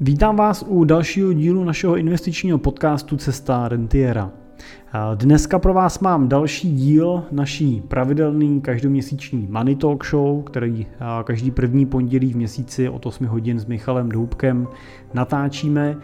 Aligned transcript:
Vítám 0.00 0.36
vás 0.36 0.64
u 0.68 0.84
dalšího 0.84 1.32
dílu 1.32 1.64
našeho 1.64 1.96
investičního 1.96 2.58
podcastu 2.58 3.16
Cesta 3.16 3.68
Rentiera. 3.68 4.30
Dneska 5.14 5.58
pro 5.58 5.74
vás 5.74 6.00
mám 6.00 6.28
další 6.28 6.74
díl 6.74 7.22
naší 7.32 7.82
pravidelný 7.88 8.60
každoměsíční 8.60 9.46
Money 9.50 9.76
Talk 9.76 10.06
Show, 10.06 10.42
který 10.42 10.86
každý 11.24 11.50
první 11.50 11.86
pondělí 11.86 12.32
v 12.32 12.36
měsíci 12.36 12.88
od 12.88 13.06
8 13.06 13.26
hodin 13.26 13.58
s 13.58 13.66
Michalem 13.66 14.08
Doubkem 14.08 14.68
natáčíme 15.14 15.96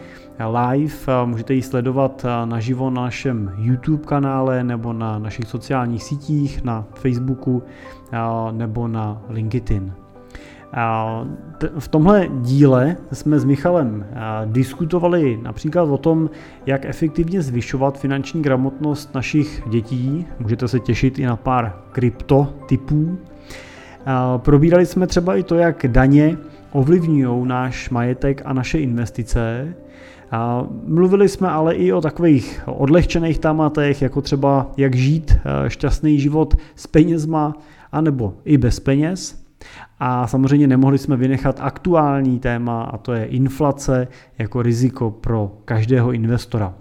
live. 0.71 0.95
Můžete 1.25 1.53
ji 1.53 1.61
sledovat 1.61 2.25
naživo 2.45 2.89
na 2.89 3.01
našem 3.01 3.51
YouTube 3.57 4.03
kanále 4.03 4.63
nebo 4.63 4.93
na 4.93 5.19
našich 5.19 5.45
sociálních 5.45 6.03
sítích, 6.03 6.63
na 6.63 6.87
Facebooku 6.93 7.63
nebo 8.51 8.87
na 8.87 9.21
LinkedIn. 9.29 9.93
V 11.79 11.87
tomhle 11.87 12.27
díle 12.41 12.97
jsme 13.11 13.39
s 13.39 13.45
Michalem 13.45 14.05
diskutovali 14.45 15.39
například 15.43 15.83
o 15.83 15.97
tom, 15.97 16.29
jak 16.65 16.85
efektivně 16.85 17.41
zvyšovat 17.41 17.99
finanční 17.99 18.41
gramotnost 18.41 19.15
našich 19.15 19.63
dětí. 19.69 20.25
Můžete 20.39 20.67
se 20.67 20.79
těšit 20.79 21.19
i 21.19 21.25
na 21.25 21.35
pár 21.35 21.75
krypto 21.91 22.47
typů. 22.65 23.17
Probírali 24.37 24.85
jsme 24.85 25.07
třeba 25.07 25.35
i 25.35 25.43
to, 25.43 25.55
jak 25.55 25.85
daně 25.87 26.37
ovlivňují 26.71 27.47
náš 27.47 27.89
majetek 27.89 28.41
a 28.45 28.53
naše 28.53 28.79
investice. 28.79 29.73
Mluvili 30.85 31.29
jsme 31.29 31.49
ale 31.49 31.75
i 31.75 31.93
o 31.93 32.01
takových 32.01 32.61
odlehčených 32.65 33.39
tématech, 33.39 34.01
jako 34.01 34.21
třeba 34.21 34.71
jak 34.77 34.95
žít 34.95 35.37
šťastný 35.67 36.19
život 36.19 36.55
s 36.75 36.87
penězma, 36.87 37.53
anebo 37.91 38.33
i 38.45 38.57
bez 38.57 38.79
peněz. 38.79 39.46
A 39.99 40.27
samozřejmě 40.27 40.67
nemohli 40.67 40.97
jsme 40.97 41.17
vynechat 41.17 41.59
aktuální 41.61 42.39
téma 42.39 42.83
a 42.83 42.97
to 42.97 43.13
je 43.13 43.25
inflace 43.25 44.07
jako 44.37 44.61
riziko 44.61 45.11
pro 45.11 45.51
každého 45.65 46.11
investora. 46.11 46.73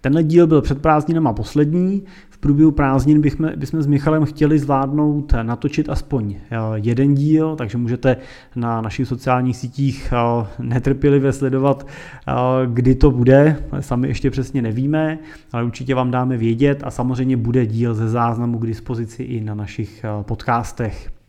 Tenhle 0.00 0.22
díl 0.22 0.46
byl 0.46 0.62
před 0.62 0.82
prázdninama 0.82 1.32
poslední. 1.32 2.02
V 2.30 2.38
průběhu 2.38 2.70
prázdnin 2.70 3.20
bychom, 3.20 3.50
bychom 3.56 3.82
s 3.82 3.86
Michalem 3.86 4.24
chtěli 4.24 4.58
zvládnout 4.58 5.32
natočit 5.42 5.88
aspoň 5.88 6.34
eh, 6.34 6.56
jeden 6.74 7.14
díl, 7.14 7.56
takže 7.56 7.78
můžete 7.78 8.16
na 8.56 8.80
našich 8.80 9.08
sociálních 9.08 9.56
sítích 9.56 10.12
eh, 10.12 10.46
netrpělivě 10.58 11.32
sledovat, 11.32 11.86
eh, 11.86 12.32
kdy 12.66 12.94
to 12.94 13.10
bude. 13.10 13.64
Sami 13.80 14.08
ještě 14.08 14.30
přesně 14.30 14.62
nevíme, 14.62 15.18
ale 15.52 15.64
určitě 15.64 15.94
vám 15.94 16.10
dáme 16.10 16.36
vědět 16.36 16.82
a 16.84 16.90
samozřejmě 16.90 17.36
bude 17.36 17.66
díl 17.66 17.94
ze 17.94 18.08
záznamu 18.08 18.58
k 18.58 18.66
dispozici 18.66 19.22
i 19.22 19.40
na 19.40 19.54
našich 19.54 20.04
podcastech. 20.22 21.19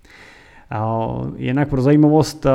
Jinak 1.36 1.70
pro 1.70 1.82
zajímavost, 1.82 2.46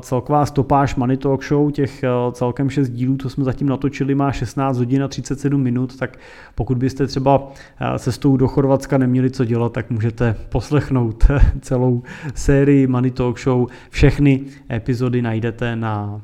celková 0.00 0.46
stopáž 0.46 0.94
Money 0.94 1.16
Talk 1.16 1.44
Show, 1.44 1.70
těch 1.70 2.04
celkem 2.32 2.70
6 2.70 2.88
dílů, 2.88 3.16
co 3.16 3.30
jsme 3.30 3.44
zatím 3.44 3.68
natočili, 3.68 4.14
má 4.14 4.32
16 4.32 4.78
hodin 4.78 5.02
a 5.02 5.08
37 5.08 5.62
minut, 5.62 5.98
tak 5.98 6.18
pokud 6.54 6.78
byste 6.78 7.06
třeba 7.06 7.52
cestou 7.98 8.36
do 8.36 8.48
Chorvatska 8.48 8.98
neměli 8.98 9.30
co 9.30 9.44
dělat, 9.44 9.72
tak 9.72 9.90
můžete 9.90 10.36
poslechnout 10.48 11.26
celou 11.60 12.02
sérii 12.34 12.86
Money 12.86 13.10
Talk 13.10 13.40
Show. 13.40 13.66
Všechny 13.90 14.40
epizody 14.70 15.22
najdete 15.22 15.76
na 15.76 16.20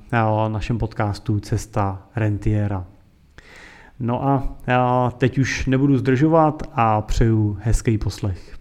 našem 0.49 0.79
podcastu 0.79 1.41
Cesta 1.41 2.03
Rentiera. 2.17 2.85
No 4.01 4.29
a 4.29 4.57
teď 5.19 5.39
už 5.39 5.67
nebudu 5.67 5.99
zdržovat 5.99 6.63
a 6.73 7.01
přeju 7.01 7.57
hezký 7.61 7.99
poslech. 7.99 8.58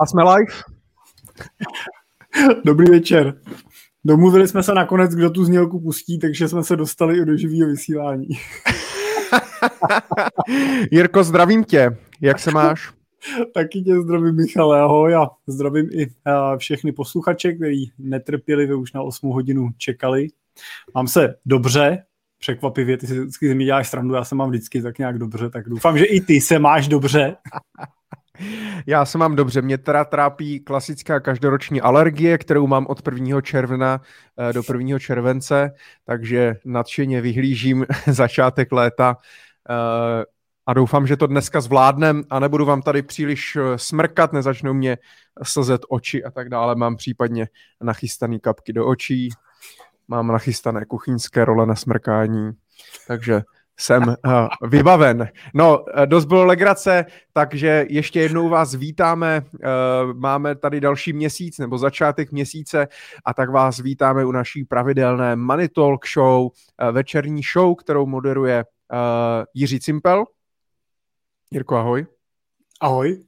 A 0.00 0.06
jsme 0.06 0.22
live? 0.22 0.52
Dobrý 2.64 2.90
večer. 2.90 3.40
Domluvili 4.04 4.48
jsme 4.48 4.62
se 4.62 4.74
nakonec, 4.74 5.14
kdo 5.14 5.30
tu 5.30 5.44
znělku 5.44 5.80
pustí, 5.80 6.18
takže 6.18 6.48
jsme 6.48 6.64
se 6.64 6.76
dostali 6.76 7.18
i 7.18 7.24
do 7.24 7.36
živého 7.36 7.70
vysílání. 7.70 8.28
Jirko, 10.90 11.24
zdravím 11.24 11.64
tě. 11.64 11.96
Jak 12.20 12.38
se 12.38 12.50
máš? 12.50 12.92
Taky 13.54 13.82
tě 13.82 14.00
zdravím, 14.00 14.36
Michale, 14.36 14.80
ahoj 14.80 15.14
a 15.14 15.26
zdravím 15.46 15.88
i 15.92 16.06
všechny 16.56 16.92
posluchače, 16.92 17.52
kteří 17.52 17.92
netrpěli, 17.98 18.74
už 18.74 18.92
na 18.92 19.02
8 19.02 19.30
hodinu 19.30 19.68
čekali. 19.78 20.28
Mám 20.94 21.08
se 21.08 21.34
dobře, 21.46 22.04
překvapivě, 22.38 22.96
ty 22.96 23.06
si 23.06 23.20
vždycky 23.20 23.54
mi 23.54 23.64
děláš 23.64 23.88
srandu, 23.88 24.14
já 24.14 24.24
se 24.24 24.34
mám 24.34 24.50
vždycky 24.50 24.82
tak 24.82 24.98
nějak 24.98 25.18
dobře, 25.18 25.50
tak 25.50 25.68
doufám, 25.68 25.98
že 25.98 26.04
i 26.04 26.20
ty 26.20 26.40
se 26.40 26.58
máš 26.58 26.88
dobře. 26.88 27.36
Já 28.86 29.04
se 29.04 29.18
mám 29.18 29.36
dobře. 29.36 29.62
Mě 29.62 29.78
teda 29.78 30.04
trápí 30.04 30.60
klasická 30.60 31.20
každoroční 31.20 31.80
alergie, 31.80 32.38
kterou 32.38 32.66
mám 32.66 32.86
od 32.86 33.08
1. 33.08 33.40
června 33.40 34.00
eh, 34.38 34.52
do 34.52 34.62
1. 34.72 34.98
července, 34.98 35.70
takže 36.04 36.56
nadšeně 36.64 37.20
vyhlížím 37.20 37.86
začátek 38.06 38.72
léta 38.72 39.16
eh, 39.70 40.24
a 40.66 40.74
doufám, 40.74 41.06
že 41.06 41.16
to 41.16 41.26
dneska 41.26 41.60
zvládnem 41.60 42.24
a 42.30 42.40
nebudu 42.40 42.64
vám 42.64 42.82
tady 42.82 43.02
příliš 43.02 43.56
eh, 43.56 43.78
smrkat, 43.78 44.32
nezačnou 44.32 44.74
mě 44.74 44.98
slzet 45.42 45.80
oči 45.88 46.24
a 46.24 46.30
tak 46.30 46.48
dále. 46.48 46.74
Mám 46.74 46.96
případně 46.96 47.48
nachystaný 47.82 48.40
kapky 48.40 48.72
do 48.72 48.86
očí, 48.86 49.28
mám 50.08 50.26
nachystané 50.26 50.84
kuchyňské 50.84 51.44
role 51.44 51.66
na 51.66 51.74
smrkání, 51.74 52.50
takže 53.08 53.42
jsem 53.80 54.02
uh, 54.02 54.68
vybaven. 54.68 55.28
No, 55.54 55.84
eh, 55.94 56.06
dost 56.06 56.24
bylo 56.24 56.44
legrace, 56.44 57.06
takže 57.32 57.86
ještě 57.88 58.20
jednou 58.20 58.48
vás 58.48 58.74
vítáme. 58.74 59.42
Uh, 59.52 60.14
máme 60.14 60.54
tady 60.54 60.80
další 60.80 61.12
měsíc 61.12 61.58
nebo 61.58 61.78
začátek 61.78 62.32
měsíce 62.32 62.88
a 63.24 63.34
tak 63.34 63.50
vás 63.50 63.78
vítáme 63.78 64.24
u 64.24 64.32
naší 64.32 64.64
pravidelné 64.64 65.36
Money 65.36 65.68
Talk 65.68 66.06
show, 66.14 66.42
uh, 66.42 66.50
večerní 66.90 67.42
show, 67.52 67.74
kterou 67.74 68.06
moderuje 68.06 68.64
uh, 68.64 68.98
Jiří 69.54 69.80
Cimpel. 69.80 70.24
Jirko, 71.50 71.76
ahoj. 71.76 72.06
Ahoj. 72.80 73.18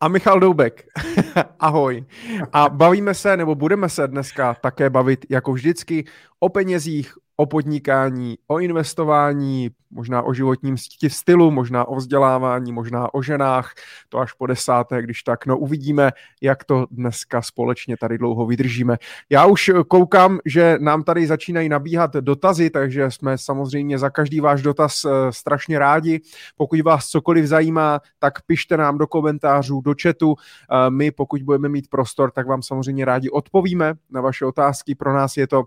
A 0.00 0.08
Michal 0.08 0.40
Doubek. 0.40 0.86
ahoj. 1.60 2.04
A 2.52 2.68
bavíme 2.68 3.14
se, 3.14 3.36
nebo 3.36 3.54
budeme 3.54 3.88
se 3.88 4.08
dneska 4.08 4.54
také 4.54 4.90
bavit, 4.90 5.26
jako 5.30 5.52
vždycky, 5.52 6.04
o 6.40 6.48
penězích, 6.48 7.14
o 7.40 7.46
podnikání, 7.46 8.38
o 8.46 8.58
investování, 8.58 9.70
možná 9.90 10.22
o 10.22 10.34
životním 10.34 10.76
stylu, 11.08 11.50
možná 11.50 11.84
o 11.84 11.96
vzdělávání, 11.96 12.72
možná 12.72 13.14
o 13.14 13.22
ženách, 13.22 13.72
to 14.08 14.18
až 14.18 14.32
po 14.32 14.46
desáté, 14.46 15.02
když 15.02 15.22
tak, 15.22 15.46
no 15.46 15.58
uvidíme, 15.58 16.12
jak 16.42 16.64
to 16.64 16.86
dneska 16.90 17.42
společně 17.42 17.96
tady 17.96 18.18
dlouho 18.18 18.46
vydržíme. 18.46 18.96
Já 19.30 19.46
už 19.46 19.70
koukám, 19.88 20.38
že 20.44 20.76
nám 20.80 21.02
tady 21.02 21.26
začínají 21.26 21.68
nabíhat 21.68 22.12
dotazy, 22.12 22.70
takže 22.70 23.10
jsme 23.10 23.38
samozřejmě 23.38 23.98
za 23.98 24.10
každý 24.10 24.40
váš 24.40 24.62
dotaz 24.62 25.04
eh, 25.04 25.32
strašně 25.32 25.78
rádi. 25.78 26.20
Pokud 26.56 26.80
vás 26.80 27.06
cokoliv 27.06 27.46
zajímá, 27.46 28.00
tak 28.18 28.42
pište 28.46 28.76
nám 28.76 28.98
do 28.98 29.06
komentářů, 29.06 29.80
do 29.80 29.94
chatu. 30.02 30.34
Eh, 30.36 30.90
my, 30.90 31.10
pokud 31.10 31.42
budeme 31.42 31.68
mít 31.68 31.90
prostor, 31.90 32.30
tak 32.30 32.46
vám 32.46 32.62
samozřejmě 32.62 33.04
rádi 33.04 33.30
odpovíme 33.30 33.94
na 34.10 34.20
vaše 34.20 34.44
otázky. 34.44 34.94
Pro 34.94 35.14
nás 35.14 35.36
je 35.36 35.46
to 35.46 35.64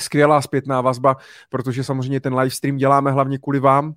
skvělá 0.00 0.42
zpětná 0.42 0.80
vazba, 0.80 1.16
protože 1.50 1.84
samozřejmě 1.84 2.20
ten 2.20 2.34
live 2.34 2.50
stream 2.50 2.76
děláme 2.76 3.10
hlavně 3.10 3.38
kvůli 3.38 3.60
vám 3.60 3.94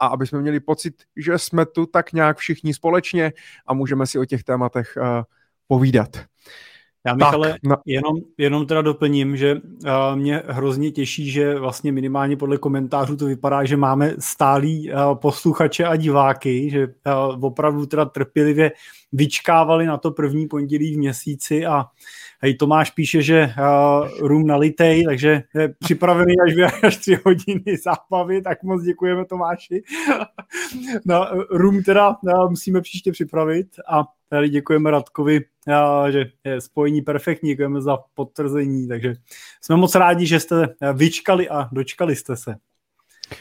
a 0.00 0.06
aby 0.06 0.26
jsme 0.26 0.40
měli 0.40 0.60
pocit, 0.60 0.94
že 1.16 1.38
jsme 1.38 1.66
tu 1.66 1.86
tak 1.86 2.12
nějak 2.12 2.36
všichni 2.36 2.74
společně 2.74 3.32
a 3.66 3.74
můžeme 3.74 4.06
si 4.06 4.18
o 4.18 4.24
těch 4.24 4.44
tématech 4.44 4.98
povídat. 5.66 6.08
Já 7.06 7.14
Michale, 7.14 7.50
tak, 7.50 7.58
no. 7.62 7.76
jenom, 7.86 8.16
jenom 8.38 8.66
teda 8.66 8.82
doplním, 8.82 9.36
že 9.36 9.54
uh, 9.54 9.60
mě 10.14 10.42
hrozně 10.46 10.90
těší, 10.90 11.30
že 11.30 11.58
vlastně 11.58 11.92
minimálně 11.92 12.36
podle 12.36 12.58
komentářů 12.58 13.16
to 13.16 13.26
vypadá, 13.26 13.64
že 13.64 13.76
máme 13.76 14.14
stálí 14.18 14.92
uh, 14.92 15.14
posluchače 15.14 15.84
a 15.84 15.96
diváky, 15.96 16.70
že 16.70 16.86
uh, 16.86 17.44
opravdu 17.44 17.86
teda 17.86 18.04
trpělivě 18.04 18.72
vyčkávali 19.12 19.86
na 19.86 19.96
to 19.96 20.10
první 20.10 20.48
pondělí 20.48 20.94
v 20.94 20.98
měsíci 20.98 21.66
a 21.66 21.84
hej, 22.38 22.54
Tomáš 22.54 22.90
píše, 22.90 23.22
že 23.22 23.54
uh, 23.58 24.26
room 24.28 24.46
nalitej, 24.46 25.04
takže 25.04 25.42
je 25.54 25.74
připravený 25.78 26.34
až, 26.46 26.72
až 26.82 26.96
tři 26.96 27.18
hodiny 27.24 27.76
zábavy, 27.84 28.42
tak 28.42 28.62
moc 28.62 28.82
děkujeme 28.82 29.24
Tomáši. 29.24 29.82
no, 31.04 31.26
room 31.50 31.82
teda 31.82 32.08
uh, 32.08 32.50
musíme 32.50 32.80
příště 32.80 33.12
připravit 33.12 33.68
a 33.88 34.04
tady 34.28 34.48
děkujeme 34.48 34.90
Radkovi, 34.90 35.40
uh, 35.68 36.08
že 36.08 36.24
je 36.44 36.60
spojení 36.60 37.02
perfektní, 37.02 37.50
děkujeme 37.50 37.80
za 37.80 37.96
potvrzení, 38.14 38.88
takže 38.88 39.14
jsme 39.60 39.76
moc 39.76 39.94
rádi, 39.94 40.26
že 40.26 40.40
jste 40.40 40.74
vyčkali 40.94 41.48
a 41.48 41.68
dočkali 41.72 42.16
jste 42.16 42.36
se. 42.36 42.54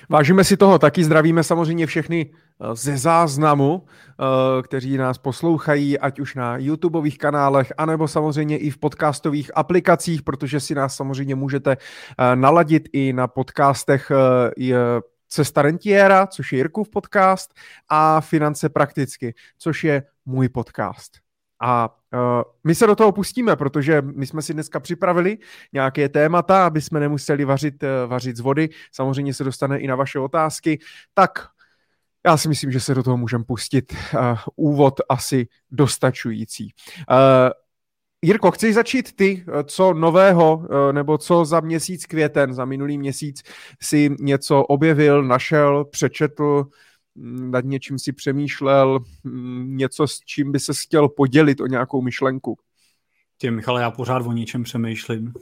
Vážíme 0.09 0.43
si 0.43 0.57
toho, 0.57 0.79
taky 0.79 1.03
zdravíme 1.03 1.43
samozřejmě 1.43 1.85
všechny 1.85 2.29
eh, 2.31 2.75
ze 2.75 2.97
záznamu, 2.97 3.85
eh, 3.85 4.63
kteří 4.63 4.97
nás 4.97 5.17
poslouchají, 5.17 5.99
ať 5.99 6.19
už 6.19 6.35
na 6.35 6.57
YouTubeových 6.57 7.17
kanálech, 7.17 7.73
anebo 7.77 8.07
samozřejmě 8.07 8.57
i 8.57 8.69
v 8.69 8.77
podcastových 8.77 9.51
aplikacích, 9.57 10.21
protože 10.21 10.59
si 10.59 10.75
nás 10.75 10.95
samozřejmě 10.95 11.35
můžete 11.35 11.71
eh, 11.71 12.35
naladit 12.35 12.89
i 12.93 13.13
na 13.13 13.27
podcastech 13.27 14.11
Cesta 15.29 15.61
rentiera, 15.61 16.27
což 16.27 16.53
je 16.53 16.59
Jirkův 16.59 16.89
podcast, 16.89 17.53
a 17.89 18.21
Finance 18.21 18.69
prakticky, 18.69 19.33
což 19.57 19.83
je 19.83 20.03
můj 20.25 20.49
podcast. 20.49 21.26
A 21.61 21.89
uh, 22.13 22.19
my 22.63 22.75
se 22.75 22.87
do 22.87 22.95
toho 22.95 23.11
pustíme, 23.11 23.55
protože 23.55 24.01
my 24.01 24.27
jsme 24.27 24.41
si 24.41 24.53
dneska 24.53 24.79
připravili 24.79 25.37
nějaké 25.73 26.09
témata, 26.09 26.65
aby 26.65 26.81
jsme 26.81 26.99
nemuseli 26.99 27.45
vařit, 27.45 27.83
uh, 27.83 27.89
vařit 28.09 28.37
z 28.37 28.39
vody. 28.39 28.69
Samozřejmě 28.91 29.33
se 29.33 29.43
dostane 29.43 29.79
i 29.79 29.87
na 29.87 29.95
vaše 29.95 30.19
otázky. 30.19 30.79
Tak 31.13 31.47
já 32.25 32.37
si 32.37 32.49
myslím, 32.49 32.71
že 32.71 32.79
se 32.79 32.95
do 32.95 33.03
toho 33.03 33.17
můžeme 33.17 33.43
pustit. 33.43 33.93
Uh, 34.13 34.37
úvod 34.55 34.93
asi 35.09 35.47
dostačující. 35.71 36.73
Uh, 37.11 37.17
Jirko, 38.21 38.51
chceš 38.51 38.75
začít 38.75 39.15
ty, 39.15 39.45
co 39.63 39.93
nového, 39.93 40.67
nebo 40.91 41.17
co 41.17 41.45
za 41.45 41.59
měsíc 41.59 42.05
květen, 42.05 42.53
za 42.53 42.65
minulý 42.65 42.97
měsíc 42.97 43.43
si 43.81 44.15
něco 44.19 44.63
objevil, 44.63 45.23
našel, 45.23 45.85
přečetl, 45.85 46.65
nad 47.51 47.65
něčím 47.65 47.99
si 47.99 48.13
přemýšlel, 48.13 48.99
mm, 49.23 49.77
něco, 49.77 50.07
s 50.07 50.19
čím 50.19 50.51
by 50.51 50.59
se 50.59 50.73
chtěl 50.75 51.09
podělit 51.09 51.61
o 51.61 51.67
nějakou 51.67 52.01
myšlenku? 52.01 52.57
Tě, 53.37 53.51
Michale, 53.51 53.81
já 53.81 53.91
pořád 53.91 54.25
o 54.25 54.31
něčem 54.31 54.63
přemýšlím. 54.63 55.33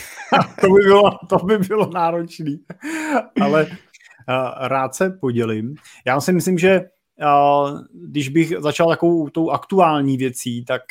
to, 0.60 0.70
by 0.70 0.82
bylo, 0.84 1.10
to 1.28 1.36
by 1.36 1.58
bylo 1.58 1.90
náročný. 1.90 2.64
Ale 3.40 3.66
uh, 3.66 4.66
rád 4.66 4.94
se 4.94 5.10
podělím. 5.10 5.74
Já 6.06 6.20
si 6.20 6.32
myslím, 6.32 6.58
že 6.58 6.80
když 7.92 8.28
bych 8.28 8.52
začal 8.58 8.88
takovou 8.88 9.28
tou 9.28 9.50
aktuální 9.50 10.16
věcí, 10.16 10.64
tak 10.64 10.82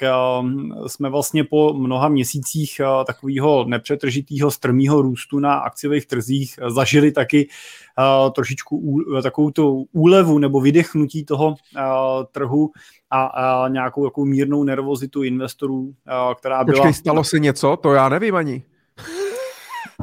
jsme 0.87 1.09
vlastně 1.09 1.43
po 1.43 1.73
mnoha 1.73 2.09
měsících 2.09 2.81
takového 3.07 3.65
nepřetržitého 3.67 4.51
strmého 4.51 5.01
růstu 5.01 5.39
na 5.39 5.53
akciových 5.53 6.05
trzích 6.05 6.59
zažili 6.67 7.11
taky 7.11 7.49
trošičku 8.35 9.03
takovou 9.23 9.51
tu 9.51 9.87
úlevu 9.91 10.39
nebo 10.39 10.61
vydechnutí 10.61 11.25
toho 11.25 11.55
trhu 12.31 12.71
a, 13.11 13.65
nějakou 13.67 14.05
takovou 14.05 14.25
mírnou 14.25 14.63
nervozitu 14.63 15.23
investorů, 15.23 15.93
která 16.37 16.63
byla... 16.63 16.77
Počkej, 16.77 16.93
stalo 16.93 17.23
se 17.23 17.39
něco? 17.39 17.77
To 17.77 17.93
já 17.93 18.09
nevím 18.09 18.35
ani. 18.35 18.63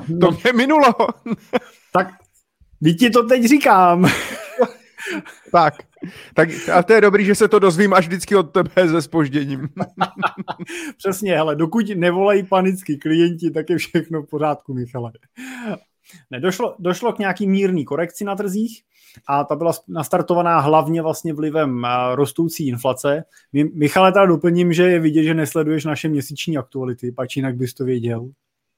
to 0.21 0.31
mě 0.31 0.53
minulo. 0.53 0.95
tak, 1.93 2.09
ti 2.99 3.11
to 3.11 3.23
teď 3.23 3.45
říkám. 3.45 4.07
tak. 5.53 5.75
Tak 6.35 6.49
a 6.73 6.83
to 6.83 6.93
je 6.93 7.01
dobrý, 7.01 7.25
že 7.25 7.35
se 7.35 7.49
to 7.49 7.59
dozvím 7.59 7.93
až 7.95 8.07
vždycky 8.07 8.37
od 8.37 8.43
tebe 8.43 8.89
se 8.91 9.03
spožděním. 9.03 9.69
Přesně, 10.97 11.37
hele, 11.37 11.57
dokud 11.57 11.87
nevolají 11.95 12.43
panicky 12.43 12.97
klienti, 12.97 13.51
tak 13.51 13.71
je 13.71 13.79
všechno 13.79 14.23
v 14.23 14.31
pořádku, 14.31 14.75
Michale. 14.75 15.13
Ne, 16.31 16.41
došlo, 16.41 16.77
došlo 16.79 17.13
k 17.13 17.19
nějaký 17.19 17.47
mírný 17.47 17.85
korekci 17.85 18.25
na 18.25 18.37
trzích 18.37 18.83
a 19.29 19.45
ta 19.45 19.57
byla 19.57 19.73
nastartovaná 19.89 20.61
hlavně 20.61 21.03
vlastně 21.03 21.33
vlivem 21.33 21.85
eh, 21.85 22.17
rostoucí 22.17 22.69
inflace. 22.69 23.25
Michale, 23.75 24.13
teda 24.13 24.27
doplním, 24.27 24.73
že 24.73 24.83
je 24.83 25.01
vidět, 25.01 25.25
že 25.25 25.35
nesleduješ 25.35 25.85
naše 25.85 26.09
měsíční 26.09 26.59
aktuality, 26.59 27.13
pač 27.13 27.37
jinak 27.37 27.57
bys 27.57 27.75
to 27.75 27.85
věděl. 27.85 28.29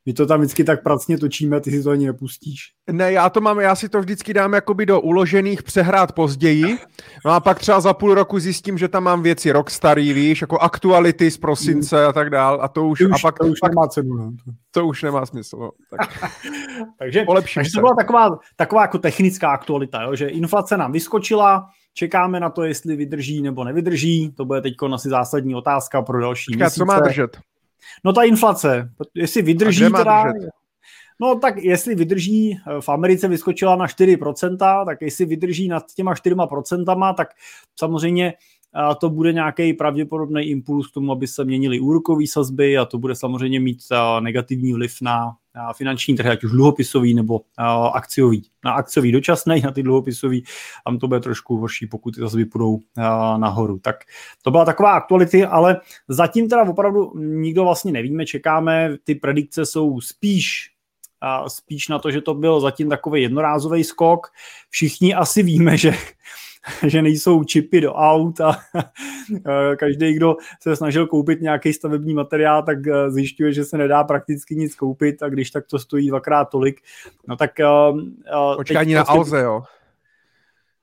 My 0.07 0.13
to 0.13 0.27
tam 0.27 0.41
vždycky 0.41 0.65
tak 0.65 0.83
pracně 0.83 1.19
točíme, 1.19 1.61
ty 1.61 1.71
si 1.71 1.83
to 1.83 1.91
ani 1.91 2.07
nepustíš. 2.07 2.61
Ne, 2.93 3.13
já 3.13 3.31
to 3.31 3.41
mám, 3.41 3.61
já 3.61 3.75
si 3.75 3.89
to 3.89 4.01
vždycky 4.01 4.35
dám 4.35 4.53
jakoby 4.53 4.87
do 4.87 5.01
uložených 5.01 5.63
přehrát 5.63 6.13
později, 6.13 6.79
no 7.25 7.31
a 7.33 7.41
pak 7.41 7.59
třeba 7.59 7.81
za 7.81 7.95
půl 7.95 8.15
roku 8.15 8.39
zjistím, 8.39 8.79
že 8.79 8.89
tam 8.89 9.05
mám 9.05 9.23
věci 9.23 9.53
rok 9.53 9.71
starý, 9.71 10.13
víš, 10.13 10.41
jako 10.41 10.59
aktuality 10.59 11.31
z 11.31 11.39
prosince 11.39 12.07
a 12.07 12.13
tak 12.13 12.31
dál 12.31 12.59
a 12.63 12.69
to 12.69 12.87
už, 12.87 13.01
už 13.01 13.11
a 13.11 13.17
pak, 13.23 13.39
to 13.39 13.47
už 13.47 13.59
pak, 13.61 13.71
nemá 13.71 13.89
cenu. 13.89 14.17
Ne? 14.17 14.33
To 14.71 14.87
už 14.87 15.03
nemá 15.03 15.27
smysl. 15.27 15.57
No. 15.59 15.71
Tak. 15.91 16.31
takže, 16.99 17.25
takže 17.55 17.71
to 17.75 17.81
byla 17.81 17.95
taková, 17.95 18.39
taková 18.57 18.83
jako 18.83 18.99
technická 18.99 19.51
aktualita, 19.51 20.03
jo, 20.03 20.17
že 20.17 20.29
inflace 20.29 20.77
nám 20.77 20.93
vyskočila, 20.93 21.67
čekáme 21.95 22.41
na 22.41 22.51
to, 22.51 22.63
jestli 22.63 22.97
vydrží 22.97 23.43
nebo 23.43 23.65
nevydrží, 23.65 24.33
to 24.37 24.45
bude 24.45 24.61
teď 24.61 24.75
asi 24.95 25.09
zásadní 25.09 25.55
otázka 25.55 26.03
pro 26.03 26.21
další 26.21 26.53
Počká, 26.53 26.65
měsíce. 26.65 26.79
co 26.79 26.85
má 26.85 27.01
držet? 27.01 27.39
No 28.05 28.13
ta 28.13 28.23
inflace, 28.23 28.91
jestli 29.15 29.43
vydrží 29.43 29.85
teda... 29.97 30.33
Držet? 30.33 30.51
No 31.21 31.39
tak 31.39 31.57
jestli 31.57 31.95
vydrží, 31.95 32.53
eh, 32.53 32.81
v 32.81 32.89
Americe 32.89 33.29
vyskočila 33.29 33.77
na 33.77 33.87
4%, 33.87 34.85
tak 34.85 35.03
jestli 35.03 35.25
vydrží 35.25 35.69
nad 35.69 35.85
těma 35.95 36.15
4%, 36.15 37.15
tak 37.15 37.29
samozřejmě 37.79 38.27
eh, 38.33 38.95
to 39.01 39.11
bude 39.11 39.33
nějaký 39.33 39.73
pravděpodobný 39.73 40.43
impuls 40.43 40.91
k 40.91 40.95
tomu, 40.95 41.13
aby 41.13 41.27
se 41.27 41.45
měnily 41.45 41.81
úrokové 41.81 42.27
sazby 42.27 42.79
a 42.79 42.85
to 42.85 42.99
bude 42.99 43.15
samozřejmě 43.15 43.61
mít 43.61 43.79
eh, 43.93 44.21
negativní 44.21 44.73
vliv 44.73 44.97
na 45.03 45.37
finanční 45.77 46.17
trhy, 46.17 46.31
ať 46.31 46.45
už 46.45 46.51
dluhopisový 46.51 47.15
nebo 47.15 47.41
akciový. 47.93 48.51
Na 48.65 48.73
akciový 48.73 49.13
dočasný, 49.13 49.61
na 49.61 49.71
ty 49.71 49.83
dluhopisový, 49.83 50.45
tam 50.85 50.99
to 50.99 51.09
bude 51.09 51.21
trošku 51.21 51.57
horší, 51.57 51.87
pokud 51.87 52.15
ty 52.15 52.21
zase 52.21 52.45
půjdou 52.53 52.79
nahoru. 53.37 53.79
Tak 53.79 53.97
to 54.43 54.51
byla 54.51 54.65
taková 54.65 54.93
aktuality, 54.93 55.45
ale 55.45 55.81
zatím 56.09 56.49
teda 56.49 56.63
opravdu 56.63 57.13
nikdo 57.19 57.65
vlastně 57.65 57.93
nevíme, 57.93 58.27
čekáme, 58.27 58.97
ty 59.05 59.15
predikce 59.15 59.67
jsou 59.67 60.01
spíš 60.01 60.71
spíš 61.49 61.89
na 61.89 61.99
to, 61.99 62.11
že 62.11 62.21
to 62.21 62.35
byl 62.35 62.61
zatím 62.61 62.89
takový 62.89 63.23
jednorázový 63.23 63.85
skok. 63.85 64.27
Všichni 64.71 65.15
asi 65.15 65.43
víme, 65.43 65.77
že 65.77 65.95
že 66.87 67.03
nejsou 67.03 67.45
čipy 67.45 67.81
do 67.81 67.93
aut 67.93 68.41
a 68.41 68.57
každý, 69.77 70.15
kdo 70.15 70.37
se 70.63 70.77
snažil 70.77 71.07
koupit 71.07 71.41
nějaký 71.41 71.73
stavební 71.73 72.15
materiál, 72.15 72.63
tak 72.63 72.87
eh, 72.87 73.11
zjišťuje, 73.11 73.53
že 73.53 73.65
se 73.65 73.79
nedá 73.79 74.05
prakticky 74.05 74.57
nic 74.57 74.75
koupit 74.75 75.23
a 75.23 75.29
když 75.29 75.51
tak 75.51 75.67
to 75.67 75.79
stojí 75.79 76.09
dvakrát 76.09 76.45
tolik. 76.45 76.81
No 77.29 77.37
tak... 77.37 77.61
Eh, 77.61 77.67
Počkej, 78.57 78.77
ani 78.77 78.95
na 78.95 79.05
prostě... 79.05 79.19
Alze, 79.19 79.41
jo? 79.41 79.63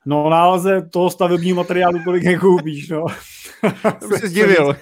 No 0.05 0.29
na 0.29 0.41
Alze 0.41 0.81
toho 0.81 1.09
stavebního 1.09 1.57
materiálu 1.57 1.99
tolik 2.03 2.23
nekoupíš, 2.23 2.89
no. 2.89 3.05
To 3.99 4.07
se 4.07 4.27
zdivil. 4.27 4.75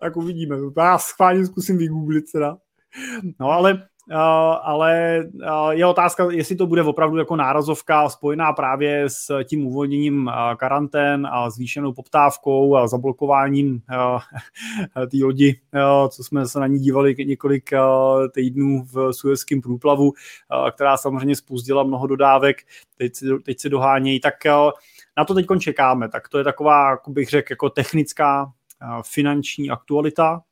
tak 0.00 0.16
uvidíme. 0.16 0.56
Já 0.78 0.98
schválně 0.98 1.46
zkusím 1.46 1.78
vygooglit 1.78 2.24
teda. 2.32 2.56
No 3.40 3.50
ale 3.50 3.82
ale 4.62 5.24
je 5.70 5.86
otázka, 5.86 6.28
jestli 6.30 6.56
to 6.56 6.66
bude 6.66 6.82
opravdu 6.82 7.16
jako 7.16 7.36
nárazovka 7.36 8.08
spojená 8.08 8.52
právě 8.52 9.04
s 9.06 9.44
tím 9.44 9.66
uvolněním 9.66 10.30
karantén 10.56 11.26
a 11.30 11.50
zvýšenou 11.50 11.92
poptávkou 11.92 12.76
a 12.76 12.86
zablokováním 12.86 13.82
té 15.10 15.16
lodi, 15.22 15.60
co 16.08 16.24
jsme 16.24 16.46
se 16.46 16.60
na 16.60 16.66
ní 16.66 16.78
dívali 16.78 17.14
několik 17.18 17.70
týdnů 18.34 18.84
v 18.92 19.12
Suezském 19.12 19.60
průplavu, 19.60 20.12
která 20.74 20.96
samozřejmě 20.96 21.36
spozdila 21.36 21.82
mnoho 21.82 22.06
dodávek, 22.06 22.56
teď 22.98 23.14
se, 23.14 23.26
teď 23.44 23.60
se 23.60 23.68
dohánějí, 23.68 24.20
tak 24.20 24.34
na 25.16 25.24
to 25.24 25.34
teď 25.34 25.46
čekáme. 25.58 26.08
Tak 26.08 26.28
to 26.28 26.38
je 26.38 26.44
taková, 26.44 26.90
jak 26.90 27.00
bych 27.08 27.28
řekl, 27.28 27.52
jako 27.52 27.70
technická 27.70 28.52
finanční 29.12 29.70
aktualita. 29.70 30.42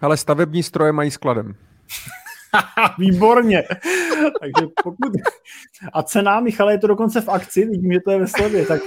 Ale 0.00 0.16
stavební 0.16 0.62
stroje 0.62 0.92
mají 0.92 1.10
skladem. 1.10 1.54
Výborně. 2.98 3.62
Takže 4.40 4.66
pokud... 4.84 5.12
A 5.92 6.02
cena, 6.02 6.40
Michale, 6.40 6.72
je 6.72 6.78
to 6.78 6.86
dokonce 6.86 7.20
v 7.20 7.28
akci, 7.28 7.66
vidím, 7.66 7.92
že 7.92 8.00
to 8.04 8.10
je 8.10 8.18
ve 8.18 8.26
slevě, 8.26 8.66
tak 8.66 8.80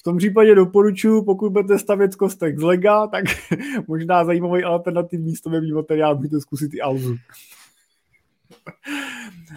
v 0.00 0.02
tom 0.02 0.16
případě 0.16 0.54
doporučuji, 0.54 1.22
pokud 1.22 1.52
budete 1.52 1.78
stavět 1.78 2.16
kostek 2.16 2.58
z 2.58 2.62
lega, 2.62 3.06
tak 3.06 3.24
možná 3.88 4.24
zajímavý 4.24 4.64
alternativní 4.64 5.36
stavební 5.36 5.72
materiál 5.72 6.16
můžete 6.16 6.40
zkusit 6.40 6.74
i 6.74 6.80
Alzu. 6.80 7.16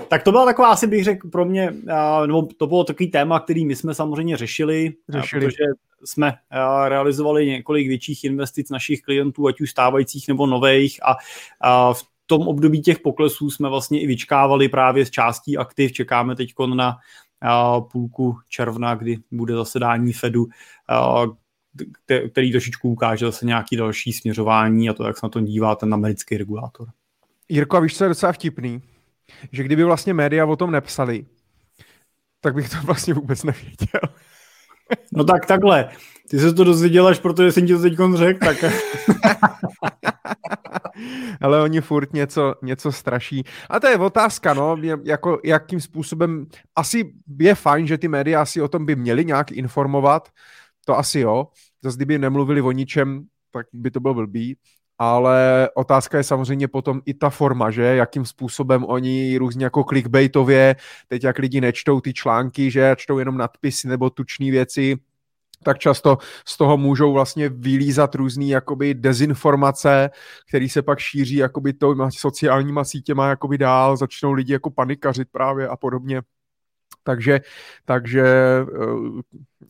Tak 0.08 0.24
to 0.24 0.32
byla 0.32 0.46
taková, 0.46 0.68
asi 0.68 0.88
bych 0.88 1.04
řekl 1.04 1.30
pro 1.30 1.46
mě, 1.46 1.74
nebo 2.26 2.48
to 2.58 2.68
bylo 2.68 2.84
takový 2.84 3.12
téma, 3.12 3.40
který 3.40 3.66
my 3.66 3.76
jsme 3.76 3.94
samozřejmě 3.94 4.38
řešili, 4.38 4.94
řešili. 5.10 5.46
protože 5.46 5.64
jsme 6.06 6.34
realizovali 6.88 7.48
několik 7.48 7.88
větších 7.88 8.24
investic 8.24 8.70
našich 8.70 9.02
klientů, 9.02 9.48
ať 9.48 9.62
už 9.62 9.72
stávajících 9.72 10.28
nebo 10.28 10.48
nových 10.48 11.00
a 11.62 11.94
v 11.94 12.13
tom 12.26 12.48
období 12.48 12.82
těch 12.82 13.00
poklesů 13.00 13.52
jsme 13.52 13.70
vlastně 13.70 14.02
i 14.02 14.08
vyčkávali 14.08 14.70
právě 14.70 15.06
z 15.06 15.10
částí 15.10 15.58
aktiv. 15.58 15.92
Čekáme 15.92 16.36
teď 16.36 16.54
na 16.76 16.98
půlku 17.92 18.38
června, 18.50 18.96
kdy 18.96 19.18
bude 19.32 19.56
zasedání 19.56 20.14
Fedu, 20.14 20.46
který 22.32 22.52
trošičku 22.52 22.90
ukáže 22.90 23.26
zase 23.26 23.46
nějaký 23.46 23.78
další 23.78 24.14
směřování 24.14 24.90
a 24.90 24.94
to, 24.94 25.04
jak 25.04 25.18
se 25.18 25.26
na 25.26 25.30
to 25.30 25.42
dívá 25.42 25.76
ten 25.76 25.94
americký 25.94 26.38
regulátor. 26.38 26.88
Jirko, 27.50 27.78
a 27.78 27.80
víš, 27.80 27.98
co 27.98 28.04
je 28.04 28.08
docela 28.08 28.32
vtipný? 28.32 28.82
Že 29.52 29.64
kdyby 29.64 29.84
vlastně 29.84 30.14
média 30.14 30.46
o 30.46 30.56
tom 30.56 30.72
nepsali, 30.72 31.26
tak 32.42 32.56
bych 32.56 32.70
to 32.70 32.78
vlastně 32.84 33.14
vůbec 33.14 33.44
nevěděl. 33.44 34.02
No 35.12 35.24
tak 35.24 35.46
takhle. 35.46 35.90
Ty 36.34 36.40
se 36.40 36.54
to 36.54 36.64
dozvěděl 36.64 37.08
až 37.08 37.20
protože 37.20 37.52
jsem 37.52 37.68
ti 37.68 37.74
to 37.74 37.82
teď 37.82 37.94
řekl, 38.16 38.40
tak... 38.46 38.58
Ale 41.42 41.62
oni 41.62 41.82
furt 41.82 42.14
něco, 42.14 42.56
něco 42.62 42.92
straší. 42.92 43.44
A 43.70 43.80
to 43.80 43.88
je 43.88 43.98
otázka, 43.98 44.54
no, 44.54 44.78
jako, 45.04 45.40
jakým 45.44 45.82
způsobem, 45.82 46.46
asi 46.76 47.14
je 47.40 47.56
fajn, 47.56 47.88
že 47.88 47.98
ty 47.98 48.08
média 48.08 48.42
asi 48.42 48.62
o 48.62 48.68
tom 48.68 48.86
by 48.86 48.96
měly 48.96 49.26
nějak 49.26 49.52
informovat, 49.52 50.30
to 50.86 50.98
asi 50.98 51.20
jo, 51.20 51.48
zase 51.84 51.98
kdyby 51.98 52.20
nemluvili 52.20 52.62
o 52.62 52.72
ničem, 52.72 53.26
tak 53.52 53.66
by 53.74 53.92
to 53.92 54.00
bylo 54.00 54.14
blbý, 54.14 54.58
ale 54.98 55.70
otázka 55.76 56.18
je 56.18 56.24
samozřejmě 56.24 56.68
potom 56.68 57.02
i 57.06 57.14
ta 57.14 57.30
forma, 57.30 57.72
že? 57.72 57.84
Jakým 57.84 58.26
způsobem 58.26 58.84
oni 58.84 59.38
různě 59.38 59.66
jako 59.66 59.84
clickbaitově, 59.84 60.76
teď 61.08 61.24
jak 61.24 61.38
lidi 61.38 61.62
nečtou 61.62 62.02
ty 62.02 62.14
články, 62.14 62.72
že? 62.72 62.96
Čtou 62.98 63.20
jenom 63.20 63.38
nadpisy 63.38 63.88
nebo 63.88 64.10
tučné 64.10 64.52
věci, 64.52 64.98
tak 65.64 65.80
často 65.80 66.18
z 66.48 66.58
toho 66.58 66.78
můžou 66.78 67.14
vlastně 67.14 67.50
vylízat 67.50 68.16
různé 68.16 68.46
jakoby 68.46 68.94
dezinformace, 68.94 70.10
které 70.48 70.70
se 70.70 70.82
pak 70.82 71.00
šíří 71.00 71.36
jakoby 71.36 71.74
to 71.74 71.96
sociálníma 72.10 72.84
sítěma 72.84 73.30
jakoby 73.30 73.58
dál, 73.58 73.98
začnou 73.98 74.32
lidi 74.32 74.54
jako 74.54 74.70
panikařit 74.70 75.28
právě 75.32 75.68
a 75.68 75.76
podobně. 75.76 76.22
Takže, 77.06 77.42
takže 77.86 78.24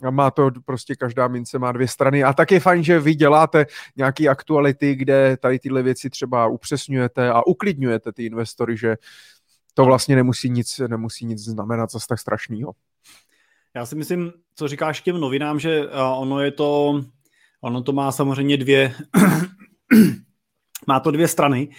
uh, 0.03 0.11
má 0.11 0.31
to 0.31 0.51
prostě 0.65 0.95
každá 0.95 1.27
mince 1.27 1.59
má 1.59 1.71
dvě 1.71 1.87
strany. 1.87 2.23
A 2.23 2.33
tak 2.33 2.51
je 2.51 2.59
fajn, 2.59 2.83
že 2.83 2.99
vy 2.99 3.15
děláte 3.15 3.65
nějaké 3.95 4.27
aktuality, 4.27 4.95
kde 4.95 5.37
tady 5.37 5.59
tyhle 5.59 5.83
věci 5.83 6.09
třeba 6.09 6.47
upřesňujete 6.47 7.29
a 7.29 7.47
uklidňujete 7.47 8.11
ty 8.11 8.25
investory, 8.25 8.77
že 8.77 8.95
to 9.73 9.85
vlastně 9.85 10.15
nemusí 10.15 10.49
nic, 10.49 10.81
nemusí 10.87 11.25
nic 11.25 11.39
znamenat 11.39 11.91
zase 11.91 12.05
tak 12.09 12.19
strašného. 12.19 12.71
Já 13.75 13.85
si 13.85 13.95
myslím, 13.95 14.31
co 14.55 14.67
říkáš 14.67 15.01
těm 15.01 15.19
novinám, 15.19 15.59
že 15.59 15.89
ono 16.17 16.39
je 16.39 16.51
to, 16.51 17.01
ono 17.61 17.81
to 17.81 17.91
má 17.91 18.11
samozřejmě 18.11 18.57
dvě, 18.57 18.95
má 20.87 20.99
to 20.99 21.11
dvě 21.11 21.27
strany, 21.27 21.69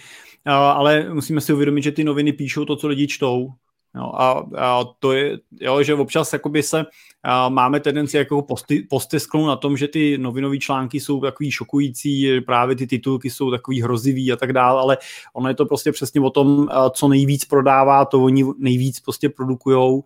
ale 0.45 1.13
musíme 1.13 1.41
si 1.41 1.53
uvědomit, 1.53 1.81
že 1.81 1.91
ty 1.91 2.03
noviny 2.03 2.33
píšou 2.33 2.65
to, 2.65 2.75
co 2.75 2.87
lidi 2.87 3.07
čtou. 3.07 3.49
Jo, 3.97 4.11
a, 4.13 4.45
a 4.57 4.83
to 4.99 5.13
je, 5.13 5.39
jo, 5.61 5.83
že 5.83 5.93
občas 5.93 6.33
jakoby 6.33 6.63
se 6.63 6.85
a 7.23 7.49
máme 7.49 7.79
tendenci 7.79 8.17
jako 8.17 8.41
posty, 8.41 8.87
postesknout 8.89 9.47
na 9.47 9.55
tom, 9.55 9.77
že 9.77 9.87
ty 9.87 10.17
novinové 10.17 10.57
články 10.57 10.99
jsou 10.99 11.21
takový 11.21 11.51
šokující, 11.51 12.41
právě 12.41 12.75
ty 12.75 12.87
titulky 12.87 13.29
jsou 13.29 13.51
takový 13.51 13.81
hrozivý 13.81 14.31
a 14.31 14.35
tak 14.35 14.53
dále, 14.53 14.81
ale 14.81 14.97
ono 15.33 15.47
je 15.47 15.55
to 15.55 15.65
prostě 15.65 15.91
přesně 15.91 16.21
o 16.21 16.29
tom, 16.29 16.67
co 16.91 17.07
nejvíc 17.07 17.45
prodává, 17.45 18.05
to 18.05 18.23
oni 18.23 18.45
nejvíc 18.57 18.99
prostě 18.99 19.29
produkujou 19.29 20.03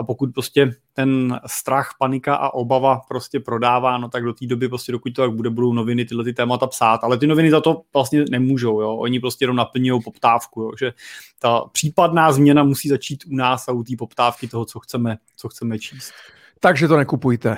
a 0.00 0.02
pokud 0.02 0.34
prostě 0.34 0.74
ten 0.92 1.40
strach, 1.46 1.94
panika 1.98 2.34
a 2.34 2.54
obava 2.54 3.00
prostě 3.08 3.40
prodává, 3.40 3.98
no 3.98 4.08
tak 4.08 4.24
do 4.24 4.32
té 4.32 4.46
doby 4.46 4.68
prostě 4.68 4.92
dokud 4.92 5.14
to 5.14 5.22
tak 5.22 5.32
bude, 5.32 5.50
budou 5.50 5.72
noviny 5.72 6.04
tyhle 6.04 6.24
ty 6.24 6.32
témata 6.32 6.66
psát, 6.66 7.04
ale 7.04 7.18
ty 7.18 7.26
noviny 7.26 7.50
za 7.50 7.60
to 7.60 7.82
vlastně 7.94 8.24
nemůžou, 8.30 8.80
jo? 8.80 8.96
oni 8.96 9.20
prostě 9.20 9.42
jenom 9.42 9.56
naplňují 9.56 10.02
poptávku, 10.02 10.62
jo? 10.62 10.70
že 10.78 10.92
ta 11.38 11.64
případná 11.72 12.32
změna 12.32 12.64
musí 12.64 12.88
začít 12.88 13.24
u 13.26 13.36
nás 13.36 13.68
a 13.68 13.72
u 13.72 13.82
té 13.82 13.92
poptávky 13.98 14.48
toho, 14.48 14.64
co 14.64 14.80
chceme, 14.80 15.18
co 15.36 15.48
chceme 15.48 15.78
číst. 15.78 16.12
Takže 16.60 16.88
to 16.88 16.96
nekupujte. 16.96 17.56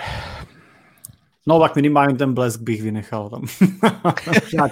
No 1.46 1.60
tak 1.60 1.76
minimálně 1.76 2.14
ten 2.14 2.34
blesk 2.34 2.60
bych 2.60 2.82
vynechal 2.82 3.30
tam. 3.30 3.42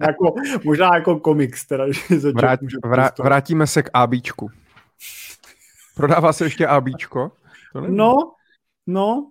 jako, 0.00 0.34
možná 0.64 0.90
jako 0.94 1.20
komiks 1.20 1.66
teda. 1.66 1.84
Že 1.92 2.32
Vrát, 2.32 2.60
vrát, 2.84 3.18
vrátíme 3.18 3.66
se 3.66 3.82
k 3.82 3.90
ABčku. 3.94 4.50
Prodává 5.96 6.32
se 6.32 6.44
ještě 6.44 6.66
ABčko? 6.66 7.32
To 7.72 7.80
no, 7.80 8.14
no. 8.86 9.30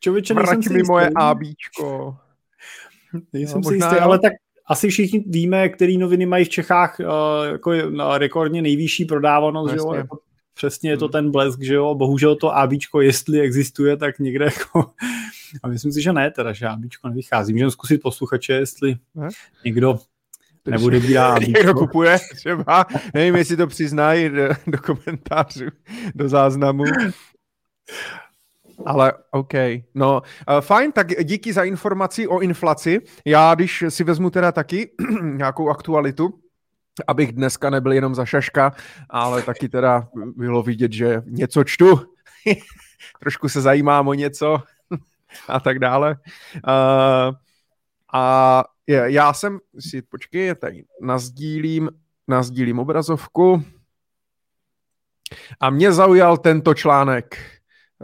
Člověče, 0.00 0.34
nejsem 0.34 0.62
si 0.62 0.72
mi 0.72 0.78
jistý. 0.78 0.90
moje 0.90 1.10
ABčko. 1.16 2.16
Nejsem 3.32 3.60
no, 3.60 3.68
si 3.68 3.74
jistý, 3.74 3.96
ale 3.96 4.18
tak 4.18 4.32
asi 4.66 4.88
všichni 4.88 5.24
víme, 5.26 5.68
který 5.68 5.98
noviny 5.98 6.26
mají 6.26 6.44
v 6.44 6.48
Čechách 6.48 7.00
uh, 7.00 7.52
jako 7.52 7.72
rekordně 8.18 8.62
nejvyšší 8.62 9.04
prodávanost, 9.04 9.72
že 9.72 9.78
jo? 9.78 9.92
Jako, 9.94 10.18
přesně 10.54 10.90
je 10.90 10.96
to 10.96 11.04
hmm. 11.04 11.12
ten 11.12 11.30
blesk, 11.30 11.62
že 11.62 11.74
jo? 11.74 11.94
Bohužel 11.94 12.36
to 12.36 12.56
ABčko, 12.56 13.00
jestli 13.00 13.40
existuje, 13.40 13.96
tak 13.96 14.18
někde 14.18 14.44
jako... 14.44 14.90
A 15.62 15.68
myslím 15.68 15.92
si, 15.92 16.02
že 16.02 16.12
ne, 16.12 16.30
teda, 16.30 16.52
že 16.52 16.66
ABčko 16.66 17.08
nevychází. 17.08 17.52
Můžeme 17.52 17.70
zkusit 17.70 18.02
posluchače, 18.02 18.52
jestli 18.52 18.96
ne? 19.14 19.28
někdo 19.64 19.98
nebude 20.70 21.00
bírá 21.00 21.38
Někdo 21.38 21.74
kupuje 21.78 22.18
třeba, 22.34 22.86
nevím, 23.14 23.36
jestli 23.36 23.56
to 23.56 23.66
přiznají 23.66 24.28
do, 24.28 24.48
do 24.66 24.78
komentářů, 24.78 25.66
do 26.14 26.28
záznamu. 26.28 26.84
Ale 28.86 29.12
OK, 29.30 29.52
no 29.94 30.22
uh, 30.48 30.60
fajn, 30.60 30.92
tak 30.92 31.24
díky 31.24 31.52
za 31.52 31.64
informaci 31.64 32.28
o 32.28 32.40
inflaci. 32.40 33.00
Já, 33.24 33.54
když 33.54 33.84
si 33.88 34.04
vezmu 34.04 34.30
teda 34.30 34.52
taky 34.52 34.90
nějakou 35.22 35.70
aktualitu, 35.70 36.40
abych 37.06 37.32
dneska 37.32 37.70
nebyl 37.70 37.92
jenom 37.92 38.14
za 38.14 38.24
šaška, 38.24 38.72
ale 39.10 39.42
taky 39.42 39.68
teda 39.68 40.08
bylo 40.36 40.62
vidět, 40.62 40.92
že 40.92 41.22
něco 41.26 41.64
čtu, 41.64 42.00
trošku 43.20 43.48
se 43.48 43.60
zajímám 43.60 44.08
o 44.08 44.14
něco 44.14 44.62
a 45.48 45.60
tak 45.60 45.78
dále. 45.78 46.16
Uh, 46.54 47.34
a 48.16 48.64
je, 48.86 49.12
já 49.12 49.32
jsem 49.32 49.58
si, 49.78 50.02
počkej, 50.02 50.54
tady. 50.54 50.84
Nazdílím, 51.00 51.90
nazdílím 52.28 52.78
obrazovku. 52.78 53.64
A 55.60 55.70
mě 55.70 55.92
zaujal 55.92 56.36
tento 56.36 56.74
článek 56.74 57.36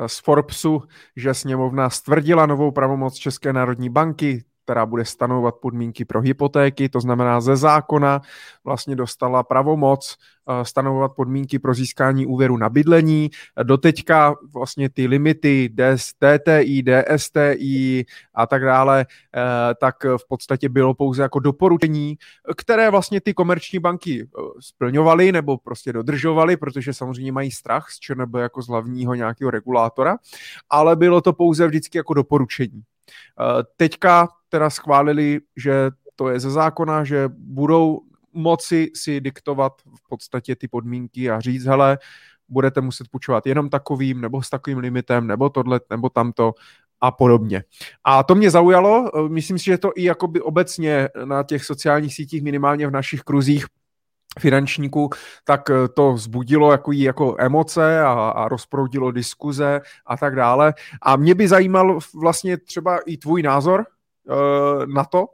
z 0.07 0.19
Forbesu, 0.19 0.83
že 1.17 1.35
sněmovna 1.35 1.91
stvrdila 1.91 2.47
novou 2.47 2.71
pravomoc 2.71 3.15
České 3.15 3.53
národní 3.53 3.89
banky, 3.89 4.45
která 4.65 4.87
bude 4.87 5.05
stanovat 5.05 5.55
podmínky 5.55 6.05
pro 6.05 6.21
hypotéky, 6.21 6.89
to 6.89 7.01
znamená 7.01 7.41
ze 7.41 7.57
zákona 7.57 8.21
vlastně 8.65 8.97
dostala 8.97 9.43
pravomoc 9.43 10.17
eh, 10.17 10.65
stanovovat 10.65 11.13
podmínky 11.17 11.59
pro 11.59 11.75
získání 11.75 12.27
úvěru 12.27 12.57
na 12.57 12.69
bydlení. 12.69 13.31
Doteďka 13.63 14.35
vlastně 14.53 14.91
ty 14.91 15.07
limity 15.07 15.71
DS, 15.75 16.13
TTI, 16.13 16.83
DSTI 16.83 18.05
a 18.35 18.47
tak 18.47 18.63
dále, 18.63 19.07
eh, 19.37 19.75
tak 19.81 20.05
v 20.05 20.29
podstatě 20.29 20.69
bylo 20.69 20.95
pouze 20.95 21.23
jako 21.23 21.39
doporučení, 21.39 22.19
které 22.57 22.91
vlastně 22.91 23.21
ty 23.21 23.35
komerční 23.35 23.79
banky 23.79 24.23
eh, 24.23 24.43
splňovaly 24.61 25.33
nebo 25.33 25.59
prostě 25.59 25.93
dodržovaly, 25.93 26.57
protože 26.57 26.95
samozřejmě 26.95 27.33
mají 27.33 27.51
strach 27.51 27.91
z 27.91 27.99
ČNB 27.99 28.35
jako 28.35 28.63
z 28.63 28.69
hlavního 28.69 29.15
nějakého 29.15 29.51
regulátora, 29.51 30.17
ale 30.71 30.97
bylo 30.97 31.21
to 31.21 31.33
pouze 31.33 31.67
vždycky 31.67 31.99
jako 31.99 32.15
doporučení. 32.15 32.83
Teďka 33.77 34.29
teda 34.49 34.71
schválili, 34.71 35.41
že 35.57 35.91
to 36.17 36.29
je 36.29 36.41
ze 36.41 36.51
zákona, 36.51 37.05
že 37.05 37.29
budou 37.37 38.01
moci 38.33 38.91
si 38.95 39.21
diktovat 39.21 39.73
v 39.83 40.09
podstatě 40.09 40.57
ty 40.57 40.69
podmínky 40.69 41.31
a 41.31 41.41
říct, 41.41 41.65
hele, 41.65 41.99
budete 42.49 42.81
muset 42.81 43.09
půjčovat 43.09 43.47
jenom 43.47 43.71
takovým, 43.71 44.21
nebo 44.21 44.43
s 44.43 44.51
takovým 44.51 44.79
limitem, 44.79 45.27
nebo 45.27 45.49
tohle, 45.49 45.81
nebo 45.91 46.09
tamto 46.09 46.53
a 47.01 47.11
podobně. 47.11 47.65
A 48.05 48.23
to 48.23 48.35
mě 48.35 48.51
zaujalo, 48.51 49.11
myslím 49.29 49.59
si, 49.59 49.65
že 49.65 49.79
to 49.79 49.93
i 49.97 50.05
jakoby 50.05 50.41
obecně 50.41 51.09
na 51.25 51.43
těch 51.43 51.65
sociálních 51.65 52.15
sítích, 52.15 52.43
minimálně 52.43 52.87
v 52.87 52.91
našich 52.91 53.21
kruzích, 53.21 53.67
finančníků, 54.41 55.11
tak 55.45 55.71
to 55.95 56.13
vzbudilo 56.13 56.73
jako, 56.73 56.93
jako 56.93 57.37
emoce 57.39 58.01
a, 58.01 58.13
a 58.13 58.49
rozproudilo 58.49 59.11
diskuze 59.11 59.81
a 60.07 60.17
tak 60.17 60.37
dále. 60.37 60.75
A 61.03 61.17
mě 61.17 61.35
by 61.35 61.49
zajímal 61.49 61.99
vlastně 62.15 62.57
třeba 62.57 62.99
i 62.99 63.17
tvůj 63.17 63.43
názor 63.43 63.85
uh, 64.29 64.87
na 64.87 65.05
to, 65.05 65.27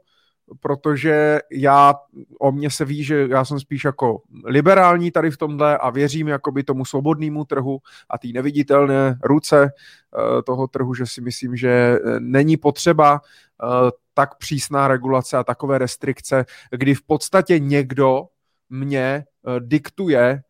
protože 0.60 1.38
já, 1.52 1.94
o 2.40 2.52
mě 2.52 2.70
se 2.70 2.84
ví, 2.84 3.04
že 3.04 3.26
já 3.30 3.44
jsem 3.44 3.60
spíš 3.60 3.84
jako 3.84 4.22
liberální 4.44 5.10
tady 5.10 5.30
v 5.30 5.36
tomhle 5.36 5.78
a 5.78 5.90
věřím 5.90 6.28
jakoby 6.28 6.62
tomu 6.62 6.84
svobodnému 6.84 7.44
trhu 7.44 7.78
a 8.10 8.18
té 8.18 8.28
neviditelné 8.28 9.18
ruce 9.24 9.62
uh, 9.62 10.42
toho 10.42 10.66
trhu, 10.66 10.94
že 10.94 11.06
si 11.06 11.20
myslím, 11.20 11.56
že 11.56 11.68
eh, 11.68 12.20
není 12.20 12.56
potřeba 12.56 13.20
tak 14.14 14.38
přísná 14.38 14.88
regulace 14.88 15.36
a 15.36 15.44
takové 15.44 15.78
restrikce, 15.78 16.44
kdy 16.70 16.94
v 16.94 17.02
podstatě 17.02 17.58
někdo 17.58 18.26
mě 18.70 19.24
diktuje, 19.58 20.42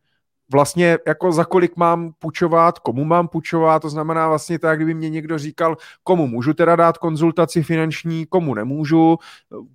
vlastně 0.53 0.99
jako 1.07 1.33
za 1.33 1.45
kolik 1.45 1.77
mám 1.77 2.13
půjčovat, 2.19 2.79
komu 2.79 3.05
mám 3.05 3.29
půjčovat, 3.29 3.83
to 3.83 3.91
znamená 3.91 4.29
vlastně 4.29 4.59
tak, 4.59 4.79
kdyby 4.79 4.95
mě 4.95 5.11
někdo 5.11 5.39
říkal, 5.39 5.77
komu 6.03 6.27
můžu 6.27 6.55
teda 6.55 6.77
dát 6.77 6.99
konzultaci 6.99 7.63
finanční, 7.63 8.27
komu 8.27 8.55
nemůžu, 8.55 9.17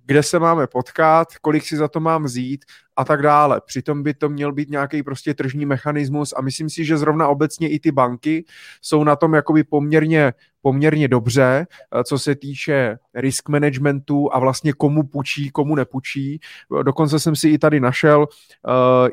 kde 0.04 0.22
se 0.22 0.38
máme 0.38 0.66
potkat, 0.66 1.28
kolik 1.40 1.64
si 1.64 1.76
za 1.76 1.88
to 1.88 2.00
mám 2.00 2.24
vzít 2.24 2.64
a 2.96 3.04
tak 3.04 3.22
dále. 3.22 3.60
Přitom 3.66 4.02
by 4.02 4.14
to 4.14 4.28
měl 4.28 4.52
být 4.52 4.70
nějaký 4.70 5.02
prostě 5.02 5.34
tržní 5.34 5.66
mechanismus 5.66 6.34
a 6.36 6.42
myslím 6.42 6.70
si, 6.70 6.84
že 6.84 6.98
zrovna 6.98 7.28
obecně 7.28 7.68
i 7.68 7.80
ty 7.80 7.92
banky 7.92 8.44
jsou 8.82 9.04
na 9.04 9.16
tom 9.16 9.34
jakoby 9.34 9.64
poměrně, 9.64 10.32
poměrně 10.62 11.08
dobře, 11.08 11.66
eh, 11.66 12.04
co 12.04 12.18
se 12.18 12.34
týče 12.34 12.98
risk 13.14 13.48
managementu 13.48 14.34
a 14.34 14.38
vlastně 14.38 14.72
komu 14.72 15.02
půjčí, 15.02 15.50
komu 15.50 15.74
nepůjčí. 15.74 16.40
Dokonce 16.82 17.20
jsem 17.20 17.36
si 17.36 17.48
i 17.48 17.58
tady 17.58 17.80
našel 17.80 18.20
uh, 18.20 18.26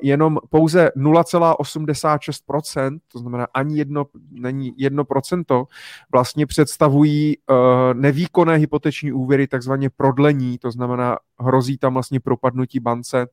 jenom 0.02 0.38
pouze 0.50 0.92
0,86%, 0.98 3.00
to 3.08 3.20
znamená 3.20 3.48
ani 3.54 3.78
jedno, 3.78 4.06
není 4.32 4.74
1%, 4.74 5.66
vlastně 6.12 6.46
představují 6.46 7.38
uh, 7.38 7.56
nevýkonné 7.94 8.56
hypoteční 8.56 9.12
úvěry, 9.12 9.48
takzvaně 9.48 9.90
prodlení, 9.90 10.58
to 10.58 10.72
znamená 10.72 11.18
hrozí 11.40 11.78
tam 11.78 11.94
vlastně 11.94 12.20
propadnutí 12.20 12.80
bance 12.80 13.28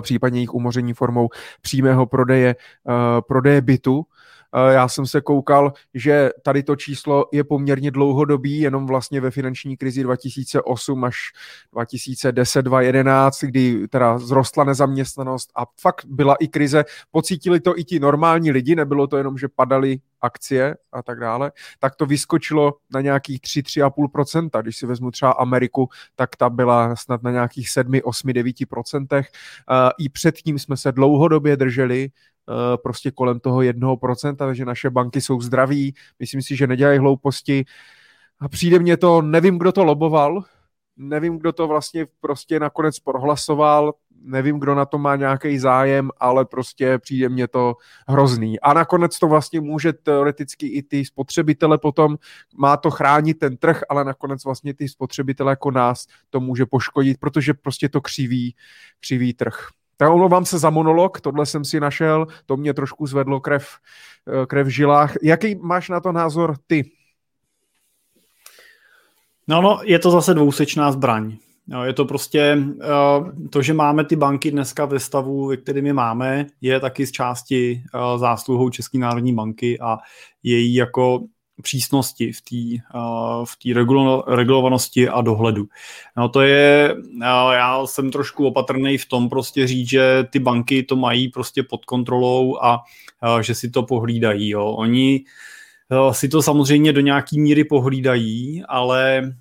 případně 0.00 0.38
jejich 0.38 0.54
umoření 0.54 0.92
formou 0.92 1.28
přímého 1.60 2.06
prodeje, 2.06 2.56
eh, 2.88 2.92
prodeje 3.28 3.60
bytu. 3.60 4.06
Já 4.70 4.88
jsem 4.88 5.06
se 5.06 5.20
koukal, 5.20 5.72
že 5.94 6.30
tady 6.42 6.62
to 6.62 6.76
číslo 6.76 7.28
je 7.32 7.44
poměrně 7.44 7.90
dlouhodobý, 7.90 8.60
jenom 8.60 8.86
vlastně 8.86 9.20
ve 9.20 9.30
finanční 9.30 9.76
krizi 9.76 10.02
2008 10.02 11.04
až 11.04 11.16
2010, 11.72 12.62
2011, 12.62 13.40
kdy 13.44 13.88
teda 13.88 14.18
zrostla 14.18 14.64
nezaměstnanost 14.64 15.50
a 15.56 15.66
fakt 15.80 16.04
byla 16.08 16.34
i 16.34 16.48
krize. 16.48 16.84
Pocítili 17.10 17.60
to 17.60 17.78
i 17.78 17.84
ti 17.84 18.00
normální 18.00 18.50
lidi, 18.50 18.74
nebylo 18.74 19.06
to 19.06 19.16
jenom, 19.16 19.38
že 19.38 19.48
padali 19.48 19.98
akcie 20.20 20.76
a 20.92 21.02
tak 21.02 21.20
dále, 21.20 21.52
tak 21.78 21.94
to 21.96 22.06
vyskočilo 22.06 22.74
na 22.90 23.00
nějakých 23.00 23.40
3-3,5%. 23.40 24.62
Když 24.62 24.76
si 24.76 24.86
vezmu 24.86 25.10
třeba 25.10 25.30
Ameriku, 25.30 25.88
tak 26.14 26.36
ta 26.36 26.50
byla 26.50 26.96
snad 26.96 27.22
na 27.22 27.30
nějakých 27.30 27.70
7, 27.70 28.00
8, 28.04 28.28
9%. 28.28 29.24
I 29.98 30.08
předtím 30.08 30.58
jsme 30.58 30.76
se 30.76 30.92
dlouhodobě 30.92 31.56
drželi 31.56 32.08
prostě 32.82 33.10
kolem 33.10 33.40
toho 33.40 33.60
1%, 33.60 34.36
takže 34.36 34.64
naše 34.64 34.90
banky 34.90 35.20
jsou 35.20 35.40
zdraví, 35.40 35.94
myslím 36.18 36.42
si, 36.42 36.56
že 36.56 36.66
nedělají 36.66 36.98
hlouposti. 36.98 37.64
A 38.40 38.48
přijde 38.48 38.78
mně 38.78 38.96
to, 38.96 39.22
nevím, 39.22 39.58
kdo 39.58 39.72
to 39.72 39.84
loboval, 39.84 40.44
nevím, 40.96 41.38
kdo 41.38 41.52
to 41.52 41.68
vlastně 41.68 42.06
prostě 42.20 42.60
nakonec 42.60 42.98
prohlasoval, 42.98 43.94
nevím, 44.22 44.60
kdo 44.60 44.74
na 44.74 44.86
to 44.86 44.98
má 44.98 45.16
nějaký 45.16 45.58
zájem, 45.58 46.10
ale 46.20 46.44
prostě 46.44 46.98
přijde 46.98 47.28
mně 47.28 47.48
to 47.48 47.74
hrozný. 48.08 48.60
A 48.60 48.72
nakonec 48.72 49.18
to 49.18 49.26
vlastně 49.26 49.60
může 49.60 49.92
teoreticky 49.92 50.66
i 50.66 50.82
ty 50.82 51.04
spotřebitele 51.04 51.78
potom, 51.78 52.16
má 52.56 52.76
to 52.76 52.90
chránit 52.90 53.38
ten 53.38 53.56
trh, 53.56 53.80
ale 53.88 54.04
nakonec 54.04 54.44
vlastně 54.44 54.74
ty 54.74 54.88
spotřebitele 54.88 55.52
jako 55.52 55.70
nás 55.70 56.06
to 56.30 56.40
může 56.40 56.66
poškodit, 56.66 57.18
protože 57.20 57.54
prostě 57.54 57.88
to 57.88 58.00
křiví, 58.00 58.54
křiví 59.00 59.34
trh. 59.34 59.68
Tak 59.96 60.10
omlouvám 60.10 60.44
se 60.44 60.58
za 60.58 60.70
monolog, 60.70 61.20
tohle 61.20 61.46
jsem 61.46 61.64
si 61.64 61.80
našel, 61.80 62.26
to 62.46 62.56
mě 62.56 62.74
trošku 62.74 63.06
zvedlo 63.06 63.40
krev, 63.40 63.68
eh, 64.42 64.46
krev 64.46 64.66
v 64.66 64.70
žilách. 64.70 65.14
Jaký 65.22 65.54
máš 65.54 65.88
na 65.88 66.00
to 66.00 66.12
názor 66.12 66.56
ty? 66.66 66.90
No, 69.48 69.62
no, 69.62 69.80
je 69.84 69.98
to 69.98 70.10
zase 70.10 70.34
dvousečná 70.34 70.92
zbraň. 70.92 71.36
No, 71.68 71.84
je 71.84 71.92
to 71.92 72.04
prostě 72.04 72.56
uh, 72.56 73.48
to, 73.50 73.62
že 73.62 73.74
máme 73.74 74.04
ty 74.04 74.16
banky 74.16 74.50
dneska 74.50 74.84
ve 74.84 75.00
stavu, 75.00 75.46
ve 75.46 75.56
kterém 75.56 75.86
je 75.86 75.92
máme, 75.92 76.46
je 76.60 76.80
taky 76.80 77.06
z 77.06 77.10
části 77.12 77.82
uh, 77.94 78.20
zásluhou 78.20 78.70
České 78.70 78.98
národní 78.98 79.34
banky 79.34 79.78
a 79.80 79.98
její 80.42 80.74
jako 80.74 81.20
přísnosti 81.62 82.32
v 82.32 82.40
té 82.40 82.82
v 83.44 83.58
tý 83.62 83.72
regulo, 83.72 84.24
regulovanosti 84.26 85.08
a 85.08 85.20
dohledu. 85.20 85.68
No 86.16 86.28
to 86.28 86.40
je, 86.40 86.96
já 87.52 87.86
jsem 87.86 88.10
trošku 88.10 88.46
opatrný 88.46 88.98
v 88.98 89.06
tom 89.06 89.28
prostě 89.28 89.66
říct, 89.66 89.88
že 89.88 90.24
ty 90.30 90.38
banky 90.38 90.82
to 90.82 90.96
mají 90.96 91.28
prostě 91.28 91.62
pod 91.62 91.84
kontrolou 91.84 92.58
a 92.62 92.84
že 93.40 93.54
si 93.54 93.70
to 93.70 93.82
pohlídají. 93.82 94.48
Jo. 94.48 94.64
Oni 94.64 95.24
si 96.12 96.28
to 96.28 96.42
samozřejmě 96.42 96.92
do 96.92 97.00
nějaký 97.00 97.40
míry 97.40 97.64
pohlídají, 97.64 98.62
ale 98.68 99.32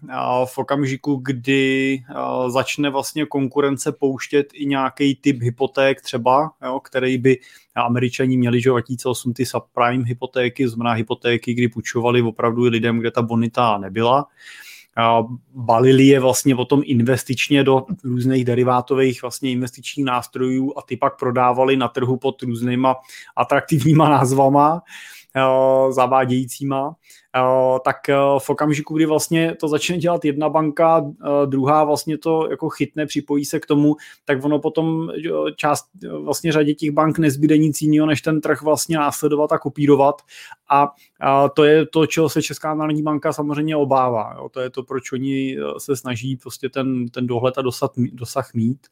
v 0.45 0.57
okamžiku, 0.57 1.15
kdy 1.15 2.03
začne 2.47 2.89
vlastně 2.89 3.25
konkurence 3.25 3.91
pouštět 3.91 4.47
i 4.53 4.65
nějaký 4.65 5.15
typ 5.15 5.41
hypoték 5.41 6.01
třeba, 6.01 6.51
jo, 6.65 6.79
který 6.79 7.17
by 7.17 7.37
američani 7.81 8.37
měli, 8.37 8.61
že 8.61 8.69
2008 8.69 9.33
ty 9.33 9.45
subprime 9.45 10.03
hypotéky, 10.05 10.67
znamená 10.67 10.91
hypotéky, 10.91 11.53
kdy 11.53 11.67
půjčovali 11.67 12.21
opravdu 12.21 12.63
lidem, 12.63 12.99
kde 12.99 13.11
ta 13.11 13.21
bonita 13.21 13.77
nebyla, 13.77 14.25
balili 15.55 16.03
je 16.03 16.19
vlastně 16.19 16.55
potom 16.55 16.81
investičně 16.85 17.63
do 17.63 17.85
různých 18.03 18.45
derivátových 18.45 19.21
vlastně 19.21 19.51
investičních 19.51 20.05
nástrojů 20.05 20.73
a 20.77 20.81
ty 20.81 20.97
pak 20.97 21.19
prodávali 21.19 21.77
na 21.77 21.87
trhu 21.87 22.17
pod 22.17 22.41
různýma 22.41 22.95
atraktivníma 23.35 24.09
názvama 24.09 24.81
zavádějícíma, 25.89 26.95
eh, 27.35 27.79
tak 27.85 28.09
eh, 28.09 28.15
v 28.39 28.49
okamžiku, 28.49 28.95
kdy 28.95 29.05
vlastně 29.05 29.55
to 29.59 29.67
začne 29.67 29.97
dělat 29.97 30.25
jedna 30.25 30.49
banka, 30.49 31.05
druhá 31.45 31.83
vlastně 31.83 32.17
to 32.17 32.47
jako 32.49 32.69
chytne, 32.69 33.05
připojí 33.05 33.45
se 33.45 33.59
k 33.59 33.65
tomu, 33.65 33.95
tak 34.25 34.45
ono 34.45 34.59
potom 34.59 35.11
část 35.55 35.85
vlastně 36.23 36.51
řadě 36.51 36.73
těch 36.73 36.91
bank 36.91 37.17
nezbyde 37.19 37.57
nic 37.57 37.81
jiného, 37.81 38.07
než 38.07 38.21
ten 38.21 38.41
trh 38.41 38.61
vlastně 38.61 38.97
následovat 38.97 39.51
a 39.51 39.57
kopírovat 39.57 40.21
a 40.69 40.93
to 41.49 41.63
je 41.63 41.85
to, 41.85 42.07
čeho 42.07 42.29
se 42.29 42.41
Česká 42.41 42.73
národní 42.73 43.03
banka 43.03 43.33
samozřejmě 43.33 43.75
obává. 43.75 44.33
Jo. 44.37 44.49
To 44.49 44.59
je 44.59 44.69
to, 44.69 44.83
proč 44.83 45.11
oni 45.11 45.57
se 45.77 45.95
snaží 45.95 46.35
prostě 46.35 46.69
ten, 46.69 47.07
ten 47.07 47.27
dohled 47.27 47.57
a 47.57 47.61
dosah, 47.61 47.89
dosah 47.97 48.53
mít. 48.53 48.87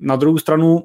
Na 0.00 0.16
druhou 0.16 0.38
stranu 0.38 0.82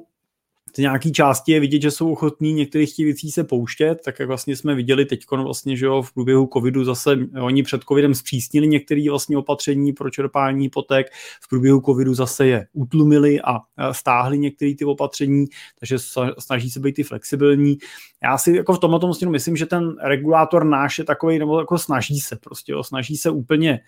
z 0.74 0.78
nějaký 0.78 1.12
části 1.12 1.52
je 1.52 1.60
vidět, 1.60 1.82
že 1.82 1.90
jsou 1.90 2.12
ochotní 2.12 2.52
některých 2.52 2.96
těch 2.96 3.04
věcí 3.04 3.30
se 3.30 3.44
pouštět, 3.44 3.98
tak 4.04 4.18
jak 4.18 4.28
vlastně 4.28 4.56
jsme 4.56 4.74
viděli 4.74 5.04
teď 5.04 5.20
vlastně, 5.30 5.76
že 5.76 5.86
jo, 5.86 6.02
v 6.02 6.12
průběhu 6.12 6.48
covidu 6.52 6.84
zase 6.84 7.18
oni 7.42 7.62
před 7.62 7.82
covidem 7.82 8.14
zpřísnili 8.14 8.68
některé 8.68 9.04
vlastně 9.10 9.38
opatření 9.38 9.92
pro 9.92 10.10
čerpání 10.10 10.64
hypoték, 10.64 11.06
v 11.42 11.48
průběhu 11.48 11.80
covidu 11.80 12.14
zase 12.14 12.46
je 12.46 12.66
utlumili 12.72 13.40
a 13.40 13.58
stáhli 13.92 14.38
některé 14.38 14.74
ty 14.74 14.84
opatření, 14.84 15.46
takže 15.78 15.96
snaží 16.38 16.70
se 16.70 16.80
být 16.80 16.98
i 16.98 17.02
flexibilní. 17.02 17.78
Já 18.22 18.38
si 18.38 18.56
jako 18.56 18.72
v 18.72 18.78
tomhle 18.78 19.00
tomu 19.00 19.12
myslím, 19.28 19.56
že 19.56 19.66
ten 19.66 19.94
regulátor 20.02 20.64
náš 20.64 20.98
je 20.98 21.04
takový, 21.04 21.38
nebo 21.38 21.58
jako 21.58 21.78
snaží 21.78 22.20
se 22.20 22.36
prostě, 22.36 22.72
jo, 22.72 22.82
snaží 22.84 23.16
se 23.16 23.30
úplně 23.30 23.80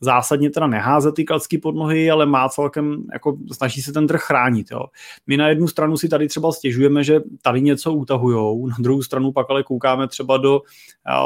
zásadně 0.00 0.50
teda 0.50 0.66
neházet 0.66 1.14
ty 1.14 1.24
klacky 1.24 1.58
pod 1.58 1.74
nohy, 1.74 2.10
ale 2.10 2.26
má 2.26 2.48
celkem, 2.48 3.02
jako 3.12 3.36
snaží 3.52 3.82
se 3.82 3.92
ten 3.92 4.06
trh 4.06 4.22
chránit. 4.22 4.66
Jo. 4.70 4.80
My 5.26 5.36
na 5.36 5.48
jednu 5.48 5.68
stranu 5.68 5.96
si 5.96 6.08
tady 6.08 6.28
třeba 6.28 6.52
stěžujeme, 6.52 7.04
že 7.04 7.20
tady 7.42 7.60
něco 7.60 7.92
utahujou, 7.92 8.66
na 8.66 8.76
druhou 8.80 9.02
stranu 9.02 9.32
pak 9.32 9.46
ale 9.50 9.62
koukáme 9.62 10.08
třeba 10.08 10.36
do 10.36 10.60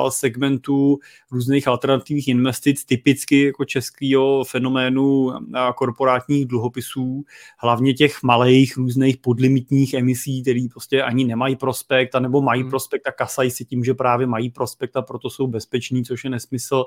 segmentu 0.09 0.99
různých 1.31 1.69
alternativních 1.69 2.29
investic, 2.29 2.85
typicky 2.85 3.45
jako 3.45 3.65
českého 3.65 4.45
fenoménu 4.45 5.33
korporátních 5.77 6.47
dluhopisů, 6.47 7.25
hlavně 7.59 7.95
těch 7.95 8.23
malých 8.23 8.77
různých 8.77 9.17
podlimitních 9.17 9.95
emisí, 9.95 10.43
které 10.43 10.67
prostě 10.73 11.03
ani 11.03 11.25
nemají 11.25 11.57
prospekt, 11.57 12.15
anebo 12.15 12.43
mají 12.43 12.61
hmm. 12.61 12.71
prospekt 12.71 13.07
a 13.07 13.13
kasají 13.13 13.51
si 13.51 13.65
tím, 13.65 13.85
že 13.85 13.95
právě 13.95 14.27
mají 14.27 14.51
prospekt 14.51 14.97
a 14.97 15.03
proto 15.03 15.31
jsou 15.31 15.47
bezpeční, 15.47 16.05
což 16.05 16.25
je 16.25 16.31
nesmysl. 16.31 16.85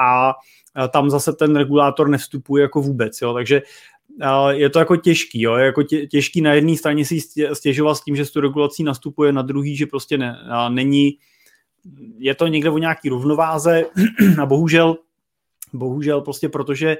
A 0.00 0.34
tam 0.92 1.10
zase 1.10 1.32
ten 1.32 1.56
regulátor 1.56 2.08
nevstupuje 2.08 2.62
jako 2.62 2.80
vůbec, 2.80 3.20
jo, 3.20 3.32
takže 3.34 3.62
je 4.50 4.70
to 4.70 4.78
jako 4.78 4.96
těžký, 4.96 5.40
jo? 5.40 5.54
jako 5.54 5.82
tě, 5.82 6.06
těžký 6.06 6.40
na 6.40 6.52
jedné 6.52 6.76
straně 6.76 7.04
si 7.04 7.20
stěžovat 7.52 7.94
s 7.94 8.04
tím, 8.04 8.16
že 8.16 8.24
s 8.24 8.30
tu 8.30 8.40
regulací 8.40 8.84
nastupuje, 8.84 9.32
na 9.32 9.42
druhý, 9.42 9.76
že 9.76 9.86
prostě 9.86 10.18
ne, 10.18 10.36
není, 10.68 11.18
je 12.18 12.34
to 12.34 12.46
někde 12.46 12.70
o 12.70 12.78
nějaký 12.78 13.08
rovnováze 13.08 13.84
a 14.42 14.46
bohužel, 14.46 14.96
bohužel 15.72 16.20
prostě 16.20 16.48
protože 16.48 16.96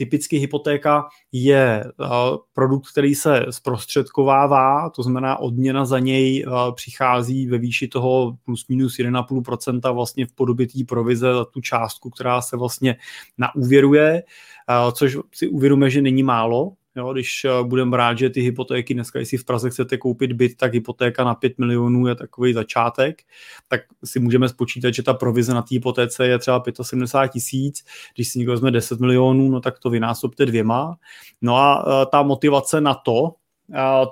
Typicky 0.00 0.38
hypotéka 0.38 1.04
je 1.32 1.84
uh, 1.98 2.06
produkt, 2.52 2.90
který 2.92 3.14
se 3.14 3.46
zprostředkovává, 3.50 4.90
to 4.90 5.02
znamená 5.02 5.36
odměna 5.36 5.84
za 5.84 5.98
něj 5.98 6.44
uh, 6.46 6.74
přichází 6.74 7.46
ve 7.46 7.58
výši 7.58 7.88
toho 7.88 8.36
plus 8.44 8.68
minus 8.68 8.98
1,5% 8.98 9.94
vlastně 9.94 10.26
v 10.26 10.32
podobě 10.32 10.66
té 10.66 10.78
provize 10.88 11.34
za 11.34 11.44
tu 11.44 11.60
částku, 11.60 12.10
která 12.10 12.42
se 12.42 12.56
vlastně 12.56 12.96
naúvěruje, 13.38 14.22
uh, 14.68 14.92
což 14.92 15.18
si 15.32 15.48
uvědomíme, 15.48 15.90
že 15.90 16.02
není 16.02 16.22
málo, 16.22 16.72
Jo, 17.00 17.12
když 17.12 17.44
eh, 17.44 17.64
budeme 17.64 17.90
brát, 17.90 18.18
že 18.18 18.30
ty 18.30 18.40
hypotéky 18.40 18.94
dneska, 18.94 19.18
jestli 19.18 19.38
v 19.38 19.44
Praze 19.44 19.70
chcete 19.70 19.98
koupit 19.98 20.32
byt, 20.32 20.56
tak 20.56 20.72
hypotéka 20.72 21.24
na 21.24 21.34
5 21.34 21.58
milionů 21.58 22.06
je 22.06 22.14
takový 22.14 22.52
začátek, 22.52 23.22
tak 23.68 23.80
si 24.04 24.20
můžeme 24.20 24.48
spočítat, 24.48 24.94
že 24.94 25.02
ta 25.02 25.14
provize 25.14 25.54
na 25.54 25.62
té 25.62 25.68
hypotéce 25.70 26.26
je 26.26 26.38
třeba 26.38 26.62
75 26.82 27.32
tisíc, 27.32 27.84
když 28.14 28.28
si 28.28 28.38
někdo 28.38 28.52
vezme 28.52 28.70
10 28.70 29.00
milionů, 29.00 29.50
no 29.50 29.60
tak 29.60 29.78
to 29.78 29.90
vynásobte 29.90 30.46
dvěma. 30.46 30.96
No 31.42 31.56
a 31.56 31.84
eh, 31.86 32.06
ta 32.06 32.22
motivace 32.22 32.80
na 32.80 32.94
to, 32.94 33.34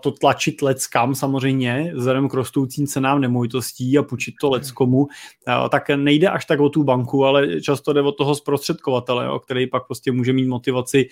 to 0.03 0.11
tlačit 0.11 0.62
leckam 0.62 1.14
samozřejmě, 1.14 1.92
vzhledem 1.94 2.29
k 2.29 2.35
rostoucím 2.35 2.87
cenám 2.87 3.21
nemovitostí 3.21 3.99
a 3.99 4.03
půjčit 4.03 4.35
to 4.40 4.51
leckomu, 4.51 5.09
tak 5.71 5.90
nejde 5.97 6.29
až 6.29 6.44
tak 6.44 6.61
o 6.61 6.68
tu 6.68 6.85
banku, 6.85 7.25
ale 7.25 7.61
často 7.61 7.92
jde 7.92 8.03
o 8.03 8.12
toho 8.12 8.35
zprostředkovatele, 8.35 9.25
jo, 9.25 9.38
který 9.38 9.66
pak 9.66 9.87
prostě 9.87 10.12
může 10.12 10.33
mít 10.33 10.49
motivaci 10.49 11.09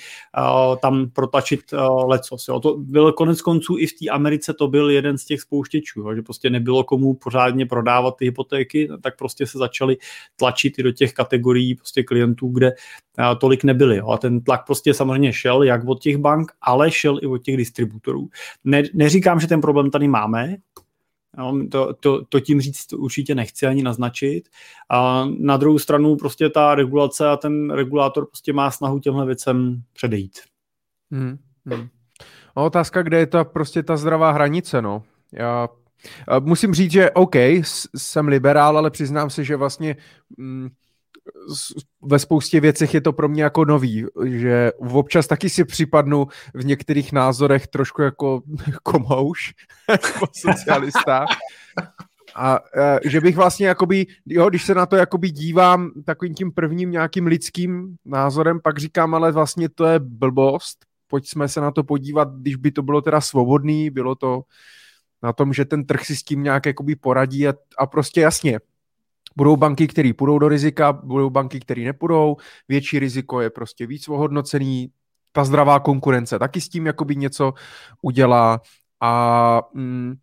tam 0.82 1.10
protlačit 1.10 1.60
lecos. 2.06 2.48
Jo. 2.48 2.60
To 2.60 2.76
byl 2.78 3.12
konec 3.12 3.42
konců 3.42 3.76
i 3.78 3.86
v 3.86 3.92
té 3.92 4.10
Americe 4.10 4.54
to 4.54 4.68
byl 4.68 4.90
jeden 4.90 5.18
z 5.18 5.24
těch 5.24 5.40
spouštěčů, 5.40 6.00
jo, 6.00 6.14
že 6.14 6.22
prostě 6.22 6.50
nebylo 6.50 6.84
komu 6.84 7.14
pořádně 7.14 7.66
prodávat 7.66 8.16
ty 8.16 8.24
hypotéky, 8.24 8.88
tak 9.02 9.18
prostě 9.18 9.46
se 9.46 9.58
začali 9.58 9.96
tlačit 10.36 10.78
i 10.78 10.82
do 10.82 10.92
těch 10.92 11.12
kategorií 11.12 11.74
prostě 11.74 12.02
klientů, 12.02 12.48
kde 12.48 12.72
tolik 13.40 13.64
nebyly. 13.64 13.96
Jo. 13.96 14.08
A 14.08 14.18
ten 14.18 14.40
tlak 14.40 14.66
prostě 14.66 14.94
samozřejmě 14.94 15.32
šel 15.32 15.62
jak 15.62 15.84
od 15.86 16.00
těch 16.00 16.16
bank, 16.16 16.52
ale 16.62 16.90
šel 16.90 17.18
i 17.22 17.26
od 17.26 17.38
těch 17.38 17.56
distributorů. 17.56 18.28
Ne, 18.64 18.82
neříkám, 18.94 19.40
že 19.40 19.46
ten 19.46 19.60
problém 19.60 19.90
tady 19.90 20.08
máme, 20.08 20.56
to, 21.70 21.94
to, 21.94 22.24
to 22.24 22.40
tím 22.40 22.60
říct 22.60 22.92
určitě 22.92 23.34
nechci 23.34 23.66
ani 23.66 23.82
naznačit. 23.82 24.48
A 24.90 25.28
na 25.38 25.56
druhou 25.56 25.78
stranu 25.78 26.16
prostě 26.16 26.48
ta 26.50 26.74
regulace 26.74 27.28
a 27.28 27.36
ten 27.36 27.70
regulátor 27.70 28.26
prostě 28.26 28.52
má 28.52 28.70
snahu 28.70 28.98
těmhle 28.98 29.26
věcem 29.26 29.82
předejít. 29.92 30.40
Hmm, 31.10 31.38
hmm. 31.66 31.88
A 32.56 32.62
otázka, 32.62 33.02
kde 33.02 33.18
je 33.18 33.26
ta 33.26 33.44
prostě 33.44 33.82
ta 33.82 33.96
zdravá 33.96 34.30
hranice, 34.30 34.82
no. 34.82 35.02
Já 35.32 35.68
Musím 36.40 36.74
říct, 36.74 36.90
že 36.90 37.10
OK, 37.10 37.34
jsem 37.96 38.28
liberál, 38.28 38.78
ale 38.78 38.90
přiznám 38.90 39.30
se, 39.30 39.44
že 39.44 39.56
vlastně 39.56 39.96
mm, 40.36 40.68
ve 42.02 42.18
spoustě 42.18 42.60
věcech 42.60 42.94
je 42.94 43.00
to 43.00 43.12
pro 43.12 43.28
mě 43.28 43.42
jako 43.42 43.64
nový, 43.64 44.06
že 44.24 44.72
občas 44.78 45.26
taky 45.26 45.50
si 45.50 45.64
připadnu 45.64 46.26
v 46.54 46.64
některých 46.64 47.12
názorech 47.12 47.66
trošku 47.66 48.02
jako 48.02 48.42
komouš, 48.82 49.54
jako 49.90 50.26
socialista. 50.32 51.26
A 52.36 52.60
e, 52.76 53.10
že 53.10 53.20
bych 53.20 53.36
vlastně 53.36 53.66
jakoby, 53.66 54.06
jo, 54.26 54.48
když 54.48 54.64
se 54.64 54.74
na 54.74 54.86
to 54.86 54.96
jakoby 54.96 55.30
dívám 55.30 55.90
takovým 56.04 56.34
tím 56.34 56.52
prvním 56.52 56.90
nějakým 56.90 57.26
lidským 57.26 57.96
názorem, 58.04 58.60
pak 58.60 58.78
říkám, 58.78 59.14
ale 59.14 59.32
vlastně 59.32 59.68
to 59.68 59.86
je 59.86 59.98
blbost, 59.98 60.78
pojďme 61.06 61.48
se 61.48 61.60
na 61.60 61.70
to 61.70 61.84
podívat, 61.84 62.28
když 62.34 62.56
by 62.56 62.70
to 62.70 62.82
bylo 62.82 63.00
teda 63.00 63.20
svobodný, 63.20 63.90
bylo 63.90 64.14
to 64.14 64.42
na 65.22 65.32
tom, 65.32 65.52
že 65.52 65.64
ten 65.64 65.84
trh 65.84 66.04
si 66.04 66.16
s 66.16 66.22
tím 66.22 66.42
nějak 66.42 66.66
jakoby 66.66 66.96
poradí 66.96 67.48
a, 67.48 67.54
a 67.78 67.86
prostě 67.86 68.20
jasně, 68.20 68.60
Budou 69.36 69.56
banky, 69.56 69.86
které 69.86 70.12
půjdou 70.12 70.38
do 70.38 70.48
rizika, 70.48 70.92
budou 70.92 71.30
banky, 71.30 71.60
které 71.60 71.82
nepůjdou, 71.82 72.36
větší 72.68 72.98
riziko 72.98 73.40
je 73.40 73.50
prostě 73.50 73.86
víc 73.86 74.08
ohodnocený, 74.08 74.90
ta 75.32 75.44
zdravá 75.44 75.80
konkurence 75.80 76.38
taky 76.38 76.60
s 76.60 76.68
tím 76.68 76.86
jakoby 76.86 77.16
něco 77.16 77.54
udělá. 78.02 78.60
A 79.00 79.62
mm, 79.74 80.14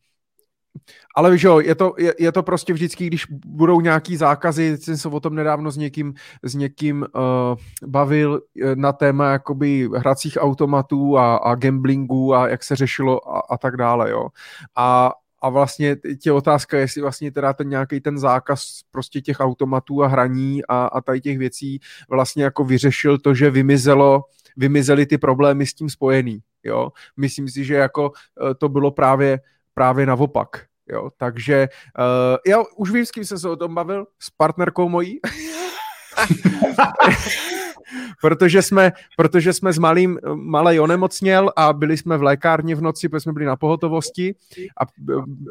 ale 1.15 1.31
víš 1.31 1.43
jo, 1.43 1.59
je 1.59 1.75
to, 1.75 1.93
je, 1.97 2.13
je 2.19 2.31
to 2.31 2.43
prostě 2.43 2.73
vždycky, 2.73 3.07
když 3.07 3.25
budou 3.45 3.81
nějaký 3.81 4.17
zákazy, 4.17 4.77
jsem 4.77 4.97
se 4.97 5.07
o 5.07 5.19
tom 5.19 5.35
nedávno 5.35 5.71
s 5.71 5.77
někým, 5.77 6.13
s 6.43 6.55
někým 6.55 7.05
uh, 7.15 7.89
bavil 7.89 8.41
eh, 8.63 8.75
na 8.75 8.93
téma 8.93 9.31
jakoby 9.31 9.89
hracích 9.95 10.37
automatů 10.39 11.17
a, 11.17 11.35
a 11.35 11.55
gamblingu 11.55 12.35
a 12.35 12.49
jak 12.49 12.63
se 12.63 12.75
řešilo 12.75 13.35
a, 13.35 13.39
a 13.39 13.57
tak 13.57 13.77
dále, 13.77 14.11
jo. 14.11 14.27
A, 14.75 15.11
a 15.43 15.49
vlastně 15.49 15.95
tě 16.21 16.31
otázka, 16.31 16.77
jestli 16.77 17.01
vlastně 17.01 17.31
teda 17.31 17.53
ten 17.53 17.69
nějaký 17.69 18.01
ten 18.01 18.17
zákaz 18.17 18.79
prostě 18.91 19.21
těch 19.21 19.39
automatů 19.39 20.03
a 20.03 20.07
hraní 20.07 20.65
a, 20.65 20.85
a 20.85 21.01
tady 21.01 21.21
těch 21.21 21.37
věcí 21.37 21.79
vlastně 22.09 22.43
jako 22.43 22.63
vyřešil 22.63 23.17
to, 23.17 23.33
že 23.33 23.49
vymizelo, 23.49 24.23
vymizely 24.57 25.05
ty 25.05 25.17
problémy 25.17 25.65
s 25.65 25.73
tím 25.73 25.89
spojený, 25.89 26.39
jo. 26.63 26.89
Myslím 27.17 27.49
si, 27.49 27.65
že 27.65 27.75
jako 27.75 28.11
eh, 28.51 28.55
to 28.55 28.69
bylo 28.69 28.91
právě, 28.91 29.39
právě 29.73 30.05
naopak, 30.05 30.65
jo. 30.89 31.09
Takže 31.17 31.67
uh, 31.99 32.37
já 32.47 32.63
už 32.77 32.91
vím, 32.91 33.05
s 33.05 33.11
kým 33.11 33.25
jsem 33.25 33.39
se 33.39 33.49
o 33.49 33.55
tom 33.55 33.75
bavil, 33.75 34.05
s 34.19 34.29
partnerkou 34.29 34.89
mojí. 34.89 35.19
protože 38.21 38.61
jsme, 38.61 38.91
protože 39.17 39.53
jsme 39.53 39.73
s 39.73 39.77
malým, 39.77 40.19
malej 40.33 40.79
onemocněl 40.79 41.51
a 41.55 41.73
byli 41.73 41.97
jsme 41.97 42.17
v 42.17 42.23
lékárně 42.23 42.75
v 42.75 42.81
noci, 42.81 43.09
protože 43.09 43.19
jsme 43.19 43.33
byli 43.33 43.45
na 43.45 43.55
pohotovosti 43.55 44.35
a 44.81 44.85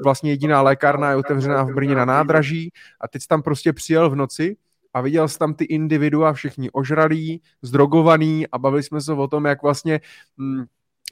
vlastně 0.05 0.31
jediná 0.31 0.63
lékárna 0.63 1.11
je 1.11 1.17
otevřená 1.17 1.63
v 1.63 1.75
Brně 1.75 1.95
na 1.95 2.05
nádraží 2.05 2.73
a 3.01 3.09
teď 3.09 3.27
tam 3.27 3.43
prostě 3.43 3.73
přijel 3.73 4.11
v 4.11 4.17
noci 4.17 4.57
a 4.95 5.01
viděl 5.01 5.29
jsem 5.29 5.39
tam 5.39 5.55
ty 5.55 5.65
individua 5.65 6.33
všichni 6.33 6.71
ožralí, 6.71 7.43
zdrogovaný 7.63 8.47
a 8.53 8.59
bavili 8.59 8.83
jsme 8.83 9.01
se 9.01 9.13
o 9.13 9.29
tom, 9.29 9.45
jak 9.45 9.63
vlastně, 9.63 10.01
hm, 10.39 10.65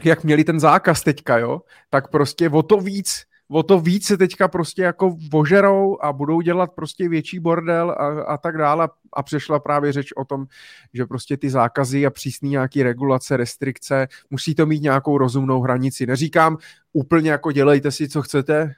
jak 0.04 0.24
měli 0.24 0.44
ten 0.44 0.60
zákaz 0.60 1.02
teďka, 1.02 1.38
jo, 1.38 1.60
tak 1.90 2.08
prostě 2.08 2.50
o 2.50 2.62
to 2.62 2.80
víc 2.80 3.29
o 3.50 3.62
to 3.62 3.80
víc 3.80 4.06
se 4.06 4.16
teďka 4.16 4.48
prostě 4.48 4.82
jako 4.82 5.16
vožerou 5.32 5.98
a 6.02 6.12
budou 6.12 6.40
dělat 6.40 6.72
prostě 6.72 7.08
větší 7.08 7.38
bordel 7.38 7.90
a, 7.90 8.22
a 8.22 8.36
tak 8.36 8.58
dále 8.58 8.88
a 9.12 9.22
přešla 9.22 9.58
právě 9.58 9.92
řeč 9.92 10.12
o 10.16 10.24
tom, 10.24 10.46
že 10.94 11.06
prostě 11.06 11.36
ty 11.36 11.50
zákazy 11.50 12.06
a 12.06 12.10
přísný 12.10 12.50
nějaký 12.50 12.82
regulace, 12.82 13.36
restrikce, 13.36 14.08
musí 14.30 14.54
to 14.54 14.66
mít 14.66 14.82
nějakou 14.82 15.18
rozumnou 15.18 15.60
hranici. 15.60 16.06
Neříkám 16.06 16.58
úplně 16.92 17.30
jako 17.30 17.52
dělejte 17.52 17.90
si, 17.90 18.08
co 18.08 18.22
chcete, 18.22 18.74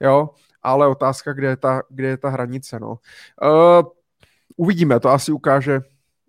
jo, 0.00 0.30
ale 0.62 0.88
otázka, 0.88 1.32
kde 1.32 1.48
je 1.48 1.56
ta, 1.56 1.82
kde 1.88 2.08
je 2.08 2.16
ta 2.16 2.28
hranice, 2.28 2.80
no. 2.80 2.98
Uh, 3.42 3.88
uvidíme, 4.56 5.00
to 5.00 5.08
asi 5.08 5.32
ukáže, 5.32 5.80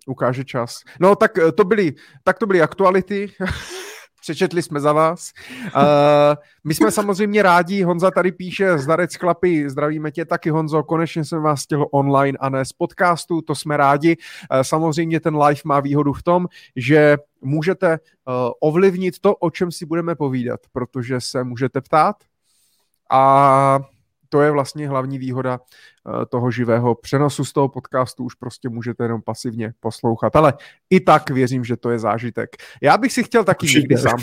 ukáže 0.06 0.44
čas. 0.44 0.80
No 1.00 1.16
tak 1.16 1.32
to 1.56 1.64
byly, 1.64 1.94
tak 2.24 2.38
to 2.38 2.46
byly 2.46 2.62
aktuality. 2.62 3.32
přečetli 4.20 4.62
jsme 4.62 4.80
za 4.80 4.92
vás. 4.92 5.32
Uh, 5.64 5.82
my 6.64 6.74
jsme 6.74 6.90
samozřejmě 6.90 7.42
rádi, 7.42 7.82
Honza 7.82 8.10
tady 8.10 8.32
píše, 8.32 8.78
zdarec 8.78 9.14
chlapi, 9.14 9.70
zdravíme 9.70 10.10
tě 10.10 10.24
taky 10.24 10.50
Honzo, 10.50 10.82
konečně 10.82 11.24
jsem 11.24 11.42
vás 11.42 11.62
chtěl 11.62 11.86
online 11.92 12.38
a 12.40 12.48
ne 12.48 12.64
z 12.64 12.72
podcastu, 12.72 13.42
to 13.42 13.54
jsme 13.54 13.76
rádi. 13.76 14.16
Uh, 14.16 14.60
samozřejmě 14.62 15.20
ten 15.20 15.36
live 15.36 15.60
má 15.64 15.80
výhodu 15.80 16.12
v 16.12 16.22
tom, 16.22 16.46
že 16.76 17.16
můžete 17.40 17.98
uh, 17.98 18.34
ovlivnit 18.60 19.18
to, 19.18 19.34
o 19.34 19.50
čem 19.50 19.72
si 19.72 19.86
budeme 19.86 20.14
povídat, 20.14 20.60
protože 20.72 21.20
se 21.20 21.44
můžete 21.44 21.80
ptát 21.80 22.16
a 23.10 23.80
to 24.28 24.40
je 24.40 24.50
vlastně 24.50 24.88
hlavní 24.88 25.18
výhoda 25.18 25.60
eh, 25.60 26.26
toho 26.26 26.50
živého 26.50 26.94
přenosu 26.94 27.44
z 27.44 27.52
toho 27.52 27.68
podcastu, 27.68 28.24
už 28.24 28.34
prostě 28.34 28.68
můžete 28.68 29.04
jenom 29.04 29.22
pasivně 29.22 29.72
poslouchat, 29.80 30.36
ale 30.36 30.54
i 30.90 31.00
tak 31.00 31.30
věřím, 31.30 31.64
že 31.64 31.76
to 31.76 31.90
je 31.90 31.98
zážitek. 31.98 32.56
Já 32.82 32.98
bych 32.98 33.12
si 33.12 33.24
chtěl 33.24 33.44
taky 33.44 33.66
Určitě. 33.66 33.80
někdy 33.80 33.98
sám, 33.98 34.18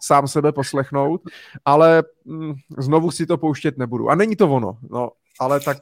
sám 0.00 0.28
sebe 0.28 0.52
poslechnout, 0.52 1.20
ale 1.64 2.02
mm, 2.24 2.54
znovu 2.78 3.10
si 3.10 3.26
to 3.26 3.38
pouštět 3.38 3.78
nebudu. 3.78 4.10
A 4.10 4.14
není 4.14 4.36
to 4.36 4.50
ono, 4.50 4.78
no, 4.90 5.10
ale 5.40 5.60
tak 5.60 5.76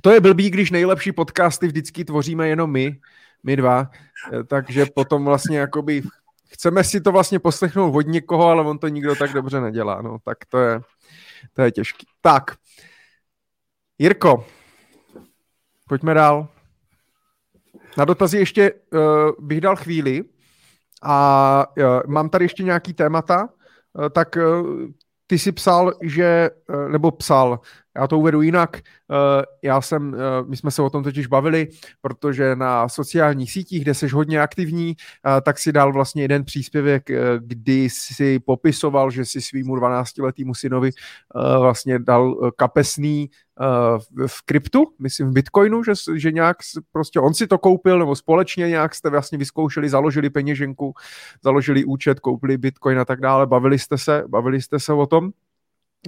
to 0.00 0.10
je 0.10 0.20
blbý, 0.20 0.50
když 0.50 0.70
nejlepší 0.70 1.12
podcasty 1.12 1.66
vždycky 1.66 2.04
tvoříme 2.04 2.48
jenom 2.48 2.70
my, 2.70 2.98
my 3.42 3.56
dva, 3.56 3.90
eh, 4.32 4.44
takže 4.44 4.86
potom 4.94 5.24
vlastně 5.24 5.58
jakoby 5.58 6.02
chceme 6.48 6.84
si 6.84 7.00
to 7.00 7.12
vlastně 7.12 7.38
poslechnout 7.38 7.96
od 7.96 8.06
někoho, 8.06 8.46
ale 8.46 8.62
on 8.64 8.78
to 8.78 8.88
nikdo 8.88 9.16
tak 9.16 9.32
dobře 9.32 9.60
nedělá, 9.60 10.02
no, 10.02 10.18
tak 10.24 10.38
to 10.48 10.58
je, 10.58 10.80
to 11.52 11.62
je 11.62 11.70
těžký. 11.70 12.06
Tak, 12.20 12.56
Jirko, 13.98 14.46
pojďme 15.88 16.14
dál. 16.14 16.48
Na 17.96 18.04
dotazy 18.04 18.38
ještě 18.38 18.72
uh, 18.72 19.00
bych 19.38 19.60
dal 19.60 19.76
chvíli 19.76 20.24
a 21.02 21.66
uh, 21.78 21.84
mám 22.06 22.28
tady 22.28 22.44
ještě 22.44 22.62
nějaký 22.62 22.94
témata, 22.94 23.48
uh, 23.92 24.08
tak 24.08 24.36
uh, 24.36 24.86
ty 25.26 25.38
si 25.38 25.52
psal, 25.52 25.92
že, 26.02 26.50
uh, 26.68 26.88
nebo 26.88 27.10
psal, 27.10 27.60
já 27.98 28.06
to 28.06 28.18
uvedu 28.18 28.42
jinak. 28.42 28.76
Eh, 28.76 29.44
já 29.62 29.80
jsem, 29.80 30.14
eh, 30.14 30.18
my 30.48 30.56
jsme 30.56 30.70
se 30.70 30.82
o 30.82 30.90
tom 30.90 31.02
totiž 31.02 31.26
bavili, 31.26 31.68
protože 32.00 32.56
na 32.56 32.88
sociálních 32.88 33.52
sítích, 33.52 33.82
kde 33.82 33.94
jsi 33.94 34.08
hodně 34.08 34.40
aktivní, 34.40 34.96
eh, 34.96 35.40
tak 35.40 35.58
si 35.58 35.72
dal 35.72 35.92
vlastně 35.92 36.22
jeden 36.22 36.44
příspěvek, 36.44 37.10
kdy 37.38 37.88
si 37.90 38.38
popisoval, 38.38 39.10
že 39.10 39.24
si 39.24 39.40
svýmu 39.40 39.76
12-letýmu 39.76 40.54
synovi 40.54 40.90
vlastně 41.60 41.98
dal 41.98 42.52
kapesný 42.56 43.30
v 44.26 44.42
kryptu, 44.44 44.84
myslím 44.98 45.30
v 45.30 45.32
Bitcoinu, 45.32 45.84
že, 45.84 45.92
že 46.14 46.32
nějak 46.32 46.56
prostě 46.92 47.20
on 47.20 47.34
si 47.34 47.46
to 47.46 47.58
koupil, 47.58 47.98
nebo 47.98 48.16
společně 48.16 48.68
nějak 48.68 48.94
jste 48.94 49.10
vlastně 49.10 49.38
vyzkoušeli, 49.38 49.88
založili 49.88 50.30
peněženku, 50.30 50.94
založili 51.44 51.84
účet, 51.84 52.20
koupili 52.20 52.58
Bitcoin 52.58 52.98
a 52.98 53.04
tak 53.04 53.20
dále, 53.20 53.46
bavili 53.46 53.78
jste 53.78 53.98
se, 53.98 54.24
bavili 54.28 54.62
jste 54.62 54.78
se 54.78 54.92
o 54.92 55.06
tom. 55.06 55.30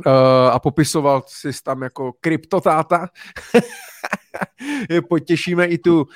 Uh, 0.07 0.13
a 0.53 0.59
popisoval 0.59 1.23
si 1.27 1.51
tam 1.65 1.83
jako 1.83 2.13
kryptotáta. 2.21 3.09
Potěšíme 5.09 5.67
i 5.67 5.79
tu 5.79 6.01
uh, 6.01 6.07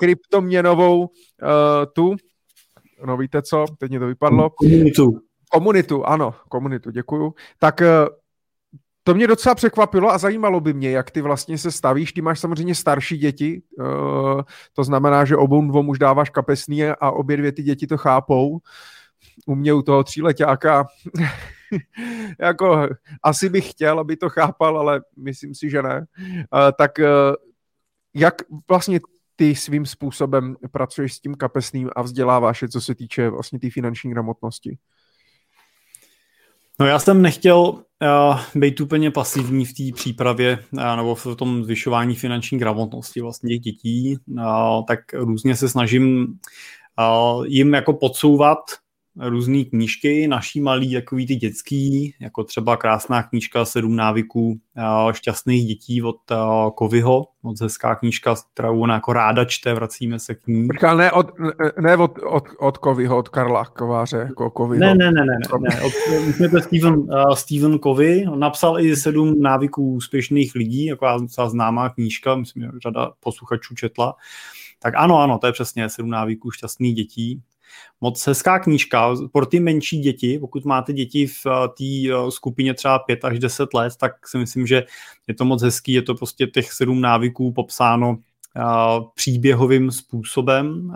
kryptoměnovou 0.00 1.00
uh, 1.00 1.08
tu, 1.92 2.16
no 3.06 3.16
víte 3.16 3.42
co, 3.42 3.64
teď 3.78 3.90
mě 3.90 4.00
to 4.00 4.06
vypadlo. 4.06 4.50
Komunitu. 4.50 5.20
Komunitu, 5.50 6.04
ano, 6.04 6.34
komunitu, 6.48 6.90
děkuju. 6.90 7.34
Tak 7.58 7.82
to 9.04 9.14
mě 9.14 9.26
docela 9.26 9.54
překvapilo 9.54 10.10
a 10.10 10.18
zajímalo 10.18 10.60
by 10.60 10.72
mě, 10.72 10.90
jak 10.90 11.10
ty 11.10 11.20
vlastně 11.20 11.58
se 11.58 11.70
stavíš. 11.70 12.12
Ty 12.12 12.22
máš 12.22 12.40
samozřejmě 12.40 12.74
starší 12.74 13.18
děti, 13.18 13.62
to 14.72 14.84
znamená, 14.84 15.24
že 15.24 15.36
obou 15.36 15.68
dvou 15.68 15.86
už 15.86 15.98
dáváš 15.98 16.30
kapesný 16.30 16.84
a 16.84 17.10
obě 17.10 17.36
dvě 17.36 17.52
ty 17.52 17.62
děti 17.62 17.86
to 17.86 17.96
chápou. 17.96 18.58
U 19.46 19.54
mě 19.54 19.72
u 19.72 19.82
toho 19.82 20.04
tříletáka 20.04 20.86
jako 22.40 22.88
asi 23.22 23.48
bych 23.48 23.70
chtěl, 23.70 23.98
aby 23.98 24.16
to 24.16 24.28
chápal, 24.28 24.78
ale 24.78 25.00
myslím 25.16 25.54
si, 25.54 25.70
že 25.70 25.82
ne. 25.82 26.06
Tak 26.78 26.98
uh, 26.98 27.34
jak 28.14 28.34
vlastně 28.68 29.00
ty 29.36 29.54
svým 29.54 29.86
způsobem 29.86 30.56
pracuješ 30.72 31.14
s 31.14 31.20
tím 31.20 31.34
kapesným 31.34 31.90
a 31.96 32.02
vzděláváš 32.02 32.62
je, 32.62 32.68
co 32.68 32.80
se 32.80 32.94
týče 32.94 33.30
vlastně 33.30 33.58
té 33.58 33.66
tý 33.66 33.70
finanční 33.70 34.10
gramotnosti? 34.10 34.78
No 36.80 36.86
já 36.86 36.98
jsem 36.98 37.22
nechtěl 37.22 37.58
uh, 37.58 38.40
být 38.54 38.80
úplně 38.80 39.10
pasivní 39.10 39.64
v 39.64 39.72
té 39.72 39.82
přípravě 39.94 40.64
uh, 40.72 40.96
nebo 40.96 41.14
v 41.14 41.26
tom 41.36 41.64
zvyšování 41.64 42.14
finanční 42.14 42.58
gramotnosti 42.58 43.20
vlastně 43.20 43.48
těch 43.48 43.60
dětí, 43.60 44.16
uh, 44.26 44.84
tak 44.88 44.98
různě 45.12 45.56
se 45.56 45.68
snažím 45.68 46.38
uh, 46.98 47.46
jim 47.46 47.74
jako 47.74 47.92
podsouvat 47.92 48.58
různé 49.20 49.64
knížky, 49.64 50.28
naší 50.28 50.60
malý, 50.60 50.94
takový 50.94 51.26
ty 51.26 51.36
dětský, 51.36 52.14
jako 52.20 52.44
třeba 52.44 52.76
krásná 52.76 53.22
knížka 53.22 53.64
Sedm 53.64 53.96
návyků 53.96 54.60
šťastných 55.12 55.66
dětí 55.66 56.02
od 56.02 56.16
Kovyho, 56.74 57.26
moc 57.42 57.60
hezká 57.60 57.94
knížka, 57.94 58.34
kterou 58.52 58.80
ona 58.80 58.94
jako 58.94 59.12
ráda 59.12 59.44
čte, 59.44 59.74
vracíme 59.74 60.18
se 60.18 60.34
k 60.34 60.46
ní. 60.46 60.66
Počká, 60.66 60.94
ne 60.94 61.12
od, 61.12 61.30
ne 61.80 61.96
od, 61.96 62.18
od, 62.26 62.44
od 62.58 62.78
Kovyho, 62.78 63.18
od 63.18 63.28
Karla 63.28 63.64
Kováře, 63.64 64.16
jako 64.16 64.50
Kovyho. 64.50 64.80
Ne, 64.80 64.94
ne, 64.94 65.12
ne, 65.12 65.24
ne, 65.24 65.38
ne, 65.52 65.58
ne. 65.60 65.82
Od, 65.82 65.92
myslím, 66.26 66.50
to 66.50 66.60
Steven, 66.60 66.94
uh, 66.94 67.34
Steven 67.34 67.78
Kovy, 67.78 68.26
on 68.32 68.38
napsal 68.38 68.80
i 68.80 68.96
sedm 68.96 69.40
návyků 69.40 69.94
úspěšných 69.94 70.54
lidí, 70.54 70.84
jako 70.84 71.06
docela 71.20 71.48
známá 71.48 71.88
knížka, 71.88 72.36
myslím, 72.36 72.62
že 72.62 72.68
řada 72.82 73.12
posluchačů 73.20 73.74
četla. 73.74 74.14
Tak 74.82 74.94
ano, 74.96 75.18
ano, 75.18 75.38
to 75.38 75.46
je 75.46 75.52
přesně 75.52 75.88
sedm 75.88 76.10
návyků 76.10 76.50
šťastných 76.50 76.94
dětí. 76.94 77.42
Moc 78.00 78.26
hezká 78.26 78.58
knížka 78.58 79.14
pro 79.32 79.46
ty 79.46 79.60
menší 79.60 79.98
děti, 79.98 80.38
pokud 80.38 80.64
máte 80.64 80.92
děti 80.92 81.26
v 81.26 81.46
eh, 81.46 81.68
té 81.68 82.14
eh, 82.14 82.30
skupině 82.30 82.74
třeba 82.74 82.98
5 82.98 83.24
až 83.24 83.38
10 83.38 83.74
let, 83.74 83.96
tak 83.96 84.28
si 84.28 84.38
myslím, 84.38 84.66
že 84.66 84.84
je 85.28 85.34
to 85.34 85.44
moc 85.44 85.62
hezký, 85.62 85.92
je 85.92 86.02
to 86.02 86.14
prostě 86.14 86.46
těch 86.46 86.72
sedm 86.72 87.00
návyků 87.00 87.52
popsáno 87.52 88.18
eh, 88.56 88.62
příběhovým 89.14 89.90
způsobem, 89.90 90.92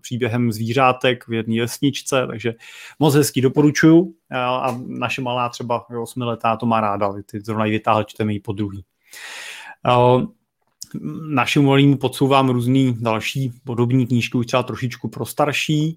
příběhem 0.00 0.52
zvířátek 0.52 1.28
v 1.28 1.32
jedné 1.32 1.60
vesničce, 1.60 2.26
takže 2.26 2.54
moc 2.98 3.14
hezký 3.14 3.40
doporučuju. 3.40 4.14
A 4.34 4.78
naše 4.86 5.22
malá 5.22 5.48
třeba 5.48 5.86
8 6.02 6.22
letá 6.22 6.56
to 6.56 6.66
má 6.66 6.80
ráda, 6.80 7.12
ty 7.26 7.40
zrovna 7.40 7.64
ji 7.64 7.70
vytáhl, 7.70 8.04
čteme 8.04 8.32
ji 8.32 8.40
po 8.40 8.52
druhý 8.52 8.84
našemu 11.28 11.66
malému 11.66 11.96
podsouvám 11.96 12.48
různý 12.48 12.96
další 13.00 13.52
podobní 13.64 14.06
knížky, 14.06 14.38
už 14.38 14.46
třeba 14.46 14.62
trošičku 14.62 15.08
pro 15.08 15.26
starší 15.26 15.96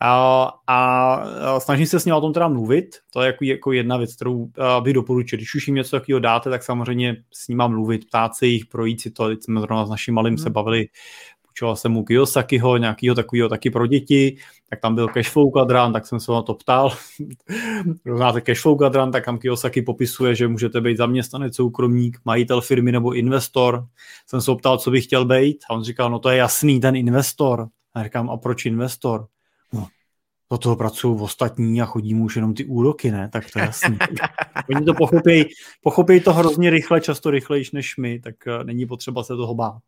a, 0.00 0.50
a 0.66 1.60
snažím 1.60 1.86
se 1.86 2.00
s 2.00 2.04
ním 2.04 2.14
o 2.14 2.20
tom 2.20 2.32
teda 2.32 2.48
mluvit, 2.48 2.86
to 3.12 3.20
je 3.20 3.26
jako, 3.26 3.44
jako 3.44 3.72
jedna 3.72 3.96
věc, 3.96 4.16
kterou 4.16 4.50
bych 4.80 4.94
doporučil. 4.94 5.36
Když 5.36 5.54
už 5.54 5.68
jim 5.68 5.74
něco 5.74 5.96
takového 5.96 6.20
dáte, 6.20 6.50
tak 6.50 6.62
samozřejmě 6.62 7.16
s 7.32 7.48
ním 7.48 7.62
mluvit, 7.68 8.06
ptát 8.06 8.34
se 8.34 8.46
jich, 8.46 8.66
projít 8.66 9.00
si 9.00 9.10
to, 9.10 9.28
teď 9.28 9.38
jsme 9.42 9.60
zrovna 9.60 9.86
s 9.86 9.90
naším 9.90 10.14
malým 10.14 10.34
hmm. 10.34 10.38
se 10.38 10.50
bavili 10.50 10.86
půjčoval 11.56 11.76
jsem 11.76 11.92
mu 11.92 12.04
Kiyosakiho, 12.04 12.76
nějakého 12.76 13.14
takového 13.14 13.48
taky 13.48 13.70
pro 13.70 13.86
děti, 13.86 14.36
tak 14.70 14.80
tam 14.80 14.94
byl 14.94 15.08
cashflow 15.08 15.52
kadran, 15.52 15.92
tak 15.92 16.06
jsem 16.06 16.20
se 16.20 16.32
na 16.32 16.42
to 16.42 16.54
ptal. 16.54 16.92
Znáte 18.16 18.40
cashflow 18.40 18.78
kadran, 18.78 19.12
tak 19.12 19.24
tam 19.24 19.38
Kiyosaki 19.38 19.82
popisuje, 19.82 20.34
že 20.34 20.48
můžete 20.48 20.80
být 20.80 20.96
zaměstnanec, 20.96 21.56
soukromník, 21.56 22.18
majitel 22.24 22.60
firmy 22.60 22.92
nebo 22.92 23.12
investor. 23.12 23.86
Jsem 24.26 24.40
se 24.40 24.54
ptal, 24.54 24.78
co 24.78 24.90
bych 24.90 25.04
chtěl 25.04 25.24
být 25.24 25.58
a 25.70 25.74
on 25.74 25.84
říkal, 25.84 26.10
no 26.10 26.18
to 26.18 26.28
je 26.28 26.36
jasný, 26.36 26.80
ten 26.80 26.96
investor. 26.96 27.68
A 27.94 28.04
říkám, 28.04 28.30
a 28.30 28.36
proč 28.36 28.66
investor? 28.66 29.26
No, 29.72 29.86
do 30.50 30.58
toho 30.58 30.76
pracují 30.76 31.20
ostatní 31.20 31.82
a 31.82 31.84
chodí 31.84 32.14
mu 32.14 32.24
už 32.24 32.36
jenom 32.36 32.54
ty 32.54 32.64
úroky, 32.64 33.10
ne? 33.10 33.28
Tak 33.32 33.50
to 33.50 33.58
je 33.58 33.64
jasný. 33.64 33.98
Oni 34.76 34.84
to 34.84 34.94
pochopí, 34.94 35.44
pochopí 35.82 36.20
to 36.20 36.32
hrozně 36.32 36.70
rychle, 36.70 37.00
často 37.00 37.30
rychlejš 37.30 37.72
než 37.72 37.96
my, 37.96 38.20
tak 38.20 38.34
uh, 38.46 38.64
není 38.64 38.86
potřeba 38.86 39.24
se 39.24 39.36
toho 39.36 39.54
bát. 39.54 39.82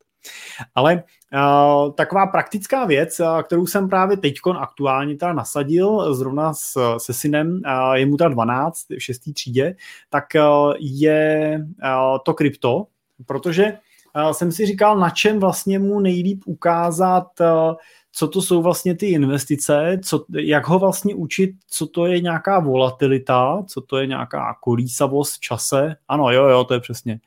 Ale 0.74 1.02
uh, 1.34 1.92
taková 1.94 2.26
praktická 2.26 2.84
věc, 2.84 3.20
uh, 3.20 3.42
kterou 3.42 3.66
jsem 3.66 3.88
právě 3.88 4.16
teď 4.16 4.34
aktuálně 4.58 5.16
teda 5.16 5.32
nasadil, 5.32 6.14
zrovna 6.14 6.54
s, 6.54 6.96
se 6.98 7.12
synem, 7.12 7.60
uh, 7.66 7.92
je 7.92 8.06
mu 8.06 8.16
ta 8.16 8.28
12 8.28 8.86
v 8.98 9.02
6. 9.02 9.20
třídě, 9.34 9.76
tak 10.10 10.24
uh, 10.34 10.72
je 10.78 11.58
uh, 11.84 12.18
to 12.24 12.34
krypto, 12.34 12.86
protože 13.26 13.78
uh, 14.16 14.30
jsem 14.30 14.52
si 14.52 14.66
říkal, 14.66 14.98
na 14.98 15.10
čem 15.10 15.40
vlastně 15.40 15.78
mu 15.78 16.00
nejlíp 16.00 16.42
ukázat 16.46 17.26
uh, 17.40 17.74
co 18.18 18.28
to 18.28 18.42
jsou 18.42 18.62
vlastně 18.62 18.96
ty 18.96 19.06
investice, 19.06 20.00
co, 20.04 20.24
jak 20.38 20.66
ho 20.66 20.78
vlastně 20.78 21.14
učit, 21.14 21.50
co 21.66 21.86
to 21.86 22.06
je 22.06 22.20
nějaká 22.20 22.60
volatilita, 22.60 23.64
co 23.66 23.80
to 23.80 23.96
je 23.96 24.06
nějaká 24.06 24.56
kolísavost 24.62 25.38
čase. 25.40 25.96
Ano, 26.08 26.32
jo, 26.32 26.44
jo, 26.46 26.64
to 26.64 26.74
je 26.74 26.80
přesně. 26.80 27.20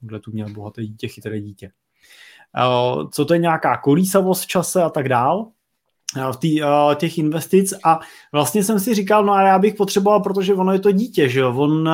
Tohle 0.00 0.20
tu 0.20 0.32
měl 0.32 0.48
bohaté 0.48 0.82
dítě, 0.82 1.08
chytré 1.08 1.40
dítě. 1.40 1.70
Eh, 2.56 3.06
co 3.10 3.24
to 3.24 3.34
je 3.34 3.40
nějaká 3.40 3.76
kolísavost 3.76 4.42
v 4.42 4.46
čase 4.46 4.82
a 4.82 4.90
tak 4.90 5.08
dál 5.08 5.46
eh, 6.16 6.32
v 6.32 6.36
tý, 6.36 6.62
uh, 6.62 6.94
těch 6.94 7.18
investic. 7.18 7.74
A 7.84 8.00
vlastně 8.32 8.64
jsem 8.64 8.80
si 8.80 8.94
říkal, 8.94 9.24
no 9.24 9.32
a 9.32 9.42
já 9.42 9.58
bych 9.58 9.74
potřeboval, 9.74 10.20
protože 10.20 10.54
ono 10.54 10.72
je 10.72 10.78
to 10.78 10.92
dítě, 10.92 11.28
že 11.28 11.40
jo, 11.40 11.54
on 11.56 11.90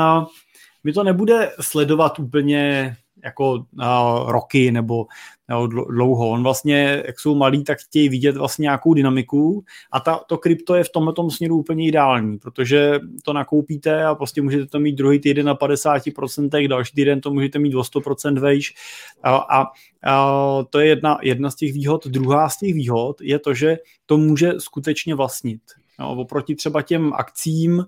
mi 0.84 0.92
to 0.92 1.04
nebude 1.04 1.52
sledovat 1.60 2.18
úplně 2.18 2.96
jako 3.24 3.52
uh, 3.52 4.30
roky 4.30 4.72
nebo 4.72 5.06
jo, 5.50 5.66
dlouho. 5.66 6.28
On 6.28 6.42
vlastně, 6.42 7.02
jak 7.06 7.20
jsou 7.20 7.34
malí, 7.34 7.64
tak 7.64 7.78
chtějí 7.78 8.08
vidět 8.08 8.36
vlastně 8.36 8.62
nějakou 8.62 8.94
dynamiku 8.94 9.64
a 9.92 10.00
ta, 10.00 10.20
to 10.28 10.38
krypto 10.38 10.74
je 10.74 10.84
v 10.84 10.88
tomto 10.88 11.30
směru 11.30 11.56
úplně 11.56 11.86
ideální, 11.86 12.38
protože 12.38 13.00
to 13.24 13.32
nakoupíte 13.32 14.04
a 14.04 14.14
prostě 14.14 14.42
můžete 14.42 14.66
to 14.66 14.80
mít 14.80 14.92
druhý 14.92 15.18
týden 15.18 15.46
na 15.46 15.54
50%, 15.54 16.68
další 16.68 16.92
týden 16.94 17.20
to 17.20 17.30
můžete 17.30 17.58
mít 17.58 17.74
o 17.74 17.80
100% 17.80 18.40
vejš 18.40 18.74
a, 19.22 19.36
a, 19.36 19.66
a 20.04 20.64
to 20.70 20.80
je 20.80 20.86
jedna, 20.86 21.18
jedna 21.22 21.50
z 21.50 21.54
těch 21.54 21.72
výhod. 21.72 22.06
Druhá 22.06 22.48
z 22.48 22.58
těch 22.58 22.74
výhod 22.74 23.20
je 23.20 23.38
to, 23.38 23.54
že 23.54 23.78
to 24.06 24.18
může 24.18 24.52
skutečně 24.58 25.14
vlastnit. 25.14 25.60
No, 26.00 26.16
oproti 26.16 26.54
třeba 26.54 26.82
těm 26.82 27.12
akcím, 27.12 27.86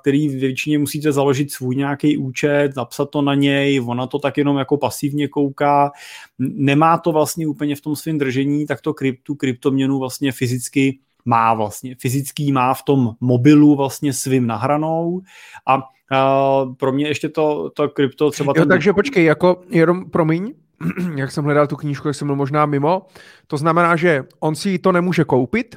který 0.00 0.28
většině 0.28 0.78
musíte 0.78 1.12
založit 1.12 1.52
svůj 1.52 1.76
nějaký 1.76 2.16
účet, 2.16 2.76
napsat 2.76 3.10
to 3.10 3.22
na 3.22 3.34
něj, 3.34 3.82
ona 3.86 4.06
to 4.06 4.18
tak 4.18 4.38
jenom 4.38 4.56
jako 4.56 4.76
pasivně 4.76 5.28
kouká, 5.28 5.92
nemá 6.38 6.98
to 6.98 7.12
vlastně 7.12 7.46
úplně 7.46 7.76
v 7.76 7.80
tom 7.80 7.96
svém 7.96 8.18
držení, 8.18 8.66
tak 8.66 8.80
to 8.80 8.94
kryptu, 8.94 9.34
kryptoměnu 9.34 9.98
vlastně 9.98 10.32
fyzicky 10.32 10.98
má 11.24 11.54
vlastně, 11.54 11.94
fyzický 12.00 12.52
má 12.52 12.74
v 12.74 12.82
tom 12.82 13.14
mobilu 13.20 13.76
vlastně 13.76 14.12
svým 14.12 14.46
nahranou. 14.46 15.20
A 15.66 15.82
a 16.12 16.64
pro 16.76 16.92
mě 16.92 17.08
ještě 17.08 17.28
to, 17.28 17.70
to 17.70 17.88
krypto 17.88 18.30
třeba... 18.30 18.52
Jo, 18.56 18.62
ten... 18.62 18.68
takže 18.68 18.92
počkej, 18.92 19.24
jako 19.24 19.62
jenom 19.68 20.10
promiň, 20.10 20.54
jak 21.16 21.30
jsem 21.30 21.44
hledal 21.44 21.66
tu 21.66 21.76
knížku, 21.76 22.08
jak 22.08 22.14
jsem 22.14 22.28
byl 22.28 22.36
možná 22.36 22.66
mimo, 22.66 23.06
to 23.46 23.56
znamená, 23.56 23.96
že 23.96 24.24
on 24.40 24.54
si 24.54 24.78
to 24.78 24.92
nemůže 24.92 25.24
koupit, 25.24 25.76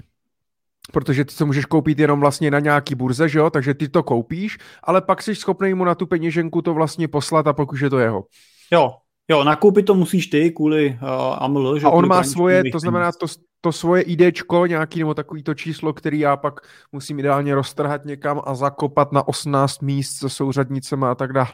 protože 0.91 1.25
ty 1.25 1.35
to 1.35 1.45
můžeš 1.45 1.65
koupit 1.65 1.99
jenom 1.99 2.19
vlastně 2.19 2.51
na 2.51 2.59
nějaký 2.59 2.95
burze, 2.95 3.29
že 3.29 3.39
jo? 3.39 3.49
takže 3.49 3.73
ty 3.73 3.89
to 3.89 4.03
koupíš, 4.03 4.57
ale 4.83 5.01
pak 5.01 5.21
jsi 5.21 5.35
schopný 5.35 5.73
mu 5.73 5.83
na 5.83 5.95
tu 5.95 6.05
peněženku 6.05 6.61
to 6.61 6.73
vlastně 6.73 7.07
poslat 7.07 7.47
a 7.47 7.53
pak 7.53 7.71
už 7.71 7.79
je 7.81 7.89
to 7.89 7.99
jeho. 7.99 8.23
Jo, 8.71 8.93
jo, 9.29 9.43
nakoupit 9.43 9.85
to 9.85 9.95
musíš 9.95 10.27
ty 10.27 10.51
kvůli 10.51 10.97
uh, 11.01 11.09
AML. 11.43 11.79
Že 11.79 11.85
a 11.85 11.89
on 11.89 12.07
má 12.07 12.23
svoje, 12.23 12.63
to 12.71 12.79
znamená 12.79 13.11
to, 13.11 13.25
to 13.61 13.71
svoje 13.71 14.01
IDčko, 14.01 14.65
nějaký 14.65 14.99
nebo 14.99 15.13
takový 15.13 15.43
to 15.43 15.53
číslo, 15.53 15.93
který 15.93 16.19
já 16.19 16.37
pak 16.37 16.59
musím 16.91 17.19
ideálně 17.19 17.55
roztrhat 17.55 18.05
někam 18.05 18.41
a 18.45 18.55
zakopat 18.55 19.11
na 19.11 19.27
18 19.27 19.81
míst 19.81 20.17
se 20.17 20.29
souřadnicemi 20.29 21.05
a 21.05 21.15
tak 21.15 21.33
dále, 21.33 21.47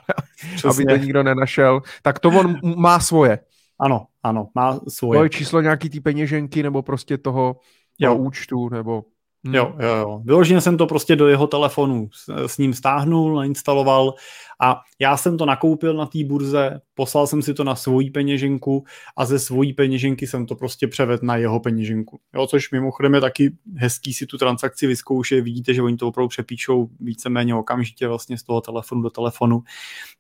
Přesně. 0.56 0.70
aby 0.70 0.86
to 0.86 0.98
nikdo 0.98 1.24
nenašel. 1.24 1.82
Tak 2.02 2.20
to 2.20 2.30
on 2.30 2.60
má 2.78 3.00
svoje. 3.00 3.40
Ano, 3.80 4.06
ano, 4.24 4.48
má 4.56 4.80
svoje. 4.90 5.20
To 5.20 5.24
je 5.24 5.30
číslo 5.30 5.62
nějaký 5.62 5.90
ty 5.90 6.00
peněženky 6.00 6.64
nebo 6.64 6.82
prostě 6.82 7.18
toho, 7.18 7.56
toho 8.02 8.16
účtu 8.16 8.70
nebo... 8.70 9.04
Hmm. 9.46 9.56
Jo, 9.56 9.74
jo, 9.80 9.96
jo. 9.96 10.22
Vyloženě 10.24 10.62
jsem 10.62 10.78
to 10.78 10.88
prostě 10.88 11.16
do 11.16 11.28
jeho 11.28 11.48
telefonu 11.48 12.10
s, 12.14 12.46
s 12.48 12.58
ním 12.58 12.74
stáhnul, 12.74 13.36
nainstaloval 13.36 14.14
a 14.62 14.82
já 15.00 15.18
jsem 15.18 15.38
to 15.38 15.46
nakoupil 15.46 15.94
na 15.94 16.06
té 16.06 16.24
burze, 16.24 16.82
poslal 16.94 17.28
jsem 17.28 17.42
si 17.42 17.54
to 17.54 17.64
na 17.64 17.76
svoji 17.76 18.10
peněženku 18.10 18.84
a 19.18 19.26
ze 19.26 19.40
svojí 19.40 19.74
peněženky 19.74 20.28
jsem 20.28 20.46
to 20.46 20.56
prostě 20.56 20.88
převedl 20.88 21.26
na 21.26 21.36
jeho 21.36 21.60
peněženku. 21.60 22.20
Jo, 22.36 22.48
což 22.48 22.72
mimochodem 22.72 23.14
je 23.14 23.22
taky 23.22 23.52
hezký 23.76 24.14
si 24.14 24.26
tu 24.26 24.38
transakci 24.38 24.88
vyzkoušet. 24.88 25.44
Vidíte, 25.44 25.74
že 25.74 25.82
oni 25.82 25.98
to 25.98 26.08
opravdu 26.08 26.28
přepíčou 26.28 26.90
víceméně 27.00 27.56
okamžitě 27.56 28.08
vlastně 28.08 28.38
z 28.38 28.44
toho 28.44 28.62
telefonu 28.62 29.02
do 29.02 29.10
telefonu. 29.10 29.64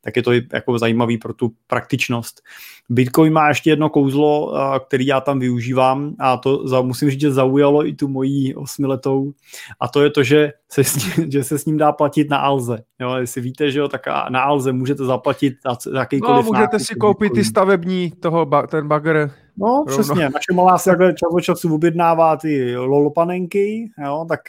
Tak 0.01 0.15
je 0.15 0.23
to 0.23 0.31
jako 0.53 0.79
zajímavý 0.79 1.17
pro 1.17 1.33
tu 1.33 1.51
praktičnost. 1.67 2.41
Bitcoin 2.89 3.33
má 3.33 3.47
ještě 3.47 3.69
jedno 3.69 3.89
kouzlo, 3.89 4.53
který 4.87 5.05
já 5.05 5.21
tam 5.21 5.39
využívám 5.39 6.15
a 6.19 6.37
to 6.37 6.83
musím 6.83 7.09
říct, 7.09 7.21
že 7.21 7.31
zaujalo 7.31 7.87
i 7.87 7.93
tu 7.93 8.07
mojí 8.07 8.55
osmiletou 8.55 9.31
a 9.79 9.87
to 9.87 10.03
je 10.03 10.09
to, 10.09 10.23
že 10.23 10.53
se 10.71 10.83
s 10.83 11.17
ním, 11.17 11.31
že 11.31 11.43
se 11.43 11.59
s 11.59 11.65
ním 11.65 11.77
dá 11.77 11.91
platit 11.91 12.29
na 12.29 12.37
Alze. 12.37 12.83
Jo, 12.99 13.15
jestli 13.15 13.41
víte, 13.41 13.71
že 13.71 13.79
jo, 13.79 13.87
tak 13.87 14.01
na 14.29 14.41
Alze 14.41 14.73
můžete 14.73 15.05
zaplatit 15.05 15.55
za 15.63 15.99
jakýkoliv 15.99 16.45
No, 16.45 16.51
můžete 16.51 16.79
si 16.79 16.95
koupit 16.95 17.33
ty 17.33 17.43
stavební, 17.43 18.11
toho, 18.11 18.49
ten 18.67 18.88
bagger. 18.88 19.31
No, 19.57 19.67
rovno. 19.67 19.85
přesně. 19.85 20.23
Naše 20.23 20.53
malá 20.53 20.77
si 20.77 20.89
takhle 20.89 21.13
čas 21.13 21.29
od 21.33 21.41
času 21.41 21.75
objednává 21.75 22.37
ty 22.37 22.77
lolopanenky, 22.77 23.89
jo, 24.05 24.25
tak 24.29 24.39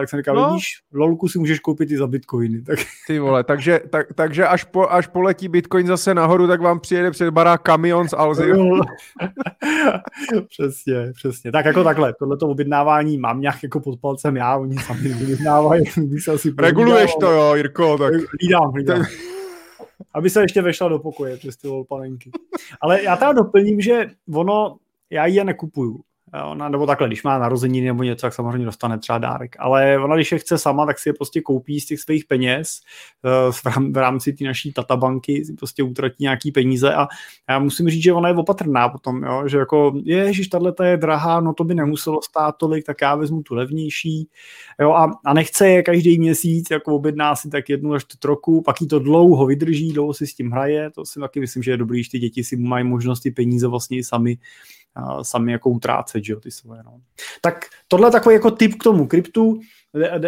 jak 0.00 0.08
jsem 0.08 0.20
říkal, 0.20 0.36
no. 0.36 0.48
vidíš, 0.48 0.64
lolku 0.92 1.28
si 1.28 1.38
můžeš 1.38 1.60
koupit 1.60 1.90
i 1.90 1.96
za 1.96 2.06
bitcoiny. 2.06 2.62
Tak. 2.62 2.78
Ty 3.06 3.18
vole, 3.18 3.44
takže, 3.44 3.80
tak, 3.90 4.06
takže 4.14 4.46
až, 4.46 4.64
po, 4.64 4.88
až 4.92 5.06
poletí 5.06 5.48
bitcoin 5.48 5.86
zase 5.86 6.14
nahoru, 6.14 6.46
tak 6.46 6.60
vám 6.60 6.80
přijede 6.80 7.10
před 7.10 7.30
barák 7.30 7.62
kamion 7.62 8.08
z 8.08 8.12
Alzy. 8.12 8.52
přesně, 10.48 11.12
přesně. 11.14 11.52
Tak 11.52 11.64
jako 11.64 11.84
takhle, 11.84 12.14
tohleto 12.18 12.48
objednávání 12.48 13.18
mám 13.18 13.40
nějak 13.40 13.62
jako 13.62 13.80
pod 13.80 14.00
palcem 14.00 14.36
já, 14.36 14.56
oni 14.56 14.78
sami 14.78 15.14
objednávají. 15.22 15.84
Reguluješ 16.58 17.14
to 17.20 17.30
jo, 17.30 17.54
Jirko, 17.54 17.98
tak. 17.98 18.12
Lídám, 18.42 18.74
lídám 18.74 19.04
aby 20.14 20.30
se 20.30 20.40
ještě 20.40 20.62
vešla 20.62 20.88
do 20.88 20.98
pokoje 20.98 21.36
přes 21.36 21.56
ty 21.56 21.68
panenky. 21.88 22.30
Ale 22.80 23.02
já 23.02 23.16
teda 23.16 23.32
doplním, 23.32 23.80
že 23.80 24.10
ono, 24.34 24.78
já 25.10 25.26
ji 25.26 25.36
je 25.36 25.44
nekupuju. 25.44 26.00
Ona, 26.44 26.68
nebo 26.68 26.86
takhle, 26.86 27.06
když 27.06 27.22
má 27.22 27.38
narozeniny 27.38 27.86
nebo 27.86 28.02
něco, 28.02 28.26
tak 28.26 28.34
samozřejmě 28.34 28.64
dostane 28.64 28.98
třeba 28.98 29.18
dárek. 29.18 29.56
Ale 29.58 29.98
ona, 29.98 30.16
když 30.16 30.32
je 30.32 30.38
chce 30.38 30.58
sama, 30.58 30.86
tak 30.86 30.98
si 30.98 31.08
je 31.08 31.12
prostě 31.12 31.40
koupí 31.40 31.80
z 31.80 31.86
těch 31.86 32.00
svých 32.00 32.24
peněz 32.24 32.80
uh, 33.46 33.52
v 33.92 33.96
rámci 33.96 34.32
té 34.32 34.44
naší 34.44 34.72
tatabanky, 34.72 35.44
si 35.44 35.52
prostě 35.52 35.82
utratí 35.82 36.16
nějaký 36.20 36.52
peníze 36.52 36.94
a 36.94 37.08
já 37.48 37.58
musím 37.58 37.88
říct, 37.88 38.02
že 38.02 38.12
ona 38.12 38.28
je 38.28 38.34
opatrná 38.34 38.88
potom, 38.88 39.22
jo? 39.22 39.48
že 39.48 39.58
jako, 39.58 39.92
ježiš, 40.04 40.48
tahle 40.48 40.72
je 40.82 40.96
drahá, 40.96 41.40
no 41.40 41.54
to 41.54 41.64
by 41.64 41.74
nemuselo 41.74 42.22
stát 42.22 42.56
tolik, 42.56 42.86
tak 42.86 42.96
já 43.02 43.14
vezmu 43.14 43.42
tu 43.42 43.54
levnější. 43.54 44.28
Jo? 44.80 44.92
A, 44.92 45.10
a 45.24 45.34
nechce 45.34 45.68
je 45.68 45.82
každý 45.82 46.18
měsíc, 46.18 46.70
jako 46.70 46.94
objedná 46.94 47.36
si 47.36 47.50
tak 47.50 47.68
jednu 47.68 47.94
až 47.94 48.04
trochu, 48.04 48.62
pak 48.62 48.80
jí 48.80 48.88
to 48.88 48.98
dlouho 48.98 49.46
vydrží, 49.46 49.92
dlouho 49.92 50.14
si 50.14 50.26
s 50.26 50.34
tím 50.34 50.50
hraje, 50.50 50.90
to 50.90 51.04
si 51.04 51.20
taky 51.20 51.40
myslím, 51.40 51.62
že 51.62 51.70
je 51.70 51.76
dobrý, 51.76 52.04
že 52.04 52.10
ty 52.10 52.18
děti 52.18 52.44
si 52.44 52.56
mají 52.56 52.84
možnost 52.84 53.20
ty 53.20 53.30
peníze 53.30 53.68
vlastně 53.68 54.04
sami 54.04 54.38
sami 55.22 55.52
jako 55.52 55.70
utrácet, 55.70 56.24
že 56.24 56.32
jo, 56.32 56.40
ty 56.40 56.50
svoje. 56.50 56.82
No. 56.84 57.00
Tak 57.40 57.64
tohle 57.88 58.08
je 58.08 58.12
takový 58.12 58.34
jako 58.34 58.50
tip 58.50 58.74
k 58.74 58.82
tomu 58.82 59.06
kryptu, 59.06 59.60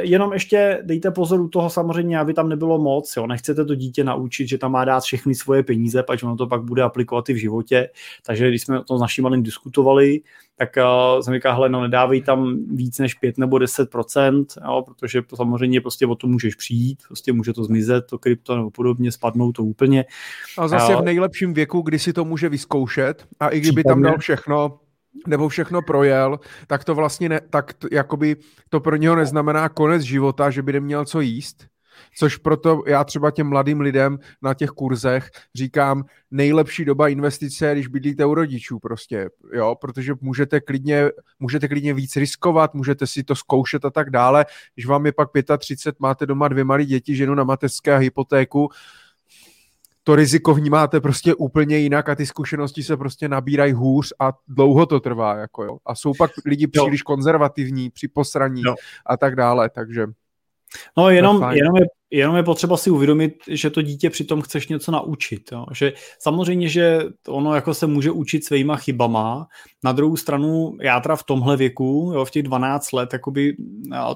jenom 0.01 0.33
ještě 0.33 0.83
dejte 0.83 1.11
pozor 1.11 1.41
u 1.41 1.49
toho 1.49 1.71
samozřejmě, 1.71 2.19
aby 2.19 2.35
tam 2.35 2.49
nebylo 2.49 2.79
moc, 2.79 3.17
jo. 3.17 3.27
nechcete 3.27 3.65
to 3.65 3.75
dítě 3.75 4.05
naučit, 4.05 4.49
že 4.49 4.59
tam 4.59 4.73
má 4.73 4.85
dát 4.85 5.03
všechny 5.03 5.35
svoje 5.35 5.63
peníze, 5.63 6.03
pač 6.03 6.23
ono 6.23 6.37
to 6.37 6.47
pak 6.47 6.63
bude 6.63 6.83
aplikovat 6.83 7.29
i 7.29 7.33
v 7.33 7.37
životě, 7.37 7.89
takže 8.27 8.49
když 8.49 8.63
jsme 8.63 8.85
to 8.85 8.99
s 8.99 9.01
naším 9.01 9.25
malým 9.25 9.43
diskutovali, 9.43 10.21
tak 10.57 10.69
uh, 10.77 11.21
jsem 11.21 11.35
říkal, 11.35 11.55
hele, 11.55 11.69
no 11.69 11.83
nedávej 11.83 12.23
tam 12.23 12.57
víc 12.67 12.99
než 12.99 13.15
5 13.15 13.39
nebo 13.39 13.57
10%, 13.57 14.45
jo, 14.65 14.83
protože 14.87 15.23
samozřejmě 15.35 15.81
prostě 15.81 16.07
o 16.07 16.15
to 16.15 16.27
můžeš 16.27 16.55
přijít, 16.55 16.99
prostě 17.07 17.33
může 17.33 17.53
to 17.53 17.65
zmizet, 17.65 18.07
to 18.07 18.19
krypto 18.19 18.57
nebo 18.57 18.71
podobně, 18.71 19.13
spadnou 19.13 19.53
to 19.53 19.65
úplně. 19.65 20.05
A 20.59 20.69
zase 20.69 20.95
uh, 20.95 21.01
v 21.01 21.05
nejlepším 21.05 21.55
věku, 21.55 21.81
kdy 21.81 21.99
si 21.99 22.13
to 22.13 22.25
může 22.25 22.49
vyzkoušet 22.49 23.27
a 23.41 23.49
i 23.49 23.61
kdyby 23.61 23.83
tam 23.83 24.03
dal 24.03 24.19
všechno, 24.19 24.79
nebo 25.27 25.49
všechno 25.49 25.83
projel, 25.83 26.41
tak 26.67 26.85
to 26.85 26.95
vlastně 26.95 27.29
ne, 27.29 27.41
tak 27.51 27.73
to, 27.73 27.89
jakoby 27.93 28.37
to 28.69 28.81
pro 28.81 28.97
něho 28.97 29.17
neznamená 29.17 29.69
konec 29.69 30.03
života, 30.03 30.51
že 30.51 30.63
by 30.63 30.73
neměl 30.73 31.05
co 31.05 31.21
jíst, 31.21 31.67
což 32.17 32.37
proto 32.37 32.83
já 32.87 33.05
třeba 33.05 33.31
těm 33.31 33.49
mladým 33.49 33.81
lidem 33.81 34.19
na 34.43 34.55
těch 34.55 34.71
kurzech 34.71 35.31
říkám, 35.55 36.05
nejlepší 36.31 36.85
doba 36.85 37.09
investice, 37.09 37.73
když 37.73 37.87
bydlíte 37.87 38.25
u 38.25 38.35
rodičů 38.35 38.79
prostě, 38.79 39.31
jo, 39.53 39.75
protože 39.81 40.13
můžete 40.21 40.61
klidně, 40.61 41.11
můžete 41.39 41.69
klidně 41.69 41.95
víc 41.95 42.17
riskovat, 42.17 42.75
můžete 42.75 43.07
si 43.07 43.25
to 43.25 43.35
zkoušet 43.35 43.85
a 43.85 43.91
tak 43.91 44.11
dále, 44.11 44.47
když 44.75 44.87
vám 44.87 45.07
je 45.07 45.13
pak 45.13 45.29
35, 45.59 46.01
máte 46.01 46.27
doma 46.27 46.49
dvě 46.49 46.65
malé 46.65 46.85
děti, 46.85 47.17
ženu 47.17 47.35
na 47.35 47.45
mateřské 47.45 47.95
a 47.95 47.99
hypotéku, 47.99 48.69
to 50.05 50.17
riziko 50.17 50.55
vnímáte 50.55 51.01
prostě 51.01 51.35
úplně 51.35 51.79
jinak 51.79 52.09
a 52.09 52.15
ty 52.15 52.27
zkušenosti 52.27 52.83
se 52.83 52.97
prostě 52.97 53.29
nabírají 53.29 53.73
hůř 53.73 54.13
a 54.21 54.33
dlouho 54.49 54.87
to 54.87 55.01
trvá, 55.01 55.37
jako 55.37 55.65
jo. 55.65 55.79
A 55.87 55.95
jsou 55.95 56.13
pak 56.19 56.31
lidi 56.47 56.67
příliš 56.67 57.01
jo. 57.01 57.05
konzervativní, 57.07 57.91
při 57.91 58.09
posraní 58.09 58.63
jo. 58.63 58.75
a 59.07 59.17
tak 59.17 59.37
dále, 59.37 59.71
takže... 59.71 60.07
No 60.97 61.11
jenom, 61.11 61.47
jenom, 61.53 61.77
je, 61.77 61.87
jenom 62.11 62.37
je 62.37 62.43
potřeba 62.43 62.77
si 62.77 62.91
uvědomit, 62.91 63.35
že 63.49 63.71
to 63.71 63.83
dítě 63.83 64.11
přitom 64.11 64.43
chceš 64.43 64.69
něco 64.69 64.91
naučit. 64.91 65.53
Jo? 65.53 65.67
Že 65.75 65.93
samozřejmě, 66.19 66.69
že 66.69 67.01
ono 67.29 67.55
jako 67.55 67.75
se 67.75 67.87
může 67.87 68.11
učit 68.11 68.45
svýma 68.45 68.77
chybama. 68.77 69.47
Na 69.85 69.93
druhou 69.93 70.17
stranu, 70.17 70.77
já 70.81 71.01
teda 71.01 71.17
v 71.17 71.23
tomhle 71.23 71.57
věku, 71.57 72.13
jo, 72.15 72.25
v 72.25 72.31
těch 72.31 72.43
12 72.43 72.93
let, 72.93 73.13
jakoby, 73.13 73.57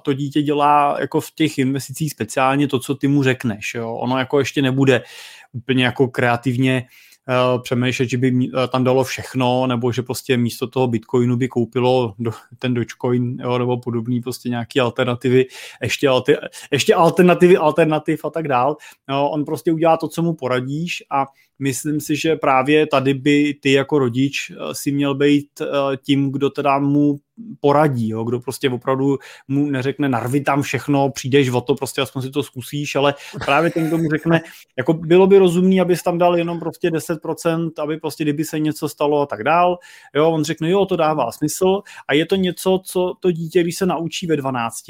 to 0.02 0.12
dítě 0.12 0.42
dělá 0.42 0.96
jako 1.00 1.20
v 1.20 1.30
těch 1.30 1.58
investicích 1.58 2.10
speciálně 2.10 2.68
to, 2.68 2.78
co 2.78 2.94
ty 2.94 3.08
mu 3.08 3.22
řekneš. 3.22 3.74
Jo? 3.74 3.94
Ono 3.94 4.18
jako 4.18 4.38
ještě 4.38 4.62
nebude 4.62 5.02
úplně 5.52 5.84
jako 5.84 6.08
kreativně 6.08 6.86
uh, 7.28 7.62
přemýšlet, 7.62 8.08
že 8.08 8.18
by 8.18 8.32
uh, 8.32 8.66
tam 8.66 8.84
dalo 8.84 9.04
všechno, 9.04 9.66
nebo 9.66 9.92
že 9.92 10.02
prostě 10.02 10.36
místo 10.36 10.66
toho 10.66 10.86
Bitcoinu 10.86 11.36
by 11.36 11.48
koupilo 11.48 12.14
ten 12.58 12.74
Dogecoin, 12.74 13.36
jo, 13.40 13.58
nebo 13.58 13.78
podobný 13.78 14.20
prostě 14.20 14.48
nějaký 14.48 14.80
alternativy, 14.80 15.46
ještě, 15.82 16.08
alter, 16.08 16.48
ještě 16.72 16.94
alternativy, 16.94 17.56
alternativ 17.56 18.24
a 18.24 18.30
tak 18.30 18.48
dál. 18.48 18.76
No, 19.08 19.30
on 19.30 19.44
prostě 19.44 19.72
udělá 19.72 19.96
to, 19.96 20.08
co 20.08 20.22
mu 20.22 20.34
poradíš 20.34 21.02
a 21.10 21.26
myslím 21.58 22.00
si, 22.00 22.16
že 22.16 22.36
právě 22.36 22.86
tady 22.86 23.14
by 23.14 23.54
ty 23.62 23.72
jako 23.72 23.98
rodič 23.98 24.50
eh, 24.50 24.74
si 24.74 24.92
měl 24.92 25.14
být 25.14 25.62
tím, 26.04 26.32
kdo 26.32 26.50
teda 26.50 26.78
mu 26.78 27.18
poradí, 27.60 28.08
jo, 28.08 28.24
kdo 28.24 28.40
prostě 28.40 28.70
opravdu 28.70 29.18
mu 29.48 29.66
neřekne 29.70 30.08
narvi 30.08 30.40
tam 30.40 30.62
všechno, 30.62 31.10
přijdeš 31.10 31.48
o 31.48 31.60
to, 31.60 31.74
prostě 31.74 32.00
aspoň 32.00 32.22
si 32.22 32.30
to 32.30 32.42
zkusíš, 32.42 32.96
ale 32.96 33.14
právě 33.44 33.70
ten, 33.70 33.86
kdo 33.86 33.98
mu 33.98 34.10
řekne, 34.10 34.40
jako 34.76 34.92
bylo 34.92 35.26
by 35.26 35.38
rozumný, 35.38 35.80
abys 35.80 36.02
tam 36.02 36.18
dal 36.18 36.36
jenom 36.36 36.60
prostě 36.60 36.90
10%, 36.90 37.70
aby 37.78 37.96
prostě 37.96 38.24
kdyby 38.24 38.44
se 38.44 38.58
něco 38.58 38.88
stalo 38.88 39.20
a 39.20 39.26
tak 39.26 39.44
dál, 39.44 39.78
jo, 40.14 40.30
on 40.30 40.44
řekne, 40.44 40.70
jo, 40.70 40.86
to 40.86 40.96
dává 40.96 41.32
smysl 41.32 41.82
a 42.08 42.14
je 42.14 42.26
to 42.26 42.36
něco, 42.36 42.80
co 42.84 43.14
to 43.20 43.30
dítě, 43.30 43.62
když 43.62 43.76
se 43.76 43.86
naučí 43.86 44.26
ve 44.26 44.36
12, 44.36 44.84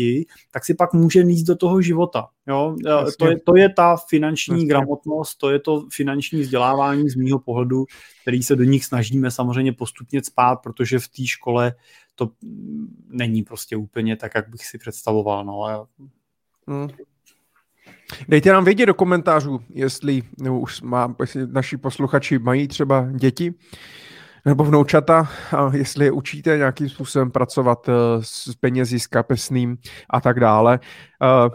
tak 0.50 0.64
si 0.64 0.74
pak 0.74 0.92
může 0.92 1.22
níst 1.22 1.46
do 1.46 1.56
toho 1.56 1.82
života, 1.82 2.26
jo, 2.46 2.76
to 3.18 3.30
je, 3.30 3.37
to 3.46 3.56
je 3.56 3.68
ta 3.68 3.96
finanční 3.96 4.54
Jasně. 4.54 4.66
gramotnost, 4.66 5.34
to 5.34 5.50
je 5.50 5.58
to 5.58 5.84
finanční 5.92 6.40
vzdělávání 6.40 7.08
z 7.11 7.14
mýho 7.14 7.38
pohledu, 7.38 7.84
který 8.22 8.42
se 8.42 8.56
do 8.56 8.64
nich 8.64 8.84
snažíme 8.84 9.30
samozřejmě 9.30 9.72
postupně 9.72 10.22
spát, 10.24 10.56
protože 10.56 10.98
v 10.98 11.08
té 11.08 11.26
škole 11.26 11.74
to 12.18 12.31
není 13.09 13.42
prostě 13.42 13.76
úplně 13.76 14.16
tak, 14.16 14.33
jak 14.35 14.48
bych 14.48 14.66
si 14.66 14.78
představoval. 14.78 15.44
No. 15.44 15.87
Hmm. 16.66 16.88
Dejte 18.28 18.52
nám 18.52 18.64
vědět 18.64 18.87
do 18.87 18.94
komentářů, 18.94 19.61
jestli 19.70 20.22
nebo 20.38 20.61
už 20.61 20.83
má, 20.83 21.14
jestli 21.20 21.46
naši 21.46 21.76
posluchači 21.76 22.38
mají 22.38 22.68
třeba 22.68 23.09
děti 23.12 23.54
nebo 24.44 24.64
vnoučata, 24.64 25.28
a 25.57 25.70
jestli 25.76 26.04
je 26.04 26.12
učíte 26.12 26.57
nějakým 26.57 26.88
způsobem 26.88 27.31
pracovat 27.31 27.88
eh, 27.88 27.92
s 28.20 28.54
penězi, 28.54 29.00
s 29.00 29.07
kapesným 29.07 29.78
a 30.11 30.20
tak 30.20 30.40
dále. 30.40 30.81
Uh, 31.22 31.54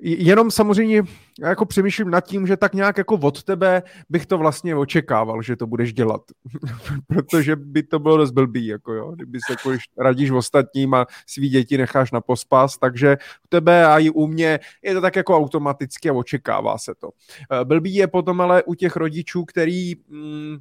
Jenom 0.00 0.50
samozřejmě 0.50 1.02
jako 1.40 1.66
přemýšlím 1.66 2.10
nad 2.10 2.20
tím, 2.20 2.46
že 2.46 2.56
tak 2.56 2.74
nějak 2.74 2.98
jako 2.98 3.14
od 3.14 3.42
tebe 3.42 3.82
bych 4.08 4.26
to 4.26 4.38
vlastně 4.38 4.76
očekával, 4.76 5.42
že 5.42 5.56
to 5.56 5.66
budeš 5.66 5.92
dělat. 5.92 6.20
Protože 7.06 7.56
by 7.56 7.82
to 7.82 7.98
bylo 7.98 8.16
dost 8.16 8.30
blbý, 8.30 8.66
jako 8.66 8.92
jo, 8.92 9.12
kdyby 9.12 9.38
se 9.46 9.52
jako 9.52 9.82
radíš 9.98 10.30
ostatním 10.30 10.94
a 10.94 11.06
svý 11.26 11.48
děti 11.48 11.78
necháš 11.78 12.12
na 12.12 12.20
pospas, 12.20 12.78
takže 12.78 13.16
u 13.44 13.48
tebe 13.48 13.86
a 13.86 13.98
i 13.98 14.10
u 14.10 14.26
mě 14.26 14.60
je 14.82 14.94
to 14.94 15.00
tak 15.00 15.16
jako 15.16 15.36
automaticky 15.36 16.10
a 16.10 16.12
očekává 16.12 16.78
se 16.78 16.94
to. 16.94 17.10
Eh, 17.52 17.64
blbý 17.64 17.94
je 17.94 18.06
potom 18.06 18.40
ale 18.40 18.62
u 18.62 18.74
těch 18.74 18.96
rodičů, 18.96 19.44
který 19.44 19.94
mm, 20.08 20.58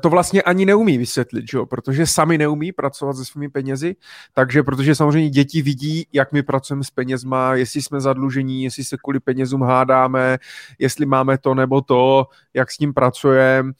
to 0.00 0.10
vlastně 0.10 0.42
ani 0.42 0.66
neumí 0.66 0.98
vysvětlit, 0.98 1.44
že 1.50 1.58
jo? 1.58 1.66
protože 1.66 2.06
sami 2.06 2.38
neumí 2.38 2.72
pracovat 2.72 3.16
se 3.16 3.24
svými 3.24 3.48
penězi, 3.48 3.96
takže 4.32 4.62
protože 4.62 4.94
samozřejmě 4.94 5.30
děti 5.30 5.62
vidí, 5.62 6.06
jak 6.12 6.32
my 6.32 6.42
pracujeme 6.42 6.84
s 6.84 6.90
penězma, 6.90 7.54
jestli 7.54 7.82
jsme 7.82 8.00
zadlužení, 8.00 8.64
jestli 8.64 8.84
se 8.84 8.96
kvůli 8.96 9.20
penězům 9.20 9.62
hádáme, 9.62 10.38
jestli 10.78 11.06
máme 11.06 11.38
to 11.38 11.54
nebo 11.54 11.80
to, 11.80 12.26
jak 12.54 12.70
s 12.70 12.78
ním 12.78 12.94
pracujeme 12.94 13.72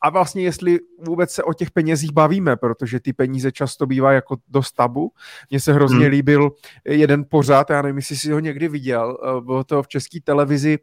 a 0.00 0.10
vlastně 0.10 0.42
jestli 0.42 0.78
vůbec 0.98 1.30
se 1.30 1.42
o 1.42 1.54
těch 1.54 1.70
penězích 1.70 2.12
bavíme, 2.12 2.56
protože 2.56 3.00
ty 3.00 3.12
peníze 3.12 3.52
často 3.52 3.86
bývají 3.86 4.14
jako 4.14 4.36
dost 4.48 4.72
tabu. 4.72 5.12
Mně 5.50 5.60
se 5.60 5.72
hrozně 5.72 5.98
hmm. 5.98 6.10
líbil 6.10 6.50
jeden 6.84 7.24
pořád, 7.28 7.70
já 7.70 7.82
nevím, 7.82 7.96
jestli 7.96 8.16
jsi 8.16 8.32
ho 8.32 8.38
někdy 8.38 8.68
viděl, 8.68 9.18
eh, 9.22 9.40
bylo 9.40 9.64
to 9.64 9.82
v 9.82 9.88
české 9.88 10.18
televizi 10.24 10.78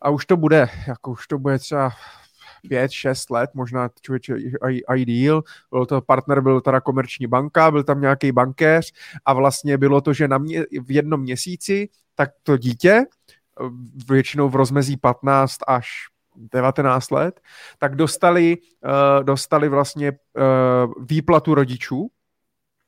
a 0.00 0.10
už 0.10 0.26
to 0.26 0.36
bude, 0.36 0.68
jako 0.86 1.10
už 1.10 1.26
to 1.26 1.38
bude 1.38 1.58
třeba 1.58 1.90
pět, 2.68 2.90
šest 2.90 3.30
let, 3.30 3.50
možná 3.54 3.90
člověče 4.02 4.36
i, 4.96 5.04
díl. 5.04 5.42
Byl 5.70 5.86
to 5.86 6.00
partner, 6.00 6.40
byl 6.40 6.60
teda 6.60 6.80
komerční 6.80 7.26
banka, 7.26 7.70
byl 7.70 7.84
tam 7.84 8.00
nějaký 8.00 8.32
bankéř 8.32 8.92
a 9.24 9.32
vlastně 9.32 9.78
bylo 9.78 10.00
to, 10.00 10.12
že 10.12 10.28
na 10.28 10.38
mě, 10.38 10.64
v 10.84 10.90
jednom 10.90 11.20
měsíci 11.20 11.88
tak 12.14 12.30
to 12.42 12.56
dítě, 12.56 13.04
většinou 14.08 14.48
v 14.48 14.56
rozmezí 14.56 14.96
15 14.96 15.56
až 15.66 15.88
19 16.36 17.10
let, 17.10 17.40
tak 17.78 17.96
dostali, 17.96 18.58
uh, 18.84 19.24
dostali 19.24 19.68
vlastně 19.68 20.12
uh, 20.12 20.92
výplatu 21.00 21.54
rodičů, 21.54 22.10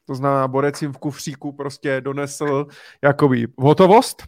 to 0.06 0.14
znamená, 0.14 0.48
borec 0.48 0.82
jim 0.82 0.92
v 0.92 0.98
kufříku 0.98 1.52
prostě 1.52 2.00
donesl 2.00 2.66
jakoby 3.02 3.46
hotovost 3.58 4.22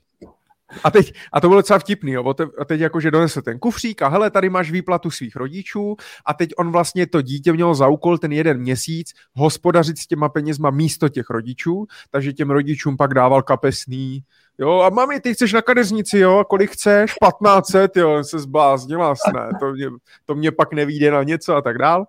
a 0.85 0.91
teď, 0.91 1.13
a 1.33 1.41
to 1.41 1.49
bylo 1.49 1.61
docela 1.61 1.79
vtipný, 1.79 2.13
jo, 2.13 2.35
a 2.59 2.65
teď 2.65 2.81
jakože 2.81 3.11
donesl 3.11 3.43
ten 3.43 3.59
kufřík 3.59 4.03
a 4.03 4.09
hele, 4.09 4.31
tady 4.31 4.49
máš 4.49 4.71
výplatu 4.71 5.11
svých 5.11 5.37
rodičů 5.37 5.97
a 6.27 6.35
teď 6.35 6.51
on 6.59 6.73
vlastně 6.73 7.07
to 7.07 7.23
dítě 7.23 7.53
mělo 7.53 7.75
za 7.75 7.89
úkol 7.89 8.19
ten 8.19 8.33
jeden 8.33 8.59
měsíc 8.59 9.13
hospodařit 9.35 9.99
s 9.99 10.07
těma 10.07 10.29
penězma 10.29 10.71
místo 10.71 11.09
těch 11.09 11.31
rodičů, 11.31 11.87
takže 12.11 12.33
těm 12.33 12.51
rodičům 12.51 12.97
pak 12.97 13.15
dával 13.15 13.43
kapesný, 13.43 14.23
jo, 14.59 14.81
a 14.81 14.91
mami, 14.91 15.21
ty 15.21 15.35
chceš 15.35 15.53
na 15.53 15.63
kadeřnici, 15.63 16.19
jo, 16.19 16.45
kolik 16.49 16.71
chceš, 16.71 17.15
1500, 17.15 17.97
jo, 17.97 18.25
se 18.25 18.39
zbláznila, 18.39 19.15
ne, 19.35 19.49
to 19.61 19.73
mě, 19.73 19.87
to 20.25 20.35
mě 20.35 20.53
pak 20.53 20.73
nevíde 20.73 21.11
na 21.11 21.23
něco 21.23 21.57
a 21.57 21.63
tak 21.63 21.79
dál. 21.79 22.07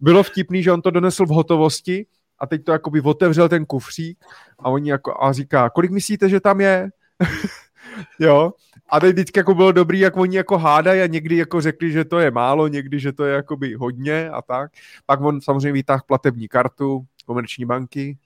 Bylo 0.00 0.22
vtipný, 0.22 0.62
že 0.62 0.72
on 0.72 0.82
to 0.82 0.90
donesl 0.90 1.26
v 1.26 1.28
hotovosti 1.28 2.06
a 2.38 2.46
teď 2.46 2.64
to 2.64 2.72
jakoby 2.72 3.00
otevřel 3.00 3.48
ten 3.48 3.66
kufřík 3.66 4.24
a 4.58 4.68
oni 4.68 4.90
jako, 4.90 5.22
a 5.24 5.32
říká, 5.32 5.70
kolik 5.70 5.90
myslíte, 5.90 6.28
že 6.28 6.40
tam 6.40 6.60
je? 6.60 6.90
Jo. 8.18 8.52
A 8.88 9.00
teď 9.00 9.12
vždycky 9.12 9.38
jako 9.38 9.54
bylo 9.54 9.72
dobrý, 9.72 10.00
jak 10.00 10.16
oni 10.16 10.36
jako 10.36 10.58
hádají 10.58 11.00
a 11.02 11.06
někdy 11.06 11.36
jako 11.36 11.60
řekli, 11.60 11.92
že 11.92 12.04
to 12.04 12.18
je 12.18 12.30
málo, 12.30 12.68
někdy, 12.68 13.00
že 13.00 13.12
to 13.12 13.24
je 13.24 13.34
jakoby 13.34 13.74
hodně 13.74 14.30
a 14.30 14.42
tak. 14.42 14.70
Pak 15.06 15.20
on 15.20 15.40
samozřejmě 15.40 15.72
vytáhl 15.72 16.02
platební 16.06 16.48
kartu 16.48 17.04
komerční 17.26 17.64
banky, 17.64 18.18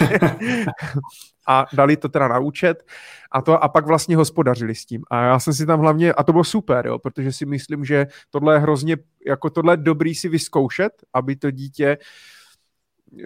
a 1.48 1.66
dali 1.72 1.96
to 1.96 2.08
teda 2.08 2.28
na 2.28 2.38
účet 2.38 2.86
a, 3.32 3.42
to, 3.42 3.64
a 3.64 3.68
pak 3.68 3.86
vlastně 3.86 4.16
hospodařili 4.16 4.74
s 4.74 4.86
tím. 4.86 5.02
A 5.10 5.22
já 5.22 5.38
jsem 5.38 5.54
si 5.54 5.66
tam 5.66 5.80
hlavně, 5.80 6.12
a 6.12 6.22
to 6.22 6.32
bylo 6.32 6.44
super, 6.44 6.86
jo, 6.86 6.98
protože 6.98 7.32
si 7.32 7.46
myslím, 7.46 7.84
že 7.84 8.06
tohle 8.30 8.54
je 8.54 8.58
hrozně, 8.58 8.96
jako 9.26 9.50
tohle 9.50 9.72
je 9.72 9.76
dobrý 9.76 10.14
si 10.14 10.28
vyzkoušet, 10.28 10.92
aby 11.12 11.36
to 11.36 11.50
dítě 11.50 11.98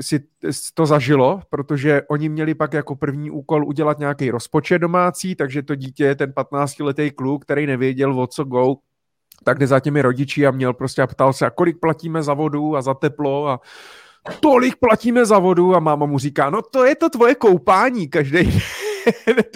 si 0.01 0.21
to 0.75 0.87
zažilo, 0.87 1.41
protože 1.51 2.03
oni 2.09 2.29
měli 2.29 2.55
pak 2.55 2.73
jako 2.73 2.97
první 2.97 3.31
úkol 3.31 3.65
udělat 3.65 3.99
nějaký 3.99 4.31
rozpočet 4.31 4.79
domácí, 4.79 5.35
takže 5.35 5.63
to 5.63 5.75
dítě 5.75 6.05
je 6.05 6.15
ten 6.15 6.31
15-letý 6.31 7.11
kluk, 7.11 7.45
který 7.45 7.67
nevěděl 7.67 8.21
o 8.21 8.27
co 8.27 8.45
go, 8.45 8.77
tak 9.45 9.59
jde 9.59 9.67
za 9.67 9.81
těmi 9.81 10.03
rodiči 10.03 10.47
a 10.47 10.51
měl 10.51 10.73
prostě 10.75 11.03
a 11.03 11.07
ptal 11.07 11.33
se, 11.33 11.47
a 11.47 11.51
kolik 11.51 11.81
platíme 11.81 12.23
za 12.23 12.35
vodu 12.35 12.77
a 12.77 12.83
za 12.83 12.95
teplo 12.95 13.49
a 13.49 13.61
tolik 14.41 14.77
platíme 14.77 15.27
za 15.27 15.39
vodu? 15.39 15.75
A 15.75 15.81
máma 15.81 16.07
mu 16.07 16.19
říká, 16.19 16.51
no 16.51 16.63
to 16.63 16.85
je 16.85 16.95
to 16.97 17.11
tvoje 17.11 17.35
koupání 17.35 18.09
každý 18.09 18.63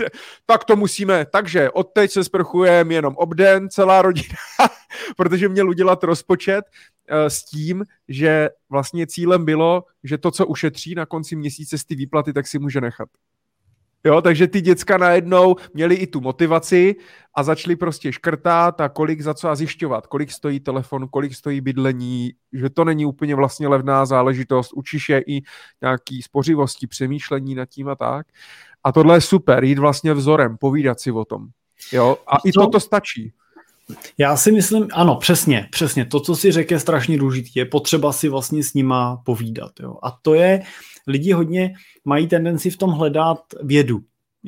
tak 0.46 0.64
to 0.64 0.76
musíme, 0.76 1.26
takže 1.26 1.70
od 1.70 1.84
teď 1.92 2.10
se 2.10 2.24
sprchujeme 2.24 2.94
jenom 2.94 3.16
obden, 3.16 3.68
celá 3.70 4.02
rodina, 4.02 4.36
protože 5.16 5.48
měl 5.48 5.68
udělat 5.68 6.04
rozpočet 6.04 6.64
uh, 6.64 7.16
s 7.26 7.44
tím, 7.44 7.84
že 8.08 8.50
vlastně 8.70 9.06
cílem 9.06 9.44
bylo, 9.44 9.84
že 10.04 10.18
to, 10.18 10.30
co 10.30 10.46
ušetří 10.46 10.94
na 10.94 11.06
konci 11.06 11.36
měsíce 11.36 11.78
z 11.78 11.84
ty 11.84 11.94
výplaty, 11.94 12.32
tak 12.32 12.46
si 12.46 12.58
může 12.58 12.80
nechat. 12.80 13.08
Jo, 14.06 14.20
takže 14.22 14.46
ty 14.46 14.60
děcka 14.60 14.98
najednou 14.98 15.56
měli 15.74 15.94
i 15.94 16.06
tu 16.06 16.20
motivaci 16.20 16.94
a 17.34 17.42
začali 17.42 17.76
prostě 17.76 18.12
škrtat 18.12 18.80
a 18.80 18.88
kolik 18.88 19.20
za 19.20 19.34
co 19.34 19.48
a 19.48 19.54
zjišťovat, 19.54 20.06
kolik 20.06 20.30
stojí 20.30 20.60
telefon, 20.60 21.08
kolik 21.08 21.34
stojí 21.34 21.60
bydlení, 21.60 22.32
že 22.52 22.70
to 22.70 22.84
není 22.84 23.06
úplně 23.06 23.34
vlastně 23.34 23.68
levná 23.68 24.06
záležitost, 24.06 24.72
učíš 24.72 25.08
je 25.08 25.22
i 25.26 25.42
nějaký 25.82 26.22
spořivosti, 26.22 26.86
přemýšlení 26.86 27.54
nad 27.54 27.66
tím 27.66 27.88
a 27.88 27.94
tak. 27.94 28.26
A 28.84 28.92
tohle 28.92 29.16
je 29.16 29.20
super, 29.20 29.64
jít 29.64 29.78
vlastně 29.78 30.14
vzorem, 30.14 30.56
povídat 30.56 31.00
si 31.00 31.12
o 31.12 31.24
tom. 31.24 31.46
Jo, 31.92 32.16
a 32.26 32.36
i 32.44 32.52
toto 32.52 32.80
stačí. 32.80 33.32
Já 34.18 34.36
si 34.36 34.52
myslím, 34.52 34.88
ano, 34.92 35.16
přesně, 35.16 35.68
přesně. 35.70 36.04
To, 36.04 36.20
co 36.20 36.36
si 36.36 36.52
řekl, 36.52 36.72
je 36.72 36.80
strašně 36.80 37.18
důležité. 37.18 37.50
Je 37.54 37.64
potřeba 37.64 38.12
si 38.12 38.28
vlastně 38.28 38.64
s 38.64 38.74
nima 38.74 39.16
povídat. 39.16 39.72
Jo. 39.80 39.96
A 40.02 40.10
to 40.10 40.34
je, 40.34 40.62
lidi 41.06 41.32
hodně 41.32 41.74
mají 42.04 42.26
tendenci 42.28 42.70
v 42.70 42.76
tom 42.76 42.90
hledat 42.90 43.38
vědu. 43.62 44.00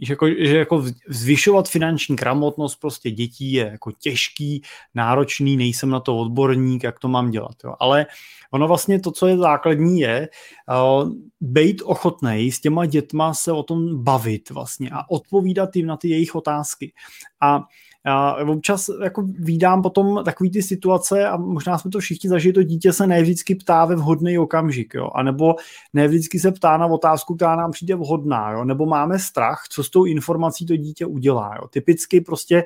Že 0.03 0.13
jako, 0.13 0.29
že 0.29 0.57
jako 0.57 0.85
zvyšovat 1.09 1.69
finanční 1.69 2.17
gramotnost 2.17 2.77
prostě 2.77 3.11
dětí 3.11 3.53
je 3.53 3.69
jako 3.73 3.93
těžký, 3.93 4.63
náročný, 4.95 5.57
nejsem 5.57 5.91
na 5.91 6.01
to 6.01 6.19
odborník, 6.19 6.85
jak 6.85 6.99
to 6.99 7.09
mám 7.09 7.31
dělat. 7.31 7.55
Jo. 7.65 7.75
Ale 7.81 8.07
ono 8.51 8.69
vlastně 8.69 9.01
to, 9.01 9.11
co 9.11 9.27
je 9.27 9.39
základní, 9.39 10.01
je 10.01 10.29
uh, 10.69 11.13
být 11.41 11.83
ochotný 11.83 12.53
s 12.53 12.61
těma 12.61 12.87
dětma 12.87 13.35
se 13.35 13.53
o 13.53 13.63
tom 13.63 14.05
bavit 14.05 14.51
vlastně 14.51 14.91
a 14.93 15.11
odpovídat 15.11 15.77
jim 15.77 15.87
na 15.87 15.97
ty 15.97 16.09
jejich 16.09 16.35
otázky. 16.35 16.93
A 17.41 17.63
já 18.07 18.35
občas 18.35 18.91
jako 19.03 19.23
vídám 19.23 19.83
potom 19.83 20.25
takový 20.25 20.51
ty 20.51 20.63
situace 20.63 21.29
a 21.29 21.37
možná 21.37 21.79
jsme 21.79 21.91
to 21.91 22.01
všichni 22.01 22.31
zažili, 22.31 22.53
to 22.53 22.63
dítě 22.63 22.93
se 22.93 23.07
ne 23.07 23.23
vždycky 23.23 23.55
ptá 23.55 23.85
ve 23.85 23.97
vhodný 23.97 24.39
okamžik, 24.39 24.95
jo, 24.95 25.11
a 25.15 25.23
nebo 25.23 25.55
ne 25.93 26.09
vždycky 26.09 26.39
se 26.39 26.53
ptá 26.53 26.77
na 26.77 26.87
otázku, 26.87 27.35
která 27.35 27.57
nám 27.57 27.71
přijde 27.71 27.95
vhodná, 27.95 28.53
jo, 28.53 28.65
nebo 28.65 28.87
máme 28.87 29.19
strach, 29.19 29.65
co 29.71 29.85
s 29.85 29.91
tou 29.91 30.05
informací 30.05 30.67
to 30.67 30.77
dítě 30.77 31.07
udělá, 31.07 31.57
jo. 31.57 31.69
Typicky 31.69 32.21
prostě 32.21 32.65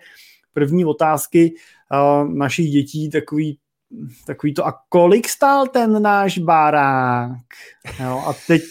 první 0.53 0.85
otázky 0.85 1.55
uh, 1.93 2.29
našich 2.29 2.71
dětí 2.71 3.11
takový 3.11 3.59
takový 4.27 4.55
to, 4.55 4.67
a 4.67 4.75
kolik 4.89 5.29
stál 5.29 5.67
ten 5.67 6.03
náš 6.03 6.39
barák? 6.39 7.47
Jo, 8.03 8.23
a 8.27 8.33
teď 8.47 8.63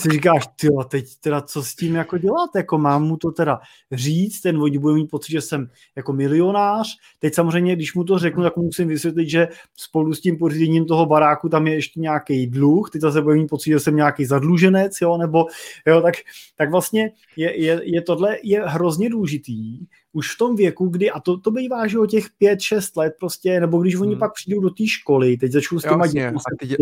si 0.00 0.08
říkáš, 0.08 0.46
ty 0.60 0.68
teď 0.88 1.06
teda 1.20 1.40
co 1.40 1.62
s 1.62 1.74
tím 1.74 1.94
jako 1.94 2.18
dělat, 2.18 2.50
jako 2.56 2.78
mám 2.78 3.02
mu 3.02 3.16
to 3.16 3.30
teda 3.30 3.60
říct, 3.92 4.40
ten 4.40 4.58
vodí 4.58 4.78
bude 4.78 4.94
mít 4.94 5.10
pocit, 5.10 5.32
že 5.32 5.40
jsem 5.40 5.70
jako 5.96 6.12
milionář, 6.12 6.96
teď 7.18 7.34
samozřejmě, 7.34 7.76
když 7.76 7.94
mu 7.94 8.04
to 8.04 8.18
řeknu, 8.18 8.42
tak 8.42 8.56
musím 8.56 8.88
vysvětlit, 8.88 9.28
že 9.28 9.48
spolu 9.76 10.14
s 10.14 10.20
tím 10.20 10.38
pořízením 10.38 10.86
toho 10.86 11.06
baráku 11.06 11.48
tam 11.48 11.66
je 11.66 11.74
ještě 11.74 12.00
nějaký 12.00 12.46
dluh, 12.46 12.90
teď 12.90 13.00
zase 13.00 13.22
bude 13.22 13.36
mít 13.36 13.48
pocit, 13.48 13.70
že 13.70 13.80
jsem 13.80 13.96
nějaký 13.96 14.24
zadluženec, 14.24 14.92
jo, 15.02 15.16
nebo 15.16 15.46
jo, 15.86 16.00
tak, 16.00 16.14
tak 16.56 16.70
vlastně 16.70 17.10
je, 17.36 17.62
je, 17.62 17.80
je 17.84 18.02
tohle 18.02 18.36
je 18.42 18.62
hrozně 18.66 19.10
důležitý, 19.10 19.78
už 20.12 20.34
v 20.34 20.38
tom 20.38 20.56
věku, 20.56 20.88
kdy, 20.88 21.10
a 21.10 21.20
to, 21.20 21.38
to 21.38 21.50
bývá, 21.50 21.86
že 21.86 21.98
o 21.98 22.06
těch 22.06 22.26
5-6 22.42 23.00
let 23.00 23.12
prostě, 23.20 23.60
nebo 23.60 23.78
když 23.78 23.96
oni 23.96 24.10
hmm. 24.10 24.18
pak 24.18 24.34
přijdou 24.34 24.60
do 24.60 24.70
té 24.70 24.86
školy, 24.86 25.36
teď 25.36 25.52
začnou 25.52 25.78
s 25.78 25.82
těma 25.82 26.06
dětmi 26.06 26.32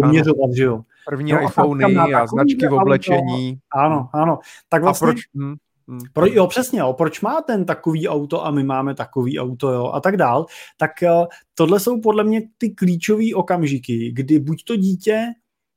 poměřovat, 0.03 0.53
že 0.57 0.65
jo. 0.65 0.81
První 1.09 1.33
no, 1.33 1.43
iPhony 1.43 1.97
a, 1.97 2.21
a 2.21 2.27
značky 2.27 2.67
v 2.69 2.75
oblečení. 2.75 3.59
Ano, 3.75 4.09
ano. 4.15 4.39
Tak 4.69 4.83
vlastně, 4.83 5.09
a 5.09 5.13
proč? 5.13 5.21
Hmm. 5.35 5.55
Hmm. 5.89 6.01
Pro, 6.13 6.27
jo, 6.27 6.47
přesně, 6.47 6.81
jo, 6.81 6.93
proč 6.93 7.21
má 7.21 7.41
ten 7.41 7.65
takový 7.65 8.09
auto 8.09 8.47
a 8.47 8.51
my 8.51 8.65
máme 8.65 8.95
takový 8.95 9.39
auto, 9.39 9.73
jo, 9.73 9.91
a 9.95 10.01
tak 10.01 10.17
dál, 10.17 10.47
tak 10.77 10.91
uh, 11.03 11.27
tohle 11.55 11.81
jsou 11.81 12.01
podle 12.01 12.25
mě 12.25 12.43
ty 12.59 12.71
klíčové 12.71 13.35
okamžiky, 13.35 14.13
kdy 14.13 14.39
buď 14.39 14.65
to 14.65 14.77
dítě 14.77 15.27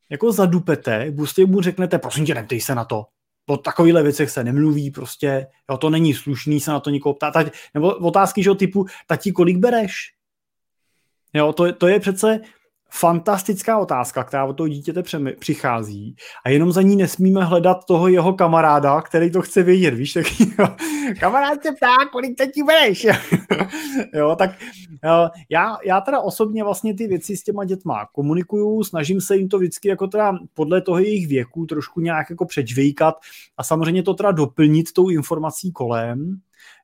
jako 0.10 0.32
zadupete, 0.32 1.12
prostě 1.16 1.46
mu 1.46 1.62
řeknete, 1.62 2.00
prosím 2.00 2.26
tě, 2.26 2.36
neptej 2.36 2.62
se 2.62 2.76
na 2.76 2.86
to, 2.86 3.06
o 3.46 3.58
takovýchhle 3.58 4.04
věcech 4.04 4.30
se 4.30 4.44
nemluví, 4.44 4.92
prostě, 4.92 5.48
jo, 5.70 5.78
to 5.78 5.90
není 5.90 6.14
slušný 6.14 6.60
se 6.60 6.72
na 6.72 6.80
to 6.80 6.90
někoho 6.90 7.14
ptát. 7.14 7.34
Nebo 7.74 7.96
otázky, 7.96 8.44
že 8.44 8.56
typu, 8.56 8.86
tati, 9.08 9.32
kolik 9.32 9.58
bereš? 9.58 10.14
Jo, 11.34 11.54
to, 11.54 11.74
to 11.74 11.88
je 11.88 12.00
přece, 12.00 12.40
fantastická 12.94 13.78
otázka, 13.78 14.24
která 14.24 14.46
od 14.46 14.54
toho 14.54 14.68
dítěte 14.68 15.04
přichází 15.40 16.16
a 16.46 16.50
jenom 16.50 16.72
za 16.72 16.82
ní 16.82 16.96
nesmíme 16.96 17.44
hledat 17.44 17.86
toho 17.86 18.08
jeho 18.08 18.34
kamaráda, 18.34 19.02
který 19.02 19.32
to 19.32 19.42
chce 19.42 19.64
vědět, 19.64 19.94
víš, 19.94 20.14
tak 20.14 20.26
kamarád 21.20 21.64
se 21.64 21.72
ptá, 21.72 21.96
kolik 22.12 22.38
teď 22.38 22.52
ti 22.54 22.64
budeš. 22.64 23.08
jo, 24.14 24.36
tak 24.36 24.52
já, 25.50 25.78
já 25.86 26.02
teda 26.02 26.20
osobně 26.20 26.64
vlastně 26.64 26.94
ty 26.94 27.08
věci 27.08 27.38
s 27.38 27.44
těma 27.44 27.66
dětma 27.66 28.08
komunikuju, 28.14 28.84
snažím 28.84 29.22
se 29.22 29.36
jim 29.36 29.50
to 29.50 29.58
vždycky 29.58 29.88
jako 29.88 30.08
teda 30.08 30.34
podle 30.54 30.82
toho 30.82 31.00
jejich 31.00 31.28
věku 31.28 31.66
trošku 31.66 32.02
nějak 32.02 32.30
jako 32.30 32.46
přečvejkat 32.46 33.16
a 33.58 33.64
samozřejmě 33.64 34.04
to 34.04 34.14
teda 34.14 34.32
doplnit 34.32 34.94
tou 34.94 35.10
informací 35.10 35.72
kolem, 35.72 36.42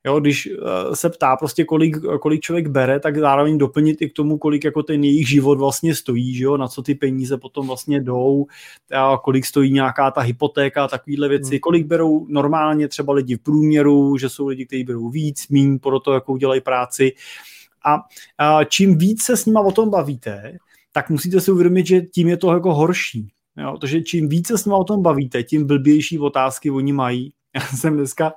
Jo, 0.07 0.19
když 0.19 0.47
uh, 0.47 0.93
se 0.93 1.09
ptá 1.09 1.35
prostě, 1.35 1.65
kolik, 1.65 1.97
kolik 2.21 2.41
člověk 2.41 2.67
bere, 2.67 2.99
tak 2.99 3.17
zároveň 3.17 3.57
doplnit 3.57 4.01
i 4.01 4.09
k 4.09 4.13
tomu, 4.13 4.37
kolik 4.37 4.63
jako 4.63 4.83
ten 4.83 5.03
jejich 5.03 5.29
život 5.29 5.57
vlastně 5.57 5.95
stojí, 5.95 6.35
že 6.35 6.43
jo, 6.43 6.57
na 6.57 6.67
co 6.67 6.81
ty 6.81 6.95
peníze 6.95 7.37
potom 7.37 7.67
vlastně 7.67 8.01
jdou, 8.01 8.45
a 8.93 9.17
kolik 9.23 9.45
stojí 9.45 9.71
nějaká 9.71 10.11
ta 10.11 10.21
hypotéka 10.21 10.83
a 10.83 10.87
takovéhle 10.87 11.29
věci, 11.29 11.51
hmm. 11.51 11.59
kolik 11.59 11.85
berou 11.87 12.27
normálně 12.29 12.87
třeba 12.87 13.13
lidi 13.13 13.35
v 13.35 13.39
průměru, 13.39 14.17
že 14.17 14.29
jsou 14.29 14.47
lidi, 14.47 14.65
kteří 14.65 14.83
berou 14.83 15.09
víc, 15.09 15.47
míň 15.47 15.79
pro 15.79 15.99
to, 15.99 16.13
jakou 16.13 16.37
dělají 16.37 16.61
práci. 16.61 17.11
A, 17.85 17.99
a 18.37 18.63
čím 18.63 18.97
víc 18.97 19.23
se 19.23 19.37
s 19.37 19.45
nima 19.45 19.61
o 19.61 19.71
tom 19.71 19.89
bavíte, 19.89 20.57
tak 20.91 21.09
musíte 21.09 21.41
si 21.41 21.51
uvědomit, 21.51 21.87
že 21.87 22.01
tím 22.01 22.27
je 22.27 22.37
to 22.37 22.53
jako 22.53 22.73
horší. 22.73 23.27
Jo, 23.57 23.71
protože 23.71 24.01
čím 24.01 24.29
více 24.29 24.57
s 24.57 24.65
nima 24.65 24.77
o 24.77 24.83
tom 24.83 25.01
bavíte, 25.01 25.43
tím 25.43 25.67
blbější 25.67 26.19
otázky 26.19 26.71
oni 26.71 26.93
mají. 26.93 27.33
Já 27.55 27.61
jsem 27.61 27.93
dneska 27.93 28.33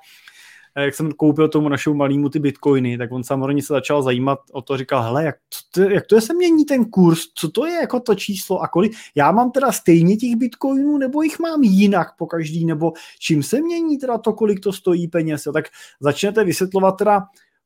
jak 0.78 0.94
jsem 0.94 1.12
koupil 1.12 1.48
tomu 1.48 1.68
našemu 1.68 1.96
malému 1.96 2.28
ty 2.28 2.38
bitcoiny, 2.38 2.98
tak 2.98 3.12
on 3.12 3.24
samozřejmě 3.24 3.62
se 3.62 3.72
začal 3.72 4.02
zajímat 4.02 4.38
o 4.52 4.62
to, 4.62 4.76
říkal, 4.76 5.02
hele, 5.02 5.24
jak 5.24 5.36
to, 5.74 5.82
jak 5.82 6.06
to 6.06 6.14
je, 6.14 6.20
se 6.20 6.34
mění 6.34 6.64
ten 6.64 6.84
kurz, 6.84 7.20
co 7.34 7.50
to 7.50 7.66
je 7.66 7.74
jako 7.74 8.00
to 8.00 8.14
číslo? 8.14 8.60
A 8.60 8.68
kolik, 8.68 8.92
já 9.14 9.32
mám 9.32 9.50
teda 9.50 9.72
stejně 9.72 10.16
těch 10.16 10.36
bitcoinů, 10.36 10.98
nebo 10.98 11.22
jich 11.22 11.38
mám 11.38 11.62
jinak 11.62 12.08
po 12.18 12.26
každý, 12.26 12.64
nebo 12.64 12.92
čím 13.18 13.42
se 13.42 13.60
mění 13.60 13.98
teda 13.98 14.18
to, 14.18 14.32
kolik 14.32 14.60
to 14.60 14.72
stojí 14.72 15.08
peněz, 15.08 15.46
jo? 15.46 15.52
tak 15.52 15.64
začnete 16.00 16.44
vysvětlovat 16.44 16.92
teda, 16.92 17.22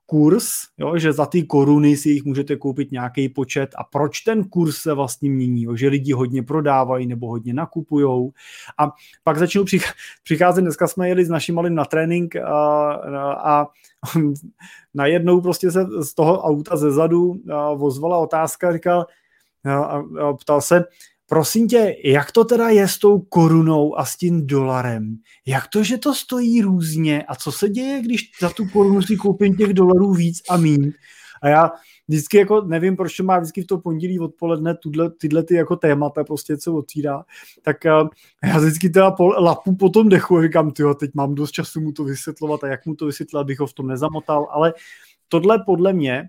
kurz, 0.06 0.46
jo, 0.78 0.98
že 0.98 1.12
za 1.12 1.26
ty 1.26 1.42
koruny 1.42 1.96
si 1.96 2.08
jich 2.08 2.24
můžete 2.24 2.56
koupit 2.56 2.92
nějaký 2.92 3.28
počet. 3.28 3.70
A 3.76 3.84
proč 3.84 4.20
ten 4.20 4.44
kurz 4.44 4.76
se 4.76 4.94
vlastně 4.94 5.30
mění, 5.30 5.62
jo, 5.62 5.76
že 5.76 5.88
lidi 5.88 6.12
hodně 6.12 6.42
prodávají 6.42 7.06
nebo 7.06 7.28
hodně 7.28 7.54
nakupujou. 7.54 8.32
A 8.78 8.92
pak 9.24 9.38
začnou 9.38 9.64
přicházet, 10.24 10.62
dneska 10.62 10.86
jsme 10.86 11.08
jeli 11.08 11.24
s 11.24 11.28
naším 11.28 11.54
malým 11.54 11.74
na 11.74 11.84
trénink 11.84 12.36
a, 12.36 12.92
a, 12.92 13.60
a 13.60 13.66
najednou 14.94 15.40
prostě 15.40 15.70
se 15.70 15.86
z 16.02 16.14
toho 16.14 16.42
auta 16.42 16.76
ze 16.76 16.92
zadu 16.92 17.40
vozvala 17.76 18.18
otázka, 18.18 18.72
říkal, 18.72 19.06
a, 19.64 19.74
a 19.74 20.32
ptal 20.32 20.60
se, 20.60 20.84
prosím 21.34 21.68
tě, 21.68 21.96
jak 22.04 22.32
to 22.32 22.44
teda 22.44 22.68
je 22.68 22.88
s 22.88 22.98
tou 22.98 23.18
korunou 23.18 23.98
a 23.98 24.04
s 24.04 24.16
tím 24.16 24.46
dolarem? 24.46 25.16
Jak 25.46 25.68
to, 25.68 25.82
že 25.82 25.98
to 25.98 26.14
stojí 26.14 26.62
různě 26.62 27.22
a 27.22 27.34
co 27.34 27.52
se 27.52 27.68
děje, 27.68 28.02
když 28.02 28.30
za 28.40 28.50
tu 28.50 28.68
korunu 28.68 29.02
si 29.02 29.16
koupím 29.16 29.56
těch 29.56 29.74
dolarů 29.74 30.14
víc 30.14 30.42
a 30.50 30.56
míň? 30.56 30.92
A 31.42 31.48
já 31.48 31.70
vždycky 32.08 32.36
jako 32.36 32.60
nevím, 32.60 32.96
proč 32.96 33.16
to 33.16 33.22
má 33.22 33.38
vždycky 33.38 33.62
v 33.62 33.66
to 33.66 33.78
pondělí 33.78 34.20
odpoledne 34.20 34.74
tuhle, 34.74 35.10
tyhle 35.10 35.42
ty 35.42 35.54
jako 35.54 35.76
témata 35.76 36.24
prostě 36.24 36.56
co 36.56 36.74
otvírá, 36.74 37.24
tak 37.62 37.76
uh, 37.84 38.08
já 38.44 38.58
vždycky 38.58 38.90
teda 38.90 39.10
po, 39.10 39.28
lapu 39.28 39.76
po 39.76 39.88
tom 39.88 40.08
dechu 40.08 40.36
a 40.36 40.42
říkám, 40.42 40.70
tyjo, 40.70 40.94
teď 40.94 41.10
mám 41.14 41.34
dost 41.34 41.50
času 41.50 41.80
mu 41.80 41.92
to 41.92 42.04
vysvětlovat 42.04 42.64
a 42.64 42.68
jak 42.68 42.86
mu 42.86 42.94
to 42.94 43.06
vysvětlit, 43.06 43.40
abych 43.40 43.58
ho 43.58 43.66
v 43.66 43.72
tom 43.72 43.86
nezamotal, 43.86 44.48
ale 44.50 44.74
tohle 45.28 45.62
podle 45.66 45.92
mě 45.92 46.28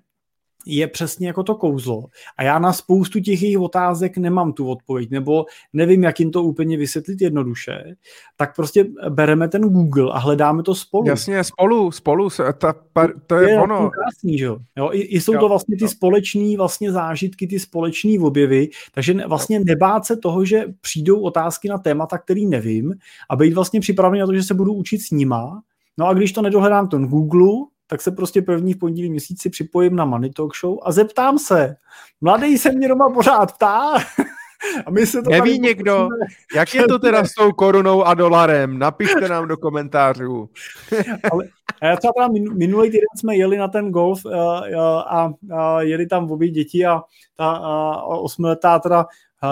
je 0.65 0.87
přesně 0.87 1.27
jako 1.27 1.43
to 1.43 1.55
kouzlo. 1.55 2.03
A 2.37 2.43
já 2.43 2.59
na 2.59 2.73
spoustu 2.73 3.19
těch 3.19 3.41
jejich 3.41 3.59
otázek 3.59 4.17
nemám 4.17 4.53
tu 4.53 4.69
odpověď, 4.69 5.09
nebo 5.09 5.45
nevím, 5.73 6.03
jak 6.03 6.19
jim 6.19 6.31
to 6.31 6.43
úplně 6.43 6.77
vysvětlit 6.77 7.21
jednoduše, 7.21 7.95
tak 8.37 8.55
prostě 8.55 8.85
bereme 9.09 9.47
ten 9.47 9.61
Google 9.61 10.11
a 10.13 10.19
hledáme 10.19 10.63
to 10.63 10.75
spolu. 10.75 11.07
Jasně, 11.07 11.43
spolu, 11.43 11.91
spolu, 11.91 12.29
ta, 12.57 12.73
par, 12.93 13.13
to 13.27 13.35
je, 13.35 13.49
je 13.49 13.61
ono. 13.61 13.89
Krásný, 13.89 14.37
že 14.37 14.45
jo? 14.45 14.59
i, 14.91 15.01
I 15.01 15.21
jsou 15.21 15.33
jo, 15.33 15.39
to 15.39 15.49
vlastně 15.49 15.77
ty 15.77 15.83
jo. 15.83 15.89
společní 15.89 16.57
vlastně 16.57 16.91
zážitky, 16.91 17.47
ty 17.47 17.59
společní 17.59 18.19
objevy, 18.19 18.69
takže 18.93 19.13
vlastně 19.27 19.59
nebát 19.59 20.05
se 20.05 20.17
toho, 20.17 20.45
že 20.45 20.65
přijdou 20.81 21.21
otázky 21.21 21.69
na 21.69 21.77
témata, 21.77 22.17
který 22.17 22.45
nevím 22.45 22.93
a 23.29 23.35
být 23.35 23.53
vlastně 23.53 23.79
připravený 23.79 24.19
na 24.19 24.25
to, 24.25 24.33
že 24.33 24.43
se 24.43 24.53
budu 24.53 24.73
učit 24.73 25.01
s 25.01 25.11
nima, 25.11 25.61
No 25.97 26.07
a 26.07 26.13
když 26.13 26.31
to 26.31 26.41
nedohledám 26.41 26.87
ten 26.87 27.07
Google, 27.07 27.65
tak 27.87 28.01
se 28.01 28.11
prostě 28.11 28.41
první 28.41 28.73
v 28.73 28.77
pondělí 28.77 29.09
měsíci 29.09 29.49
připojím 29.49 29.95
na 29.95 30.05
Money 30.05 30.29
Talk 30.29 30.55
Show 30.55 30.77
a 30.83 30.91
zeptám 30.91 31.39
se. 31.39 31.75
Mladý 32.21 32.57
se 32.57 32.71
mě 32.71 32.87
doma 32.87 33.09
pořád 33.09 33.51
ptá. 33.51 33.93
A 34.85 34.91
my 34.91 35.05
se 35.05 35.21
to 35.21 35.29
Neví 35.29 35.59
někdo, 35.59 35.95
pokusíme. 35.95 36.25
jak 36.55 36.75
je 36.75 36.87
to 36.87 36.99
teda 36.99 37.23
s 37.25 37.33
tou 37.33 37.51
korunou 37.51 38.03
a 38.03 38.13
dolarem? 38.13 38.79
Napište 38.79 39.29
nám 39.29 39.47
do 39.47 39.57
komentářů. 39.57 40.49
Ale, 41.31 41.45
já 41.83 41.95
třeba 41.95 42.13
teda 42.13 42.27
minulý 42.53 42.89
týden 42.89 43.07
jsme 43.17 43.35
jeli 43.35 43.57
na 43.57 43.67
ten 43.67 43.91
golf 43.91 44.25
a, 44.25 44.61
eh, 44.65 44.75
a, 45.07 45.31
a 45.57 45.81
jeli 45.81 46.05
tam 46.05 46.31
obě 46.31 46.49
děti 46.49 46.85
a 46.85 47.01
ta 47.37 47.59
osmiletá 48.01 48.79
teda 48.79 49.05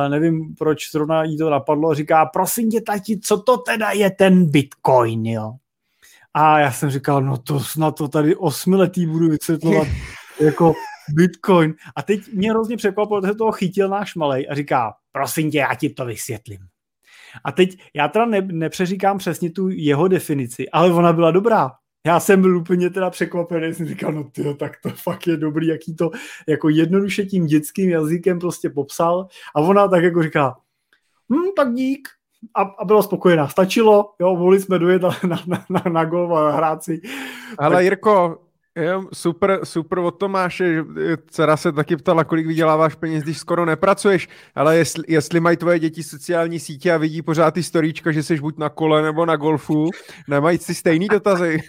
nevím, 0.10 0.56
proč 0.56 0.92
zrovna 0.92 1.24
jí 1.24 1.38
to 1.38 1.50
napadlo, 1.50 1.94
říká, 1.94 2.26
prosím 2.26 2.70
tě, 2.70 2.82
tati, 2.82 3.20
co 3.20 3.42
to 3.42 3.58
teda 3.58 3.92
je 3.92 4.12
ten 4.12 4.52
Bitcoin, 4.52 5.26
jo? 5.26 5.54
A 6.34 6.60
já 6.60 6.72
jsem 6.72 6.90
říkal, 6.90 7.22
no 7.22 7.38
to 7.38 7.60
snad 7.60 7.96
to 7.96 8.08
tady 8.08 8.36
osmiletý 8.36 9.06
budu 9.06 9.30
vysvětlovat 9.30 9.88
jako 10.40 10.74
Bitcoin. 11.10 11.74
A 11.96 12.02
teď 12.02 12.34
mě 12.34 12.50
hrozně 12.52 12.78
překvapilo, 12.78 13.22
že 13.28 13.34
toho 13.34 13.52
chytil 13.52 13.90
náš 13.90 14.16
malej 14.16 14.48
a 14.50 14.56
říká, 14.56 14.94
prosím 15.12 15.52
tě, 15.52 15.58
já 15.58 15.76
ti 15.76 15.90
to 15.90 16.06
vysvětlím. 16.06 16.60
A 17.46 17.52
teď 17.52 17.78
já 17.94 18.08
teda 18.08 18.26
ne, 18.26 18.42
nepřeříkám 18.42 19.18
přesně 19.18 19.52
tu 19.52 19.70
jeho 19.70 20.08
definici, 20.08 20.70
ale 20.70 20.94
ona 20.94 21.14
byla 21.14 21.32
dobrá. 21.32 21.72
Já 22.06 22.20
jsem 22.20 22.42
byl 22.42 22.58
úplně 22.58 22.90
teda 22.90 23.10
překvapený, 23.10 23.74
jsem 23.74 23.88
říkal, 23.88 24.12
no 24.12 24.24
tyjo, 24.24 24.54
tak 24.54 24.72
to 24.84 24.90
fakt 24.90 25.28
je 25.28 25.38
dobrý, 25.38 25.68
jaký 25.68 25.96
to 25.96 26.12
jako 26.48 26.70
jednoduše 26.70 27.26
tím 27.26 27.46
dětským 27.46 27.90
jazykem 27.90 28.40
prostě 28.40 28.70
popsal. 28.70 29.28
A 29.56 29.60
ona 29.60 29.88
tak 29.88 30.04
jako 30.04 30.24
říká, 30.24 30.56
hm, 31.34 31.52
tak 31.56 31.74
dík, 31.74 32.08
a, 32.56 32.62
a 32.62 32.86
byla 32.86 33.02
spokojená. 33.02 33.48
Stačilo, 33.48 34.14
jo, 34.20 34.36
mohli 34.36 34.60
jsme 34.60 34.80
dojet 34.80 35.02
na, 35.02 35.10
na, 35.48 35.66
na, 35.70 35.84
na 35.92 36.06
gol 36.06 36.38
a 36.38 36.52
hrát 36.52 36.84
si. 36.84 37.02
Ale 37.58 37.76
tak... 37.76 37.84
Jirko, 37.84 38.38
Jo, 38.76 39.04
super, 39.14 39.60
super 39.64 40.00
od 40.00 40.12
Tomáše, 40.12 40.84
dcera 41.28 41.58
se 41.58 41.72
taky 41.72 41.98
ptala, 41.98 42.24
kolik 42.24 42.48
vyděláváš 42.48 42.96
peněz, 42.96 43.24
když 43.24 43.38
skoro 43.38 43.66
nepracuješ, 43.66 44.30
ale 44.56 44.78
jestli, 44.78 45.04
jestli 45.08 45.40
mají 45.40 45.58
tvoje 45.58 45.80
děti 45.80 46.04
sociální 46.04 46.60
sítě 46.60 46.92
a 46.92 46.98
vidí 46.98 47.22
pořád 47.22 47.54
ty 47.54 47.64
storíčka, 47.64 48.12
že 48.12 48.24
jsi 48.24 48.40
buď 48.40 48.58
na 48.58 48.70
kole 48.70 49.02
nebo 49.02 49.26
na 49.26 49.36
golfu, 49.36 49.90
nemají 50.28 50.58
si 50.58 50.76
stejný 50.76 51.08
dotazy. 51.08 51.60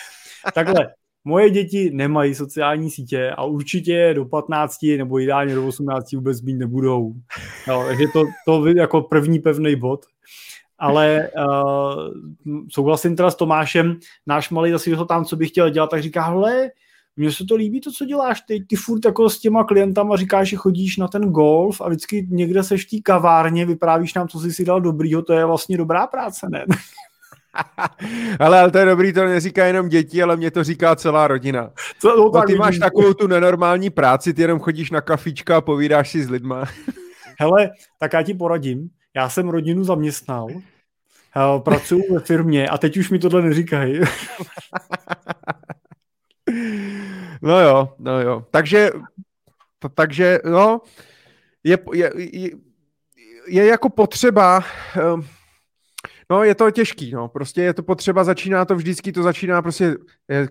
Takhle, 0.54 0.88
moje 1.24 1.50
děti 1.50 1.90
nemají 1.90 2.34
sociální 2.34 2.90
sítě 2.90 3.30
a 3.30 3.44
určitě 3.44 4.14
do 4.14 4.24
15 4.24 4.76
nebo 4.98 5.20
ideálně 5.20 5.54
do 5.54 5.66
18 5.66 6.12
vůbec 6.12 6.42
mít 6.42 6.56
nebudou. 6.56 7.12
No, 7.68 7.84
takže 7.86 8.04
to, 8.12 8.24
to 8.46 8.66
jako 8.66 9.02
první 9.02 9.38
pevný 9.38 9.76
bod 9.76 10.00
ale 10.80 11.28
uh, 11.38 12.08
souhlasím 12.68 13.16
teda 13.16 13.30
s 13.30 13.34
Tomášem, 13.34 13.98
náš 14.26 14.50
malý 14.50 14.70
zase 14.70 14.90
to 14.90 15.04
tam, 15.04 15.24
co 15.24 15.36
by 15.36 15.46
chtěl 15.46 15.70
dělat, 15.70 15.90
tak 15.90 16.02
říká, 16.02 16.22
hele, 16.22 16.70
mně 17.16 17.32
se 17.32 17.44
to 17.44 17.54
líbí, 17.54 17.80
to, 17.80 17.92
co 17.92 18.04
děláš 18.04 18.40
ty, 18.40 18.64
ty 18.68 18.76
furt 18.76 19.04
jako 19.04 19.30
s 19.30 19.38
těma 19.38 19.64
klientama 19.64 20.16
říkáš, 20.16 20.48
že 20.48 20.56
chodíš 20.56 20.96
na 20.96 21.08
ten 21.08 21.22
golf 21.22 21.80
a 21.80 21.88
vždycky 21.88 22.26
někde 22.30 22.62
seš 22.62 22.86
v 22.86 22.90
té 22.90 22.96
kavárně, 23.02 23.66
vyprávíš 23.66 24.14
nám, 24.14 24.28
co 24.28 24.40
jsi 24.40 24.52
si 24.52 24.64
dal 24.64 24.80
dobrýho, 24.80 25.22
to 25.22 25.32
je 25.32 25.44
vlastně 25.44 25.76
dobrá 25.76 26.06
práce, 26.06 26.46
ne? 26.50 26.64
ale, 28.40 28.60
ale 28.60 28.70
to 28.70 28.78
je 28.78 28.84
dobrý, 28.84 29.12
to 29.12 29.24
neříká 29.24 29.66
jenom 29.66 29.88
děti, 29.88 30.22
ale 30.22 30.36
mě 30.36 30.50
to 30.50 30.64
říká 30.64 30.96
celá 30.96 31.28
rodina. 31.28 31.70
Co, 31.98 32.16
no, 32.16 32.30
tak 32.30 32.46
ty 32.46 32.54
máš 32.54 32.78
takovou 32.78 33.14
tu 33.14 33.26
nenormální 33.26 33.90
práci, 33.90 34.34
ty 34.34 34.42
jenom 34.42 34.58
chodíš 34.58 34.90
na 34.90 35.00
kafička 35.00 35.56
a 35.56 35.60
povídáš 35.60 36.10
si 36.10 36.24
s 36.24 36.30
lidma. 36.30 36.64
Hele, 37.40 37.70
tak 37.98 38.12
já 38.12 38.22
ti 38.22 38.34
poradím, 38.34 38.88
já 39.16 39.28
jsem 39.28 39.48
rodinu 39.48 39.84
zaměstnal, 39.84 40.48
pracuju 41.58 42.14
ve 42.14 42.20
firmě 42.20 42.68
a 42.68 42.78
teď 42.78 42.96
už 42.96 43.10
mi 43.10 43.18
tohle 43.18 43.42
neříkají. 43.42 44.00
no 47.42 47.60
jo, 47.60 47.94
no 47.98 48.20
jo. 48.20 48.46
Takže, 48.50 48.90
takže 49.94 50.38
no, 50.50 50.80
je, 51.64 51.78
je, 51.92 52.12
je, 52.16 52.50
je 53.46 53.66
jako 53.66 53.88
potřeba, 53.88 54.64
um, 55.14 55.26
no 56.30 56.44
je 56.44 56.54
to 56.54 56.70
těžký, 56.70 57.12
no, 57.12 57.28
prostě 57.28 57.62
je 57.62 57.74
to 57.74 57.82
potřeba, 57.82 58.24
začíná 58.24 58.64
to 58.64 58.74
vždycky, 58.74 59.12
to 59.12 59.22
začíná 59.22 59.62
prostě, 59.62 59.96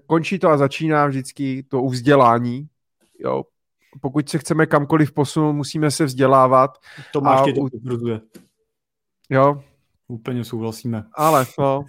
končí 0.06 0.40
to 0.40 0.50
a 0.50 0.58
začíná 0.58 1.08
vždycky 1.08 1.64
to 1.64 1.82
u 1.82 1.90
vzdělání, 1.90 2.68
jo, 3.20 3.44
pokud 4.02 4.30
se 4.30 4.38
chceme 4.38 4.66
kamkoliv 4.66 5.12
posunout, 5.12 5.54
musíme 5.54 5.92
se 5.92 6.06
vzdělávat. 6.06 6.78
To 7.14 7.22
máš 7.22 7.46
tě 7.46 7.54
to 7.54 7.70
Jo. 9.30 9.64
Úplně 10.10 10.46
souhlasíme. 10.46 11.04
Ale 11.14 11.46
no. 11.60 11.86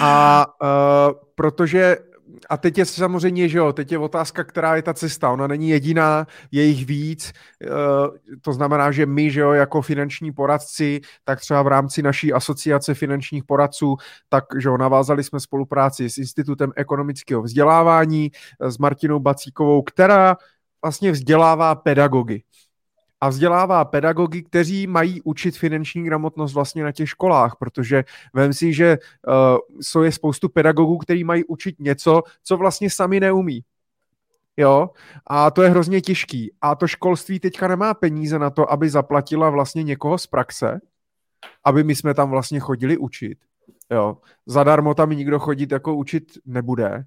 A 0.00 0.46
uh, 0.62 1.12
protože 1.34 1.96
a 2.50 2.56
teď 2.56 2.78
je 2.78 2.84
samozřejmě, 2.84 3.48
že 3.48 3.58
jo, 3.58 3.72
teď 3.72 3.92
je 3.92 3.98
otázka, 3.98 4.44
která 4.44 4.76
je 4.76 4.82
ta 4.82 4.94
cesta. 4.94 5.30
Ona 5.30 5.46
není 5.46 5.70
jediná, 5.70 6.26
je 6.50 6.64
jich 6.64 6.86
víc. 6.86 7.32
Uh, 7.62 8.16
to 8.40 8.52
znamená, 8.52 8.92
že 8.92 9.06
my, 9.06 9.30
že 9.30 9.40
jo, 9.40 9.52
jako 9.52 9.82
finanční 9.82 10.32
poradci, 10.32 11.00
tak 11.24 11.40
třeba 11.40 11.62
v 11.62 11.66
rámci 11.66 12.02
naší 12.02 12.32
asociace 12.32 12.94
finančních 12.94 13.44
poradců, 13.44 13.96
tak, 14.28 14.44
že 14.58 14.68
jo, 14.68 14.76
navázali 14.76 15.24
jsme 15.24 15.40
spolupráci 15.40 16.10
s 16.10 16.18
Institutem 16.18 16.72
ekonomického 16.76 17.42
vzdělávání, 17.42 18.30
s 18.60 18.78
Martinou 18.78 19.18
Bacíkovou, 19.18 19.82
která 19.82 20.36
vlastně 20.84 21.12
vzdělává 21.12 21.74
pedagogy 21.74 22.42
a 23.20 23.28
vzdělává 23.28 23.84
pedagogy, 23.84 24.42
kteří 24.42 24.86
mají 24.86 25.22
učit 25.22 25.58
finanční 25.58 26.04
gramotnost 26.04 26.52
vlastně 26.52 26.84
na 26.84 26.92
těch 26.92 27.08
školách, 27.08 27.56
protože 27.58 28.04
vím 28.34 28.52
si, 28.52 28.72
že 28.72 28.98
uh, 29.28 29.58
jsou 29.80 30.02
je 30.02 30.12
spoustu 30.12 30.48
pedagogů, 30.48 30.98
kteří 30.98 31.24
mají 31.24 31.44
učit 31.44 31.80
něco, 31.80 32.22
co 32.42 32.56
vlastně 32.56 32.90
sami 32.90 33.20
neumí. 33.20 33.64
Jo, 34.56 34.90
a 35.26 35.50
to 35.50 35.62
je 35.62 35.70
hrozně 35.70 36.00
těžký. 36.00 36.52
A 36.60 36.74
to 36.74 36.86
školství 36.86 37.40
teďka 37.40 37.68
nemá 37.68 37.94
peníze 37.94 38.38
na 38.38 38.50
to, 38.50 38.72
aby 38.72 38.90
zaplatila 38.90 39.50
vlastně 39.50 39.82
někoho 39.82 40.18
z 40.18 40.26
praxe, 40.26 40.80
aby 41.64 41.84
my 41.84 41.94
jsme 41.94 42.14
tam 42.14 42.30
vlastně 42.30 42.60
chodili 42.60 42.98
učit. 42.98 43.38
Jo, 43.90 44.16
zadarmo 44.46 44.94
tam 44.94 45.10
nikdo 45.10 45.38
chodit 45.38 45.72
jako 45.72 45.94
učit 45.94 46.24
nebude. 46.46 47.04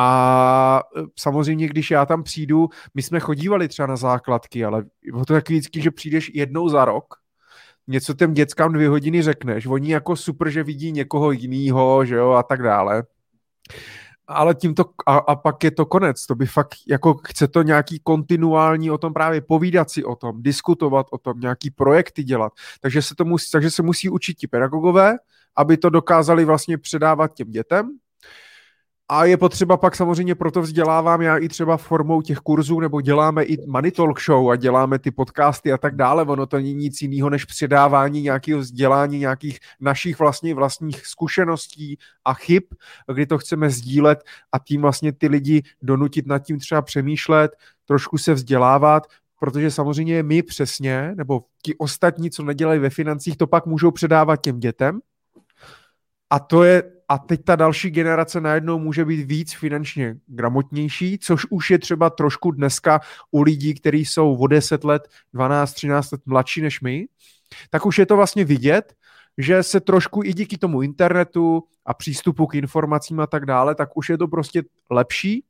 A 0.00 0.82
e, 0.96 1.02
samozřejmě, 1.18 1.68
když 1.68 1.90
já 1.90 2.06
tam 2.06 2.22
přijdu, 2.22 2.68
my 2.94 3.02
jsme 3.02 3.20
chodívali 3.20 3.68
třeba 3.68 3.86
na 3.86 3.96
základky, 3.96 4.64
ale 4.64 4.84
je 5.02 5.12
to 5.12 5.24
taky 5.24 5.52
vždycky, 5.52 5.80
že 5.80 5.90
přijdeš 5.90 6.30
jednou 6.34 6.68
za 6.68 6.84
rok, 6.84 7.14
něco 7.86 8.14
těm 8.14 8.34
dětskám 8.34 8.72
dvě 8.72 8.88
hodiny 8.88 9.22
řekneš, 9.22 9.66
oni 9.66 9.92
jako 9.92 10.16
super, 10.16 10.50
že 10.50 10.62
vidí 10.62 10.92
někoho 10.92 11.30
jiného, 11.30 12.04
že 12.04 12.14
jo, 12.14 12.30
a 12.30 12.42
tak 12.42 12.62
dále. 12.62 13.02
Ale 14.26 14.54
tím 14.54 14.74
to, 14.74 14.84
a, 15.06 15.16
a 15.16 15.36
pak 15.36 15.64
je 15.64 15.70
to 15.70 15.86
konec, 15.86 16.26
to 16.26 16.34
by 16.34 16.46
fakt, 16.46 16.74
jako 16.88 17.14
chce 17.14 17.48
to 17.48 17.62
nějaký 17.62 18.00
kontinuální 18.00 18.90
o 18.90 18.98
tom 18.98 19.12
právě 19.12 19.40
povídat 19.40 19.90
si 19.90 20.04
o 20.04 20.16
tom, 20.16 20.42
diskutovat 20.42 21.06
o 21.10 21.18
tom, 21.18 21.40
nějaký 21.40 21.70
projekty 21.70 22.24
dělat. 22.24 22.52
Takže 22.80 23.02
se, 23.02 23.14
to 23.14 23.24
musí, 23.24 23.50
takže 23.50 23.70
se 23.70 23.82
musí 23.82 24.08
učit 24.08 24.34
ti 24.34 24.46
pedagogové, 24.46 25.16
aby 25.56 25.76
to 25.76 25.90
dokázali 25.90 26.44
vlastně 26.44 26.78
předávat 26.78 27.34
těm 27.34 27.50
dětem, 27.50 27.98
a 29.10 29.24
je 29.24 29.36
potřeba 29.36 29.76
pak 29.76 29.96
samozřejmě 29.96 30.34
proto 30.34 30.62
vzdělávám 30.62 31.22
já 31.22 31.36
i 31.36 31.48
třeba 31.48 31.76
formou 31.76 32.22
těch 32.22 32.38
kurzů, 32.38 32.80
nebo 32.80 33.00
děláme 33.00 33.44
i 33.44 33.66
Money 33.66 33.90
Talk 33.90 34.20
Show 34.20 34.50
a 34.50 34.56
děláme 34.56 34.98
ty 34.98 35.10
podcasty 35.10 35.72
a 35.72 35.78
tak 35.78 35.96
dále. 35.96 36.22
Ono 36.22 36.46
to 36.46 36.56
není 36.56 36.74
nic 36.74 37.02
jiného 37.02 37.30
než 37.30 37.44
předávání 37.44 38.22
nějakého 38.22 38.60
vzdělání, 38.60 39.18
nějakých 39.18 39.58
našich 39.80 40.18
vlastně 40.18 40.54
vlastních 40.54 41.06
zkušeností 41.06 41.98
a 42.24 42.34
chyb, 42.34 42.62
kdy 43.12 43.26
to 43.26 43.38
chceme 43.38 43.70
sdílet 43.70 44.24
a 44.52 44.58
tím 44.58 44.82
vlastně 44.82 45.12
ty 45.12 45.28
lidi 45.28 45.62
donutit 45.82 46.26
nad 46.26 46.38
tím 46.38 46.58
třeba 46.58 46.82
přemýšlet, 46.82 47.56
trošku 47.86 48.18
se 48.18 48.34
vzdělávat, 48.34 49.06
protože 49.40 49.70
samozřejmě 49.70 50.22
my 50.22 50.42
přesně, 50.42 51.12
nebo 51.14 51.44
ti 51.62 51.74
ostatní, 51.78 52.30
co 52.30 52.42
nedělají 52.42 52.80
ve 52.80 52.90
financích, 52.90 53.36
to 53.36 53.46
pak 53.46 53.66
můžou 53.66 53.90
předávat 53.90 54.36
těm 54.36 54.60
dětem. 54.60 55.00
A 56.30 56.38
to 56.38 56.62
je 56.62 56.97
a 57.08 57.18
teď 57.18 57.44
ta 57.44 57.56
další 57.56 57.90
generace 57.90 58.40
najednou 58.40 58.78
může 58.78 59.04
být 59.04 59.24
víc 59.24 59.54
finančně 59.54 60.16
gramotnější, 60.26 61.18
což 61.18 61.46
už 61.50 61.70
je 61.70 61.78
třeba 61.78 62.10
trošku 62.10 62.50
dneska 62.50 63.00
u 63.30 63.42
lidí, 63.42 63.74
kteří 63.74 64.04
jsou 64.04 64.36
o 64.36 64.46
10 64.46 64.84
let, 64.84 65.08
12, 65.32 65.72
13 65.72 66.10
let 66.10 66.20
mladší 66.26 66.60
než 66.60 66.80
my, 66.80 67.06
tak 67.70 67.86
už 67.86 67.98
je 67.98 68.06
to 68.06 68.16
vlastně 68.16 68.44
vidět, 68.44 68.94
že 69.38 69.62
se 69.62 69.80
trošku 69.80 70.22
i 70.24 70.32
díky 70.32 70.58
tomu 70.58 70.82
internetu 70.82 71.64
a 71.86 71.94
přístupu 71.94 72.46
k 72.46 72.54
informacím 72.54 73.20
a 73.20 73.26
tak 73.26 73.46
dále, 73.46 73.74
tak 73.74 73.96
už 73.96 74.08
je 74.08 74.18
to 74.18 74.28
prostě 74.28 74.62
lepší 74.90 75.44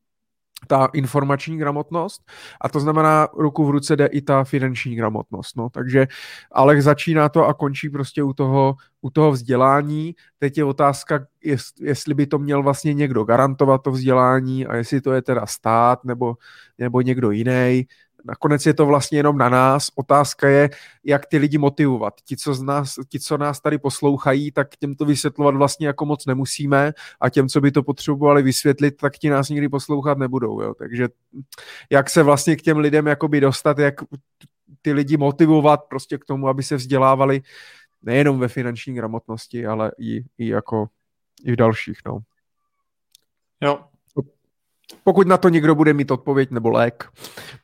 ta 0.67 0.89
informační 0.93 1.59
gramotnost 1.59 2.23
a 2.61 2.69
to 2.69 2.81
znamená 2.81 3.29
ruku 3.37 3.67
v 3.67 3.71
ruce 3.71 3.97
jde 3.97 4.07
i 4.07 4.23
ta 4.23 4.45
finanční 4.45 4.97
gramotnost. 4.97 5.57
No. 5.57 5.71
Takže 5.71 6.07
ale 6.53 6.83
začíná 6.83 7.29
to 7.29 7.47
a 7.47 7.55
končí 7.55 7.91
prostě 7.91 8.23
u 8.23 8.33
toho, 8.33 8.75
u 9.01 9.11
toho 9.11 9.31
vzdělání. 9.31 10.15
Teď 10.39 10.59
je 10.59 10.65
otázka, 10.65 11.27
jest, 11.45 11.81
jestli 11.81 12.15
by 12.15 12.27
to 12.27 12.39
měl 12.39 12.63
vlastně 12.63 12.95
někdo 12.95 13.25
garantovat 13.25 13.83
to 13.83 13.91
vzdělání 13.91 14.67
a 14.67 14.77
jestli 14.77 15.01
to 15.01 15.13
je 15.13 15.23
teda 15.23 15.47
stát 15.47 16.05
nebo, 16.05 16.37
nebo 16.79 17.01
někdo 17.01 17.31
jiný. 17.31 17.87
Nakonec 18.25 18.67
je 18.67 18.75
to 18.75 18.87
vlastně 18.87 19.19
jenom 19.19 19.39
na 19.39 19.49
nás. 19.49 19.89
Otázka 19.95 20.49
je, 20.49 20.71
jak 21.05 21.27
ty 21.27 21.39
lidi 21.39 21.59
motivovat. 21.59 22.15
Ti, 22.25 22.37
co, 22.37 22.55
z 22.55 22.63
nás, 22.63 22.95
ti, 23.09 23.21
co 23.21 23.39
nás 23.39 23.61
tady 23.61 23.79
poslouchají, 23.79 24.53
tak 24.53 24.77
těm 24.77 24.95
to 24.95 25.05
vysvětlovat 25.05 25.55
vlastně 25.55 25.87
jako 25.87 26.07
moc 26.07 26.27
nemusíme 26.27 26.93
a 27.21 27.29
těm, 27.29 27.49
co 27.49 27.61
by 27.61 27.71
to 27.71 27.83
potřebovali 27.83 28.43
vysvětlit, 28.43 28.97
tak 28.97 29.19
ti 29.19 29.31
nás 29.31 29.49
nikdy 29.49 29.69
poslouchat 29.69 30.19
nebudou. 30.19 30.63
Jo. 30.63 30.75
Takže 30.75 31.09
jak 31.91 32.11
se 32.11 32.23
vlastně 32.23 32.57
k 32.57 32.63
těm 32.63 32.79
lidem 32.79 33.07
jakoby 33.07 33.41
dostat, 33.41 33.79
jak 33.79 33.95
ty 34.83 34.93
lidi 34.93 35.17
motivovat 35.17 35.81
prostě 35.85 36.19
k 36.19 36.25
tomu, 36.25 36.49
aby 36.49 36.63
se 36.63 36.77
vzdělávali 36.77 37.43
nejenom 38.03 38.39
ve 38.39 38.49
finanční 38.49 38.95
gramotnosti, 38.95 39.67
ale 39.67 39.93
i, 39.99 40.25
i 40.39 40.49
jako 40.49 40.89
i 41.45 41.53
v 41.53 41.57
dalších. 41.57 41.99
No. 42.07 42.19
Jo, 43.61 43.85
pokud 45.05 45.27
na 45.27 45.37
to 45.37 45.49
někdo 45.49 45.75
bude 45.75 45.93
mít 45.93 46.11
odpověď 46.11 46.51
nebo 46.51 46.71
lék, 46.71 47.09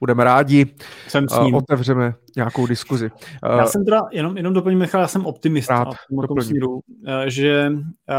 budeme 0.01 0.25
rádi. 0.25 0.66
Jsem 1.09 1.29
s 1.29 1.41
ním. 1.41 1.55
Otevřeme 1.55 2.14
nějakou 2.37 2.66
diskuzi. 2.66 3.11
Já 3.59 3.66
jsem 3.66 3.85
teda, 3.85 4.03
jenom, 4.12 4.37
jenom 4.37 4.53
doplním, 4.55 4.79
Michal, 4.79 5.01
já 5.01 5.09
jsem 5.09 5.27
optimista 5.27 5.75
Rád, 5.85 5.95
v 5.95 6.27
tom 6.27 6.41
směru, 6.41 6.81
eh, 7.07 7.31
že 7.31 7.72
eh, 8.11 8.14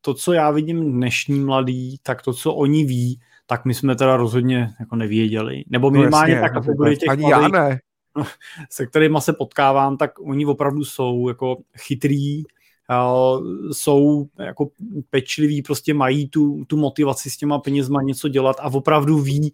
to, 0.00 0.14
co 0.14 0.32
já 0.32 0.50
vidím 0.50 0.92
dnešní 0.92 1.40
mladý, 1.40 1.98
tak 2.02 2.22
to, 2.22 2.32
co 2.32 2.54
oni 2.54 2.84
ví, 2.84 3.20
tak 3.46 3.64
my 3.64 3.74
jsme 3.74 3.96
teda 3.96 4.16
rozhodně 4.16 4.70
jako 4.80 4.96
nevěděli. 4.96 5.64
Nebo 5.68 5.90
no 5.90 5.98
minimálně 5.98 6.34
no 6.34 6.40
jasně, 6.40 6.48
tak 6.48 6.62
kategorie 6.62 6.96
těch 6.96 7.10
ani 7.10 7.22
mladých, 7.22 7.52
já 7.52 7.60
ne. 7.60 7.80
se 8.70 8.86
kterými 8.86 9.18
se 9.20 9.32
potkávám, 9.32 9.96
tak 9.96 10.10
oni 10.20 10.46
opravdu 10.46 10.84
jsou 10.84 11.28
jako 11.28 11.56
chytrý, 11.78 12.42
jsou 13.72 14.26
jako 14.38 14.68
pečliví, 15.10 15.62
prostě 15.62 15.94
mají 15.94 16.28
tu, 16.28 16.64
tu 16.66 16.76
motivaci 16.76 17.30
s 17.30 17.36
těma 17.36 17.58
penězma 17.58 18.02
něco 18.02 18.28
dělat 18.28 18.56
a 18.60 18.66
opravdu 18.74 19.18
ví, 19.18 19.52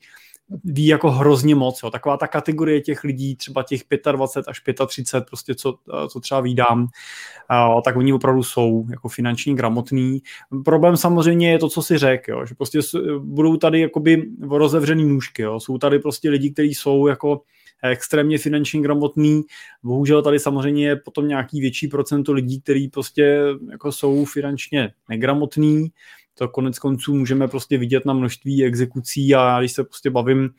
ví 0.64 0.86
jako 0.86 1.10
hrozně 1.10 1.54
moc. 1.54 1.80
Jo. 1.82 1.90
Taková 1.90 2.16
ta 2.16 2.26
kategorie 2.26 2.80
těch 2.80 3.04
lidí, 3.04 3.36
třeba 3.36 3.62
těch 3.62 3.82
25 4.12 4.46
až 4.48 4.62
35, 4.86 5.26
prostě 5.26 5.54
co, 5.54 5.74
co 6.08 6.20
třeba 6.20 6.40
vídám, 6.40 6.88
tak 7.84 7.96
oni 7.96 8.12
opravdu 8.12 8.42
jsou 8.42 8.86
jako 8.90 9.08
finanční 9.08 9.56
gramotní. 9.56 10.22
Problém 10.64 10.96
samozřejmě 10.96 11.50
je 11.50 11.58
to, 11.58 11.68
co 11.68 11.82
si 11.82 11.98
řekl, 11.98 12.46
že 12.46 12.54
prostě 12.54 12.78
budou 13.18 13.56
tady 13.56 13.80
jakoby 13.80 14.30
rozevřený 14.50 15.04
nůžky. 15.04 15.42
Jo. 15.42 15.60
Jsou 15.60 15.78
tady 15.78 15.98
prostě 15.98 16.30
lidi, 16.30 16.50
kteří 16.50 16.74
jsou 16.74 17.06
jako 17.06 17.40
extrémně 17.90 18.38
finančně 18.38 18.80
gramotný. 18.80 19.42
Bohužel 19.82 20.22
tady 20.22 20.38
samozřejmě 20.38 20.86
je 20.86 20.96
potom 20.96 21.28
nějaký 21.28 21.60
větší 21.60 21.88
procento 21.88 22.32
lidí, 22.32 22.60
kteří 22.60 22.88
prostě 22.88 23.40
jako 23.70 23.92
jsou 23.92 24.24
finančně 24.24 24.92
negramotní, 25.08 25.88
to 26.42 26.48
konec 26.48 26.78
konců 26.78 27.14
můžeme 27.14 27.48
prostě 27.48 27.78
vidět 27.78 28.06
na 28.06 28.12
množství 28.12 28.64
exekucí 28.64 29.34
a 29.34 29.60
když 29.60 29.72
se 29.72 29.84
prostě 29.84 30.10
bavím 30.10 30.50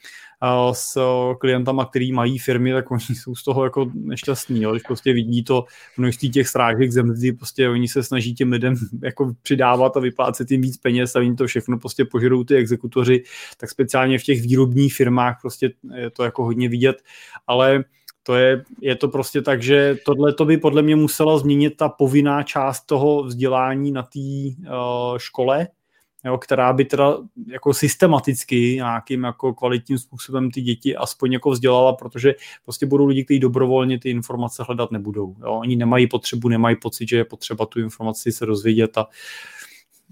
s 0.71 0.97
klientama, 1.39 1.85
který 1.85 2.11
mají 2.11 2.39
firmy, 2.39 2.73
tak 2.73 2.91
oni 2.91 3.01
jsou 3.09 3.35
z 3.35 3.43
toho 3.43 3.63
jako 3.63 3.91
nešťastní, 3.93 4.61
jo? 4.61 4.71
když 4.71 4.83
prostě 4.83 5.13
vidí 5.13 5.43
to 5.43 5.65
množství 5.97 6.31
těch 6.31 6.47
strážek 6.47 6.91
zemdy, 6.91 7.31
prostě 7.31 7.69
oni 7.69 7.87
se 7.87 8.03
snaží 8.03 8.33
těm 8.33 8.51
lidem 8.51 8.75
jako 9.03 9.33
přidávat 9.43 9.97
a 9.97 9.99
vyplácet 9.99 10.51
jim 10.51 10.61
víc 10.61 10.77
peněz 10.77 11.15
a 11.15 11.19
oni 11.19 11.35
to 11.35 11.47
všechno 11.47 11.79
prostě 11.79 12.05
požerou 12.05 12.43
ty 12.43 12.55
exekutoři, 12.55 13.23
tak 13.57 13.69
speciálně 13.69 14.19
v 14.19 14.23
těch 14.23 14.41
výrobních 14.41 14.95
firmách 14.95 15.37
prostě 15.41 15.71
je 15.95 16.09
to 16.09 16.23
jako 16.23 16.43
hodně 16.43 16.69
vidět, 16.69 17.03
ale 17.47 17.83
to 18.23 18.35
je, 18.35 18.63
je 18.81 18.95
to 18.95 19.07
prostě 19.07 19.41
tak, 19.41 19.63
že 19.63 19.97
tohle 20.05 20.33
to 20.33 20.45
by 20.45 20.57
podle 20.57 20.81
mě 20.81 20.95
musela 20.95 21.37
změnit 21.37 21.77
ta 21.77 21.89
povinná 21.89 22.43
část 22.43 22.85
toho 22.85 23.23
vzdělání 23.23 23.91
na 23.91 24.03
té 24.03 24.19
uh, 24.59 25.17
škole, 25.17 25.67
jo, 26.25 26.37
která 26.37 26.73
by 26.73 26.85
teda 26.85 27.17
jako 27.47 27.73
systematicky 27.73 28.75
nějakým 28.75 29.23
jako 29.23 29.53
kvalitním 29.53 29.97
způsobem 29.97 30.51
ty 30.51 30.61
děti 30.61 30.95
aspoň 30.95 31.33
jako 31.33 31.49
vzdělala, 31.49 31.93
protože 31.93 32.35
prostě 32.65 32.85
budou 32.85 33.05
lidi, 33.05 33.25
kteří 33.25 33.39
dobrovolně 33.39 33.99
ty 33.99 34.09
informace 34.09 34.63
hledat 34.63 34.91
nebudou. 34.91 35.35
Jo. 35.41 35.51
Oni 35.51 35.75
nemají 35.75 36.07
potřebu, 36.07 36.49
nemají 36.49 36.75
pocit, 36.75 37.09
že 37.09 37.17
je 37.17 37.25
potřeba 37.25 37.65
tu 37.65 37.79
informaci 37.79 38.31
se 38.31 38.45
rozvědět 38.45 38.97
a 38.97 39.07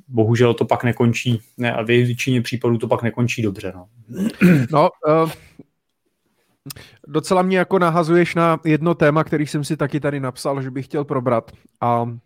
bohužel 0.07 0.53
to 0.53 0.65
pak 0.65 0.83
nekončí, 0.83 1.41
ne, 1.57 1.73
a 1.73 1.81
většině 1.81 2.41
případů 2.41 2.77
to 2.77 2.87
pak 2.87 3.03
nekončí 3.03 3.41
dobře. 3.41 3.73
No, 3.75 3.87
no 4.71 4.89
uh, 5.23 5.31
Docela 7.07 7.41
mě 7.41 7.57
jako 7.57 7.79
nahazuješ 7.79 8.35
na 8.35 8.59
jedno 8.65 8.95
téma, 8.95 9.23
který 9.23 9.47
jsem 9.47 9.63
si 9.63 9.77
taky 9.77 9.99
tady 9.99 10.19
napsal, 10.19 10.61
že 10.61 10.71
bych 10.71 10.85
chtěl 10.85 11.05
probrat. 11.05 11.51
A 11.81 12.17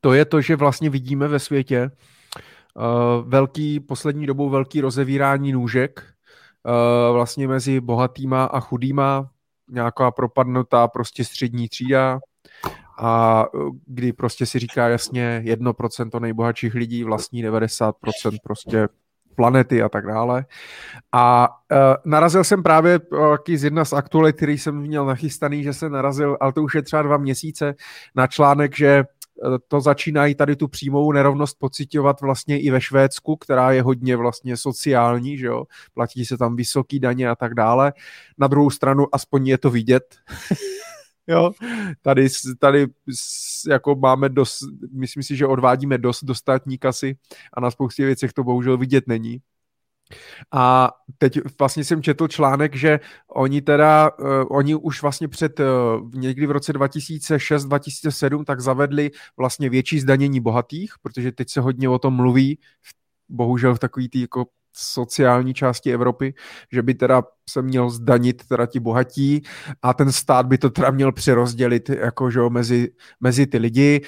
to 0.00 0.12
je 0.12 0.24
to, 0.24 0.40
že 0.40 0.56
vlastně 0.56 0.90
vidíme 0.90 1.28
ve 1.28 1.38
světě 1.38 1.90
uh, 2.74 3.28
velký, 3.28 3.80
poslední 3.80 4.26
dobou 4.26 4.50
velký 4.50 4.80
rozevírání 4.80 5.52
nůžek 5.52 6.02
uh, 6.02 7.14
vlastně 7.14 7.48
mezi 7.48 7.80
bohatýma 7.80 8.44
a 8.44 8.60
chudýma, 8.60 9.30
nějaká 9.68 10.10
propadnutá 10.10 10.88
prostě 10.88 11.24
střední 11.24 11.68
třída, 11.68 12.20
a 12.98 13.44
kdy 13.86 14.12
prostě 14.12 14.46
si 14.46 14.58
říká 14.58 14.88
jasně 14.88 15.42
1% 15.46 16.20
nejbohatších 16.20 16.74
lidí 16.74 17.04
vlastní 17.04 17.44
90% 17.44 17.92
prostě 18.42 18.88
planety 19.36 19.82
a 19.82 19.88
tak 19.88 20.06
dále. 20.06 20.44
A 21.12 21.48
uh, 21.48 21.78
narazil 22.04 22.44
jsem 22.44 22.62
právě 22.62 22.98
uh, 22.98 23.36
z 23.54 23.64
jedna 23.64 23.84
z 23.84 23.92
aktualit, 23.92 24.36
který 24.36 24.58
jsem 24.58 24.76
měl 24.76 25.06
nachystaný, 25.06 25.62
že 25.62 25.72
se 25.72 25.90
narazil, 25.90 26.36
ale 26.40 26.52
to 26.52 26.62
už 26.62 26.74
je 26.74 26.82
třeba 26.82 27.02
dva 27.02 27.16
měsíce, 27.16 27.74
na 28.14 28.26
článek, 28.26 28.76
že 28.76 29.04
uh, 29.44 29.56
to 29.68 29.80
začínají 29.80 30.34
tady 30.34 30.56
tu 30.56 30.68
přímou 30.68 31.12
nerovnost 31.12 31.58
pocitovat 31.58 32.20
vlastně 32.20 32.60
i 32.60 32.70
ve 32.70 32.80
Švédsku, 32.80 33.36
která 33.36 33.72
je 33.72 33.82
hodně 33.82 34.16
vlastně 34.16 34.56
sociální, 34.56 35.38
že 35.38 35.46
jo, 35.46 35.64
platí 35.94 36.26
se 36.26 36.38
tam 36.38 36.56
vysoký 36.56 37.00
daně 37.00 37.28
a 37.28 37.34
tak 37.34 37.54
dále. 37.54 37.92
Na 38.38 38.46
druhou 38.46 38.70
stranu 38.70 39.06
aspoň 39.12 39.46
je 39.46 39.58
to 39.58 39.70
vidět. 39.70 40.16
Jo, 41.28 41.50
tady, 42.02 42.28
tady 42.58 42.86
jako 43.68 43.94
máme 43.94 44.28
dost, 44.28 44.62
myslím 44.92 45.22
si, 45.22 45.36
že 45.36 45.46
odvádíme 45.46 45.98
dost 45.98 46.24
do 46.24 46.34
státní 46.34 46.78
kasy 46.78 47.16
a 47.52 47.60
na 47.60 47.70
spoustě 47.70 48.06
věcech 48.06 48.32
to 48.32 48.44
bohužel 48.44 48.78
vidět 48.78 49.04
není. 49.06 49.40
A 50.52 50.90
teď 51.18 51.38
vlastně 51.58 51.84
jsem 51.84 52.02
četl 52.02 52.28
článek, 52.28 52.76
že 52.76 53.00
oni 53.28 53.62
teda, 53.62 54.10
uh, 54.18 54.26
oni 54.50 54.74
už 54.74 55.02
vlastně 55.02 55.28
před 55.28 55.60
uh, 55.60 55.66
někdy 56.14 56.46
v 56.46 56.50
roce 56.50 56.72
2006-2007 56.72 58.44
tak 58.44 58.60
zavedli 58.60 59.10
vlastně 59.36 59.70
větší 59.70 60.00
zdanění 60.00 60.40
bohatých, 60.40 60.92
protože 61.02 61.32
teď 61.32 61.50
se 61.50 61.60
hodně 61.60 61.88
o 61.88 61.98
tom 61.98 62.14
mluví, 62.14 62.58
bohužel 63.28 63.74
v 63.74 63.78
takový 63.78 64.08
tý 64.08 64.20
jako 64.20 64.46
sociální 64.76 65.54
části 65.54 65.92
Evropy, 65.92 66.34
že 66.72 66.82
by 66.82 66.94
teda 66.94 67.22
se 67.50 67.62
měl 67.62 67.90
zdanit 67.90 68.42
teda 68.48 68.66
ti 68.66 68.80
bohatí 68.80 69.42
a 69.82 69.94
ten 69.94 70.12
stát 70.12 70.46
by 70.46 70.58
to 70.58 70.70
teda 70.70 70.90
měl 70.90 71.12
přerozdělit 71.12 71.88
jako, 71.88 72.30
že 72.30 72.40
mezi, 72.48 72.88
mezi 73.20 73.46
ty 73.46 73.58
lidi. 73.58 74.00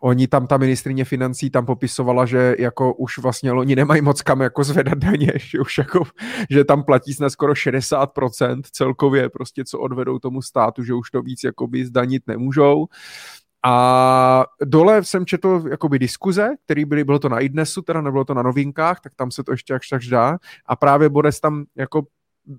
Oni 0.00 0.28
tam, 0.28 0.46
ta 0.46 0.56
ministrině 0.56 1.04
financí 1.04 1.50
tam 1.50 1.66
popisovala, 1.66 2.26
že 2.26 2.54
jako 2.58 2.94
už 2.94 3.18
vlastně 3.18 3.52
oni 3.52 3.76
nemají 3.76 4.02
moc 4.02 4.22
kam 4.22 4.40
jako 4.40 4.64
zvedat 4.64 4.98
daně, 4.98 5.32
že 5.36 5.60
už 5.60 5.78
jako, 5.78 6.02
že 6.50 6.64
tam 6.64 6.82
platí 6.84 7.14
snad 7.14 7.30
skoro 7.30 7.52
60% 7.52 8.60
celkově 8.72 9.28
prostě, 9.28 9.64
co 9.64 9.78
odvedou 9.78 10.18
tomu 10.18 10.42
státu, 10.42 10.84
že 10.84 10.94
už 10.94 11.10
to 11.10 11.22
víc 11.22 11.44
jakoby 11.44 11.86
zdanit 11.86 12.22
nemůžou. 12.26 12.86
A 13.68 14.44
dole 14.64 15.04
jsem 15.04 15.26
četl 15.26 15.64
jakoby 15.70 15.98
diskuze, 15.98 16.48
který 16.64 16.84
byly, 16.84 17.04
bylo 17.04 17.18
to 17.18 17.28
na 17.28 17.40
iDnesu, 17.40 17.82
teda 17.82 18.00
nebylo 18.00 18.24
to 18.24 18.34
na 18.34 18.42
novinkách, 18.42 19.00
tak 19.00 19.14
tam 19.14 19.30
se 19.30 19.44
to 19.44 19.52
ještě 19.52 19.74
až 19.74 19.88
tak 19.88 20.02
dá. 20.10 20.38
A 20.66 20.76
právě 20.76 21.08
Boris 21.08 21.40
tam 21.40 21.64
jako 21.76 22.02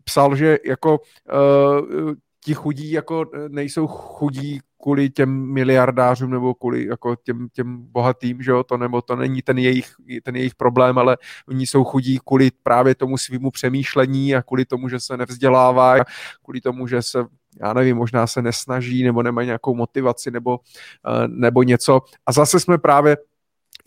psal, 0.04 0.36
že 0.36 0.58
jako 0.66 1.00
uh, 1.00 2.14
ti 2.44 2.54
chudí 2.54 2.92
jako 2.92 3.26
nejsou 3.48 3.88
chudí 3.88 4.60
kvůli 4.82 5.10
těm 5.10 5.54
miliardářům 5.54 6.32
nebo 6.32 6.54
kvůli 6.54 6.86
jako 6.86 7.16
těm, 7.16 7.48
těm 7.54 7.78
bohatým, 7.92 8.42
že 8.42 8.52
jo, 8.52 8.64
to 8.64 8.78
nebo 8.78 9.02
to 9.02 9.16
není 9.16 9.42
ten 9.42 9.58
jejich, 9.58 9.92
ten 10.24 10.36
jejich 10.36 10.56
problém, 10.56 10.98
ale 10.98 11.18
oni 11.48 11.68
jsou 11.68 11.84
chudí 11.84 12.20
kvůli 12.26 12.52
právě 12.64 12.96
tomu 12.96 13.18
svýmu 13.18 13.52
přemýšlení 13.52 14.36
a 14.36 14.42
kvůli 14.42 14.66
tomu, 14.66 14.90
že 14.90 15.00
se 15.00 15.18
nevzdělávají, 15.18 16.02
kvůli 16.44 16.62
tomu, 16.62 16.88
že 16.88 17.02
se 17.02 17.26
já 17.62 17.74
nevím, 17.74 17.98
možná 17.98 18.28
se 18.28 18.42
nesnaží 18.42 19.04
nebo 19.04 19.24
nemají 19.24 19.46
nějakou 19.46 19.76
motivaci 19.76 20.32
nebo, 20.32 20.60
eh, 21.08 21.28
nebo 21.28 21.64
něco. 21.64 22.02
A 22.26 22.32
zase 22.32 22.60
jsme 22.60 22.78
právě 22.78 23.18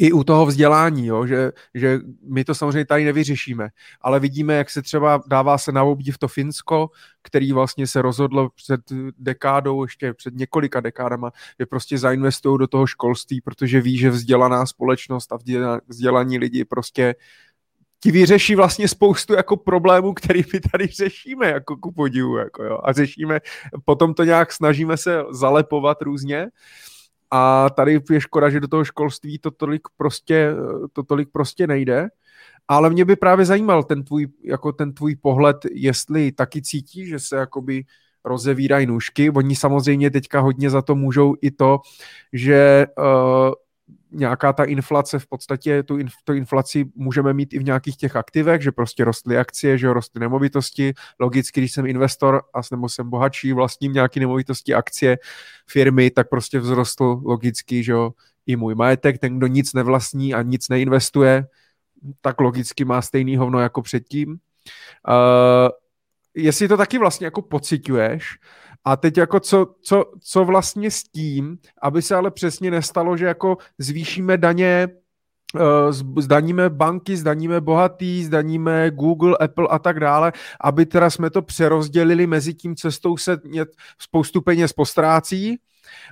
i 0.00 0.12
u 0.12 0.24
toho 0.24 0.46
vzdělání, 0.46 1.06
jo, 1.06 1.26
že, 1.26 1.52
že 1.74 2.00
my 2.22 2.44
to 2.44 2.54
samozřejmě 2.54 2.84
tady 2.84 3.04
nevyřešíme, 3.04 3.68
ale 4.00 4.20
vidíme, 4.20 4.54
jak 4.54 4.70
se 4.70 4.82
třeba 4.82 5.22
dává 5.26 5.58
se 5.58 5.72
na 5.72 5.82
obdiv 5.82 6.18
to 6.18 6.28
Finsko, 6.28 6.90
který 7.22 7.52
vlastně 7.52 7.86
se 7.86 8.02
rozhodlo 8.02 8.50
před 8.54 8.80
dekádou, 9.18 9.84
ještě 9.84 10.14
před 10.14 10.34
několika 10.34 10.80
dekádama, 10.80 11.32
že 11.58 11.66
prostě 11.66 11.98
zainvestují 11.98 12.58
do 12.58 12.66
toho 12.66 12.86
školství, 12.86 13.40
protože 13.40 13.80
ví, 13.80 13.98
že 13.98 14.10
vzdělaná 14.10 14.66
společnost 14.66 15.32
a 15.32 15.38
vzdělaní 15.88 16.38
lidi 16.38 16.64
prostě 16.64 17.14
ti 18.02 18.10
vyřeší 18.10 18.54
vlastně 18.54 18.88
spoustu 18.88 19.34
jako 19.34 19.56
problémů, 19.56 20.14
který 20.14 20.42
my 20.52 20.60
tady 20.60 20.86
řešíme 20.86 21.46
jako 21.46 21.76
ku 21.76 21.92
podivu, 21.92 22.36
jako 22.36 22.64
jo, 22.64 22.78
a 22.84 22.92
řešíme, 22.92 23.40
potom 23.84 24.14
to 24.14 24.24
nějak 24.24 24.52
snažíme 24.52 24.96
se 24.96 25.22
zalepovat 25.30 26.02
různě, 26.02 26.48
a 27.30 27.70
tady 27.70 28.00
je 28.10 28.20
škoda, 28.20 28.50
že 28.50 28.60
do 28.60 28.68
toho 28.68 28.84
školství 28.84 29.38
to 29.38 29.50
tolik 29.50 29.82
prostě, 29.96 30.50
to 30.92 31.02
tolik 31.02 31.28
prostě 31.32 31.66
nejde. 31.66 32.08
Ale 32.68 32.90
mě 32.90 33.04
by 33.04 33.16
právě 33.16 33.44
zajímal 33.44 33.82
ten 33.82 34.04
tvůj, 34.04 34.26
jako 34.44 34.72
ten 34.72 34.94
tvůj 34.94 35.16
pohled, 35.16 35.56
jestli 35.72 36.32
taky 36.32 36.62
cítí, 36.62 37.06
že 37.06 37.18
se 37.18 37.36
jakoby 37.36 37.84
rozevírají 38.24 38.86
nůžky. 38.86 39.30
Oni 39.30 39.56
samozřejmě 39.56 40.10
teďka 40.10 40.40
hodně 40.40 40.70
za 40.70 40.82
to 40.82 40.94
můžou 40.94 41.34
i 41.40 41.50
to, 41.50 41.80
že 42.32 42.86
uh, 42.98 43.04
nějaká 44.12 44.52
ta 44.52 44.64
inflace, 44.64 45.18
v 45.18 45.26
podstatě 45.26 45.82
tu, 45.82 45.96
inf, 45.96 46.12
tu 46.24 46.32
inflaci 46.32 46.84
můžeme 46.94 47.32
mít 47.32 47.52
i 47.52 47.58
v 47.58 47.64
nějakých 47.64 47.96
těch 47.96 48.16
aktivech, 48.16 48.62
že 48.62 48.72
prostě 48.72 49.04
rostly 49.04 49.38
akcie, 49.38 49.78
že 49.78 49.92
rostly 49.92 50.20
nemovitosti. 50.20 50.94
Logicky, 51.20 51.60
když 51.60 51.72
jsem 51.72 51.86
investor 51.86 52.42
a 52.54 52.60
nebo 52.70 52.88
jsem 52.88 53.10
bohatší, 53.10 53.52
vlastním 53.52 53.92
nějaké 53.92 54.20
nemovitosti, 54.20 54.74
akcie, 54.74 55.18
firmy, 55.66 56.10
tak 56.10 56.28
prostě 56.28 56.60
vzrostl 56.60 57.20
logicky, 57.24 57.84
že 57.84 57.92
jo, 57.92 58.10
i 58.46 58.56
můj 58.56 58.74
majetek. 58.74 59.18
Ten, 59.18 59.38
kdo 59.38 59.46
nic 59.46 59.72
nevlastní 59.72 60.34
a 60.34 60.42
nic 60.42 60.68
neinvestuje, 60.68 61.46
tak 62.20 62.40
logicky 62.40 62.84
má 62.84 63.02
stejný 63.02 63.36
hovno 63.36 63.60
jako 63.60 63.82
předtím. 63.82 64.28
Uh, 64.30 65.68
jestli 66.34 66.68
to 66.68 66.76
taky 66.76 66.98
vlastně 66.98 67.26
jako 67.26 67.42
pociťuješ, 67.42 68.38
a 68.84 68.96
teď 68.96 69.18
jako 69.18 69.40
co, 69.40 69.74
co, 69.82 70.04
co 70.20 70.44
vlastně 70.44 70.90
s 70.90 71.02
tím, 71.02 71.58
aby 71.82 72.02
se 72.02 72.14
ale 72.14 72.30
přesně 72.30 72.70
nestalo, 72.70 73.16
že 73.16 73.26
jako 73.26 73.56
zvýšíme 73.78 74.38
daně 74.38 74.88
eh, 75.56 75.92
zdaníme 76.18 76.70
banky, 76.70 77.16
zdaníme 77.16 77.60
bohatý, 77.60 78.24
zdaníme 78.24 78.90
Google, 78.90 79.36
Apple 79.40 79.68
a 79.70 79.78
tak 79.78 80.00
dále, 80.00 80.32
aby 80.60 80.86
teda 80.86 81.10
jsme 81.10 81.30
to 81.30 81.42
přerozdělili 81.42 82.26
mezi 82.26 82.54
tím 82.54 82.76
cestou 82.76 83.16
se 83.16 83.38
spoustu 83.98 84.40
peněz 84.40 84.72
postrácí 84.72 85.58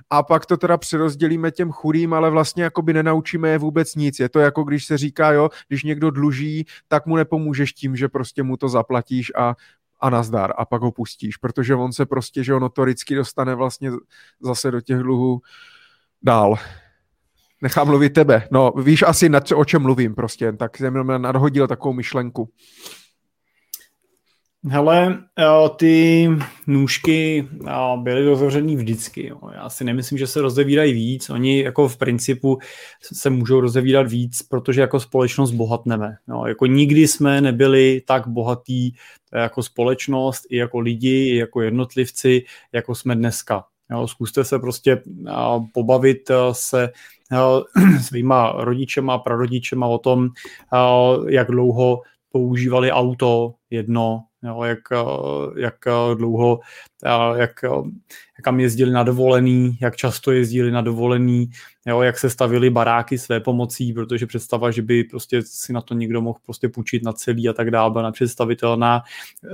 a 0.09 0.23
pak 0.23 0.45
to 0.45 0.57
teda 0.57 0.77
přerozdělíme 0.77 1.51
těm 1.51 1.71
chudým, 1.71 2.13
ale 2.13 2.29
vlastně 2.29 2.63
jakoby 2.63 2.93
nenaučíme 2.93 3.49
je 3.49 3.57
vůbec 3.57 3.95
nic. 3.95 4.19
Je 4.19 4.29
to 4.29 4.39
jako 4.39 4.63
když 4.63 4.85
se 4.85 4.97
říká, 4.97 5.31
jo, 5.31 5.49
když 5.67 5.83
někdo 5.83 6.11
dluží, 6.11 6.65
tak 6.87 7.05
mu 7.05 7.15
nepomůžeš 7.15 7.73
tím, 7.73 7.95
že 7.95 8.09
prostě 8.09 8.43
mu 8.43 8.57
to 8.57 8.69
zaplatíš 8.69 9.31
a 9.37 9.55
a 9.99 10.09
nazdar 10.09 10.53
a 10.57 10.65
pak 10.65 10.81
ho 10.81 10.91
pustíš, 10.91 11.37
protože 11.37 11.75
on 11.75 11.93
se 11.93 12.05
prostě, 12.05 12.43
že 12.43 12.53
on 12.53 12.61
notoricky 12.61 13.15
dostane 13.15 13.55
vlastně 13.55 13.91
zase 14.41 14.71
do 14.71 14.81
těch 14.81 14.99
dluhů 14.99 15.41
dál. 16.21 16.55
Nechám 17.61 17.87
mluvit 17.87 18.09
tebe. 18.09 18.47
No, 18.51 18.71
víš 18.71 19.03
asi, 19.03 19.29
na 19.29 19.39
co, 19.39 19.57
o 19.57 19.65
čem 19.65 19.81
mluvím 19.81 20.15
prostě, 20.15 20.53
tak 20.53 20.77
jsem 20.77 21.21
nadhodil 21.21 21.67
takovou 21.67 21.93
myšlenku. 21.93 22.49
Hele, 24.67 25.23
eh, 25.39 25.69
ty 25.75 26.29
nůžky 26.67 27.47
eh, 27.67 27.71
byly 27.97 28.25
rozevřený 28.25 28.75
vždycky. 28.75 29.33
Já 29.53 29.69
si 29.69 29.83
nemyslím, 29.83 30.17
že 30.17 30.27
se 30.27 30.41
rozevírají 30.41 30.93
víc. 30.93 31.29
Oni 31.29 31.63
jako 31.63 31.87
v 31.87 31.97
principu 31.97 32.59
se 33.13 33.29
můžou 33.29 33.59
rozevírat 33.59 34.07
víc, 34.07 34.41
protože 34.41 34.81
jako 34.81 34.99
společnost 34.99 35.51
bohatneme. 35.51 36.15
Jako 36.47 36.65
nikdy 36.65 37.07
jsme 37.07 37.41
nebyli 37.41 38.01
tak 38.07 38.27
bohatí 38.27 38.95
jako 39.33 39.63
společnost, 39.63 40.45
i 40.49 40.57
jako 40.57 40.79
lidi, 40.79 41.33
i 41.33 41.35
jako 41.35 41.61
jednotlivci, 41.61 42.43
jako 42.71 42.95
jsme 42.95 43.15
dneska. 43.15 43.63
Jo, 43.91 44.07
zkuste 44.07 44.43
se 44.43 44.59
prostě 44.59 45.01
pobavit 45.73 46.31
se 46.51 46.89
svýma 48.01 48.53
rodičema, 48.57 49.17
prarodičema 49.17 49.87
o 49.87 49.97
tom, 49.97 50.29
jak 51.27 51.51
dlouho 51.51 52.01
používali 52.31 52.91
auto 52.91 53.53
jedno, 53.69 54.23
jo, 54.43 54.63
jak, 54.63 54.79
jak 55.57 55.75
dlouho, 56.17 56.59
jak, 57.35 57.63
jak 57.63 58.43
kam 58.43 58.59
jezdili 58.59 58.91
na 58.91 59.03
dovolený, 59.03 59.77
jak 59.81 59.95
často 59.95 60.31
jezdili 60.31 60.71
na 60.71 60.81
dovolený, 60.81 61.49
jo, 61.89 62.01
jak 62.01 62.19
se 62.19 62.29
stavili 62.29 62.69
baráky 62.69 63.17
své 63.17 63.39
pomocí, 63.39 63.93
protože 63.93 64.25
představa, 64.25 64.71
že 64.71 64.81
by 64.81 65.03
prostě 65.03 65.41
si 65.41 65.73
na 65.73 65.81
to 65.81 65.93
někdo 65.93 66.21
mohl 66.21 66.39
prostě 66.45 66.69
půjčit 66.69 67.03
na 67.03 67.13
celý 67.13 67.49
a 67.49 67.53
tak 67.53 67.71
dále, 67.71 67.91
byla 67.91 68.03
nepředstavitelná. 68.03 69.01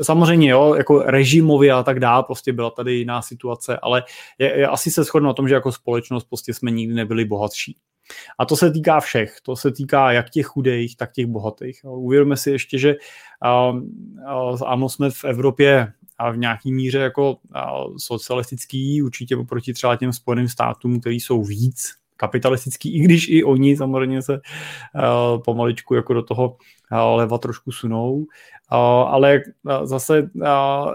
Samozřejmě, 0.01 0.49
jo, 0.49 0.75
jako 0.75 0.99
režimově 0.99 1.71
a 1.71 1.83
tak 1.83 1.99
dále, 1.99 2.23
prostě 2.23 2.53
byla 2.53 2.69
tady 2.69 2.93
jiná 2.93 3.21
situace, 3.21 3.77
ale 3.77 4.03
je, 4.39 4.59
je, 4.59 4.67
asi 4.67 4.91
se 4.91 5.03
shodnu 5.03 5.27
na 5.27 5.33
tom, 5.33 5.47
že 5.47 5.55
jako 5.55 5.71
společnost 5.71 6.23
prostě 6.23 6.53
jsme 6.53 6.71
nikdy 6.71 6.95
nebyli 6.95 7.25
bohatší. 7.25 7.77
A 8.39 8.45
to 8.45 8.55
se 8.57 8.71
týká 8.71 8.99
všech. 8.99 9.35
To 9.43 9.55
se 9.55 9.71
týká 9.71 10.11
jak 10.11 10.29
těch 10.29 10.45
chudých, 10.45 10.97
tak 10.97 11.11
těch 11.11 11.25
bohatých. 11.25 11.79
Uvědomme 11.83 12.37
si 12.37 12.51
ještě, 12.51 12.77
že 12.77 12.95
ano, 14.65 14.89
jsme 14.89 15.09
v 15.09 15.23
Evropě 15.23 15.93
a 16.17 16.31
v 16.31 16.37
nějaký 16.37 16.73
míře 16.73 16.97
jako 16.99 17.37
socialistický, 17.97 19.01
určitě 19.01 19.37
oproti 19.37 19.73
třeba 19.73 19.95
těm 19.95 20.13
Spojeným 20.13 20.47
státům, 20.47 20.99
který 20.99 21.19
jsou 21.19 21.43
víc 21.43 21.93
kapitalistický, 22.17 22.95
i 22.95 22.99
když 22.99 23.29
i 23.29 23.43
oni 23.43 23.77
samozřejmě 23.77 24.21
se 24.21 24.33
uh, 24.33 25.41
pomaličku 25.43 25.93
jako 25.93 26.13
do 26.13 26.23
toho 26.23 26.47
uh, 26.49 26.97
leva 27.15 27.37
trošku 27.37 27.71
sunou. 27.71 28.15
Uh, 28.15 28.77
ale 29.07 29.41
zase, 29.83 30.29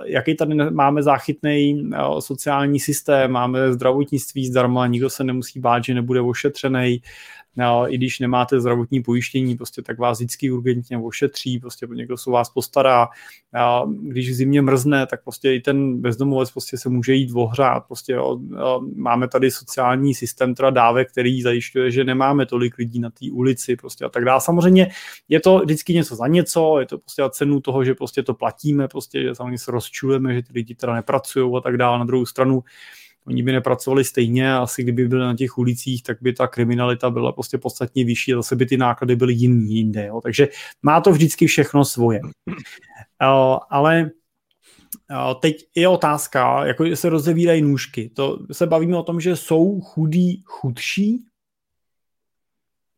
jaký 0.04 0.36
tady 0.36 0.54
máme 0.54 1.02
záchytný 1.02 1.90
sociální 2.18 2.80
systém, 2.80 3.30
máme 3.30 3.72
zdravotnictví 3.72 4.46
zdarma, 4.46 4.86
nikdo 4.86 5.10
se 5.10 5.24
nemusí 5.24 5.60
bát, 5.60 5.84
že 5.84 5.94
nebude 5.94 6.20
ošetřený, 6.20 7.02
no, 7.56 7.92
i 7.92 7.96
když 7.96 8.18
nemáte 8.18 8.60
zdravotní 8.60 9.02
pojištění, 9.02 9.56
prostě 9.56 9.82
tak 9.82 9.98
vás 9.98 10.18
vždycky 10.18 10.50
urgentně 10.50 10.98
ošetří, 10.98 11.58
prostě 11.58 11.86
někdo 11.94 12.16
se 12.16 12.30
vás 12.30 12.50
postará. 12.50 13.08
A 13.54 13.82
když 14.02 14.30
v 14.30 14.34
zimě 14.34 14.62
mrzne, 14.62 15.06
tak 15.06 15.24
prostě 15.24 15.54
i 15.54 15.60
ten 15.60 16.00
bezdomovec 16.00 16.50
prostě 16.50 16.78
se 16.78 16.88
může 16.88 17.14
jít 17.14 17.30
ohřát. 17.34 17.86
Prostě 17.86 18.12
jo, 18.12 18.40
máme 18.94 19.28
tady 19.28 19.50
sociální 19.50 20.14
systém 20.14 20.54
teda 20.54 20.70
dávek, 20.70 21.10
který 21.10 21.42
zajišťuje, 21.42 21.90
že 21.90 22.04
nemáme 22.04 22.46
tolik 22.46 22.78
lidí 22.78 23.00
na 23.00 23.10
té 23.10 23.26
ulici 23.32 23.76
prostě 23.76 24.04
a 24.04 24.08
tak 24.08 24.24
dále. 24.24 24.40
Samozřejmě 24.40 24.90
je 25.28 25.40
to 25.40 25.58
vždycky 25.58 25.94
něco 25.94 26.16
za 26.16 26.26
něco, 26.26 26.76
je 26.80 26.86
to 26.86 26.98
prostě 26.98 27.22
cenu 27.30 27.60
toho, 27.60 27.84
že 27.84 27.94
prostě 27.94 28.22
to 28.22 28.34
platíme, 28.34 28.88
prostě, 28.88 29.22
že 29.22 29.34
samozřejmě 29.34 29.58
se 29.58 29.70
rozčulujeme, 29.70 30.34
že 30.34 30.42
ty 30.42 30.52
lidi 30.52 30.74
teda 30.74 30.94
nepracují 30.94 31.56
a 31.56 31.60
tak 31.60 31.76
dále. 31.76 31.98
Na 31.98 32.04
druhou 32.04 32.26
stranu 32.26 32.64
oni 33.26 33.42
by 33.42 33.52
nepracovali 33.52 34.04
stejně 34.04 34.52
a 34.52 34.58
asi 34.58 34.82
kdyby 34.82 35.08
byli 35.08 35.20
na 35.20 35.36
těch 35.36 35.58
ulicích, 35.58 36.02
tak 36.02 36.18
by 36.20 36.32
ta 36.32 36.46
kriminalita 36.46 37.10
byla 37.10 37.32
prostě 37.32 37.58
podstatně 37.58 38.04
vyšší, 38.04 38.32
zase 38.32 38.56
by 38.56 38.66
ty 38.66 38.76
náklady 38.76 39.16
byly 39.16 39.32
jiný 39.32 39.74
jinde. 39.74 40.06
Jo. 40.06 40.20
Takže 40.20 40.48
má 40.82 41.00
to 41.00 41.12
vždycky 41.12 41.46
všechno 41.46 41.84
svoje. 41.84 42.20
Ale 43.70 44.10
Teď 45.40 45.66
je 45.74 45.88
otázka, 45.88 46.66
jako 46.66 46.96
se 46.96 47.08
rozevírají 47.08 47.62
nůžky. 47.62 48.10
To 48.14 48.38
se 48.52 48.66
bavíme 48.66 48.96
o 48.96 49.02
tom, 49.02 49.20
že 49.20 49.36
jsou 49.36 49.80
chudí 49.80 50.42
chudší. 50.44 51.24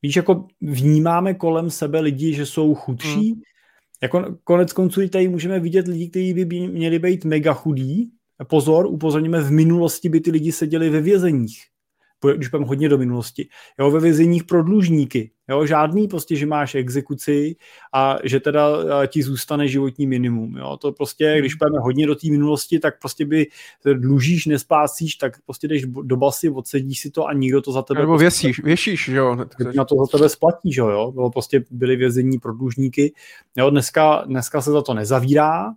Víš, 0.03 0.17
jako 0.17 0.47
vnímáme 0.61 1.35
kolem 1.35 1.71
sebe 1.71 2.01
lidi, 2.01 2.35
že 2.35 2.47
jsou 2.47 2.75
chudší. 2.75 3.33
Hmm. 3.33 3.43
Jako 4.03 4.37
konec 4.45 4.73
konců 4.73 5.09
tady 5.09 5.29
můžeme 5.29 5.61
vidět 5.61 5.89
lidi, 5.89 6.09
kteří 6.09 6.35
by 6.35 6.45
měli 6.45 6.99
být 6.99 7.25
mega 7.25 7.55
chudí, 7.55 8.13
pozor, 8.45 8.87
upozorněme, 8.87 9.41
v 9.41 9.51
minulosti 9.51 10.09
by 10.09 10.21
ty 10.21 10.31
lidi 10.31 10.53
seděli 10.53 10.91
ve 10.91 11.01
vězeních, 11.01 11.63
když 12.37 12.49
půjdeme 12.49 12.69
hodně 12.69 12.89
do 12.89 12.99
minulosti, 12.99 13.49
jo, 13.79 13.91
ve 13.91 14.01
vězeních 14.01 14.45
pro 14.45 14.63
dlužníky, 14.63 15.31
jo, 15.49 15.67
žádný 15.67 16.09
prostě, 16.09 16.37
že 16.37 16.47
máš 16.47 16.75
exekuci 16.75 17.57
a 17.95 18.19
že 18.25 18.41
teda 18.41 18.67
ti 19.07 19.23
zůstane 19.23 19.69
životní 19.69 20.07
minimum, 20.07 20.57
jo, 20.57 20.77
to 20.77 20.93
prostě, 20.93 21.31
hmm. 21.31 21.39
když 21.39 21.55
půjdeme 21.55 21.79
hodně 21.81 22.07
do 22.07 22.15
té 22.15 22.31
minulosti, 22.31 22.79
tak 22.79 22.99
prostě 22.99 23.25
by 23.25 23.47
dlužíš, 23.95 24.47
nesplácíš, 24.47 25.15
tak 25.15 25.33
prostě 25.47 25.69
jdeš 25.69 25.85
do 25.87 26.17
basy, 26.17 26.51
odsedíš 26.51 27.01
si 27.01 27.11
to 27.11 27.27
a 27.27 27.33
nikdo 27.33 27.63
to 27.63 27.73
za 27.73 27.83
tebe... 27.83 28.01
Nebo 28.01 28.13
prostě, 28.13 28.25
věsíš, 28.25 28.65
věšíš, 28.65 29.09
jo. 29.09 29.37
Na 29.77 29.85
to 29.85 29.97
za 29.97 30.19
tebe 30.19 30.29
splatí, 30.29 30.73
že 30.73 30.81
jo, 30.81 31.13
bylo 31.13 31.31
prostě 31.31 31.65
byly 31.71 31.97
vězení 31.97 32.39
pro 32.39 32.55
dlužníky, 32.55 33.13
jo, 33.57 33.71
dneska, 33.71 34.25
dneska 34.27 34.61
se 34.61 34.71
za 34.71 34.83
to 34.83 34.95
nezavírá, 34.95 35.75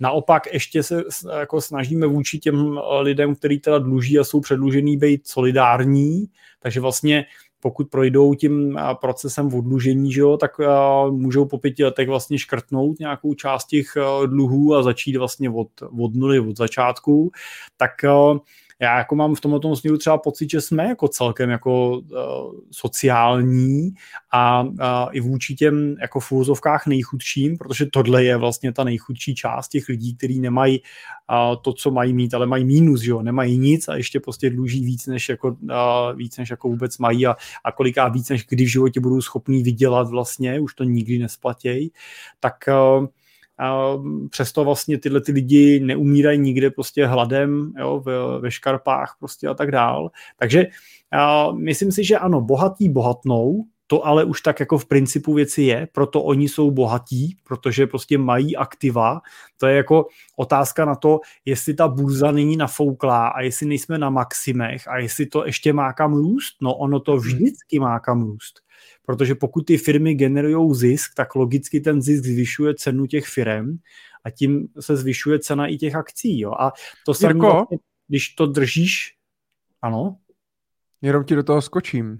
Naopak 0.00 0.52
ještě 0.52 0.82
se 0.82 1.02
jako 1.38 1.60
snažíme 1.60 2.06
vůči 2.06 2.38
těm 2.38 2.78
eh, 2.78 3.00
lidem, 3.00 3.34
kteří 3.34 3.58
teda 3.58 3.78
dluží 3.78 4.18
a 4.18 4.24
jsou 4.24 4.40
předlužený, 4.40 4.96
být 4.96 5.28
solidární, 5.28 6.26
takže 6.60 6.80
vlastně 6.80 7.24
pokud 7.60 7.90
projdou 7.90 8.34
tím 8.34 8.78
eh, 8.78 8.82
procesem 9.00 9.54
odlužení, 9.54 10.12
že 10.12 10.20
jo, 10.20 10.36
tak 10.36 10.58
uh, 10.58 11.10
můžou 11.10 11.44
po 11.44 11.58
pěti 11.58 11.84
letech 11.84 12.08
vlastně 12.08 12.38
škrtnout 12.38 12.98
nějakou 12.98 13.34
část 13.34 13.66
těch 13.66 13.96
uh, 13.96 14.26
dluhů 14.26 14.74
a 14.74 14.82
začít 14.82 15.16
vlastně 15.16 15.50
od, 15.50 15.68
od 16.00 16.14
nuly, 16.14 16.40
od 16.40 16.56
začátku, 16.56 17.30
tak 17.76 17.90
já 18.80 18.98
jako 18.98 19.14
mám 19.14 19.34
v 19.34 19.40
tomto 19.40 19.76
směru 19.76 19.98
třeba 19.98 20.18
pocit, 20.18 20.50
že 20.50 20.60
jsme 20.60 20.84
jako 20.84 21.08
celkem 21.08 21.50
jako 21.50 21.98
uh, 21.98 22.06
sociální 22.70 23.90
a 24.32 24.62
uh, 24.62 24.76
i 25.12 25.20
vůči 25.20 25.54
těm 25.54 25.96
jako 26.00 26.20
v 26.20 26.32
úzovkách 26.32 26.86
nejchudším, 26.86 27.58
protože 27.58 27.86
tohle 27.92 28.24
je 28.24 28.36
vlastně 28.36 28.72
ta 28.72 28.84
nejchudší 28.84 29.34
část 29.34 29.68
těch 29.68 29.88
lidí, 29.88 30.14
kteří 30.16 30.40
nemají 30.40 30.80
uh, 30.80 31.62
to, 31.62 31.72
co 31.72 31.90
mají 31.90 32.12
mít, 32.12 32.34
ale 32.34 32.46
mají 32.46 32.64
mínus, 32.64 33.02
jo, 33.04 33.22
nemají 33.22 33.58
nic 33.58 33.88
a 33.88 33.96
ještě 33.96 34.20
prostě 34.20 34.50
dluží 34.50 34.84
víc, 34.84 35.06
než 35.06 35.28
jako, 35.28 35.48
uh, 35.48 36.16
víc, 36.16 36.36
než 36.36 36.50
jako 36.50 36.68
vůbec 36.68 36.98
mají 36.98 37.26
a, 37.26 37.36
a 37.64 37.72
koliká 37.72 38.08
víc, 38.08 38.28
než 38.28 38.46
kdy 38.46 38.64
v 38.64 38.72
životě 38.72 39.00
budou 39.00 39.20
schopní 39.20 39.62
vydělat 39.62 40.08
vlastně, 40.08 40.60
už 40.60 40.74
to 40.74 40.84
nikdy 40.84 41.18
nesplatějí, 41.18 41.92
tak 42.40 42.54
uh, 43.00 43.06
a 43.58 43.92
přesto 44.30 44.64
vlastně 44.64 44.98
tyhle 44.98 45.20
ty 45.20 45.32
lidi 45.32 45.80
neumírají 45.80 46.38
nikde 46.38 46.70
prostě 46.70 47.06
hladem 47.06 47.72
jo, 47.78 48.00
ve, 48.00 48.40
ve 48.40 48.50
škarpách 48.50 49.16
prostě 49.18 49.48
a 49.48 49.54
tak 49.54 49.70
dál. 49.70 50.10
Takže 50.36 50.66
a 51.12 51.52
myslím 51.52 51.92
si, 51.92 52.04
že 52.04 52.18
ano, 52.18 52.40
bohatí 52.40 52.88
bohatnou, 52.88 53.64
to 53.86 54.06
ale 54.06 54.24
už 54.24 54.40
tak 54.40 54.60
jako 54.60 54.78
v 54.78 54.86
principu 54.86 55.34
věci 55.34 55.62
je, 55.62 55.88
proto 55.92 56.22
oni 56.22 56.48
jsou 56.48 56.70
bohatí, 56.70 57.36
protože 57.44 57.86
prostě 57.86 58.18
mají 58.18 58.56
aktiva. 58.56 59.20
To 59.56 59.66
je 59.66 59.76
jako 59.76 60.06
otázka 60.36 60.84
na 60.84 60.94
to, 60.94 61.20
jestli 61.44 61.74
ta 61.74 61.88
burza 61.88 62.30
není 62.30 62.56
nafouklá 62.56 63.28
a 63.28 63.40
jestli 63.40 63.66
nejsme 63.66 63.98
na 63.98 64.10
maximech 64.10 64.88
a 64.88 64.98
jestli 64.98 65.26
to 65.26 65.46
ještě 65.46 65.72
má 65.72 65.92
kam 65.92 66.14
růst. 66.14 66.56
No 66.62 66.74
ono 66.74 67.00
to 67.00 67.16
vždycky 67.16 67.78
má 67.78 68.00
kam 68.00 68.22
růst 68.22 68.67
protože 69.08 69.34
pokud 69.34 69.60
ty 69.66 69.78
firmy 69.78 70.14
generují 70.14 70.74
zisk, 70.74 71.14
tak 71.14 71.34
logicky 71.34 71.80
ten 71.80 72.02
zisk 72.02 72.24
zvyšuje 72.24 72.74
cenu 72.74 73.06
těch 73.06 73.26
firm 73.26 73.78
a 74.24 74.30
tím 74.30 74.68
se 74.80 74.96
zvyšuje 74.96 75.38
cena 75.38 75.66
i 75.66 75.76
těch 75.76 75.94
akcí. 75.94 76.40
Jo? 76.40 76.52
A 76.52 76.72
to 77.06 77.14
se 77.14 77.34
vlastně, 77.34 77.78
když 78.08 78.28
to 78.28 78.46
držíš, 78.46 79.16
ano? 79.82 80.16
Jenom 81.02 81.24
ti 81.24 81.34
do 81.34 81.42
toho 81.42 81.62
skočím. 81.62 82.18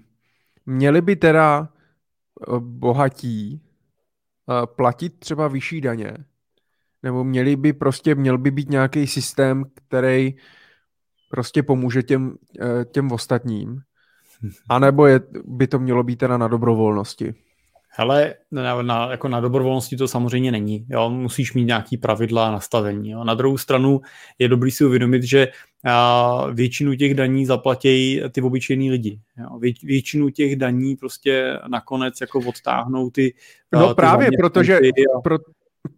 Měli 0.65 1.01
by 1.01 1.15
teda 1.15 1.69
eh, 1.69 2.59
bohatí 2.59 3.61
eh, 3.61 4.67
platit 4.67 5.19
třeba 5.19 5.47
vyšší 5.47 5.81
daně, 5.81 6.17
nebo 7.03 7.23
měli 7.23 7.55
by 7.55 7.73
prostě, 7.73 8.15
měl 8.15 8.37
by 8.37 8.51
být 8.51 8.69
nějaký 8.69 9.07
systém, 9.07 9.65
který 9.73 10.35
prostě 11.29 11.63
pomůže 11.63 12.03
těm, 12.03 12.37
eh, 12.61 12.85
těm 12.85 13.11
ostatním, 13.11 13.81
a 14.69 14.79
nebo 14.79 15.05
je, 15.05 15.19
by 15.45 15.67
to 15.67 15.79
mělo 15.79 16.03
být 16.03 16.15
teda 16.15 16.37
na 16.37 16.47
dobrovolnosti? 16.47 17.33
Hele, 17.91 18.33
na, 18.51 18.81
na, 18.81 19.11
jako 19.11 19.27
na 19.27 19.39
dobrovolnosti 19.39 19.97
to 19.97 20.07
samozřejmě 20.07 20.51
není. 20.51 20.85
Jo? 20.89 21.09
Musíš 21.09 21.53
mít 21.53 21.65
nějaký 21.65 21.97
pravidla 21.97 22.47
a 22.47 22.51
nastavení. 22.51 23.09
Jo? 23.09 23.23
Na 23.23 23.33
druhou 23.33 23.57
stranu 23.57 24.01
je 24.39 24.47
dobrý 24.47 24.71
si 24.71 24.85
uvědomit, 24.85 25.23
že 25.23 25.47
a, 25.85 26.47
většinu 26.51 26.95
těch 26.95 27.13
daní 27.13 27.45
zaplatí 27.45 28.21
ty 28.31 28.41
obyčejní 28.41 28.91
lidi. 28.91 29.19
Jo? 29.37 29.59
Vě, 29.59 29.73
většinu 29.83 30.29
těch 30.29 30.55
daní 30.55 30.95
prostě 30.95 31.59
nakonec 31.67 32.21
jako 32.21 32.39
odtáhnou 32.39 33.09
ty 33.09 33.33
No 33.73 33.87
ty 33.87 33.95
právě, 33.95 34.29
protože, 34.39 34.79
a... 34.79 35.21
pro, 35.21 35.37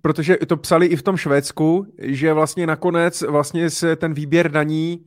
protože 0.02 0.38
to 0.48 0.58
psali 0.58 0.86
i 0.86 0.96
v 0.96 1.04
tom 1.04 1.18
Švédsku, 1.18 1.86
že 2.00 2.34
vlastně 2.34 2.68
nakonec 2.68 3.22
vlastně 3.22 3.70
se 3.70 3.96
ten 3.96 4.14
výběr 4.14 4.52
daní 4.52 5.06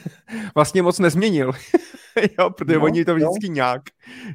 vlastně 0.54 0.82
moc 0.82 0.98
nezměnil. 0.98 1.52
jo, 2.38 2.50
protože 2.50 2.78
no, 2.78 2.84
oni 2.84 3.04
to 3.04 3.14
vždycky 3.14 3.46
jo. 3.46 3.52
nějak, 3.52 3.82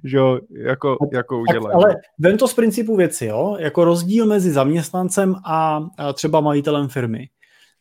že 0.04 0.18
jo, 0.18 0.40
jako, 0.50 0.98
jako 1.14 1.40
udělají. 1.40 1.74
Ale 1.74 1.96
vem 2.20 2.38
to 2.38 2.48
z 2.48 2.54
principu 2.54 2.96
věci, 2.96 3.26
jo, 3.26 3.58
jako 3.60 3.86
rozdíl 3.86 4.26
mezi 4.26 4.52
zaměstnancem 4.52 5.36
a, 5.46 5.88
třeba 6.14 6.42
majitelem 6.42 6.88
firmy. 6.88 7.30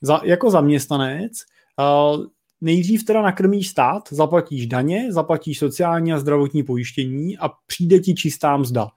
Za, 0.03 0.21
jako 0.25 0.51
zaměstnanec 0.51 1.33
a, 1.79 2.13
nejdřív 2.61 3.05
teda 3.05 3.23
nakrmíš 3.23 3.69
stát, 3.69 4.03
zaplatíš 4.11 4.67
daně, 4.67 5.13
zaplatíš 5.13 5.59
sociální 5.59 6.13
a 6.13 6.19
zdravotní 6.19 6.63
pojištění 6.63 7.39
a 7.39 7.51
přijde 7.67 7.99
ti 7.99 8.15
čistá 8.15 8.57
mzda. 8.57 8.89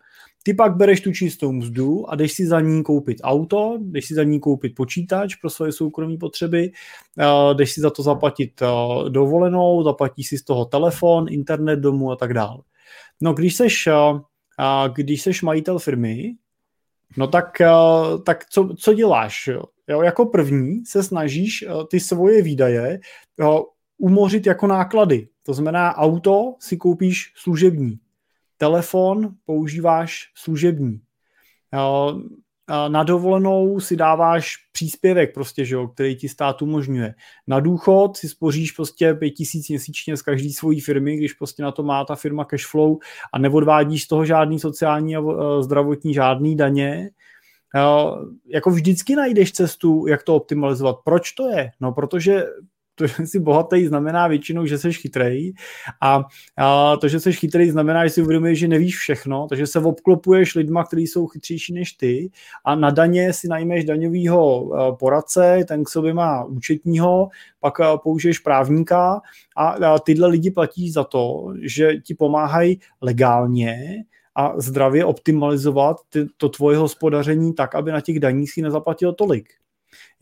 Ty 0.45 0.53
pak 0.53 0.75
bereš 0.75 1.01
tu 1.01 1.11
čistou 1.11 1.51
mzdu 1.51 2.09
a 2.09 2.15
jdeš 2.15 2.33
si 2.33 2.45
za 2.45 2.61
ní 2.61 2.83
koupit 2.83 3.17
auto, 3.23 3.77
jdeš 3.81 4.05
si 4.05 4.13
za 4.13 4.23
ní 4.23 4.39
koupit 4.39 4.75
počítač 4.75 5.35
pro 5.35 5.49
svoje 5.49 5.71
soukromé 5.71 6.17
potřeby, 6.17 6.71
jdeš 7.53 7.71
si 7.71 7.81
za 7.81 7.89
to 7.89 8.03
zaplatit 8.03 8.61
dovolenou, 9.09 9.83
zaplatíš 9.83 10.27
si 10.27 10.37
z 10.37 10.43
toho 10.43 10.65
telefon, 10.65 11.25
internet 11.29 11.79
domu 11.79 12.11
a 12.11 12.15
tak 12.15 12.33
dále. 12.33 12.59
No 13.21 13.33
když 13.33 13.55
seš, 13.55 13.89
když 14.93 15.21
seš 15.21 15.41
majitel 15.41 15.79
firmy, 15.79 16.35
no 17.17 17.27
tak, 17.27 17.61
tak 18.25 18.45
co, 18.49 18.69
co 18.77 18.93
děláš? 18.93 19.49
Jo, 19.87 20.01
jako 20.01 20.25
první 20.25 20.85
se 20.85 21.03
snažíš 21.03 21.65
ty 21.91 21.99
svoje 21.99 22.41
výdaje 22.41 22.99
umořit 23.97 24.45
jako 24.45 24.67
náklady. 24.67 25.27
To 25.45 25.53
znamená, 25.53 25.95
auto 25.95 26.55
si 26.59 26.77
koupíš 26.77 27.33
služební, 27.35 27.99
telefon 28.63 29.35
používáš 29.45 30.31
služební. 30.35 30.99
Na 32.87 33.03
dovolenou 33.03 33.79
si 33.79 33.95
dáváš 33.95 34.55
příspěvek, 34.71 35.33
prostě, 35.33 35.65
že 35.65 35.75
jo, 35.75 35.87
který 35.87 36.15
ti 36.15 36.29
stát 36.29 36.61
umožňuje. 36.61 37.15
Na 37.47 37.59
důchod 37.59 38.17
si 38.17 38.29
spoříš 38.29 38.71
prostě 38.71 39.13
5 39.13 39.31
tisíc 39.31 39.69
měsíčně 39.69 40.17
z 40.17 40.21
každé 40.21 40.49
svojí 40.49 40.79
firmy, 40.79 41.17
když 41.17 41.33
prostě 41.33 41.63
na 41.63 41.71
to 41.71 41.83
má 41.83 42.05
ta 42.05 42.15
firma 42.15 42.45
cash 42.45 42.67
flow 42.67 42.97
a 43.33 43.39
neodvádíš 43.39 44.03
z 44.03 44.07
toho 44.07 44.25
žádný 44.25 44.59
sociální 44.59 45.15
a 45.15 45.19
e, 45.19 45.63
zdravotní, 45.63 46.13
žádný 46.13 46.55
daně. 46.55 47.09
Jako 48.47 48.69
vždycky 48.69 49.15
najdeš 49.15 49.51
cestu, 49.51 50.07
jak 50.07 50.23
to 50.23 50.35
optimalizovat. 50.35 50.95
Proč 51.03 51.31
to 51.31 51.49
je? 51.49 51.71
No, 51.81 51.91
protože 51.91 52.43
to, 52.95 53.07
že 53.07 53.27
jsi 53.27 53.39
bohatý, 53.39 53.87
znamená 53.87 54.27
většinou, 54.27 54.65
že 54.65 54.77
jsi 54.77 54.93
chytrej. 54.93 55.53
A, 56.01 56.23
a 56.57 56.97
to, 56.97 57.07
že 57.07 57.19
jsi 57.19 57.33
chytrej, 57.33 57.69
znamená, 57.69 58.05
že 58.05 58.09
si 58.09 58.21
uvědomuješ, 58.21 58.59
že 58.59 58.67
nevíš 58.67 58.97
všechno, 58.97 59.47
takže 59.47 59.67
se 59.67 59.79
obklopuješ 59.79 60.55
lidma, 60.55 60.83
kteří 60.83 61.07
jsou 61.07 61.27
chytřejší 61.27 61.73
než 61.73 61.93
ty. 61.93 62.29
A 62.65 62.75
na 62.75 62.89
daně 62.89 63.33
si 63.33 63.47
najmeš 63.47 63.85
daňového 63.85 64.71
poradce, 64.99 65.65
ten 65.67 65.83
k 65.83 65.89
sobě 65.89 66.13
má 66.13 66.43
účetního, 66.43 67.29
pak 67.59 67.73
použiješ 68.03 68.39
právníka. 68.39 69.21
A, 69.55 69.67
a 69.67 69.99
tyhle 69.99 70.27
lidi 70.27 70.51
platíš 70.51 70.93
za 70.93 71.03
to, 71.03 71.53
že 71.61 71.93
ti 72.03 72.15
pomáhají 72.15 72.79
legálně 73.01 74.03
a 74.35 74.59
zdravě 74.59 75.05
optimalizovat 75.05 75.97
ty, 76.09 76.25
to 76.37 76.49
tvoje 76.49 76.77
hospodaření 76.77 77.53
tak, 77.53 77.75
aby 77.75 77.91
na 77.91 78.01
těch 78.01 78.19
daních 78.19 78.51
si 78.51 78.61
nezaplatil 78.61 79.13
tolik. 79.13 79.49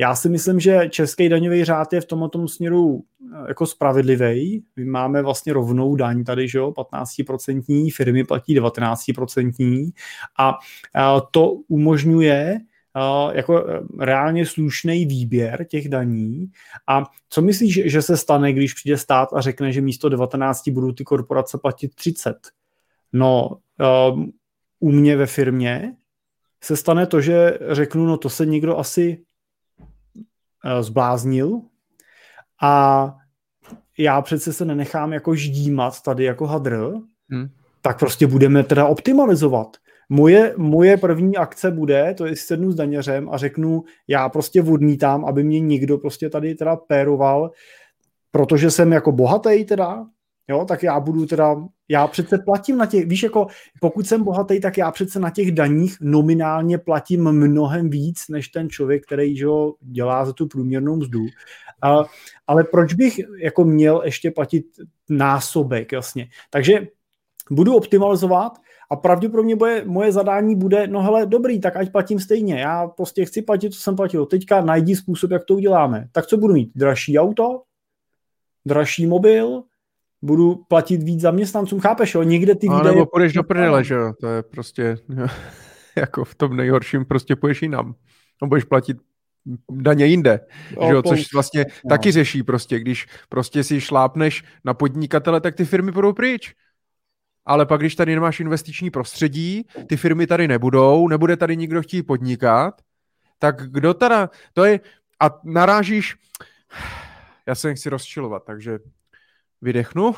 Já 0.02 0.16
si 0.16 0.30
myslím, 0.30 0.60
že 0.60 0.90
český 0.90 1.30
daňový 1.30 1.64
řád 1.64 1.94
je 1.94 2.02
v 2.02 2.06
tomto 2.06 2.48
směru 2.48 3.04
eh, 3.34 3.48
jako 3.48 3.66
spravedlivý. 3.66 4.64
My 4.76 4.86
máme 4.86 5.22
vlastně 5.22 5.54
rovnou 5.54 5.96
daň 5.96 6.24
tady, 6.24 6.48
že 6.48 6.58
jo, 6.58 6.72
15% 6.72 7.92
firmy 7.92 8.24
platí 8.24 8.60
19% 8.60 9.92
a 10.40 10.58
to 11.32 11.52
umožňuje 11.52 12.60
eh, 12.98 13.38
jako 13.38 13.66
eh, 13.68 13.80
reálně 14.00 14.46
slušný 14.46 15.06
výběr 15.06 15.66
těch 15.66 15.90
daní. 15.90 16.52
A 16.88 17.04
co 17.30 17.42
myslíš, 17.42 17.82
že 17.86 18.02
se 18.02 18.18
stane, 18.18 18.54
když 18.54 18.74
přijde 18.74 18.98
stát 18.98 19.30
a 19.34 19.42
řekne, 19.42 19.72
že 19.72 19.82
místo 19.82 20.10
19 20.10 20.70
budou 20.70 20.92
ty 20.92 21.04
korporace 21.04 21.58
platit 21.58 21.96
30? 21.96 22.36
No, 23.14 23.58
u 24.80 24.92
mě 24.92 25.18
ve 25.18 25.26
firmě 25.26 25.96
se 26.64 26.78
stane 26.78 27.06
to, 27.08 27.22
že 27.22 27.60
řeknu, 27.72 28.06
no 28.06 28.18
to 28.18 28.30
se 28.30 28.46
nikdo 28.46 28.78
asi 28.78 29.18
Eh, 29.18 29.31
zbláznil 30.82 31.62
a 32.62 33.16
já 33.98 34.22
přece 34.22 34.54
se 34.54 34.66
nenechám 34.66 35.14
jako 35.14 35.36
ždímat 35.36 36.02
tady 36.02 36.24
jako 36.24 36.48
hadr, 36.48 36.94
hmm. 37.30 37.50
tak 37.82 38.00
prostě 38.00 38.28
budeme 38.28 38.64
teda 38.64 38.86
optimalizovat. 38.88 39.78
Moje, 40.10 40.54
moje 40.58 40.98
první 40.98 41.38
akce 41.38 41.72
bude, 41.72 42.14
to 42.18 42.26
je 42.26 42.36
sednu 42.36 42.72
s 42.72 42.76
daněřem 42.76 43.30
a 43.30 43.38
řeknu, 43.38 43.84
já 44.08 44.30
prostě 44.30 44.62
odmítám, 44.62 45.26
aby 45.26 45.44
mě 45.44 45.60
někdo 45.60 45.98
prostě 45.98 46.30
tady 46.30 46.56
teda 46.56 46.76
péroval, 46.76 47.52
protože 48.32 48.72
jsem 48.72 48.92
jako 48.92 49.12
bohatý 49.12 49.66
teda, 49.66 50.06
jo, 50.48 50.66
tak 50.66 50.84
já 50.84 51.00
budu 51.00 51.26
teda, 51.26 51.56
já 51.90 52.08
přece 52.08 52.38
platím 52.46 52.78
na 52.78 52.86
těch, 52.86 53.08
víš, 53.08 53.24
jako 53.24 53.48
pokud 53.82 54.08
jsem 54.08 54.24
bohatý, 54.24 54.60
tak 54.60 54.78
já 54.78 54.92
přece 54.92 55.20
na 55.20 55.30
těch 55.30 55.52
daních 55.52 55.98
nominálně 56.02 56.78
platím 56.78 57.32
mnohem 57.32 57.90
víc, 57.90 58.28
než 58.30 58.48
ten 58.48 58.70
člověk, 58.70 59.06
který 59.06 59.38
že 59.38 59.48
dělá 59.82 60.26
za 60.26 60.34
tu 60.34 60.48
průměrnou 60.48 60.96
mzdu. 60.96 61.20
A, 61.82 62.04
ale 62.48 62.64
proč 62.64 62.94
bych 62.94 63.20
jako 63.38 63.64
měl 63.64 64.02
ještě 64.06 64.32
platit 64.32 64.66
násobek, 65.10 65.92
jasně. 65.92 66.28
Takže 66.50 66.88
budu 67.52 67.76
optimalizovat 67.76 68.54
a 68.92 68.96
pravděpodobně 68.96 69.56
bude, 69.56 69.84
moje 69.86 70.12
zadání 70.12 70.56
bude, 70.56 70.88
no 70.88 71.02
hele, 71.02 71.26
dobrý, 71.26 71.60
tak 71.60 71.76
ať 71.76 71.92
platím 71.92 72.20
stejně. 72.20 72.60
Já 72.60 72.88
prostě 72.88 73.26
chci 73.26 73.42
platit, 73.42 73.74
co 73.74 73.80
jsem 73.80 73.96
platil. 73.96 74.26
Teďka 74.26 74.62
najdi 74.62 74.96
způsob, 74.96 75.32
jak 75.32 75.46
to 75.46 75.56
uděláme. 75.56 76.08
Tak 76.12 76.26
co 76.26 76.38
budu 76.38 76.54
mít? 76.54 76.72
Dražší 76.76 77.20
auto? 77.20 77.62
Dražší 78.66 79.08
mobil? 79.08 79.64
Budu 80.22 80.56
platit 80.56 81.04
víc 81.04 81.22
zaměstnancům, 81.22 81.80
chápeš, 81.80 82.16
jo? 82.16 82.24
Někde 82.24 82.56
ty 82.56 82.68
výdaje... 82.68 82.82
A 82.82 82.84
nebo 82.84 83.06
půjdeš 83.06 83.34
do 83.34 83.44
prdele, 83.44 83.84
že 83.84 83.94
jo? 83.94 84.14
To 84.22 84.28
je 84.28 84.44
prostě, 84.44 84.98
jako 85.96 86.26
v 86.26 86.36
tom 86.36 86.58
nejhorším 86.58 87.06
prostě 87.06 87.36
půjdeš 87.36 87.62
jinam. 87.62 87.96
No 88.42 88.48
budeš 88.48 88.64
platit 88.64 88.98
daně 89.72 90.06
jinde, 90.06 90.40
o, 90.78 90.88
že 90.88 90.94
jo, 90.94 91.02
což 91.02 91.34
vlastně 91.34 91.66
no. 91.86 91.90
taky 91.90 92.12
řeší 92.12 92.44
prostě, 92.44 92.80
když 92.80 93.08
prostě 93.30 93.64
si 93.64 93.82
šlápneš 93.82 94.44
na 94.66 94.74
podnikatele, 94.74 95.42
tak 95.42 95.56
ty 95.56 95.66
firmy 95.66 95.92
budou 95.92 96.14
pryč. 96.14 96.54
Ale 97.46 97.66
pak, 97.66 97.80
když 97.80 97.96
tady 97.96 98.16
nemáš 98.16 98.40
investiční 98.40 98.90
prostředí, 98.90 99.66
ty 99.88 99.98
firmy 99.98 100.28
tady 100.28 100.48
nebudou, 100.48 101.08
nebude 101.08 101.38
tady 101.38 101.58
nikdo 101.58 101.82
chtít 101.82 102.04
podnikat, 102.04 102.82
tak 103.40 103.72
kdo 103.72 103.94
teda, 103.94 104.30
to 104.54 104.66
je, 104.66 104.80
a 105.22 105.40
narážíš, 105.44 106.16
já 107.48 107.56
se 107.56 107.68
nechci 107.68 107.90
rozčilovat, 107.90 108.44
takže 108.46 108.80
vydechnu 109.62 110.16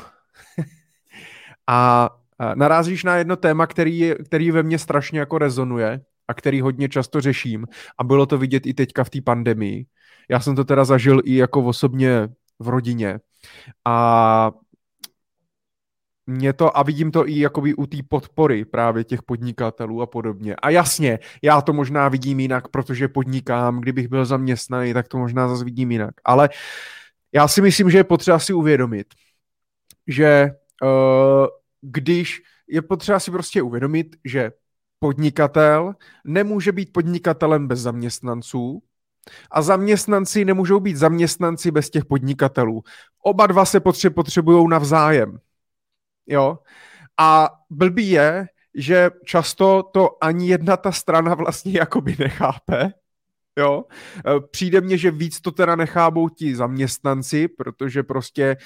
a 1.66 2.10
narazíš 2.54 3.04
na 3.04 3.16
jedno 3.16 3.36
téma, 3.36 3.66
který, 3.66 4.12
který 4.24 4.50
ve 4.50 4.62
mně 4.62 4.78
strašně 4.78 5.18
jako 5.18 5.38
rezonuje 5.38 6.00
a 6.28 6.34
který 6.34 6.60
hodně 6.60 6.88
často 6.88 7.20
řeším 7.20 7.66
a 7.98 8.04
bylo 8.04 8.26
to 8.26 8.38
vidět 8.38 8.66
i 8.66 8.74
teďka 8.74 9.04
v 9.04 9.10
té 9.10 9.20
pandemii. 9.20 9.86
Já 10.30 10.40
jsem 10.40 10.56
to 10.56 10.64
teda 10.64 10.84
zažil 10.84 11.20
i 11.24 11.36
jako 11.36 11.64
osobně 11.64 12.28
v 12.58 12.68
rodině 12.68 13.20
a 13.84 14.50
mě 16.26 16.52
to, 16.52 16.78
a 16.78 16.82
vidím 16.82 17.10
to 17.10 17.28
i 17.28 17.38
jakoby 17.38 17.74
u 17.74 17.86
té 17.86 17.96
podpory 18.08 18.64
právě 18.64 19.04
těch 19.04 19.22
podnikatelů 19.22 20.02
a 20.02 20.06
podobně. 20.06 20.56
A 20.56 20.70
jasně, 20.70 21.18
já 21.42 21.60
to 21.60 21.72
možná 21.72 22.08
vidím 22.08 22.40
jinak, 22.40 22.68
protože 22.68 23.08
podnikám, 23.08 23.80
kdybych 23.80 24.08
byl 24.08 24.24
zaměstnaný, 24.24 24.94
tak 24.94 25.08
to 25.08 25.18
možná 25.18 25.48
zase 25.48 25.64
vidím 25.64 25.90
jinak. 25.90 26.14
Ale 26.24 26.48
já 27.32 27.48
si 27.48 27.62
myslím, 27.62 27.90
že 27.90 27.98
je 27.98 28.04
potřeba 28.04 28.38
si 28.38 28.52
uvědomit, 28.52 29.06
že 30.06 30.50
uh, 30.82 31.46
když 31.80 32.42
je 32.68 32.82
potřeba 32.82 33.20
si 33.20 33.30
prostě 33.30 33.62
uvědomit, 33.62 34.16
že 34.24 34.52
podnikatel 34.98 35.94
nemůže 36.24 36.72
být 36.72 36.92
podnikatelem 36.92 37.68
bez 37.68 37.80
zaměstnanců 37.80 38.82
a 39.50 39.62
zaměstnanci 39.62 40.44
nemůžou 40.44 40.80
být 40.80 40.96
zaměstnanci 40.96 41.70
bez 41.70 41.90
těch 41.90 42.04
podnikatelů. 42.04 42.82
Oba 43.22 43.46
dva 43.46 43.64
se 43.64 43.80
potřebují 44.14 44.68
navzájem. 44.68 45.38
Jo? 46.26 46.58
A 47.18 47.50
blbý 47.70 48.10
je, 48.10 48.46
že 48.74 49.10
často 49.24 49.82
to 49.82 50.24
ani 50.24 50.48
jedna 50.48 50.76
ta 50.76 50.92
strana 50.92 51.34
vlastně 51.44 51.72
jakoby 51.72 52.16
nechápe, 52.18 52.92
Jo, 53.58 53.84
e, 54.18 54.40
přijde 54.50 54.80
mně, 54.80 54.98
že 54.98 55.10
víc 55.10 55.40
to 55.40 55.50
teda 55.50 55.76
nechábou 55.76 56.28
ti 56.28 56.56
zaměstnanci, 56.56 57.48
protože 57.48 58.02
prostě, 58.02 58.56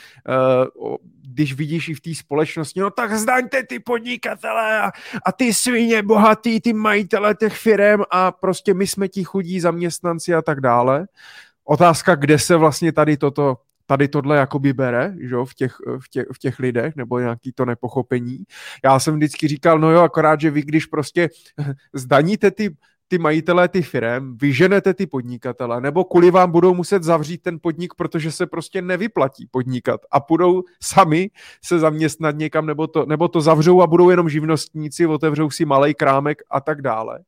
uh, 0.80 0.97
když 1.22 1.55
vidíš 1.55 1.89
i 1.89 1.95
v 1.95 2.01
té 2.01 2.14
společnosti, 2.14 2.80
no 2.80 2.91
tak 2.91 3.12
zdaňte 3.12 3.62
ty 3.62 3.78
podnikatele 3.78 4.80
a, 4.80 4.91
a 5.26 5.32
ty 5.32 5.55
svině 5.55 6.03
bohatý, 6.03 6.61
ty 6.61 6.72
majitele 6.72 7.34
těch 7.34 7.57
firm 7.57 8.03
a 8.11 8.32
prostě 8.32 8.74
my 8.74 8.86
jsme 8.86 9.09
ti 9.09 9.24
chudí 9.24 9.61
zaměstnanci 9.61 10.34
a 10.34 10.43
tak 10.43 10.61
dále. 10.61 11.07
Otázka, 11.64 12.14
kde 12.14 12.39
se 12.39 12.57
vlastně 12.57 12.93
tady 12.93 13.16
toto 13.16 13.57
tady 13.89 14.09
tohle 14.09 14.36
jakoby 14.36 14.72
bere, 14.72 15.14
že 15.20 15.36
v, 15.45 15.55
těch, 15.55 15.76
v, 16.01 16.09
těch, 16.09 16.26
v 16.32 16.39
těch 16.39 16.59
lidech, 16.59 16.97
nebo 16.97 17.18
nějaký 17.18 17.53
to 17.53 17.64
nepochopení. 17.64 18.45
Já 18.84 19.01
jsem 19.01 19.14
vždycky 19.14 19.49
říkal, 19.49 19.78
no 19.78 19.91
jo, 19.91 20.01
akorát, 20.01 20.41
že 20.41 20.51
vy, 20.51 20.62
když 20.62 20.86
prostě 20.86 21.28
zdaníte 21.95 22.51
ty 22.51 22.76
ty 23.09 23.19
majitelé 23.19 23.69
ty 23.69 23.83
firm, 23.83 24.37
vyženete 24.37 24.95
ty 24.95 25.07
podnikatele, 25.07 25.81
nebo 25.81 26.05
kvůli 26.05 26.31
vám 26.31 26.53
budou 26.53 26.75
muset 26.75 27.03
zavřít 27.03 27.43
ten 27.43 27.59
podnik, 27.63 27.95
protože 27.95 28.33
se 28.33 28.47
prostě 28.47 28.83
nevyplatí 28.83 29.47
podnikat 29.51 30.01
a 30.11 30.21
budou 30.29 30.63
sami 30.83 31.31
se 31.65 31.79
zaměstnat 31.79 32.37
někam, 32.37 32.67
nebo 32.67 32.87
to, 32.87 33.07
nebo 33.07 33.29
to 33.29 33.41
zavřou 33.41 33.83
a 33.83 33.87
budou 33.87 34.11
jenom 34.11 34.29
živnostníci, 34.29 35.07
otevřou 35.07 35.51
si 35.51 35.65
malý 35.65 35.95
krámek 35.95 36.43
a 36.51 36.61
tak 36.61 36.83
dále. 36.83 37.19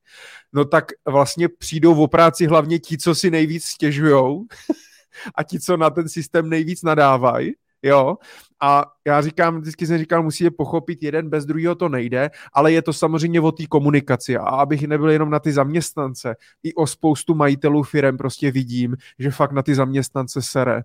No 0.53 0.65
tak 0.65 0.85
vlastně 1.09 1.49
přijdou 1.49 1.95
v 1.95 2.09
práci 2.09 2.47
hlavně 2.47 2.79
ti, 2.79 2.99
co 2.99 3.15
si 3.15 3.31
nejvíc 3.31 3.65
stěžujou 3.65 4.45
a 5.35 5.43
ti, 5.43 5.61
co 5.61 5.77
na 5.77 5.91
ten 5.91 6.09
systém 6.09 6.49
nejvíc 6.49 6.83
nadávají 6.83 7.53
jo. 7.83 8.17
A 8.61 8.85
já 9.07 9.23
říkám, 9.23 9.61
vždycky 9.61 9.87
jsem 9.87 9.99
říkal, 9.99 10.23
musí 10.23 10.45
je 10.45 10.51
pochopit, 10.51 11.03
jeden 11.03 11.29
bez 11.31 11.47
druhého 11.47 11.75
to 11.75 11.89
nejde, 11.89 12.31
ale 12.53 12.73
je 12.73 12.83
to 12.83 12.93
samozřejmě 12.93 13.41
o 13.41 13.53
té 13.53 13.67
komunikaci. 13.67 14.37
A 14.37 14.43
abych 14.43 14.87
nebyl 14.87 15.11
jenom 15.11 15.31
na 15.31 15.39
ty 15.39 15.53
zaměstnance, 15.53 16.37
i 16.63 16.75
o 16.75 16.87
spoustu 16.87 17.35
majitelů 17.35 17.83
firem 17.83 18.17
prostě 18.17 18.51
vidím, 18.51 18.97
že 19.19 19.31
fakt 19.31 19.53
na 19.53 19.63
ty 19.63 19.75
zaměstnance 19.75 20.43
sere 20.43 20.83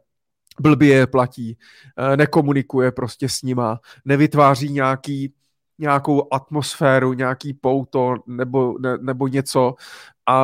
blbě 0.59 0.95
je 0.95 1.07
platí, 1.07 1.57
eh, 1.97 2.17
nekomunikuje 2.17 2.91
prostě 2.91 3.29
s 3.29 3.41
nima, 3.41 3.79
nevytváří 4.05 4.69
nějaký, 4.69 5.33
nějakou 5.79 6.33
atmosféru, 6.33 7.13
nějaký 7.13 7.53
pouto 7.53 8.15
nebo, 8.27 8.75
ne, 8.79 8.97
nebo 8.97 9.27
něco 9.27 9.75
a, 10.25 10.35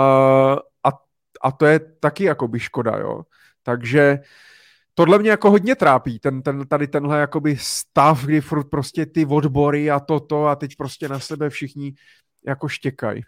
a, 0.83 0.89
a 1.41 1.51
to 1.51 1.65
je 1.65 1.79
taky 1.79 2.23
jakoby 2.23 2.59
škoda, 2.59 2.97
jo. 2.97 3.21
Takže 3.63 4.19
uh, 4.19 4.25
tohle 4.93 5.19
mě 5.19 5.29
jako 5.29 5.51
hodně 5.51 5.75
trápí, 5.75 6.19
ten, 6.19 6.41
ten, 6.41 6.67
tady 6.67 6.87
tenhle 6.87 7.19
jakoby 7.19 7.57
stav, 7.59 8.25
kdy 8.25 8.41
furt 8.41 8.69
prostě 8.69 9.05
ty 9.05 9.25
odbory 9.25 9.91
a 9.91 9.99
toto 9.99 10.45
a 10.45 10.55
teď 10.55 10.75
prostě 10.75 11.09
na 11.09 11.19
sebe 11.19 11.49
všichni 11.49 11.93
jako 12.47 12.67
štěkají. 12.67 13.21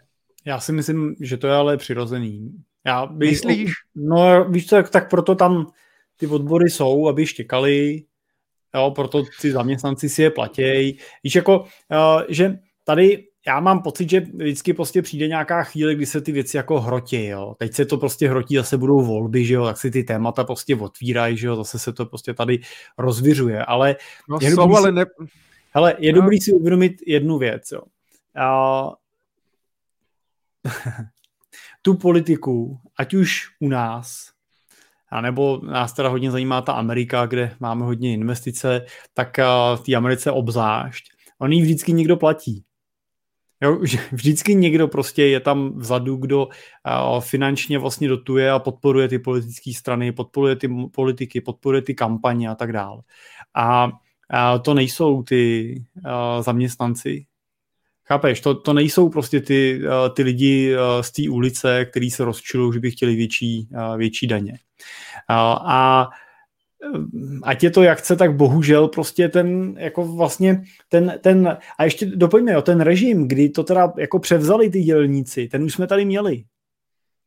Já 0.46 0.60
si 0.60 0.72
myslím, 0.72 1.14
že 1.20 1.36
to 1.36 1.46
je 1.46 1.54
ale 1.54 1.76
přirozený. 1.76 2.50
Já 2.86 3.06
bych, 3.06 3.30
Myslíš? 3.30 3.72
No 3.94 4.44
víš 4.44 4.66
co, 4.66 4.82
tak 4.82 5.10
proto 5.10 5.34
tam 5.34 5.66
ty 6.16 6.26
odbory 6.26 6.70
jsou, 6.70 7.08
aby 7.08 7.26
štěkali, 7.26 8.02
jo, 8.74 8.90
proto 8.90 9.22
ty 9.40 9.52
zaměstnanci 9.52 10.08
si 10.08 10.22
je 10.22 10.30
platějí. 10.30 10.98
Víš, 11.24 11.34
jako, 11.34 11.60
uh, 11.60 12.22
že 12.28 12.58
tady 12.84 13.24
já 13.46 13.60
mám 13.60 13.82
pocit, 13.82 14.10
že 14.10 14.20
vždycky 14.20 14.72
prostě 14.72 15.02
přijde 15.02 15.28
nějaká 15.28 15.62
chvíle, 15.62 15.94
kdy 15.94 16.06
se 16.06 16.20
ty 16.20 16.32
věci 16.32 16.56
jako 16.56 16.80
hrotí, 16.80 17.26
jo. 17.26 17.54
Teď 17.58 17.74
se 17.74 17.84
to 17.84 17.96
prostě 17.96 18.28
hrotí, 18.28 18.56
zase 18.56 18.78
budou 18.78 19.00
volby, 19.00 19.44
že 19.44 19.54
jo, 19.54 19.64
tak 19.64 19.76
si 19.76 19.90
ty 19.90 20.04
témata 20.04 20.44
prostě 20.44 20.76
otvírají, 20.76 21.36
že 21.36 21.46
jo, 21.46 21.56
zase 21.56 21.78
se 21.78 21.92
to 21.92 22.06
prostě 22.06 22.34
tady 22.34 22.60
rozviřuje, 22.98 23.64
ale... 23.64 23.96
No 24.28 24.38
je 24.42 24.50
jsou, 24.50 24.76
ale 24.76 24.88
si, 24.88 24.92
ne... 24.92 25.04
Hele, 25.74 25.94
je 25.98 26.12
no. 26.12 26.20
dobrý 26.20 26.40
si 26.40 26.52
uvědomit 26.52 26.92
jednu 27.06 27.38
věc, 27.38 27.72
jo. 27.72 27.80
A... 28.36 28.90
tu 31.82 31.94
politiku, 31.94 32.78
ať 32.96 33.14
už 33.14 33.48
u 33.60 33.68
nás, 33.68 34.30
a 35.10 35.20
nebo 35.20 35.60
nás 35.64 35.92
teda 35.92 36.08
hodně 36.08 36.30
zajímá 36.30 36.62
ta 36.62 36.72
Amerika, 36.72 37.26
kde 37.26 37.56
máme 37.60 37.84
hodně 37.84 38.12
investice, 38.12 38.86
tak 39.14 39.38
v 39.76 39.80
té 39.86 39.94
Americe 39.94 40.30
obzvlášť, 40.30 41.04
on 41.38 41.52
jí 41.52 41.62
vždycky 41.62 41.92
někdo 41.92 42.16
platí. 42.16 42.63
Jo, 43.62 43.78
vždycky 44.12 44.54
někdo 44.54 44.88
prostě 44.88 45.26
je 45.26 45.40
tam 45.40 45.78
vzadu, 45.78 46.16
kdo 46.16 46.48
finančně 47.20 47.78
vlastně 47.78 48.08
dotuje 48.08 48.50
a 48.50 48.58
podporuje 48.58 49.08
ty 49.08 49.18
politické 49.18 49.72
strany, 49.74 50.12
podporuje 50.12 50.56
ty 50.56 50.68
politiky, 50.92 51.40
podporuje 51.40 51.82
ty 51.82 51.94
kampaně 51.94 52.48
a 52.48 52.54
tak 52.54 52.72
dále. 52.72 53.02
A, 53.54 53.92
to 54.64 54.74
nejsou 54.74 55.22
ty 55.22 55.74
zaměstnanci, 56.40 57.26
Chápeš, 58.06 58.40
to, 58.40 58.54
to 58.54 58.72
nejsou 58.72 59.08
prostě 59.08 59.40
ty, 59.40 59.82
ty 60.16 60.22
lidi 60.22 60.76
z 61.00 61.12
té 61.12 61.22
ulice, 61.30 61.84
kteří 61.84 62.10
se 62.10 62.24
rozčilují, 62.24 62.72
že 62.72 62.80
by 62.80 62.90
chtěli 62.90 63.16
větší, 63.16 63.68
větší 63.96 64.26
daně. 64.26 64.58
A 65.28 66.08
ať 67.42 67.62
je 67.62 67.70
to 67.70 67.82
jak 67.82 67.98
chce, 67.98 68.16
tak 68.16 68.36
bohužel 68.36 68.88
prostě 68.88 69.28
ten, 69.28 69.74
jako 69.78 70.04
vlastně 70.04 70.64
ten, 70.88 71.18
ten 71.20 71.58
a 71.78 71.84
ještě 71.84 72.06
doplňme, 72.06 72.52
jo, 72.52 72.62
ten 72.62 72.80
režim, 72.80 73.28
kdy 73.28 73.48
to 73.48 73.64
teda 73.64 73.92
jako 73.98 74.18
převzali 74.18 74.70
ty 74.70 74.82
dělníci, 74.82 75.48
ten 75.48 75.62
už 75.62 75.74
jsme 75.74 75.86
tady 75.86 76.04
měli. 76.04 76.44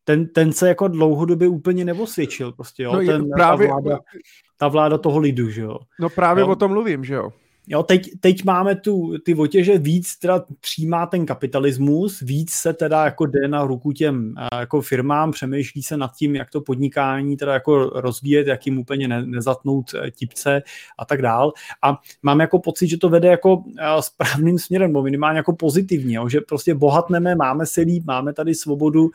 Ten, 0.03 0.27
ten 0.27 0.53
se 0.53 0.67
jako 0.67 0.87
dlouhodobě 0.87 1.47
úplně 1.47 1.85
neosvědčil 1.85 2.51
prostě, 2.51 2.83
jo, 2.83 2.93
no, 2.93 3.05
ten, 3.05 3.29
právě, 3.29 3.67
ta, 3.67 3.73
vláda, 3.73 3.99
ta 4.57 4.67
vláda 4.67 4.97
toho 4.97 5.19
lidu, 5.19 5.49
že 5.49 5.61
jo. 5.61 5.79
No 5.99 6.09
právě 6.09 6.41
jo. 6.41 6.47
o 6.47 6.55
tom 6.55 6.71
mluvím, 6.71 7.03
že 7.03 7.13
jo. 7.13 7.29
Jo, 7.69 7.83
teď, 7.83 8.09
teď 8.19 8.43
máme 8.43 8.75
tu, 8.75 9.17
ty 9.25 9.35
otěže, 9.35 9.77
víc 9.77 10.15
teda 10.15 10.45
přijímá 10.59 11.05
ten 11.05 11.25
kapitalismus, 11.25 12.19
víc 12.19 12.51
se 12.51 12.73
teda 12.73 13.05
jako 13.05 13.25
jde 13.25 13.47
na 13.47 13.65
ruku 13.65 13.91
těm 13.91 14.35
jako 14.59 14.81
firmám, 14.81 15.31
přemýšlí 15.31 15.83
se 15.83 15.97
nad 15.97 16.11
tím, 16.15 16.35
jak 16.35 16.49
to 16.49 16.61
podnikání 16.61 17.37
teda 17.37 17.53
jako 17.53 17.83
rozvíjet, 17.85 18.47
jak 18.47 18.65
jim 18.65 18.79
úplně 18.79 19.07
ne, 19.07 19.25
nezatnout 19.25 19.93
e, 19.93 20.11
tipce 20.11 20.61
a 20.97 21.05
tak 21.05 21.21
dál. 21.21 21.53
A 21.83 21.97
mám 22.23 22.39
jako 22.39 22.59
pocit, 22.59 22.87
že 22.87 22.97
to 22.97 23.09
vede 23.09 23.27
jako 23.27 23.63
e, 23.77 24.01
správným 24.01 24.59
směrem, 24.59 24.89
nebo 24.89 25.03
minimálně 25.03 25.37
jako 25.37 25.55
pozitivně, 25.55 26.15
jo, 26.15 26.29
že 26.29 26.41
prostě 26.41 26.75
bohatneme, 26.75 27.35
máme 27.35 27.65
se 27.65 27.81
líp, 27.81 28.03
máme 28.05 28.33
tady 28.33 28.55
svobodu, 28.55 29.09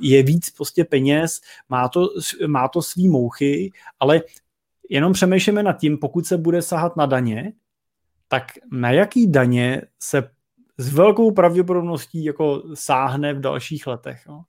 je 0.00 0.22
víc 0.22 0.50
prostě 0.50 0.84
peněz, 0.84 1.40
má 1.68 1.88
to, 1.88 2.08
má 2.46 2.68
to 2.68 2.82
svý 2.82 3.08
mouchy, 3.08 3.72
ale 4.00 4.20
jenom 4.88 5.12
přemýšlíme 5.12 5.62
nad 5.62 5.72
tím, 5.72 5.98
pokud 5.98 6.26
se 6.26 6.36
bude 6.36 6.62
sahat 6.62 6.96
na 6.96 7.06
daně, 7.06 7.52
tak 8.32 8.44
na 8.72 8.90
jaký 8.90 9.30
daně 9.30 9.82
se 10.00 10.30
s 10.78 10.94
velkou 10.94 11.32
pravděpodobností 11.32 12.24
jako 12.24 12.62
sáhne 12.74 13.34
v 13.34 13.40
dalších 13.40 13.86
letech. 13.86 14.22
No. 14.28 14.42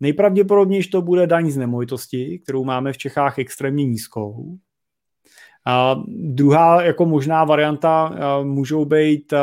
Nejpravděpodobnější 0.00 0.90
to 0.90 1.02
bude 1.02 1.26
daň 1.26 1.50
z 1.50 1.56
nemovitosti, 1.56 2.38
kterou 2.38 2.64
máme 2.64 2.92
v 2.92 2.98
Čechách 2.98 3.38
extrémně 3.38 3.86
nízkou. 3.86 4.56
A 5.66 5.96
druhá 6.08 6.82
jako 6.82 7.06
možná 7.06 7.44
varianta 7.44 8.14
můžou 8.42 8.84
být, 8.84 9.34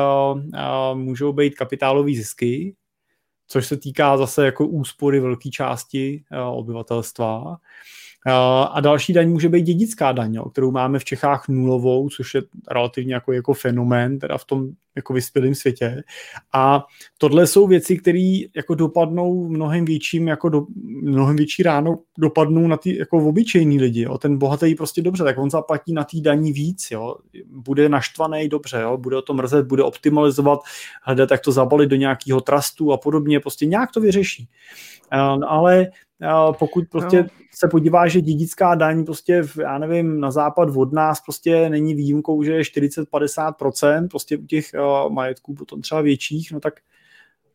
můžou 0.94 1.34
být 1.34 1.56
kapitálové 1.56 2.14
zisky, 2.14 2.76
což 3.48 3.68
se 3.68 3.78
týká 3.78 4.18
zase 4.18 4.46
jako 4.46 4.68
úspory 4.68 5.20
velké 5.20 5.50
části 5.50 6.24
obyvatelstva. 6.52 7.58
A 8.72 8.82
další 8.82 9.14
daň 9.14 9.30
může 9.30 9.50
být 9.50 9.62
dědická 9.62 10.12
daň, 10.12 10.34
jo, 10.34 10.50
kterou 10.50 10.72
máme 10.72 11.00
v 11.00 11.06
Čechách 11.06 11.48
nulovou, 11.48 12.10
což 12.10 12.34
je 12.34 12.42
relativně 12.72 13.14
jako, 13.14 13.34
jako 13.34 13.54
fenomén 13.54 14.20
teda 14.20 14.38
v 14.38 14.46
tom 14.46 14.70
jako 14.96 15.14
vyspělém 15.14 15.56
světě. 15.56 16.04
A 16.54 16.86
tohle 17.18 17.48
jsou 17.48 17.68
věci, 17.68 17.98
které 17.98 18.40
jako 18.56 18.76
dopadnou 18.76 19.50
mnohem 19.50 19.86
větším, 19.86 20.28
jako 20.28 20.50
do, 20.50 20.66
mnohem 21.02 21.36
větší 21.36 21.64
ráno 21.64 22.00
dopadnou 22.18 22.68
na 22.68 22.78
ty 22.78 22.98
jako 22.98 23.18
obyčejní 23.18 23.80
lidi. 23.80 24.02
Jo. 24.02 24.18
Ten 24.18 24.38
bohatý 24.38 24.76
prostě 24.76 25.02
dobře, 25.02 25.24
tak 25.24 25.38
on 25.38 25.50
zaplatí 25.50 25.94
na 25.94 26.04
té 26.04 26.18
daní 26.22 26.54
víc, 26.54 26.88
jo. 26.92 27.16
bude 27.46 27.90
naštvaný 27.90 28.50
dobře, 28.50 28.80
jo. 28.82 28.98
bude 28.98 29.18
o 29.18 29.22
to 29.22 29.34
mrzet, 29.34 29.66
bude 29.68 29.84
optimalizovat, 29.84 30.60
hledat, 31.04 31.32
jak 31.32 31.42
to 31.42 31.52
zabalit 31.52 31.90
do 31.90 31.96
nějakého 31.96 32.42
trustu 32.42 32.94
a 32.94 32.98
podobně, 32.98 33.40
prostě 33.40 33.66
nějak 33.66 33.92
to 33.92 34.02
vyřeší. 34.02 34.50
Ale 35.48 35.88
pokud 36.60 36.84
prostě 36.92 37.24
no. 37.24 37.30
se 37.56 37.68
podívá, 37.68 38.08
že 38.08 38.22
dědická 38.22 38.76
daň 38.76 39.06
prostě, 39.06 39.44
v, 39.44 39.58
já 39.58 39.78
nevím, 39.78 40.20
na 40.20 40.32
západ 40.32 40.70
od 40.76 40.94
nás 40.94 41.22
prostě 41.22 41.70
není 41.70 41.94
výjimkou, 41.94 42.44
že 42.44 42.54
je 42.54 42.62
40-50%, 42.62 44.08
prostě 44.08 44.38
u 44.38 44.46
těch 44.46 44.66
uh, 44.74 45.14
majetků 45.14 45.54
potom 45.54 45.82
třeba 45.82 46.02
větších, 46.02 46.52
no 46.52 46.60
tak 46.60 46.74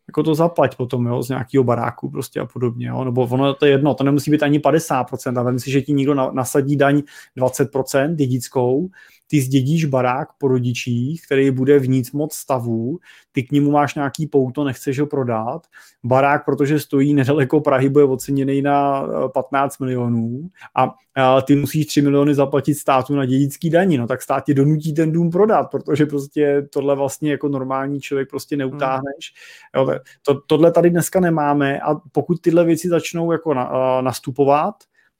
jako 0.08 0.22
to 0.22 0.34
zaplať 0.34 0.76
potom, 0.76 1.06
jo, 1.06 1.22
z 1.22 1.28
nějakého 1.28 1.64
baráku 1.64 2.10
prostě 2.10 2.40
a 2.40 2.46
podobně, 2.46 2.86
jo, 2.86 3.04
nebo 3.04 3.22
ono 3.22 3.54
to 3.54 3.66
je 3.66 3.72
jedno, 3.72 3.94
to 3.94 4.04
nemusí 4.04 4.30
být 4.30 4.42
ani 4.42 4.58
50%, 4.58 5.40
ale 5.40 5.52
myslím, 5.52 5.72
že 5.72 5.82
ti 5.82 5.92
někdo 5.92 6.14
nasadí 6.14 6.76
daň 6.76 7.02
20% 7.36 8.14
dědickou, 8.14 8.88
ty 9.32 9.40
zdědíš 9.40 9.84
barák 9.84 10.28
po 10.38 10.48
rodičích, 10.48 11.22
který 11.26 11.50
bude 11.50 11.78
v 11.78 11.88
nic 11.88 12.12
moc 12.12 12.34
stavu, 12.34 12.98
ty 13.32 13.42
k 13.42 13.52
němu 13.52 13.70
máš 13.70 13.94
nějaký 13.94 14.26
pouto, 14.26 14.64
nechceš 14.64 15.00
ho 15.00 15.06
prodat, 15.06 15.66
barák, 16.04 16.44
protože 16.44 16.80
stojí 16.80 17.14
nedaleko 17.14 17.60
Prahy, 17.60 17.88
bude 17.88 18.04
oceněný 18.04 18.62
na 18.62 19.06
15 19.28 19.74
eh, 19.80 19.84
milionů 19.84 20.48
a, 20.76 20.94
ty 21.42 21.56
musíš 21.56 21.86
3 21.86 22.02
miliony 22.02 22.34
zaplatit 22.34 22.74
státu 22.74 23.14
na 23.14 23.24
dědický 23.24 23.70
daní, 23.70 23.98
no 23.98 24.06
tak 24.06 24.22
stát 24.22 24.44
tě 24.44 24.54
donutí 24.54 24.94
ten 24.94 25.12
dům 25.12 25.30
prodat, 25.30 25.64
protože 25.70 26.06
prostě 26.06 26.68
tohle 26.72 26.96
vlastně 26.96 27.30
jako 27.30 27.48
normální 27.48 28.00
člověk 28.00 28.30
prostě 28.30 28.56
neutáhneš. 28.56 29.34
Hmm. 29.74 29.88
Jo, 29.88 29.98
to, 30.22 30.40
tohle 30.46 30.72
tady 30.72 30.90
dneska 30.90 31.20
nemáme 31.20 31.80
a 31.80 31.94
pokud 31.94 32.40
tyhle 32.40 32.64
věci 32.64 32.88
začnou 32.88 33.32
jako 33.32 33.54
na, 33.54 33.72
nastupovat, 34.00 34.74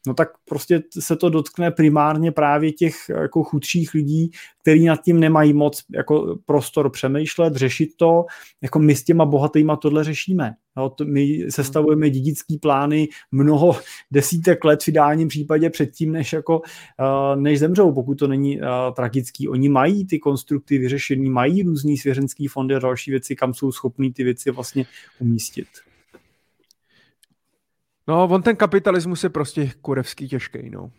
no 0.06 0.14
tak 0.14 0.28
prostě 0.44 0.82
se 0.98 1.16
to 1.16 1.28
dotkne 1.28 1.70
primárně 1.70 2.32
právě 2.32 2.72
těch 2.72 2.94
jako 3.08 3.44
chudších 3.44 3.94
lidí, 3.94 4.30
kteří 4.62 4.84
nad 4.84 5.02
tím 5.02 5.20
nemají 5.20 5.52
moc 5.52 5.82
jako 5.94 6.38
prostor 6.46 6.90
přemýšlet, 6.90 7.56
řešit 7.56 7.90
to, 7.96 8.24
jako 8.62 8.78
my 8.78 8.94
s 8.94 9.04
těma 9.04 9.24
bohatýma 9.24 9.76
tohle 9.76 10.04
řešíme. 10.04 10.54
No, 10.76 10.90
to 10.90 11.04
my 11.04 11.46
sestavujeme 11.48 12.10
dědický 12.10 12.58
plány 12.58 13.08
mnoho 13.32 13.76
desítek 14.10 14.64
let 14.64 14.82
v 14.82 14.88
ideálním 14.88 15.28
případě 15.28 15.70
předtím, 15.70 16.12
než, 16.12 16.32
jako, 16.32 16.58
uh, 16.58 17.40
než 17.40 17.58
zemřou, 17.58 17.92
pokud 17.92 18.18
to 18.18 18.26
není 18.26 18.60
uh, 18.60 18.66
tragický. 18.96 19.48
Oni 19.48 19.68
mají 19.68 20.06
ty 20.06 20.18
konstrukty 20.18 20.78
vyřešený, 20.78 21.30
mají 21.30 21.62
různý 21.62 21.98
svěřenský 21.98 22.48
fondy 22.48 22.74
a 22.74 22.78
další 22.78 23.10
věci, 23.10 23.36
kam 23.36 23.54
jsou 23.54 23.72
schopní 23.72 24.12
ty 24.12 24.24
věci 24.24 24.50
vlastně 24.50 24.86
umístit. 25.18 25.66
No, 28.08 28.24
on 28.24 28.42
ten 28.42 28.56
kapitalismus 28.56 29.24
je 29.24 29.30
prostě 29.30 29.70
kurevský 29.80 30.28
těžký, 30.28 30.70
no. 30.70 30.90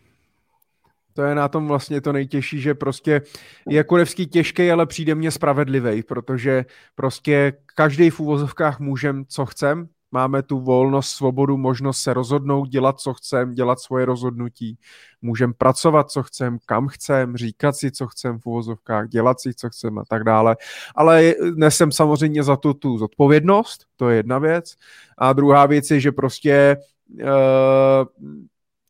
To 1.13 1.21
je 1.21 1.35
na 1.35 1.47
tom 1.47 1.67
vlastně 1.67 2.01
to 2.01 2.13
nejtěžší, 2.13 2.61
že 2.61 2.73
prostě 2.73 3.21
je 3.69 3.83
kurevský 3.83 4.27
těžký, 4.27 4.71
ale 4.71 4.85
přijde 4.85 5.15
mně 5.15 5.31
spravedlivý, 5.31 6.03
protože 6.03 6.65
prostě 6.95 7.53
každý 7.75 8.09
v 8.09 8.19
úvozovkách 8.19 8.79
můžem, 8.79 9.25
co 9.25 9.45
chcem, 9.45 9.87
máme 10.11 10.43
tu 10.43 10.59
volnost, 10.59 11.09
svobodu, 11.09 11.57
možnost 11.57 12.01
se 12.01 12.13
rozhodnout, 12.13 12.69
dělat, 12.69 12.99
co 12.99 13.13
chcem, 13.13 13.51
dělat 13.53 13.79
svoje 13.79 14.05
rozhodnutí. 14.05 14.77
Můžem 15.21 15.53
pracovat, 15.53 16.11
co 16.11 16.23
chcem, 16.23 16.57
kam 16.65 16.87
chcem, 16.87 17.37
říkat 17.37 17.75
si, 17.75 17.91
co 17.91 18.07
chcem 18.07 18.39
v 18.39 18.45
úvozovkách, 18.45 19.09
dělat 19.09 19.39
si, 19.39 19.53
co 19.53 19.69
chcem 19.69 19.97
a 19.97 20.03
tak 20.09 20.23
dále. 20.23 20.57
Ale 20.95 21.33
nesem 21.55 21.91
samozřejmě 21.91 22.43
za 22.43 22.55
to 22.55 22.73
tu 22.73 22.97
zodpovědnost, 22.97 23.85
to 23.95 24.09
je 24.09 24.17
jedna 24.17 24.39
věc. 24.39 24.75
A 25.17 25.33
druhá 25.33 25.65
věc 25.65 25.91
je, 25.91 25.99
že 25.99 26.11
prostě 26.11 26.77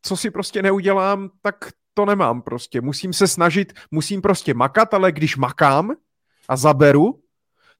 co 0.02 0.16
si 0.16 0.30
prostě 0.30 0.62
neudělám, 0.62 1.30
tak 1.42 1.56
to 1.94 2.04
nemám 2.04 2.42
prostě. 2.42 2.80
Musím 2.80 3.12
se 3.12 3.28
snažit, 3.28 3.72
musím 3.90 4.22
prostě 4.22 4.54
makat, 4.54 4.94
ale 4.94 5.12
když 5.12 5.36
makám 5.36 5.94
a 6.48 6.56
zaberu, 6.56 7.20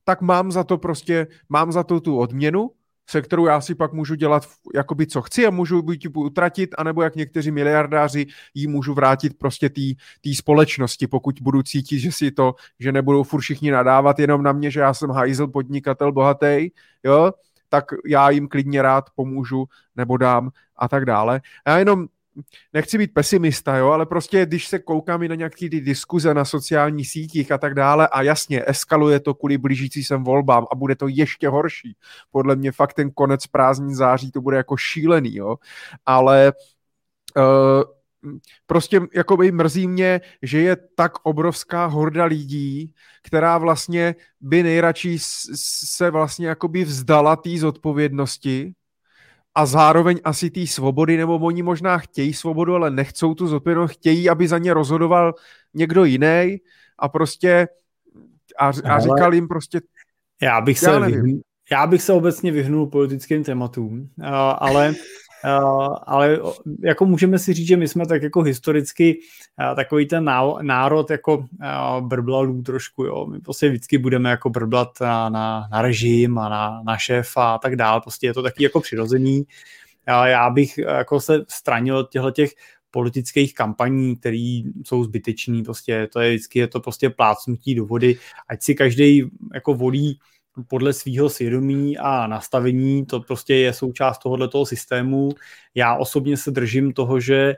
tak 0.05 0.21
mám 0.21 0.53
za 0.53 0.65
to 0.65 0.79
prostě, 0.79 1.27
mám 1.49 1.73
za 1.73 1.83
to 1.83 2.01
tu 2.01 2.19
odměnu, 2.19 2.71
se 3.11 3.23
kterou 3.23 3.47
já 3.47 3.61
si 3.61 3.75
pak 3.75 3.93
můžu 3.93 4.15
dělat 4.15 4.49
jakoby 4.75 5.07
co 5.07 5.23
chci 5.23 5.47
a 5.47 5.51
můžu 5.51 5.83
buď 5.83 6.07
utratit, 6.15 6.75
anebo 6.79 7.03
jak 7.03 7.17
někteří 7.17 7.51
miliardáři 7.51 8.27
ji 8.55 8.67
můžu 8.67 8.95
vrátit 8.95 9.39
prostě 9.39 9.71
té 10.21 10.35
společnosti, 10.35 11.07
pokud 11.07 11.37
budu 11.41 11.63
cítit, 11.63 11.99
že 11.99 12.13
si 12.13 12.31
to, 12.31 12.55
že 12.81 12.93
nebudou 12.93 13.23
furt 13.23 13.41
všichni 13.41 13.71
nadávat 13.71 14.19
jenom 14.19 14.43
na 14.43 14.53
mě, 14.53 14.71
že 14.71 14.81
já 14.81 14.95
jsem 14.95 15.11
hajzl, 15.11 15.47
podnikatel, 15.47 16.13
bohatý, 16.13 16.71
jo, 17.05 17.33
tak 17.69 17.85
já 18.07 18.31
jim 18.31 18.49
klidně 18.49 18.83
rád 18.83 19.05
pomůžu 19.15 19.65
nebo 19.97 20.17
dám 20.17 20.51
a 20.77 20.89
tak 20.89 21.05
dále. 21.05 21.41
Já 21.67 21.79
jenom 21.79 22.07
nechci 22.73 22.99
být 22.99 23.15
pesimista, 23.15 23.77
jo, 23.77 23.89
ale 23.89 24.07
prostě 24.07 24.47
když 24.47 24.69
se 24.69 24.79
koukám 24.79 25.23
i 25.23 25.29
na 25.29 25.35
nějaké 25.35 25.69
ty 25.71 25.81
diskuze 25.81 26.35
na 26.35 26.45
sociálních 26.45 27.09
sítích 27.09 27.53
a 27.53 27.59
tak 27.59 27.75
dále 27.75 28.09
a 28.09 28.23
jasně, 28.23 28.63
eskaluje 28.67 29.21
to 29.21 29.35
kvůli 29.35 29.59
blížící 29.59 30.05
sem 30.05 30.25
volbám 30.25 30.67
a 30.73 30.75
bude 30.75 30.97
to 30.97 31.09
ještě 31.09 31.49
horší. 31.49 31.97
Podle 32.31 32.57
mě 32.57 32.73
fakt 32.73 32.93
ten 32.95 33.11
konec 33.11 33.47
prázdní 33.47 33.95
září 33.95 34.31
to 34.31 34.41
bude 34.41 34.57
jako 34.57 34.77
šílený, 34.77 35.35
jo, 35.35 35.57
ale 36.07 36.53
uh, 37.37 37.45
prostě 38.67 39.01
jakoby 39.15 39.53
mrzí 39.53 39.89
mě, 39.89 40.21
že 40.43 40.61
je 40.61 40.77
tak 40.95 41.13
obrovská 41.23 41.87
horda 41.87 42.25
lidí, 42.25 42.93
která 43.23 43.59
vlastně 43.59 44.15
by 44.41 44.63
nejradši 44.63 45.19
se 45.85 46.11
vlastně 46.11 46.47
jakoby 46.47 46.85
vzdala 46.85 47.37
té 47.37 47.59
zodpovědnosti 47.59 48.73
a 49.55 49.67
zároveň 49.67 50.21
asi 50.25 50.51
té 50.51 50.67
svobody, 50.67 51.17
nebo 51.17 51.39
oni 51.39 51.63
možná 51.63 51.99
chtějí 51.99 52.35
svobodu, 52.35 52.75
ale 52.75 52.91
nechcou 52.91 53.35
tu 53.35 53.47
zodpovědnost, 53.47 53.91
chtějí, 53.91 54.29
aby 54.31 54.49
za 54.49 54.59
ně 54.59 54.75
rozhodoval 54.75 55.35
někdo 55.75 56.05
jiný 56.05 56.57
a 56.99 57.09
prostě 57.09 57.69
a, 58.59 58.67
a 58.85 59.01
říkal 59.01 59.35
jim 59.35 59.49
prostě 59.49 59.81
já 60.43 60.61
bych 60.61 60.79
se 60.79 60.91
já, 60.91 60.99
vyhnul, 60.99 61.41
já 61.73 61.87
bych 61.87 62.03
se 62.03 62.13
obecně 62.13 62.53
vyhnul 62.53 62.87
politickým 62.87 63.45
tématům, 63.45 64.09
ale 64.59 64.95
ale 66.07 66.39
jako 66.83 67.07
můžeme 67.07 67.39
si 67.39 67.53
říct, 67.53 67.67
že 67.67 67.77
my 67.77 67.89
jsme 67.89 68.07
tak 68.07 68.23
jako 68.23 68.43
historicky 68.43 69.19
uh, 69.71 69.77
takový 69.77 70.07
ten 70.07 70.31
národ 70.63 71.11
jako 71.11 71.37
uh, 71.37 71.47
brblalů 72.01 72.63
trošku, 72.63 73.05
jo. 73.05 73.27
My 73.27 73.41
prostě 73.41 73.69
vždycky 73.69 73.99
budeme 73.99 74.31
jako 74.31 74.51
brblat 74.51 75.01
na, 75.01 75.29
na, 75.29 75.69
na 75.73 75.83
režim 75.83 76.39
a 76.39 76.49
na, 76.49 76.83
na 76.87 76.97
šéfa 76.97 77.55
a 77.55 77.59
tak 77.59 77.77
dále. 77.77 78.01
Prostě 78.01 78.27
je 78.27 78.35
to 78.35 78.43
taky 78.43 78.63
jako 78.63 78.81
přirozený. 78.81 79.45
Já 80.07 80.51
bych 80.51 80.79
jako 80.79 81.21
se 81.21 81.45
stranil 81.49 81.97
od 81.97 82.11
těchto 82.11 82.31
těch 82.31 82.51
politických 82.91 83.55
kampaní, 83.55 84.17
které 84.17 84.63
jsou 84.85 85.05
zbytečný, 85.05 85.63
prostě 85.63 86.09
to 86.13 86.21
je 86.21 86.31
vždycky 86.31 86.59
je 86.59 86.69
to 86.69 86.81
prostě 86.81 87.11
plácnutí 87.11 87.75
do 87.75 87.87
vody, 87.87 88.17
ať 88.49 88.63
si 88.63 88.75
každý 88.75 89.31
jako 89.55 89.75
volí 89.75 90.19
podle 90.69 90.93
svého 90.93 91.29
svědomí 91.29 91.99
a 91.99 92.27
nastavení, 92.27 93.07
to 93.07 93.21
prostě 93.21 93.55
je 93.55 93.73
součást 93.73 94.19
tohoto 94.19 94.67
systému. 94.67 95.31
Já 95.75 95.97
osobně 95.97 96.37
se 96.37 96.51
držím 96.51 96.93
toho, 96.93 97.21
že 97.21 97.55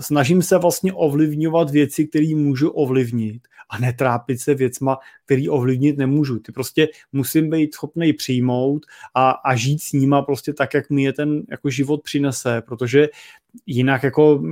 snažím 0.00 0.42
se 0.42 0.58
vlastně 0.58 0.92
ovlivňovat 0.92 1.70
věci, 1.70 2.06
které 2.06 2.34
můžu 2.34 2.70
ovlivnit 2.70 3.42
a 3.70 3.78
netrápit 3.78 4.40
se 4.40 4.54
věcma, 4.54 4.98
který 5.24 5.48
ovlivnit 5.48 5.98
nemůžu. 5.98 6.38
Ty 6.38 6.52
prostě 6.52 6.88
musím 7.12 7.50
být 7.50 7.74
schopný 7.74 8.12
přijmout 8.12 8.86
a, 9.14 9.30
a 9.30 9.56
žít 9.56 9.82
s 9.82 9.92
nima 9.92 10.22
prostě 10.22 10.52
tak, 10.52 10.74
jak 10.74 10.90
mi 10.90 11.02
je 11.02 11.12
ten 11.12 11.42
jako 11.50 11.70
život 11.70 12.02
přinese, 12.02 12.62
protože 12.66 13.08
jinak 13.66 14.02
jako 14.02 14.42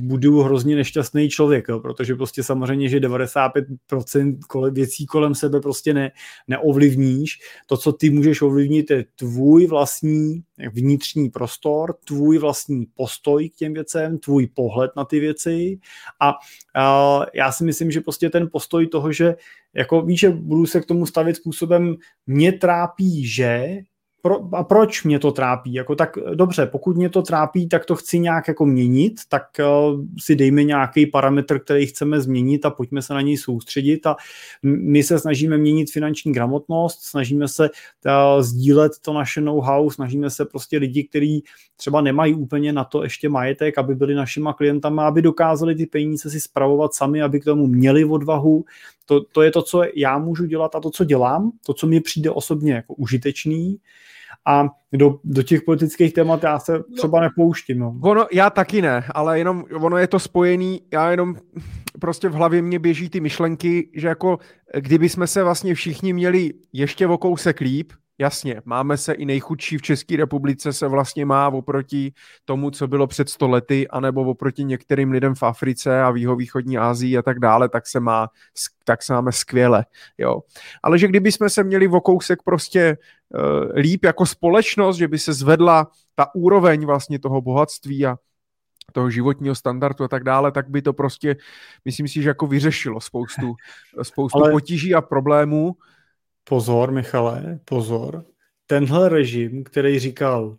budu 0.00 0.42
hrozně 0.42 0.76
nešťastný 0.76 1.28
člověk, 1.28 1.68
jo, 1.68 1.80
protože 1.80 2.14
prostě 2.14 2.42
samozřejmě, 2.42 2.88
že 2.88 3.00
95% 3.00 4.38
kole, 4.48 4.70
věcí 4.70 5.06
kolem 5.06 5.34
sebe 5.34 5.60
prostě 5.60 5.94
ne, 5.94 6.10
neovlivníš. 6.48 7.38
To, 7.66 7.76
co 7.76 7.92
ty 7.92 8.10
můžeš 8.10 8.42
ovlivnit, 8.42 8.90
je 8.90 9.04
tvůj 9.16 9.66
vlastní 9.66 10.42
vnitřní 10.72 11.30
prostor, 11.30 11.94
tvůj 12.04 12.38
vlastní 12.38 12.86
postoj 12.94 13.48
k 13.48 13.56
těm 13.56 13.72
věcem, 13.72 14.18
tvůj 14.18 14.46
pohled 14.46 14.90
na 14.96 15.04
ty 15.04 15.20
věci 15.20 15.78
a, 16.20 16.34
a 16.76 17.20
já 17.34 17.52
si 17.52 17.64
myslím, 17.64 17.90
že 17.90 18.00
prostě 18.00 18.30
ten 18.30 18.48
postoj 18.52 18.86
toho, 18.86 19.12
že 19.12 19.36
jako 19.74 20.02
víš, 20.02 20.20
že 20.20 20.30
budu 20.30 20.66
se 20.66 20.80
k 20.80 20.86
tomu 20.86 21.06
stavit 21.06 21.36
způsobem, 21.36 21.96
mě 22.26 22.52
trápí, 22.52 23.26
že 23.26 23.78
pro, 24.24 24.54
a 24.54 24.64
proč 24.64 25.04
mě 25.04 25.18
to 25.18 25.32
trápí? 25.32 25.72
Jako 25.72 25.94
tak 25.94 26.18
dobře, 26.34 26.66
pokud 26.66 26.96
mě 26.96 27.08
to 27.10 27.22
trápí, 27.22 27.68
tak 27.68 27.84
to 27.84 27.96
chci 27.96 28.18
nějak 28.18 28.48
jako 28.48 28.66
měnit, 28.66 29.20
tak 29.28 29.42
uh, 29.60 30.00
si 30.18 30.36
dejme 30.36 30.64
nějaký 30.64 31.06
parametr, 31.06 31.58
který 31.58 31.86
chceme 31.86 32.20
změnit 32.20 32.66
a 32.66 32.70
pojďme 32.70 33.02
se 33.02 33.14
na 33.14 33.20
něj 33.20 33.36
soustředit 33.36 34.06
a 34.06 34.16
my 34.62 35.02
se 35.02 35.18
snažíme 35.18 35.58
měnit 35.58 35.92
finanční 35.92 36.32
gramotnost, 36.32 37.02
snažíme 37.02 37.48
se 37.48 37.70
uh, 37.70 38.42
sdílet 38.42 38.92
to 39.02 39.12
naše 39.12 39.40
know-how, 39.40 39.90
snažíme 39.90 40.30
se 40.30 40.44
prostě 40.44 40.78
lidi, 40.78 41.04
kteří 41.04 41.44
třeba 41.76 42.00
nemají 42.00 42.34
úplně 42.34 42.72
na 42.72 42.84
to 42.84 43.02
ještě 43.02 43.28
majetek, 43.28 43.78
aby 43.78 43.94
byli 43.94 44.14
našima 44.14 44.52
klientama, 44.52 45.06
aby 45.06 45.22
dokázali 45.22 45.74
ty 45.74 45.86
peníze 45.86 46.30
si 46.30 46.40
spravovat 46.40 46.94
sami, 46.94 47.22
aby 47.22 47.40
k 47.40 47.44
tomu 47.44 47.66
měli 47.66 48.04
odvahu. 48.04 48.64
To, 49.06 49.20
to 49.24 49.42
je 49.42 49.50
to, 49.50 49.62
co 49.62 49.82
já 49.96 50.18
můžu 50.18 50.46
dělat 50.46 50.74
a 50.74 50.80
to, 50.80 50.90
co 50.90 51.04
dělám, 51.04 51.52
to, 51.66 51.74
co 51.74 51.86
mi 51.86 52.00
přijde 52.00 52.30
osobně 52.30 52.72
jako 52.72 52.94
užitečný 52.94 53.78
a 54.46 54.68
do, 54.92 55.18
do 55.24 55.42
těch 55.42 55.62
politických 55.62 56.12
témat 56.12 56.42
já 56.42 56.58
se 56.58 56.72
no. 56.72 56.84
třeba 56.96 57.18
no, 57.18 57.24
nepouštím. 57.24 57.78
No. 57.78 57.96
Ono, 58.02 58.26
já 58.32 58.50
taky 58.50 58.82
ne, 58.82 59.04
ale 59.14 59.38
jenom 59.38 59.64
ono 59.80 59.98
je 59.98 60.06
to 60.06 60.18
spojený, 60.18 60.82
já 60.92 61.10
jenom 61.10 61.36
prostě 62.00 62.28
v 62.28 62.32
hlavě 62.32 62.62
mě 62.62 62.78
běží 62.78 63.10
ty 63.10 63.20
myšlenky, 63.20 63.90
že 63.94 64.08
jako 64.08 64.38
kdyby 64.78 65.08
jsme 65.08 65.26
se 65.26 65.42
vlastně 65.42 65.74
všichni 65.74 66.12
měli 66.12 66.52
ještě 66.72 67.06
o 67.06 67.18
kousek 67.18 67.60
líp, 67.60 67.92
Jasně, 68.18 68.62
máme 68.64 68.96
se 68.96 69.12
i 69.12 69.24
nejchudší 69.24 69.78
v 69.78 69.82
České 69.82 70.16
republice 70.16 70.72
se 70.72 70.88
vlastně 70.88 71.24
má 71.26 71.48
oproti 71.48 72.12
tomu, 72.44 72.70
co 72.70 72.88
bylo 72.88 73.06
před 73.06 73.28
stolety, 73.28 73.88
anebo 73.88 74.24
oproti 74.24 74.64
některým 74.64 75.10
lidem 75.10 75.34
v 75.34 75.42
Africe 75.42 76.02
a 76.02 76.10
v 76.10 76.16
jihovýchodní 76.16 76.78
Asii 76.78 77.18
a 77.18 77.22
tak 77.22 77.38
dále, 77.38 77.68
tak 77.68 77.86
se, 77.86 78.00
má, 78.00 78.28
tak 78.84 79.02
se 79.02 79.12
máme 79.12 79.32
skvěle. 79.32 79.84
Jo. 80.18 80.40
Ale 80.82 80.98
že 80.98 81.08
kdyby 81.08 81.32
jsme 81.32 81.50
se 81.50 81.64
měli 81.64 81.88
o 81.88 82.00
kousek 82.00 82.42
prostě 82.42 82.98
uh, 83.28 83.40
líp 83.74 84.04
jako 84.04 84.26
společnost, 84.26 84.96
že 84.96 85.08
by 85.08 85.18
se 85.18 85.32
zvedla 85.32 85.90
ta 86.14 86.34
úroveň 86.34 86.86
vlastně 86.86 87.18
toho 87.18 87.40
bohatství 87.40 88.06
a 88.06 88.16
toho 88.92 89.10
životního 89.10 89.54
standardu 89.54 90.04
a 90.04 90.08
tak 90.08 90.24
dále, 90.24 90.52
tak 90.52 90.70
by 90.70 90.82
to 90.82 90.92
prostě, 90.92 91.36
myslím 91.84 92.08
si, 92.08 92.22
že 92.22 92.28
jako 92.28 92.46
vyřešilo 92.46 93.00
spoustu, 93.00 93.54
spoustu 94.02 94.38
Ale... 94.38 94.50
potíží 94.50 94.94
a 94.94 95.00
problémů 95.00 95.76
pozor, 96.44 96.90
Michale, 96.90 97.58
pozor, 97.64 98.24
tenhle 98.66 99.08
režim, 99.08 99.64
který 99.64 99.98
říkal, 99.98 100.56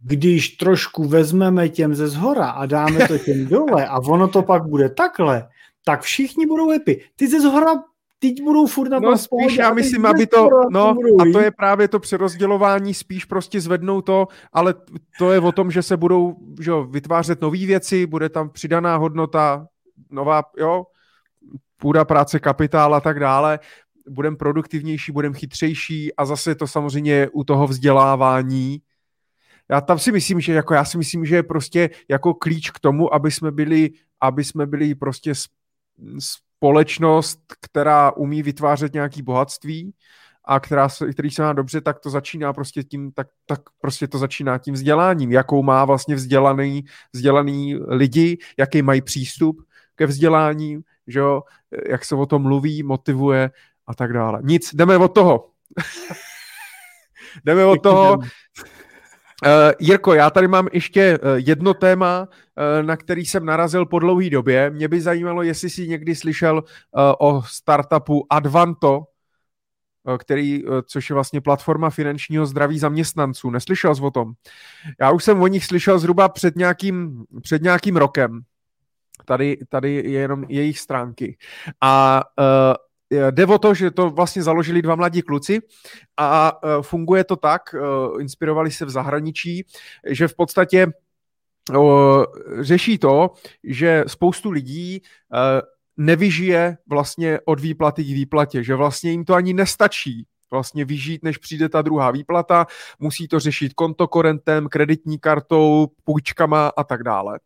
když 0.00 0.48
trošku 0.48 1.04
vezmeme 1.04 1.68
těm 1.68 1.94
ze 1.94 2.08
zhora 2.08 2.50
a 2.50 2.66
dáme 2.66 3.08
to 3.08 3.18
těm 3.18 3.46
dole 3.48 3.86
a 3.86 3.98
ono 3.98 4.28
to 4.28 4.42
pak 4.42 4.62
bude 4.64 4.88
takhle, 4.88 5.48
tak 5.84 6.02
všichni 6.02 6.46
budou 6.46 6.70
happy. 6.70 7.04
Ty 7.16 7.28
ze 7.28 7.40
zhora 7.40 7.72
teď 8.18 8.42
budou 8.42 8.66
furt 8.66 8.88
na 8.88 8.98
No 8.98 9.18
spíš 9.18 9.56
já 9.56 9.72
myslím, 9.74 10.06
aby 10.06 10.26
to, 10.26 10.48
no 10.70 10.94
a 11.20 11.32
to 11.32 11.40
je 11.40 11.50
právě 11.50 11.88
to 11.88 12.00
přerozdělování, 12.00 12.94
spíš 12.94 13.24
prostě 13.24 13.60
zvednou 13.60 14.00
to, 14.00 14.28
ale 14.52 14.74
to 15.18 15.32
je 15.32 15.40
o 15.40 15.52
tom, 15.52 15.70
že 15.70 15.82
se 15.82 15.96
budou 15.96 16.36
že 16.60 16.70
jo, 16.70 16.84
vytvářet 16.84 17.40
nové 17.40 17.58
věci, 17.58 18.06
bude 18.06 18.28
tam 18.28 18.50
přidaná 18.50 18.96
hodnota, 18.96 19.66
nová, 20.10 20.42
jo, 20.58 20.86
půda 21.76 22.04
práce, 22.04 22.40
kapitál 22.40 22.94
a 22.94 23.00
tak 23.00 23.20
dále 23.20 23.58
budeme 24.08 24.36
produktivnější, 24.36 25.12
budeme 25.12 25.34
chytřejší 25.34 26.14
a 26.14 26.24
zase 26.24 26.54
to 26.54 26.66
samozřejmě 26.66 27.28
u 27.32 27.44
toho 27.44 27.66
vzdělávání. 27.66 28.80
Já 29.68 29.80
tam 29.80 29.98
si 29.98 30.12
myslím, 30.12 30.40
že 30.40 30.52
jako 30.52 30.74
já 30.74 30.84
si 30.84 30.98
myslím, 30.98 31.24
že 31.24 31.36
je 31.36 31.42
prostě 31.42 31.90
jako 32.08 32.34
klíč 32.34 32.70
k 32.70 32.80
tomu, 32.80 33.14
aby 33.14 33.30
jsme 33.30 33.50
byli, 33.50 33.90
aby 34.20 34.44
jsme 34.44 34.66
byli 34.66 34.94
prostě 34.94 35.32
společnost, 36.18 37.40
která 37.60 38.10
umí 38.10 38.42
vytvářet 38.42 38.94
nějaký 38.94 39.22
bohatství 39.22 39.94
a 40.44 40.60
která 40.60 40.88
se, 40.88 41.12
který 41.12 41.30
se 41.30 41.42
má 41.42 41.52
dobře, 41.52 41.80
tak 41.80 42.00
to 42.00 42.10
začíná 42.10 42.52
prostě 42.52 42.82
tím, 42.82 43.12
tak, 43.12 43.28
tak 43.46 43.60
prostě 43.80 44.08
to 44.08 44.18
začíná 44.18 44.58
tím 44.58 44.74
vzděláním, 44.74 45.32
jakou 45.32 45.62
má 45.62 45.84
vlastně 45.84 46.14
vzdělaný, 46.14 46.84
vzdělaný 47.12 47.76
lidi, 47.88 48.38
jaký 48.58 48.82
mají 48.82 49.02
přístup 49.02 49.66
ke 49.94 50.06
vzdělání, 50.06 50.80
že 51.06 51.18
jo, 51.18 51.42
jak 51.88 52.04
se 52.04 52.14
o 52.14 52.26
tom 52.26 52.42
mluví, 52.42 52.82
motivuje 52.82 53.50
a 53.86 53.94
tak 53.94 54.12
dále. 54.12 54.40
Nic, 54.42 54.74
jdeme 54.74 54.96
od 54.96 55.08
toho. 55.08 55.50
jdeme 57.44 57.64
od 57.64 57.82
toho. 57.82 58.18
Uh, 59.44 59.72
Jirko, 59.78 60.14
já 60.14 60.30
tady 60.30 60.48
mám 60.48 60.68
ještě 60.72 61.18
uh, 61.18 61.28
jedno 61.36 61.74
téma, 61.74 62.28
uh, 62.28 62.86
na 62.86 62.96
který 62.96 63.26
jsem 63.26 63.44
narazil 63.44 63.86
po 63.86 63.98
dlouhé 63.98 64.30
době. 64.30 64.70
Mě 64.70 64.88
by 64.88 65.00
zajímalo, 65.00 65.42
jestli 65.42 65.70
jsi 65.70 65.88
někdy 65.88 66.14
slyšel 66.14 66.56
uh, 66.56 66.62
o 67.18 67.42
startupu 67.42 68.26
Advanto, 68.30 69.02
který, 70.18 70.62
což 70.86 71.10
je 71.10 71.14
vlastně 71.14 71.40
platforma 71.40 71.90
finančního 71.90 72.46
zdraví 72.46 72.78
zaměstnanců. 72.78 73.50
Neslyšel 73.50 73.94
jsi 73.94 74.02
o 74.02 74.10
tom? 74.10 74.32
Já 75.00 75.10
už 75.10 75.24
jsem 75.24 75.42
o 75.42 75.46
nich 75.46 75.64
slyšel 75.64 75.98
zhruba 75.98 76.28
před 76.28 76.56
nějakým, 76.56 77.24
před 77.42 77.62
nějakým 77.62 77.96
rokem. 77.96 78.40
Tady, 79.24 79.58
tady 79.68 79.94
je 79.94 80.20
jenom 80.20 80.44
jejich 80.48 80.78
stránky. 80.78 81.36
A 81.80 82.22
uh, 82.38 82.74
jde 83.10 83.46
o 83.46 83.58
to, 83.58 83.74
že 83.74 83.90
to 83.90 84.10
vlastně 84.10 84.42
založili 84.42 84.82
dva 84.82 84.94
mladí 84.94 85.22
kluci 85.22 85.60
a 86.16 86.52
e, 86.62 86.82
funguje 86.82 87.24
to 87.24 87.36
tak, 87.36 87.74
e, 87.74 87.78
inspirovali 88.22 88.70
se 88.70 88.84
v 88.84 88.90
zahraničí, 88.90 89.66
že 90.10 90.28
v 90.28 90.34
podstatě 90.34 90.86
řeší 92.60 92.98
to, 92.98 93.30
že 93.64 94.04
spoustu 94.06 94.50
lidí 94.50 95.02
nevyžije 95.96 96.78
vlastně 96.88 97.40
od 97.44 97.60
výplaty 97.60 98.04
k 98.04 98.06
výplatě, 98.06 98.64
že 98.64 98.74
vlastně 98.74 99.10
jim 99.10 99.24
to 99.24 99.34
ani 99.34 99.54
nestačí 99.54 100.26
vlastně 100.50 100.84
vyžít, 100.84 101.24
než 101.24 101.38
přijde 101.38 101.68
ta 101.68 101.82
druhá 101.82 102.10
výplata, 102.10 102.66
musí 102.98 103.28
to 103.28 103.40
řešit 103.40 103.74
kontokorentem, 103.74 104.68
kreditní 104.68 105.18
kartou, 105.18 105.86
půjčkama 106.04 106.72
a 106.76 106.84
tak 106.84 107.02
dále. 107.02 107.38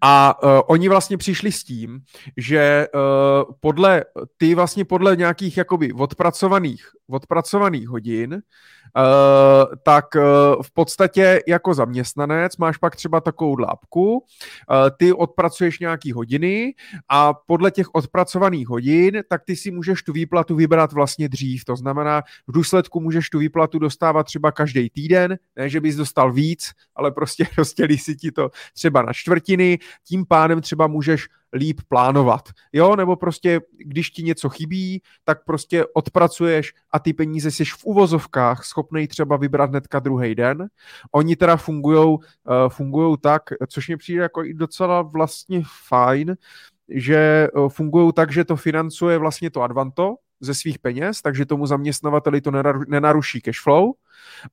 A 0.00 0.42
uh, 0.42 0.50
oni 0.66 0.88
vlastně 0.88 1.16
přišli 1.16 1.52
s 1.52 1.64
tím, 1.64 2.00
že 2.36 2.86
uh, 2.94 3.54
podle, 3.60 4.04
ty 4.36 4.54
vlastně 4.54 4.84
podle 4.84 5.16
nějakých 5.16 5.56
jakoby 5.56 5.92
odpracovaných, 5.92 6.90
odpracovaných 7.08 7.88
hodin 7.88 8.42
tak 9.82 10.04
uh, 10.14 10.22
v 10.62 10.70
podstatě 10.70 11.40
jako 11.48 11.74
zaměstnanec 11.74 12.56
máš 12.56 12.76
pak 12.76 12.96
třeba 12.96 13.20
takovou 13.20 13.58
lápku, 13.58 14.12
uh, 14.12 14.20
ty 14.98 15.12
odpracuješ 15.12 15.78
nějaký 15.78 16.12
hodiny 16.12 16.74
a 17.08 17.34
podle 17.34 17.70
těch 17.70 17.86
odpracovaných 17.94 18.68
hodin, 18.68 19.22
tak 19.28 19.42
ty 19.44 19.56
si 19.56 19.70
můžeš 19.70 20.02
tu 20.02 20.12
výplatu 20.12 20.56
vybrat 20.56 20.92
vlastně 20.92 21.28
dřív. 21.28 21.64
To 21.64 21.76
znamená, 21.76 22.22
v 22.46 22.52
důsledku 22.52 23.00
můžeš 23.00 23.30
tu 23.30 23.38
výplatu 23.38 23.78
dostávat 23.78 24.22
třeba 24.22 24.52
každý 24.52 24.90
týden, 24.90 25.38
ne, 25.56 25.68
že 25.68 25.80
bys 25.80 25.96
dostal 25.96 26.32
víc, 26.32 26.70
ale 26.94 27.12
prostě 27.12 27.46
rozdělí 27.58 27.98
si 27.98 28.16
ti 28.16 28.32
to 28.32 28.50
třeba 28.74 29.02
na 29.02 29.12
čtvrtiny, 29.12 29.78
tím 30.04 30.26
pádem 30.26 30.60
třeba 30.60 30.86
můžeš 30.86 31.28
líp 31.56 31.80
plánovat. 31.88 32.48
Jo, 32.72 32.96
nebo 32.96 33.16
prostě, 33.16 33.60
když 33.78 34.10
ti 34.10 34.22
něco 34.22 34.48
chybí, 34.48 35.02
tak 35.24 35.44
prostě 35.44 35.86
odpracuješ 35.86 36.74
a 36.90 36.98
ty 36.98 37.12
peníze 37.12 37.50
jsi 37.50 37.64
v 37.64 37.84
uvozovkách 37.84 38.64
schopný 38.64 39.08
třeba 39.08 39.36
vybrat 39.36 39.70
hnedka 39.70 39.98
druhý 39.98 40.34
den. 40.34 40.68
Oni 41.12 41.36
teda 41.36 41.56
fungují 41.56 42.08
uh, 42.08 42.18
fungujou 42.68 43.16
tak, 43.16 43.42
což 43.68 43.88
mi 43.88 43.96
přijde 43.96 44.22
jako 44.22 44.44
i 44.44 44.54
docela 44.54 45.02
vlastně 45.02 45.62
fajn, 45.88 46.36
že 46.88 47.48
uh, 47.54 47.68
fungují 47.68 48.12
tak, 48.12 48.32
že 48.32 48.44
to 48.44 48.56
financuje 48.56 49.18
vlastně 49.18 49.50
to 49.50 49.62
Advanto, 49.62 50.14
ze 50.40 50.54
svých 50.54 50.78
peněz, 50.78 51.22
takže 51.22 51.46
tomu 51.46 51.66
zaměstnavateli 51.66 52.40
to 52.40 52.50
nenaruší 52.88 53.40
cash 53.40 53.62
flow. 53.62 53.92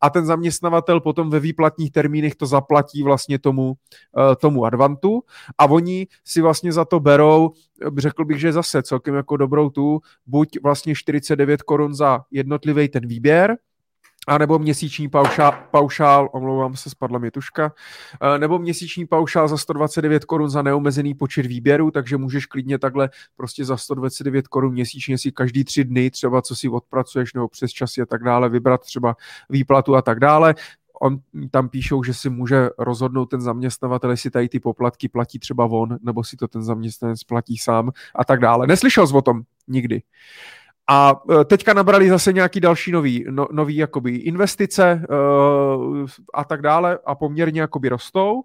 A 0.01 0.09
ten 0.09 0.25
zaměstnavatel 0.25 0.99
potom 0.99 1.29
ve 1.29 1.39
výplatních 1.39 1.91
termínech 1.91 2.35
to 2.35 2.45
zaplatí 2.45 3.03
vlastně 3.03 3.39
tomu, 3.39 3.73
eh, 4.17 4.35
tomu 4.35 4.65
Advantu. 4.65 5.23
A 5.57 5.65
oni 5.65 6.07
si 6.25 6.41
vlastně 6.41 6.73
za 6.73 6.85
to 6.85 6.99
berou, 6.99 7.51
řekl 7.97 8.25
bych, 8.25 8.39
že 8.39 8.53
zase 8.53 8.83
celkem 8.83 9.15
jako 9.15 9.37
dobrou 9.37 9.69
tu, 9.69 9.99
buď 10.25 10.49
vlastně 10.63 10.95
49 10.95 11.61
korun 11.61 11.93
za 11.93 12.21
jednotlivý 12.31 12.89
ten 12.89 13.07
výběr, 13.07 13.57
a 14.27 14.37
nebo 14.37 14.59
měsíční 14.59 15.09
paušál, 15.09 15.53
paušál, 15.71 16.29
omlouvám 16.31 16.75
se, 16.75 16.89
spadla 16.89 17.19
mi 17.19 17.31
tuška, 17.31 17.73
eh, 18.35 18.39
nebo 18.39 18.59
měsíční 18.59 19.05
paušál 19.05 19.47
za 19.47 19.57
129 19.57 20.25
korun 20.25 20.49
za 20.49 20.61
neomezený 20.61 21.13
počet 21.13 21.45
výběrů, 21.45 21.91
takže 21.91 22.17
můžeš 22.17 22.45
klidně 22.45 22.79
takhle 22.79 23.09
prostě 23.35 23.65
za 23.65 23.77
129 23.77 24.47
korun 24.47 24.73
měsíčně 24.73 25.17
si 25.17 25.31
každý 25.31 25.63
tři 25.63 25.83
dny 25.83 26.11
třeba, 26.11 26.41
co 26.41 26.55
si 26.55 26.69
odpracuješ 26.69 27.33
nebo 27.33 27.47
přes 27.47 27.71
časy 27.71 28.01
a 28.01 28.05
tak 28.05 28.23
dále, 28.23 28.49
vybrat 28.49 28.81
třeba 28.81 29.15
výplatu 29.49 29.95
a 29.95 30.01
tak 30.01 30.19
dále. 30.19 30.55
On 31.01 31.19
tam 31.51 31.69
píšou, 31.69 32.03
že 32.03 32.13
si 32.13 32.29
může 32.29 32.69
rozhodnout 32.77 33.25
ten 33.25 33.41
zaměstnavatel, 33.41 34.11
jestli 34.11 34.29
tady 34.29 34.49
ty 34.49 34.59
poplatky 34.59 35.09
platí 35.09 35.39
třeba 35.39 35.65
on, 35.65 35.97
nebo 36.01 36.23
si 36.23 36.37
to 36.37 36.47
ten 36.47 36.63
zaměstnanec 36.63 37.23
platí 37.23 37.57
sám 37.57 37.91
a 38.15 38.25
tak 38.25 38.39
dále. 38.39 38.67
Neslyšel 38.67 39.07
jsi 39.07 39.13
o 39.13 39.21
tom 39.21 39.41
nikdy. 39.67 40.01
A 40.89 41.21
e, 41.41 41.45
teďka 41.45 41.73
nabrali 41.73 42.09
zase 42.09 42.33
nějaký 42.33 42.59
další 42.59 42.91
nový, 42.91 43.25
no, 43.29 43.47
nový 43.51 43.75
jakoby 43.75 44.15
investice 44.15 45.01
uh, 45.09 46.07
a 46.33 46.43
tak 46.43 46.61
dále 46.61 46.99
a 47.05 47.15
poměrně 47.15 47.61
jakoby 47.61 47.89
rostou. 47.89 48.43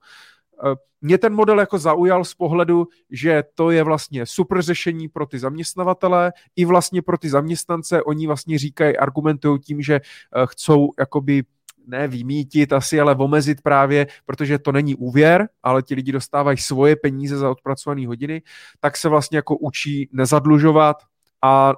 mě 1.00 1.18
ten 1.18 1.34
model 1.34 1.60
jako 1.60 1.78
zaujal 1.78 2.24
z 2.24 2.34
pohledu, 2.34 2.86
že 3.10 3.44
to 3.54 3.70
je 3.70 3.82
vlastně 3.82 4.26
super 4.26 4.62
řešení 4.62 5.08
pro 5.08 5.26
ty 5.26 5.38
zaměstnavatele 5.38 6.32
i 6.56 6.64
vlastně 6.64 7.02
pro 7.02 7.18
ty 7.18 7.28
zaměstnance. 7.28 8.02
Oni 8.02 8.26
vlastně 8.26 8.58
říkají, 8.58 8.96
argumentují 8.96 9.58
tím, 9.58 9.82
že 9.82 10.00
chcou 10.46 10.90
jakoby 10.98 11.42
ne 11.86 12.08
vymítit 12.08 12.72
asi, 12.72 13.00
ale 13.00 13.14
omezit 13.14 13.60
právě, 13.62 14.06
protože 14.26 14.58
to 14.58 14.72
není 14.72 14.94
úvěr, 14.94 15.48
ale 15.62 15.82
ti 15.82 15.94
lidi 15.94 16.12
dostávají 16.12 16.58
svoje 16.58 16.96
peníze 16.96 17.36
za 17.36 17.50
odpracované 17.50 18.06
hodiny, 18.06 18.42
tak 18.80 18.96
se 18.96 19.08
vlastně 19.08 19.38
jako 19.38 19.56
učí 19.56 20.08
nezadlužovat 20.12 20.96
a 21.42 21.74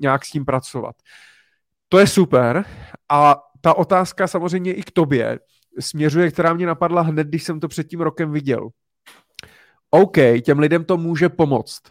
nějak 0.00 0.24
s 0.24 0.30
tím 0.30 0.44
pracovat. 0.44 0.96
To 1.88 1.98
je 1.98 2.06
super 2.06 2.64
a 3.08 3.36
ta 3.60 3.74
otázka 3.74 4.26
samozřejmě 4.26 4.74
i 4.74 4.82
k 4.82 4.90
tobě 4.90 5.38
směřuje, 5.80 6.30
která 6.30 6.54
mě 6.54 6.66
napadla 6.66 7.02
hned, 7.02 7.26
když 7.26 7.42
jsem 7.42 7.60
to 7.60 7.68
před 7.68 7.84
tím 7.84 8.00
rokem 8.00 8.32
viděl. 8.32 8.68
OK, 9.90 10.16
těm 10.44 10.58
lidem 10.58 10.84
to 10.84 10.96
může 10.96 11.28
pomoct 11.28 11.82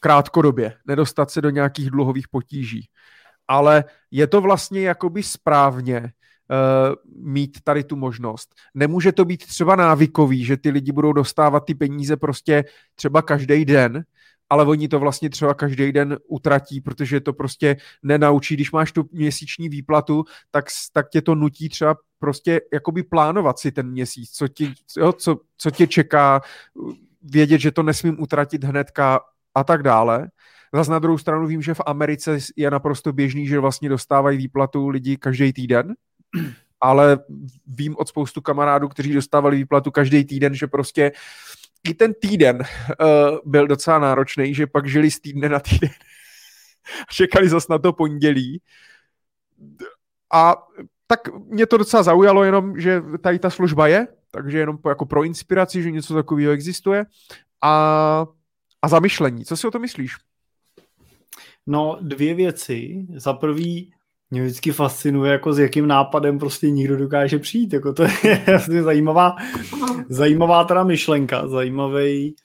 krátkodobě, 0.00 0.74
nedostat 0.86 1.30
se 1.30 1.40
do 1.40 1.50
nějakých 1.50 1.90
dluhových 1.90 2.28
potíží. 2.28 2.88
Ale 3.48 3.84
je 4.10 4.26
to 4.26 4.40
vlastně 4.40 4.80
jakoby 4.80 5.22
správně, 5.22 6.00
uh, 6.00 6.94
mít 7.32 7.58
tady 7.64 7.84
tu 7.84 7.96
možnost. 7.96 8.54
Nemůže 8.74 9.12
to 9.12 9.24
být 9.24 9.46
třeba 9.46 9.76
návykový, 9.76 10.44
že 10.44 10.56
ty 10.56 10.70
lidi 10.70 10.92
budou 10.92 11.12
dostávat 11.12 11.60
ty 11.60 11.74
peníze 11.74 12.16
prostě 12.16 12.64
třeba 12.94 13.22
každý 13.22 13.64
den, 13.64 14.04
ale 14.50 14.64
oni 14.64 14.88
to 14.88 14.98
vlastně 14.98 15.30
třeba 15.30 15.54
každý 15.54 15.92
den 15.92 16.16
utratí, 16.28 16.80
protože 16.80 17.20
to 17.20 17.32
prostě 17.32 17.76
nenaučí. 18.02 18.54
Když 18.54 18.72
máš 18.72 18.92
tu 18.92 19.08
měsíční 19.12 19.68
výplatu, 19.68 20.24
tak, 20.50 20.64
tak 20.92 21.08
tě 21.08 21.22
to 21.22 21.34
nutí 21.34 21.68
třeba 21.68 21.96
prostě 22.18 22.60
jakoby 22.72 23.02
plánovat 23.02 23.58
si 23.58 23.72
ten 23.72 23.90
měsíc, 23.90 24.30
co, 24.30 24.48
ti, 24.48 24.74
jo, 24.96 25.12
co, 25.12 25.40
co 25.56 25.70
tě 25.70 25.86
čeká, 25.86 26.40
vědět, 27.22 27.58
že 27.58 27.70
to 27.70 27.82
nesmím 27.82 28.22
utratit 28.22 28.64
hnedka 28.64 29.20
a 29.54 29.64
tak 29.64 29.82
dále. 29.82 30.28
Zase 30.74 30.90
na 30.90 30.98
druhou 30.98 31.18
stranu 31.18 31.46
vím, 31.46 31.62
že 31.62 31.74
v 31.74 31.80
Americe 31.86 32.38
je 32.56 32.70
naprosto 32.70 33.12
běžný, 33.12 33.46
že 33.46 33.58
vlastně 33.58 33.88
dostávají 33.88 34.38
výplatu 34.38 34.88
lidi 34.88 35.16
každý 35.16 35.52
týden, 35.52 35.94
ale 36.80 37.18
vím 37.66 37.96
od 37.98 38.08
spoustu 38.08 38.40
kamarádů, 38.40 38.88
kteří 38.88 39.12
dostávali 39.12 39.56
výplatu 39.56 39.90
každý 39.90 40.24
týden, 40.24 40.54
že 40.54 40.66
prostě 40.66 41.12
i 41.84 41.94
ten 41.94 42.14
týden 42.14 42.58
uh, 42.60 43.38
byl 43.44 43.66
docela 43.66 43.98
náročný, 43.98 44.54
že 44.54 44.66
pak 44.66 44.88
žili 44.88 45.10
z 45.10 45.20
týdne 45.20 45.48
na 45.48 45.60
týden. 45.60 45.90
Čekali 47.10 47.48
zas 47.48 47.68
na 47.68 47.78
to 47.78 47.92
pondělí. 47.92 48.62
A 50.32 50.56
tak 51.06 51.20
mě 51.34 51.66
to 51.66 51.76
docela 51.76 52.02
zaujalo 52.02 52.44
jenom, 52.44 52.80
že 52.80 53.02
tady 53.22 53.38
ta 53.38 53.50
služba 53.50 53.86
je, 53.86 54.08
takže 54.30 54.58
jenom 54.58 54.78
jako 54.88 55.06
pro 55.06 55.24
inspiraci, 55.24 55.82
že 55.82 55.90
něco 55.90 56.14
takového 56.14 56.52
existuje. 56.52 57.06
A, 57.62 58.26
a 58.82 58.88
zamyšlení. 58.88 59.44
Co 59.44 59.56
si 59.56 59.66
o 59.66 59.70
to 59.70 59.78
myslíš? 59.78 60.12
No, 61.66 61.98
dvě 62.00 62.34
věci. 62.34 63.06
Za 63.16 63.32
prvý, 63.32 63.92
mě 64.30 64.42
vždycky 64.42 64.72
fascinuje, 64.72 65.32
jako 65.32 65.52
s 65.52 65.58
jakým 65.58 65.86
nápadem 65.86 66.38
prostě 66.38 66.70
nikdo 66.70 66.96
dokáže 66.96 67.38
přijít. 67.38 67.72
Jako 67.72 67.92
to 67.92 68.02
je 68.02 68.44
vlastně 68.46 68.82
zajímavá, 68.82 69.36
zajímavá 70.08 70.64
teda 70.64 70.84
myšlenka, 70.84 71.48
zajímavý 71.48 72.36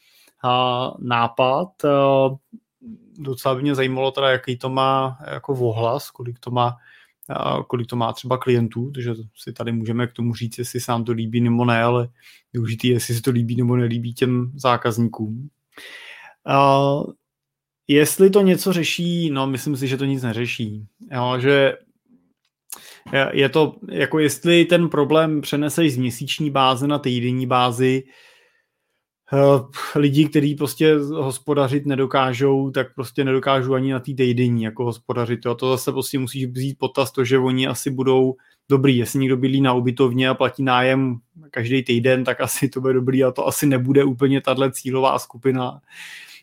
a, 0.43 0.91
nápad. 0.99 1.85
A, 1.85 2.29
docela 3.17 3.55
by 3.55 3.61
mě 3.61 3.75
zajímalo 3.75 4.11
teda, 4.11 4.29
jaký 4.31 4.57
to 4.57 4.69
má 4.69 5.17
jako 5.33 5.53
vohlas, 5.53 6.11
kolik 6.11 6.39
to 6.39 6.51
má 6.51 6.75
a 7.29 7.63
kolik 7.63 7.87
to 7.87 7.95
má 7.95 8.13
třeba 8.13 8.37
klientů, 8.37 8.91
takže 8.91 9.13
si 9.35 9.53
tady 9.53 9.71
můžeme 9.71 10.07
k 10.07 10.13
tomu 10.13 10.33
říct, 10.33 10.57
jestli 10.57 10.79
se 10.79 10.91
nám 10.91 11.03
to 11.03 11.11
líbí 11.11 11.41
nebo 11.41 11.65
ne, 11.65 11.83
ale 11.83 12.07
využitý, 12.53 12.87
jestli 12.87 13.15
se 13.15 13.21
to 13.21 13.31
líbí 13.31 13.55
nebo 13.55 13.75
nelíbí 13.75 14.13
těm 14.13 14.51
zákazníkům. 14.55 15.49
Jestli 17.87 18.29
to 18.29 18.41
něco 18.41 18.73
řeší, 18.73 19.29
no 19.29 19.47
myslím 19.47 19.77
si, 19.77 19.87
že 19.87 19.97
to 19.97 20.05
nic 20.05 20.23
neřeší. 20.23 20.85
Jo, 21.11 21.35
že 21.39 21.73
je 23.31 23.49
to, 23.49 23.75
jako 23.91 24.19
jestli 24.19 24.65
ten 24.65 24.89
problém 24.89 25.41
přeneseš 25.41 25.93
z 25.93 25.97
měsíční 25.97 26.49
báze 26.49 26.87
na 26.87 26.99
týdenní 26.99 27.47
bázi, 27.47 28.03
eh, 29.33 29.99
lidi, 29.99 30.29
kteří 30.29 30.55
prostě 30.55 30.95
hospodařit 30.97 31.85
nedokážou, 31.85 32.71
tak 32.71 32.95
prostě 32.95 33.23
nedokážou 33.23 33.73
ani 33.73 33.93
na 33.93 33.99
tý 33.99 34.15
týdenní 34.15 34.63
jako 34.63 34.83
hospodařit. 34.85 35.39
Jo. 35.45 35.55
To 35.55 35.69
zase 35.69 35.91
prostě 35.91 36.19
musíš 36.19 36.45
vzít 36.45 36.77
potaz 36.79 37.11
to, 37.11 37.23
že 37.23 37.37
oni 37.37 37.67
asi 37.67 37.89
budou 37.89 38.35
dobrý. 38.69 38.97
Jestli 38.97 39.19
někdo 39.19 39.37
bydlí 39.37 39.61
na 39.61 39.73
ubytovně 39.73 40.29
a 40.29 40.33
platí 40.33 40.63
nájem 40.63 41.17
každý 41.51 41.83
týden, 41.83 42.23
tak 42.23 42.41
asi 42.41 42.69
to 42.69 42.81
bude 42.81 42.93
dobrý 42.93 43.23
a 43.23 43.31
to 43.31 43.47
asi 43.47 43.65
nebude 43.65 44.03
úplně 44.03 44.41
tahle 44.41 44.71
cílová 44.71 45.19
skupina 45.19 45.81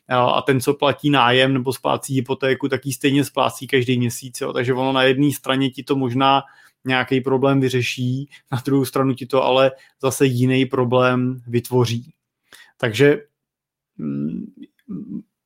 a 0.09 0.43
ten, 0.43 0.61
co 0.61 0.75
platí 0.75 1.11
nájem 1.11 1.55
nebo 1.55 1.73
splácí 1.73 2.15
hypotéku, 2.15 2.69
tak 2.69 2.87
ji 2.87 2.93
stejně 2.93 3.25
splácí 3.25 3.67
každý 3.67 3.99
měsíc. 3.99 4.41
Jo. 4.41 4.53
Takže 4.53 4.75
ono 4.75 4.93
na 4.93 5.03
jedné 5.03 5.33
straně 5.33 5.71
ti 5.71 5.83
to 5.83 5.97
možná 5.97 6.43
nějaký 6.85 7.21
problém 7.21 7.61
vyřeší, 7.61 8.29
na 8.53 8.63
druhou 8.65 8.85
stranu 8.85 9.15
ti 9.15 9.27
to 9.27 9.45
ale 9.45 9.71
zase 10.03 10.27
jiný 10.27 10.67
problém 10.67 11.41
vytvoří. 11.47 12.13
Takže 12.77 13.23
mm, 13.99 14.53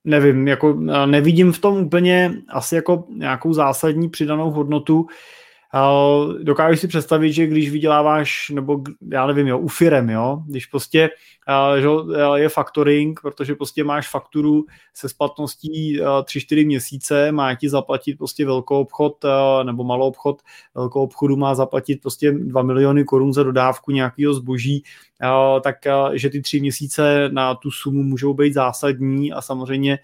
nevím, 0.05 0.49
jako 0.49 0.73
nevidím 1.07 1.53
v 1.53 1.59
tom 1.59 1.77
úplně 1.77 2.35
asi 2.49 2.75
jako 2.75 3.07
nějakou 3.11 3.53
zásadní 3.53 4.09
přidanou 4.09 4.51
hodnotu, 4.51 5.07
dokážu 6.43 6.77
si 6.77 6.89
představit, 6.89 7.33
že 7.33 7.47
když 7.47 7.71
vyděláváš, 7.71 8.51
nebo 8.55 8.83
já 9.13 9.27
nevím, 9.27 9.47
jo, 9.47 9.59
u 9.59 9.69
firem, 9.69 10.11
jo, 10.11 10.43
když 10.47 10.67
prostě 10.67 11.11
že 11.79 11.89
je 12.35 12.49
factoring, 12.49 13.21
protože 13.21 13.55
prostě 13.55 13.85
máš 13.85 14.11
fakturu 14.11 14.65
se 14.95 15.09
splatností 15.09 16.01
3-4 16.01 16.67
měsíce, 16.67 17.33
má 17.33 17.55
ti 17.55 17.69
zaplatit 17.69 18.19
prostě 18.19 18.47
velkou 18.47 18.81
obchod 18.81 19.25
nebo 19.63 19.85
malou 19.85 20.09
obchod, 20.09 20.43
velkou 20.75 21.03
obchodu 21.03 21.37
má 21.37 21.55
zaplatit 21.55 22.03
prostě 22.03 22.33
2 22.33 22.63
miliony 22.63 23.05
korun 23.05 23.33
za 23.33 23.43
dodávku 23.43 23.91
nějakého 23.91 24.35
zboží, 24.35 24.83
tak 25.63 25.77
že 26.15 26.31
ty 26.31 26.41
tři 26.41 26.61
měsíce 26.61 27.29
na 27.33 27.55
tu 27.55 27.71
sumu 27.71 28.03
můžou 28.03 28.35
být 28.35 28.55
zásadní 28.55 29.33
a 29.33 29.43
samozřejmě 29.43 29.99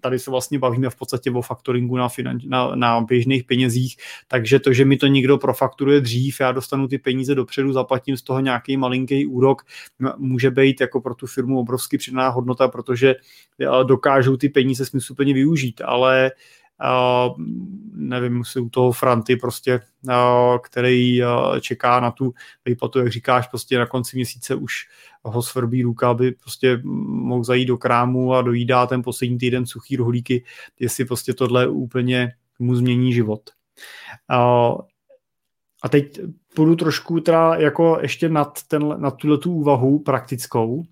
Tady 0.00 0.18
se 0.18 0.30
vlastně 0.30 0.58
bavíme 0.58 0.90
v 0.90 0.96
podstatě 0.96 1.30
o 1.30 1.42
faktoringu 1.42 1.96
na, 1.96 2.08
na, 2.46 2.74
na 2.74 3.00
běžných 3.00 3.44
penězích, 3.44 3.96
takže 4.28 4.60
to, 4.60 4.72
že 4.72 4.84
mi 4.84 4.96
to 4.96 5.06
někdo 5.06 5.38
profakturuje 5.38 6.00
dřív, 6.00 6.40
já 6.40 6.52
dostanu 6.52 6.88
ty 6.88 6.98
peníze 6.98 7.34
dopředu, 7.34 7.72
zaplatím 7.72 8.16
z 8.16 8.22
toho 8.22 8.40
nějaký 8.40 8.76
malinký 8.76 9.26
úrok, 9.26 9.62
může 10.16 10.50
být 10.50 10.80
jako 10.80 11.00
pro 11.00 11.14
tu 11.14 11.26
firmu 11.26 11.58
obrovský 11.58 11.98
přidaná 11.98 12.28
hodnota, 12.28 12.68
protože 12.68 13.14
dokážou 13.82 14.36
ty 14.36 14.48
peníze 14.48 14.86
smysluplně 14.86 15.34
využít, 15.34 15.80
ale 15.84 16.30
Uh, 16.30 16.61
nevím, 17.92 18.38
jestli 18.38 18.60
u 18.60 18.68
toho 18.68 18.92
Franty 18.92 19.36
prostě, 19.36 19.80
uh, 20.08 20.58
který 20.62 21.22
uh, 21.22 21.58
čeká 21.58 22.00
na 22.00 22.10
tu 22.10 22.34
výplatu, 22.64 22.98
jak 22.98 23.08
říkáš, 23.08 23.48
prostě 23.48 23.78
na 23.78 23.86
konci 23.86 24.16
měsíce 24.16 24.54
už 24.54 24.88
ho 25.22 25.42
svrbí 25.42 25.82
ruka, 25.82 26.10
aby 26.10 26.32
prostě 26.32 26.80
mohl 26.82 27.44
zajít 27.44 27.68
do 27.68 27.78
krámu 27.78 28.34
a 28.34 28.42
dojídá 28.42 28.86
ten 28.86 29.02
poslední 29.02 29.38
týden 29.38 29.66
suchý 29.66 29.96
rohlíky, 29.96 30.44
jestli 30.80 31.04
prostě 31.04 31.34
tohle 31.34 31.68
úplně 31.68 32.32
mu 32.58 32.74
změní 32.74 33.12
život. 33.12 33.50
A 35.82 35.88
teď 35.88 36.20
půjdu 36.54 36.76
trošku 36.76 37.20
teda 37.20 37.54
jako 37.54 37.98
ještě 38.02 38.28
nad, 38.28 38.58
ten, 38.68 38.94
nad 38.98 39.10
tuhle 39.10 39.38
tu 39.38 39.52
úvahu 39.52 39.98
praktickou, 39.98 40.84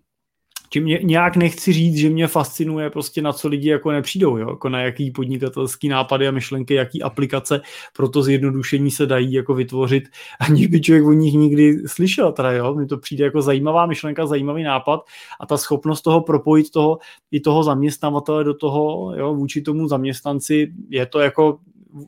Čím 0.72 0.82
mě, 0.82 1.00
nějak 1.02 1.36
nechci 1.36 1.72
říct, 1.72 1.96
že 1.96 2.10
mě 2.10 2.26
fascinuje 2.26 2.90
prostě 2.90 3.22
na 3.22 3.32
co 3.32 3.48
lidi 3.48 3.68
jako 3.68 3.90
nepřijdou, 3.90 4.36
jo? 4.36 4.48
jako 4.48 4.68
na 4.68 4.82
jaký 4.82 5.10
podnikatelský 5.10 5.88
nápady 5.88 6.28
a 6.28 6.30
myšlenky, 6.30 6.74
jaký 6.74 7.02
aplikace 7.02 7.60
pro 7.96 8.08
to 8.08 8.22
zjednodušení 8.22 8.90
se 8.90 9.06
dají 9.06 9.32
jako 9.32 9.54
vytvořit, 9.54 10.04
aniž 10.40 10.66
by 10.66 10.80
člověk 10.80 11.04
o 11.04 11.12
nich 11.12 11.34
nikdy 11.34 11.82
slyšel. 11.86 12.32
Teda, 12.32 12.52
jo? 12.52 12.74
Mně 12.74 12.86
to 12.86 12.98
přijde 12.98 13.24
jako 13.24 13.42
zajímavá 13.42 13.86
myšlenka, 13.86 14.26
zajímavý 14.26 14.62
nápad 14.62 15.00
a 15.40 15.46
ta 15.46 15.56
schopnost 15.56 16.02
toho 16.02 16.20
propojit 16.20 16.70
toho, 16.70 16.98
i 17.30 17.40
toho 17.40 17.64
zaměstnavatele 17.64 18.44
do 18.44 18.54
toho, 18.54 19.14
jo, 19.16 19.34
vůči 19.34 19.62
tomu 19.62 19.88
zaměstnanci, 19.88 20.72
je 20.88 21.06
to 21.06 21.20
jako 21.20 21.58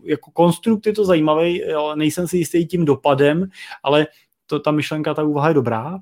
jako 0.04 0.30
konstrukt 0.30 0.86
je 0.86 0.92
to 0.92 1.04
zajímavý, 1.04 1.58
jo, 1.58 1.92
nejsem 1.96 2.28
si 2.28 2.38
jistý 2.38 2.66
tím 2.66 2.84
dopadem, 2.84 3.48
ale 3.82 4.06
to, 4.46 4.60
ta 4.60 4.70
myšlenka, 4.70 5.14
ta 5.14 5.22
úvaha 5.22 5.48
je 5.48 5.54
dobrá 5.54 5.98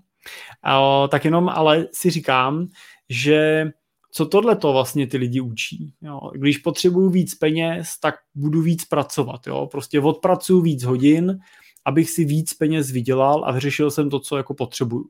tak 1.10 1.24
jenom 1.24 1.48
ale 1.48 1.86
si 1.92 2.10
říkám, 2.10 2.66
že 3.08 3.70
co 4.12 4.26
tohle 4.26 4.56
to 4.56 4.72
vlastně 4.72 5.06
ty 5.06 5.16
lidi 5.16 5.40
učí. 5.40 5.94
Jo. 6.02 6.20
Když 6.34 6.58
potřebuju 6.58 7.10
víc 7.10 7.34
peněz, 7.34 7.98
tak 8.02 8.14
budu 8.34 8.62
víc 8.62 8.84
pracovat. 8.84 9.46
Jo. 9.46 9.68
Prostě 9.70 10.00
odpracuju 10.00 10.60
víc 10.60 10.84
hodin, 10.84 11.38
abych 11.84 12.10
si 12.10 12.24
víc 12.24 12.54
peněz 12.54 12.90
vydělal 12.90 13.44
a 13.44 13.52
vyřešil 13.52 13.90
jsem 13.90 14.10
to, 14.10 14.20
co 14.20 14.36
jako 14.36 14.54
potřebuju. 14.54 15.04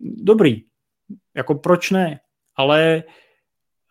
Dobrý, 0.00 0.62
jako 1.36 1.54
proč 1.54 1.90
ne? 1.90 2.20
Ale 2.56 3.02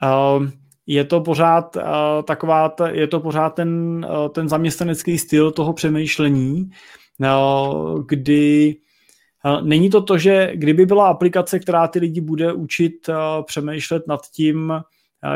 uh, 0.04 0.48
je 0.86 1.04
to 1.04 1.22
pořád 1.22 1.76
uh, 1.76 1.84
taková, 2.24 2.70
ta, 2.70 2.90
je 2.90 3.08
to 3.08 3.20
pořád 3.20 3.50
ten, 3.50 4.06
uh, 4.10 4.30
ten 4.30 4.50
zaměstnanecký 4.50 5.18
styl 5.18 5.52
toho 5.52 5.74
přemýšlení, 5.74 6.70
uh, 7.20 8.06
kdy 8.06 8.76
Není 9.62 9.90
to 9.90 10.02
to, 10.02 10.18
že 10.18 10.52
kdyby 10.54 10.86
byla 10.86 11.08
aplikace, 11.08 11.60
která 11.60 11.88
ty 11.88 12.00
lidi 12.00 12.22
bude 12.22 12.54
učit 12.54 13.10
přemýšlet 13.46 14.08
nad 14.08 14.22
tím, 14.32 14.74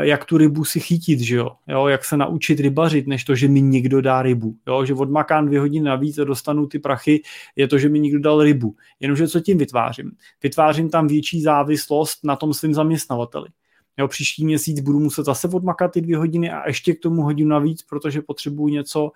jak 0.00 0.24
tu 0.24 0.38
rybu 0.38 0.64
si 0.64 0.80
chytit, 0.80 1.20
že 1.20 1.36
jo? 1.36 1.50
jo? 1.68 1.86
jak 1.86 2.04
se 2.04 2.16
naučit 2.16 2.60
rybařit, 2.60 3.06
než 3.06 3.24
to, 3.24 3.34
že 3.34 3.48
mi 3.48 3.62
někdo 3.62 4.00
dá 4.00 4.22
rybu. 4.22 4.56
Jo? 4.66 4.84
Že 4.84 4.94
odmakám 4.94 5.46
dvě 5.46 5.60
hodiny 5.60 5.84
navíc 5.84 6.18
a 6.18 6.24
dostanu 6.24 6.66
ty 6.66 6.78
prachy, 6.78 7.22
je 7.56 7.68
to, 7.68 7.78
že 7.78 7.88
mi 7.88 8.00
někdo 8.00 8.20
dal 8.20 8.42
rybu. 8.42 8.76
Jenomže 9.00 9.28
co 9.28 9.40
tím 9.40 9.58
vytvářím? 9.58 10.10
Vytvářím 10.42 10.90
tam 10.90 11.06
větší 11.06 11.42
závislost 11.42 12.24
na 12.24 12.36
tom 12.36 12.54
svým 12.54 12.74
zaměstnavateli. 12.74 13.48
Jo, 13.98 14.08
příští 14.08 14.44
měsíc 14.44 14.80
budu 14.80 14.98
muset 14.98 15.24
zase 15.26 15.48
odmakat 15.48 15.92
ty 15.92 16.00
dvě 16.00 16.16
hodiny 16.16 16.50
a 16.50 16.68
ještě 16.68 16.94
k 16.94 17.00
tomu 17.00 17.22
hodinu 17.22 17.48
navíc, 17.48 17.82
protože 17.82 18.22
potřebuji 18.22 18.68
něco. 18.68 19.10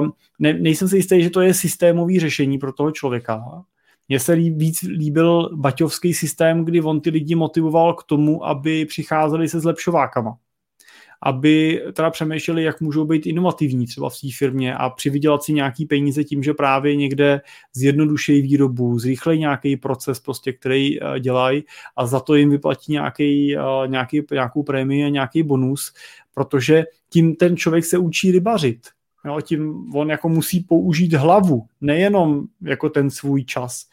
Um, 0.00 0.12
ne, 0.38 0.52
nejsem 0.52 0.88
si 0.88 0.96
jistý, 0.96 1.22
že 1.22 1.30
to 1.30 1.40
je 1.40 1.54
systémový 1.54 2.20
řešení 2.20 2.58
pro 2.58 2.72
toho 2.72 2.90
člověka. 2.90 3.64
Mně 4.08 4.20
se 4.20 4.36
víc 4.36 4.82
líbil 4.82 5.50
baťovský 5.56 6.14
systém, 6.14 6.64
kdy 6.64 6.80
on 6.80 7.00
ty 7.00 7.10
lidi 7.10 7.34
motivoval 7.34 7.94
k 7.94 8.02
tomu, 8.02 8.46
aby 8.46 8.86
přicházeli 8.86 9.48
se 9.48 9.60
zlepšovákama. 9.60 10.38
Aby 11.22 11.82
teda 11.92 12.10
přemýšleli, 12.10 12.62
jak 12.62 12.80
můžou 12.80 13.04
být 13.04 13.26
inovativní 13.26 13.86
třeba 13.86 14.10
v 14.10 14.20
té 14.20 14.28
firmě 14.38 14.74
a 14.74 14.90
přivydělat 14.90 15.42
si 15.42 15.52
nějaký 15.52 15.86
peníze 15.86 16.24
tím, 16.24 16.42
že 16.42 16.54
právě 16.54 16.96
někde 16.96 17.40
zjednodušejí 17.72 18.42
výrobu, 18.42 18.98
zrychlejí 18.98 19.40
nějaký 19.40 19.76
proces, 19.76 20.20
prostě, 20.20 20.52
který 20.52 21.02
eh, 21.02 21.20
dělají 21.20 21.64
a 21.96 22.06
za 22.06 22.20
to 22.20 22.34
jim 22.34 22.50
vyplatí 22.50 22.92
nějaký, 22.92 23.56
eh, 23.56 23.88
nějaký, 23.88 24.22
nějakou 24.32 24.62
prémii 24.62 25.04
a 25.04 25.08
nějaký 25.08 25.42
bonus, 25.42 25.94
protože 26.34 26.84
tím 27.08 27.36
ten 27.36 27.56
člověk 27.56 27.84
se 27.84 27.98
učí 27.98 28.32
rybařit 28.32 28.95
Jo, 29.26 29.40
tím 29.40 29.94
on 29.94 30.10
jako 30.10 30.28
musí 30.28 30.60
použít 30.60 31.12
hlavu, 31.12 31.66
nejenom 31.80 32.46
jako 32.62 32.88
ten 32.88 33.10
svůj 33.10 33.44
čas. 33.44 33.86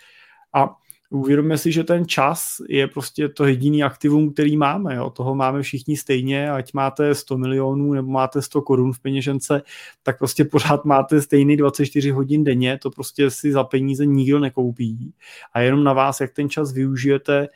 A 0.54 0.76
uvědomíme 1.10 1.58
si, 1.58 1.72
že 1.72 1.84
ten 1.84 2.08
čas 2.08 2.58
je 2.70 2.88
prostě 2.88 3.30
to 3.30 3.46
jediný 3.46 3.84
aktivum, 3.84 4.34
který 4.34 4.58
máme. 4.58 4.96
Jo. 4.96 5.10
Toho 5.10 5.36
máme 5.36 5.62
všichni 5.62 5.98
stejně, 5.98 6.52
ať 6.52 6.74
máte 6.74 7.16
100 7.16 7.38
milionů 7.38 7.94
nebo 7.94 8.12
máte 8.12 8.42
100 8.42 8.62
korun 8.62 8.94
v 8.94 9.00
peněžence, 9.00 9.62
tak 10.04 10.18
prostě 10.18 10.46
pořád 10.46 10.86
máte 10.86 11.22
stejný 11.22 11.58
24 11.58 12.12
hodin 12.12 12.44
denně, 12.44 12.80
to 12.82 12.92
prostě 12.92 13.30
si 13.30 13.52
za 13.52 13.64
peníze 13.64 14.06
nikdo 14.06 14.40
nekoupí. 14.40 15.14
A 15.54 15.60
jenom 15.60 15.84
na 15.84 15.94
vás, 15.94 16.22
jak 16.22 16.34
ten 16.34 16.50
čas 16.50 16.72
využijete 16.72 17.48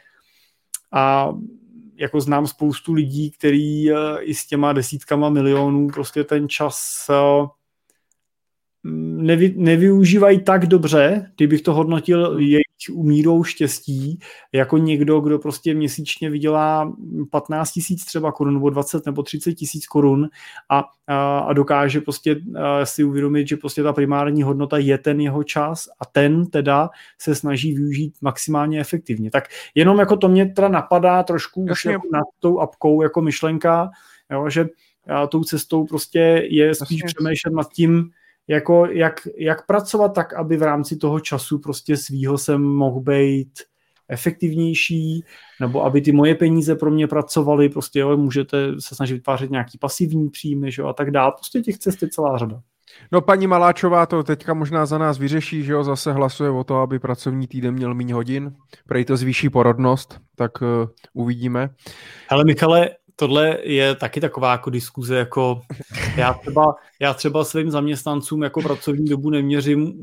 a 0.92 1.34
jako 1.96 2.22
znám 2.22 2.48
spoustu 2.48 2.94
lidí, 2.94 3.32
který 3.32 3.92
eh, 3.92 3.96
i 4.22 4.34
s 4.34 4.46
těma 4.48 4.74
desítkama 4.74 5.30
milionů 5.30 5.88
prostě 5.88 6.24
ten 6.24 6.50
čas 6.50 7.08
eh, 7.10 7.48
nevy, 8.84 9.54
nevyužívají 9.58 10.44
tak 10.44 10.66
dobře, 10.66 11.32
kdybych 11.36 11.62
to 11.62 11.74
hodnotil 11.74 12.40
jejich 12.40 12.68
mírou 13.04 13.44
štěstí, 13.44 14.20
jako 14.54 14.78
někdo, 14.78 15.20
kdo 15.20 15.40
prostě 15.40 15.74
měsíčně 15.74 16.30
vydělá 16.30 16.94
15 17.32 17.72
tisíc 17.72 18.06
třeba 18.06 18.32
korun, 18.32 18.54
nebo 18.54 18.70
20 18.70 19.06
nebo 19.06 19.24
30 19.24 19.54
tisíc 19.54 19.88
korun 19.88 20.30
a, 20.70 20.84
a, 21.08 21.40
a 21.40 21.54
dokáže 21.54 22.02
prostě 22.02 22.36
a 22.64 22.86
si 22.86 23.04
uvědomit, 23.04 23.48
že 23.48 23.58
prostě 23.58 23.84
ta 23.84 23.94
primární 23.94 24.44
hodnota 24.44 24.78
je 24.78 24.98
ten 24.98 25.20
jeho 25.20 25.44
čas 25.44 25.90
a 26.00 26.06
ten 26.06 26.46
teda 26.46 26.90
se 27.18 27.36
snaží 27.36 27.74
využít 27.74 28.14
maximálně 28.22 28.80
efektivně. 28.80 29.32
Tak 29.32 29.44
jenom 29.76 30.00
jako 30.00 30.18
to 30.18 30.30
mě 30.30 30.46
teda 30.46 30.68
napadá 30.68 31.24
trošku 31.24 31.66
už 31.72 31.86
jako 31.86 32.08
nad 32.14 32.26
tou 32.40 32.60
apkou 32.60 33.02
jako 33.02 33.22
myšlenka, 33.22 33.90
jo, 34.32 34.50
že 34.50 34.66
a 35.08 35.28
tou 35.28 35.44
cestou 35.44 35.86
prostě 35.86 36.48
je 36.50 36.76
spíš 36.76 37.02
Jasně. 37.04 37.14
přemýšlet 37.16 37.54
nad 37.54 37.74
tím, 37.74 38.12
jako 38.48 38.86
jak, 38.86 39.28
jak 39.38 39.66
pracovat 39.66 40.10
tak, 40.10 40.34
aby 40.34 40.58
v 40.58 40.64
rámci 40.64 40.98
toho 40.98 41.20
času 41.20 41.60
prostě 41.60 41.98
svýho 41.98 42.38
jsem 42.38 42.64
mohl 42.64 43.00
být 43.00 43.52
efektivnější, 44.10 45.24
nebo 45.62 45.84
aby 45.84 46.02
ty 46.02 46.12
moje 46.12 46.36
peníze 46.36 46.76
pro 46.76 46.92
mě 46.92 47.08
pracovaly, 47.08 47.70
prostě 47.70 48.00
jo, 48.00 48.18
můžete 48.18 48.82
se 48.82 48.96
snažit 48.96 49.14
vytvářet 49.14 49.52
nějaký 49.52 49.78
pasivní 49.78 50.30
příjmy, 50.30 50.72
že 50.72 50.82
jo, 50.82 50.88
a 50.88 50.94
tak 50.94 51.12
dále. 51.12 51.32
Prostě 51.32 51.60
těch 51.60 51.78
cest 51.78 52.02
je 52.02 52.10
celá 52.10 52.38
řada. 52.38 52.62
No 53.12 53.22
paní 53.22 53.48
Maláčová 53.48 54.06
to 54.06 54.24
teďka 54.24 54.54
možná 54.54 54.86
za 54.86 54.98
nás 54.98 55.18
vyřeší, 55.18 55.64
že 55.64 55.72
jo, 55.74 55.84
zase 55.84 56.14
hlasuje 56.14 56.50
o 56.50 56.64
to, 56.64 56.76
aby 56.76 57.00
pracovní 57.00 57.48
týden 57.48 57.74
měl 57.74 57.94
méně 57.94 58.14
hodin, 58.14 58.54
prej 58.88 59.06
to 59.06 59.18
zvýší 59.18 59.50
porodnost, 59.50 60.20
tak 60.36 60.62
uh, 60.62 60.68
uvidíme. 61.14 61.70
Ale 62.30 62.44
Michale, 62.46 62.90
tohle 63.20 63.58
je 63.64 63.96
taky 63.96 64.22
taková 64.22 64.52
jako 64.52 64.70
diskuze, 64.70 65.18
jako 65.18 65.62
já 66.18 66.34
třeba, 66.34 66.76
já 67.00 67.14
třeba 67.14 67.44
svým 67.44 67.72
zaměstnancům 67.72 68.44
jako 68.44 68.62
pracovní 68.62 69.06
dobu 69.06 69.30
neměřím, 69.30 69.94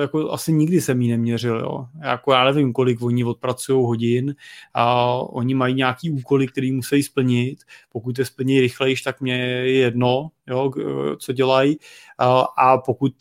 jako 0.00 0.32
asi 0.32 0.52
nikdy 0.52 0.80
jsem 0.80 1.02
ji 1.02 1.10
neměřil, 1.10 1.58
jo. 1.58 1.86
Jako 2.02 2.32
já 2.32 2.44
nevím, 2.44 2.72
kolik 2.72 3.02
oni 3.02 3.24
odpracují 3.24 3.86
hodin 3.86 4.34
a 4.74 5.14
oni 5.14 5.54
mají 5.54 5.74
nějaký 5.74 6.10
úkoly, 6.10 6.46
který 6.46 6.72
musí 6.72 7.02
splnit. 7.02 7.58
Pokud 7.92 8.18
je 8.18 8.24
splní 8.24 8.60
rychleji, 8.60 8.96
tak 9.04 9.20
mě 9.20 9.36
je 9.36 9.72
jedno, 9.72 10.28
jo, 10.46 10.72
co 11.18 11.32
dělají. 11.32 11.78
A, 12.18 12.40
a 12.40 12.78
pokud 12.78 13.12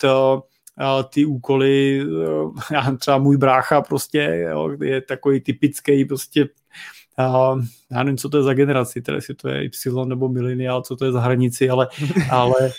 ty 1.14 1.26
úkoly, 1.26 2.04
já 2.72 2.92
třeba 3.00 3.18
můj 3.18 3.38
brácha 3.38 3.82
prostě 3.82 4.48
jo, 4.50 4.70
je 4.84 5.02
takový 5.02 5.40
typický 5.40 6.06
prostě 6.06 6.50
Uh, 7.20 7.64
já 7.92 8.04
nevím, 8.04 8.18
co 8.18 8.30
to 8.30 8.38
je 8.38 8.44
za 8.44 8.54
generaci, 8.54 9.02
teda 9.02 9.16
jestli 9.16 9.36
to 9.36 9.50
je 9.50 9.64
Y 9.64 10.06
nebo 10.06 10.30
milenial, 10.30 10.82
co 10.82 10.96
to 10.96 11.06
je 11.06 11.12
za 11.12 11.20
hranici, 11.20 11.70
ale, 11.70 11.88
ale 12.32 12.72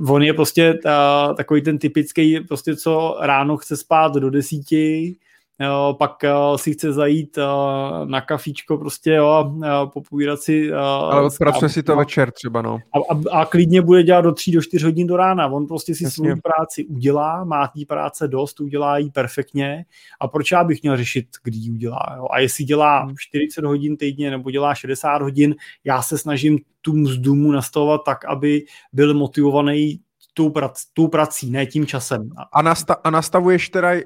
uh, 0.00 0.12
on 0.12 0.22
je 0.22 0.32
prostě 0.32 0.74
uh, 0.74 1.36
takový 1.36 1.62
ten 1.62 1.78
typický, 1.78 2.40
prostě 2.40 2.76
co 2.76 3.16
ráno 3.20 3.56
chce 3.56 3.76
spát 3.76 4.14
do 4.14 4.30
desíti, 4.30 5.16
jo, 5.62 5.96
pak 5.98 6.16
uh, 6.24 6.56
si 6.56 6.72
chce 6.72 6.92
zajít 6.92 7.38
uh, 7.38 8.08
na 8.08 8.20
kafičko 8.20 8.78
prostě, 8.78 9.10
jo, 9.10 9.52
uh, 9.54 9.90
popovídat 9.92 10.40
si. 10.40 10.72
Uh, 10.72 10.78
Ale 10.78 11.22
odpracuje 11.22 11.68
si 11.68 11.82
to 11.82 11.96
večer 11.96 12.30
třeba, 12.30 12.62
no. 12.62 12.78
A, 12.94 13.14
a, 13.14 13.40
a 13.40 13.44
klidně 13.44 13.82
bude 13.82 14.02
dělat 14.02 14.20
do 14.20 14.32
3 14.32 14.50
do 14.50 14.62
4 14.62 14.84
hodin 14.84 15.06
do 15.06 15.16
rána. 15.16 15.46
On 15.46 15.66
prostě 15.66 15.94
si 15.94 16.10
svou 16.10 16.40
práci 16.42 16.84
udělá, 16.84 17.44
má 17.44 17.66
té 17.66 17.80
práce 17.88 18.28
dost, 18.28 18.60
udělá 18.60 18.98
ji 18.98 19.10
perfektně 19.10 19.84
a 20.20 20.28
proč 20.28 20.52
já 20.52 20.64
bych 20.64 20.82
měl 20.82 20.96
řešit, 20.96 21.26
kdy 21.44 21.56
ji 21.56 21.70
udělá. 21.70 22.14
Jo? 22.16 22.26
A 22.30 22.38
jestli 22.38 22.64
dělá 22.64 23.08
40 23.18 23.60
hmm. 23.60 23.68
hodin 23.68 23.96
týdně 23.96 24.30
nebo 24.30 24.50
dělá 24.50 24.74
60 24.74 25.22
hodin, 25.22 25.54
já 25.84 26.02
se 26.02 26.18
snažím 26.18 26.58
tu 26.80 26.92
mzdu 26.96 27.34
mu 27.34 27.52
nastavovat 27.52 28.00
tak, 28.04 28.24
aby 28.24 28.64
byl 28.92 29.14
motivovaný 29.14 30.00
tou, 30.34 30.50
prac, 30.50 30.82
tou 30.92 31.08
prací, 31.08 31.50
ne 31.50 31.66
tím 31.66 31.86
časem. 31.86 32.30
A, 32.52 32.62
nasta- 32.62 32.96
a 33.04 33.10
nastavuješ 33.10 33.68
teda, 33.68 33.90
uh, 33.92 33.98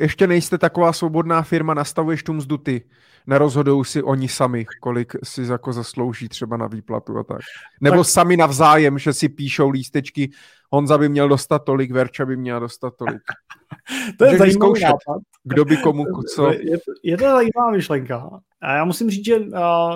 ještě 0.00 0.26
nejste 0.26 0.58
taková 0.58 0.92
svobodná 0.92 1.42
firma, 1.42 1.74
nastavuješ 1.74 2.22
tu 2.22 2.32
mzdu 2.32 2.58
ty. 2.58 2.82
Nerozhodují 3.26 3.84
si 3.84 4.02
oni 4.02 4.28
sami, 4.28 4.66
kolik 4.80 5.12
si 5.24 5.42
jako 5.42 5.72
zaslouží 5.72 6.28
třeba 6.28 6.56
na 6.56 6.66
výplatu 6.66 7.18
a 7.18 7.22
tak. 7.24 7.40
Nebo 7.80 7.96
tak... 7.96 8.06
sami 8.06 8.36
navzájem, 8.36 8.98
že 8.98 9.12
si 9.12 9.28
píšou 9.28 9.70
lístečky, 9.70 10.30
Honza 10.70 10.98
by 10.98 11.08
měl 11.08 11.28
dostat 11.28 11.58
tolik, 11.58 11.90
Verča 11.90 12.26
by 12.26 12.36
měla 12.36 12.58
dostat 12.58 12.94
tolik. 12.96 13.22
to 14.18 14.24
je 14.24 14.38
zajímavý 14.38 14.80
nápad. 14.80 15.22
Kdo 15.44 15.64
by 15.64 15.76
komu 15.76 16.04
co. 16.34 16.52
Je, 16.52 16.78
to, 16.78 16.92
je 17.02 17.16
to 17.16 17.24
zajímavá 17.24 17.70
myšlenka. 17.70 18.40
A 18.60 18.74
já 18.74 18.84
musím 18.84 19.10
říct, 19.10 19.24
že 19.24 19.38
uh, 19.38 19.48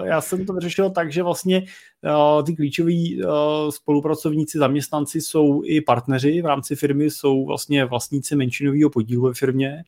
já 0.05 0.21
jsem 0.21 0.47
to 0.47 0.53
vyřešil 0.53 0.91
tak, 0.91 1.13
že 1.13 1.23
vlastně 1.23 1.63
uh, 2.05 2.45
ty 2.45 2.57
klíčoví 2.57 3.23
uh, 3.25 3.31
spolupracovníci, 3.71 4.59
zaměstnanci 4.59 5.21
jsou 5.21 5.63
i 5.65 5.81
partneři 5.81 6.43
v 6.43 6.47
rámci 6.47 6.77
firmy, 6.77 7.11
jsou 7.11 7.47
vlastně 7.47 7.85
vlastníci 7.85 8.37
menšinového 8.37 8.91
podílu 8.91 9.23
ve 9.23 9.35
firmě, 9.35 9.85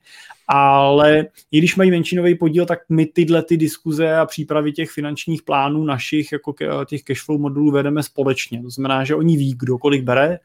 ale 0.48 1.26
i 1.50 1.58
když 1.58 1.76
mají 1.76 1.90
menšinový 1.90 2.34
podíl, 2.34 2.66
tak 2.66 2.78
my 2.88 3.06
tyhle 3.06 3.42
ty 3.42 3.56
diskuze 3.56 4.16
a 4.16 4.26
přípravy 4.26 4.72
těch 4.72 4.90
finančních 4.90 5.42
plánů 5.42 5.84
našich, 5.84 6.32
jako 6.32 6.54
těch 6.86 7.02
cashflow 7.02 7.40
modulů 7.40 7.70
vedeme 7.70 8.02
společně. 8.02 8.62
To 8.62 8.70
znamená, 8.70 9.04
že 9.04 9.14
oni 9.14 9.36
ví, 9.36 9.54
kdo 9.58 9.78
kolik 9.78 10.02
bere, 10.02 10.38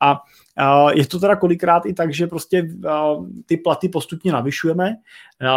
a 0.00 0.20
je 0.94 1.06
to 1.06 1.20
teda 1.20 1.36
kolikrát 1.36 1.86
i 1.86 1.94
tak, 1.94 2.14
že 2.14 2.26
prostě 2.26 2.68
ty 3.46 3.56
platy 3.56 3.88
postupně 3.88 4.32
navyšujeme. 4.32 4.96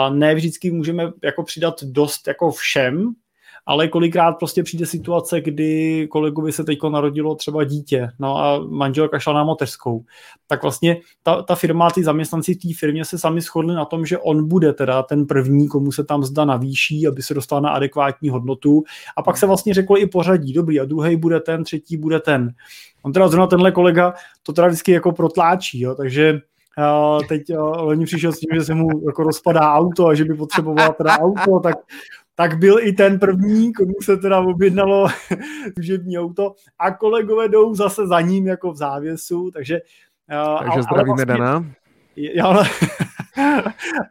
Ne 0.10 0.36
vždycky 0.36 0.72
můžeme 0.72 1.04
jako 1.24 1.44
přidat 1.44 1.84
dost 1.84 2.28
jako 2.28 2.52
všem, 2.52 3.14
ale 3.66 3.88
kolikrát 3.88 4.32
prostě 4.32 4.64
přijde 4.64 4.86
situace, 4.86 5.42
kdy 5.42 6.08
kolegovi 6.12 6.52
se 6.52 6.64
teďko 6.64 6.90
narodilo 6.90 7.36
třeba 7.36 7.64
dítě, 7.64 8.10
no 8.20 8.38
a 8.38 8.60
manželka 8.60 9.20
šla 9.20 9.34
na 9.34 9.44
mateřskou. 9.44 10.04
Tak 10.48 10.62
vlastně 10.62 10.98
ta, 11.24 11.42
ta 11.42 11.56
firma, 11.56 11.92
ty 11.92 12.04
zaměstnanci 12.04 12.54
v 12.54 12.58
té 12.58 12.68
firmě 12.80 13.06
se 13.06 13.18
sami 13.18 13.42
shodli 13.42 13.76
na 13.76 13.86
tom, 13.86 14.06
že 14.06 14.18
on 14.18 14.48
bude 14.48 14.74
teda 14.74 15.04
ten 15.04 15.26
první, 15.26 15.68
komu 15.68 15.92
se 15.92 16.04
tam 16.04 16.24
zda 16.24 16.46
navýší, 16.46 17.08
aby 17.08 17.22
se 17.22 17.34
dostal 17.34 17.62
na 17.62 17.70
adekvátní 17.70 18.30
hodnotu. 18.30 18.84
A 19.18 19.24
pak 19.24 19.38
se 19.38 19.48
vlastně 19.48 19.74
řeklo 19.74 20.02
i 20.02 20.06
pořadí, 20.06 20.54
dobrý, 20.54 20.80
a 20.80 20.86
druhý 20.86 21.16
bude 21.16 21.40
ten, 21.40 21.64
třetí 21.64 21.98
bude 21.98 22.20
ten. 22.20 22.54
On 23.04 23.14
teda 23.14 23.28
zrovna 23.28 23.48
tenhle 23.48 23.72
kolega 23.72 24.14
to 24.44 24.54
teda 24.54 24.68
vždycky 24.68 24.92
jako 24.92 25.12
protláčí, 25.12 25.80
jo, 25.80 25.96
takže 25.96 26.40
teď 27.30 27.42
loni 27.58 28.06
přišel 28.06 28.34
s 28.34 28.40
tím, 28.40 28.50
že 28.54 28.64
se 28.66 28.74
mu 28.74 28.88
jako 29.08 29.24
rozpadá 29.24 29.74
auto 29.74 30.08
a 30.08 30.14
že 30.14 30.26
by 30.26 30.34
potřeboval 30.34 30.94
teda 30.94 31.20
auto, 31.20 31.60
tak 31.60 31.76
tak 32.36 32.58
byl 32.58 32.80
i 32.82 32.94
ten 32.94 33.20
první, 33.20 33.74
komu 33.74 33.94
se 34.02 34.18
teda 34.18 34.40
objednalo 34.40 35.08
služební 35.74 36.20
auto 36.20 36.56
a 36.80 36.92
kolegové 36.92 37.50
jdou 37.50 37.76
zase 37.76 38.08
za 38.08 38.22
ním 38.22 38.48
jako 38.48 38.72
v 38.72 38.78
závěsu, 38.78 39.52
takže 39.52 39.80
takže 40.60 40.82
zdravíme 40.82 41.06
vlastně, 41.06 41.26
Dana. 41.26 41.66
Já, 42.16 42.46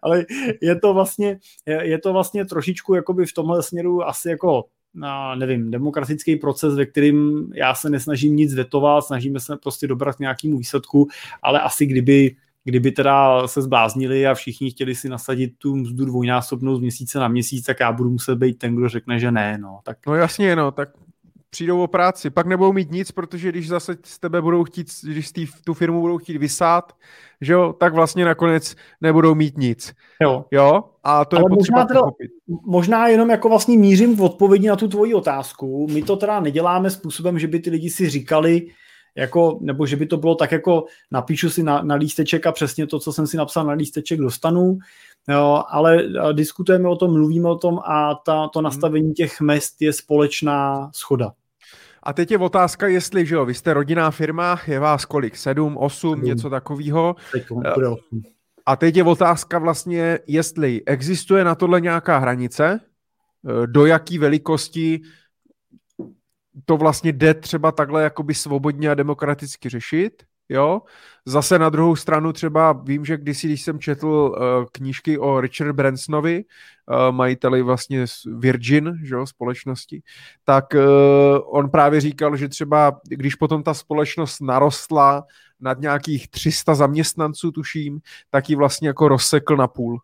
Ale 0.03 0.27
je 0.61 0.81
to 0.81 0.95
vlastně, 0.95 1.39
je, 1.67 1.89
je 1.89 1.99
to 1.99 2.13
vlastně 2.13 2.45
trošičku 2.45 2.95
jakoby 2.95 3.27
v 3.27 3.33
tomhle 3.33 3.63
směru 3.63 4.09
asi 4.09 4.29
jako 4.29 4.65
na, 4.95 5.35
nevím, 5.35 5.71
demokratický 5.71 6.37
proces, 6.37 6.75
ve 6.75 6.87
kterým 6.87 7.49
já 7.55 7.75
se 7.75 7.91
nesnažím 7.91 8.37
nic 8.37 8.55
vetovat, 8.55 9.05
snažíme 9.05 9.41
se 9.41 9.57
prostě 9.57 9.87
dobrat 9.87 10.17
k 10.17 10.19
nějakému 10.19 10.59
výsledku, 10.59 11.09
ale 11.43 11.61
asi 11.61 11.87
kdyby 11.87 12.37
kdyby 12.65 12.93
teda 12.93 13.49
se 13.49 13.63
zbláznili 13.63 14.27
a 14.27 14.35
všichni 14.35 14.71
chtěli 14.71 14.95
si 14.95 15.09
nasadit 15.09 15.53
tu 15.59 15.77
mzdu 15.77 16.05
dvojnásobnou 16.05 16.77
z 16.77 16.81
měsíce 16.81 17.19
na 17.19 17.29
měsíc, 17.29 17.67
tak 17.67 17.81
já 17.81 17.93
budu 17.93 18.11
muset 18.11 18.35
být 18.35 18.59
ten, 18.59 18.77
kdo 18.77 18.89
řekne, 18.89 19.19
že 19.19 19.33
ne. 19.33 19.59
No, 19.59 19.81
tak... 19.85 19.99
no 20.07 20.15
jasně, 20.15 20.57
no, 20.57 20.71
tak 20.71 20.89
přijdou 21.51 21.83
o 21.83 21.87
práci, 21.87 22.31
pak 22.31 22.47
nebudou 22.47 22.73
mít 22.73 22.91
nic, 22.91 23.13
protože 23.13 23.49
když 23.49 23.69
zase 23.69 23.97
z 24.05 24.19
tebe 24.19 24.43
budou 24.43 24.65
chtít, 24.65 24.87
když 25.05 25.33
tý, 25.33 25.47
tu 25.65 25.75
firmu 25.75 26.01
budou 26.01 26.19
chtít 26.19 26.39
vysát, 26.39 26.93
že 27.41 27.53
jo, 27.53 27.73
tak 27.73 27.95
vlastně 27.95 28.25
nakonec 28.25 28.75
nebudou 29.01 29.35
mít 29.35 29.59
nic. 29.59 29.95
Jo. 30.23 30.45
Jo? 30.51 30.85
A 31.05 31.25
to 31.25 31.37
Ale 31.37 31.45
je 31.51 31.55
možná, 31.55 31.85
teda, 31.85 32.01
možná 32.67 33.09
jenom 33.09 33.31
jako 33.31 33.49
vlastně 33.49 33.79
mířím 33.79 34.17
v 34.17 34.23
odpovědi 34.23 34.69
na 34.69 34.77
tu 34.77 34.89
tvoji 34.89 35.15
otázku. 35.15 35.87
My 35.91 36.03
to 36.03 36.17
teda 36.17 36.41
neděláme 36.41 36.91
způsobem, 36.91 37.39
že 37.39 37.47
by 37.47 37.59
ty 37.59 37.71
lidi 37.71 37.91
si 37.91 38.11
říkali, 38.11 38.67
jako, 39.17 39.59
nebo 39.61 39.87
že 39.87 39.97
by 39.97 40.07
to 40.07 40.17
bylo 40.17 40.35
tak 40.35 40.53
jako 40.53 40.85
napíšu 41.11 41.51
si 41.51 41.63
na, 41.63 41.83
na 41.83 41.95
lísteček 41.95 42.47
a 42.47 42.53
přesně 42.53 42.87
to, 42.87 42.99
co 42.99 43.13
jsem 43.13 43.27
si 43.27 43.37
napsal 43.37 43.65
na 43.67 43.73
lísteček, 43.73 44.21
dostanu, 44.21 44.79
jo, 45.29 45.63
ale 45.69 46.03
diskutujeme 46.33 46.89
o 46.89 46.97
tom, 46.97 47.13
mluvíme 47.13 47.49
o 47.49 47.59
tom 47.59 47.79
a 47.79 48.15
ta, 48.15 48.49
to 48.49 48.59
hmm. 48.59 48.65
nastavení 48.65 49.13
těch 49.13 49.41
mest 49.41 49.83
je 49.83 49.93
společná 49.93 50.91
schoda. 50.95 51.33
A 52.03 52.13
teď 52.13 52.31
je 52.31 52.39
otázka, 52.39 52.89
jestli, 52.89 53.27
že 53.27 53.35
jo, 53.35 53.45
vy 53.45 53.55
jste 53.55 53.75
rodinná 53.75 54.11
firma, 54.11 54.61
je 54.67 54.79
vás 54.79 55.05
kolik, 55.05 55.37
sedm, 55.37 55.77
osm, 55.77 56.23
něco 56.23 56.51
takového. 56.51 57.17
A 58.67 58.77
teď 58.77 58.97
je 58.97 59.05
otázka 59.05 59.59
vlastně, 59.59 60.19
jestli 60.27 60.83
existuje 60.87 61.45
na 61.45 61.55
tohle 61.55 61.81
nějaká 61.81 62.19
hranice, 62.19 62.81
eh, 62.81 63.67
do 63.67 63.87
jaký 63.87 64.19
velikosti 64.19 65.01
to 66.65 66.77
vlastně 66.77 67.13
jde 67.13 67.35
třeba 67.35 67.73
takhle 67.73 68.03
jakoby 68.03 68.35
svobodně 68.35 68.91
a 68.91 68.95
demokraticky 68.95 69.69
řešit, 69.69 70.23
jo. 70.49 70.83
Zase 71.27 71.59
na 71.59 71.69
druhou 71.69 71.97
stranu 71.97 72.33
třeba 72.33 72.73
vím, 72.73 73.05
že 73.05 73.17
když 73.17 73.45
jsem 73.45 73.79
četl 73.79 74.07
uh, 74.07 74.65
knížky 74.73 75.19
o 75.19 75.41
Richard 75.41 75.73
Bransonovi, 75.73 76.45
uh, 76.45 77.17
majiteli 77.17 77.63
vlastně 77.63 78.05
Virgin, 78.39 78.99
že 79.03 79.15
jo, 79.15 79.27
společnosti, 79.27 80.03
tak 80.45 80.65
uh, 80.75 80.81
on 81.45 81.71
právě 81.71 82.01
říkal, 82.01 82.37
že 82.37 82.49
třeba 82.49 83.01
když 83.09 83.35
potom 83.35 83.63
ta 83.63 83.75
společnost 83.75 84.41
narostla 84.41 85.25
nad 85.61 85.81
nějakých 85.81 86.29
300 86.29 86.75
zaměstnanců, 86.75 87.53
tuším, 87.53 88.01
tak 88.31 88.51
ji 88.51 88.57
vlastně 88.57 88.89
jako 88.89 89.09
rozsekl 89.09 89.57
na 89.57 89.69
půl 89.69 90.01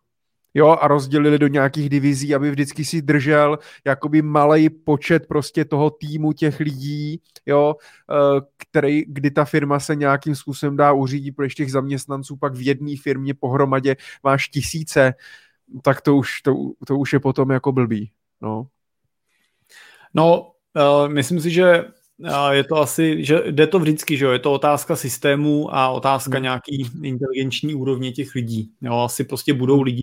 jo, 0.53 0.77
a 0.81 0.87
rozdělili 0.87 1.39
do 1.39 1.47
nějakých 1.47 1.89
divizí, 1.89 2.35
aby 2.35 2.51
vždycky 2.51 2.85
si 2.85 3.01
držel 3.01 3.59
jakoby 3.85 4.21
malý 4.21 4.69
počet 4.69 5.27
prostě 5.27 5.65
toho 5.65 5.89
týmu 5.89 6.33
těch 6.33 6.59
lidí, 6.59 7.21
jo, 7.45 7.75
eh, 8.11 8.41
který, 8.57 9.03
kdy 9.07 9.31
ta 9.31 9.45
firma 9.45 9.79
se 9.79 9.95
nějakým 9.95 10.35
způsobem 10.35 10.77
dá 10.77 10.91
uřídit, 10.91 11.35
protože 11.35 11.55
těch 11.55 11.71
zaměstnanců 11.71 12.37
pak 12.37 12.53
v 12.53 12.65
jedné 12.67 12.95
firmě 13.03 13.33
pohromadě 13.33 13.95
máš 14.23 14.49
tisíce, 14.49 15.13
tak 15.83 16.01
to 16.01 16.15
už, 16.15 16.41
to, 16.41 16.55
to 16.87 16.97
už 16.97 17.13
je 17.13 17.19
potom 17.19 17.51
jako 17.51 17.71
blbý, 17.71 18.11
no. 18.41 18.67
No, 20.13 20.51
uh, 20.75 21.09
myslím 21.09 21.39
si, 21.41 21.51
že 21.51 21.85
uh, 22.17 22.49
je 22.51 22.63
to 22.63 22.75
asi, 22.75 23.25
že 23.25 23.43
jde 23.51 23.67
to 23.67 23.79
vždycky, 23.79 24.17
že 24.17 24.25
jo, 24.25 24.31
je 24.31 24.39
to 24.39 24.53
otázka 24.53 24.95
systému 24.95 25.75
a 25.75 25.89
otázka 25.89 26.37
hmm. 26.37 26.43
nějaký 26.43 26.91
inteligenční 27.01 27.75
úrovně 27.75 28.11
těch 28.11 28.35
lidí. 28.35 28.71
Jo, 28.81 28.97
asi 28.97 29.23
prostě 29.23 29.53
budou 29.53 29.81
lidi, 29.81 30.01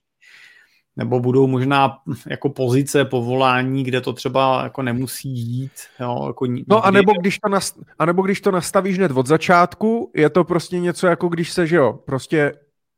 nebo 0.99 1.21
budou 1.21 1.47
možná 1.47 1.99
jako 2.27 2.49
pozice, 2.49 3.05
povolání, 3.05 3.85
kde 3.85 4.01
to 4.01 4.13
třeba 4.13 4.63
jako 4.63 4.83
nemusí 4.83 5.29
jít. 5.29 5.73
Jo, 6.01 6.25
jako 6.27 6.47
no 6.67 6.87
a 6.87 6.91
nebo, 6.91 7.13
když 7.21 7.39
to 7.39 7.49
nast- 7.49 7.83
a 7.99 8.05
nebo 8.05 8.23
když 8.23 8.41
to 8.41 8.51
nastavíš 8.51 8.99
hned 8.99 9.13
od 9.13 9.27
začátku, 9.27 10.13
je 10.17 10.31
to 10.31 10.45
prostě 10.45 10.79
něco 10.79 11.07
jako 11.07 11.29
když 11.29 11.53
se, 11.53 11.67
že 11.67 11.77
jo, 11.77 11.93
prostě 11.93 12.53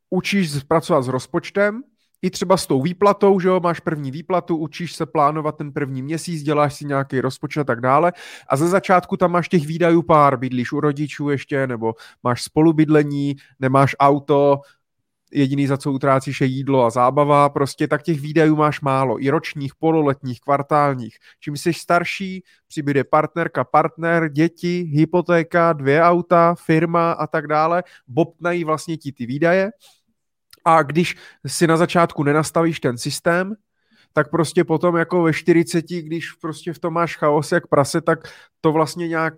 učíš 0.09 0.63
pracovat 0.67 1.01
s 1.01 1.07
rozpočtem, 1.07 1.81
i 2.21 2.29
třeba 2.29 2.57
s 2.57 2.67
tou 2.67 2.81
výplatou, 2.81 3.39
že 3.39 3.47
jo, 3.47 3.59
máš 3.59 3.79
první 3.79 4.11
výplatu, 4.11 4.57
učíš 4.57 4.93
se 4.93 5.05
plánovat 5.05 5.57
ten 5.57 5.71
první 5.71 6.01
měsíc, 6.01 6.43
děláš 6.43 6.73
si 6.73 6.85
nějaký 6.85 7.21
rozpočet 7.21 7.61
a 7.61 7.63
tak 7.63 7.81
dále 7.81 8.13
a 8.47 8.57
ze 8.57 8.67
začátku 8.67 9.17
tam 9.17 9.31
máš 9.31 9.49
těch 9.49 9.67
výdajů 9.67 10.01
pár, 10.01 10.37
bydlíš 10.37 10.71
u 10.71 10.79
rodičů 10.79 11.29
ještě, 11.29 11.67
nebo 11.67 11.93
máš 12.23 12.43
spolubydlení, 12.43 13.35
nemáš 13.59 13.95
auto, 13.99 14.61
jediný, 15.33 15.67
za 15.67 15.77
co 15.77 15.91
utrácíš, 15.91 16.41
je 16.41 16.47
jídlo 16.47 16.85
a 16.85 16.89
zábava, 16.89 17.49
prostě 17.49 17.87
tak 17.87 18.03
těch 18.03 18.19
výdajů 18.19 18.55
máš 18.55 18.81
málo, 18.81 19.23
i 19.23 19.29
ročních, 19.29 19.75
pololetních, 19.75 20.41
kvartálních. 20.41 21.17
Čím 21.39 21.57
jsi 21.57 21.73
starší, 21.73 22.43
přibude 22.67 23.03
partnerka, 23.03 23.63
partner, 23.63 24.29
děti, 24.29 24.89
hypotéka, 24.93 25.73
dvě 25.73 26.03
auta, 26.03 26.55
firma 26.55 27.11
a 27.11 27.27
tak 27.27 27.47
dále, 27.47 27.83
bobtnají 28.07 28.63
vlastně 28.63 28.97
ti 28.97 29.11
ty 29.11 29.25
výdaje. 29.25 29.71
A 30.65 30.83
když 30.83 31.15
si 31.47 31.67
na 31.67 31.77
začátku 31.77 32.23
nenastavíš 32.23 32.79
ten 32.79 32.97
systém, 32.97 33.55
tak 34.13 34.29
prostě 34.29 34.63
potom 34.63 34.95
jako 34.95 35.23
ve 35.23 35.33
40, 35.33 35.85
když 35.85 36.31
prostě 36.31 36.73
v 36.73 36.79
tom 36.79 36.93
máš 36.93 37.17
chaos 37.17 37.51
jak 37.51 37.67
prase, 37.67 38.01
tak 38.01 38.19
to 38.61 38.71
vlastně 38.71 39.07
nějak 39.07 39.33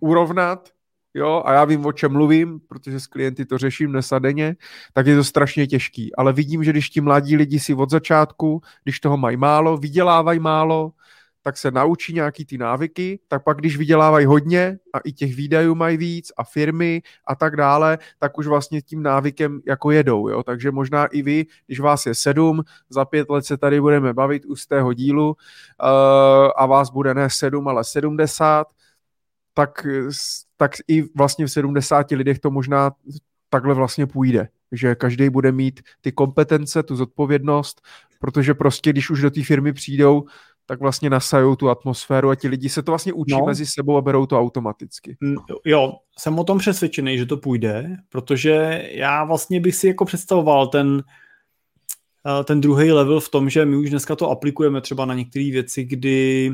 urovnat 0.00 0.68
jo, 1.16 1.42
a 1.44 1.52
já 1.52 1.64
vím, 1.64 1.86
o 1.86 1.92
čem 1.92 2.12
mluvím, 2.12 2.60
protože 2.68 3.00
s 3.00 3.06
klienty 3.06 3.44
to 3.44 3.58
řeším 3.58 4.00
denně, 4.18 4.56
tak 4.92 5.06
je 5.06 5.16
to 5.16 5.24
strašně 5.24 5.66
těžký. 5.66 6.16
Ale 6.16 6.32
vidím, 6.32 6.64
že 6.64 6.70
když 6.70 6.90
ti 6.90 7.00
mladí 7.00 7.36
lidi 7.36 7.60
si 7.60 7.74
od 7.74 7.90
začátku, 7.90 8.60
když 8.84 9.00
toho 9.00 9.16
mají 9.16 9.36
málo, 9.36 9.76
vydělávají 9.76 10.38
málo, 10.40 10.92
tak 11.46 11.56
se 11.56 11.70
naučí 11.70 12.14
nějaký 12.14 12.44
ty 12.44 12.58
návyky, 12.58 13.18
tak 13.28 13.44
pak 13.44 13.56
když 13.56 13.76
vydělávají 13.76 14.26
hodně 14.26 14.78
a 14.92 14.98
i 14.98 15.12
těch 15.12 15.36
výdajů 15.36 15.74
mají 15.74 15.96
víc 15.96 16.32
a 16.36 16.44
firmy 16.44 17.02
a 17.26 17.34
tak 17.34 17.56
dále, 17.56 17.98
tak 18.18 18.38
už 18.38 18.46
vlastně 18.46 18.82
tím 18.82 19.02
návykem 19.02 19.60
jako 19.66 19.90
jedou, 19.90 20.28
jo? 20.28 20.42
takže 20.42 20.70
možná 20.70 21.06
i 21.06 21.22
vy, 21.22 21.46
když 21.66 21.80
vás 21.80 22.06
je 22.06 22.14
sedm, 22.14 22.62
za 22.90 23.04
pět 23.04 23.30
let 23.30 23.46
se 23.46 23.56
tady 23.56 23.80
budeme 23.80 24.14
bavit 24.14 24.44
u 24.46 24.56
z 24.56 24.66
tého 24.66 24.92
dílu 24.92 25.26
uh, 25.28 25.36
a 26.56 26.66
vás 26.66 26.90
bude 26.90 27.14
ne 27.14 27.30
sedm, 27.30 27.68
ale 27.68 27.84
sedmdesát, 27.84 28.66
tak, 29.58 29.86
tak 30.56 30.72
i 30.88 31.02
vlastně 31.16 31.46
v 31.46 31.50
70 31.50 32.10
lidech 32.10 32.38
to 32.38 32.50
možná 32.50 32.90
takhle 33.48 33.74
vlastně 33.74 34.06
půjde, 34.06 34.48
že 34.72 34.94
každý 34.94 35.30
bude 35.30 35.52
mít 35.52 35.80
ty 36.00 36.12
kompetence, 36.12 36.82
tu 36.82 36.96
zodpovědnost, 36.96 37.80
protože 38.20 38.54
prostě 38.54 38.90
když 38.90 39.10
už 39.10 39.20
do 39.20 39.30
té 39.30 39.44
firmy 39.44 39.72
přijdou, 39.72 40.24
tak 40.66 40.80
vlastně 40.80 41.10
nasajou 41.10 41.56
tu 41.56 41.70
atmosféru 41.70 42.30
a 42.30 42.34
ti 42.34 42.48
lidi 42.48 42.68
se 42.68 42.82
to 42.82 42.92
vlastně 42.92 43.12
učí 43.12 43.32
no. 43.32 43.46
mezi 43.46 43.66
sebou 43.66 43.96
a 43.96 44.00
berou 44.00 44.26
to 44.26 44.40
automaticky. 44.40 45.16
Jo, 45.64 45.92
jsem 46.18 46.38
o 46.38 46.44
tom 46.44 46.58
přesvědčený, 46.58 47.18
že 47.18 47.26
to 47.26 47.36
půjde, 47.36 47.96
protože 48.08 48.82
já 48.90 49.24
vlastně 49.24 49.60
bych 49.60 49.74
si 49.74 49.86
jako 49.86 50.04
představoval 50.04 50.66
ten, 50.66 51.02
eh, 52.40 52.44
ten 52.44 52.60
druhý 52.60 52.92
level 52.92 53.20
v 53.20 53.28
tom, 53.28 53.50
že 53.50 53.64
my 53.64 53.76
už 53.76 53.90
dneska 53.90 54.16
to 54.16 54.30
aplikujeme 54.30 54.80
třeba 54.80 55.04
na 55.04 55.14
některé 55.14 55.50
věci, 55.50 55.84
kdy 55.84 56.52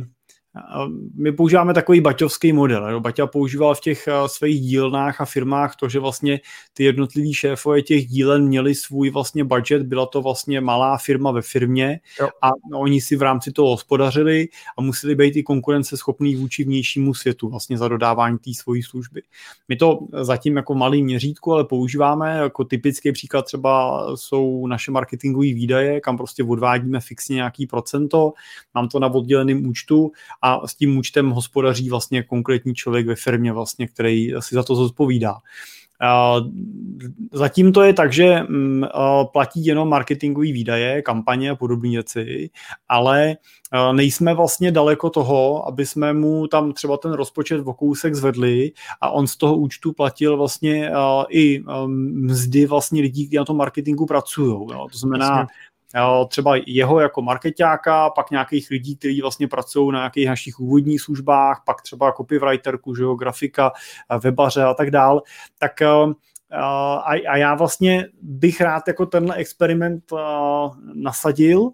my 1.14 1.32
používáme 1.32 1.74
takový 1.74 2.00
baťovský 2.00 2.52
model. 2.52 3.00
Baťa 3.00 3.26
používal 3.26 3.74
v 3.74 3.80
těch 3.80 4.08
eh, 4.08 4.12
svých 4.26 4.60
dílnách 4.60 5.20
a 5.20 5.24
firmách 5.24 5.76
to, 5.76 5.88
že 5.88 5.98
vlastně 5.98 6.40
ty 6.72 6.84
jednotliví 6.84 7.34
šéfové 7.34 7.82
těch 7.82 8.06
dílen 8.06 8.46
měli 8.46 8.74
svůj 8.74 9.10
vlastně 9.10 9.44
budget, 9.44 9.82
byla 9.82 10.06
to 10.06 10.22
vlastně 10.22 10.60
malá 10.60 10.98
firma 10.98 11.30
ve 11.30 11.42
firmě 11.42 12.00
jo. 12.20 12.28
a 12.42 12.50
oni 12.74 13.00
si 13.00 13.16
v 13.16 13.22
rámci 13.22 13.52
toho 13.52 13.70
hospodařili 13.70 14.48
a 14.78 14.82
museli 14.82 15.14
být 15.14 15.36
i 15.36 15.42
konkurenceschopný 15.42 16.36
vůči 16.36 16.64
vnějšímu 16.64 17.14
světu 17.14 17.48
vlastně 17.48 17.78
za 17.78 17.88
dodávání 17.88 18.38
té 18.38 18.50
svojí 18.54 18.82
služby. 18.82 19.22
My 19.68 19.76
to 19.76 19.98
zatím 20.20 20.56
jako 20.56 20.74
malý 20.74 21.02
měřítku, 21.02 21.52
ale 21.52 21.64
používáme, 21.64 22.36
jako 22.36 22.64
typický 22.64 23.12
příklad 23.12 23.42
třeba 23.42 24.06
jsou 24.14 24.66
naše 24.66 24.90
marketingové 24.90 25.46
výdaje, 25.46 26.00
kam 26.00 26.16
prostě 26.16 26.44
odvádíme 26.44 27.00
fixně 27.00 27.34
nějaký 27.34 27.66
procento, 27.66 28.32
mám 28.74 28.88
to 28.88 28.98
na 28.98 29.06
odděleném 29.06 29.66
účtu 29.66 30.12
a 30.42 30.66
s 30.66 30.74
tím 30.74 30.96
účtem 30.96 31.30
hospodaří 31.30 31.90
vlastně 31.90 32.22
konkrétní 32.22 32.74
člověk 32.74 33.06
ve 33.06 33.14
firmě, 33.14 33.52
vlastně, 33.52 33.88
který 33.88 34.32
si 34.40 34.54
za 34.54 34.62
to 34.62 34.74
zodpovídá. 34.74 35.34
Zatím 37.32 37.72
to 37.72 37.82
je 37.82 37.92
tak, 37.92 38.12
že 38.12 38.42
mm, 38.42 38.84
platí 39.32 39.66
jenom 39.66 39.88
marketingové 39.88 40.46
výdaje, 40.46 41.02
kampaně 41.02 41.50
a 41.50 41.56
podobné 41.56 41.90
věci, 41.90 42.50
ale 42.88 43.36
nejsme 43.92 44.34
vlastně 44.34 44.72
daleko 44.72 45.10
toho, 45.10 45.68
aby 45.68 45.86
jsme 45.86 46.12
mu 46.12 46.46
tam 46.46 46.72
třeba 46.72 46.96
ten 46.96 47.12
rozpočet 47.12 47.60
v 47.60 47.72
kousek 47.72 48.14
zvedli 48.14 48.72
a 49.00 49.10
on 49.10 49.26
z 49.26 49.36
toho 49.36 49.56
účtu 49.56 49.92
platil 49.92 50.36
vlastně 50.36 50.90
i 51.30 51.62
mzdy 52.14 52.66
vlastně 52.66 53.02
lidí, 53.02 53.26
kteří 53.26 53.36
na 53.36 53.44
tom 53.44 53.56
marketingu 53.56 54.06
pracují. 54.06 54.66
To 54.92 54.98
znamená, 54.98 55.46
třeba 56.28 56.54
jeho 56.66 57.00
jako 57.00 57.22
marketáka, 57.22 58.10
pak 58.10 58.30
nějakých 58.30 58.70
lidí, 58.70 58.96
kteří 58.96 59.20
vlastně 59.20 59.48
pracují 59.48 59.92
na 59.92 59.98
nějakých 59.98 60.28
našich 60.28 60.60
úvodních 60.60 61.00
službách, 61.00 61.62
pak 61.66 61.82
třeba 61.82 62.12
copywriterku, 62.12 62.94
že 62.94 63.02
jo, 63.02 63.14
grafika, 63.14 63.72
webaře 64.22 64.62
a 64.62 64.74
tak 64.74 64.90
dál, 64.90 65.22
tak 65.58 65.82
a, 65.82 66.96
a 67.28 67.36
já 67.36 67.54
vlastně 67.54 68.06
bych 68.22 68.60
rád 68.60 68.88
jako 68.88 69.06
tenhle 69.06 69.36
experiment 69.36 70.04
nasadil, 70.94 71.70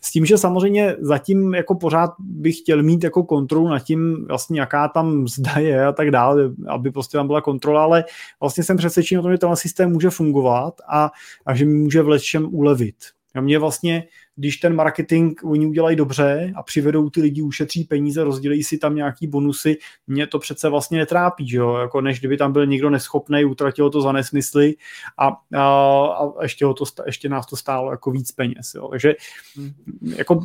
s 0.00 0.10
tím, 0.10 0.26
že 0.26 0.38
samozřejmě 0.38 0.96
zatím 1.00 1.54
jako 1.54 1.74
pořád 1.74 2.10
bych 2.18 2.58
chtěl 2.58 2.82
mít 2.82 3.04
jako 3.04 3.24
kontrolu 3.24 3.68
nad 3.68 3.78
tím, 3.78 4.26
vlastně 4.28 4.60
jaká 4.60 4.88
tam 4.88 5.28
zda 5.28 5.52
je 5.52 5.86
a 5.86 5.92
tak 5.92 6.10
dále, 6.10 6.50
aby 6.68 6.90
prostě 6.90 7.18
tam 7.18 7.26
byla 7.26 7.40
kontrola, 7.40 7.82
ale 7.82 8.04
vlastně 8.40 8.64
jsem 8.64 8.76
přesvědčen 8.76 9.18
o 9.18 9.22
tom, 9.22 9.32
že 9.32 9.38
tenhle 9.38 9.56
systém 9.56 9.92
může 9.92 10.10
fungovat 10.10 10.74
a, 10.88 11.10
a 11.46 11.54
že 11.54 11.64
může 11.64 12.02
v 12.02 12.08
lecčem 12.08 12.54
ulevit. 12.54 12.96
A 13.38 13.40
mě 13.40 13.58
vlastně 13.58 14.04
když 14.36 14.56
ten 14.56 14.74
marketing 14.74 15.40
oni 15.44 15.66
udělají 15.66 15.96
dobře 15.96 16.52
a 16.56 16.62
přivedou 16.62 17.10
ty 17.10 17.20
lidi, 17.20 17.42
ušetří 17.42 17.84
peníze, 17.84 18.24
rozdělí 18.24 18.64
si 18.64 18.78
tam 18.78 18.94
nějaký 18.94 19.26
bonusy, 19.26 19.76
mě 20.06 20.26
to 20.26 20.38
přece 20.38 20.68
vlastně 20.68 20.98
netrápí, 20.98 21.48
že 21.48 21.56
jo? 21.56 21.76
Jako 21.76 22.00
než 22.00 22.18
kdyby 22.18 22.36
tam 22.36 22.52
byl 22.52 22.66
někdo 22.66 22.90
neschopný, 22.90 23.44
utratil 23.44 23.90
to 23.90 24.00
za 24.00 24.12
nesmysly 24.12 24.74
a, 25.18 25.28
a, 25.54 26.02
a 26.04 26.42
ještě, 26.42 26.64
ho 26.64 26.74
to, 26.74 26.84
ještě 27.06 27.28
nás 27.28 27.46
to 27.46 27.56
stálo 27.56 27.90
jako 27.90 28.10
víc 28.10 28.32
peněz. 28.32 28.74
Jo? 28.74 28.88
Takže 28.88 29.14
hmm. 29.56 29.72
jako 30.16 30.40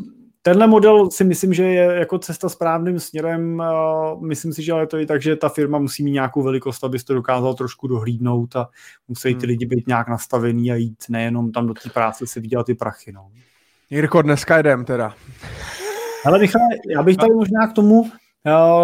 tenhle 0.46 0.68
model 0.68 1.12
si 1.12 1.24
myslím, 1.24 1.54
že 1.54 1.64
je 1.64 1.84
jako 1.84 2.20
cesta 2.20 2.50
správným 2.50 3.00
směrem. 3.00 3.64
Myslím 4.22 4.54
si, 4.54 4.64
že 4.64 4.72
ale 4.72 4.88
to 4.88 4.98
je 4.98 5.06
tak, 5.06 5.22
že 5.22 5.36
ta 5.36 5.50
firma 5.50 5.80
musí 5.80 6.04
mít 6.04 6.12
nějakou 6.12 6.44
velikost, 6.44 6.84
aby 6.84 7.00
to 7.00 7.14
dokázal 7.14 7.54
trošku 7.54 7.88
dohlídnout 7.88 8.56
a 8.56 8.70
musí 9.08 9.28
ty 9.28 9.34
hmm. 9.34 9.42
lidi 9.42 9.66
být 9.66 9.88
nějak 9.88 10.08
nastavený 10.08 10.72
a 10.72 10.76
jít 10.76 11.04
nejenom 11.10 11.52
tam 11.52 11.68
do 11.68 11.74
té 11.74 11.90
práce 11.90 12.28
si 12.28 12.40
vydělat 12.40 12.66
ty 12.66 12.76
prachy. 12.76 13.12
No. 13.12 13.32
Jirko, 13.90 14.22
dneska 14.22 14.58
jdem 14.58 14.86
teda. 14.86 15.14
Ale 16.26 16.40
Michale, 16.40 16.66
já 16.96 17.04
bych 17.04 17.18
tady 17.18 17.34
možná 17.34 17.68
k 17.68 17.74
tomu, 17.74 18.12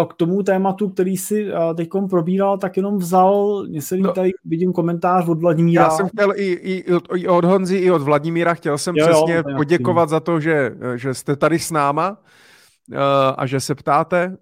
k 0.08 0.14
tomu 0.14 0.42
tématu, 0.42 0.88
který 0.88 1.16
si 1.16 1.52
eh, 1.52 1.74
teď 1.74 1.88
probíral, 2.10 2.58
tak 2.58 2.76
jenom 2.76 2.98
vzal, 2.98 3.64
mě 3.68 3.82
se 3.82 3.96
no, 3.96 4.12
tady 4.12 4.30
vidím 4.44 4.72
komentář 4.72 5.28
od 5.28 5.40
Vladimíra. 5.40 5.82
Já 5.82 5.90
jsem 5.90 6.08
chtěl 6.08 6.32
i, 6.36 6.52
i, 6.52 6.84
i 7.16 7.28
od 7.28 7.44
Honzy, 7.44 7.76
i 7.76 7.90
od 7.90 8.02
Vladimíra, 8.02 8.54
chtěl 8.54 8.78
jsem 8.78 8.96
jo, 8.96 9.06
přesně 9.06 9.34
jo, 9.34 9.42
poděkovat 9.56 10.08
za 10.08 10.20
to, 10.20 10.40
že, 10.40 10.72
že 10.96 11.14
jste 11.14 11.36
tady 11.36 11.58
s 11.58 11.70
náma 11.70 12.10
uh, 12.10 12.96
a 13.36 13.46
že 13.46 13.60
se 13.60 13.74
ptáte. 13.74 14.36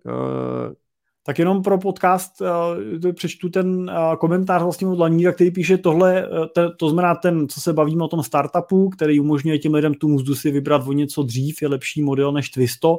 Tak 1.26 1.38
jenom 1.38 1.62
pro 1.62 1.78
podcast 1.78 2.40
uh, 2.40 3.12
přečtu 3.12 3.48
ten 3.48 3.90
uh, 3.90 4.16
komentář 4.16 4.62
vlastně 4.62 4.88
od 4.88 4.98
Laníra, 4.98 5.32
který 5.32 5.50
píše 5.50 5.78
tohle, 5.78 6.28
te, 6.54 6.70
to 6.76 6.88
znamená 6.88 7.14
ten, 7.14 7.48
co 7.48 7.60
se 7.60 7.72
bavíme 7.72 8.04
o 8.04 8.08
tom 8.08 8.22
startupu, 8.22 8.88
který 8.88 9.20
umožňuje 9.20 9.58
těm 9.58 9.74
lidem 9.74 9.94
tu 9.94 10.08
mzdu 10.08 10.34
si 10.34 10.50
vybrat 10.50 10.82
o 10.86 10.92
něco 10.92 11.22
dřív, 11.22 11.62
je 11.62 11.68
lepší 11.68 12.02
model 12.02 12.32
než 12.32 12.48
Twisto, 12.48 12.98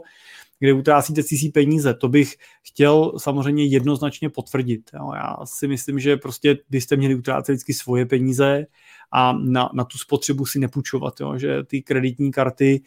kde 0.60 0.74
utrácíte 0.74 1.24
cizí 1.24 1.50
peníze. 1.50 1.94
To 1.94 2.08
bych 2.08 2.36
chtěl 2.64 3.14
samozřejmě 3.18 3.66
jednoznačně 3.66 4.30
potvrdit. 4.30 4.90
Jo. 4.94 5.12
Já 5.16 5.38
si 5.46 5.68
myslím, 5.68 6.00
že 6.00 6.18
prostě 6.18 6.58
byste 6.70 6.96
měli 6.96 7.16
utrácet 7.16 7.54
vždycky 7.54 7.74
svoje 7.74 8.06
peníze 8.06 8.66
a 9.12 9.34
na, 9.34 9.70
na 9.74 9.84
tu 9.84 9.98
spotřebu 9.98 10.46
si 10.46 10.60
nepůjčovat, 10.60 11.20
jo. 11.20 11.38
že 11.38 11.64
ty 11.64 11.82
kreditní 11.82 12.32
karty 12.32 12.82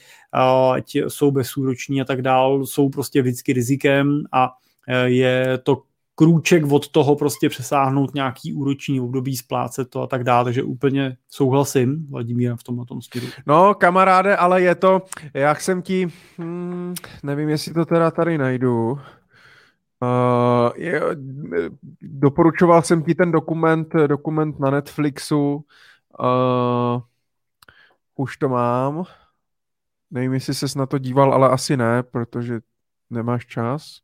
uh, 0.94 1.08
jsou 1.08 1.30
bezúroční 1.30 2.00
a 2.00 2.04
tak 2.04 2.22
dál, 2.22 2.66
jsou 2.66 2.88
prostě 2.88 3.22
vždycky 3.22 3.52
rizikem 3.52 4.24
a 4.32 4.50
Eh, 4.88 5.10
je 5.10 5.58
to 5.58 5.82
krůček 6.22 6.72
od 6.72 6.88
toho 6.88 7.16
prostě 7.16 7.48
přesáhnout 7.48 8.14
nějaký 8.14 8.52
úroční 8.52 9.00
období, 9.00 9.36
splácet 9.36 9.90
to 9.90 10.02
a 10.02 10.06
tak 10.06 10.24
dále, 10.24 10.44
takže 10.44 10.62
úplně 10.62 11.16
souhlasím 11.28 12.06
Vladimír 12.10 12.56
v 12.56 12.62
tomhle 12.62 12.86
tom 12.86 13.02
směru. 13.02 13.26
No 13.46 13.74
kamaráde, 13.74 14.36
ale 14.36 14.62
je 14.62 14.74
to, 14.74 15.02
jak 15.34 15.60
jsem 15.60 15.82
ti, 15.82 16.08
hmm, 16.38 16.94
nevím, 17.22 17.48
jestli 17.48 17.74
to 17.74 17.84
teda 17.84 18.10
tady 18.10 18.38
najdu, 18.38 18.90
uh, 18.92 18.98
je, 20.76 21.02
doporučoval 22.02 22.82
jsem 22.82 23.02
ti 23.02 23.14
ten 23.14 23.32
dokument, 23.32 23.88
dokument 24.06 24.60
na 24.60 24.70
Netflixu, 24.70 25.54
uh, 25.54 27.02
už 28.16 28.36
to 28.36 28.48
mám, 28.48 29.04
nevím, 30.10 30.32
jestli 30.32 30.54
ses 30.54 30.74
na 30.74 30.86
to 30.86 30.98
díval, 30.98 31.34
ale 31.34 31.48
asi 31.48 31.76
ne, 31.76 32.02
protože 32.02 32.60
nemáš 33.10 33.46
čas. 33.46 33.98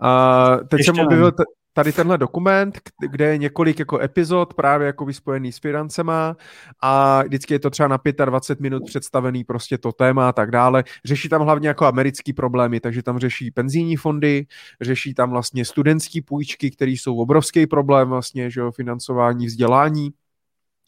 A 0.00 0.56
teď 0.68 0.78
Ještě 0.78 0.92
jsem 0.92 1.04
objevil 1.04 1.32
tady 1.76 1.92
tenhle 1.92 2.18
dokument, 2.18 2.80
kde 3.10 3.24
je 3.24 3.38
několik 3.38 3.78
jako 3.78 4.00
epizod 4.00 4.54
právě 4.54 4.86
jako 4.86 5.12
spojený 5.12 5.52
s 5.52 5.58
financema 5.58 6.36
a 6.82 7.22
vždycky 7.22 7.54
je 7.54 7.58
to 7.58 7.70
třeba 7.70 7.88
na 7.88 7.98
25 8.24 8.62
minut 8.62 8.82
představený 8.86 9.44
prostě 9.44 9.78
to 9.78 9.92
téma 9.92 10.28
a 10.28 10.32
tak 10.32 10.50
dále. 10.50 10.84
Řeší 11.04 11.28
tam 11.28 11.42
hlavně 11.42 11.68
jako 11.68 11.86
americký 11.86 12.32
problémy, 12.32 12.80
takže 12.80 13.02
tam 13.02 13.18
řeší 13.18 13.50
penzijní 13.50 13.96
fondy, 13.96 14.46
řeší 14.80 15.14
tam 15.14 15.30
vlastně 15.30 15.64
studentský 15.64 16.20
půjčky, 16.20 16.70
které 16.70 16.90
jsou 16.90 17.16
obrovský 17.16 17.66
problém 17.66 18.08
vlastně, 18.08 18.50
že 18.50 18.60
jo, 18.60 18.72
financování 18.72 19.46
vzdělání 19.46 20.10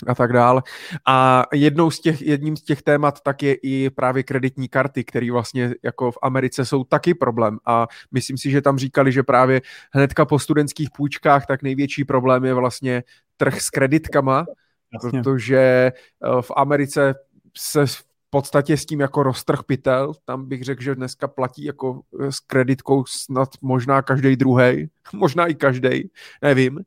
a 0.07 0.15
tak 0.15 0.33
dál. 0.33 0.63
A 1.07 1.45
jednou 1.53 1.91
z 1.91 2.01
těch, 2.01 2.23
jedním 2.23 2.57
z 2.57 2.63
těch 2.63 2.83
témat 2.83 3.21
tak 3.21 3.43
je 3.43 3.55
i 3.55 3.91
právě 3.91 4.23
kreditní 4.23 4.69
karty, 4.69 5.05
které 5.05 5.33
vlastně 5.33 5.75
jako 5.83 6.11
v 6.11 6.19
Americe 6.23 6.65
jsou 6.65 6.85
taky 6.85 7.15
problém. 7.15 7.59
A 7.67 7.87
myslím 8.13 8.39
si, 8.39 8.51
že 8.51 8.63
tam 8.63 8.79
říkali, 8.79 9.13
že 9.13 9.23
právě 9.23 9.61
hnedka 9.93 10.25
po 10.25 10.39
studentských 10.39 10.89
půjčkách 10.97 11.47
tak 11.47 11.63
největší 11.63 12.05
problém 12.05 12.45
je 12.45 12.55
vlastně 12.55 13.03
trh 13.37 13.61
s 13.61 13.71
kreditkama, 13.71 14.47
Jasně. 14.95 15.23
protože 15.23 15.59
eh, 15.59 15.93
v 16.41 16.51
Americe 16.57 17.15
se 17.57 17.85
podstatě 18.31 18.77
s 18.77 18.87
tím 18.87 19.01
jako 19.01 19.23
roztrh 19.23 19.63
pytel. 19.67 20.13
Tam 20.25 20.49
bych 20.49 20.63
řekl, 20.65 20.83
že 20.83 20.95
dneska 20.95 21.29
platí 21.29 21.65
jako 21.65 22.01
eh, 22.21 22.33
s 22.33 22.41
kreditkou 22.41 23.05
snad 23.05 23.49
možná 23.61 24.03
každý 24.03 24.37
druhý, 24.37 24.89
možná 25.13 25.47
i 25.47 25.55
každý, 25.55 26.11
nevím. 26.43 26.81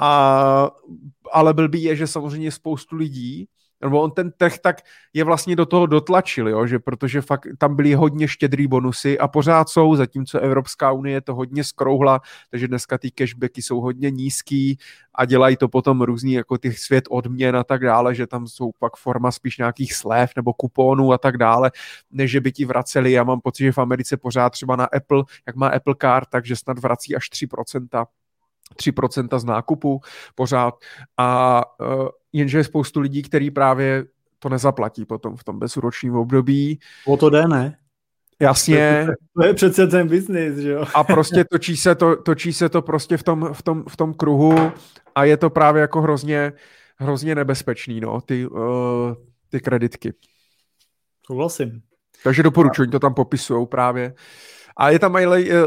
A, 0.00 0.70
ale 1.32 1.54
blbý 1.54 1.82
je, 1.82 1.96
že 1.96 2.06
samozřejmě 2.06 2.52
spoustu 2.52 2.96
lidí 2.96 3.48
nebo 3.84 4.00
on 4.00 4.10
ten 4.10 4.32
trh 4.36 4.58
tak 4.58 4.76
je 5.12 5.24
vlastně 5.24 5.56
do 5.56 5.66
toho 5.66 5.86
dotlačil, 5.86 6.48
jo, 6.48 6.66
že 6.66 6.78
protože 6.78 7.20
fakt 7.20 7.46
tam 7.58 7.76
byly 7.76 7.94
hodně 7.94 8.28
štědrý 8.28 8.66
bonusy 8.66 9.18
a 9.18 9.28
pořád 9.28 9.68
jsou, 9.68 9.96
zatímco 9.96 10.38
Evropská 10.38 10.92
unie 10.92 11.20
to 11.20 11.34
hodně 11.34 11.64
skrouhla, 11.64 12.20
takže 12.50 12.68
dneska 12.68 12.98
ty 12.98 13.10
cashbacky 13.10 13.62
jsou 13.62 13.80
hodně 13.80 14.10
nízký 14.10 14.78
a 15.14 15.24
dělají 15.24 15.56
to 15.56 15.68
potom 15.68 16.02
různý 16.02 16.32
jako 16.32 16.56
těch 16.56 16.78
svět 16.78 17.04
odměn 17.10 17.56
a 17.56 17.64
tak 17.64 17.80
dále, 17.80 18.14
že 18.14 18.26
tam 18.26 18.46
jsou 18.46 18.70
pak 18.78 18.96
forma 18.96 19.30
spíš 19.30 19.58
nějakých 19.58 19.94
slev 19.94 20.30
nebo 20.36 20.52
kuponů 20.52 21.12
a 21.12 21.18
tak 21.18 21.36
dále, 21.36 21.70
než 22.10 22.30
že 22.30 22.40
by 22.40 22.52
ti 22.52 22.64
vraceli. 22.64 23.12
Já 23.12 23.24
mám 23.24 23.40
pocit, 23.40 23.64
že 23.64 23.72
v 23.72 23.78
Americe 23.78 24.16
pořád 24.16 24.50
třeba 24.50 24.76
na 24.76 24.84
Apple, 24.84 25.24
jak 25.46 25.56
má 25.56 25.68
Apple 25.68 25.94
Card, 26.00 26.28
takže 26.28 26.56
snad 26.56 26.78
vrací 26.78 27.16
až 27.16 27.30
3% 27.30 28.06
3% 28.76 29.38
z 29.38 29.44
nákupu 29.44 30.00
pořád 30.34 30.74
a 31.16 31.60
uh, 31.80 32.08
jenže 32.32 32.58
je 32.58 32.64
spoustu 32.64 33.00
lidí, 33.00 33.22
který 33.22 33.50
právě 33.50 34.04
to 34.38 34.48
nezaplatí 34.48 35.04
potom 35.04 35.36
v 35.36 35.44
tom 35.44 35.58
bezúročním 35.58 36.16
období. 36.16 36.80
O 37.06 37.16
to 37.16 37.30
jde, 37.30 37.48
ne? 37.48 37.78
Jasně. 38.40 39.06
To 39.36 39.46
je 39.46 39.54
přece 39.54 39.86
ten 39.86 40.08
biznis, 40.08 40.56
že 40.56 40.70
jo? 40.70 40.84
A 40.94 41.04
prostě 41.04 41.44
točí 41.44 41.76
se 41.76 41.94
to, 41.94 42.16
točí 42.16 42.52
se 42.52 42.68
to 42.68 42.82
prostě 42.82 43.16
v 43.16 43.22
tom, 43.22 43.48
v, 43.52 43.62
tom, 43.62 43.84
v 43.88 43.96
tom 43.96 44.14
kruhu 44.14 44.72
a 45.14 45.24
je 45.24 45.36
to 45.36 45.50
právě 45.50 45.80
jako 45.80 46.02
hrozně, 46.02 46.52
hrozně 46.96 47.34
nebezpečný, 47.34 48.00
no, 48.00 48.20
ty, 48.20 48.46
uh, 48.46 48.60
ty 49.50 49.60
kreditky. 49.60 50.12
Souhlasím. 51.26 51.82
Takže 52.24 52.42
doporučuji, 52.42 52.90
to 52.90 52.98
tam 52.98 53.14
popisují 53.14 53.66
právě. 53.66 54.14
A 54.76 54.90
je 54.90 54.98
tam 54.98 55.16
i, 55.16 55.52
eh, 55.52 55.66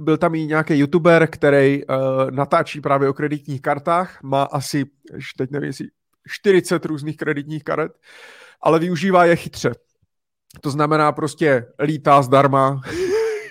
byl 0.00 0.16
tam 0.16 0.34
i 0.34 0.46
nějaký 0.46 0.78
youtuber, 0.78 1.28
který 1.30 1.84
uh, 1.86 1.96
natáčí 2.30 2.80
právě 2.80 3.08
o 3.08 3.12
kreditních 3.12 3.62
kartách, 3.62 4.22
má 4.22 4.42
asi, 4.42 4.84
teď 5.36 5.50
nevím, 5.50 5.66
jestli 5.66 5.86
40 6.28 6.84
různých 6.84 7.16
kreditních 7.16 7.64
karet, 7.64 7.92
ale 8.60 8.78
využívá 8.78 9.24
je 9.24 9.36
chytře. 9.36 9.72
To 10.60 10.70
znamená 10.70 11.12
prostě 11.12 11.66
lítá 11.82 12.22
zdarma, 12.22 12.80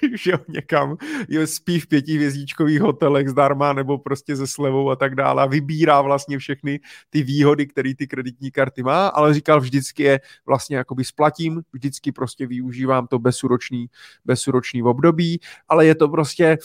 že 0.15 0.31
jo, 0.31 0.37
někam, 0.47 0.97
jo, 1.29 1.47
spí 1.47 1.79
v 1.79 1.87
pětihvězdíčkových 1.87 2.81
hotelech 2.81 3.29
zdarma 3.29 3.73
nebo 3.73 3.97
prostě 3.97 4.35
ze 4.35 4.47
slevou 4.47 4.89
a 4.89 4.95
tak 4.95 5.15
dále 5.15 5.43
a 5.43 5.45
vybírá 5.45 6.01
vlastně 6.01 6.37
všechny 6.37 6.79
ty 7.09 7.23
výhody, 7.23 7.67
které 7.67 7.95
ty 7.95 8.07
kreditní 8.07 8.51
karty 8.51 8.83
má, 8.83 9.07
ale 9.07 9.33
říkal 9.33 9.61
vždycky 9.61 10.03
je 10.03 10.19
vlastně 10.45 10.77
jakoby 10.77 11.03
splatím, 11.03 11.61
vždycky 11.73 12.11
prostě 12.11 12.47
využívám 12.47 13.07
to 13.07 13.19
bezúročný, 13.19 13.87
bezúročný 14.25 14.83
období, 14.83 15.39
ale 15.67 15.85
je 15.85 15.95
to 15.95 16.09
prostě 16.09 16.57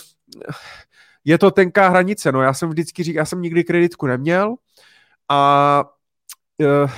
je 1.25 1.39
to 1.39 1.51
tenká 1.51 1.89
hranice, 1.89 2.33
no 2.33 2.43
já 2.43 2.55
jsem 2.55 2.69
vždycky 2.69 3.03
říkal, 3.03 3.19
já 3.19 3.25
jsem 3.25 3.43
nikdy 3.43 3.65
kreditku 3.65 4.07
neměl 4.07 4.55
a 5.29 5.85
uh, 6.59 6.91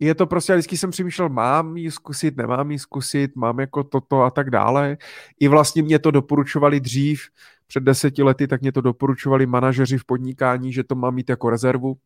je 0.00 0.14
to 0.14 0.26
prostě, 0.26 0.52
vždycky 0.52 0.76
jsem 0.76 0.90
přemýšlel, 0.90 1.28
mám 1.28 1.76
ji 1.76 1.90
zkusit, 1.90 2.36
nemám 2.36 2.70
ji 2.70 2.78
zkusit, 2.78 3.36
mám 3.36 3.60
jako 3.60 3.84
toto 3.84 4.22
a 4.22 4.30
tak 4.30 4.50
dále. 4.50 4.96
I 5.40 5.48
vlastně 5.48 5.82
mě 5.82 5.98
to 5.98 6.10
doporučovali 6.10 6.80
dřív, 6.80 7.22
před 7.66 7.82
deseti 7.82 8.22
lety, 8.22 8.48
tak 8.48 8.60
mě 8.60 8.72
to 8.72 8.80
doporučovali 8.80 9.46
manažeři 9.46 9.98
v 9.98 10.04
podnikání, 10.04 10.72
že 10.72 10.84
to 10.84 10.94
mám 10.94 11.14
mít 11.14 11.30
jako 11.30 11.50
rezervu, 11.50 11.96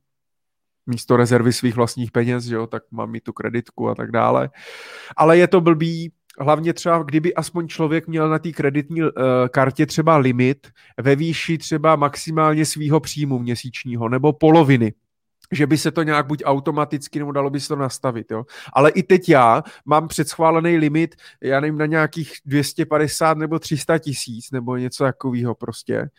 místo 0.87 1.17
rezervy 1.17 1.53
svých 1.53 1.77
vlastních 1.77 2.13
peněz, 2.13 2.45
že 2.45 2.55
jo, 2.55 2.67
tak 2.67 2.83
mám 2.91 3.11
mít 3.11 3.25
tu 3.25 3.33
kreditku 3.33 3.89
a 3.89 3.95
tak 3.95 4.11
dále. 4.11 4.51
Ale 5.17 5.39
je 5.39 5.49
to 5.49 5.61
blbý, 5.61 6.13
hlavně 6.41 6.73
třeba, 6.73 7.03
kdyby 7.03 7.35
aspoň 7.35 7.69
člověk 7.69 8.09
měl 8.09 8.29
na 8.29 8.39
té 8.39 8.53
kreditní 8.53 9.03
uh, 9.03 9.09
kartě 9.51 9.87
třeba 9.87 10.17
limit 10.17 10.69
ve 11.01 11.17
výši 11.17 11.59
třeba 11.59 11.97
maximálně 11.97 12.67
svýho 12.67 13.01
příjmu 13.01 13.39
měsíčního 13.39 14.09
nebo 14.09 14.33
poloviny 14.33 14.93
že 15.53 15.67
by 15.67 15.79
se 15.79 15.91
to 15.91 16.03
nějak 16.03 16.27
buď 16.27 16.43
automaticky, 16.45 17.19
nebo 17.19 17.33
dalo 17.33 17.51
by 17.51 17.61
se 17.61 17.69
to 17.69 17.77
nastavit, 17.77 18.31
jo. 18.31 18.45
Ale 18.73 18.91
i 18.91 19.03
teď 19.03 19.29
já 19.29 19.63
mám 19.85 20.09
předschválený 20.09 20.77
limit, 20.77 21.15
já 21.41 21.61
nevím, 21.61 21.79
na 21.79 21.87
nějakých 21.87 22.33
250 22.47 23.39
nebo 23.39 23.59
300 23.59 23.99
tisíc, 23.99 24.51
nebo 24.51 24.77
něco 24.77 25.05
takového 25.05 25.55
prostě. 25.55 26.11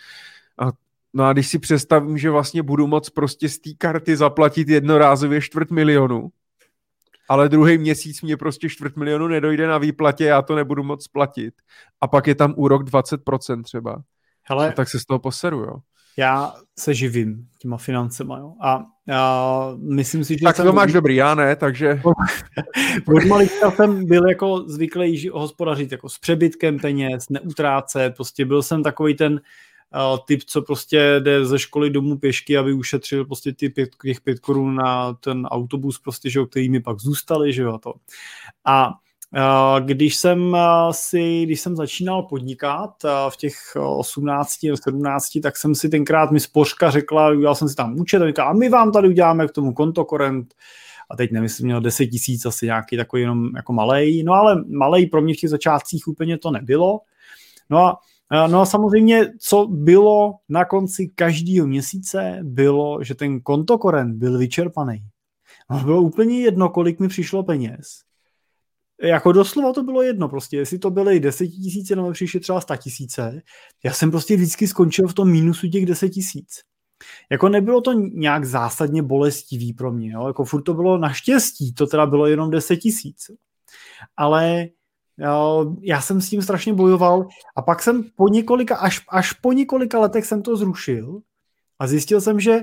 A, 0.60 0.72
no 1.14 1.24
a 1.24 1.34
když 1.34 1.48
si 1.48 1.60
představím, 1.60 2.18
že 2.18 2.30
vlastně 2.30 2.64
budu 2.64 2.88
moc 2.88 3.10
prostě 3.10 3.50
z 3.50 3.60
té 3.60 3.70
karty 3.78 4.18
zaplatit 4.18 4.70
jednorázově 4.70 5.42
čtvrt 5.42 5.72
milionu, 5.72 6.30
ale 7.30 7.50
druhý 7.50 7.78
měsíc 7.78 8.22
mě 8.22 8.38
prostě 8.38 8.70
čtvrt 8.70 8.98
milionu 8.98 9.28
nedojde 9.28 9.68
na 9.68 9.78
výplatě, 9.78 10.26
já 10.26 10.42
to 10.42 10.56
nebudu 10.56 10.84
moc 10.84 11.08
platit. 11.08 11.54
A 12.02 12.08
pak 12.08 12.28
je 12.28 12.36
tam 12.36 12.54
úrok 12.58 12.84
20% 12.84 13.64
třeba. 13.64 14.04
Hele, 14.44 14.70
a 14.70 14.72
tak 14.72 14.90
se 14.90 15.00
z 15.00 15.06
toho 15.06 15.20
poseru, 15.20 15.60
jo 15.60 15.76
já 16.18 16.54
se 16.80 16.94
živím 16.94 17.48
těma 17.60 17.78
financema, 17.78 18.38
jo. 18.38 18.54
A, 18.62 18.86
a 19.14 19.74
myslím 19.78 20.24
si, 20.24 20.34
že 20.34 20.44
Tak 20.44 20.58
to 20.58 20.74
máš 20.74 20.94
dobrý, 20.94 21.16
já 21.16 21.36
ne, 21.36 21.56
takže... 21.56 22.02
Od 23.18 23.26
malička 23.26 23.72
jsem 23.72 24.06
byl 24.06 24.30
jako 24.30 24.64
zvyklý 24.68 25.30
hospodařit 25.30 25.92
jako 25.92 26.10
s 26.10 26.18
přebytkem 26.18 26.80
peněz, 26.80 27.30
neutrácet, 27.30 28.16
prostě 28.16 28.46
byl 28.46 28.64
jsem 28.64 28.84
takový 28.84 29.16
ten 29.16 29.34
uh, 29.34 30.18
typ, 30.28 30.44
co 30.44 30.62
prostě 30.62 31.16
jde 31.20 31.46
ze 31.46 31.60
školy 31.60 31.90
domů 31.90 32.18
pěšky, 32.18 32.58
aby 32.58 32.74
ušetřil 32.74 33.26
prostě 33.26 33.54
ty 33.54 33.70
pět, 33.70 33.90
těch 34.04 34.22
pět 34.22 34.40
korun 34.40 34.76
na 34.76 35.14
ten 35.14 35.46
autobus, 35.46 36.00
prostě, 36.00 36.30
že 36.30 36.40
jo, 36.40 36.46
který 36.46 36.70
mi 36.70 36.80
pak 36.80 37.00
zůstali, 37.00 37.54
že 37.54 37.62
jo, 37.62 37.74
a 37.74 37.78
to. 37.78 37.94
A 38.66 38.92
když 39.80 40.16
jsem 40.16 40.58
si, 40.92 41.44
když 41.46 41.62
jsem 41.62 41.76
začínal 41.76 42.24
podnikat 42.24 42.92
v 43.30 43.38
těch 43.38 43.56
18, 43.76 44.58
17, 44.84 45.40
tak 45.44 45.58
jsem 45.58 45.76
si 45.76 45.90
tenkrát 45.90 46.32
mi 46.32 46.40
spořka 46.40 46.90
řekla, 46.90 47.30
udělal 47.30 47.56
jsem 47.56 47.70
si 47.70 47.76
tam 47.76 48.00
účet 48.00 48.22
a 48.22 48.28
říkala, 48.28 48.50
a 48.50 48.54
my 48.54 48.70
vám 48.70 48.92
tady 48.92 49.08
uděláme 49.08 49.48
k 49.48 49.52
tomu 49.52 49.74
kontokorent 49.74 50.54
a 51.10 51.16
teď 51.16 51.32
jestli 51.42 51.64
měl 51.64 51.82
10 51.82 52.08
tisíc, 52.08 52.46
asi 52.46 52.66
nějaký 52.66 52.98
takový 52.98 53.22
jenom 53.22 53.50
jako 53.56 53.74
malej, 53.74 54.24
no 54.24 54.34
ale 54.34 54.64
malej 54.68 55.08
pro 55.08 55.22
mě 55.22 55.34
v 55.34 55.38
těch 55.38 55.50
začátcích 55.50 56.08
úplně 56.08 56.38
to 56.38 56.52
nebylo. 56.52 57.00
No 57.70 57.78
a 57.78 58.00
No 58.48 58.62
a 58.62 58.66
samozřejmě, 58.66 59.26
co 59.40 59.68
bylo 59.68 60.34
na 60.50 60.66
konci 60.66 61.12
každého 61.16 61.68
měsíce, 61.68 62.40
bylo, 62.44 63.04
že 63.04 63.16
ten 63.16 63.42
kontokorent 63.42 64.16
byl 64.16 64.38
vyčerpaný. 64.38 65.04
No, 65.70 65.80
bylo 65.80 66.02
úplně 66.02 66.40
jedno, 66.40 66.70
kolik 66.70 67.00
mi 67.00 67.08
přišlo 67.08 67.44
peněz 67.44 68.02
jako 69.04 69.32
doslova 69.32 69.74
to 69.74 69.84
bylo 69.84 70.02
jedno 70.02 70.30
prostě, 70.30 70.58
jestli 70.58 70.80
to 70.80 70.90
byly 70.92 71.22
tisíce 71.48 71.96
nebo 71.96 72.12
přišly 72.12 72.40
třeba 72.40 72.62
tisíce, 72.78 73.42
já 73.84 73.94
jsem 73.94 74.12
prostě 74.12 74.36
vždycky 74.36 74.68
skončil 74.68 75.08
v 75.08 75.14
tom 75.14 75.32
mínusu 75.32 75.68
těch 75.68 75.86
tisíc. 76.10 76.62
Jako 77.32 77.50
nebylo 77.50 77.82
to 77.82 77.94
nějak 77.94 78.46
zásadně 78.46 79.04
bolestivý 79.04 79.74
pro 79.74 79.92
mě, 79.92 80.12
jo? 80.12 80.28
jako 80.28 80.46
furt 80.46 80.62
to 80.62 80.74
bylo 80.74 80.98
naštěstí, 80.98 81.74
to 81.74 81.88
teda 81.88 82.06
bylo 82.06 82.28
jenom 82.28 82.52
10 82.52 82.78
tisíc. 82.78 83.32
Ale 84.18 84.68
jo, 85.18 85.76
já 85.82 86.02
jsem 86.02 86.22
s 86.22 86.30
tím 86.30 86.42
strašně 86.42 86.74
bojoval 86.74 87.28
a 87.56 87.62
pak 87.62 87.82
jsem 87.82 88.04
po 88.16 88.28
několika, 88.28 88.78
až, 88.78 89.06
až 89.10 89.34
po 89.34 89.54
několika 89.54 90.00
letech 90.00 90.26
jsem 90.26 90.42
to 90.42 90.56
zrušil 90.56 91.22
a 91.80 91.88
zjistil 91.88 92.22
jsem, 92.22 92.40
že 92.40 92.62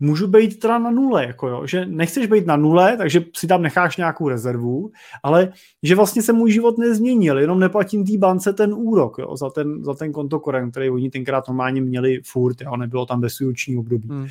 můžu 0.00 0.26
být 0.26 0.58
teda 0.58 0.78
na 0.78 0.90
nule, 0.90 1.26
jako 1.26 1.48
jo, 1.48 1.66
že 1.66 1.86
nechceš 1.86 2.26
být 2.26 2.46
na 2.46 2.56
nule, 2.56 2.96
takže 2.96 3.24
si 3.36 3.46
tam 3.46 3.62
necháš 3.62 3.96
nějakou 3.96 4.28
rezervu, 4.28 4.90
ale 5.22 5.52
že 5.82 5.94
vlastně 5.94 6.22
se 6.22 6.32
můj 6.32 6.52
život 6.52 6.78
nezměnil, 6.78 7.38
jenom 7.38 7.60
neplatím 7.60 8.06
té 8.06 8.18
bance 8.18 8.52
ten 8.52 8.74
úrok 8.74 9.18
jo, 9.18 9.36
za 9.36 9.50
ten, 9.50 9.84
za 9.84 9.94
ten 9.94 10.12
kontokorent, 10.12 10.70
který 10.70 10.90
oni 10.90 11.10
tenkrát 11.10 11.48
normálně 11.48 11.80
měli 11.80 12.20
furt, 12.24 12.60
jo, 12.60 12.76
nebylo 12.76 13.06
tam 13.06 13.20
bezúroční 13.20 13.76
období. 13.76 14.08
Hmm. 14.08 14.28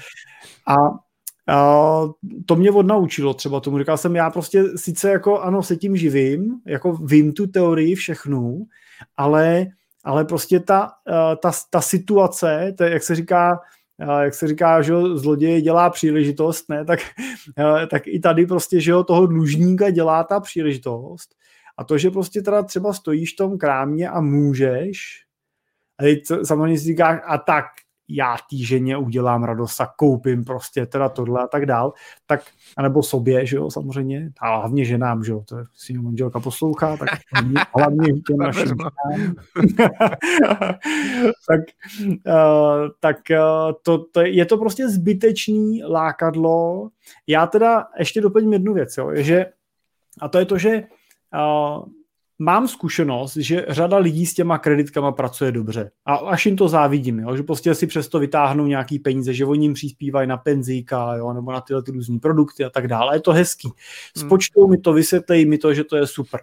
A 0.67 0.75
a 1.49 2.01
to 2.45 2.55
mě 2.55 2.71
odnaučilo 2.71 3.33
třeba 3.33 3.59
tomu. 3.59 3.79
Říkal 3.79 3.97
jsem, 3.97 4.15
já 4.15 4.29
prostě 4.29 4.63
sice 4.75 5.09
jako 5.09 5.39
ano, 5.39 5.63
se 5.63 5.75
tím 5.75 5.97
živím, 5.97 6.61
jako 6.65 6.93
vím 6.93 7.33
tu 7.33 7.47
teorii 7.47 7.95
všechnu, 7.95 8.65
ale, 9.17 9.67
ale 10.03 10.25
prostě 10.25 10.59
ta, 10.59 10.91
ta, 11.41 11.51
ta 11.69 11.81
situace, 11.81 12.73
to, 12.77 12.83
jak 12.83 13.03
se 13.03 13.15
říká, 13.15 13.59
jak 13.99 14.34
se 14.34 14.47
říká, 14.47 14.81
že 14.81 14.93
zloděj 15.13 15.61
dělá 15.61 15.89
příležitost, 15.89 16.69
ne, 16.69 16.85
tak, 16.85 16.99
tak 17.91 18.07
i 18.07 18.19
tady 18.19 18.45
prostě, 18.45 18.81
že 18.81 18.91
jo, 18.91 19.03
toho 19.03 19.27
dlužníka 19.27 19.89
dělá 19.89 20.23
ta 20.23 20.39
příležitost. 20.39 21.35
A 21.77 21.84
to, 21.84 21.97
že 21.97 22.11
prostě 22.11 22.41
teda 22.41 22.63
třeba 22.63 22.93
stojíš 22.93 23.34
v 23.34 23.38
tom 23.38 23.57
krámě 23.57 24.09
a 24.09 24.21
můžeš, 24.21 24.99
a 25.99 26.03
teď 26.03 26.19
samozřejmě 26.43 26.80
si 26.80 26.85
říkáš, 26.85 27.21
a 27.26 27.38
tak 27.38 27.65
já 28.10 28.38
té 28.49 28.57
ženě 28.57 28.98
udělám 28.98 29.44
radost 29.44 29.81
a 29.81 29.94
koupím 29.95 30.44
prostě 30.44 30.86
teda 30.86 31.10
tohle 31.10 31.44
a 31.44 31.48
tak 31.48 31.65
dál, 31.65 31.94
tak, 32.27 32.41
anebo 32.77 33.03
sobě, 33.03 33.45
že 33.45 33.57
jo, 33.57 33.72
samozřejmě, 33.72 34.31
a 34.40 34.57
hlavně 34.57 34.86
ženám, 34.86 35.23
že 35.23 35.31
jo, 35.31 35.44
to 35.48 35.57
je, 35.57 35.64
si 35.76 35.94
manželka 35.94 36.40
poslouchá, 36.40 36.98
tak 36.98 37.10
hlavně, 37.76 38.14
těm 38.27 38.38
našim 38.38 38.77
tak, 41.48 41.60
uh, 42.27 42.88
tak 42.99 43.18
uh, 43.31 43.72
to, 43.84 44.06
to, 44.11 44.22
je 44.22 44.45
to 44.45 44.57
prostě 44.57 44.90
zbytečný 44.90 45.84
lákadlo. 45.84 46.90
Já 47.27 47.48
teda 47.48 47.88
ještě 47.99 48.22
doplním 48.22 48.53
jednu 48.53 48.73
věc, 48.73 48.98
jo, 48.98 49.11
že, 49.14 49.45
a 50.22 50.27
to 50.27 50.40
je 50.40 50.45
to, 50.45 50.57
že 50.57 50.84
uh, 51.34 51.84
mám 52.40 52.68
zkušenost, 52.68 53.36
že 53.36 53.66
řada 53.70 53.98
lidí 53.98 54.26
s 54.26 54.34
těma 54.34 54.57
kreditkama 54.57 55.11
pracuje 55.11 55.52
dobře. 55.52 55.91
A 56.06 56.16
až 56.16 56.45
jim 56.45 56.56
to 56.56 56.68
závidím, 56.68 57.20
jo? 57.20 57.36
že 57.36 57.44
prostě 57.44 57.76
si 57.76 57.88
přesto 57.88 58.20
vytáhnou 58.20 58.66
nějaký 58.66 58.99
peníze, 58.99 59.34
že 59.34 59.45
oni 59.45 59.66
jim 59.66 59.74
přispívají 59.74 60.28
na 60.28 60.38
penzíka, 60.38 61.16
jo? 61.16 61.34
nebo 61.34 61.52
na 61.52 61.61
tyhle 61.61 61.84
ty 61.84 61.91
různé 61.91 62.20
produkty 62.20 62.66
a 62.66 62.70
tak 62.70 62.88
dále. 62.88 63.16
Je 63.16 63.22
to 63.22 63.32
hezký. 63.32 63.68
Hmm. 63.68 64.28
Spočtou 64.28 64.68
mi 64.68 64.78
to, 64.78 64.94
vysvětlejí 64.94 65.45
mi 65.45 65.57
to, 65.57 65.74
že 65.74 65.84
to 65.84 65.98
je 65.98 66.07
super. 66.07 66.40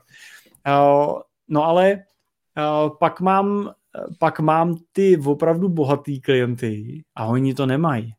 Uh, 0.66 1.20
no 1.48 1.64
ale 1.64 1.94
uh, 1.94 2.97
pak 2.98 3.20
mám 3.20 3.70
pak 4.18 4.40
mám 4.40 4.77
ty 4.93 5.18
opravdu 5.24 5.68
bohatý 5.68 6.20
klienty 6.20 7.02
a 7.14 7.27
oni 7.27 7.55
to 7.55 7.66
nemají. 7.66 8.12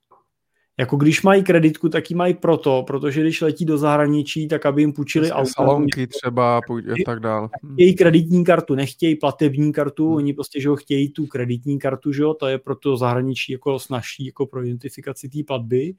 Jako 0.79 0.97
když 0.97 1.21
mají 1.21 1.43
kreditku, 1.43 1.89
tak 1.89 2.09
ji 2.09 2.15
mají 2.15 2.33
proto, 2.33 2.83
protože 2.87 3.21
když 3.21 3.41
letí 3.41 3.65
do 3.65 3.77
zahraničí, 3.77 4.47
tak 4.47 4.65
aby 4.65 4.81
jim 4.81 4.93
půjčili 4.93 5.31
auto. 5.31 5.51
Salonky 5.55 6.07
třeba 6.07 6.57
a 6.57 6.61
tak 7.05 7.19
dále. 7.19 7.49
Chtějí 7.73 7.95
kreditní 7.95 8.43
kartu, 8.43 8.75
nechtějí 8.75 9.15
platební 9.15 9.71
kartu, 9.73 10.07
hmm. 10.07 10.15
oni 10.15 10.33
prostě, 10.33 10.61
že 10.61 10.69
ho 10.69 10.75
chtějí 10.75 11.09
tu 11.09 11.25
kreditní 11.25 11.79
kartu, 11.79 12.11
že 12.11 12.23
jo, 12.23 12.33
to 12.33 12.47
je 12.47 12.57
pro 12.57 12.75
to 12.75 12.97
zahraničí 12.97 13.51
jako 13.51 13.79
snažší 13.79 14.25
jako 14.25 14.45
pro 14.45 14.63
identifikaci 14.63 15.29
té 15.29 15.39
platby, 15.47 15.93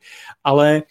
ale 0.44 0.82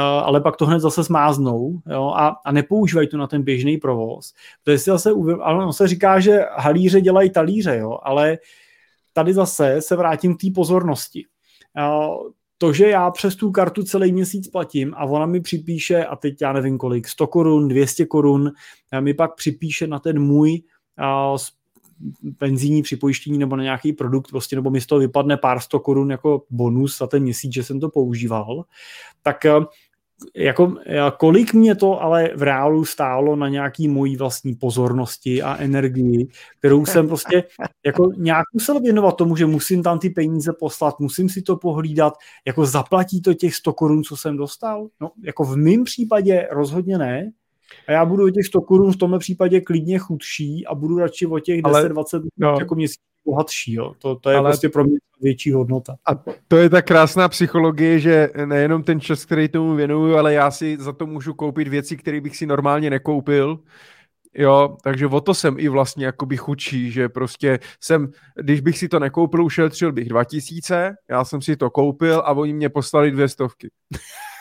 ale 0.00 0.40
pak 0.40 0.56
to 0.56 0.66
hned 0.66 0.80
zase 0.80 1.04
smáznou 1.04 1.80
jo, 1.86 2.12
a, 2.16 2.28
a 2.44 2.52
nepoužívají 2.52 3.08
to 3.08 3.16
na 3.16 3.26
ten 3.26 3.42
běžný 3.42 3.76
provoz. 3.76 4.32
To 4.62 4.70
je 4.70 4.78
si 4.78 4.90
zase, 4.90 5.10
ano, 5.42 5.72
se 5.72 5.88
říká, 5.88 6.20
že 6.20 6.40
halíře 6.56 7.00
dělají 7.00 7.30
talíře, 7.30 7.76
jo, 7.76 7.98
ale 8.02 8.38
tady 9.12 9.34
zase 9.34 9.76
se 9.80 9.96
vrátím 9.96 10.36
k 10.36 10.40
té 10.40 10.46
pozornosti 10.54 11.24
to, 12.58 12.72
že 12.72 12.88
já 12.88 13.10
přes 13.10 13.36
tu 13.36 13.50
kartu 13.50 13.82
celý 13.82 14.12
měsíc 14.12 14.48
platím 14.48 14.94
a 14.96 15.04
ona 15.04 15.26
mi 15.26 15.40
připíše, 15.40 16.04
a 16.04 16.16
teď 16.16 16.34
já 16.42 16.52
nevím 16.52 16.78
kolik, 16.78 17.08
100 17.08 17.26
korun, 17.26 17.68
200 17.68 18.06
korun, 18.06 18.50
mi 19.00 19.14
pak 19.14 19.34
připíše 19.34 19.86
na 19.86 19.98
ten 19.98 20.22
můj 20.22 20.62
a, 20.98 21.36
penzijní 22.38 22.82
připojištění 22.82 23.38
nebo 23.38 23.56
na 23.56 23.62
nějaký 23.62 23.92
produkt, 23.92 24.30
prostě, 24.30 24.56
nebo 24.56 24.70
mi 24.70 24.80
z 24.80 24.86
toho 24.86 24.98
vypadne 24.98 25.36
pár 25.36 25.60
sto 25.60 25.80
korun 25.80 26.10
jako 26.10 26.42
bonus 26.50 26.98
za 26.98 27.06
ten 27.06 27.22
měsíc, 27.22 27.54
že 27.54 27.64
jsem 27.64 27.80
to 27.80 27.88
používal, 27.88 28.64
tak 29.22 29.46
jako, 30.36 30.76
kolik 31.18 31.54
mě 31.54 31.74
to 31.74 32.02
ale 32.02 32.30
v 32.36 32.42
reálu 32.42 32.84
stálo 32.84 33.36
na 33.36 33.48
nějaký 33.48 33.88
mojí 33.88 34.16
vlastní 34.16 34.54
pozornosti 34.54 35.42
a 35.42 35.56
energii, 35.56 36.28
kterou 36.58 36.86
jsem 36.86 37.08
prostě 37.08 37.44
jako 37.86 38.10
nějak 38.16 38.44
musel 38.52 38.80
věnovat 38.80 39.16
tomu, 39.16 39.36
že 39.36 39.46
musím 39.46 39.82
tam 39.82 39.98
ty 39.98 40.10
peníze 40.10 40.52
poslat, 40.52 41.00
musím 41.00 41.28
si 41.28 41.42
to 41.42 41.56
pohlídat, 41.56 42.14
jako 42.46 42.66
zaplatí 42.66 43.22
to 43.22 43.34
těch 43.34 43.54
100 43.54 43.72
korun, 43.72 44.04
co 44.04 44.16
jsem 44.16 44.36
dostal? 44.36 44.88
No, 45.00 45.10
jako 45.22 45.44
v 45.44 45.56
mém 45.56 45.84
případě 45.84 46.48
rozhodně 46.50 46.98
ne, 46.98 47.30
a 47.88 47.92
já 47.92 48.04
budu 48.04 48.26
o 48.26 48.30
těch 48.30 48.46
100 48.46 48.60
korun 48.60 48.92
v 48.92 48.96
tomhle 48.96 49.18
případě 49.18 49.60
klidně 49.60 49.98
chudší 49.98 50.66
a 50.66 50.74
budu 50.74 50.98
radši 50.98 51.26
o 51.26 51.38
těch 51.38 51.62
10-20 51.62 52.22
no. 52.38 52.56
jako 52.58 52.74
měsíc 52.74 53.00
bohatší. 53.24 53.72
Jo. 53.74 53.94
To, 53.98 54.16
to 54.16 54.30
je 54.30 54.36
Ale... 54.36 54.50
prostě 54.50 54.68
pro 54.68 54.84
mě 54.84 54.98
větší 55.20 55.52
hodnota. 55.52 55.96
A 56.06 56.24
to 56.48 56.56
je 56.56 56.70
ta 56.70 56.82
krásná 56.82 57.28
psychologie, 57.28 57.98
že 57.98 58.28
nejenom 58.44 58.82
ten 58.82 59.00
čas, 59.00 59.24
který 59.24 59.48
tomu 59.48 59.74
věnuju, 59.74 60.16
ale 60.16 60.34
já 60.34 60.50
si 60.50 60.76
za 60.80 60.92
to 60.92 61.06
můžu 61.06 61.34
koupit 61.34 61.68
věci, 61.68 61.96
které 61.96 62.20
bych 62.20 62.36
si 62.36 62.46
normálně 62.46 62.90
nekoupil. 62.90 63.58
Jo, 64.36 64.76
takže 64.82 65.06
o 65.06 65.20
to 65.20 65.34
jsem 65.34 65.58
i 65.58 65.68
vlastně 65.68 66.06
jakoby 66.06 66.36
chudší, 66.36 66.90
že 66.90 67.08
prostě 67.08 67.58
jsem, 67.80 68.10
když 68.42 68.60
bych 68.60 68.78
si 68.78 68.88
to 68.88 68.98
nekoupil, 68.98 69.44
ušetřil 69.44 69.92
bych 69.92 70.08
2000, 70.08 70.94
já 71.10 71.24
jsem 71.24 71.42
si 71.42 71.56
to 71.56 71.70
koupil 71.70 72.18
a 72.18 72.32
oni 72.32 72.52
mě 72.52 72.68
poslali 72.68 73.10
dvě 73.10 73.28
stovky. 73.28 73.70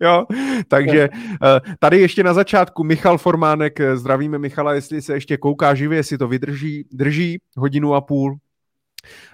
jo, 0.00 0.24
takže 0.68 1.08
eh, 1.12 1.60
tady 1.78 2.00
ještě 2.00 2.22
na 2.22 2.34
začátku 2.34 2.84
Michal 2.84 3.18
Formánek, 3.18 3.80
eh, 3.80 3.96
zdravíme 3.96 4.38
Michala, 4.38 4.74
jestli 4.74 5.02
se 5.02 5.14
ještě 5.14 5.36
kouká 5.36 5.74
živě, 5.74 5.98
jestli 5.98 6.18
to 6.18 6.28
vydrží, 6.28 6.88
drží 6.92 7.38
hodinu 7.56 7.94
a 7.94 8.00
půl, 8.00 8.38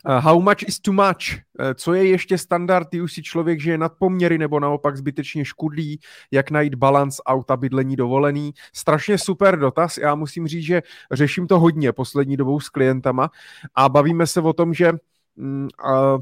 Uh, 0.08 0.20
how 0.20 0.40
much 0.40 0.62
is 0.68 0.80
too 0.80 0.94
much? 0.94 1.40
Co 1.74 1.94
je 1.94 2.06
ještě 2.06 2.38
standard, 2.38 2.94
už 2.94 3.12
si 3.12 3.22
člověk 3.22 3.60
žije 3.60 3.78
nad 3.78 3.92
poměry 3.98 4.38
nebo 4.38 4.60
naopak 4.60 4.96
zbytečně 4.96 5.44
škudlí, 5.44 6.00
jak 6.30 6.50
najít 6.50 6.74
balans 6.74 7.16
auta, 7.26 7.56
bydlení, 7.56 7.96
dovolený. 7.96 8.52
Strašně 8.74 9.18
super 9.18 9.58
dotaz, 9.58 9.98
já 9.98 10.14
musím 10.14 10.46
říct, 10.46 10.64
že 10.64 10.82
řeším 11.12 11.46
to 11.46 11.60
hodně 11.60 11.92
poslední 11.92 12.36
dobou 12.36 12.60
s 12.60 12.68
klientama 12.68 13.30
a 13.74 13.88
bavíme 13.88 14.26
se 14.26 14.40
o 14.40 14.52
tom, 14.52 14.74
že 14.74 14.92
mm, 15.36 15.68
uh, 15.84 16.20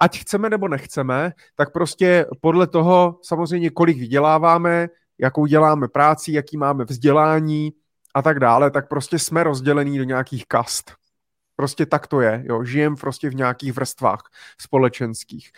ať 0.00 0.18
chceme 0.18 0.50
nebo 0.50 0.68
nechceme, 0.68 1.32
tak 1.56 1.72
prostě 1.72 2.26
podle 2.40 2.66
toho 2.66 3.20
samozřejmě, 3.22 3.70
kolik 3.70 3.98
vyděláváme, 3.98 4.88
jakou 5.18 5.46
děláme 5.46 5.88
práci, 5.88 6.32
jaký 6.32 6.56
máme 6.56 6.84
vzdělání 6.84 7.72
a 8.14 8.22
tak 8.22 8.40
dále, 8.40 8.70
tak 8.70 8.88
prostě 8.88 9.18
jsme 9.18 9.44
rozdělení 9.44 9.98
do 9.98 10.04
nějakých 10.04 10.46
kast. 10.46 10.92
Prostě 11.56 11.86
tak 11.86 12.06
to 12.06 12.20
je, 12.20 12.44
jo. 12.48 12.64
Žijem 12.64 12.96
prostě 12.96 13.30
v 13.30 13.34
nějakých 13.34 13.72
vrstvách 13.72 14.20
společenských. 14.60 15.50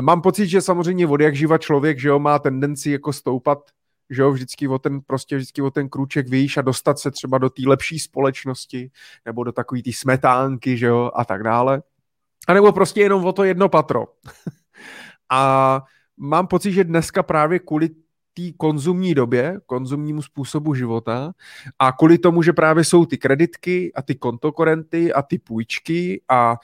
Mám 0.00 0.22
pocit, 0.22 0.46
že 0.46 0.60
samozřejmě 0.60 1.06
od 1.06 1.20
jak 1.20 1.36
živa 1.36 1.58
člověk, 1.58 1.98
že 1.98 2.08
jo, 2.08 2.18
má 2.18 2.38
tendenci 2.38 2.90
jako 2.90 3.12
stoupat 3.12 3.58
že 4.10 4.22
jo, 4.22 4.32
vždycky 4.32 4.68
o 4.68 4.78
ten, 4.78 5.00
prostě 5.00 5.36
vždycky 5.36 5.62
o 5.62 5.70
ten 5.70 5.88
krůček 5.88 6.28
výš 6.28 6.56
a 6.56 6.62
dostat 6.62 6.98
se 6.98 7.10
třeba 7.10 7.38
do 7.38 7.50
té 7.50 7.62
lepší 7.66 7.98
společnosti 7.98 8.90
nebo 9.24 9.44
do 9.44 9.52
takové 9.52 9.82
té 9.82 9.92
smetánky, 9.92 10.76
že 10.78 10.86
jo, 10.86 11.10
a 11.14 11.24
tak 11.24 11.42
dále. 11.42 11.82
A 12.48 12.54
nebo 12.54 12.72
prostě 12.72 13.00
jenom 13.00 13.24
o 13.24 13.32
to 13.32 13.44
jedno 13.44 13.68
patro. 13.68 14.06
a 15.30 15.82
mám 16.16 16.46
pocit, 16.46 16.72
že 16.72 16.84
dneska 16.84 17.22
právě 17.22 17.58
kvůli 17.58 17.90
té 18.34 18.42
konzumní 18.56 19.14
době, 19.14 19.60
konzumnímu 19.66 20.22
způsobu 20.22 20.74
života 20.74 21.32
a 21.78 21.92
kvůli 21.92 22.18
tomu, 22.18 22.42
že 22.42 22.52
právě 22.52 22.84
jsou 22.84 23.06
ty 23.06 23.18
kreditky 23.18 23.92
a 23.94 24.02
ty 24.02 24.14
kontokorenty 24.14 25.12
a 25.12 25.22
ty 25.22 25.38
půjčky 25.38 26.22
a 26.28 26.52
uh, 26.52 26.56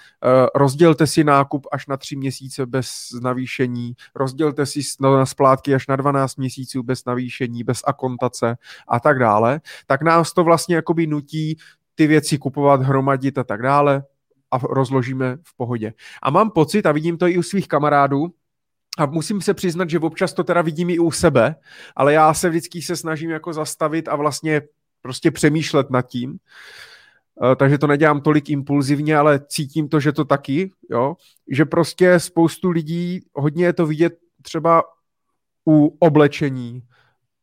rozdělte 0.54 1.06
si 1.06 1.24
nákup 1.24 1.66
až 1.72 1.86
na 1.86 1.96
tři 1.96 2.16
měsíce 2.16 2.66
bez 2.66 2.90
navýšení, 3.22 3.94
rozdělte 4.14 4.66
si 4.66 4.80
na 5.00 5.26
splátky 5.26 5.74
až 5.74 5.86
na 5.86 5.96
12 5.96 6.36
měsíců 6.36 6.82
bez 6.82 7.04
navýšení, 7.04 7.64
bez 7.64 7.80
akontace 7.86 8.56
a 8.88 9.00
tak 9.00 9.18
dále, 9.18 9.60
tak 9.86 10.02
nás 10.02 10.32
to 10.32 10.44
vlastně 10.44 10.76
jakoby 10.76 11.06
nutí 11.06 11.56
ty 11.94 12.06
věci 12.06 12.38
kupovat, 12.38 12.82
hromadit 12.82 13.38
a 13.38 13.44
tak 13.44 13.62
dále 13.62 14.02
a 14.50 14.58
rozložíme 14.58 15.36
v 15.42 15.56
pohodě. 15.56 15.92
A 16.22 16.30
mám 16.30 16.50
pocit, 16.50 16.86
a 16.86 16.92
vidím 16.92 17.18
to 17.18 17.26
i 17.26 17.38
u 17.38 17.42
svých 17.42 17.68
kamarádů, 17.68 18.26
a 18.98 19.06
musím 19.06 19.40
se 19.40 19.54
přiznat, 19.54 19.90
že 19.90 19.98
občas 19.98 20.32
to 20.32 20.44
teda 20.44 20.62
vidím 20.62 20.90
i 20.90 20.98
u 20.98 21.10
sebe, 21.10 21.56
ale 21.96 22.12
já 22.12 22.34
se 22.34 22.48
vždycky 22.48 22.82
se 22.82 22.96
snažím 22.96 23.30
jako 23.30 23.52
zastavit 23.52 24.08
a 24.08 24.16
vlastně 24.16 24.62
prostě 25.02 25.30
přemýšlet 25.30 25.90
nad 25.90 26.02
tím. 26.02 26.30
Uh, 26.30 27.54
takže 27.54 27.78
to 27.78 27.86
nedělám 27.86 28.20
tolik 28.20 28.50
impulzivně, 28.50 29.16
ale 29.16 29.40
cítím 29.46 29.88
to, 29.88 30.00
že 30.00 30.12
to 30.12 30.24
taky, 30.24 30.72
jo, 30.90 31.16
že 31.50 31.64
prostě 31.64 32.20
spoustu 32.20 32.70
lidí, 32.70 33.20
hodně 33.34 33.64
je 33.64 33.72
to 33.72 33.86
vidět 33.86 34.12
třeba 34.42 34.82
u 35.68 35.96
oblečení, 36.00 36.82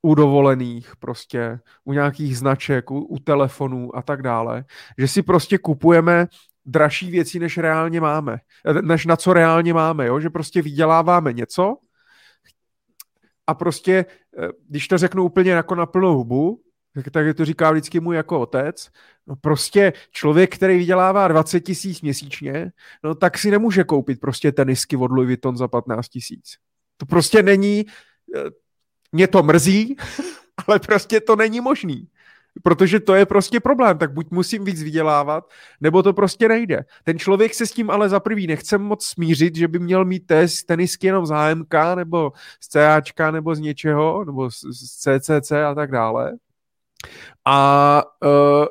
u 0.01 0.15
dovolených 0.15 0.95
prostě, 0.99 1.59
u 1.83 1.93
nějakých 1.93 2.37
značek, 2.37 2.91
u, 2.91 2.99
u 2.99 3.19
telefonů 3.19 3.95
a 3.95 4.01
tak 4.01 4.21
dále, 4.21 4.65
že 4.97 5.07
si 5.07 5.21
prostě 5.21 5.57
kupujeme 5.57 6.27
dražší 6.67 7.11
věcí, 7.11 7.39
než 7.39 7.57
reálně 7.57 8.01
máme, 8.01 8.37
než 8.81 9.05
na 9.05 9.15
co 9.15 9.33
reálně 9.33 9.73
máme, 9.73 10.05
jo? 10.05 10.19
že 10.19 10.29
prostě 10.29 10.61
vyděláváme 10.61 11.33
něco 11.33 11.77
a 13.47 13.53
prostě, 13.53 14.05
eh, 14.39 14.47
když 14.69 14.87
to 14.87 14.97
řeknu 14.97 15.23
úplně 15.23 15.51
jako 15.51 15.75
na 15.75 15.85
plnou 15.85 16.17
hubu, 16.17 16.61
tak, 16.93 17.09
tak 17.09 17.37
to 17.37 17.45
říká 17.45 17.71
vždycky 17.71 17.99
můj 17.99 18.15
jako 18.15 18.39
otec, 18.39 18.89
no 19.27 19.35
prostě 19.35 19.93
člověk, 20.11 20.55
který 20.55 20.77
vydělává 20.77 21.27
20 21.27 21.59
tisíc 21.59 22.01
měsíčně, 22.01 22.71
no 23.03 23.15
tak 23.15 23.37
si 23.37 23.51
nemůže 23.51 23.83
koupit 23.83 24.19
prostě 24.19 24.51
tenisky 24.51 24.97
od 24.97 25.11
Louis 25.11 25.27
Vuitton 25.27 25.57
za 25.57 25.67
15 25.67 26.07
tisíc. 26.07 26.57
To 26.97 27.05
prostě 27.05 27.43
není, 27.43 27.85
eh, 28.35 28.43
mě 29.11 29.27
to 29.27 29.43
mrzí, 29.43 29.95
ale 30.67 30.79
prostě 30.79 31.21
to 31.21 31.35
není 31.35 31.61
možný 31.61 32.07
protože 32.63 32.99
to 32.99 33.15
je 33.15 33.25
prostě 33.25 33.59
problém, 33.59 33.97
tak 33.97 34.13
buď 34.13 34.27
musím 34.31 34.65
víc 34.65 34.83
vydělávat, 34.83 35.49
nebo 35.81 36.03
to 36.03 36.13
prostě 36.13 36.47
nejde. 36.47 36.85
Ten 37.03 37.19
člověk 37.19 37.53
se 37.53 37.65
s 37.65 37.71
tím 37.71 37.89
ale 37.89 38.09
za 38.09 38.19
prvý 38.19 38.47
nechce 38.47 38.77
moc 38.77 39.05
smířit, 39.05 39.55
že 39.55 39.67
by 39.67 39.79
měl 39.79 40.05
mít 40.05 40.27
test 40.27 40.63
tenisky 40.63 41.07
jenom 41.07 41.25
z 41.25 41.29
HMK, 41.29 41.73
nebo 41.95 42.31
z 42.59 42.67
CAčka, 42.67 43.31
nebo 43.31 43.55
z 43.55 43.59
něčeho, 43.59 44.25
nebo 44.25 44.51
z, 44.51 44.61
CCC 44.99 45.51
a 45.51 45.75
tak 45.75 45.91
dále. 45.91 46.33
A 47.45 48.03
uh, 48.23 48.65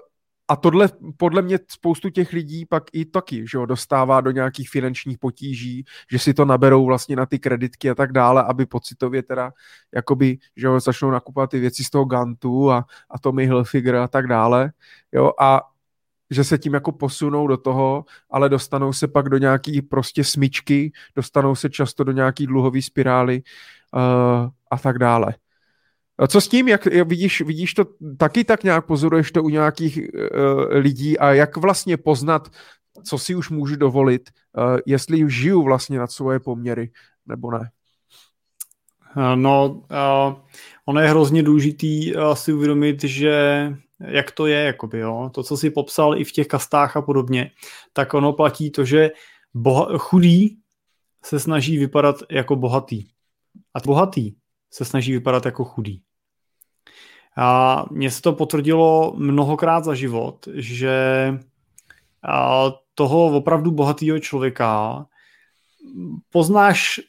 a 0.49 0.57
tohle 0.57 0.89
podle 1.17 1.43
mě 1.43 1.59
spoustu 1.69 2.11
těch 2.11 2.33
lidí 2.33 2.67
pak 2.67 2.85
i 2.93 3.05
taky, 3.05 3.47
že 3.49 3.59
jo, 3.59 3.67
dostává 3.67 4.21
do 4.21 4.31
nějakých 4.31 4.71
finančních 4.71 5.19
potíží, 5.19 5.85
že 6.11 6.19
si 6.19 6.35
to 6.35 6.45
naberou 6.45 6.87
vlastně 6.87 7.17
na 7.17 7.27
ty 7.27 7.39
kreditky 7.39 7.91
a 7.91 7.95
tak 7.95 8.13
dále, 8.13 8.45
aby 8.45 8.67
pocitově 8.67 9.23
teda 9.23 9.53
jakoby, 9.95 10.39
že 10.57 10.67
jo, 10.67 10.81
začnou 10.81 11.11
nakupovat 11.11 11.51
ty 11.51 11.61
věci 11.61 11.85
z 11.85 11.91
toho 11.91 12.05
Gantu 12.05 12.73
a, 12.73 12.85
a 13.11 13.19
Tommy 13.19 13.47
Hilfiger 13.47 13.97
a 13.97 14.09
tak 14.09 14.27
dále, 14.27 14.73
jo, 15.13 15.33
a 15.41 15.63
že 16.31 16.45
se 16.45 16.59
tím 16.59 16.75
jako 16.75 16.93
posunou 16.93 17.47
do 17.47 17.57
toho, 17.57 18.05
ale 18.31 18.49
dostanou 18.49 18.93
se 18.93 19.09
pak 19.09 19.29
do 19.29 19.39
nějaký 19.39 19.83
prostě 19.83 20.25
smyčky, 20.25 20.93
dostanou 21.17 21.55
se 21.55 21.71
často 21.71 22.05
do 22.05 22.13
nějaký 22.13 22.47
dluhový 22.47 22.83
spirály 22.83 23.43
uh, 23.95 24.51
a 24.71 24.79
tak 24.79 24.99
dále. 24.99 25.35
Co 26.29 26.41
s 26.41 26.49
tím, 26.49 26.69
jak, 26.69 26.87
vidíš, 26.87 27.41
vidíš 27.41 27.75
to 27.75 27.85
taky 28.19 28.45
tak 28.45 28.65
nějak, 28.65 28.87
pozoruješ 28.87 29.33
to 29.33 29.43
u 29.43 29.49
nějakých 29.49 29.99
uh, 29.99 30.65
lidí 30.71 31.19
a 31.19 31.33
jak 31.33 31.57
vlastně 31.57 31.97
poznat, 31.97 32.49
co 33.05 33.19
si 33.19 33.35
už 33.35 33.51
můžu 33.51 33.77
dovolit, 33.77 34.31
uh, 34.59 34.79
jestli 34.87 35.25
už 35.25 35.35
žiju 35.35 35.63
vlastně 35.63 35.99
nad 35.99 36.11
svoje 36.11 36.41
poměry, 36.41 36.91
nebo 37.27 37.51
ne? 37.51 37.71
Eh, 39.17 39.37
no, 39.37 39.69
uh, 39.69 40.35
ono 40.85 41.01
je 41.01 41.09
hrozně 41.09 41.43
důležitý 41.43 42.17
uh, 42.17 42.35
si 42.35 42.53
uvědomit, 42.53 43.05
že 43.05 43.73
jak 44.01 44.31
to 44.31 44.47
je, 44.47 44.59
jakoby, 44.59 44.99
jo? 44.99 45.31
to, 45.35 45.43
co 45.43 45.57
si 45.57 45.71
popsal 45.71 46.19
i 46.19 46.25
v 46.25 46.33
těch 46.33 46.47
kastách 46.47 46.97
a 46.97 47.03
podobně, 47.03 47.51
tak 47.93 48.15
ono 48.15 48.33
platí 48.33 48.71
to, 48.71 48.85
že 48.85 49.11
boha- 49.55 49.99
chudý 49.99 50.59
se 51.25 51.41
snaží 51.41 51.79
vypadat 51.79 52.17
jako 52.31 52.57
bohatý. 52.57 53.09
A 53.75 53.81
bohatý 53.87 54.37
se 54.71 54.85
snaží 54.85 55.13
vypadat 55.13 55.45
jako 55.45 55.65
chudý. 55.65 56.03
A 57.37 57.85
mně 57.91 58.11
se 58.11 58.23
to 58.23 58.33
potvrdilo 58.33 59.15
mnohokrát 59.17 59.85
za 59.85 59.95
život, 59.95 60.49
že 60.55 61.35
toho 62.95 63.27
opravdu 63.27 63.71
bohatého 63.71 64.19
člověka 64.19 65.05
poznáš 66.31 67.01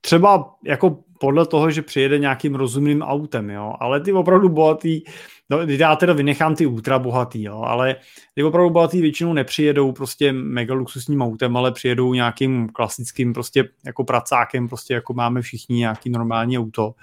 třeba 0.00 0.54
jako 0.64 0.98
podle 1.20 1.46
toho, 1.46 1.70
že 1.70 1.82
přijede 1.82 2.18
nějakým 2.18 2.54
rozumným 2.54 3.02
autem, 3.02 3.50
jo, 3.50 3.74
ale 3.80 4.00
ty 4.00 4.12
opravdu 4.12 4.48
bohatý, 4.48 5.02
no, 5.50 5.60
já 5.60 5.96
teda 5.96 6.12
vynechám 6.12 6.54
ty 6.54 6.66
ultra 6.66 6.98
bohatý, 6.98 7.42
jo, 7.42 7.62
ale 7.62 7.96
ty 8.34 8.42
opravdu 8.42 8.70
bohatý 8.70 9.00
většinou 9.00 9.32
nepřijedou 9.32 9.92
prostě 9.92 10.32
mega 10.32 10.74
luxusním 10.74 11.22
autem, 11.22 11.56
ale 11.56 11.72
přijedou 11.72 12.14
nějakým 12.14 12.68
klasickým 12.68 13.32
prostě 13.32 13.68
jako 13.86 14.04
pracákem, 14.04 14.68
prostě 14.68 14.94
jako 14.94 15.14
máme 15.14 15.42
všichni 15.42 15.76
nějaký 15.76 16.10
normální 16.10 16.58
auto. 16.58 16.94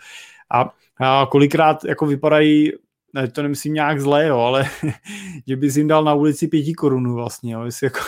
A 0.52 0.74
a 1.02 1.28
kolikrát 1.32 1.86
jako 1.86 2.06
vypadají 2.06 2.72
ne, 3.14 3.28
to 3.28 3.42
nemyslím 3.42 3.74
nějak 3.74 4.02
zlé, 4.02 4.28
jo, 4.28 4.38
ale 4.38 4.66
že 5.48 5.56
bys 5.56 5.78
jim 5.78 5.88
dal 5.88 6.04
na 6.04 6.14
ulici 6.14 6.48
pěti 6.48 6.74
korunů 6.74 7.14
vlastně, 7.14 7.54
jo, 7.54 7.64
jako, 7.84 8.00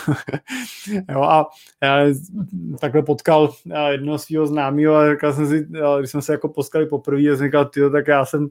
jo 1.10 1.22
a 1.22 1.46
já 1.82 2.06
takhle 2.80 3.02
potkal 3.02 3.52
jednoho 3.90 4.18
svého 4.18 4.46
známého 4.46 4.94
a 4.94 5.12
říkal 5.12 5.32
jsem 5.32 5.46
si, 5.46 5.66
když 5.98 6.10
jsme 6.10 6.22
se 6.22 6.32
jako 6.32 6.48
potkali 6.48 6.86
poprvé, 6.86 7.22
a 7.22 7.36
jsem 7.36 7.46
říkal, 7.46 7.64
tyjo, 7.64 7.90
tak 7.90 8.08
já 8.08 8.24
jsem 8.24 8.48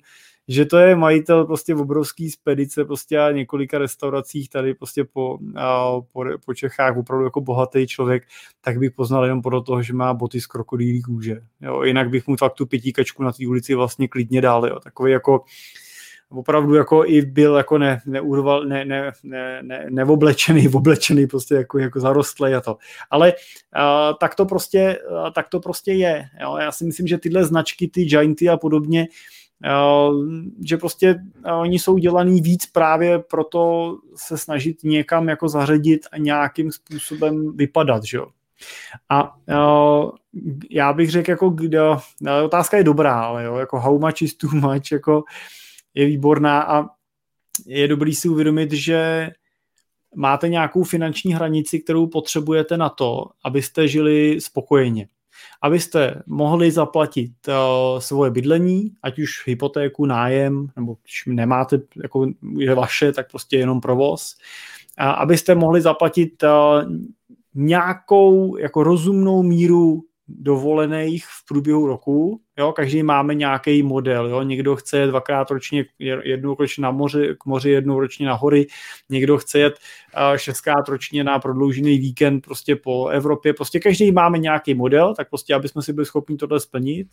že 0.47 0.65
to 0.65 0.77
je 0.77 0.95
majitel 0.95 1.45
prostě 1.45 1.75
obrovský 1.75 2.31
spedice 2.31 2.85
prostě 2.85 3.19
a 3.19 3.31
několika 3.31 3.77
restauracích 3.77 4.49
tady 4.49 4.73
prostě 4.73 5.03
po, 5.03 5.37
po, 6.11 6.25
po 6.45 6.53
Čechách, 6.53 6.97
opravdu 6.97 7.25
jako 7.25 7.41
bohatý 7.41 7.87
člověk, 7.87 8.23
tak 8.61 8.77
bych 8.77 8.91
poznal 8.91 9.23
jenom 9.23 9.41
podle 9.41 9.63
toho, 9.63 9.83
že 9.83 9.93
má 9.93 10.13
boty 10.13 10.41
z 10.41 10.45
krokodýlí 10.45 11.01
kůže. 11.01 11.41
Jo, 11.61 11.83
jinak 11.83 12.09
bych 12.09 12.27
mu 12.27 12.37
fakt 12.37 12.53
tu 12.53 12.65
pětíkačku 12.65 13.23
na 13.23 13.31
té 13.31 13.47
ulici 13.47 13.75
vlastně 13.75 14.07
klidně 14.07 14.41
dal. 14.41 14.65
Jo. 14.65 14.79
Takový 14.79 15.11
jako 15.11 15.43
opravdu 16.31 16.75
jako 16.75 17.05
i 17.05 17.21
byl 17.21 17.55
jako 17.55 17.77
ne, 17.77 18.01
neurval, 18.05 18.65
ne, 18.65 18.85
ne, 18.85 19.11
ne, 19.23 19.59
ne, 19.63 19.85
neoblečený, 19.89 20.69
oblečený 20.73 21.27
prostě 21.27 21.55
jako, 21.55 21.79
jako 21.79 21.99
zarostlý 21.99 22.53
a 22.53 22.61
to. 22.61 22.77
Ale 23.09 23.33
uh, 23.33 24.17
tak, 24.19 24.35
to 24.35 24.45
prostě, 24.45 24.99
uh, 25.11 25.31
tak 25.31 25.49
to 25.49 25.59
prostě 25.59 25.91
je. 25.91 26.25
Jo. 26.41 26.57
Já 26.57 26.71
si 26.71 26.85
myslím, 26.85 27.07
že 27.07 27.17
tyhle 27.17 27.45
značky, 27.45 27.87
ty 27.87 28.05
Gianty 28.05 28.49
a 28.49 28.57
podobně, 28.57 29.07
že 30.65 30.77
prostě 30.77 31.19
eh, 31.45 31.53
oni 31.53 31.79
jsou 31.79 31.97
dělaný 31.97 32.41
víc 32.41 32.65
právě 32.65 33.19
proto 33.19 33.97
se 34.15 34.37
snažit 34.37 34.83
někam 34.83 35.29
jako 35.29 35.49
zařadit 35.49 36.01
a 36.11 36.17
nějakým 36.17 36.71
způsobem 36.71 37.57
vypadat, 37.57 38.03
že 38.03 38.17
jo. 38.17 38.27
A 39.09 39.35
uh, 39.35 40.11
já 40.69 40.93
bych 40.93 41.11
řekl, 41.11 41.29
jako 41.31 41.49
kde, 41.49 41.79
otázka 42.43 42.77
je 42.77 42.83
dobrá, 42.83 43.21
ale 43.21 43.43
jo, 43.43 43.55
jako 43.55 43.79
how 43.79 43.99
much 43.99 44.21
is 44.21 44.35
too 44.35 44.51
much, 44.53 44.91
jako 44.91 45.23
je 45.93 46.05
výborná 46.05 46.61
a 46.61 46.85
je 47.65 47.87
dobrý 47.87 48.15
si 48.15 48.29
uvědomit, 48.29 48.71
že 48.71 49.29
máte 50.15 50.49
nějakou 50.49 50.83
finanční 50.83 51.33
hranici, 51.33 51.79
kterou 51.79 52.07
potřebujete 52.07 52.77
na 52.77 52.89
to, 52.89 53.25
abyste 53.43 53.87
žili 53.87 54.41
spokojeně. 54.41 55.07
Abyste 55.61 56.23
mohli 56.27 56.71
zaplatit 56.71 57.31
uh, 57.47 57.99
svoje 57.99 58.31
bydlení, 58.31 58.91
ať 59.03 59.19
už 59.19 59.47
hypotéku, 59.47 60.05
nájem, 60.05 60.67
nebo 60.75 60.97
když 61.03 61.23
nemáte, 61.25 61.79
jako 62.03 62.27
je 62.57 62.75
vaše, 62.75 63.11
tak 63.11 63.31
prostě 63.31 63.57
jenom 63.57 63.81
provoz. 63.81 64.37
A 64.97 65.11
abyste 65.11 65.55
mohli 65.55 65.81
zaplatit 65.81 66.43
uh, 66.43 66.49
nějakou 67.55 68.57
jako 68.57 68.83
rozumnou 68.83 69.43
míru 69.43 70.03
dovolených 70.39 71.25
v 71.25 71.45
průběhu 71.47 71.87
roku. 71.87 72.41
Jo, 72.57 72.71
každý 72.71 73.03
máme 73.03 73.35
nějaký 73.35 73.83
model. 73.83 74.27
Jo. 74.27 74.41
Někdo 74.41 74.75
chce 74.75 74.97
jet 74.97 75.07
dvakrát 75.07 75.51
ročně, 75.51 75.85
jednou 76.23 76.55
ročně 76.59 76.81
na 76.81 76.91
moři, 76.91 77.35
k 77.39 77.45
moři, 77.45 77.69
jednou 77.69 77.99
ročně 77.99 78.27
na 78.27 78.33
hory. 78.33 78.67
Někdo 79.09 79.37
chce 79.37 79.59
jet 79.59 79.73
šestkrát 80.35 80.89
ročně 80.89 81.23
na 81.23 81.39
prodloužený 81.39 81.97
víkend 81.97 82.41
prostě 82.41 82.75
po 82.75 83.07
Evropě. 83.07 83.53
Prostě 83.53 83.79
každý 83.79 84.11
máme 84.11 84.37
nějaký 84.37 84.73
model, 84.73 85.15
tak 85.15 85.29
prostě, 85.29 85.53
aby 85.53 85.67
jsme 85.67 85.81
si 85.81 85.93
byli 85.93 86.05
schopni 86.05 86.37
tohle 86.37 86.59
splnit 86.59 87.07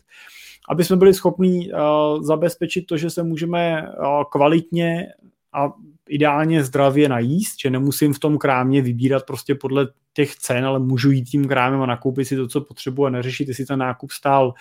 aby 0.69 0.83
jsme 0.83 0.95
byli 0.95 1.13
schopni 1.13 1.71
uh, 1.73 2.23
zabezpečit 2.23 2.81
to, 2.81 2.97
že 2.97 3.09
se 3.09 3.23
můžeme 3.23 3.81
uh, 3.81 4.23
kvalitně 4.31 5.07
a 5.53 5.73
ideálně 6.09 6.63
zdravě 6.63 7.09
najíst, 7.09 7.61
že 7.61 7.69
nemusím 7.69 8.13
v 8.13 8.19
tom 8.19 8.37
krámě 8.37 8.81
vybírat 8.81 9.25
prostě 9.25 9.55
podle 9.55 9.87
těch 10.13 10.35
cen, 10.35 10.65
ale 10.65 10.79
můžu 10.79 11.11
jít 11.11 11.23
tím 11.23 11.47
krámem 11.47 11.81
a 11.81 11.85
nakoupit 11.85 12.25
si 12.25 12.35
to, 12.35 12.47
co 12.47 12.61
potřebuji 12.61 13.05
a 13.05 13.09
neřešit, 13.09 13.47
jestli 13.47 13.65
ten 13.65 13.79
nákup 13.79 14.11
stál 14.11 14.53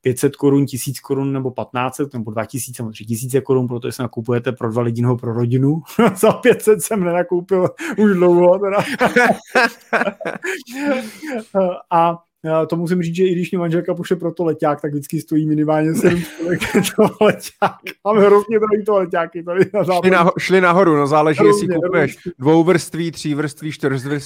500 0.00 0.36
korun, 0.36 0.66
1000 0.66 1.00
korun 1.00 1.32
nebo 1.32 1.50
1500 1.50 2.14
nebo 2.14 2.30
2000 2.30 2.82
nebo 2.82 2.92
3000 2.92 3.40
korun, 3.40 3.68
protože 3.68 3.92
si 3.92 4.02
nakupujete 4.02 4.52
pro 4.52 4.70
dva 4.70 4.82
lidi 4.82 5.02
nebo 5.02 5.16
pro 5.16 5.32
rodinu. 5.32 5.82
Za 6.14 6.32
500 6.32 6.82
jsem 6.82 7.04
nenakoupil 7.04 7.68
už 7.98 8.12
dlouho. 8.12 8.58
Teda. 8.58 8.78
a 11.90 12.25
to 12.68 12.76
musím 12.76 13.02
říct, 13.02 13.16
že 13.16 13.24
i 13.24 13.32
když 13.32 13.50
mě 13.50 13.58
manželka 13.58 13.94
pošle 13.94 14.16
pro 14.16 14.32
to 14.32 14.44
leták, 14.44 14.80
tak 14.80 14.90
vždycky 14.90 15.20
stojí 15.20 15.46
minimálně 15.46 15.94
7 15.94 16.22
to 16.96 17.24
leták. 17.24 17.76
Máme 18.04 18.20
hrozně 18.20 18.58
drahý 18.58 18.84
to 18.84 18.94
letáky 18.94 19.42
tady 19.42 19.64
na 19.74 19.84
šli, 19.84 20.10
na, 20.10 20.30
šli 20.38 20.60
nahoru, 20.60 20.96
no 20.96 21.06
záleží, 21.06 21.40
hrozně, 21.40 21.64
jestli 21.64 21.74
kupuješ 21.74 22.16
dvouvrství, 22.38 23.10
třívrství, 23.10 23.72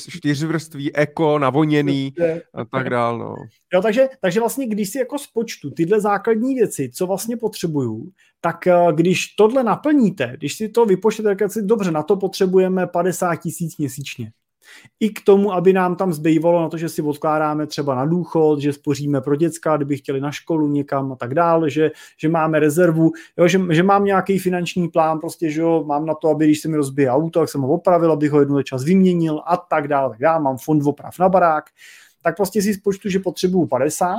čtyřvrství, 0.09 0.97
eko, 0.97 1.39
navoněný 1.39 2.15
a 2.55 2.65
tak 2.65 2.91
dál. 2.91 3.19
No. 3.19 3.35
Jo, 3.75 3.83
takže, 3.83 4.09
takže 4.21 4.41
vlastně, 4.41 4.67
když 4.67 4.91
si 4.91 4.99
jako 4.99 5.19
spočtu 5.19 5.71
tyhle 5.71 6.01
základní 6.01 6.55
věci, 6.55 6.91
co 6.95 7.07
vlastně 7.07 7.37
potřebuju, 7.37 8.11
tak 8.41 8.67
eh, 8.67 8.75
když 8.93 9.27
tohle 9.27 9.65
naplníte, 9.65 10.35
když 10.37 10.57
si 10.57 10.69
to 10.69 10.87
vypočtete, 10.87 11.37
tak 11.37 11.53
si 11.53 11.63
dobře, 11.63 11.91
na 11.91 12.03
to 12.03 12.17
potřebujeme 12.17 12.87
50 12.87 13.37
tisíc 13.37 13.77
měsíčně. 13.77 14.33
I 15.01 15.11
k 15.11 15.25
tomu, 15.25 15.53
aby 15.53 15.73
nám 15.73 15.97
tam 15.97 16.13
zbývalo 16.13 16.61
na 16.61 16.69
to, 16.69 16.79
že 16.79 16.89
si 16.89 17.03
odkládáme 17.03 17.67
třeba 17.67 17.95
na 17.95 18.07
důchod, 18.07 18.61
že 18.61 18.73
spoříme 18.73 19.21
pro 19.21 19.37
děcka, 19.37 19.77
kdyby 19.77 19.97
chtěli 19.97 20.21
na 20.21 20.31
školu 20.33 20.69
někam 20.69 21.13
a 21.13 21.17
tak 21.17 21.35
dále, 21.35 21.71
že, 21.71 21.91
že 22.19 22.29
máme 22.29 22.61
rezervu, 22.61 23.11
jo, 23.39 23.49
že, 23.49 23.61
že 23.71 23.83
mám 23.83 24.05
nějaký 24.05 24.39
finanční 24.39 24.89
plán, 24.89 25.19
prostě, 25.19 25.51
že 25.51 25.61
jo, 25.61 25.85
mám 25.87 26.07
na 26.07 26.15
to, 26.15 26.29
aby 26.29 26.45
když 26.45 26.61
se 26.61 26.69
mi 26.69 26.77
rozbije 26.77 27.11
auto, 27.11 27.41
tak 27.41 27.49
jsem 27.49 27.61
ho 27.61 27.69
opravil, 27.69 28.13
abych 28.13 28.31
ho 28.31 28.41
jednou 28.41 28.63
čas 28.63 28.85
vyměnil 28.85 29.43
a 29.47 29.57
tak 29.57 29.89
dále, 29.89 30.17
tak. 30.21 30.43
Mám 30.43 30.59
fond 30.59 30.87
oprav 30.87 31.19
na 31.19 31.29
barák, 31.29 31.65
tak 32.23 32.37
prostě 32.37 32.63
si 32.63 32.75
spočtu, 32.75 33.09
že 33.09 33.19
potřebuju 33.19 33.67
50, 33.67 34.17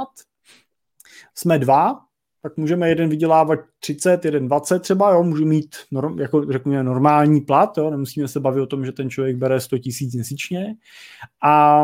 jsme 1.35 1.59
dva, 1.59 1.99
tak 2.41 2.57
můžeme 2.57 2.89
jeden 2.89 3.09
vydělávat 3.09 3.59
30, 3.79 4.25
jeden 4.25 4.47
20 4.47 4.79
třeba, 4.79 5.11
jo, 5.11 5.23
můžu 5.23 5.45
mít, 5.45 5.75
norm, 5.91 6.19
jako 6.19 6.51
řekněme, 6.51 6.83
normální 6.83 7.41
plat, 7.41 7.77
jo, 7.77 7.89
nemusíme 7.89 8.27
se 8.27 8.39
bavit 8.39 8.61
o 8.61 8.67
tom, 8.67 8.85
že 8.85 8.91
ten 8.91 9.09
člověk 9.09 9.37
bere 9.37 9.59
100 9.59 9.77
tisíc 9.77 10.13
měsíčně. 10.13 10.75
A 11.43 11.83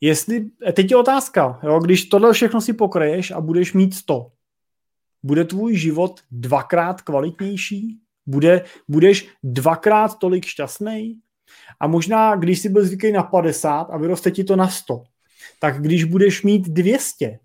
jestli, 0.00 0.50
teď 0.72 0.90
je 0.90 0.96
otázka, 0.96 1.60
jo, 1.62 1.80
když 1.80 2.04
tohle 2.04 2.32
všechno 2.32 2.60
si 2.60 2.72
pokraješ 2.72 3.30
a 3.30 3.40
budeš 3.40 3.72
mít 3.72 3.94
100, 3.94 4.30
bude 5.22 5.44
tvůj 5.44 5.76
život 5.76 6.20
dvakrát 6.30 7.02
kvalitnější? 7.02 7.98
Bude, 8.26 8.64
budeš 8.88 9.28
dvakrát 9.42 10.18
tolik 10.18 10.44
šťastný? 10.44 11.20
A 11.80 11.86
možná, 11.86 12.36
když 12.36 12.58
jsi 12.58 12.68
byl 12.68 12.84
zvyklý 12.84 13.12
na 13.12 13.22
50 13.22 13.82
a 13.82 13.98
vyroste 13.98 14.30
ti 14.30 14.44
to 14.44 14.56
na 14.56 14.68
100, 14.68 15.02
tak 15.60 15.82
když 15.82 16.04
budeš 16.04 16.42
mít 16.42 16.68
200, 16.68 17.38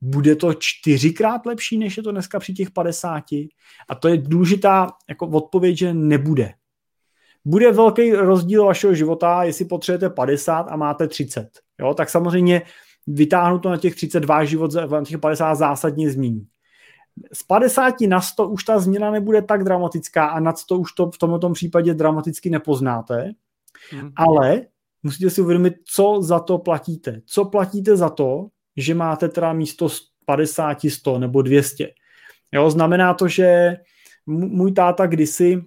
bude 0.00 0.36
to 0.36 0.54
čtyřikrát 0.54 1.46
lepší, 1.46 1.78
než 1.78 1.96
je 1.96 2.02
to 2.02 2.12
dneska 2.12 2.38
při 2.38 2.54
těch 2.54 2.70
50? 2.70 3.24
A 3.88 3.94
to 3.94 4.08
je 4.08 4.16
důležitá 4.16 4.88
jako 5.08 5.26
odpověď, 5.26 5.78
že 5.78 5.94
nebude. 5.94 6.52
Bude 7.44 7.72
velký 7.72 8.12
rozdíl 8.12 8.64
vašeho 8.64 8.94
života, 8.94 9.44
jestli 9.44 9.64
potřebujete 9.64 10.10
50 10.10 10.60
a 10.60 10.76
máte 10.76 11.08
30. 11.08 11.48
Jo? 11.80 11.94
Tak 11.94 12.10
samozřejmě 12.10 12.62
vytáhnout 13.06 13.58
to 13.58 13.70
na 13.70 13.76
těch 13.76 13.94
32 13.94 14.44
život 14.44 14.74
na 14.90 15.04
těch 15.04 15.18
50 15.18 15.54
zásadně 15.54 16.10
změní. 16.10 16.46
Z 17.32 17.42
50 17.42 17.94
na 18.00 18.20
100 18.20 18.48
už 18.48 18.64
ta 18.64 18.78
změna 18.78 19.10
nebude 19.10 19.42
tak 19.42 19.64
dramatická 19.64 20.26
a 20.26 20.40
nad 20.40 20.58
100 20.58 20.78
už 20.78 20.92
to 20.92 21.10
v 21.10 21.18
tomto 21.18 21.50
případě 21.50 21.94
dramaticky 21.94 22.50
nepoznáte, 22.50 23.32
hmm. 23.90 24.12
ale 24.16 24.62
musíte 25.02 25.30
si 25.30 25.40
uvědomit, 25.40 25.74
co 25.84 26.22
za 26.22 26.40
to 26.40 26.58
platíte. 26.58 27.20
Co 27.26 27.44
platíte 27.44 27.96
za 27.96 28.08
to, 28.08 28.48
že 28.78 28.94
máte 28.94 29.28
teda 29.28 29.52
místo 29.52 29.88
50, 30.24 30.78
100 30.88 31.18
nebo 31.18 31.42
200. 31.42 31.90
Jo, 32.52 32.70
znamená 32.70 33.14
to, 33.14 33.28
že 33.28 33.76
můj 34.26 34.72
táta 34.72 35.06
kdysi 35.06 35.62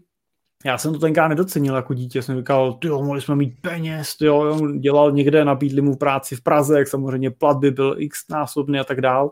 já 0.65 0.77
jsem 0.77 0.93
to 0.93 0.99
tenkrát 0.99 1.27
nedocenil 1.27 1.75
jako 1.75 1.93
dítě, 1.93 2.21
jsem 2.21 2.37
říkal, 2.37 2.79
jo, 2.83 3.03
mohli 3.03 3.21
jsme 3.21 3.35
mít 3.35 3.61
peněz, 3.61 4.15
jo, 4.21 4.67
dělal 4.79 5.11
někde, 5.11 5.45
nabídli 5.45 5.81
mu 5.81 5.95
práci 5.95 6.35
v 6.35 6.43
Praze, 6.43 6.79
jak 6.79 6.87
samozřejmě 6.87 7.31
platby 7.31 7.71
byl 7.71 7.95
x 7.97 8.27
násobný 8.29 8.79
a 8.79 8.83
tak 8.83 9.01
dál. 9.01 9.31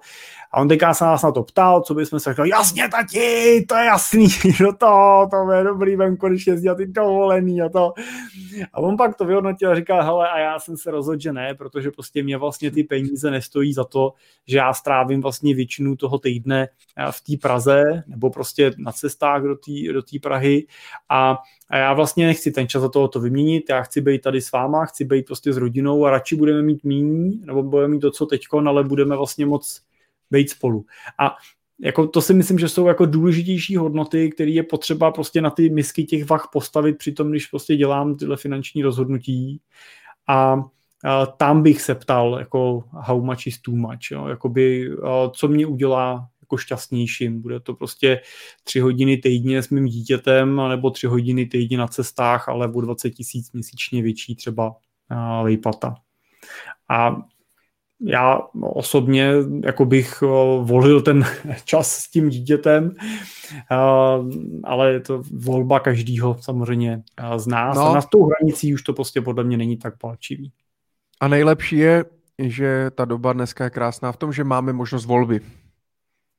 A 0.51 0.61
on 0.61 0.67
teďka 0.67 0.93
se 0.93 1.05
nás 1.05 1.23
na 1.23 1.31
to 1.31 1.43
ptal, 1.43 1.81
co 1.81 1.93
bychom 1.93 2.19
se 2.19 2.29
řekli, 2.29 2.49
jasně 2.49 2.89
tati, 2.89 3.65
to 3.69 3.75
je 3.75 3.85
jasný, 3.85 4.27
no 4.61 4.73
to, 4.73 5.27
to 5.31 5.51
je 5.51 5.63
dobrý, 5.63 5.95
vem 5.95 6.17
konečně 6.17 6.55
dělat 6.55 6.75
ty 6.75 6.85
dovolený 6.85 7.61
a 7.61 7.69
to. 7.69 7.93
A 8.73 8.79
on 8.79 8.97
pak 8.97 9.15
to 9.15 9.25
vyhodnotil 9.25 9.71
a 9.71 9.75
říkal, 9.75 10.03
hele, 10.03 10.29
a 10.29 10.39
já 10.39 10.59
jsem 10.59 10.77
se 10.77 10.91
rozhodl, 10.91 11.19
že 11.19 11.33
ne, 11.33 11.55
protože 11.55 11.91
prostě 11.91 12.23
mě 12.23 12.37
vlastně 12.37 12.71
ty 12.71 12.83
peníze 12.83 13.31
nestojí 13.31 13.73
za 13.73 13.83
to, 13.83 14.13
že 14.47 14.57
já 14.57 14.73
strávím 14.73 15.21
vlastně 15.21 15.55
většinu 15.55 15.95
toho 15.95 16.19
týdne 16.19 16.67
v 17.11 17.21
té 17.21 17.37
Praze, 17.41 18.03
nebo 18.07 18.29
prostě 18.29 18.71
na 18.77 18.91
cestách 18.91 19.43
do 19.43 19.55
té 19.55 19.93
do 19.93 20.01
Prahy 20.21 20.67
a 21.09 21.37
a 21.69 21.77
já 21.77 21.93
vlastně 21.93 22.27
nechci 22.27 22.51
ten 22.51 22.67
čas 22.67 22.81
za 22.81 22.89
toho 22.89 23.07
to 23.07 23.19
vyměnit, 23.19 23.69
já 23.69 23.81
chci 23.81 24.01
být 24.01 24.21
tady 24.21 24.41
s 24.41 24.51
váma, 24.51 24.85
chci 24.85 25.05
být 25.05 25.25
prostě 25.25 25.53
s 25.53 25.57
rodinou 25.57 26.05
a 26.05 26.09
radši 26.09 26.35
budeme 26.35 26.61
mít 26.61 26.83
míní, 26.83 27.41
nebo 27.45 27.63
budeme 27.63 27.93
mít 27.93 27.99
to, 27.99 28.11
co 28.11 28.25
teďko, 28.25 28.59
ale 28.59 28.83
budeme 28.83 29.15
vlastně 29.15 29.45
moc 29.45 29.81
být 30.31 30.49
spolu. 30.49 30.85
A 31.19 31.35
jako 31.81 32.07
to 32.07 32.21
si 32.21 32.33
myslím, 32.33 32.59
že 32.59 32.69
jsou 32.69 32.87
jako 32.87 33.05
důležitější 33.05 33.75
hodnoty, 33.75 34.29
které 34.29 34.51
je 34.51 34.63
potřeba 34.63 35.11
prostě 35.11 35.41
na 35.41 35.49
ty 35.49 35.69
misky 35.69 36.03
těch 36.03 36.29
vach 36.29 36.49
postavit 36.53 36.97
při 36.97 37.11
tom, 37.11 37.31
když 37.31 37.47
prostě 37.47 37.75
dělám 37.75 38.15
tyhle 38.15 38.37
finanční 38.37 38.83
rozhodnutí. 38.83 39.61
A, 40.27 40.63
a 41.03 41.25
tam 41.25 41.63
bych 41.63 41.81
se 41.81 41.95
ptal, 41.95 42.35
jako 42.39 42.83
how 42.91 43.25
much 43.25 43.47
is 43.47 43.61
too 43.61 43.75
much, 43.75 44.11
jo? 44.11 44.27
Jakoby, 44.27 44.89
co 45.31 45.47
mě 45.47 45.65
udělá 45.65 46.29
jako 46.41 46.57
šťastnějším. 46.57 47.41
Bude 47.41 47.59
to 47.59 47.73
prostě 47.73 48.21
tři 48.63 48.79
hodiny 48.79 49.17
týdně 49.17 49.63
s 49.63 49.69
mým 49.69 49.85
dítětem, 49.85 50.61
nebo 50.69 50.89
tři 50.89 51.07
hodiny 51.07 51.45
týdně 51.45 51.77
na 51.77 51.87
cestách, 51.87 52.49
ale 52.49 52.71
o 52.73 52.81
20 52.81 53.09
tisíc 53.09 53.51
měsíčně 53.51 54.01
větší 54.01 54.35
třeba 54.35 54.75
výplata. 55.45 55.95
A 56.89 57.17
já 58.01 58.41
osobně 58.61 59.31
jako 59.63 59.85
bych 59.85 60.21
volil 60.61 61.01
ten 61.01 61.25
čas 61.65 61.91
s 61.91 62.09
tím 62.09 62.29
dítětem, 62.29 62.95
ale 64.63 64.91
je 64.91 64.99
to 64.99 65.23
volba 65.31 65.79
každýho 65.79 66.37
samozřejmě 66.41 67.03
z 67.37 67.47
nás. 67.47 67.75
No. 67.75 67.89
A 67.89 67.93
na 67.93 68.01
tou 68.01 68.25
hranicí 68.25 68.73
už 68.73 68.81
to 68.81 68.93
prostě 68.93 69.21
podle 69.21 69.43
mě 69.43 69.57
není 69.57 69.77
tak 69.77 69.97
palčivý. 69.97 70.51
A 71.19 71.27
nejlepší 71.27 71.77
je, 71.77 72.05
že 72.39 72.91
ta 72.95 73.05
doba 73.05 73.33
dneska 73.33 73.63
je 73.63 73.69
krásná 73.69 74.11
v 74.11 74.17
tom, 74.17 74.33
že 74.33 74.43
máme 74.43 74.73
možnost 74.73 75.05
volby. 75.05 75.41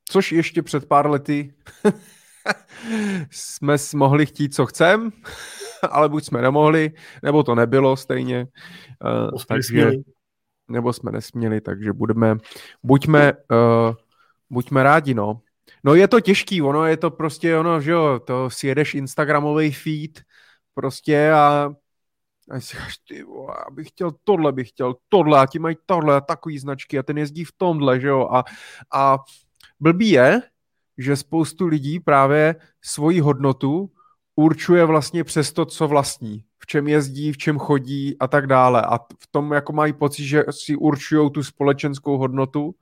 Což 0.08 0.32
ještě 0.32 0.62
před 0.62 0.88
pár 0.88 1.10
lety 1.10 1.54
jsme 3.30 3.76
mohli 3.94 4.26
chtít, 4.26 4.54
co 4.54 4.66
chcem, 4.66 5.10
ale 5.90 6.08
buď 6.08 6.24
jsme 6.24 6.42
nemohli, 6.42 6.90
nebo 7.22 7.42
to 7.42 7.54
nebylo 7.54 7.96
stejně. 7.96 8.46
Uh, 9.04 9.42
takže, 9.48 9.90
nebo 10.70 10.92
jsme 10.92 11.12
nesměli, 11.12 11.60
takže 11.60 11.92
budeme, 11.92 12.36
buďme, 12.82 13.32
uh, 13.32 13.94
buďme 14.50 14.82
rádi, 14.82 15.14
no. 15.14 15.40
No 15.84 15.94
je 15.94 16.08
to 16.08 16.20
těžký, 16.20 16.62
ono 16.62 16.86
je 16.86 16.96
to 16.96 17.10
prostě 17.10 17.56
ono, 17.56 17.80
že 17.80 17.90
jo, 17.90 18.20
to 18.24 18.50
si 18.50 18.66
jedeš 18.66 18.94
Instagramový 18.94 19.72
feed 19.72 20.20
prostě 20.74 21.32
a 21.32 21.70
a 22.50 22.60
si 22.60 22.76
říkáš, 22.76 22.98
ty 23.08 23.22
vole, 23.22 23.54
bych 23.70 23.88
chtěl 23.88 24.10
tohle, 24.24 24.52
bych 24.52 24.68
chtěl 24.68 24.94
tohle 25.08 25.40
a 25.40 25.46
ti 25.46 25.58
mají 25.58 25.76
tohle 25.86 26.16
a 26.16 26.20
takový 26.20 26.58
značky 26.58 26.98
a 26.98 27.02
ten 27.02 27.18
jezdí 27.18 27.44
v 27.44 27.52
tomhle, 27.56 28.00
že 28.00 28.08
jo, 28.08 28.28
a, 28.32 28.44
a 28.92 29.18
blbý 29.80 30.10
je, 30.10 30.42
že 30.98 31.16
spoustu 31.16 31.66
lidí 31.66 32.00
právě 32.00 32.56
svoji 32.82 33.20
hodnotu 33.20 33.90
určuje 34.36 34.84
vlastně 34.84 35.24
přes 35.24 35.52
to, 35.52 35.64
co 35.64 35.88
vlastní. 35.88 36.44
Čem 36.70 36.88
jezdí, 36.88 37.32
v 37.32 37.38
čem 37.38 37.58
chodí 37.58 38.16
a 38.18 38.28
tak 38.28 38.46
dále. 38.46 38.82
A 38.82 38.98
v 38.98 39.26
tom 39.30 39.52
jako 39.52 39.72
mají 39.72 39.92
pocit, 39.92 40.24
že 40.24 40.44
si 40.50 40.76
určují 40.76 41.30
tu 41.30 41.42
společenskou 41.42 42.18
hodnotu, 42.18 42.74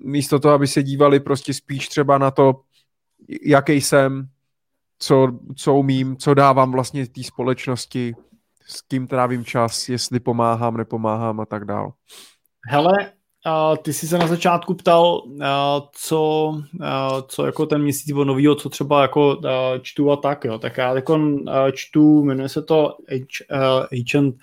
místo 0.00 0.38
toho, 0.38 0.54
aby 0.54 0.66
se 0.66 0.82
dívali 0.82 1.20
prostě 1.20 1.54
spíš 1.54 1.88
třeba 1.88 2.18
na 2.18 2.30
to, 2.30 2.60
jaký 3.42 3.72
jsem, 3.72 4.28
co, 4.98 5.38
co 5.56 5.74
umím, 5.74 6.16
co 6.16 6.34
dávám 6.34 6.72
vlastně 6.72 7.06
té 7.06 7.22
společnosti, 7.22 8.14
s 8.66 8.82
kým 8.82 9.06
trávím 9.06 9.44
čas, 9.44 9.88
jestli 9.88 10.20
pomáhám, 10.20 10.76
nepomáhám 10.76 11.40
a 11.40 11.46
tak 11.46 11.64
dále. 11.64 11.90
Hele, 12.68 12.92
Ty 13.82 13.92
jsi 13.92 14.08
se 14.08 14.18
na 14.18 14.26
začátku 14.26 14.74
ptal, 14.74 15.22
uh, 15.26 15.40
co, 15.92 16.48
uh, 16.80 17.20
co 17.28 17.46
jako 17.46 17.66
ten 17.66 17.82
měsíc 17.82 18.12
bylo 18.12 18.24
novýho, 18.24 18.54
co 18.54 18.68
třeba 18.68 19.02
jako 19.02 19.40
čtu 19.82 20.12
a 20.12 20.16
tak, 20.16 20.44
jo. 20.44 20.58
Tak 20.58 20.76
já 20.76 20.94
jako 20.94 21.20
čtu, 21.72 22.24
jmenuje 22.24 22.48
se 22.48 22.62
to 22.62 22.96
Agent 23.92 24.36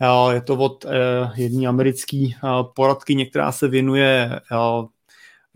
uh, 0.00 0.32
je 0.32 0.40
to 0.40 0.56
od 0.56 0.84
uh, 0.84 0.90
jedné 1.36 1.66
americké 1.68 2.26
poradky, 2.74 3.14
některá 3.14 3.52
se 3.52 3.68
věnuje 3.68 4.40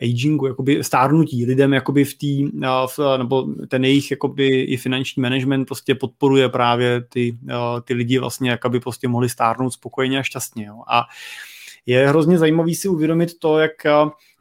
agingu, 0.03 0.47
jakoby 0.47 0.85
stárnutí 0.85 1.47
lidem 1.47 1.73
jakoby 1.73 2.05
v 2.05 2.19
tý, 2.19 2.51
nebo 3.17 3.47
ten 3.69 3.85
jejich 3.85 4.11
jakoby 4.11 4.61
i 4.61 4.77
finanční 4.77 5.23
management 5.23 5.65
prostě 5.65 5.95
podporuje 5.95 6.49
právě 6.49 7.05
ty, 7.09 7.39
ty 7.85 7.95
lidi 7.95 8.19
vlastně, 8.19 8.51
jak 8.51 8.67
aby 8.67 8.81
prostě 8.81 9.09
mohli 9.09 9.29
stárnout 9.29 9.73
spokojeně 9.73 10.19
a 10.19 10.23
šťastně. 10.23 10.67
Jo. 10.67 10.83
A 10.89 11.05
je 11.87 12.09
hrozně 12.09 12.39
zajímavý 12.39 12.75
si 12.75 12.89
uvědomit 12.89 13.39
to, 13.39 13.59
jak 13.59 13.73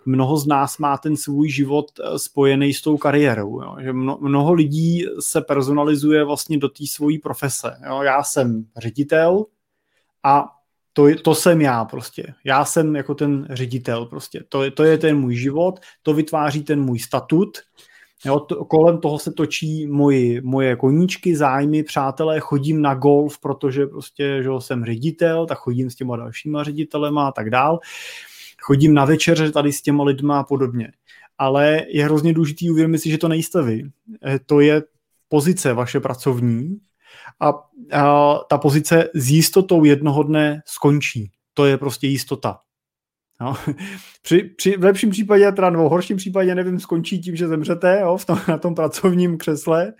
mnoho 0.05 0.37
z 0.37 0.47
nás 0.47 0.77
má 0.77 0.97
ten 0.97 1.17
svůj 1.17 1.49
život 1.49 1.85
spojený 2.17 2.73
s 2.73 2.81
tou 2.81 2.97
kariérou. 2.97 3.61
Jo. 3.61 3.75
Že 3.81 3.93
mno, 3.93 4.17
mnoho 4.21 4.53
lidí 4.53 5.05
se 5.19 5.41
personalizuje 5.41 6.23
vlastně 6.23 6.57
do 6.57 6.69
té 6.69 6.87
svojí 6.87 7.19
profese. 7.19 7.77
Jo. 7.87 8.01
Já 8.01 8.23
jsem 8.23 8.65
ředitel 8.77 9.45
a 10.23 10.45
to, 10.93 11.07
to 11.23 11.35
jsem 11.35 11.61
já 11.61 11.85
prostě. 11.85 12.33
Já 12.43 12.65
jsem 12.65 12.95
jako 12.95 13.15
ten 13.15 13.47
ředitel 13.49 14.05
prostě. 14.05 14.43
To, 14.49 14.71
to 14.71 14.83
je 14.83 14.97
ten 14.97 15.19
můj 15.19 15.35
život, 15.35 15.79
to 16.01 16.13
vytváří 16.13 16.63
ten 16.63 16.81
můj 16.81 16.99
statut. 16.99 17.57
Jo, 18.25 18.39
to, 18.39 18.65
kolem 18.65 18.97
toho 18.97 19.19
se 19.19 19.31
točí 19.31 19.87
moji, 19.87 20.41
moje 20.41 20.75
koníčky, 20.75 21.35
zájmy, 21.35 21.83
přátelé, 21.83 22.39
chodím 22.39 22.81
na 22.81 22.93
golf, 22.93 23.39
protože 23.39 23.87
prostě 23.87 24.39
že 24.43 24.49
jsem 24.59 24.85
ředitel, 24.85 25.45
tak 25.45 25.57
chodím 25.57 25.89
s 25.89 25.95
těma 25.95 26.17
dalšíma 26.17 26.63
ředitelema 26.63 27.27
a 27.27 27.31
tak 27.31 27.49
dál. 27.49 27.79
Chodím 28.61 28.93
na 28.93 29.05
večeře 29.05 29.51
tady 29.51 29.73
s 29.73 29.81
těma 29.81 30.03
lidma 30.03 30.39
a 30.39 30.43
podobně. 30.43 30.91
Ale 31.37 31.81
je 31.89 32.05
hrozně 32.05 32.33
důležitý 32.33 32.71
uvědomit 32.71 32.99
si, 32.99 33.09
že 33.09 33.17
to 33.17 33.27
nejste 33.27 33.61
vy. 33.61 33.83
Eh, 34.25 34.39
to 34.45 34.59
je 34.59 34.83
pozice 35.29 35.73
vaše 35.73 35.99
pracovní, 35.99 36.79
a, 37.39 37.49
a 38.01 38.35
ta 38.49 38.57
pozice 38.57 39.09
s 39.13 39.29
jistotou 39.29 39.83
jednoho 39.83 40.23
dne 40.23 40.61
skončí. 40.65 41.31
To 41.53 41.65
je 41.65 41.77
prostě 41.77 42.07
jistota. 42.07 42.59
No. 43.43 43.55
Při, 44.21 44.43
při, 44.43 44.77
v 44.77 44.83
lepším 44.83 45.09
případě, 45.09 45.51
teda 45.51 45.69
nebo 45.69 45.85
v 45.85 45.89
horším 45.89 46.17
případě, 46.17 46.55
nevím, 46.55 46.79
skončí 46.79 47.19
tím, 47.19 47.35
že 47.35 47.47
zemřete 47.47 47.99
jo, 48.01 48.17
v 48.17 48.25
tom, 48.25 48.39
na 48.47 48.57
tom 48.57 48.75
pracovním 48.75 49.37
křesle. 49.37 49.93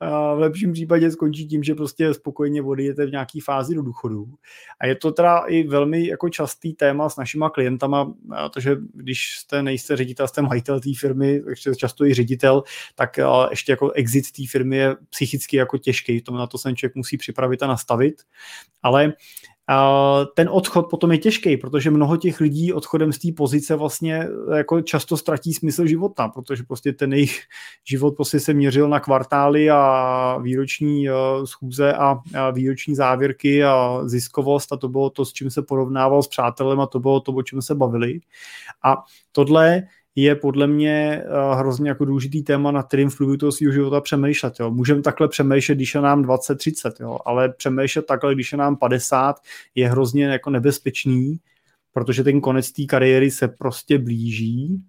A 0.00 0.34
v 0.34 0.38
lepším 0.38 0.72
případě 0.72 1.10
skončí 1.10 1.48
tím, 1.48 1.62
že 1.62 1.74
prostě 1.74 2.14
spokojně 2.14 2.62
odjedete 2.62 3.06
v 3.06 3.10
nějaké 3.10 3.38
fázi 3.44 3.74
do 3.74 3.82
důchodu. 3.82 4.26
A 4.80 4.86
je 4.86 4.94
to 4.94 5.12
teda 5.12 5.38
i 5.38 5.62
velmi 5.62 6.06
jako 6.06 6.28
častý 6.28 6.74
téma 6.74 7.08
s 7.08 7.16
našima 7.16 7.50
klientama, 7.50 8.14
protože 8.46 8.76
když 8.94 9.36
jste 9.38 9.62
nejste 9.62 9.96
ředitel, 9.96 10.28
jste 10.28 10.42
majitel 10.42 10.80
té 10.80 10.90
firmy, 11.00 11.42
ještě 11.48 11.74
často 11.74 12.04
i 12.04 12.14
ředitel, 12.14 12.62
tak 12.94 13.18
ještě 13.50 13.72
jako 13.72 13.90
exit 13.90 14.32
té 14.32 14.42
firmy 14.50 14.76
je 14.76 14.96
psychicky 15.10 15.56
jako 15.56 15.78
těžký, 15.78 16.22
to 16.22 16.32
na 16.32 16.46
to 16.46 16.58
se 16.58 16.72
člověk 16.74 16.94
musí 16.94 17.16
připravit 17.16 17.62
a 17.62 17.66
nastavit. 17.66 18.14
Ale 18.82 19.12
ten 20.34 20.48
odchod 20.52 20.90
potom 20.90 21.12
je 21.12 21.18
těžký, 21.18 21.56
protože 21.56 21.90
mnoho 21.90 22.16
těch 22.16 22.40
lidí 22.40 22.72
odchodem 22.72 23.12
z 23.12 23.18
té 23.18 23.28
pozice 23.36 23.76
vlastně 23.76 24.28
jako 24.56 24.80
často 24.80 25.16
ztratí 25.16 25.54
smysl 25.54 25.86
života, 25.86 26.28
protože 26.28 26.62
prostě 26.62 26.92
ten 26.92 27.12
jejich 27.12 27.40
život 27.84 28.16
prostě 28.16 28.40
se 28.40 28.54
měřil 28.54 28.88
na 28.88 29.00
kvartály 29.00 29.70
a 29.70 30.38
výroční 30.42 31.08
eh, 31.08 31.12
schůze 31.44 31.92
a 31.92 32.18
výroční 32.52 32.94
závěrky 32.94 33.64
a 33.64 34.00
ziskovost 34.04 34.72
a 34.72 34.76
to 34.76 34.88
bylo 34.88 35.10
to, 35.10 35.24
s 35.24 35.32
čím 35.32 35.50
se 35.50 35.62
porovnával 35.62 36.22
s 36.22 36.28
přátelem 36.28 36.80
a 36.80 36.86
to 36.86 37.00
bylo 37.00 37.20
to, 37.20 37.32
o 37.32 37.42
čem 37.42 37.62
se 37.62 37.74
bavili. 37.74 38.20
A 38.84 38.96
tohle 39.32 39.82
je 40.16 40.34
podle 40.34 40.66
mě 40.66 41.24
uh, 41.24 41.58
hrozně 41.58 41.88
jako 41.88 42.04
důležitý 42.04 42.42
téma, 42.42 42.70
na 42.70 42.82
kterým 42.82 43.10
v 43.10 43.16
průběhu 43.16 43.36
toho 43.36 43.52
svého 43.52 43.72
života 43.72 44.00
přemýšlet. 44.00 44.54
Můžeme 44.70 45.02
takhle 45.02 45.28
přemýšlet, 45.28 45.74
když 45.74 45.94
je 45.94 46.00
nám 46.00 46.24
20-30, 46.24 46.92
jo, 47.00 47.18
ale 47.24 47.48
přemýšlet 47.52 48.06
takhle, 48.06 48.34
když 48.34 48.52
je 48.52 48.58
nám 48.58 48.76
50, 48.76 49.36
je 49.74 49.90
hrozně 49.90 50.24
jako 50.24 50.50
nebezpečný, 50.50 51.38
protože 51.92 52.24
ten 52.24 52.40
konec 52.40 52.72
té 52.72 52.84
kariéry 52.84 53.30
se 53.30 53.48
prostě 53.48 53.98
blíží 53.98 54.82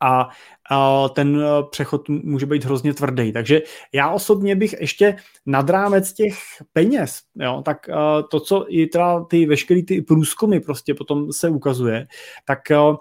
a, 0.00 0.28
a 0.70 1.08
ten 1.08 1.40
eh, 1.40 1.62
přechod 1.70 2.08
může 2.08 2.46
být 2.46 2.64
hrozně 2.64 2.94
tvrdý. 2.94 3.32
Takže 3.32 3.62
já 3.92 4.10
osobně 4.10 4.56
bych 4.56 4.74
ještě 4.80 5.16
nad 5.46 5.70
rámec 5.70 6.12
těch 6.12 6.34
peněz, 6.72 7.20
jo, 7.34 7.62
tak 7.64 7.78
uh, 7.88 8.28
to, 8.30 8.40
co 8.40 8.66
i 8.68 8.86
teda 8.86 9.24
ty 9.24 9.46
veškeré 9.46 9.82
ty 9.82 10.02
průzkumy 10.02 10.60
prostě 10.60 10.94
potom 10.94 11.32
se 11.32 11.48
ukazuje, 11.48 12.06
tak 12.46 12.58
uh, 12.70 12.96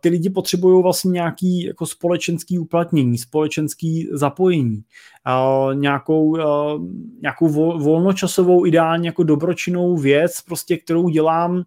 ty 0.00 0.08
lidi 0.08 0.30
potřebují 0.30 0.82
vlastně 0.82 1.10
nějaký 1.10 1.64
jako 1.64 1.86
společenský 1.86 2.58
uplatnění, 2.58 3.18
společenský 3.18 4.08
zapojení, 4.12 4.82
nějakou, 5.74 6.36
nějakou 7.22 7.48
volnočasovou 7.78 8.66
ideálně 8.66 9.08
jako 9.08 9.22
dobročinnou 9.22 9.96
věc, 9.96 10.40
prostě 10.40 10.76
kterou 10.76 11.08
dělám 11.08 11.64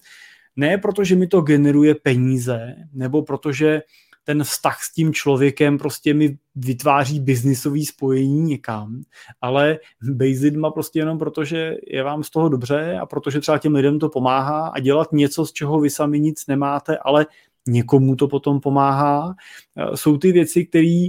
ne 0.60 0.77
protože 0.77 1.15
mi 1.15 1.27
to 1.27 1.41
generuje 1.41 1.95
peníze, 1.95 2.76
nebo 2.94 3.22
protože 3.22 3.81
ten 4.30 4.44
vztah 4.44 4.84
s 4.84 4.94
tím 4.94 5.14
člověkem 5.14 5.78
prostě 5.78 6.14
mi 6.14 6.38
vytváří 6.56 7.20
biznisový 7.20 7.86
spojení 7.86 8.42
někam, 8.42 9.02
ale 9.42 9.80
based 10.12 10.56
má 10.56 10.72
prostě 10.72 11.00
jenom 11.00 11.20
proto, 11.20 11.44
že 11.44 11.76
je 11.88 12.04
vám 12.04 12.24
z 12.24 12.30
toho 12.30 12.50
dobře 12.50 12.98
a 13.02 13.06
protože 13.06 13.40
třeba 13.40 13.58
těm 13.58 13.76
lidem 13.76 14.00
to 14.00 14.10
pomáhá 14.10 14.68
a 14.68 14.80
dělat 14.80 15.12
něco, 15.12 15.46
z 15.46 15.54
čeho 15.54 15.80
vy 15.80 15.90
sami 15.90 16.20
nic 16.20 16.48
nemáte, 16.48 16.98
ale 16.98 17.26
někomu 17.68 18.16
to 18.16 18.28
potom 18.28 18.60
pomáhá. 18.60 19.36
Eh, 19.78 19.98
jsou 19.98 20.18
ty 20.18 20.32
věci, 20.32 20.66
které 20.66 21.08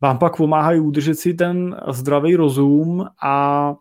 vám 0.00 0.18
pak 0.18 0.36
pomáhají 0.36 0.80
udržet 0.80 1.14
si 1.14 1.34
ten 1.34 1.76
zdravý 1.88 2.36
rozum 2.36 3.06
a 3.22 3.74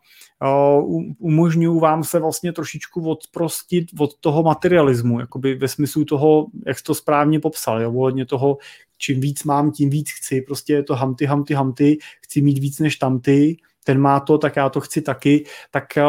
umožňují 1.19 1.79
vám 1.79 2.03
se 2.03 2.19
vlastně 2.19 2.53
trošičku 2.53 3.09
odprostit 3.09 3.85
od 3.99 4.17
toho 4.19 4.43
materialismu, 4.43 5.19
jakoby 5.19 5.55
ve 5.55 5.67
smyslu 5.67 6.05
toho, 6.05 6.47
jak 6.65 6.77
jsi 6.77 6.83
to 6.83 6.95
správně 6.95 7.39
popsal, 7.39 7.81
jo, 7.81 7.93
ohledně 7.93 8.25
toho, 8.25 8.57
čím 8.97 9.21
víc 9.21 9.43
mám, 9.43 9.71
tím 9.71 9.89
víc 9.89 10.11
chci, 10.11 10.41
prostě 10.41 10.73
je 10.73 10.83
to 10.83 10.95
hamty, 10.95 11.25
hamty, 11.25 11.53
hamty, 11.53 11.97
chci 12.21 12.41
mít 12.41 12.59
víc 12.59 12.79
než 12.79 12.95
tamty, 12.95 13.57
ten 13.83 13.99
má 13.99 14.19
to, 14.19 14.37
tak 14.37 14.55
já 14.55 14.69
to 14.69 14.79
chci 14.79 15.01
taky, 15.01 15.45
tak 15.71 15.97
eh, 15.97 16.03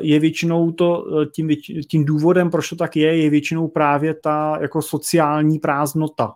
je 0.00 0.20
většinou 0.20 0.72
to, 0.72 1.06
eh, 1.22 1.26
tím, 1.26 1.50
tím 1.90 2.04
důvodem, 2.04 2.50
proč 2.50 2.68
to 2.68 2.76
tak 2.76 2.96
je, 2.96 3.16
je 3.16 3.30
většinou 3.30 3.68
právě 3.68 4.14
ta 4.14 4.58
jako 4.60 4.82
sociální 4.82 5.58
prázdnota. 5.58 6.34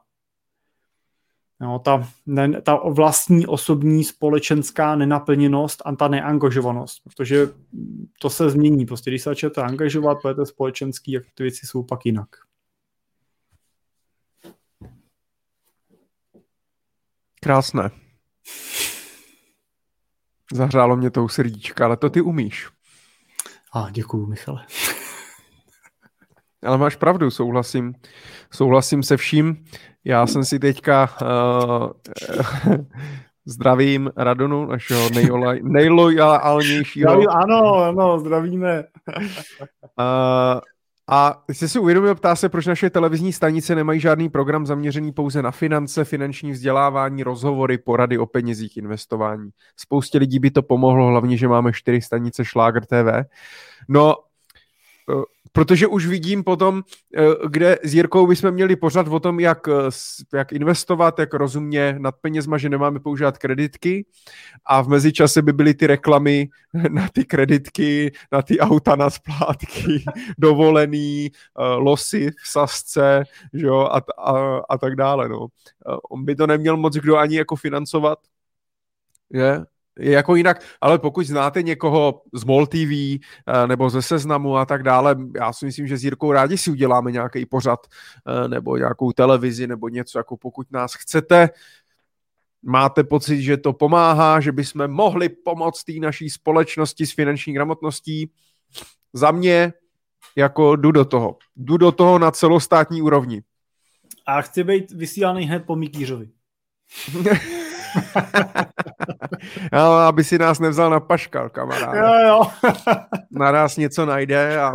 No, 1.62 1.78
ta, 1.78 2.08
ne, 2.26 2.62
ta 2.62 2.74
vlastní 2.76 3.46
osobní 3.46 4.04
společenská 4.04 4.96
nenaplněnost 4.96 5.82
a 5.84 5.96
ta 5.96 6.08
neangažovanost, 6.08 7.02
protože 7.04 7.48
to 8.18 8.30
se 8.30 8.50
změní. 8.50 8.86
Prostě 8.86 9.10
když 9.10 9.22
se 9.22 9.30
začnete 9.30 9.62
angažovat, 9.62 10.18
budete 10.22 10.46
společenský, 10.46 11.12
jak 11.12 11.24
ty 11.34 11.42
věci 11.42 11.66
jsou 11.66 11.82
pak 11.82 12.06
jinak. 12.06 12.28
Krásné. 17.40 17.90
Zahřálo 20.52 20.96
mě 20.96 21.10
to 21.10 21.24
u 21.24 21.28
srdíčka, 21.28 21.84
ale 21.84 21.96
to 21.96 22.10
ty 22.10 22.20
umíš. 22.20 22.68
A 23.72 23.90
děkuju, 23.90 24.26
Michale. 24.26 24.66
Ale 26.64 26.78
máš 26.78 26.96
pravdu, 26.96 27.30
souhlasím, 27.30 27.94
souhlasím 28.50 29.02
se 29.02 29.16
vším. 29.16 29.64
Já 30.04 30.26
jsem 30.26 30.44
si 30.44 30.58
teďka 30.58 31.08
uh, 31.22 31.90
zdravím 33.44 34.10
Radonu, 34.16 34.66
našeho 34.66 35.08
nejlojálnějšího. 35.62 37.10
Zdraví, 37.10 37.26
ano, 37.28 37.74
ano, 37.74 38.18
zdravíme. 38.18 38.84
uh, 39.98 40.60
a 41.08 41.42
jsi 41.48 41.68
si 41.68 41.78
uvědomil, 41.78 42.14
ptá 42.14 42.36
se, 42.36 42.48
proč 42.48 42.66
naše 42.66 42.90
televizní 42.90 43.32
stanice 43.32 43.74
nemají 43.74 44.00
žádný 44.00 44.28
program 44.28 44.66
zaměřený 44.66 45.12
pouze 45.12 45.42
na 45.42 45.50
finance, 45.50 46.04
finanční 46.04 46.52
vzdělávání, 46.52 47.22
rozhovory, 47.22 47.78
porady 47.78 48.18
o 48.18 48.26
penězích, 48.26 48.76
investování. 48.76 49.50
Spoustě 49.76 50.18
lidí 50.18 50.38
by 50.38 50.50
to 50.50 50.62
pomohlo, 50.62 51.06
hlavně, 51.06 51.36
že 51.36 51.48
máme 51.48 51.72
čtyři 51.72 52.00
stanice 52.00 52.44
Šláger 52.44 52.84
TV. 52.84 53.28
No, 53.88 54.14
eh, 55.10 55.22
protože 55.52 55.86
už 55.86 56.06
vidím 56.06 56.44
potom, 56.44 56.82
eh, 57.16 57.22
kde 57.48 57.78
s 57.82 57.94
Jirkou 57.94 58.26
bychom 58.26 58.50
měli 58.50 58.76
pořád 58.76 59.08
o 59.08 59.20
tom, 59.20 59.40
jak, 59.40 59.68
eh, 59.68 60.36
jak 60.36 60.52
investovat, 60.52 61.18
jak 61.18 61.34
rozumně 61.34 61.96
nad 61.98 62.14
penězma, 62.20 62.58
že 62.58 62.68
nemáme 62.68 63.00
používat 63.00 63.38
kreditky 63.38 64.06
a 64.64 64.82
v 64.82 64.88
mezičase 64.88 65.42
by 65.42 65.52
byly 65.52 65.74
ty 65.74 65.86
reklamy 65.86 66.48
na 66.88 67.08
ty 67.08 67.24
kreditky, 67.24 68.12
na 68.32 68.42
ty 68.42 68.60
auta 68.60 68.96
na 68.96 69.10
splátky, 69.10 70.04
dovolený, 70.38 71.30
eh, 71.30 71.62
losy 71.64 72.30
v 72.30 72.48
sasce 72.48 73.24
že 73.52 73.66
jo, 73.66 73.78
a, 73.78 74.02
a, 74.18 74.58
a 74.68 74.78
tak 74.78 74.96
dále. 74.96 75.28
No. 75.28 75.46
On 76.10 76.24
by 76.24 76.34
to 76.34 76.46
neměl 76.46 76.76
moc 76.76 76.94
kdo 76.94 77.16
ani 77.16 77.36
jako 77.36 77.56
financovat, 77.56 78.18
je, 79.32 79.44
je 79.44 79.64
jako 79.98 80.34
jinak, 80.34 80.64
ale 80.80 80.98
pokud 80.98 81.26
znáte 81.26 81.62
někoho 81.62 82.22
z 82.32 82.44
MOL 82.44 82.66
TV 82.66 82.76
eh, 82.76 83.18
nebo 83.66 83.90
ze 83.90 84.02
Seznamu 84.02 84.56
a 84.56 84.66
tak 84.66 84.82
dále, 84.82 85.16
já 85.36 85.52
si 85.52 85.64
myslím, 85.64 85.86
že 85.86 85.96
s 85.96 86.04
Jirkou 86.04 86.32
rádi 86.32 86.58
si 86.58 86.70
uděláme 86.70 87.12
nějaký 87.12 87.46
pořad 87.46 87.86
eh, 88.26 88.48
nebo 88.48 88.76
nějakou 88.76 89.12
televizi 89.12 89.66
nebo 89.66 89.88
něco, 89.88 90.18
jako 90.18 90.36
pokud 90.36 90.72
nás 90.72 90.94
chcete, 90.94 91.50
máte 92.62 93.04
pocit, 93.04 93.42
že 93.42 93.56
to 93.56 93.72
pomáhá, 93.72 94.40
že 94.40 94.52
bychom 94.52 94.88
mohli 94.88 95.28
pomoct 95.28 95.84
té 95.84 95.92
naší 95.92 96.30
společnosti 96.30 97.06
s 97.06 97.12
finanční 97.12 97.52
gramotností, 97.52 98.30
za 99.12 99.30
mě 99.30 99.72
jako 100.36 100.76
jdu 100.76 100.92
do 100.92 101.04
toho. 101.04 101.36
Jdu 101.56 101.76
do 101.76 101.92
toho 101.92 102.18
na 102.18 102.30
celostátní 102.30 103.02
úrovni. 103.02 103.42
A 104.26 104.42
chci 104.42 104.64
být 104.64 104.90
vysílaný 104.90 105.44
hned 105.44 105.64
po 105.66 105.76
Mikýřovi. 105.76 106.28
jo, 109.72 109.82
aby 109.82 110.24
si 110.24 110.38
nás 110.38 110.58
nevzal 110.58 110.90
na 110.90 111.00
paškal, 111.00 111.48
kamarád. 111.48 111.94
Jo, 111.94 112.28
jo. 112.28 112.42
Naraz 113.30 113.76
něco 113.76 114.06
najde 114.06 114.60
a... 114.60 114.72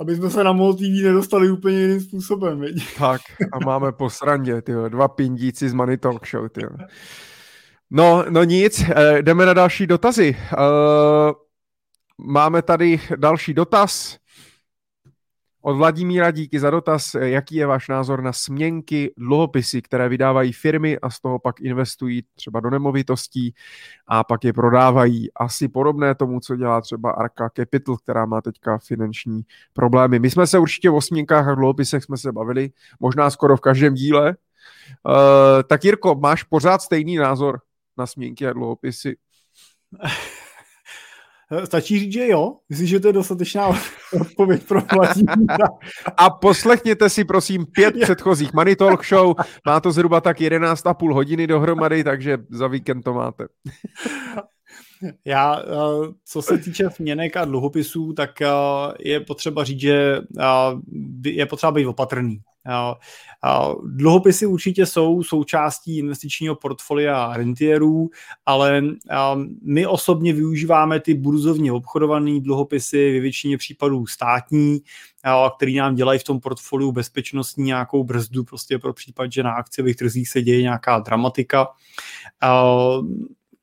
Aby 0.00 0.16
jsme 0.16 0.30
se 0.30 0.44
na 0.44 0.52
MOL 0.52 0.74
TV 0.74 0.80
nedostali 1.02 1.50
úplně 1.50 1.78
jiným 1.78 2.00
způsobem, 2.00 2.60
viď? 2.60 2.94
Tak, 2.98 3.20
a 3.52 3.58
máme 3.64 3.92
po 3.92 4.10
srandě, 4.10 4.62
tyjo, 4.62 4.88
dva 4.88 5.08
pindíci 5.08 5.68
z 5.68 5.72
Money 5.72 5.96
Talk 5.96 6.26
Show, 6.26 6.48
tyjo. 6.48 6.70
No, 7.90 8.24
no 8.30 8.44
nic, 8.44 8.84
eh, 8.96 9.22
jdeme 9.22 9.46
na 9.46 9.54
další 9.54 9.86
dotazy. 9.86 10.36
Eh, 10.52 10.56
máme 12.18 12.62
tady 12.62 13.00
další 13.16 13.54
dotaz. 13.54 14.18
Od 15.64 15.76
Vladimíra 15.76 16.30
díky 16.30 16.60
za 16.60 16.70
dotaz, 16.70 17.14
jaký 17.14 17.54
je 17.54 17.66
váš 17.66 17.88
názor 17.88 18.22
na 18.22 18.32
směnky, 18.32 19.14
dluhopisy, 19.16 19.82
které 19.82 20.08
vydávají 20.08 20.52
firmy 20.52 20.98
a 20.98 21.10
z 21.10 21.20
toho 21.20 21.38
pak 21.38 21.60
investují 21.60 22.22
třeba 22.34 22.60
do 22.60 22.70
nemovitostí 22.70 23.54
a 24.06 24.24
pak 24.24 24.44
je 24.44 24.52
prodávají. 24.52 25.32
Asi 25.34 25.68
podobné 25.68 26.14
tomu, 26.14 26.40
co 26.40 26.56
dělá 26.56 26.80
třeba 26.80 27.10
Arca 27.10 27.50
Capital, 27.56 27.96
která 27.96 28.26
má 28.26 28.40
teďka 28.40 28.78
finanční 28.78 29.42
problémy. 29.72 30.18
My 30.18 30.30
jsme 30.30 30.46
se 30.46 30.58
určitě 30.58 30.90
o 30.90 31.00
směnkách 31.00 31.48
a 31.48 31.54
dluhopisech 31.54 32.04
jsme 32.04 32.16
se 32.16 32.32
bavili, 32.32 32.70
možná 33.00 33.30
skoro 33.30 33.56
v 33.56 33.60
každém 33.60 33.94
díle. 33.94 34.36
Uh, 35.06 35.62
tak 35.66 35.84
Jirko, 35.84 36.14
máš 36.14 36.42
pořád 36.42 36.82
stejný 36.82 37.16
názor 37.16 37.60
na 37.98 38.06
směnky 38.06 38.46
a 38.46 38.52
dluhopisy? 38.52 39.16
Stačí 41.64 41.98
říct, 41.98 42.12
že 42.12 42.28
jo? 42.28 42.56
Myslím, 42.68 42.86
že 42.86 43.00
to 43.00 43.06
je 43.06 43.12
dostatečná 43.12 43.68
odpověď 44.20 44.62
pro 44.62 44.80
Vladimíra. 44.94 45.68
A 46.16 46.30
poslechněte 46.30 47.10
si 47.10 47.24
prosím 47.24 47.66
pět 47.66 47.94
předchozích 48.00 48.52
Money 48.52 48.76
Talk 48.76 49.06
Show. 49.06 49.34
Má 49.66 49.80
to 49.80 49.92
zhruba 49.92 50.20
tak 50.20 50.38
11,5 50.38 51.12
hodiny 51.12 51.46
dohromady, 51.46 52.04
takže 52.04 52.38
za 52.50 52.66
víkend 52.66 53.02
to 53.02 53.14
máte. 53.14 53.46
Já, 55.24 55.60
eh, 55.60 56.12
co 56.24 56.42
se 56.42 56.58
týče 56.58 56.90
směnek 56.90 57.36
a 57.36 57.44
dluhopisů, 57.44 58.12
tak 58.12 58.42
eh, 58.42 58.48
je 59.00 59.20
potřeba 59.20 59.64
říct, 59.64 59.80
že 59.80 60.20
eh, 60.40 61.30
je 61.30 61.46
potřeba 61.46 61.72
být 61.72 61.86
opatrný. 61.86 62.40
Dluhopisy 63.84 64.46
určitě 64.46 64.86
jsou 64.86 65.22
součástí 65.22 65.98
investičního 65.98 66.56
portfolia 66.56 67.36
rentierů, 67.36 68.10
ale 68.46 68.82
my 69.62 69.86
osobně 69.86 70.32
využíváme 70.32 71.00
ty 71.00 71.14
burzovně 71.14 71.72
obchodované 71.72 72.40
dluhopisy, 72.40 73.12
ve 73.12 73.20
většině 73.20 73.58
případů 73.58 74.06
státní, 74.06 74.80
který 75.56 75.76
nám 75.76 75.94
dělají 75.94 76.18
v 76.18 76.24
tom 76.24 76.40
portfoliu 76.40 76.92
bezpečnostní 76.92 77.64
nějakou 77.64 78.04
brzdu 78.04 78.44
prostě 78.44 78.78
pro 78.78 78.92
případ, 78.92 79.32
že 79.32 79.42
na 79.42 79.52
akciových 79.52 79.96
trzích 79.96 80.28
se 80.28 80.42
děje 80.42 80.62
nějaká 80.62 80.98
dramatika 80.98 81.68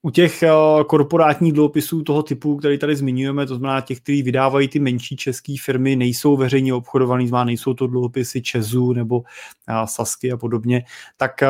u 0.01 0.09
těch 0.09 0.43
eh, 0.43 0.49
korporátních 0.87 1.53
dluhopisů 1.53 2.03
toho 2.03 2.23
typu, 2.23 2.57
který 2.57 2.77
tady 2.77 2.95
zmiňujeme, 2.95 3.45
to 3.45 3.55
znamená 3.55 3.81
těch, 3.81 3.99
kteří 3.99 4.23
vydávají 4.23 4.67
ty 4.67 4.79
menší 4.79 5.15
české 5.15 5.53
firmy, 5.61 5.95
nejsou 5.95 6.37
veřejně 6.37 6.73
obchodovaný, 6.73 7.27
znamená 7.27 7.45
nejsou 7.45 7.73
to 7.73 7.87
dluhopisy 7.87 8.41
Česu 8.41 8.93
nebo 8.93 9.23
eh, 9.69 9.73
Sasky 9.85 10.31
a 10.31 10.37
podobně, 10.37 10.83
tak 11.17 11.43
eh, 11.43 11.49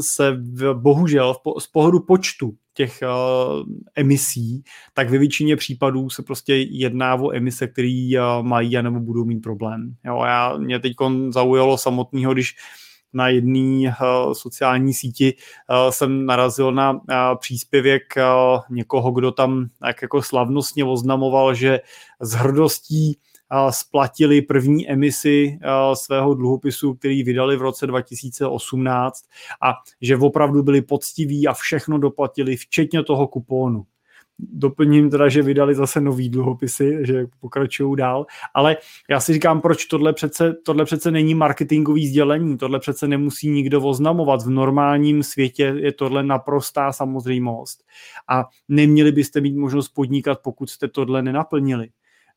se 0.00 0.36
bohužel 0.74 1.36
z 1.58 1.66
pohledu 1.66 2.00
počtu 2.00 2.54
těch 2.76 3.00
emisí, 3.94 4.64
tak 4.94 5.10
ve 5.10 5.18
většině 5.18 5.56
případů 5.56 6.10
se 6.10 6.22
prostě 6.22 6.54
jedná 6.56 7.14
o 7.14 7.32
emise, 7.32 7.66
které 7.66 8.10
mají 8.42 8.76
a 8.76 8.82
nebo 8.82 9.00
budou 9.00 9.24
mít 9.24 9.40
problém. 9.40 9.94
Jo, 10.04 10.22
já, 10.26 10.56
mě 10.56 10.78
teď 10.78 10.92
zaujalo 11.30 11.78
samotného, 11.78 12.32
když 12.32 12.56
na 13.14 13.28
jedné 13.28 13.88
uh, 13.88 14.32
sociální 14.32 14.94
síti 14.94 15.34
uh, 15.34 15.90
jsem 15.90 16.26
narazil 16.26 16.72
na 16.72 16.92
uh, 16.92 16.98
příspěvek 17.38 18.02
někoho, 18.70 19.12
kdo 19.12 19.32
tam 19.32 19.68
tak 19.80 20.02
jako 20.02 20.22
slavnostně 20.22 20.84
oznamoval, 20.84 21.54
že 21.54 21.80
s 22.20 22.32
hrdostí 22.32 23.18
splatili 23.70 24.42
první 24.42 24.90
emisi 24.90 25.58
svého 25.94 26.34
dluhopisu, 26.34 26.94
který 26.94 27.22
vydali 27.22 27.56
v 27.56 27.62
roce 27.62 27.86
2018 27.86 29.24
a 29.62 29.72
že 30.00 30.16
opravdu 30.16 30.62
byli 30.62 30.82
poctiví 30.82 31.48
a 31.48 31.52
všechno 31.52 31.98
doplatili, 31.98 32.56
včetně 32.56 33.02
toho 33.02 33.28
kupónu. 33.28 33.86
Doplním 34.38 35.10
teda, 35.10 35.28
že 35.28 35.42
vydali 35.42 35.74
zase 35.74 36.00
nový 36.00 36.28
dluhopisy, 36.28 36.98
že 37.02 37.26
pokračují 37.40 37.96
dál, 37.96 38.26
ale 38.54 38.76
já 39.10 39.20
si 39.20 39.32
říkám, 39.32 39.60
proč 39.60 39.84
tohle 39.84 40.12
přece, 40.12 40.54
tohle 40.64 40.84
přece 40.84 41.10
není 41.10 41.34
marketingový 41.34 42.08
sdělení, 42.08 42.58
tohle 42.58 42.78
přece 42.80 43.08
nemusí 43.08 43.50
nikdo 43.50 43.82
oznamovat. 43.82 44.42
V 44.42 44.50
normálním 44.50 45.22
světě 45.22 45.74
je 45.76 45.92
tohle 45.92 46.22
naprostá 46.22 46.92
samozřejmost 46.92 47.84
a 48.28 48.44
neměli 48.68 49.12
byste 49.12 49.40
mít 49.40 49.56
možnost 49.56 49.88
podnikat, 49.88 50.38
pokud 50.42 50.70
jste 50.70 50.88
tohle 50.88 51.22
nenaplnili. 51.22 51.88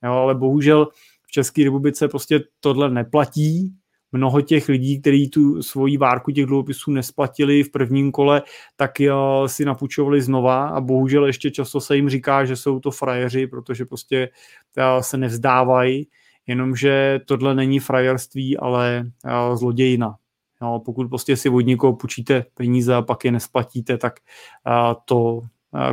Jo, 0.03 0.11
ale 0.11 0.35
bohužel 0.35 0.87
v 1.23 1.31
České 1.31 1.63
republice 1.63 2.07
prostě 2.07 2.43
tohle 2.59 2.89
neplatí, 2.89 3.73
mnoho 4.11 4.41
těch 4.41 4.69
lidí, 4.69 5.01
kteří 5.01 5.29
tu 5.29 5.63
svoji 5.63 5.97
várku 5.97 6.31
těch 6.31 6.45
dluhopisů 6.45 6.91
nesplatili 6.91 7.63
v 7.63 7.71
prvním 7.71 8.11
kole, 8.11 8.41
tak 8.75 8.91
si 9.45 9.65
napůjčovali 9.65 10.21
znova 10.21 10.67
a 10.67 10.81
bohužel 10.81 11.25
ještě 11.25 11.51
často 11.51 11.81
se 11.81 11.95
jim 11.95 12.09
říká, 12.09 12.45
že 12.45 12.55
jsou 12.55 12.79
to 12.79 12.91
frajeři, 12.91 13.47
protože 13.47 13.85
prostě 13.85 14.29
se 14.99 15.17
nevzdávají, 15.17 16.07
jenomže 16.47 17.19
tohle 17.25 17.55
není 17.55 17.79
frajerství, 17.79 18.57
ale 18.57 19.03
zlodějina. 19.53 20.15
Jo, 20.61 20.81
pokud 20.85 21.07
prostě 21.07 21.38
si 21.38 21.49
od 21.49 21.61
někoho 21.61 21.95
půjčíte 21.95 22.45
peníze 22.53 22.95
a 22.95 23.01
pak 23.01 23.25
je 23.25 23.31
nesplatíte, 23.31 23.97
tak 23.97 24.19
to 25.05 25.41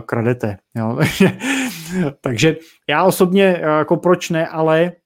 kradete. 0.06 0.56
Jo. 0.74 0.98
Takže 2.20 2.56
já 2.88 3.04
osobně, 3.04 3.60
jako 3.60 3.96
proč 3.96 4.30
ne, 4.30 4.48
ale 4.48 4.92
Eh, 4.92 5.03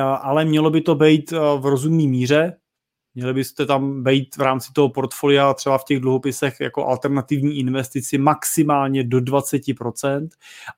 ale 0.00 0.44
mělo 0.44 0.70
by 0.70 0.80
to 0.80 0.94
být 0.94 1.32
eh, 1.32 1.38
v 1.58 1.66
rozumné 1.66 2.06
míře. 2.06 2.56
Měli 3.14 3.34
byste 3.34 3.66
tam 3.66 4.02
být 4.02 4.36
v 4.36 4.40
rámci 4.40 4.72
toho 4.72 4.88
portfolia 4.88 5.54
třeba 5.54 5.78
v 5.78 5.84
těch 5.84 6.00
dluhopisech 6.00 6.60
jako 6.60 6.86
alternativní 6.86 7.58
investici 7.58 8.18
maximálně 8.18 9.04
do 9.04 9.18
20% 9.18 10.28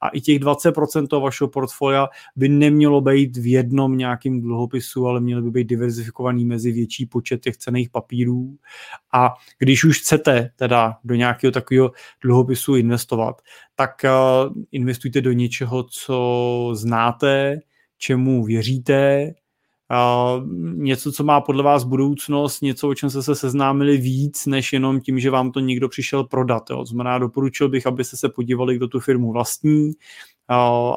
a 0.00 0.08
i 0.08 0.20
těch 0.20 0.38
20% 0.38 1.06
toho 1.06 1.20
vašeho 1.20 1.48
portfolia 1.48 2.08
by 2.36 2.48
nemělo 2.48 3.00
být 3.00 3.36
v 3.36 3.46
jednom 3.50 3.96
nějakým 3.96 4.40
dluhopisu, 4.40 5.06
ale 5.06 5.20
měly 5.20 5.42
by 5.42 5.50
být 5.50 5.64
diverzifikovaný 5.64 6.44
mezi 6.44 6.72
větší 6.72 7.06
počet 7.06 7.42
těch 7.42 7.56
cených 7.56 7.90
papírů 7.90 8.56
a 9.12 9.34
když 9.58 9.84
už 9.84 10.00
chcete 10.00 10.50
teda 10.56 10.96
do 11.04 11.14
nějakého 11.14 11.50
takového 11.50 11.92
dluhopisu 12.22 12.76
investovat, 12.76 13.42
tak 13.74 13.90
uh, 14.04 14.52
investujte 14.72 15.20
do 15.20 15.32
něčeho, 15.32 15.82
co 15.82 16.70
znáte, 16.74 17.60
čemu 18.04 18.44
věříte, 18.44 19.32
něco, 20.74 21.12
co 21.12 21.24
má 21.24 21.40
podle 21.40 21.62
vás 21.62 21.84
budoucnost, 21.84 22.60
něco, 22.60 22.88
o 22.88 22.94
čem 22.94 23.10
jste 23.10 23.22
se 23.22 23.34
seznámili 23.34 23.96
víc, 23.96 24.46
než 24.46 24.72
jenom 24.72 25.00
tím, 25.00 25.20
že 25.20 25.30
vám 25.30 25.52
to 25.52 25.60
někdo 25.60 25.88
přišel 25.88 26.24
prodat. 26.24 26.70
Jo. 26.70 26.84
Znamená, 26.84 27.18
doporučil 27.18 27.68
bych, 27.68 27.86
abyste 27.86 28.16
se 28.16 28.28
podívali, 28.28 28.76
kdo 28.76 28.88
tu 28.88 29.00
firmu 29.00 29.32
vlastní, 29.32 29.92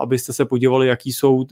abyste 0.01 0.33
se 0.33 0.45
podívali, 0.45 0.87
jaký 0.87 1.13
jsou 1.13 1.45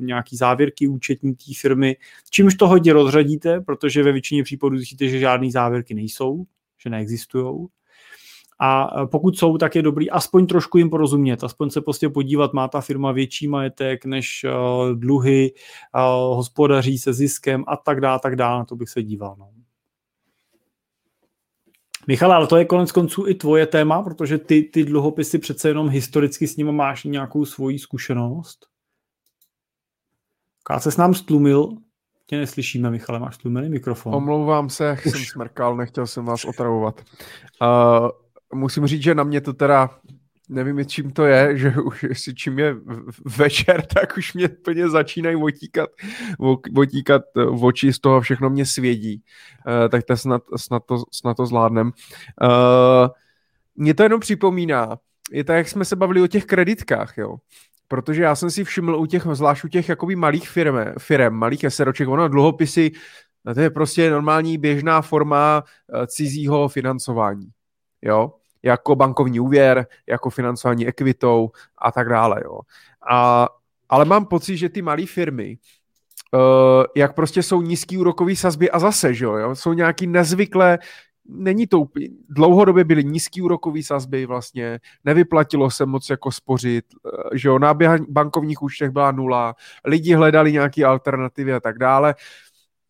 nějaký 0.00 0.36
závěrky 0.36 0.88
účetní 0.88 1.34
té 1.34 1.52
firmy, 1.60 1.96
čímž 2.30 2.54
to 2.54 2.68
hodně 2.68 2.92
rozřadíte, 2.92 3.60
protože 3.60 4.02
ve 4.02 4.12
většině 4.12 4.42
případů 4.42 4.76
zjistíte, 4.76 5.08
že 5.08 5.18
žádné 5.18 5.50
závěrky 5.50 5.94
nejsou, 5.94 6.44
že 6.82 6.90
neexistují. 6.90 7.66
A 8.60 8.88
pokud 9.06 9.38
jsou, 9.38 9.58
tak 9.58 9.74
je 9.76 9.82
dobrý 9.82 10.10
aspoň 10.10 10.46
trošku 10.46 10.78
jim 10.78 10.90
porozumět, 10.90 11.44
aspoň 11.44 11.70
se 11.70 11.80
prostě 11.80 12.08
podívat, 12.08 12.52
má 12.52 12.68
ta 12.68 12.80
firma 12.80 13.12
větší 13.12 13.48
majetek 13.48 14.04
než 14.04 14.44
uh, 14.44 14.98
dluhy, 14.98 15.52
uh, 15.94 16.36
hospodaří 16.36 16.98
se 16.98 17.12
ziskem 17.12 17.64
a 17.66 17.76
tak 17.76 18.00
dále, 18.00 18.18
tak 18.22 18.36
dále, 18.36 18.58
na 18.58 18.64
to 18.64 18.76
bych 18.76 18.88
se 18.88 19.02
díval. 19.02 19.36
No. 19.38 19.50
Michal, 22.06 22.32
ale 22.32 22.46
to 22.46 22.56
je 22.56 22.64
konec 22.64 22.92
konců 22.92 23.28
i 23.28 23.34
tvoje 23.34 23.66
téma, 23.66 24.02
protože 24.02 24.38
ty, 24.38 24.62
ty 24.62 24.84
dluhopisy 24.84 25.38
přece 25.38 25.68
jenom 25.68 25.88
historicky 25.88 26.46
s 26.46 26.56
nimi 26.56 26.72
máš 26.72 27.04
nějakou 27.04 27.44
svoji 27.44 27.78
zkušenost. 27.78 28.66
Se 30.78 30.90
s 30.90 30.96
nám 30.96 31.14
stlumil, 31.14 31.68
tě 32.26 32.38
neslyšíme, 32.38 32.90
Michale, 32.90 33.18
máš 33.18 33.34
stlumený 33.34 33.68
mikrofon. 33.68 34.14
Omlouvám 34.14 34.70
se, 34.70 34.84
jak 34.84 35.02
jsem 35.02 35.20
smrkal, 35.24 35.76
nechtěl 35.76 36.06
jsem 36.06 36.24
vás 36.24 36.44
otravovat. 36.44 37.02
Uh, 37.62 38.23
musím 38.54 38.86
říct, 38.86 39.02
že 39.02 39.14
na 39.14 39.24
mě 39.24 39.40
to 39.40 39.52
teda 39.52 39.90
nevím, 40.48 40.86
čím 40.86 41.10
to 41.10 41.24
je, 41.24 41.58
že 41.58 41.74
už 41.84 42.02
jestli 42.02 42.34
čím 42.34 42.58
je 42.58 42.76
večer, 43.38 43.86
tak 43.94 44.16
už 44.16 44.34
mě 44.34 44.48
plně 44.48 44.88
začínají 44.88 45.36
otíkat, 45.36 45.90
otíkat 46.76 47.22
eh, 47.36 47.44
oči, 47.44 47.92
z 47.92 47.98
toho 47.98 48.20
všechno 48.20 48.50
mě 48.50 48.66
svědí. 48.66 49.22
Uh, 49.66 49.88
tak 49.88 50.04
to 50.04 50.16
snad, 50.16 50.42
snad, 50.56 50.82
to, 50.86 51.04
snad 51.12 51.36
to 51.36 51.46
zvládnem. 51.46 51.92
Uh, 52.42 53.08
mě 53.76 53.94
to 53.94 54.02
jenom 54.02 54.20
připomíná, 54.20 54.98
je 55.32 55.44
tak, 55.44 55.56
jak 55.56 55.68
jsme 55.68 55.84
se 55.84 55.96
bavili 55.96 56.22
o 56.22 56.26
těch 56.26 56.44
kreditkách, 56.44 57.18
jo. 57.18 57.36
Protože 57.88 58.22
já 58.22 58.34
jsem 58.34 58.50
si 58.50 58.64
všiml 58.64 58.96
u 58.96 59.06
těch, 59.06 59.26
zvlášť 59.32 59.64
u 59.64 59.68
těch 59.68 59.88
jakoby 59.88 60.16
malých 60.16 60.48
firm, 60.48 60.76
firm 60.98 61.34
malých 61.34 61.64
SROček, 61.68 62.08
ono 62.08 62.28
dluhopisy, 62.28 62.90
to 63.54 63.60
je 63.60 63.70
prostě 63.70 64.10
normální 64.10 64.58
běžná 64.58 65.02
forma 65.02 65.64
cizího 66.06 66.68
financování. 66.68 67.48
Jo? 68.02 68.32
Jako 68.64 68.96
bankovní 68.96 69.40
úvěr, 69.40 69.86
jako 70.06 70.30
financování 70.30 70.86
ekvitou 70.86 71.50
a 71.78 71.92
tak 71.92 72.08
dále. 72.08 72.40
Jo. 72.44 72.60
A, 73.10 73.48
ale 73.88 74.04
mám 74.04 74.26
pocit, 74.26 74.56
že 74.56 74.68
ty 74.68 74.82
malé 74.82 75.06
firmy, 75.06 75.58
uh, 76.34 76.84
jak 76.96 77.14
prostě 77.14 77.42
jsou 77.42 77.62
nízký 77.62 77.98
úrokový 77.98 78.36
sazby 78.36 78.70
a 78.70 78.78
zase, 78.78 79.14
že 79.14 79.24
jo, 79.24 79.54
jsou 79.54 79.72
nějaký 79.72 80.06
nezvyklé 80.06 80.78
není 81.28 81.66
to 81.66 81.80
úplně, 81.80 82.08
dlouhodobě 82.28 82.84
byly 82.84 83.04
nízký 83.04 83.42
úrokový 83.42 83.82
sazby 83.82 84.26
vlastně, 84.26 84.80
nevyplatilo 85.04 85.70
se 85.70 85.86
moc 85.86 86.10
jako 86.10 86.32
spořit, 86.32 86.84
eh, 87.06 87.38
že 87.38 87.48
jo, 87.48 87.58
na 87.58 87.74
bankovních 88.08 88.62
účtech 88.62 88.90
byla 88.90 89.12
nula, 89.12 89.54
lidi 89.84 90.14
hledali 90.14 90.52
nějaké 90.52 90.84
alternativy 90.84 91.54
a 91.54 91.60
tak 91.60 91.78
dále 91.78 92.14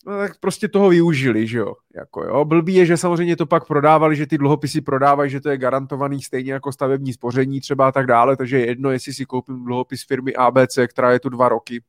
no 0.06 0.18
tak 0.18 0.40
prostě 0.40 0.68
toho 0.68 0.89
využili, 0.89 1.47
že 1.47 1.59
jo. 1.59 1.74
Jako, 1.97 2.24
jo. 2.24 2.44
Blbý 2.44 2.74
je, 2.74 2.86
že 2.86 2.97
samozřejmě 2.97 3.36
to 3.36 3.47
pak 3.47 3.66
prodávali, 3.66 4.16
že 4.16 4.26
ty 4.26 4.39
dluhopisy 4.39 4.81
prodávají, 4.81 5.31
že 5.31 5.40
to 5.40 5.51
je 5.51 5.59
garantovaný 5.59 6.22
stejně 6.22 6.52
jako 6.52 6.72
stavební 6.72 7.12
spoření 7.12 7.60
třeba 7.60 7.89
a 7.89 7.93
tak 7.93 8.06
dále, 8.06 8.36
takže 8.36 8.59
je 8.59 8.66
jedno, 8.66 8.90
jestli 8.90 9.14
si 9.14 9.26
koupím 9.26 9.64
dluhopis 9.64 10.06
firmy 10.06 10.35
ABC, 10.35 10.78
která 10.89 11.12
je 11.12 11.20
tu 11.20 11.28
dva 11.28 11.48
roky, 11.48 11.82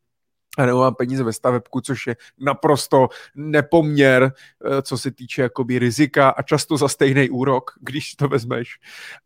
a 0.58 0.66
nebo 0.66 0.80
mám 0.80 0.96
peníze 0.96 1.24
ve 1.24 1.34
stavebku, 1.34 1.82
což 1.82 2.08
je 2.08 2.16
naprosto 2.40 3.08
nepoměr, 3.36 4.32
eh, 4.66 4.82
co 4.82 4.98
se 4.98 5.12
týče 5.12 5.42
jakoby 5.42 5.80
rizika 5.80 6.30
a 6.30 6.42
často 6.42 6.78
za 6.78 6.88
stejný 6.88 7.30
úrok, 7.30 7.72
když 7.80 8.16
to 8.16 8.28
vezmeš. 8.28 8.80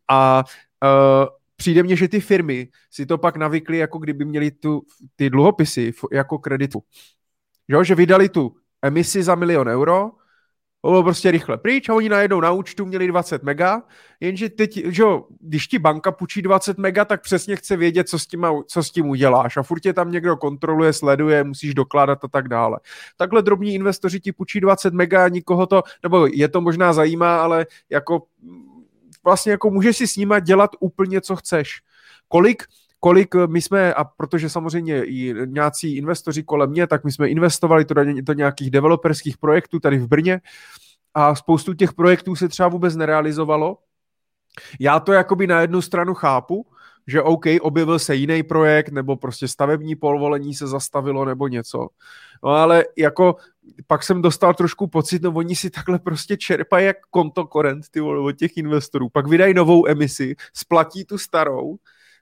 A 0.08 0.44
uh, 0.84 1.28
přijde 1.56 1.82
mně, 1.82 1.96
že 1.96 2.08
ty 2.08 2.20
firmy 2.20 2.68
si 2.90 3.06
to 3.06 3.18
pak 3.18 3.36
navykly, 3.36 3.78
jako 3.78 3.98
kdyby 3.98 4.24
měli 4.24 4.50
tu, 4.50 4.82
ty 5.16 5.30
dluhopisy 5.30 5.92
jako 6.12 6.38
kreditu. 6.38 6.82
Jo, 7.68 7.84
že 7.84 7.94
vydali 7.94 8.28
tu 8.28 8.56
emisi 8.82 9.22
za 9.22 9.34
milion 9.34 9.68
euro, 9.68 10.10
bylo 10.82 11.02
prostě 11.02 11.30
rychle 11.30 11.58
pryč 11.58 11.88
a 11.88 11.94
oni 11.94 12.08
najednou 12.08 12.40
na 12.40 12.52
účtu 12.52 12.86
měli 12.86 13.06
20 13.06 13.42
mega, 13.42 13.82
jenže 14.20 14.48
teď, 14.48 14.84
že 14.86 15.02
jo, 15.02 15.26
když 15.40 15.66
ti 15.66 15.78
banka 15.78 16.12
půjčí 16.12 16.42
20 16.42 16.78
mega, 16.78 17.04
tak 17.04 17.22
přesně 17.22 17.56
chce 17.56 17.76
vědět, 17.76 18.08
co 18.08 18.18
s, 18.18 18.26
tím, 18.26 18.46
co 18.66 18.82
s 18.82 18.90
tím 18.90 19.08
uděláš 19.08 19.56
a 19.56 19.62
furt 19.62 19.80
tě 19.80 19.92
tam 19.92 20.12
někdo 20.12 20.36
kontroluje, 20.36 20.92
sleduje, 20.92 21.44
musíš 21.44 21.74
dokládat 21.74 22.24
a 22.24 22.28
tak 22.28 22.48
dále. 22.48 22.78
Takhle 23.16 23.42
drobní 23.42 23.74
investoři 23.74 24.20
ti 24.20 24.32
půjčí 24.32 24.60
20 24.60 24.94
mega 24.94 25.24
a 25.24 25.28
nikoho 25.28 25.66
to, 25.66 25.82
nebo 26.02 26.26
je 26.26 26.48
to 26.48 26.60
možná 26.60 26.92
zajímá, 26.92 27.42
ale 27.42 27.66
jako 27.90 28.22
vlastně 29.24 29.52
jako 29.52 29.70
můžeš 29.70 29.96
si 29.96 30.06
s 30.06 30.16
nima 30.16 30.38
dělat 30.38 30.70
úplně, 30.80 31.20
co 31.20 31.36
chceš. 31.36 31.80
Kolik 32.28 32.62
kolik 33.00 33.34
eh, 33.34 33.46
my 33.46 33.62
jsme, 33.62 33.94
a 33.94 34.04
protože 34.04 34.50
samozřejmě 34.50 35.04
i 35.04 35.34
nějací 35.46 35.96
investoři 35.96 36.42
kolem 36.42 36.70
mě, 36.70 36.86
tak 36.86 37.04
my 37.04 37.12
jsme 37.12 37.28
investovali 37.28 37.84
to 37.84 37.94
do, 37.94 38.02
do 38.20 38.32
nějakých 38.32 38.70
developerských 38.70 39.38
projektů 39.38 39.80
tady 39.80 39.98
v 39.98 40.08
Brně 40.08 40.40
a 41.14 41.34
spoustu 41.34 41.74
těch 41.74 41.92
projektů 41.92 42.36
se 42.36 42.48
třeba 42.48 42.68
vůbec 42.68 42.96
nerealizovalo. 42.96 43.78
Já 44.80 45.00
to 45.00 45.12
jakoby 45.12 45.46
na 45.46 45.60
jednu 45.60 45.82
stranu 45.82 46.14
chápu, 46.14 46.66
že 47.06 47.22
OK, 47.22 47.44
objevil 47.60 47.98
se 47.98 48.14
jiný 48.14 48.42
projekt, 48.42 48.88
nebo 48.88 49.16
prostě 49.16 49.48
stavební 49.48 49.96
polvolení 49.96 50.54
se 50.54 50.66
zastavilo, 50.66 51.24
nebo 51.24 51.48
něco. 51.48 51.88
No 52.44 52.50
ale 52.50 52.84
jako 52.98 53.36
pak 53.86 54.02
jsem 54.02 54.22
dostal 54.22 54.54
trošku 54.54 54.86
pocit, 54.86 55.22
no 55.22 55.32
oni 55.32 55.56
si 55.56 55.70
takhle 55.70 55.98
prostě 55.98 56.36
čerpají 56.36 56.86
jak 56.86 56.96
kontokorent 57.10 57.84
ty 57.90 58.00
vole, 58.00 58.20
od 58.20 58.32
těch 58.32 58.56
investorů. 58.56 59.08
Pak 59.08 59.26
vydají 59.26 59.54
novou 59.54 59.86
emisi, 59.86 60.36
splatí 60.52 61.04
tu 61.04 61.18
starou 61.18 61.76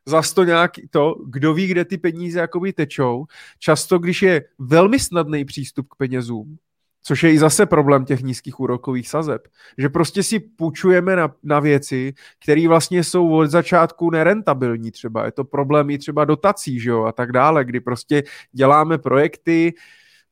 zas 0.08 0.32
to 0.32 0.44
nějak 0.44 0.72
to, 0.90 1.14
kdo 1.26 1.54
ví, 1.54 1.66
kde 1.66 1.84
ty 1.84 1.98
peníze 1.98 2.40
jakoby 2.40 2.72
tečou. 2.72 3.24
Často, 3.58 3.98
když 3.98 4.22
je 4.22 4.44
velmi 4.58 4.98
snadný 4.98 5.44
přístup 5.44 5.88
k 5.88 5.96
penězům, 5.96 6.56
což 7.02 7.22
je 7.22 7.32
i 7.32 7.38
zase 7.38 7.66
problém 7.66 8.04
těch 8.04 8.20
nízkých 8.20 8.60
úrokových 8.60 9.08
sazeb, 9.08 9.48
že 9.78 9.88
prostě 9.88 10.22
si 10.22 10.40
půjčujeme 10.40 11.16
na, 11.16 11.34
na 11.42 11.60
věci, 11.60 12.12
které 12.42 12.68
vlastně 12.68 13.04
jsou 13.04 13.30
od 13.30 13.50
začátku 13.50 14.10
nerentabilní 14.10 14.90
třeba. 14.90 15.24
Je 15.24 15.32
to 15.32 15.44
problém 15.44 15.90
i 15.90 15.98
třeba 15.98 16.24
dotací, 16.24 16.80
že 16.80 16.90
jo, 16.90 17.04
a 17.04 17.12
tak 17.12 17.32
dále, 17.32 17.64
kdy 17.64 17.80
prostě 17.80 18.22
děláme 18.52 18.98
projekty 18.98 19.74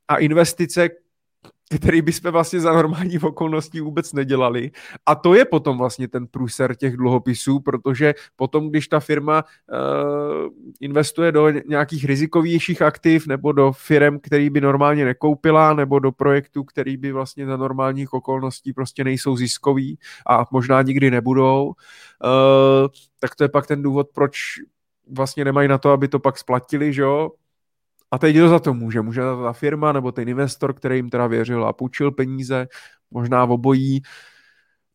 a 0.09 0.16
investice, 0.16 0.89
který 1.75 2.03
bychom 2.03 2.31
vlastně 2.31 2.61
za 2.61 2.73
normální 2.73 3.19
okolností 3.19 3.81
vůbec 3.81 4.13
nedělali. 4.13 4.71
A 5.07 5.15
to 5.15 5.35
je 5.35 5.45
potom 5.45 5.79
vlastně 5.79 6.09
ten 6.09 6.27
průser 6.27 6.75
těch 6.75 6.97
dluhopisů, 6.97 7.61
protože 7.61 8.15
potom, 8.37 8.71
když 8.71 8.89
ta 8.89 9.01
firma 9.01 9.45
uh, 9.45 10.51
investuje 10.81 11.33
do 11.33 11.51
nějakých 11.51 12.05
rizikovějších 12.05 12.83
aktiv 12.83 13.27
nebo 13.27 13.53
do 13.53 13.73
firm, 13.73 14.19
který 14.21 14.51
by 14.51 14.61
normálně 14.61 15.05
nekoupila, 15.05 15.75
nebo 15.75 15.99
do 15.99 16.13
projektů, 16.13 16.65
který 16.65 16.97
by 16.97 17.13
vlastně 17.13 17.47
za 17.47 17.57
normálních 17.57 18.13
okolností 18.13 18.73
prostě 18.73 19.05
nejsou 19.05 19.37
ziskový 19.37 19.99
a 20.27 20.45
možná 20.51 20.83
nikdy 20.83 21.11
nebudou, 21.11 21.67
uh, 21.67 21.73
tak 23.21 23.35
to 23.35 23.45
je 23.45 23.49
pak 23.49 23.67
ten 23.67 23.83
důvod, 23.83 24.09
proč 24.15 24.37
vlastně 25.11 25.45
nemají 25.45 25.69
na 25.69 25.79
to, 25.79 25.91
aby 25.91 26.09
to 26.09 26.19
pak 26.19 26.39
splatili, 26.39 26.93
že 26.93 27.03
jo, 27.03 27.31
a 28.11 28.19
teď 28.19 28.37
kdo 28.37 28.49
za 28.49 28.59
to 28.59 28.74
může? 28.74 29.01
Může 29.03 29.23
za 29.23 29.37
to 29.37 29.43
ta 29.43 29.53
firma 29.53 29.93
nebo 29.93 30.12
ten 30.12 30.28
investor, 30.28 30.74
který 30.74 30.97
jim 30.97 31.11
teda 31.11 31.27
věřil 31.27 31.66
a 31.66 31.73
půjčil 31.73 32.11
peníze, 32.11 32.69
možná 33.11 33.45
v 33.45 33.51
obojí. 33.51 34.03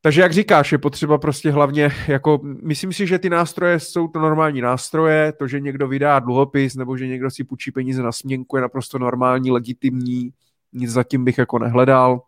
Takže 0.02 0.22
jak 0.22 0.34
říkáš, 0.34 0.72
je 0.72 0.78
potřeba 0.78 1.18
prostě 1.18 1.52
hlavně, 1.52 1.92
jako 2.08 2.40
myslím 2.64 2.94
si, 2.94 3.08
že 3.08 3.20
ty 3.20 3.30
nástroje 3.30 3.80
jsou 3.80 4.08
to 4.08 4.20
normální 4.20 4.62
nástroje, 4.62 5.34
to, 5.34 5.48
že 5.48 5.60
někdo 5.60 5.88
vydá 5.88 6.20
dluhopis 6.20 6.76
nebo 6.76 6.98
že 6.98 7.08
někdo 7.08 7.32
si 7.32 7.44
půjčí 7.44 7.72
peníze 7.72 8.04
na 8.04 8.12
směnku 8.12 8.56
je 8.56 8.62
naprosto 8.62 9.00
normální, 9.00 9.52
legitimní, 9.52 10.34
nic 10.74 10.92
zatím 10.92 11.26
bych 11.26 11.38
jako 11.38 11.60
nehledal 11.60 12.22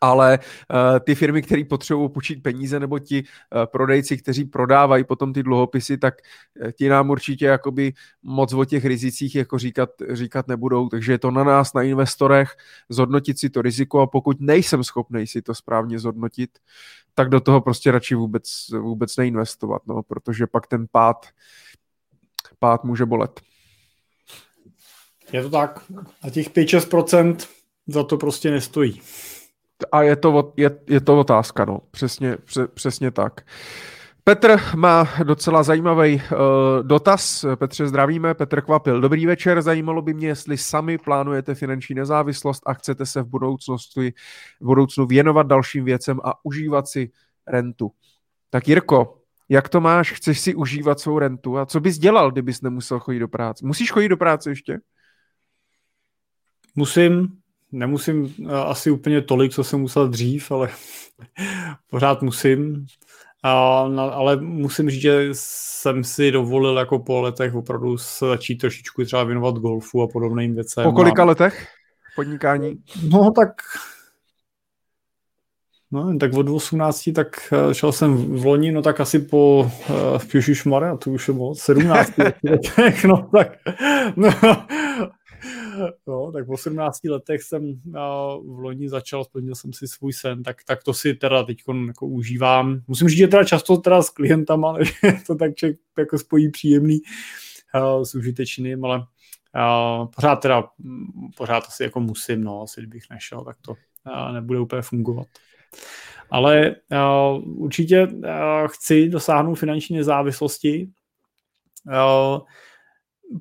ale 0.00 0.38
uh, 0.38 0.98
ty 1.00 1.14
firmy, 1.14 1.42
které 1.42 1.64
potřebují 1.64 2.08
půjčit 2.08 2.42
peníze, 2.42 2.80
nebo 2.80 2.98
ti 2.98 3.22
uh, 3.22 3.66
prodejci, 3.66 4.16
kteří 4.16 4.44
prodávají 4.44 5.04
potom 5.04 5.32
ty 5.32 5.42
dluhopisy, 5.42 5.98
tak 5.98 6.14
uh, 6.64 6.70
ti 6.70 6.88
nám 6.88 7.10
určitě 7.10 7.46
jakoby 7.46 7.92
moc 8.22 8.52
o 8.52 8.64
těch 8.64 8.84
rizicích 8.84 9.34
jako 9.34 9.58
říkat, 9.58 9.90
říkat 10.12 10.48
nebudou, 10.48 10.88
takže 10.88 11.12
je 11.12 11.18
to 11.18 11.30
na 11.30 11.44
nás, 11.44 11.72
na 11.72 11.82
investorech, 11.82 12.56
zhodnotit 12.88 13.38
si 13.38 13.50
to 13.50 13.62
riziko 13.62 14.00
a 14.00 14.06
pokud 14.06 14.40
nejsem 14.40 14.84
schopný 14.84 15.26
si 15.26 15.42
to 15.42 15.54
správně 15.54 15.98
zhodnotit, 15.98 16.50
tak 17.14 17.28
do 17.28 17.40
toho 17.40 17.60
prostě 17.60 17.90
radši 17.90 18.14
vůbec, 18.14 18.66
vůbec 18.80 19.16
neinvestovat, 19.16 19.82
no, 19.86 20.02
protože 20.02 20.46
pak 20.46 20.66
ten 20.66 20.86
pád, 20.92 21.26
pád 22.58 22.84
může 22.84 23.06
bolet. 23.06 23.40
Je 25.32 25.42
to 25.42 25.50
tak. 25.50 25.84
A 26.22 26.30
těch 26.30 26.50
5-6% 26.50 27.36
za 27.86 28.04
to 28.04 28.16
prostě 28.16 28.50
nestojí. 28.50 29.00
A 29.92 30.02
je 30.02 30.16
to, 30.16 30.52
je, 30.56 30.70
je 30.88 31.00
to 31.00 31.18
otázka, 31.18 31.64
no. 31.64 31.78
Přesně, 31.90 32.36
pře, 32.36 32.68
přesně 32.68 33.10
tak. 33.10 33.40
Petr 34.24 34.60
má 34.76 35.08
docela 35.22 35.62
zajímavý 35.62 36.14
uh, 36.14 36.20
dotaz. 36.82 37.44
Petře, 37.56 37.86
zdravíme. 37.86 38.34
Petr 38.34 38.60
Kvapil. 38.60 39.00
Dobrý 39.00 39.26
večer. 39.26 39.62
Zajímalo 39.62 40.02
by 40.02 40.14
mě, 40.14 40.28
jestli 40.28 40.58
sami 40.58 40.98
plánujete 40.98 41.54
finanční 41.54 41.94
nezávislost 41.94 42.62
a 42.66 42.74
chcete 42.74 43.06
se 43.06 43.22
v 43.22 43.26
budoucnosti 43.26 44.14
v 44.60 44.64
budoucnu 44.64 45.06
věnovat 45.06 45.46
dalším 45.46 45.84
věcem 45.84 46.20
a 46.24 46.44
užívat 46.44 46.88
si 46.88 47.10
rentu. 47.46 47.90
Tak 48.50 48.68
Jirko, 48.68 49.18
jak 49.48 49.68
to 49.68 49.80
máš? 49.80 50.12
Chceš 50.12 50.40
si 50.40 50.54
užívat 50.54 51.00
svou 51.00 51.18
rentu? 51.18 51.58
A 51.58 51.66
co 51.66 51.80
bys 51.80 51.98
dělal, 51.98 52.30
kdybys 52.30 52.60
nemusel 52.60 53.00
chodit 53.00 53.18
do 53.18 53.28
práce? 53.28 53.66
Musíš 53.66 53.90
chodit 53.90 54.08
do 54.08 54.16
práce 54.16 54.50
ještě? 54.50 54.78
Musím, 56.74 57.28
Nemusím 57.72 58.34
eh, 58.44 58.52
asi 58.52 58.90
úplně 58.90 59.22
tolik, 59.22 59.52
co 59.52 59.64
jsem 59.64 59.80
musel 59.80 60.08
dřív, 60.08 60.50
ale 60.50 60.68
pořád 61.90 62.22
musím. 62.22 62.86
A, 63.42 63.52
ale 64.12 64.36
musím 64.36 64.90
říct, 64.90 65.00
že 65.00 65.28
jsem 65.32 66.04
si 66.04 66.30
dovolil 66.30 66.78
jako 66.78 66.98
po 66.98 67.20
letech 67.20 67.54
opravdu 67.54 67.96
začít 68.20 68.56
trošičku 68.56 69.04
třeba 69.04 69.24
věnovat 69.24 69.54
golfu 69.54 70.02
a 70.02 70.08
podobným 70.08 70.54
věcem. 70.54 70.84
Po 70.84 70.92
kolika 70.92 71.22
a... 71.22 71.26
letech 71.26 71.68
podnikání? 72.16 72.76
No 73.10 73.30
tak 73.30 73.52
No, 75.90 76.18
tak 76.18 76.34
od 76.34 76.48
18, 76.48 77.10
tak 77.14 77.52
eh, 77.52 77.74
šel 77.74 77.92
jsem 77.92 78.16
v 78.16 78.46
loni, 78.46 78.72
no 78.72 78.82
tak 78.82 79.00
asi 79.00 79.18
po 79.18 79.70
uh, 79.90 80.40
Mare, 80.66 80.96
to 80.98 81.10
už 81.10 81.28
je 81.28 81.34
moc, 81.34 81.60
17 81.60 82.12
letech, 82.44 83.04
no 83.04 83.28
tak, 83.32 83.48
no, 84.16 84.30
no, 86.06 86.32
tak 86.32 86.46
po 86.46 86.56
17 86.56 87.04
letech 87.04 87.42
jsem 87.42 87.80
v 88.44 88.58
loni 88.58 88.88
začal, 88.88 89.24
splnil 89.24 89.54
jsem 89.54 89.72
si 89.72 89.88
svůj 89.88 90.12
sen, 90.12 90.42
tak, 90.42 90.64
tak 90.64 90.82
to 90.82 90.94
si 90.94 91.14
teda 91.14 91.42
teď 91.42 91.58
jako 91.86 92.06
užívám. 92.06 92.80
Musím 92.88 93.08
říct, 93.08 93.18
že 93.18 93.28
teda 93.28 93.44
často 93.44 93.76
teda 93.76 94.02
s 94.02 94.10
klientama, 94.10 94.68
ale 94.70 94.80
to 95.26 95.34
tak 95.34 95.54
člověk 95.54 95.78
jako 95.98 96.18
spojí 96.18 96.50
příjemný 96.50 97.00
uh, 97.74 98.02
s 98.02 98.14
užitečným, 98.14 98.84
ale 98.84 98.98
uh, 98.98 100.06
pořád 100.14 100.36
teda, 100.36 100.64
pořád 101.36 101.64
asi 101.68 101.82
jako 101.82 102.00
musím, 102.00 102.44
no, 102.44 102.62
asi 102.62 102.80
kdybych 102.80 103.04
nešel, 103.10 103.44
tak 103.44 103.56
to 103.62 103.72
uh, 103.72 104.32
nebude 104.32 104.60
úplně 104.60 104.82
fungovat. 104.82 105.26
Ale 106.30 106.76
uh, 106.92 107.62
určitě 107.62 108.06
uh, 108.06 108.22
chci 108.66 109.08
dosáhnout 109.08 109.54
finanční 109.54 109.96
nezávislosti. 109.96 110.90
Uh, 111.86 112.40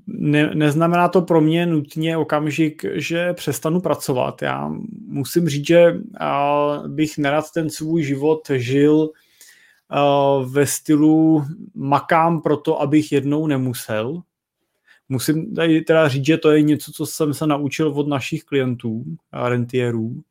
ne, 0.08 0.56
neznamená 0.56 1.08
to 1.08 1.22
pro 1.22 1.42
mě 1.42 1.66
nutně 1.66 2.18
okamžik, 2.18 2.86
že 2.94 3.34
přestanu 3.34 3.82
pracovat. 3.82 4.42
Já 4.42 4.72
musím 5.08 5.50
říct, 5.50 5.68
že 5.68 5.96
bych 6.88 7.18
nerad 7.18 7.46
ten 7.54 7.70
svůj 7.70 8.04
život 8.04 8.48
žil 8.54 9.10
ve 10.46 10.66
stylu 10.66 11.44
makám 11.76 12.42
proto, 12.42 12.82
abych 12.82 13.12
jednou 13.12 13.48
nemusel. 13.48 14.22
Musím 15.10 15.56
tady 15.56 15.82
teda 15.82 16.08
říct, 16.08 16.26
že 16.26 16.38
to 16.38 16.52
je 16.52 16.62
něco, 16.62 16.92
co 16.92 17.06
jsem 17.06 17.34
se 17.34 17.48
naučil 17.48 17.88
od 17.88 18.08
našich 18.08 18.44
klientů, 18.44 19.04
rentierů, 19.34 20.22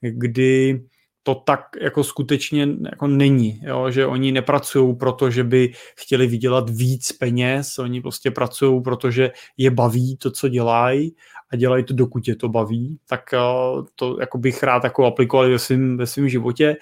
kdy 0.00 0.84
to 1.22 1.34
tak 1.34 1.60
jako 1.80 2.04
skutečně 2.04 2.68
jako 2.90 3.06
není, 3.06 3.60
jo? 3.62 3.90
že 3.90 4.06
oni 4.06 4.32
nepracují 4.32 4.96
proto, 4.96 5.30
že 5.30 5.44
by 5.44 5.72
chtěli 5.96 6.26
vydělat 6.26 6.70
víc 6.70 7.12
peněz, 7.12 7.78
oni 7.78 8.00
prostě 8.00 8.30
pracují, 8.30 8.82
protože 8.82 9.30
je 9.56 9.70
baví 9.70 10.16
to, 10.16 10.30
co 10.30 10.48
dělají 10.48 11.14
a 11.52 11.56
dělají 11.56 11.84
to, 11.84 11.94
dokud 11.94 12.28
je 12.28 12.36
to 12.36 12.48
baví, 12.48 12.98
tak 13.08 13.20
uh, 13.32 13.84
to 13.94 14.20
jako 14.20 14.38
bych 14.38 14.62
rád 14.62 14.84
jako 14.84 15.06
aplikoval 15.06 15.50
ve 15.96 16.06
svém 16.06 16.28
životě. 16.28 16.76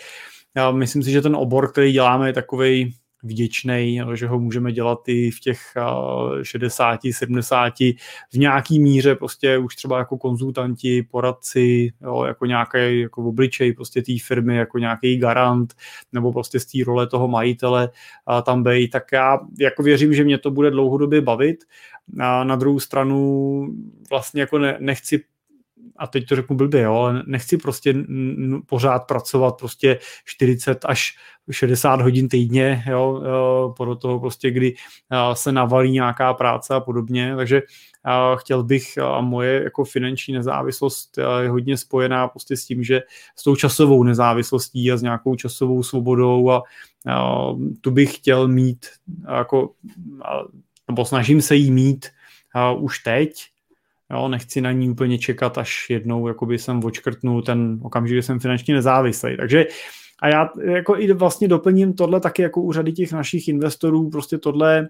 Já 0.57 0.71
myslím 0.71 1.03
si, 1.03 1.11
že 1.11 1.23
ten 1.23 1.37
obor, 1.37 1.73
který 1.73 1.93
děláme, 1.93 2.29
je 2.29 2.33
takový 2.33 2.95
vděčný, 3.23 4.01
že 4.15 4.27
ho 4.27 4.39
můžeme 4.39 4.73
dělat 4.73 4.99
i 5.07 5.31
v 5.31 5.41
těch 5.41 5.61
60, 6.43 7.01
70, 7.11 7.75
v 8.33 8.35
nějaký 8.35 8.81
míře 8.81 9.15
prostě 9.15 9.59
už 9.59 9.77
třeba 9.77 9.99
jako 9.99 10.19
konzultanti, 10.19 11.03
poradci, 11.03 11.93
jo, 12.03 12.25
jako 12.25 12.47
nějaký 12.47 13.01
jako 13.01 13.25
obličej 13.25 13.73
prostě 13.73 14.03
té 14.03 14.13
firmy, 14.23 14.57
jako 14.57 14.79
nějaký 14.79 15.17
garant, 15.17 15.75
nebo 16.13 16.33
prostě 16.33 16.61
z 16.61 16.67
té 16.67 16.79
role 16.87 17.07
toho 17.07 17.29
majitele 17.29 17.91
a 18.27 18.43
tam 18.43 18.63
bej, 18.63 18.89
tak 18.89 19.13
já 19.13 19.39
jako 19.61 19.83
věřím, 19.83 20.15
že 20.15 20.25
mě 20.25 20.39
to 20.39 20.51
bude 20.51 20.71
dlouhodobě 20.71 21.21
bavit. 21.21 21.65
A 22.21 22.45
na 22.45 22.57
druhou 22.57 22.81
stranu 22.81 23.67
vlastně 24.11 24.41
jako 24.41 24.59
ne, 24.59 24.77
nechci 24.81 25.25
a 25.97 26.07
teď 26.07 26.29
to 26.29 26.37
řeknu 26.37 26.57
blbě, 26.57 26.83
jo, 26.83 26.95
ale 26.95 27.23
nechci 27.27 27.57
prostě 27.57 27.95
pořád 28.67 28.99
pracovat 28.99 29.59
prostě 29.59 29.99
40 30.25 30.85
až 30.85 31.17
60 31.51 32.01
hodin 32.01 32.29
týdně, 32.29 32.85
jo, 32.87 33.75
podle 33.77 33.97
toho 33.97 34.21
prostě, 34.21 34.51
kdy 34.51 34.75
se 35.33 35.53
navalí 35.53 35.91
nějaká 35.91 36.35
práce 36.35 36.75
a 36.75 36.81
podobně, 36.81 37.37
takže 37.37 37.63
chtěl 38.37 38.63
bych, 38.63 38.99
a 38.99 39.21
moje 39.21 39.63
jako 39.65 39.85
finanční 39.85 40.35
nezávislost 40.35 41.19
je 41.43 41.49
hodně 41.49 41.77
spojená 41.77 42.29
prostě 42.29 42.57
s 42.57 42.65
tím, 42.67 42.85
že 42.85 43.01
s 43.37 43.43
tou 43.43 43.57
časovou 43.57 44.03
nezávislostí 44.03 44.93
a 44.93 44.97
s 44.97 45.03
nějakou 45.03 45.35
časovou 45.35 45.83
svobodou 45.83 46.51
a, 46.51 46.63
tu 47.81 47.91
bych 47.91 48.17
chtěl 48.17 48.49
mít 48.49 48.87
jako, 49.37 49.71
nebo 50.89 51.05
snažím 51.05 51.43
se 51.43 51.57
jí 51.57 51.71
mít 51.71 52.07
už 52.79 52.99
teď, 52.99 53.45
Jo, 54.11 54.29
nechci 54.29 54.61
na 54.61 54.73
ní 54.73 54.91
úplně 54.91 55.19
čekat, 55.19 55.59
až 55.59 55.91
jednou 55.91 56.29
jakoby 56.29 56.59
jsem 56.59 56.85
očkrtnul 56.85 57.43
ten 57.43 57.79
okamžik, 57.83 58.15
kdy 58.15 58.23
jsem 58.23 58.41
finančně 58.41 58.75
nezávislý. 58.75 59.37
Takže 59.37 59.67
a 60.23 60.29
já 60.29 60.49
jako 60.63 60.99
i 60.99 61.13
vlastně 61.13 61.49
doplním 61.49 61.93
tohle 61.93 62.21
taky 62.21 62.43
jako 62.43 62.63
u 62.63 62.73
řady 62.73 62.93
těch 62.93 63.13
našich 63.13 63.49
investorů, 63.49 64.11
prostě 64.11 64.39
tohle, 64.39 64.89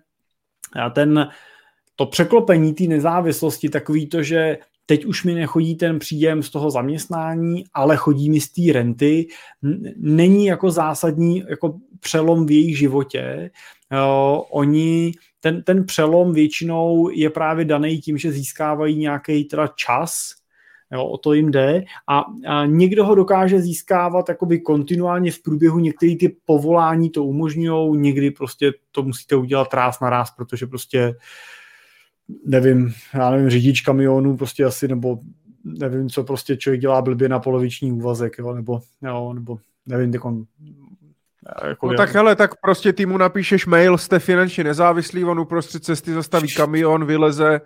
ten, 0.94 1.28
to 1.96 2.06
překlopení 2.06 2.74
té 2.74 2.84
nezávislosti, 2.84 3.68
takový 3.68 4.06
to, 4.06 4.22
že 4.22 4.58
teď 4.86 5.04
už 5.04 5.24
mi 5.24 5.34
nechodí 5.34 5.74
ten 5.74 5.98
příjem 5.98 6.42
z 6.42 6.50
toho 6.50 6.70
zaměstnání, 6.70 7.64
ale 7.74 7.96
chodí 7.96 8.30
mi 8.30 8.40
z 8.40 8.52
té 8.52 8.72
renty, 8.72 9.26
není 9.96 10.46
jako 10.46 10.70
zásadní 10.70 11.44
jako 11.48 11.78
přelom 12.00 12.46
v 12.46 12.50
jejich 12.50 12.78
životě. 12.78 13.50
Jo, 13.92 14.44
oni 14.50 15.12
ten, 15.40 15.62
ten 15.62 15.86
přelom 15.86 16.32
většinou 16.32 17.10
je 17.12 17.30
právě 17.30 17.64
daný 17.64 18.00
tím, 18.00 18.18
že 18.18 18.32
získávají 18.32 18.96
nějaký 18.96 19.44
teda 19.44 19.66
čas, 19.66 20.34
jo, 20.92 21.04
o 21.04 21.18
to 21.18 21.32
jim 21.32 21.50
jde 21.50 21.84
a, 22.08 22.24
a 22.46 22.66
někdo 22.66 23.04
ho 23.04 23.14
dokáže 23.14 23.60
získávat 23.60 24.28
jakoby 24.28 24.60
kontinuálně 24.60 25.32
v 25.32 25.42
průběhu, 25.42 25.78
některé 25.78 26.16
ty 26.16 26.36
povolání 26.44 27.10
to 27.10 27.24
umožňují, 27.24 27.98
někdy 27.98 28.30
prostě 28.30 28.72
to 28.92 29.02
musíte 29.02 29.36
udělat 29.36 29.74
ráz 29.74 30.00
na 30.00 30.10
ráz, 30.10 30.30
protože 30.30 30.66
prostě 30.66 31.14
nevím, 32.46 32.92
já 33.14 33.30
nevím, 33.30 33.50
řidič 33.50 33.80
kamionu 33.80 34.36
prostě 34.36 34.64
asi, 34.64 34.88
nebo 34.88 35.18
nevím, 35.64 36.08
co 36.08 36.24
prostě 36.24 36.56
člověk 36.56 36.80
dělá 36.80 37.02
blbě 37.02 37.28
na 37.28 37.38
poloviční 37.38 37.92
úvazek, 37.92 38.38
jo, 38.38 38.54
nebo, 38.54 38.80
jo, 39.02 39.32
nebo 39.32 39.58
nevím, 39.86 40.12
tak 40.12 40.24
on 40.24 40.44
jako 41.68 41.86
no 41.86 41.96
tak 41.96 42.14
hele, 42.14 42.36
tak 42.36 42.60
prostě 42.60 42.92
ty 42.92 43.06
mu 43.06 43.18
napíšeš 43.18 43.66
mail, 43.66 43.98
jste 43.98 44.18
finančně 44.18 44.64
nezávislý, 44.64 45.24
on 45.24 45.40
uprostřed 45.40 45.84
cesty 45.84 46.12
zastaví 46.12 46.54
kamion, 46.54 47.04
vyleze 47.04 47.60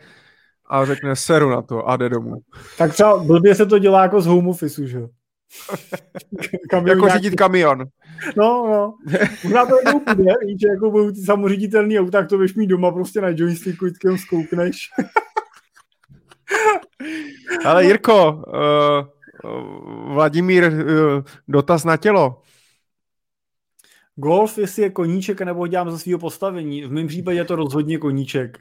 a 0.71 0.85
řekne 0.85 1.17
seru 1.17 1.51
na 1.51 1.63
to 1.63 1.89
a 1.89 1.97
jde 1.97 2.09
domů. 2.09 2.35
Tak 2.79 2.93
třeba 2.93 3.25
blbě 3.25 3.55
se 3.55 3.67
to 3.67 3.79
dělá 3.79 4.03
jako 4.03 4.21
z 4.21 4.27
home 4.27 4.49
office, 4.49 4.87
že 4.87 4.99
jo? 4.99 5.09
jako 6.73 7.07
nějaký... 7.07 7.19
řídit 7.19 7.37
kamion. 7.37 7.85
No, 8.37 8.67
no. 8.67 8.95
Možná 9.45 9.67
to 9.67 9.77
jednou 9.77 10.01
půjde, 10.01 10.33
víš, 10.47 10.63
jako 10.71 10.91
budou 10.91 11.11
ty 11.11 11.21
samoředitelný 11.21 11.99
auta, 11.99 12.11
tak 12.11 12.29
to 12.29 12.39
běž 12.39 12.55
mít 12.55 12.67
doma 12.67 12.93
prostě 12.93 13.21
na 13.21 13.29
joysticku, 13.29 13.85
vždycky 13.85 14.07
jenom 14.07 14.19
zkoukneš. 14.19 14.91
Ale 17.65 17.85
Jirko, 17.85 18.33
uh, 18.33 18.45
Vladimír, 20.15 20.65
uh, 20.65 21.23
dotaz 21.49 21.85
na 21.85 21.97
tělo. 21.97 22.43
Golf, 24.17 24.59
jestli 24.59 24.83
je 24.83 24.91
koníček, 24.91 25.41
nebo 25.41 25.67
dělám 25.67 25.91
za 25.91 25.99
svého 25.99 26.19
postavení. 26.19 26.85
V 26.85 26.93
mém 26.93 27.07
případě 27.07 27.39
je 27.39 27.45
to 27.45 27.57
rozhodně 27.57 27.99
koníček. 27.99 28.59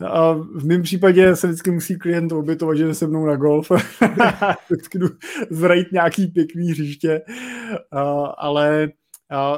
A 0.00 0.32
v 0.32 0.66
mém 0.66 0.82
případě 0.82 1.36
se 1.36 1.46
vždycky 1.46 1.70
musí 1.70 1.98
klient 1.98 2.32
obětovat, 2.32 2.76
že 2.76 2.94
se 2.94 3.06
mnou 3.06 3.26
na 3.26 3.36
golf. 3.36 3.70
vždycky 4.70 4.98
jdu 4.98 5.08
zrajit 5.50 5.92
nějaký 5.92 6.26
pěkný 6.26 6.70
hřiště. 6.70 7.22
Ale 8.38 8.88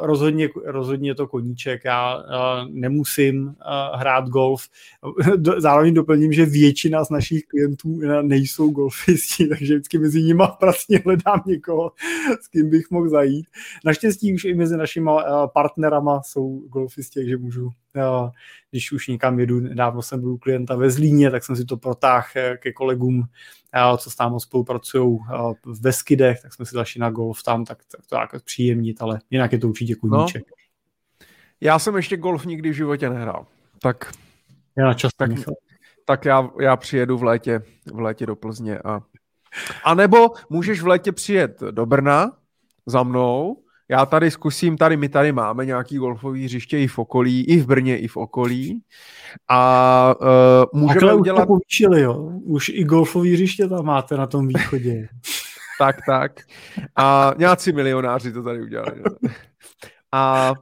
rozhodně, 0.02 0.48
rozhodně 0.64 1.10
je 1.10 1.14
to 1.14 1.26
koníček. 1.26 1.84
Já 1.84 2.22
nemusím 2.70 3.54
hrát 3.94 4.28
golf. 4.28 4.62
Zároveň 5.58 5.94
doplním, 5.94 6.32
že 6.32 6.46
většina 6.46 7.04
z 7.04 7.10
našich 7.10 7.44
klientů 7.46 8.00
nejsou 8.22 8.70
golfisti, 8.70 9.46
takže 9.48 9.74
vždycky 9.74 9.98
mezi 9.98 10.22
nimi 10.22 10.44
pracně 10.60 11.00
hledám 11.04 11.42
někoho, 11.46 11.92
s 12.40 12.48
kým 12.48 12.70
bych 12.70 12.90
mohl 12.90 13.08
zajít. 13.08 13.46
Naštěstí 13.84 14.34
už 14.34 14.44
i 14.44 14.54
mezi 14.54 14.76
našimi 14.76 15.10
partnerama 15.54 16.22
jsou 16.22 16.58
golfisti, 16.68 17.20
takže 17.20 17.36
můžu 17.36 17.70
když 18.70 18.92
už 18.92 19.08
někam 19.08 19.40
jedu, 19.40 19.60
nedávno 19.60 20.02
jsem 20.02 20.20
byl 20.20 20.36
klienta 20.36 20.76
ve 20.76 20.90
Zlíně, 20.90 21.30
tak 21.30 21.44
jsem 21.44 21.56
si 21.56 21.64
to 21.64 21.76
protáhl 21.76 22.26
eh, 22.36 22.56
ke 22.56 22.72
kolegům, 22.72 23.24
co 23.96 24.10
s 24.10 24.16
tam 24.16 24.40
spolupracují 24.40 25.18
v 25.64 25.80
Beskydech, 25.80 26.42
tak 26.42 26.54
jsme 26.54 26.66
si 26.66 26.74
zašli 26.74 27.00
na 27.00 27.10
golf 27.10 27.42
tam, 27.42 27.64
tak, 27.64 27.78
tak 27.84 28.06
to 28.06 28.16
jako 28.16 28.38
příjemnit, 28.44 29.02
ale 29.02 29.18
jinak 29.30 29.52
je 29.52 29.58
to 29.58 29.68
určitě 29.68 29.94
kuníček. 29.94 30.44
No. 30.50 30.56
Já 31.60 31.78
jsem 31.78 31.96
ještě 31.96 32.16
golf 32.16 32.44
nikdy 32.44 32.70
v 32.70 32.74
životě 32.74 33.10
nehrál, 33.10 33.46
tak... 33.82 34.12
Já 34.78 34.94
často 34.94 35.16
tak, 35.18 35.30
tak 36.04 36.24
já, 36.24 36.50
já 36.60 36.76
přijedu 36.76 37.18
v 37.18 37.22
létě, 37.22 37.62
v 37.94 38.00
létě 38.00 38.26
do 38.26 38.36
Plzně 38.36 38.78
a 38.78 39.00
a 39.84 39.94
nebo 39.94 40.30
můžeš 40.50 40.80
v 40.82 40.86
létě 40.86 41.12
přijet 41.12 41.60
do 41.60 41.86
Brna 41.86 42.32
za 42.86 43.02
mnou 43.02 43.56
já 43.88 44.06
tady 44.06 44.30
zkusím, 44.30 44.76
tady 44.76 44.96
my 44.96 45.08
tady 45.08 45.32
máme 45.32 45.66
nějaký 45.66 45.96
golfový 45.96 46.44
hřiště 46.44 46.78
i 46.78 46.86
v 46.86 46.98
okolí, 46.98 47.44
i 47.44 47.60
v 47.60 47.66
Brně, 47.66 47.98
i 47.98 48.08
v 48.08 48.16
okolí. 48.16 48.82
A 49.48 50.14
uh, 50.20 50.80
můžeme 50.80 50.94
Takhle 50.94 51.14
udělat... 51.14 51.38
už 51.38 51.42
to 51.42 51.46
povýšili, 51.46 52.00
jo? 52.00 52.14
Už 52.44 52.68
i 52.68 52.84
golfový 52.84 53.32
hřiště 53.32 53.68
tam 53.68 53.84
máte 53.84 54.16
na 54.16 54.26
tom 54.26 54.48
východě. 54.48 55.08
tak, 55.78 55.96
tak. 56.06 56.32
A 56.96 57.34
nějací 57.38 57.72
milionáři 57.72 58.32
to 58.32 58.42
tady 58.42 58.62
udělali. 58.62 59.02
A 60.12 60.52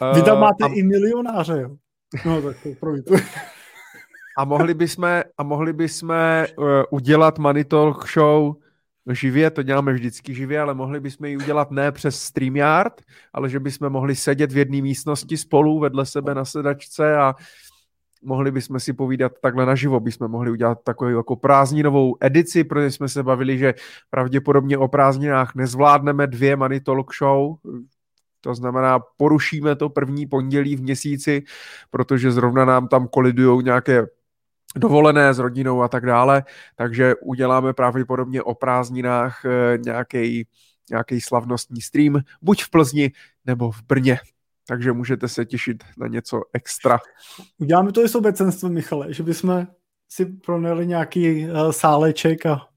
Vy 0.14 0.22
tam 0.22 0.40
máte 0.40 0.64
uh, 0.64 0.70
a... 0.70 0.74
i 0.74 0.82
milionáře, 0.82 1.60
jo? 1.60 1.70
No 2.26 2.42
tak 2.42 2.56
to 2.62 3.14
A 4.38 4.44
mohli 4.44 4.74
bychom, 4.74 5.22
a 5.38 5.42
mohli 5.42 5.72
bychom 5.72 6.10
uh, 6.58 6.66
udělat 6.90 7.38
Money 7.38 7.64
Talk 7.64 8.10
Show 8.12 8.54
živě, 9.14 9.50
to 9.50 9.62
děláme 9.62 9.92
vždycky 9.92 10.34
živě, 10.34 10.60
ale 10.60 10.74
mohli 10.74 11.00
bychom 11.00 11.26
ji 11.26 11.36
udělat 11.36 11.70
ne 11.70 11.92
přes 11.92 12.20
StreamYard, 12.20 13.02
ale 13.32 13.48
že 13.48 13.60
bychom 13.60 13.90
mohli 13.90 14.16
sedět 14.16 14.52
v 14.52 14.56
jedné 14.56 14.82
místnosti 14.82 15.36
spolu 15.36 15.78
vedle 15.78 16.06
sebe 16.06 16.34
na 16.34 16.44
sedačce 16.44 17.16
a 17.16 17.34
mohli 18.22 18.50
bychom 18.50 18.80
si 18.80 18.92
povídat 18.92 19.32
takhle 19.42 19.66
naživo, 19.66 20.00
bychom 20.00 20.30
mohli 20.30 20.50
udělat 20.50 20.78
takovou 20.84 21.10
jako 21.10 21.36
prázdninovou 21.36 22.16
edici, 22.20 22.64
protože 22.64 22.90
jsme 22.90 23.08
se 23.08 23.22
bavili, 23.22 23.58
že 23.58 23.74
pravděpodobně 24.10 24.78
o 24.78 24.88
prázdninách 24.88 25.54
nezvládneme 25.54 26.26
dvě 26.26 26.56
Money 26.56 26.80
Talk 26.80 27.14
Show, 27.14 27.56
to 28.40 28.54
znamená, 28.54 28.98
porušíme 29.16 29.76
to 29.76 29.88
první 29.88 30.26
pondělí 30.26 30.76
v 30.76 30.82
měsíci, 30.82 31.42
protože 31.90 32.32
zrovna 32.32 32.64
nám 32.64 32.88
tam 32.88 33.08
kolidují 33.08 33.64
nějaké 33.64 34.06
dovolené 34.76 35.34
s 35.34 35.38
rodinou 35.38 35.82
a 35.82 35.88
tak 35.88 36.06
dále, 36.06 36.44
takže 36.76 37.14
uděláme 37.22 37.72
pravděpodobně 37.72 38.42
o 38.42 38.54
prázdninách 38.54 39.42
nějaký, 39.84 40.40
eh, 40.40 40.44
nějaký 40.90 41.20
slavnostní 41.20 41.80
stream, 41.80 42.20
buď 42.42 42.62
v 42.62 42.70
Plzni 42.70 43.12
nebo 43.46 43.70
v 43.70 43.82
Brně. 43.82 44.18
Takže 44.66 44.92
můžete 44.92 45.28
se 45.28 45.44
těšit 45.44 45.84
na 45.98 46.06
něco 46.06 46.42
extra. 46.52 46.98
Uděláme 47.58 47.92
to 47.92 48.04
i 48.04 48.08
s 48.08 48.14
obecenstvem, 48.14 48.72
Michale, 48.72 49.12
že 49.12 49.22
bychom 49.22 49.66
si 50.08 50.26
proneli 50.26 50.86
nějaký 50.86 51.44
uh, 51.44 51.70
sáleček 51.70 52.46
a 52.46 52.68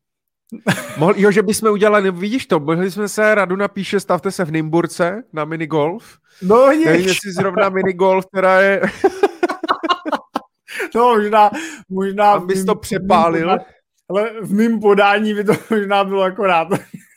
Mohli, 0.98 1.22
jo, 1.22 1.32
že 1.32 1.42
bychom 1.42 1.72
udělali, 1.72 2.12
vidíš 2.12 2.46
to, 2.46 2.60
mohli 2.60 2.92
jsme 2.92 3.08
se, 3.08 3.36
Radu 3.36 3.56
napíše, 3.56 4.00
stavte 4.00 4.32
se 4.32 4.46
v 4.46 4.52
Nimburce 4.52 5.24
na 5.34 5.46
minigolf. 5.46 6.18
No, 6.42 6.68
Nevím, 6.68 7.08
jestli 7.08 7.32
zrovna 7.32 7.70
minigolf, 7.70 8.26
která 8.26 8.62
je... 8.62 8.82
no, 10.96 11.16
možná, 11.16 11.52
možná... 11.90 12.32
Abys 12.32 12.58
mým, 12.58 12.66
to 12.66 12.76
přepálil. 12.76 13.50
Podání, 13.50 13.66
ale 14.10 14.32
v 14.42 14.54
mém 14.54 14.80
podání 14.80 15.34
by 15.34 15.44
to 15.44 15.54
možná 15.70 16.04
bylo 16.04 16.22
akorát. 16.22 16.68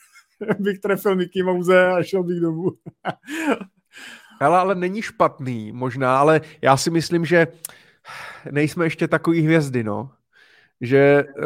bych 0.58 0.78
trefil 0.78 1.16
Mickey 1.16 1.42
Mouse 1.42 1.86
a 1.86 2.02
šel 2.02 2.22
bych 2.22 2.40
domů. 2.40 2.70
ale, 4.40 4.58
ale 4.58 4.74
není 4.74 5.02
špatný 5.02 5.72
možná, 5.72 6.18
ale 6.18 6.40
já 6.62 6.76
si 6.76 6.90
myslím, 6.90 7.24
že 7.24 7.46
nejsme 8.50 8.86
ještě 8.86 9.08
takový 9.08 9.40
hvězdy, 9.40 9.84
no 9.84 10.10
že 10.80 11.24
uh, 11.24 11.44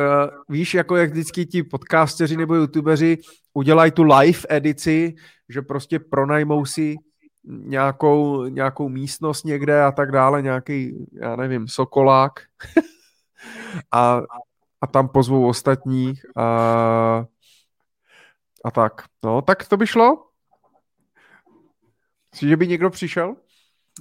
víš, 0.49 0.75
jako 0.75 0.97
jak 0.97 1.11
vždycky 1.11 1.47
ti 1.47 1.63
podcasteři 1.63 2.37
nebo 2.37 2.55
youtubeři 2.55 3.19
udělají 3.55 3.93
tu 3.93 4.03
live 4.03 4.39
edici, 4.49 5.15
že 5.49 5.63
prostě 5.63 5.99
pronajmou 5.99 6.65
si 6.65 6.97
nějakou, 7.49 8.45
nějakou 8.45 8.89
místnost 8.89 9.45
někde 9.45 9.83
a 9.83 9.93
tak 9.93 10.13
dále, 10.13 10.43
nějaký, 10.43 11.07
já 11.13 11.37
nevím, 11.37 11.69
sokolák 11.69 12.33
a, 13.93 14.21
a 14.81 14.87
tam 14.87 15.09
pozvou 15.09 15.49
ostatní 15.49 16.15
a, 16.37 17.25
a 18.65 18.71
tak. 18.71 18.93
No, 19.25 19.43
tak 19.43 19.69
to 19.69 19.77
by 19.77 19.87
šlo? 19.87 20.25
Myslíš, 22.33 22.49
že 22.49 22.57
by 22.57 22.69
někdo 22.69 22.91
přišel? 22.91 23.37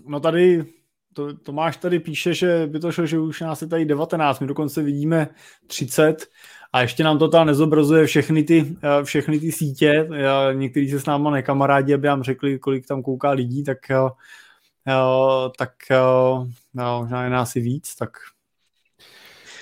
No 0.07 0.19
tady 0.19 0.65
to, 1.13 1.37
Tomáš 1.37 1.77
tady 1.77 1.99
píše, 1.99 2.33
že 2.33 2.67
by 2.67 2.79
to 2.79 2.91
šlo, 2.91 3.05
že 3.05 3.19
už 3.19 3.41
nás 3.41 3.61
je 3.61 3.67
tady 3.67 3.85
19, 3.85 4.39
my 4.39 4.47
dokonce 4.47 4.83
vidíme 4.83 5.27
30 5.67 6.29
a 6.77 6.81
ještě 6.81 7.03
nám 7.03 7.19
to 7.19 7.27
tam 7.27 7.47
nezobrazuje 7.47 8.05
všechny 8.05 8.43
ty, 8.43 8.75
eh, 8.83 9.03
všechny 9.03 9.39
ty 9.39 9.51
sítě. 9.51 10.09
Někteří 10.53 10.89
se 10.89 10.99
s 10.99 11.05
náma 11.05 11.31
nekamarádí, 11.31 11.93
aby 11.93 12.07
nám 12.07 12.23
řekli, 12.23 12.59
kolik 12.59 12.87
tam 12.87 13.03
kouká 13.03 13.31
lidí, 13.31 13.63
tak, 13.63 13.91
eh, 13.91 13.95
eh, 14.87 15.49
tak 15.57 15.71
no, 16.73 16.99
možná 17.01 17.23
je 17.23 17.29
nás 17.29 17.55
i 17.55 17.59
víc, 17.59 17.95
tak 17.95 18.09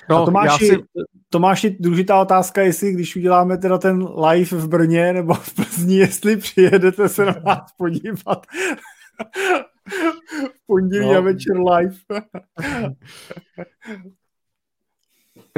No, 0.10 0.26
Tomáši, 0.26 0.66
si... 0.66 0.84
Tomáši, 1.30 1.78
důležitá 1.80 2.22
otázka, 2.22 2.62
jestli 2.62 2.94
když 2.94 3.16
uděláme 3.16 3.58
teda 3.58 3.78
ten 3.78 4.08
live 4.30 4.58
v 4.58 4.68
Brně 4.68 5.14
nebo 5.14 5.34
v 5.34 5.56
Plzni, 5.56 5.98
jestli 5.98 6.38
přijedete 6.38 7.10
se 7.10 7.26
na 7.26 7.36
nás 7.46 7.72
podívat 7.78 8.46
pondělí 10.68 11.06
no. 11.06 11.18
a 11.18 11.20
večer 11.20 11.58
live. 11.58 11.96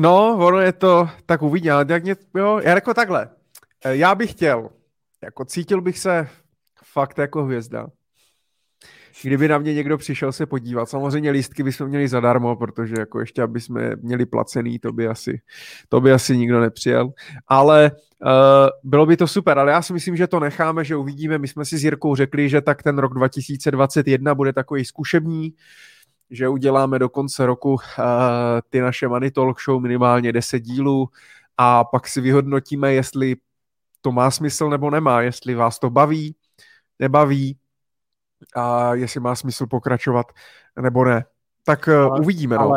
no, 0.02 0.38
ono 0.38 0.60
je 0.60 0.74
to, 0.74 1.10
tak 1.26 1.41
uvidíme, 1.41 1.74
ale 1.74 1.86
jak 1.90 2.03
mě, 2.03 2.15
jo, 2.36 2.60
já 2.64 2.76
jako 2.76 2.94
takhle, 2.94 3.30
eh, 3.86 3.95
já 3.95 4.15
bych 4.15 4.32
chtěl, 4.32 4.69
jako 5.24 5.45
cítil 5.45 5.82
bych 5.82 5.99
se 5.99 6.28
fakt 6.84 7.18
jako 7.18 7.44
hvězda 7.44 7.88
kdyby 9.24 9.48
na 9.48 9.57
mě 9.57 9.74
někdo 9.74 9.98
přišel 9.98 10.32
se 10.32 10.45
podívat. 10.45 10.90
Samozřejmě 10.90 11.32
lístky 11.32 11.64
bychom 11.64 11.88
měli 11.88 12.07
zadarmo, 12.07 12.56
protože 12.56 12.95
jako 12.99 13.19
ještě, 13.19 13.41
aby 13.41 13.61
jsme 13.61 13.95
měli 13.95 14.26
placený, 14.26 14.80
to 14.80 14.94
by 14.94 15.07
asi, 15.07 15.41
to 15.90 16.02
by 16.02 16.11
asi 16.11 16.38
nikdo 16.38 16.60
nepřijel. 16.60 17.10
Ale 17.48 17.91
uh, 18.26 18.30
bylo 18.84 19.06
by 19.06 19.18
to 19.18 19.28
super, 19.28 19.60
ale 19.60 19.72
já 19.72 19.82
si 19.82 19.94
myslím, 19.94 20.15
že 20.15 20.28
to 20.28 20.40
necháme, 20.40 20.84
že 20.84 20.95
uvidíme. 20.95 21.38
My 21.38 21.48
jsme 21.48 21.65
si 21.65 21.78
s 21.78 21.84
Jirkou 21.84 22.15
řekli, 22.15 22.49
že 22.49 22.61
tak 22.61 22.84
ten 22.84 22.98
rok 22.98 23.14
2021 23.14 24.36
bude 24.36 24.53
takový 24.53 24.86
zkušební, 24.86 25.53
že 26.29 26.49
uděláme 26.49 26.99
do 26.99 27.09
konce 27.09 27.45
roku 27.45 27.73
uh, 27.73 27.79
ty 28.69 28.81
naše 28.81 29.07
Money 29.07 29.31
Talk 29.31 29.61
Show 29.61 29.81
minimálně 29.81 30.33
10 30.33 30.59
dílů 30.59 31.09
a 31.57 31.83
pak 31.83 32.07
si 32.07 32.21
vyhodnotíme, 32.21 32.93
jestli 32.93 33.35
to 34.01 34.11
má 34.11 34.31
smysl 34.31 34.69
nebo 34.69 34.89
nemá, 34.89 35.21
jestli 35.21 35.55
vás 35.55 35.79
to 35.79 35.89
baví, 35.89 36.35
nebaví, 36.99 37.57
a 38.55 38.93
jestli 38.93 39.19
má 39.19 39.35
smysl 39.35 39.67
pokračovat 39.67 40.25
nebo 40.81 41.05
ne. 41.05 41.25
Tak 41.63 41.87
eh, 41.87 41.95
ale, 41.95 42.19
uvidíme. 42.19 42.55
No. 42.55 42.73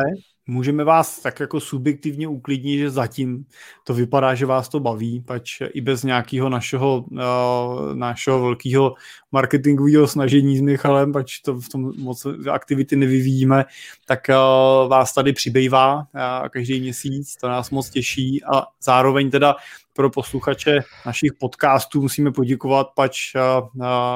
Můžeme 0.51 0.85
vás 0.85 1.21
tak 1.21 1.41
jako 1.41 1.61
subjektivně 1.61 2.29
uklidnit, 2.29 2.79
že 2.79 2.91
zatím 2.91 3.45
to 3.85 3.95
vypadá, 3.95 4.35
že 4.35 4.47
vás 4.47 4.69
to 4.69 4.81
baví, 4.81 5.21
pač 5.21 5.63
i 5.73 5.81
bez 5.81 6.03
nějakého 6.03 6.49
našeho, 6.49 7.05
uh, 7.11 7.95
našeho 7.95 8.43
velkého 8.43 8.95
marketingového 9.33 10.09
snažení 10.09 10.59
s 10.59 10.61
Michalem, 10.61 11.13
pač 11.13 11.39
to 11.39 11.61
v 11.61 11.69
tom 11.69 11.93
moc 11.99 12.27
aktivity 12.51 12.97
nevyvíjíme, 12.97 13.65
tak 14.07 14.21
uh, 14.29 14.89
vás 14.89 15.15
tady 15.15 15.33
přibývá 15.33 15.97
uh, 15.97 16.03
každý 16.49 16.81
měsíc, 16.81 17.37
to 17.37 17.49
nás 17.49 17.71
moc 17.71 17.91
těší 17.91 18.45
a 18.45 18.63
zároveň 18.83 19.31
teda 19.31 19.57
pro 19.93 20.11
posluchače 20.11 20.81
našich 21.07 21.33
podcastů 21.33 22.03
musíme 22.03 22.33
poděkovat, 22.33 22.87
pač 22.95 23.33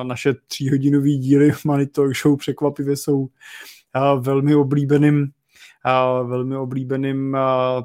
naše 0.03 0.35
tříhodinové 0.47 1.09
díly 1.11 1.53
Money 1.65 1.87
Talk 1.87 2.17
Show 2.17 2.37
překvapivě 2.37 2.97
jsou 2.97 3.29
velmi 4.21 4.55
oblíbeným 4.55 5.33
velmi 6.23 6.57
oblíbeným 6.57 7.37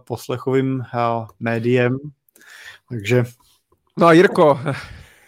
poslechovým 0.07 0.83
médiem. 1.39 1.97
Takže... 2.89 3.23
No 3.97 4.07
a 4.07 4.13
Jirko, 4.13 4.59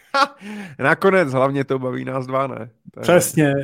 nakonec 0.79 1.33
hlavně 1.33 1.63
to 1.63 1.79
baví 1.79 2.05
nás 2.05 2.27
dva, 2.27 2.47
ne? 2.47 2.69
Přesně. 3.01 3.53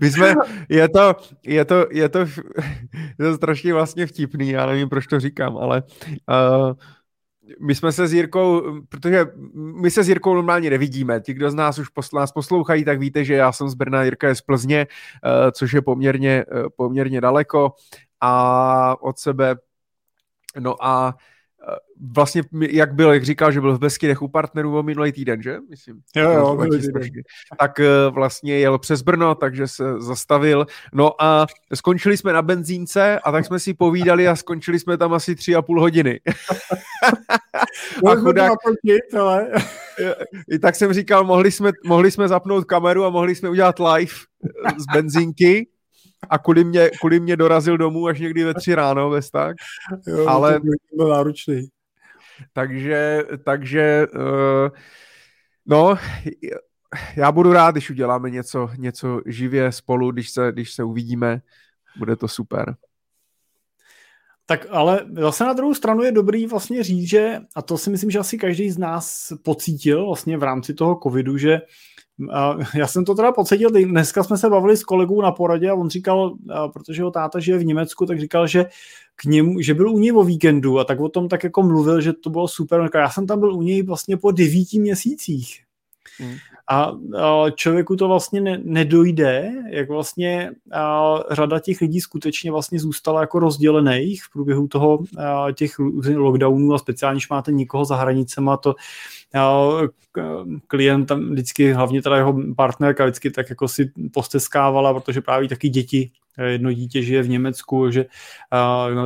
My 0.00 0.10
jsme, 0.10 0.34
je 0.68 0.88
to, 0.88 1.16
je 1.42 1.64
to, 1.64 1.86
je 1.90 2.08
to, 2.08 2.18
je 3.18 3.24
to 3.30 3.34
strašně 3.36 3.74
vlastně 3.74 4.06
vtipný, 4.06 4.50
já 4.50 4.66
nevím, 4.66 4.88
proč 4.88 5.06
to 5.06 5.20
říkám, 5.20 5.56
ale 5.56 5.82
uh, 5.82 6.72
my 7.60 7.74
jsme 7.74 7.92
se 7.92 8.08
s 8.08 8.12
Jirkou, 8.12 8.62
protože 8.88 9.26
my 9.54 9.90
se 9.90 10.04
s 10.04 10.08
Jirkou 10.08 10.34
normálně 10.34 10.70
nevidíme. 10.70 11.20
Ti, 11.20 11.34
kdo 11.34 11.50
z 11.50 11.54
nás 11.54 11.78
už 11.78 11.88
posl- 11.88 12.16
nás 12.16 12.32
poslouchají, 12.32 12.84
tak 12.84 12.98
víte, 12.98 13.24
že 13.24 13.34
já 13.34 13.52
jsem 13.52 13.68
z 13.68 13.74
Brna, 13.74 14.02
Jirka 14.02 14.28
je 14.28 14.34
z 14.34 14.40
Plzně, 14.40 14.86
uh, 14.86 15.50
což 15.52 15.72
je 15.72 15.82
poměrně, 15.82 16.44
uh, 16.44 16.68
poměrně 16.76 17.20
daleko 17.20 17.72
a 18.20 19.02
od 19.02 19.18
sebe. 19.18 19.56
No 20.58 20.84
a 20.84 21.14
vlastně, 22.12 22.42
jak 22.70 22.94
byl, 22.94 23.12
jak 23.12 23.24
říkal, 23.24 23.52
že 23.52 23.60
byl 23.60 23.76
v 23.76 23.80
Beskydech 23.80 24.22
u 24.22 24.28
partnerů 24.28 24.78
o 24.78 24.82
minulý 24.82 25.12
týden, 25.12 25.42
že? 25.42 25.58
Myslím. 25.70 26.00
Jo, 26.16 26.30
jo, 26.30 26.56
Tak 27.58 27.80
eh, 27.80 27.86
vlastně 28.10 28.58
jel 28.58 28.78
přes 28.78 29.02
Brno, 29.02 29.34
takže 29.34 29.68
se 29.68 30.00
zastavil. 30.00 30.66
No 30.92 31.22
a 31.22 31.46
skončili 31.74 32.16
jsme 32.16 32.32
na 32.32 32.42
benzínce 32.42 33.18
a 33.18 33.32
tak 33.32 33.46
jsme 33.46 33.58
si 33.58 33.74
povídali 33.74 34.28
a 34.28 34.36
skončili 34.36 34.78
jsme 34.78 34.96
tam 34.96 35.12
asi 35.14 35.34
tři 35.34 35.54
a 35.54 35.62
půl 35.62 35.80
hodiny. 35.80 36.20
a 38.10 38.14
chudák... 38.14 38.52
ale... 39.18 39.48
I 40.50 40.58
tak 40.58 40.74
jsem 40.76 40.92
říkal, 40.92 41.24
mohli 41.24 41.50
jsme, 41.50 41.72
mohli 41.84 42.10
jsme 42.10 42.28
zapnout 42.28 42.64
kameru 42.64 43.04
a 43.04 43.10
mohli 43.10 43.34
jsme 43.34 43.48
udělat 43.48 43.74
live 43.78 44.12
z 44.78 44.84
benzínky 44.92 45.68
a 46.30 46.38
kvůli 46.38 46.64
mě, 46.64 46.90
kvůli 47.00 47.20
mě 47.20 47.36
dorazil 47.36 47.78
domů 47.78 48.06
až 48.06 48.20
někdy 48.20 48.44
ve 48.44 48.54
tři 48.54 48.74
ráno, 48.74 49.10
bez 49.10 49.30
tak. 49.30 49.56
Jo, 50.06 50.26
ale 50.28 50.60
byl 50.94 51.08
náročný. 51.08 51.68
Takže, 52.52 53.22
takže 53.44 54.06
uh, 54.14 54.68
no, 55.66 55.96
já 57.16 57.32
budu 57.32 57.52
rád, 57.52 57.70
když 57.70 57.90
uděláme 57.90 58.30
něco, 58.30 58.70
něco 58.76 59.20
živě 59.26 59.72
spolu, 59.72 60.10
když 60.10 60.30
se, 60.30 60.52
když 60.52 60.72
se 60.72 60.84
uvidíme, 60.84 61.40
bude 61.98 62.16
to 62.16 62.28
super. 62.28 62.76
Tak 64.46 64.66
ale 64.70 65.06
zase 65.12 65.44
na 65.44 65.52
druhou 65.52 65.74
stranu 65.74 66.02
je 66.02 66.12
dobrý 66.12 66.46
vlastně 66.46 66.82
říct, 66.82 67.08
že, 67.08 67.40
a 67.56 67.62
to 67.62 67.78
si 67.78 67.90
myslím, 67.90 68.10
že 68.10 68.18
asi 68.18 68.38
každý 68.38 68.70
z 68.70 68.78
nás 68.78 69.32
pocítil 69.42 70.06
vlastně 70.06 70.38
v 70.38 70.42
rámci 70.42 70.74
toho 70.74 71.00
covidu, 71.02 71.38
že 71.38 71.60
já 72.74 72.86
jsem 72.86 73.04
to 73.04 73.14
teda 73.14 73.32
pocítil, 73.32 73.70
dneska 73.70 74.22
jsme 74.22 74.38
se 74.38 74.50
bavili 74.50 74.76
s 74.76 74.84
kolegou 74.84 75.22
na 75.22 75.32
poradě 75.32 75.70
a 75.70 75.74
on 75.74 75.90
říkal, 75.90 76.34
protože 76.72 77.00
jeho 77.00 77.10
táta 77.10 77.40
žije 77.40 77.58
v 77.58 77.64
Německu, 77.64 78.06
tak 78.06 78.20
říkal, 78.20 78.46
že 78.46 78.66
k 79.16 79.24
němu, 79.24 79.60
že 79.60 79.74
byl 79.74 79.90
u 79.90 79.98
něj 79.98 80.12
o 80.12 80.24
víkendu 80.24 80.78
a 80.78 80.84
tak 80.84 81.00
o 81.00 81.08
tom 81.08 81.28
tak 81.28 81.44
jako 81.44 81.62
mluvil, 81.62 82.00
že 82.00 82.12
to 82.12 82.30
bylo 82.30 82.48
super. 82.48 82.90
Já 82.94 83.10
jsem 83.10 83.26
tam 83.26 83.40
byl 83.40 83.54
u 83.54 83.62
něj 83.62 83.82
vlastně 83.82 84.16
po 84.16 84.30
devíti 84.30 84.80
měsících. 84.80 85.62
Hmm. 86.18 86.34
A, 86.70 86.82
a 86.82 87.50
člověku 87.50 87.96
to 87.96 88.08
vlastně 88.08 88.40
ne, 88.40 88.60
nedojde, 88.64 89.52
jak 89.70 89.88
vlastně 89.88 90.50
a, 90.72 91.14
řada 91.30 91.60
těch 91.60 91.80
lidí 91.80 92.00
skutečně 92.00 92.50
vlastně 92.50 92.80
zůstala 92.80 93.20
jako 93.20 93.38
rozdělených 93.38 94.24
v 94.24 94.32
průběhu 94.32 94.68
toho 94.68 94.98
a, 95.18 95.52
těch 95.52 95.78
lockdownů 96.16 96.74
a 96.74 96.78
speciálně, 96.78 97.16
když 97.16 97.28
máte 97.28 97.52
nikoho 97.52 97.84
za 97.84 97.96
hranicema, 97.96 98.56
to 98.56 98.74
klient 100.66 101.06
tam 101.06 101.30
vždycky, 101.30 101.72
hlavně 101.72 102.02
teda 102.02 102.16
jeho 102.16 102.36
partnerka 102.56 103.04
vždycky 103.04 103.30
tak 103.30 103.50
jako 103.50 103.68
si 103.68 103.92
posteskávala, 104.12 104.94
protože 104.94 105.20
právě 105.20 105.48
taky 105.48 105.68
děti, 105.68 106.10
jedno 106.44 106.72
dítě 106.72 107.02
žije 107.02 107.22
v 107.22 107.28
Německu, 107.28 107.90
že 107.90 108.06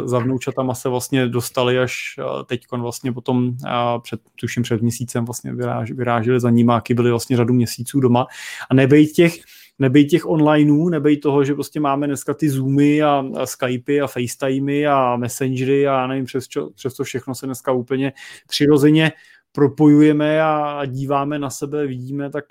za 0.04 0.18
vnoučatama 0.18 0.74
se 0.74 0.88
vlastně 0.88 1.28
dostali 1.28 1.78
až 1.78 2.20
teď 2.46 2.64
vlastně 2.72 3.12
potom 3.12 3.56
před, 4.02 4.20
tuším 4.40 4.62
před 4.62 4.82
měsícem 4.82 5.24
vlastně 5.24 5.54
vyráž, 5.54 5.90
vyráželi 5.90 6.40
za 6.40 6.50
nímáky, 6.50 6.94
byli 6.94 7.10
vlastně 7.10 7.36
řadu 7.36 7.54
měsíců 7.54 8.00
doma. 8.00 8.26
A 8.70 8.74
nebejt 8.74 9.12
těch 9.12 9.34
nebej 9.78 10.06
těch 10.06 10.26
onlineů, 10.26 10.88
nebej 10.88 11.16
toho, 11.16 11.44
že 11.44 11.54
prostě 11.54 11.80
máme 11.80 12.06
dneska 12.06 12.34
ty 12.34 12.50
Zoomy 12.50 13.02
a, 13.02 13.24
a 13.36 13.46
Skypey 13.46 14.02
a 14.02 14.06
FaceTimey 14.06 14.86
a 14.86 15.16
Messengery 15.16 15.88
a 15.88 15.92
já 15.92 16.06
nevím, 16.06 16.24
přes, 16.24 16.48
čo, 16.48 16.70
přes 16.70 16.94
to 16.94 17.04
všechno 17.04 17.34
se 17.34 17.46
dneska 17.46 17.72
úplně 17.72 18.12
přirozeně 18.48 19.12
propojujeme 19.52 20.42
a 20.42 20.84
díváme 20.86 21.38
na 21.38 21.50
sebe, 21.50 21.86
vidíme, 21.86 22.30
tak, 22.30 22.44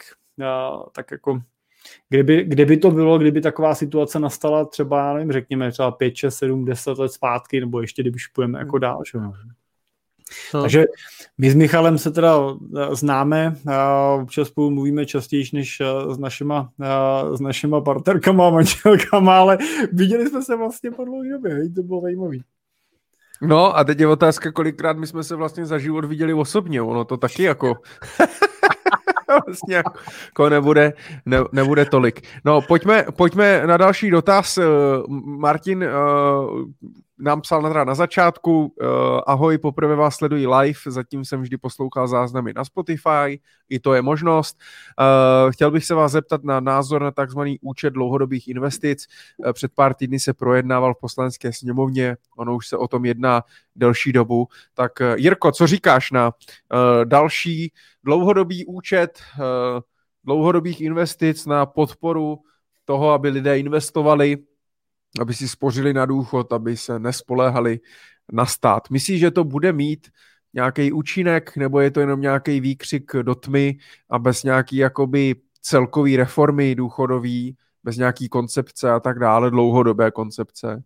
tak 0.91 1.11
jako 1.11 1.41
Kdyby, 2.09 2.43
kdyby 2.43 2.77
to 2.77 2.91
bylo, 2.91 3.17
kdyby 3.17 3.41
taková 3.41 3.75
situace 3.75 4.19
nastala 4.19 4.65
třeba, 4.65 5.07
já 5.07 5.13
nevím, 5.13 5.31
řekněme 5.31 5.71
třeba 5.71 5.91
5, 5.91 6.15
6, 6.15 6.37
7, 6.37 6.65
10 6.65 6.97
let 6.97 7.11
zpátky, 7.11 7.59
nebo 7.59 7.81
ještě 7.81 8.03
když 8.03 8.27
půjdeme 8.27 8.59
jako 8.59 8.77
dál. 8.77 9.01
Že? 9.11 9.19
No. 9.19 9.33
Takže 10.61 10.85
my 11.37 11.51
s 11.51 11.55
Michalem 11.55 11.97
se 11.97 12.11
teda 12.11 12.35
známe, 12.91 13.55
a 13.67 14.13
občas 14.21 14.47
spolu 14.47 14.69
mluvíme 14.69 15.05
častěji 15.05 15.45
než 15.53 15.81
s 16.09 16.17
našima, 16.17 16.71
s 17.33 17.39
našima 17.39 17.81
partnerkama 17.81 18.47
a 18.47 18.49
manželkama, 18.49 19.37
ale 19.37 19.57
viděli 19.91 20.29
jsme 20.29 20.41
se 20.41 20.55
vlastně 20.55 20.91
po 20.91 21.05
dlouhé 21.05 21.29
době, 21.29 21.69
to 21.75 21.83
bylo 21.83 22.01
zajímavé. 22.01 22.37
No 23.41 23.77
a 23.77 23.83
teď 23.83 23.99
je 23.99 24.07
otázka, 24.07 24.51
kolikrát 24.51 24.97
my 24.97 25.07
jsme 25.07 25.23
se 25.23 25.35
vlastně 25.35 25.65
za 25.65 25.77
život 25.77 26.05
viděli 26.05 26.33
osobně, 26.33 26.81
ono 26.81 27.05
to 27.05 27.17
taky 27.17 27.43
jako... 27.43 27.75
vlastně 29.45 29.75
jako 29.75 30.49
nebude, 30.49 30.93
ne, 31.25 31.37
nebude 31.51 31.85
tolik. 31.85 32.21
No, 32.45 32.61
pojďme, 32.61 33.05
pojďme 33.15 33.67
na 33.67 33.77
další 33.77 34.09
dotaz. 34.09 34.59
Martin 35.25 35.85
nám 37.21 37.41
psal 37.41 37.61
na, 37.61 37.83
na 37.83 37.95
začátku, 37.95 38.65
uh, 38.65 38.87
ahoj, 39.27 39.57
poprvé 39.57 39.95
vás 39.95 40.15
sleduji 40.15 40.47
live, 40.47 40.79
zatím 40.87 41.25
jsem 41.25 41.41
vždy 41.41 41.57
poslouchal 41.57 42.07
záznamy 42.07 42.53
na 42.53 42.65
Spotify, 42.65 43.39
i 43.69 43.79
to 43.79 43.93
je 43.93 44.01
možnost. 44.01 44.57
Uh, 44.99 45.51
chtěl 45.51 45.71
bych 45.71 45.85
se 45.85 45.95
vás 45.95 46.11
zeptat 46.11 46.43
na 46.43 46.59
názor 46.59 47.01
na 47.01 47.11
takzvaný 47.11 47.59
účet 47.61 47.89
dlouhodobých 47.89 48.47
investic. 48.47 49.05
Uh, 49.37 49.53
před 49.53 49.71
pár 49.75 49.93
týdny 49.93 50.19
se 50.19 50.33
projednával 50.33 50.93
v 50.93 50.99
poslanecké 50.99 51.53
sněmovně, 51.53 52.17
ono 52.37 52.55
už 52.55 52.67
se 52.67 52.77
o 52.77 52.87
tom 52.87 53.05
jedná 53.05 53.43
delší 53.75 54.11
dobu. 54.13 54.47
Tak 54.73 54.91
uh, 55.01 55.15
Jirko, 55.15 55.51
co 55.51 55.67
říkáš 55.67 56.11
na 56.11 56.27
uh, 56.27 57.05
další 57.05 57.73
dlouhodobý 58.03 58.65
účet 58.65 59.19
uh, 59.39 59.45
dlouhodobých 60.23 60.81
investic 60.81 61.45
na 61.45 61.65
podporu 61.65 62.39
toho, 62.85 63.11
aby 63.11 63.29
lidé 63.29 63.59
investovali 63.59 64.37
aby 65.19 65.33
si 65.33 65.47
spořili 65.47 65.93
na 65.93 66.05
důchod, 66.05 66.53
aby 66.53 66.77
se 66.77 66.99
nespoléhali 66.99 67.79
na 68.31 68.45
stát. 68.45 68.89
Myslíš, 68.89 69.19
že 69.19 69.31
to 69.31 69.43
bude 69.43 69.73
mít 69.73 70.07
nějaký 70.53 70.91
účinek, 70.91 71.57
nebo 71.57 71.79
je 71.79 71.91
to 71.91 71.99
jenom 71.99 72.21
nějaký 72.21 72.59
výkřik 72.59 73.11
do 73.21 73.35
tmy 73.35 73.77
a 74.09 74.19
bez 74.19 74.43
nějaký 74.43 74.77
jakoby 74.77 75.35
celkový 75.61 76.17
reformy 76.17 76.75
důchodový, 76.75 77.57
bez 77.83 77.97
nějaký 77.97 78.29
koncepce 78.29 78.91
a 78.91 78.99
tak 78.99 79.19
dále, 79.19 79.51
dlouhodobé 79.51 80.11
koncepce, 80.11 80.83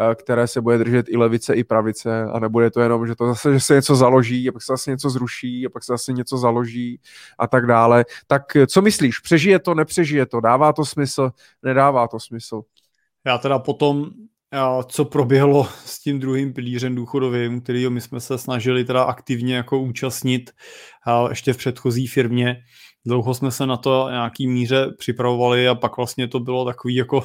eh, 0.00 0.14
které 0.14 0.46
se 0.46 0.60
bude 0.60 0.78
držet 0.78 1.06
i 1.08 1.16
levice, 1.16 1.54
i 1.54 1.64
pravice 1.64 2.24
a 2.24 2.38
nebude 2.38 2.70
to 2.70 2.80
jenom, 2.80 3.06
že 3.06 3.14
to 3.14 3.26
zase, 3.26 3.52
že 3.52 3.60
se 3.60 3.74
něco 3.74 3.96
založí 3.96 4.48
a 4.48 4.52
pak 4.52 4.62
se 4.62 4.72
zase 4.72 4.90
něco 4.90 5.10
zruší 5.10 5.66
a 5.66 5.70
pak 5.70 5.84
se 5.84 5.92
zase 5.92 6.12
něco 6.12 6.38
založí 6.38 7.00
a 7.38 7.46
tak 7.46 7.66
dále. 7.66 8.04
Tak 8.26 8.42
co 8.66 8.82
myslíš? 8.82 9.18
Přežije 9.18 9.58
to, 9.58 9.74
nepřežije 9.74 10.26
to? 10.26 10.40
Dává 10.40 10.72
to 10.72 10.84
smysl? 10.84 11.30
Nedává 11.62 12.08
to 12.08 12.20
smysl? 12.20 12.62
Já 13.26 13.38
teda 13.38 13.58
potom, 13.58 14.10
co 14.88 15.04
proběhlo 15.04 15.68
s 15.84 16.00
tím 16.00 16.20
druhým 16.20 16.52
pilířem 16.52 16.94
důchodovým, 16.94 17.60
který 17.60 17.88
my 17.88 18.00
jsme 18.00 18.20
se 18.20 18.38
snažili 18.38 18.84
teda 18.84 19.02
aktivně 19.02 19.56
jako 19.56 19.80
účastnit 19.80 20.50
ještě 21.28 21.52
v 21.52 21.56
předchozí 21.56 22.06
firmě, 22.06 22.56
dlouho 23.06 23.34
jsme 23.34 23.50
se 23.50 23.66
na 23.66 23.76
to 23.76 24.06
nějaký 24.10 24.46
míře 24.46 24.86
připravovali 24.98 25.68
a 25.68 25.74
pak 25.74 25.96
vlastně 25.96 26.28
to 26.28 26.40
bylo 26.40 26.64
takový 26.64 26.94
jako 26.94 27.22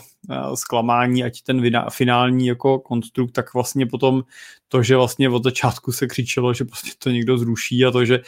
zklamání, 0.56 1.23
ať 1.23 1.41
ten 1.41 1.72
finální 1.91 2.48
jako 2.48 2.80
konstrukt, 2.80 3.32
tak 3.32 3.53
vlastně 3.53 3.86
potom 3.86 4.23
to, 4.68 4.84
že 4.84 4.98
vlastně 4.98 5.30
od 5.30 5.44
začátku 5.44 5.91
se 5.91 6.07
křičelo, 6.07 6.53
že 6.53 6.65
prostě 6.65 6.91
to 6.98 7.10
někdo 7.10 7.38
zruší 7.38 7.86
a 7.86 7.91
to, 7.91 8.06
že 8.06 8.19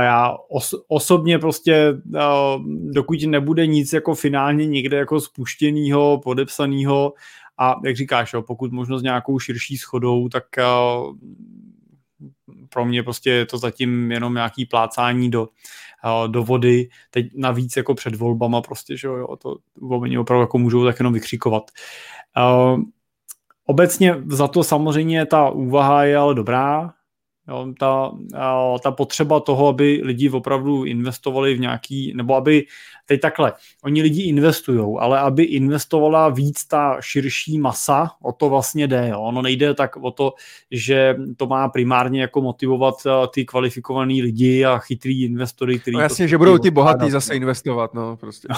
já 0.00 0.36
os- 0.50 0.82
osobně 0.88 1.38
prostě, 1.38 1.94
dokud 2.94 3.22
nebude 3.26 3.66
nic 3.66 3.92
jako 3.92 4.14
finálně 4.14 4.66
někde 4.66 4.96
jako 4.96 5.20
spuštěnýho, 5.20 6.20
podepsanýho 6.24 7.12
a 7.58 7.74
jak 7.84 7.96
říkáš, 7.96 8.32
jo, 8.32 8.42
pokud 8.42 8.72
možno 8.72 8.98
s 8.98 9.02
nějakou 9.02 9.38
širší 9.38 9.76
schodou, 9.76 10.28
tak 10.28 10.44
pro 12.68 12.84
mě 12.84 13.02
prostě 13.02 13.30
je 13.30 13.46
to 13.46 13.58
zatím 13.58 14.12
jenom 14.12 14.34
nějaký 14.34 14.66
plácání 14.66 15.30
do, 15.30 15.48
do 16.26 16.44
vody, 16.44 16.88
teď 17.10 17.26
navíc 17.34 17.76
jako 17.76 17.94
před 17.94 18.14
volbama 18.14 18.62
prostě, 18.62 18.96
že 18.96 19.08
jo, 19.08 19.36
to 19.36 19.56
oni 19.80 20.18
opravdu 20.18 20.40
jako 20.40 20.58
můžou 20.58 20.84
tak 20.84 21.00
jenom 21.00 21.12
vykřikovat. 21.12 21.70
Obecně 23.66 24.16
za 24.28 24.48
to 24.48 24.64
samozřejmě 24.64 25.26
ta 25.26 25.50
úvaha 25.50 26.04
je 26.04 26.16
ale 26.16 26.34
dobrá, 26.34 26.92
Jo, 27.48 27.72
ta, 27.78 28.12
ta 28.82 28.90
potřeba 28.90 29.40
toho, 29.40 29.68
aby 29.68 30.00
lidi 30.04 30.30
opravdu 30.30 30.84
investovali 30.84 31.54
v 31.54 31.60
nějaký, 31.60 32.12
nebo 32.16 32.34
aby, 32.34 32.66
teď 33.06 33.20
takhle, 33.20 33.52
oni 33.84 34.02
lidi 34.02 34.22
investují, 34.22 34.96
ale 34.98 35.18
aby 35.18 35.42
investovala 35.42 36.28
víc 36.28 36.64
ta 36.64 36.96
širší 37.00 37.58
masa, 37.58 38.10
o 38.22 38.32
to 38.32 38.48
vlastně 38.48 38.86
jde. 38.86 39.08
Jo. 39.08 39.20
Ono 39.20 39.42
nejde 39.42 39.74
tak 39.74 39.96
o 39.96 40.10
to, 40.10 40.34
že 40.70 41.16
to 41.36 41.46
má 41.46 41.68
primárně 41.68 42.20
jako 42.20 42.42
motivovat 42.42 42.94
ty 43.34 43.44
kvalifikovaný 43.44 44.22
lidi 44.22 44.64
a 44.64 44.78
chytrý 44.78 45.24
investory, 45.24 45.78
kteří... 45.78 45.94
No 45.94 46.00
jasně, 46.00 46.28
že 46.28 46.38
budou 46.38 46.58
ty 46.58 46.70
bohatý 46.70 47.10
zase 47.10 47.34
investovat, 47.34 47.94
no 47.94 48.16
prostě. 48.16 48.48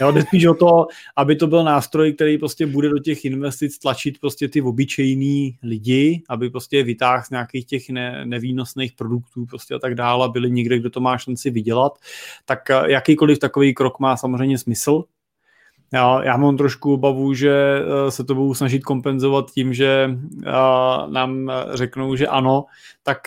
jo, 0.00 0.12
jde 0.12 0.22
spíš 0.22 0.46
o 0.46 0.54
to, 0.54 0.86
aby 1.16 1.36
to 1.36 1.46
byl 1.46 1.64
nástroj, 1.64 2.12
který 2.12 2.38
prostě 2.38 2.66
bude 2.66 2.88
do 2.88 2.98
těch 2.98 3.24
investic 3.24 3.78
tlačit 3.78 4.18
prostě 4.20 4.48
ty 4.48 4.62
obyčejný 4.62 5.56
lidi, 5.62 6.22
aby 6.28 6.50
prostě 6.50 6.82
vytáhl 6.82 7.22
z 7.26 7.30
nějakých 7.30 7.66
těch 7.66 7.90
ne, 7.90 8.21
nevýnosných 8.24 8.92
produktů 8.92 9.46
prostě 9.46 9.74
a 9.74 9.78
tak 9.78 9.94
dále, 9.94 10.28
byli 10.28 10.50
někde, 10.50 10.78
kde 10.78 10.90
to 10.90 11.00
má 11.00 11.18
šanci 11.18 11.50
vydělat, 11.50 11.98
tak 12.44 12.70
eh, 12.70 12.82
jakýkoliv 12.86 13.38
takový 13.38 13.74
krok 13.74 13.98
má 13.98 14.16
samozřejmě 14.16 14.58
smysl. 14.58 15.04
Já, 15.94 16.24
já 16.24 16.36
mám 16.36 16.56
trošku 16.56 16.94
obavu, 16.94 17.34
že 17.34 17.52
eh, 17.52 18.10
se 18.10 18.24
to 18.24 18.34
budou 18.34 18.54
snažit 18.54 18.84
kompenzovat 18.84 19.50
tím, 19.50 19.74
že 19.74 20.10
eh, 20.46 20.50
nám 21.10 21.52
řeknou, 21.72 22.16
že 22.16 22.26
ano, 22.26 22.64
tak 23.02 23.18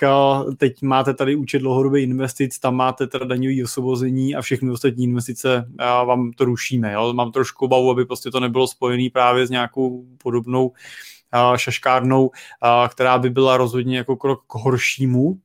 teď 0.57 0.82
máte 0.82 1.14
tady 1.14 1.35
účet 1.35 1.59
dlouhodobý 1.59 2.03
investic, 2.03 2.59
tam 2.59 2.75
máte 2.75 3.07
teda 3.07 3.25
daňový 3.25 3.64
osvobození 3.64 4.35
a 4.35 4.41
všechny 4.41 4.72
ostatní 4.72 5.03
investice 5.03 5.67
vám 5.80 6.32
to 6.32 6.45
rušíme. 6.45 6.93
Jo? 6.93 7.14
Mám 7.14 7.32
trošku 7.32 7.65
obavu, 7.65 7.91
aby 7.91 8.06
prostě 8.06 8.32
to 8.32 8.40
nebylo 8.40 8.67
spojené 8.67 9.09
právě 9.14 9.48
s 9.48 9.49
nějakou 9.49 10.06
podobnou 10.24 10.72
šaškárnou, 11.55 12.31
která 12.89 13.17
by 13.17 13.30
byla 13.30 13.57
rozhodně 13.57 13.97
jako 13.97 14.15
krok 14.15 14.43
k 14.47 14.55
horšímu, 14.55 15.39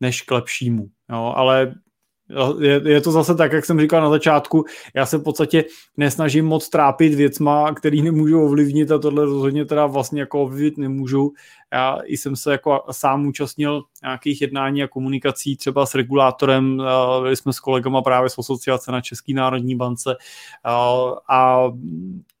než 0.00 0.22
k 0.22 0.30
lepšímu. 0.30 0.88
Jo, 1.12 1.32
ale 1.36 1.74
je, 2.60 2.82
je 2.84 3.00
to 3.00 3.12
zase 3.12 3.34
tak, 3.34 3.52
jak 3.52 3.64
jsem 3.64 3.80
říkal 3.80 4.02
na 4.02 4.10
začátku, 4.10 4.64
já 4.94 5.06
se 5.06 5.18
v 5.18 5.22
podstatě 5.22 5.64
nesnažím 5.96 6.46
moc 6.46 6.68
trápit 6.68 7.14
věcma, 7.14 7.74
který 7.74 8.02
nemůžu 8.02 8.44
ovlivnit 8.44 8.90
a 8.90 8.98
tohle 8.98 9.24
rozhodně 9.24 9.64
teda 9.64 9.86
vlastně 9.86 10.20
jako 10.20 10.42
ovlivnit 10.42 10.78
nemůžu. 10.78 11.32
Já 11.72 11.98
jsem 12.06 12.36
se 12.36 12.52
jako 12.52 12.82
sám 12.90 13.26
účastnil 13.26 13.82
nějakých 14.02 14.40
jednání 14.40 14.82
a 14.82 14.88
komunikací 14.88 15.56
třeba 15.56 15.86
s 15.86 15.94
regulátorem, 15.94 16.82
byli 17.22 17.36
jsme 17.36 17.52
s 17.52 17.60
kolegama 17.60 18.02
právě 18.02 18.30
z 18.30 18.38
asociace 18.38 18.92
na 18.92 19.00
České 19.00 19.32
národní 19.32 19.76
bance 19.76 20.16
a 21.28 21.62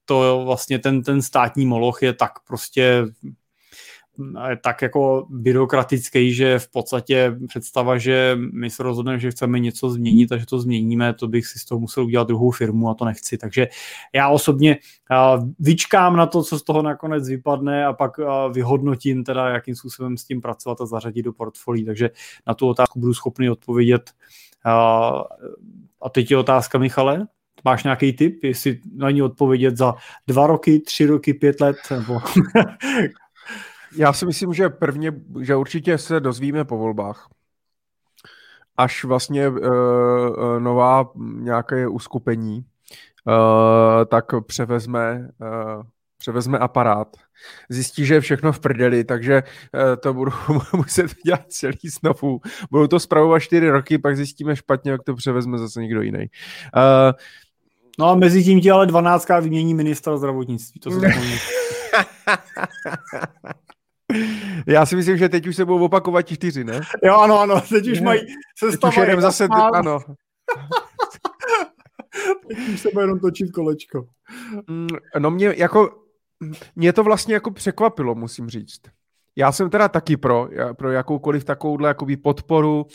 to 0.06 0.42
vlastně 0.44 0.78
ten, 0.78 1.02
ten 1.02 1.22
státní 1.22 1.66
moloch 1.66 2.02
je 2.02 2.12
tak 2.12 2.32
prostě 2.46 3.04
tak 4.62 4.82
jako 4.82 5.26
byrokratický, 5.30 6.34
že 6.34 6.58
v 6.58 6.70
podstatě 6.70 7.36
představa, 7.48 7.98
že 7.98 8.38
my 8.52 8.70
se 8.70 8.82
rozhodneme, 8.82 9.18
že 9.18 9.30
chceme 9.30 9.58
něco 9.58 9.90
změnit 9.90 10.32
a 10.32 10.36
že 10.36 10.46
to 10.46 10.58
změníme, 10.58 11.14
to 11.14 11.28
bych 11.28 11.46
si 11.46 11.58
z 11.58 11.64
toho 11.64 11.78
musel 11.78 12.04
udělat 12.04 12.28
druhou 12.28 12.50
firmu 12.50 12.90
a 12.90 12.94
to 12.94 13.04
nechci. 13.04 13.38
Takže 13.38 13.68
já 14.14 14.28
osobně 14.28 14.78
vyčkám 15.58 16.16
na 16.16 16.26
to, 16.26 16.42
co 16.42 16.58
z 16.58 16.62
toho 16.62 16.82
nakonec 16.82 17.28
vypadne 17.28 17.86
a 17.86 17.92
pak 17.92 18.12
vyhodnotím 18.52 19.24
teda, 19.24 19.48
jakým 19.48 19.74
způsobem 19.74 20.16
s 20.16 20.24
tím 20.24 20.40
pracovat 20.40 20.80
a 20.80 20.86
zařadit 20.86 21.22
do 21.22 21.32
portfolí. 21.32 21.84
Takže 21.84 22.10
na 22.46 22.54
tu 22.54 22.68
otázku 22.68 23.00
budu 23.00 23.14
schopný 23.14 23.50
odpovědět. 23.50 24.10
A 26.02 26.10
teď 26.10 26.30
je 26.30 26.36
otázka, 26.36 26.78
Michale, 26.78 27.26
máš 27.66 27.84
nějaký 27.84 28.12
tip, 28.12 28.44
jestli 28.44 28.80
na 28.96 29.10
ní 29.10 29.22
odpovědět 29.22 29.76
za 29.76 29.94
dva 30.26 30.46
roky, 30.46 30.80
tři 30.80 31.06
roky, 31.06 31.34
pět 31.34 31.60
let? 31.60 31.76
Nebo... 31.90 32.20
Já 33.96 34.12
si 34.12 34.26
myslím, 34.26 34.54
že 34.54 34.68
prvně, 34.68 35.12
že 35.40 35.56
určitě 35.56 35.98
se 35.98 36.20
dozvíme 36.20 36.64
po 36.64 36.78
volbách. 36.78 37.28
Až 38.76 39.04
vlastně 39.04 39.48
uh, 39.48 39.58
nová 40.58 41.10
nějaké 41.16 41.88
uskupení 41.88 42.64
uh, 43.26 44.04
tak 44.04 44.24
převezme, 44.46 45.28
uh, 45.40 45.82
převezme 46.18 46.58
aparát. 46.58 47.16
Zjistí, 47.68 48.06
že 48.06 48.14
je 48.14 48.20
všechno 48.20 48.52
v 48.52 48.60
prdeli, 48.60 49.04
takže 49.04 49.42
uh, 49.42 49.96
to 49.96 50.14
budu 50.14 50.32
muset 50.76 51.10
dělat 51.24 51.44
celý 51.48 51.88
znovu. 52.00 52.40
Budou 52.70 52.86
to 52.86 53.00
zpravovat 53.00 53.42
čtyři 53.42 53.70
roky, 53.70 53.98
pak 53.98 54.16
zjistíme 54.16 54.56
špatně, 54.56 54.90
jak 54.90 55.02
to 55.02 55.14
převezme 55.14 55.58
zase 55.58 55.80
někdo 55.80 56.02
jiný. 56.02 56.26
Uh, 56.76 57.12
No 57.98 58.06
a 58.08 58.14
mezi 58.14 58.44
tím 58.44 58.60
ti 58.60 58.70
ale 58.70 58.86
12 58.86 59.28
vymění 59.40 59.74
ministra 59.74 60.16
zdravotnictví. 60.16 60.80
To 60.80 60.90
se 60.90 61.00
Já 64.66 64.86
si 64.86 64.96
myslím, 64.96 65.16
že 65.16 65.28
teď 65.28 65.46
už 65.46 65.56
se 65.56 65.64
budou 65.64 65.84
opakovat 65.84 66.22
ti 66.22 66.34
čtyři, 66.34 66.64
ne? 66.64 66.80
Jo, 67.04 67.16
ano, 67.16 67.40
ano, 67.40 67.60
teď 67.60 67.88
už 67.88 68.00
mají 68.00 68.20
se 68.58 68.66
Teď 68.70 68.84
už 68.84 68.96
jedem 68.96 69.20
zase, 69.20 69.48
ano. 69.72 69.98
teď 72.48 72.58
už 72.74 72.80
se 72.80 72.88
bude 72.92 73.02
jenom 73.02 73.20
točit 73.20 73.52
kolečko. 73.52 74.06
Mm, 74.66 74.88
no 75.18 75.30
mě 75.30 75.54
jako, 75.56 76.02
mě 76.76 76.92
to 76.92 77.04
vlastně 77.04 77.34
jako 77.34 77.50
překvapilo, 77.50 78.14
musím 78.14 78.48
říct. 78.48 78.80
Já 79.36 79.52
jsem 79.52 79.70
teda 79.70 79.88
taky 79.88 80.16
pro, 80.16 80.48
pro 80.76 80.92
jakoukoliv 80.92 81.44
takovouhle 81.44 81.88
jakoby 81.88 82.16
podporu 82.16 82.86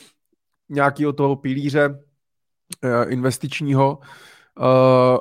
nějakého 0.69 1.13
toho 1.13 1.35
pilíře 1.35 2.03
eh, 2.83 3.05
investičního, 3.09 3.99
uh, 4.59 5.17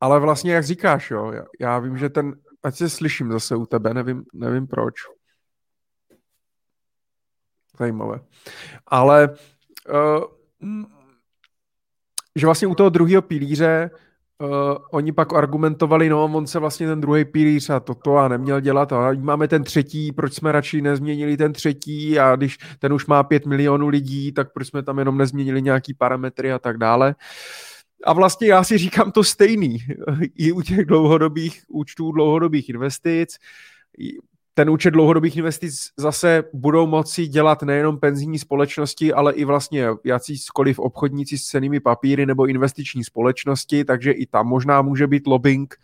ale 0.00 0.20
vlastně 0.20 0.54
jak 0.54 0.64
říkáš, 0.64 1.10
jo, 1.10 1.32
já, 1.32 1.44
já 1.60 1.78
vím, 1.78 1.98
že 1.98 2.08
ten 2.08 2.34
ať 2.62 2.76
se 2.76 2.90
slyším 2.90 3.32
zase 3.32 3.56
u 3.56 3.66
tebe, 3.66 3.94
nevím, 3.94 4.24
nevím 4.34 4.66
proč. 4.66 4.94
Zajímavé. 7.78 8.20
Ale 8.86 9.28
uh, 9.88 10.24
že 12.36 12.46
vlastně 12.46 12.68
u 12.68 12.74
toho 12.74 12.90
druhého 12.90 13.22
pilíře 13.22 13.90
uh, 14.38 14.48
oni 14.92 15.12
pak 15.12 15.32
argumentovali, 15.32 16.08
no 16.08 16.24
on 16.24 16.46
se 16.46 16.58
vlastně 16.58 16.86
ten 16.86 17.00
druhý 17.00 17.24
pilíř 17.24 17.70
a 17.70 17.80
toto 17.80 18.16
a 18.16 18.28
neměl 18.28 18.60
dělat 18.60 18.92
a 18.92 19.12
máme 19.12 19.48
ten 19.48 19.64
třetí, 19.64 20.12
proč 20.12 20.34
jsme 20.34 20.52
radši 20.52 20.82
nezměnili 20.82 21.36
ten 21.36 21.52
třetí 21.52 22.18
a 22.18 22.36
když 22.36 22.58
ten 22.78 22.92
už 22.92 23.06
má 23.06 23.22
pět 23.22 23.46
milionů 23.46 23.88
lidí, 23.88 24.32
tak 24.32 24.52
proč 24.52 24.68
jsme 24.68 24.82
tam 24.82 24.98
jenom 24.98 25.18
nezměnili 25.18 25.62
nějaký 25.62 25.94
parametry 25.94 26.52
a 26.52 26.58
tak 26.58 26.78
dále. 26.78 27.08
Uh, 27.08 27.14
a 28.04 28.12
vlastně 28.12 28.48
já 28.48 28.64
si 28.64 28.78
říkám 28.78 29.12
to 29.12 29.24
stejný. 29.24 29.78
I 30.36 30.52
u 30.52 30.62
těch 30.62 30.84
dlouhodobých 30.84 31.64
účtů, 31.68 32.12
dlouhodobých 32.12 32.68
investic, 32.68 33.36
ten 34.54 34.70
účet 34.70 34.90
dlouhodobých 34.90 35.36
investic 35.36 35.90
zase 35.96 36.44
budou 36.52 36.86
moci 36.86 37.26
dělat 37.26 37.62
nejenom 37.62 37.98
penzijní 37.98 38.38
společnosti, 38.38 39.12
ale 39.12 39.32
i 39.32 39.44
vlastně 39.44 39.86
jakýkoliv 40.04 40.78
obchodníci 40.78 41.38
s 41.38 41.44
cenými 41.44 41.80
papíry 41.80 42.26
nebo 42.26 42.46
investiční 42.46 43.04
společnosti, 43.04 43.84
takže 43.84 44.12
i 44.12 44.26
tam 44.26 44.46
možná 44.46 44.82
může 44.82 45.06
být 45.06 45.26
lobbying, 45.26 45.74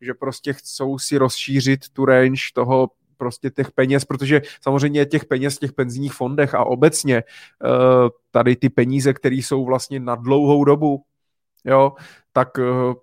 že 0.00 0.14
prostě 0.14 0.52
chcou 0.52 0.98
si 0.98 1.18
rozšířit 1.18 1.88
tu 1.92 2.04
range 2.04 2.42
toho 2.54 2.88
prostě 3.16 3.50
těch 3.50 3.72
peněz, 3.72 4.04
protože 4.04 4.42
samozřejmě 4.62 5.06
těch 5.06 5.24
peněz 5.24 5.56
v 5.56 5.60
těch 5.60 5.72
penzijních 5.72 6.12
fondech 6.12 6.54
a 6.54 6.64
obecně 6.64 7.16
eh, 7.16 7.24
tady 8.30 8.56
ty 8.56 8.68
peníze, 8.68 9.12
které 9.12 9.36
jsou 9.36 9.64
vlastně 9.64 10.00
na 10.00 10.14
dlouhou 10.14 10.64
dobu, 10.64 11.04
jo, 11.64 11.92
tak 12.32 12.58
uh, 12.58 12.94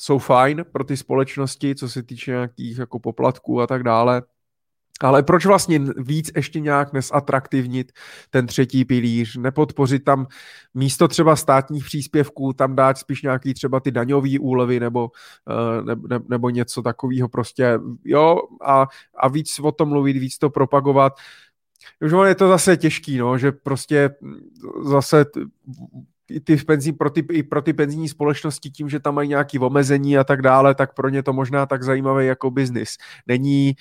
jsou 0.00 0.18
fajn 0.18 0.64
pro 0.72 0.84
ty 0.84 0.96
společnosti, 0.96 1.74
co 1.74 1.88
se 1.88 2.02
týče 2.02 2.30
nějakých 2.30 2.78
jako 2.78 2.98
poplatků 2.98 3.60
a 3.60 3.66
tak 3.66 3.82
dále. 3.82 4.22
Ale 5.00 5.22
proč 5.22 5.46
vlastně 5.46 5.80
víc 5.96 6.30
ještě 6.36 6.60
nějak 6.60 6.92
nesatraktivnit 6.92 7.92
ten 8.30 8.46
třetí 8.46 8.84
pilíř, 8.84 9.36
nepodpořit 9.36 10.04
tam 10.04 10.26
místo 10.74 11.08
třeba 11.08 11.36
státních 11.36 11.84
příspěvků, 11.84 12.52
tam 12.52 12.76
dát 12.76 12.98
spíš 12.98 13.22
nějaký 13.22 13.54
třeba 13.54 13.80
ty 13.80 13.90
daňové 13.90 14.38
úlevy 14.40 14.80
nebo, 14.80 15.10
eh, 15.50 15.82
ne, 15.82 15.96
ne, 16.08 16.20
nebo 16.28 16.50
něco 16.50 16.82
takového 16.82 17.28
prostě, 17.28 17.78
jo, 18.04 18.38
a, 18.64 18.86
a 19.16 19.28
víc 19.28 19.58
o 19.58 19.72
tom 19.72 19.88
mluvit, 19.88 20.16
víc 20.16 20.38
to 20.38 20.50
propagovat. 20.50 21.12
Už 22.00 22.12
je 22.26 22.34
to 22.34 22.48
zase 22.48 22.76
těžký, 22.76 23.18
no, 23.18 23.38
že 23.38 23.52
prostě 23.52 24.10
zase 24.82 25.24
ty 26.44 26.56
penzí, 26.56 26.92
pro 26.92 27.10
ty, 27.10 27.26
i 27.32 27.42
pro 27.42 27.62
ty 27.62 27.72
penzijní 27.72 28.08
společnosti 28.08 28.70
tím, 28.70 28.88
že 28.88 29.00
tam 29.00 29.14
mají 29.14 29.28
nějaké 29.28 29.58
omezení 29.58 30.18
a 30.18 30.24
tak 30.24 30.42
dále, 30.42 30.74
tak 30.74 30.94
pro 30.94 31.08
ně 31.08 31.22
to 31.22 31.32
možná 31.32 31.66
tak 31.66 31.82
zajímavé 31.82 32.24
jako 32.24 32.50
biznis. 32.50 32.96
Není, 33.26 33.74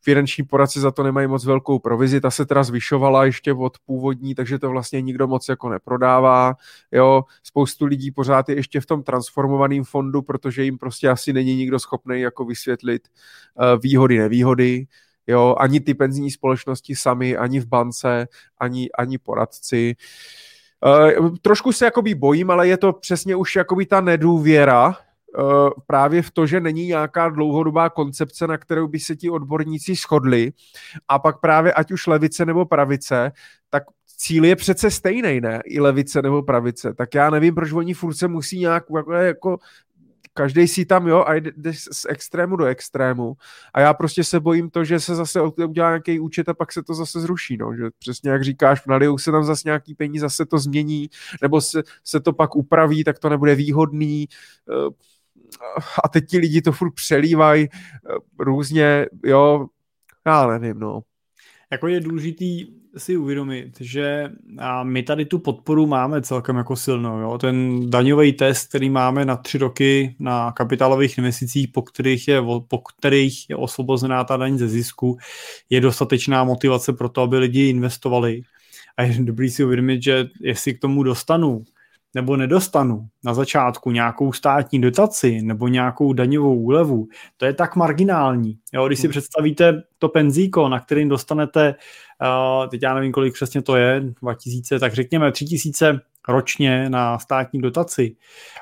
finanční 0.00 0.44
poradci 0.44 0.80
za 0.80 0.90
to 0.90 1.02
nemají 1.02 1.26
moc 1.26 1.44
velkou 1.44 1.78
provizi, 1.78 2.20
ta 2.20 2.30
se 2.30 2.46
teda 2.46 2.62
zvyšovala 2.62 3.24
ještě 3.24 3.52
od 3.52 3.78
původní, 3.86 4.34
takže 4.34 4.58
to 4.58 4.70
vlastně 4.70 5.02
nikdo 5.02 5.26
moc 5.26 5.48
jako 5.48 5.68
neprodává, 5.68 6.54
jo, 6.92 7.22
spoustu 7.42 7.84
lidí 7.84 8.10
pořád 8.10 8.48
je 8.48 8.56
ještě 8.56 8.80
v 8.80 8.86
tom 8.86 9.02
transformovaném 9.02 9.84
fondu, 9.84 10.22
protože 10.22 10.64
jim 10.64 10.78
prostě 10.78 11.08
asi 11.08 11.32
není 11.32 11.56
nikdo 11.56 11.78
schopný 11.78 12.20
jako 12.20 12.44
vysvětlit 12.44 13.08
uh, 13.54 13.80
výhody, 13.82 14.18
nevýhody, 14.18 14.86
jo, 15.26 15.56
ani 15.58 15.80
ty 15.80 15.94
penzijní 15.94 16.30
společnosti 16.30 16.96
sami, 16.96 17.36
ani 17.36 17.60
v 17.60 17.66
bance, 17.66 18.28
ani, 18.58 18.90
ani 18.98 19.18
poradci. 19.18 19.96
Uh, 19.98 20.51
Uh, 20.86 21.36
trošku 21.42 21.72
se 21.72 21.84
jakoby 21.84 22.14
bojím, 22.14 22.50
ale 22.50 22.68
je 22.68 22.76
to 22.76 22.92
přesně 22.92 23.36
už 23.36 23.56
jakoby 23.56 23.86
ta 23.86 24.00
nedůvěra 24.00 24.86
uh, 24.86 25.70
právě 25.86 26.22
v 26.22 26.30
to, 26.30 26.46
že 26.46 26.60
není 26.60 26.86
nějaká 26.86 27.28
dlouhodobá 27.28 27.90
koncepce, 27.90 28.46
na 28.46 28.58
kterou 28.58 28.88
by 28.88 29.00
se 29.00 29.16
ti 29.16 29.30
odborníci 29.30 29.94
shodli 29.94 30.52
a 31.08 31.18
pak 31.18 31.40
právě 31.40 31.72
ať 31.72 31.92
už 31.92 32.06
levice 32.06 32.46
nebo 32.46 32.64
pravice, 32.64 33.32
tak 33.70 33.82
cíl 34.16 34.44
je 34.44 34.56
přece 34.56 34.90
stejný, 34.90 35.40
ne? 35.40 35.60
I 35.64 35.80
levice 35.80 36.22
nebo 36.22 36.42
pravice. 36.42 36.94
Tak 36.94 37.14
já 37.14 37.30
nevím, 37.30 37.54
proč 37.54 37.72
oni 37.72 37.94
furt 37.94 38.14
se 38.14 38.28
musí 38.28 38.58
nějak 38.58 38.84
jako, 38.96 39.12
jako 39.12 39.58
každý 40.34 40.68
si 40.68 40.84
tam, 40.84 41.06
jo, 41.06 41.24
a 41.26 41.34
jde 41.34 41.72
z 41.74 42.06
extrému 42.08 42.56
do 42.56 42.64
extrému. 42.64 43.36
A 43.74 43.80
já 43.80 43.94
prostě 43.94 44.24
se 44.24 44.40
bojím 44.40 44.70
to, 44.70 44.84
že 44.84 45.00
se 45.00 45.14
zase 45.14 45.40
udělá 45.42 45.90
nějaký 45.90 46.20
účet 46.20 46.48
a 46.48 46.54
pak 46.54 46.72
se 46.72 46.82
to 46.82 46.94
zase 46.94 47.20
zruší, 47.20 47.56
no, 47.56 47.76
že 47.76 47.82
přesně 47.98 48.30
jak 48.30 48.44
říkáš, 48.44 48.86
nalijou 48.86 49.18
se 49.18 49.32
tam 49.32 49.44
zase 49.44 49.62
nějaký 49.64 49.94
peníze, 49.94 50.22
zase 50.22 50.46
to 50.46 50.58
změní, 50.58 51.08
nebo 51.42 51.60
se, 51.60 51.82
se 52.04 52.20
to 52.20 52.32
pak 52.32 52.56
upraví, 52.56 53.04
tak 53.04 53.18
to 53.18 53.28
nebude 53.28 53.54
výhodný. 53.54 54.28
Eh, 54.70 54.90
a 56.04 56.08
teď 56.08 56.24
ti 56.28 56.38
lidi 56.38 56.62
to 56.62 56.72
furt 56.72 56.94
přelívají 56.94 57.68
eh, 57.72 58.14
různě, 58.38 59.06
jo, 59.24 59.66
já 60.26 60.46
nevím, 60.46 60.78
no. 60.78 61.02
Jako 61.72 61.88
je 61.88 62.00
důležitý 62.00 62.66
si 62.96 63.16
uvědomit, 63.16 63.80
že 63.80 64.32
my 64.82 65.02
tady 65.02 65.24
tu 65.24 65.38
podporu 65.38 65.86
máme 65.86 66.22
celkem 66.22 66.56
jako 66.56 66.76
silnou. 66.76 67.18
Jo? 67.18 67.38
Ten 67.38 67.90
daňový 67.90 68.32
test, 68.32 68.68
který 68.68 68.90
máme 68.90 69.24
na 69.24 69.36
tři 69.36 69.58
roky 69.58 70.16
na 70.18 70.52
kapitálových 70.52 71.18
investicích, 71.18 71.68
po 71.68 71.82
kterých 71.82 72.28
je, 72.28 72.42
po 72.68 72.78
kterých 72.78 73.50
je 73.50 73.56
osvobozená 73.56 74.24
ta 74.24 74.36
daň 74.36 74.58
ze 74.58 74.68
zisku, 74.68 75.16
je 75.70 75.80
dostatečná 75.80 76.44
motivace 76.44 76.92
pro 76.92 77.08
to, 77.08 77.22
aby 77.22 77.38
lidi 77.38 77.68
investovali. 77.68 78.42
A 78.96 79.02
je 79.02 79.16
dobrý 79.20 79.50
si 79.50 79.64
uvědomit, 79.64 80.02
že 80.02 80.28
jestli 80.40 80.74
k 80.74 80.80
tomu 80.80 81.02
dostanu 81.02 81.64
nebo 82.14 82.36
nedostanu 82.36 83.08
na 83.24 83.34
začátku 83.34 83.90
nějakou 83.90 84.32
státní 84.32 84.80
dotaci 84.80 85.42
nebo 85.42 85.68
nějakou 85.68 86.12
daňovou 86.12 86.56
úlevu, 86.56 87.08
to 87.36 87.44
je 87.46 87.52
tak 87.52 87.76
marginální. 87.76 88.58
Jo, 88.72 88.86
když 88.86 88.98
si 88.98 89.06
hmm. 89.06 89.10
představíte 89.10 89.82
to 89.98 90.08
penzíko, 90.08 90.68
na 90.68 90.80
kterým 90.80 91.08
dostanete, 91.08 91.74
uh, 92.22 92.68
teď 92.68 92.82
já 92.82 92.94
nevím, 92.94 93.12
kolik 93.12 93.34
přesně 93.34 93.62
to 93.62 93.76
je, 93.76 94.00
2000, 94.22 94.78
tak 94.78 94.94
řekněme 94.94 95.32
3000 95.32 96.00
ročně 96.28 96.90
na 96.90 97.18
státní 97.18 97.60
dotaci 97.60 98.16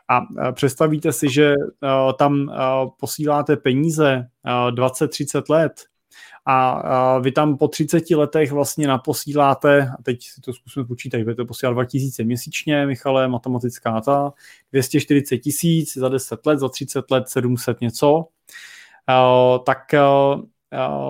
a 0.08 0.20
uh, 0.20 0.52
představíte 0.52 1.12
si, 1.12 1.32
že 1.32 1.54
uh, 1.54 2.12
tam 2.12 2.40
uh, 2.40 2.54
posíláte 3.00 3.56
peníze 3.56 4.26
uh, 4.44 4.84
20-30 4.84 5.42
let, 5.48 5.72
a 6.47 7.18
vy 7.18 7.32
tam 7.32 7.56
po 7.56 7.68
30 7.68 8.10
letech 8.10 8.52
vlastně 8.52 8.89
naposíláte, 8.89 9.90
a 9.98 10.02
teď 10.02 10.22
si 10.22 10.40
to 10.40 10.52
zkusíme 10.52 10.84
počítat, 10.84 11.20
budete 11.22 11.44
posílat 11.44 11.72
2000 11.72 12.24
měsíčně, 12.24 12.86
Michale, 12.86 13.28
matematická 13.28 14.00
ta, 14.00 14.32
240 14.72 15.39
tisíc 15.39 15.97
za 15.97 16.08
10 16.08 16.47
let, 16.47 16.58
za 16.58 16.68
30 16.68 17.10
let 17.10 17.28
700 17.28 17.80
něco, 17.80 18.26
tak 19.66 19.78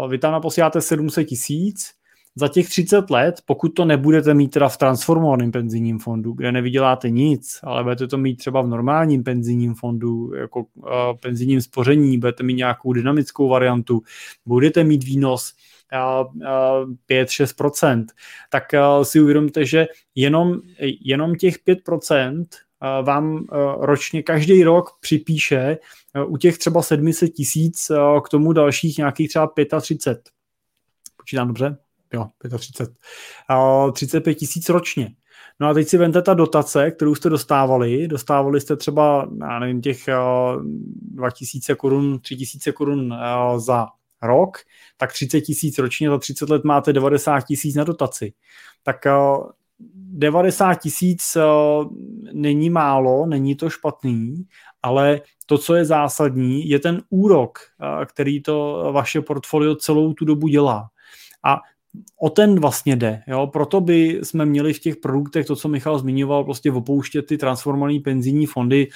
vy 0.08 0.18
tam 0.18 0.32
naposíláte 0.32 0.80
700 0.80 1.28
tisíc, 1.28 1.99
za 2.36 2.48
těch 2.48 2.68
30 2.68 3.10
let, 3.10 3.34
pokud 3.44 3.68
to 3.68 3.84
nebudete 3.84 4.34
mít 4.34 4.48
teda 4.48 4.68
v 4.68 4.76
transformovaném 4.76 5.52
penzijním 5.52 5.98
fondu, 5.98 6.32
kde 6.32 6.52
nevyděláte 6.52 7.10
nic, 7.10 7.58
ale 7.62 7.82
budete 7.82 8.06
to 8.06 8.18
mít 8.18 8.36
třeba 8.36 8.62
v 8.62 8.66
normálním 8.66 9.22
penzijním 9.22 9.74
fondu, 9.74 10.34
jako 10.34 10.60
uh, 10.74 10.86
penzijním 11.22 11.60
spoření, 11.60 12.18
budete 12.18 12.42
mít 12.42 12.54
nějakou 12.54 12.92
dynamickou 12.92 13.48
variantu, 13.48 14.02
budete 14.46 14.84
mít 14.84 15.04
výnos 15.04 15.52
uh, 15.92 16.32
uh, 16.34 16.42
5-6%, 17.10 18.06
tak 18.50 18.64
si 19.02 19.20
uvědomte, 19.20 19.64
že 19.64 19.86
jenom, 20.14 20.60
jenom 21.00 21.34
těch 21.34 21.56
5% 21.66 22.44
vám 23.02 23.46
ročně 23.78 24.22
každý 24.22 24.64
rok 24.64 24.98
připíše 25.00 25.78
u 26.26 26.36
těch 26.36 26.58
třeba 26.58 26.82
700 26.82 27.30
tisíc 27.30 27.90
k 28.24 28.28
tomu 28.28 28.52
dalších 28.52 28.98
nějakých 28.98 29.28
třeba 29.28 29.50
35. 29.80 30.30
Počítám 31.16 31.46
dobře? 31.48 31.89
Jo, 32.14 32.26
35, 32.58 32.90
35 33.92 34.34
tisíc 34.34 34.68
ročně. 34.68 35.14
No 35.60 35.68
a 35.68 35.74
teď 35.74 35.88
si 35.88 35.98
vente 35.98 36.22
ta 36.22 36.34
dotace, 36.34 36.90
kterou 36.90 37.14
jste 37.14 37.30
dostávali, 37.30 38.08
dostávali 38.08 38.60
jste 38.60 38.76
třeba, 38.76 39.30
já 39.40 39.58
nevím, 39.58 39.80
těch 39.80 40.08
2000 41.00 41.74
korun, 41.74 42.18
3000 42.18 42.72
korun 42.72 43.14
za 43.56 43.86
rok, 44.22 44.58
tak 44.96 45.12
30 45.12 45.40
tisíc 45.40 45.78
ročně, 45.78 46.10
za 46.10 46.18
30 46.18 46.50
let 46.50 46.64
máte 46.64 46.92
90 46.92 47.40
tisíc 47.40 47.74
na 47.74 47.84
dotaci. 47.84 48.32
Tak 48.82 48.96
90 50.12 50.74
tisíc 50.74 51.36
není 52.32 52.70
málo, 52.70 53.26
není 53.26 53.54
to 53.54 53.70
špatný, 53.70 54.44
ale 54.82 55.20
to, 55.46 55.58
co 55.58 55.74
je 55.74 55.84
zásadní, 55.84 56.68
je 56.68 56.78
ten 56.78 57.02
úrok, 57.10 57.58
který 58.06 58.42
to 58.42 58.88
vaše 58.92 59.20
portfolio 59.20 59.74
celou 59.74 60.12
tu 60.12 60.24
dobu 60.24 60.48
dělá. 60.48 60.90
A 61.44 61.60
o 62.20 62.30
ten 62.30 62.60
vlastně 62.60 62.96
jde. 62.96 63.22
Jo? 63.26 63.46
Proto 63.46 63.80
by 63.80 64.20
jsme 64.22 64.46
měli 64.46 64.72
v 64.72 64.78
těch 64.78 64.96
produktech, 64.96 65.46
to, 65.46 65.56
co 65.56 65.68
Michal 65.68 65.98
zmiňoval, 65.98 66.44
prostě 66.44 66.72
opouštět 66.72 67.26
ty 67.26 67.38
transformované 67.38 68.00
penzijní 68.04 68.46
fondy. 68.46 68.88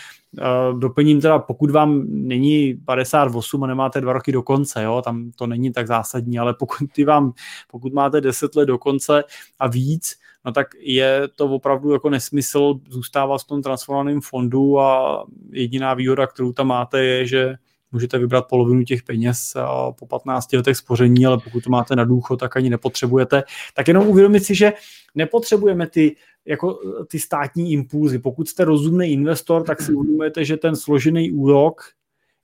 Doplním 0.78 1.20
teda, 1.20 1.38
pokud 1.38 1.70
vám 1.70 2.04
není 2.08 2.74
58 2.74 3.64
a 3.64 3.66
nemáte 3.66 4.00
dva 4.00 4.12
roky 4.12 4.32
do 4.32 4.42
konce, 4.42 4.82
jo? 4.82 5.02
tam 5.04 5.30
to 5.36 5.46
není 5.46 5.72
tak 5.72 5.86
zásadní, 5.86 6.38
ale 6.38 6.54
pokud, 6.54 6.92
ty 6.92 7.04
vám, 7.04 7.32
pokud 7.70 7.92
máte 7.92 8.20
10 8.20 8.56
let 8.56 8.66
do 8.66 8.78
konce 8.78 9.24
a 9.58 9.68
víc, 9.68 10.16
no 10.44 10.52
tak 10.52 10.66
je 10.78 11.28
to 11.36 11.44
opravdu 11.44 11.92
jako 11.92 12.10
nesmysl 12.10 12.80
zůstávat 12.88 13.40
v 13.40 13.46
tom 13.46 13.62
transformovaném 13.62 14.20
fondu 14.20 14.80
a 14.80 15.24
jediná 15.50 15.94
výhoda, 15.94 16.26
kterou 16.26 16.52
tam 16.52 16.66
máte, 16.66 17.04
je, 17.04 17.26
že 17.26 17.54
můžete 17.94 18.18
vybrat 18.18 18.48
polovinu 18.48 18.84
těch 18.84 19.02
peněz 19.02 19.56
po 19.98 20.06
15 20.06 20.52
letech 20.52 20.76
spoření, 20.76 21.26
ale 21.26 21.38
pokud 21.44 21.64
to 21.64 21.70
máte 21.70 21.96
na 21.96 22.04
důchod, 22.04 22.36
tak 22.36 22.56
ani 22.56 22.70
nepotřebujete. 22.70 23.42
Tak 23.74 23.88
jenom 23.88 24.08
uvědomit 24.08 24.40
si, 24.40 24.54
že 24.54 24.72
nepotřebujeme 25.14 25.86
ty 25.86 26.16
jako 26.46 26.78
ty 27.10 27.18
státní 27.18 27.72
impulzy. 27.72 28.18
Pokud 28.18 28.48
jste 28.48 28.64
rozumný 28.64 29.12
investor, 29.12 29.62
tak 29.62 29.82
si 29.82 29.92
uvědomujete, 29.92 30.44
že 30.44 30.56
ten 30.56 30.76
složený 30.76 31.32
úrok 31.32 31.82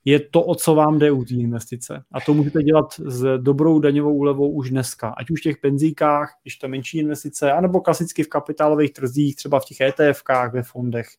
je 0.05 0.19
to, 0.19 0.43
o 0.43 0.55
co 0.55 0.75
vám 0.75 0.99
jde 0.99 1.11
u 1.11 1.25
té 1.25 1.33
investice. 1.33 2.03
A 2.11 2.21
to 2.21 2.33
můžete 2.33 2.63
dělat 2.63 2.85
s 3.05 3.37
dobrou 3.37 3.79
daňovou 3.79 4.13
úlevou 4.13 4.51
už 4.51 4.69
dneska. 4.69 5.09
Ať 5.09 5.29
už 5.29 5.39
v 5.39 5.43
těch 5.43 5.57
penzíkách, 5.57 6.33
když 6.43 6.57
to 6.57 6.67
menší 6.67 6.97
investice, 6.97 7.51
anebo 7.51 7.81
klasicky 7.81 8.23
v 8.23 8.27
kapitálových 8.27 8.93
trzích, 8.93 9.35
třeba 9.35 9.59
v 9.59 9.65
těch 9.65 9.77
ETFkách, 9.81 10.53
ve 10.53 10.63
fondech 10.63 11.07
s 11.07 11.17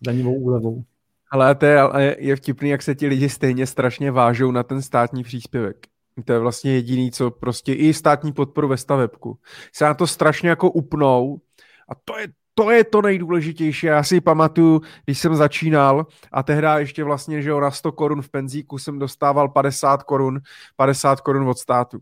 daňovou 0.00 0.34
úlevou. 0.34 0.84
Ale 1.32 1.54
to 1.54 1.66
je, 1.66 2.16
je 2.18 2.36
vtipný, 2.36 2.70
jak 2.70 2.82
se 2.82 2.94
ti 2.94 3.06
lidi 3.06 3.28
stejně 3.28 3.66
strašně 3.66 4.10
vážou 4.10 4.50
na 4.50 4.62
ten 4.62 4.82
státní 4.82 5.22
příspěvek. 5.22 5.86
To 6.24 6.32
je 6.32 6.38
vlastně 6.38 6.72
jediný, 6.72 7.10
co 7.10 7.30
prostě 7.30 7.74
i 7.74 7.94
státní 7.94 8.32
podporu 8.32 8.68
ve 8.68 8.76
stavebku. 8.76 9.38
Se 9.74 9.84
na 9.84 9.94
to 9.94 10.06
strašně 10.06 10.48
jako 10.48 10.70
upnou 10.70 11.40
a 11.88 11.94
to 12.04 12.18
je, 12.18 12.28
to 12.54 12.70
je 12.70 12.84
to 12.84 13.02
nejdůležitější. 13.02 13.86
Já 13.86 14.02
si 14.02 14.20
pamatuju, 14.20 14.80
když 15.04 15.18
jsem 15.18 15.34
začínal 15.36 16.06
a 16.32 16.42
tehdy 16.42 16.66
ještě 16.76 17.04
vlastně, 17.04 17.42
že 17.42 17.50
na 17.52 17.70
100 17.70 17.92
korun 17.92 18.22
v 18.22 18.28
penzíku 18.28 18.78
jsem 18.78 18.98
dostával 18.98 19.48
50 19.48 20.02
korun, 20.02 20.40
50 20.76 21.20
korun 21.20 21.48
od 21.48 21.58
státu. 21.58 21.98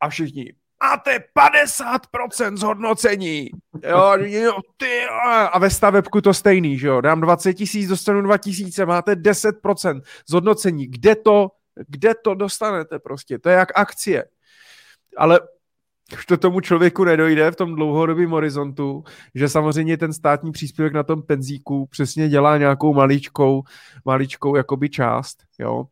A 0.00 0.08
všichni, 0.08 0.54
máte 0.82 1.24
50% 1.36 2.56
zhodnocení. 2.56 3.50
Jo, 3.88 4.12
jo, 4.16 4.58
ty, 4.76 5.02
a 5.52 5.58
ve 5.58 5.70
stavebku 5.70 6.20
to 6.20 6.34
stejný, 6.34 6.78
že 6.78 6.86
jo. 6.86 7.00
Dám 7.00 7.20
20 7.20 7.54
tisíc, 7.54 7.88
dostanu 7.88 8.22
2 8.22 8.38
tisíce, 8.38 8.86
máte 8.86 9.14
10% 9.14 10.00
zhodnocení. 10.28 10.86
Kde 10.86 11.14
to, 11.14 11.48
kde 11.88 12.14
to 12.14 12.34
dostanete 12.34 12.98
prostě? 12.98 13.38
To 13.38 13.48
je 13.48 13.56
jak 13.56 13.78
akcie. 13.78 14.24
Ale 15.16 15.40
už 16.12 16.26
to 16.26 16.36
tomu 16.36 16.60
člověku 16.60 17.04
nedojde 17.04 17.50
v 17.50 17.56
tom 17.56 17.74
dlouhodobém 17.74 18.30
horizontu, 18.30 19.04
že 19.34 19.48
samozřejmě 19.48 19.96
ten 19.96 20.12
státní 20.12 20.52
příspěvek 20.52 20.92
na 20.92 21.02
tom 21.02 21.22
penzíku 21.22 21.86
přesně 21.86 22.28
dělá 22.28 22.58
nějakou 22.58 22.94
maličkou, 22.94 23.62
maličkou 24.04 24.56
jakoby 24.56 24.90
část, 24.90 25.36
jo. 25.58 25.84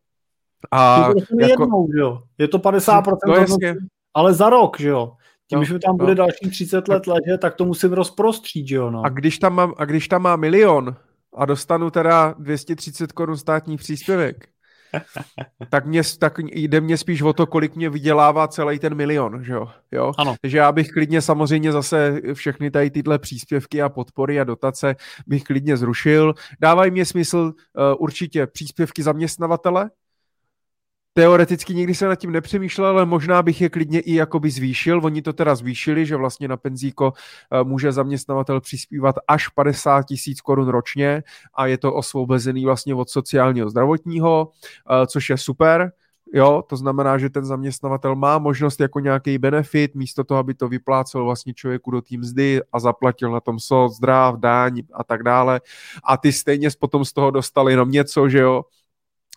A 0.71 1.09
je 1.09 1.15
to 1.15 1.41
jako... 1.41 1.63
jednou, 1.63 1.89
jo. 1.93 2.23
Je 2.39 2.49
to 2.49 2.59
50% 2.59 3.17
no, 3.27 3.35
jasně 3.35 3.77
ale 4.15 4.35
za 4.35 4.51
rok, 4.51 4.81
že 4.81 4.89
jo. 4.89 5.13
Tím, 5.51 5.59
no, 5.59 5.65
že 5.65 5.79
tam 5.79 5.97
bude 5.97 6.11
no. 6.11 6.15
další 6.15 6.51
30 6.51 6.89
let 6.89 7.07
ležet, 7.07 7.41
tak 7.41 7.55
to 7.55 7.65
musím 7.65 7.93
rozprostřít, 7.93 8.69
že 8.69 8.77
jo. 8.77 8.91
No. 8.91 9.03
A, 9.05 9.09
když 9.09 9.39
tam 9.39 9.55
mám, 9.55 9.75
a 9.77 9.85
když 9.85 10.09
tam 10.09 10.23
má 10.23 10.37
milion 10.37 10.97
a 11.35 11.45
dostanu 11.45 11.91
teda 11.91 12.35
230 12.39 13.13
korun 13.13 13.37
státní 13.37 13.77
příspěvek, 13.77 14.49
tak, 15.71 15.87
mě, 15.87 16.03
tak 16.19 16.39
jde 16.53 16.81
mě 16.81 16.97
spíš 16.97 17.23
o 17.23 17.33
to, 17.33 17.47
kolik 17.47 17.77
mě 17.77 17.91
vydělává 17.91 18.49
celý 18.49 18.79
ten 18.79 18.95
milion, 18.95 19.45
že 19.45 19.53
jo? 19.53 19.69
jo? 19.93 20.13
Ano. 20.19 20.35
Takže 20.41 20.59
já 20.59 20.73
bych 20.73 20.89
klidně 20.89 21.23
samozřejmě 21.23 21.73
zase 21.73 22.21
všechny 22.35 22.71
tady 22.71 22.91
tyhle 22.91 23.19
příspěvky 23.19 23.83
a 23.83 23.89
podpory 23.89 24.41
a 24.41 24.45
dotace 24.45 24.97
bych 25.27 25.45
klidně 25.45 25.77
zrušil. 25.77 26.35
Dávají 26.61 26.91
mě 26.91 27.05
smysl 27.05 27.39
uh, 27.39 27.53
určitě 27.99 28.47
příspěvky 28.47 29.03
zaměstnavatele, 29.03 29.91
Teoreticky 31.15 31.75
nikdy 31.75 31.95
se 31.95 32.07
nad 32.07 32.17
tím 32.17 32.33
nepřemýšlel, 32.33 32.87
ale 32.87 33.07
možná 33.07 33.43
bych 33.43 33.61
je 33.61 33.69
klidně 33.69 34.01
i 34.01 34.15
jakoby 34.15 34.51
zvýšil. 34.51 35.01
Oni 35.05 35.23
to 35.23 35.33
teda 35.33 35.55
zvýšili, 35.55 36.07
že 36.07 36.17
vlastně 36.17 36.49
na 36.49 36.57
penzíko 36.57 37.13
eh, 37.53 37.65
může 37.65 37.93
zaměstnavatel 37.93 38.61
přispívat 38.61 39.17
až 39.29 39.49
50 39.49 40.03
tisíc 40.03 40.41
korun 40.41 40.69
ročně 40.69 41.23
a 41.55 41.67
je 41.67 41.79
to 41.79 41.95
osvobozený 41.95 42.65
vlastně 42.65 42.95
od 42.95 43.11
sociálního 43.11 43.71
zdravotního, 43.71 44.51
eh, 44.91 45.07
což 45.07 45.31
je 45.31 45.39
super. 45.39 45.93
Jo, 46.35 46.63
to 46.69 46.77
znamená, 46.77 47.19
že 47.19 47.31
ten 47.31 47.45
zaměstnavatel 47.45 48.15
má 48.15 48.39
možnost 48.39 48.81
jako 48.81 49.01
nějaký 49.01 49.39
benefit, 49.39 49.95
místo 49.95 50.25
toho, 50.25 50.39
aby 50.39 50.55
to 50.55 50.69
vyplácel 50.69 51.25
vlastně 51.25 51.55
člověku 51.55 51.91
do 51.91 52.03
té 52.03 52.17
mzdy 52.17 52.61
a 52.73 52.81
zaplatil 52.81 53.33
na 53.33 53.41
tom 53.41 53.59
soc, 53.59 53.97
zdrav, 53.97 54.37
dáň 54.37 54.83
a 54.93 55.05
tak 55.05 55.23
dále. 55.23 55.61
A 56.05 56.17
ty 56.17 56.33
stejně 56.33 56.69
potom 56.79 57.05
z 57.05 57.13
toho 57.13 57.31
dostal 57.31 57.71
jenom 57.71 57.91
něco, 57.91 58.29
že 58.29 58.39
jo, 58.39 58.63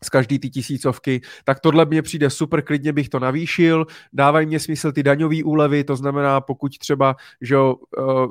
z 0.04 0.10
každý 0.10 0.40
ty 0.40 0.50
tisícovky, 0.50 1.22
tak 1.44 1.60
tohle 1.60 1.86
mě 1.86 2.02
přijde 2.02 2.30
super, 2.30 2.62
klidně 2.62 2.94
bych 2.94 3.10
to 3.10 3.20
navýšil, 3.20 3.88
dávají 4.14 4.48
mě 4.48 4.60
smysl 4.60 4.92
ty 4.92 5.04
daňové 5.04 5.44
úlevy, 5.44 5.84
to 5.84 5.96
znamená, 5.96 6.42
pokud 6.42 6.78
třeba, 6.78 7.16
že 7.42 7.58
uh, 7.58 7.76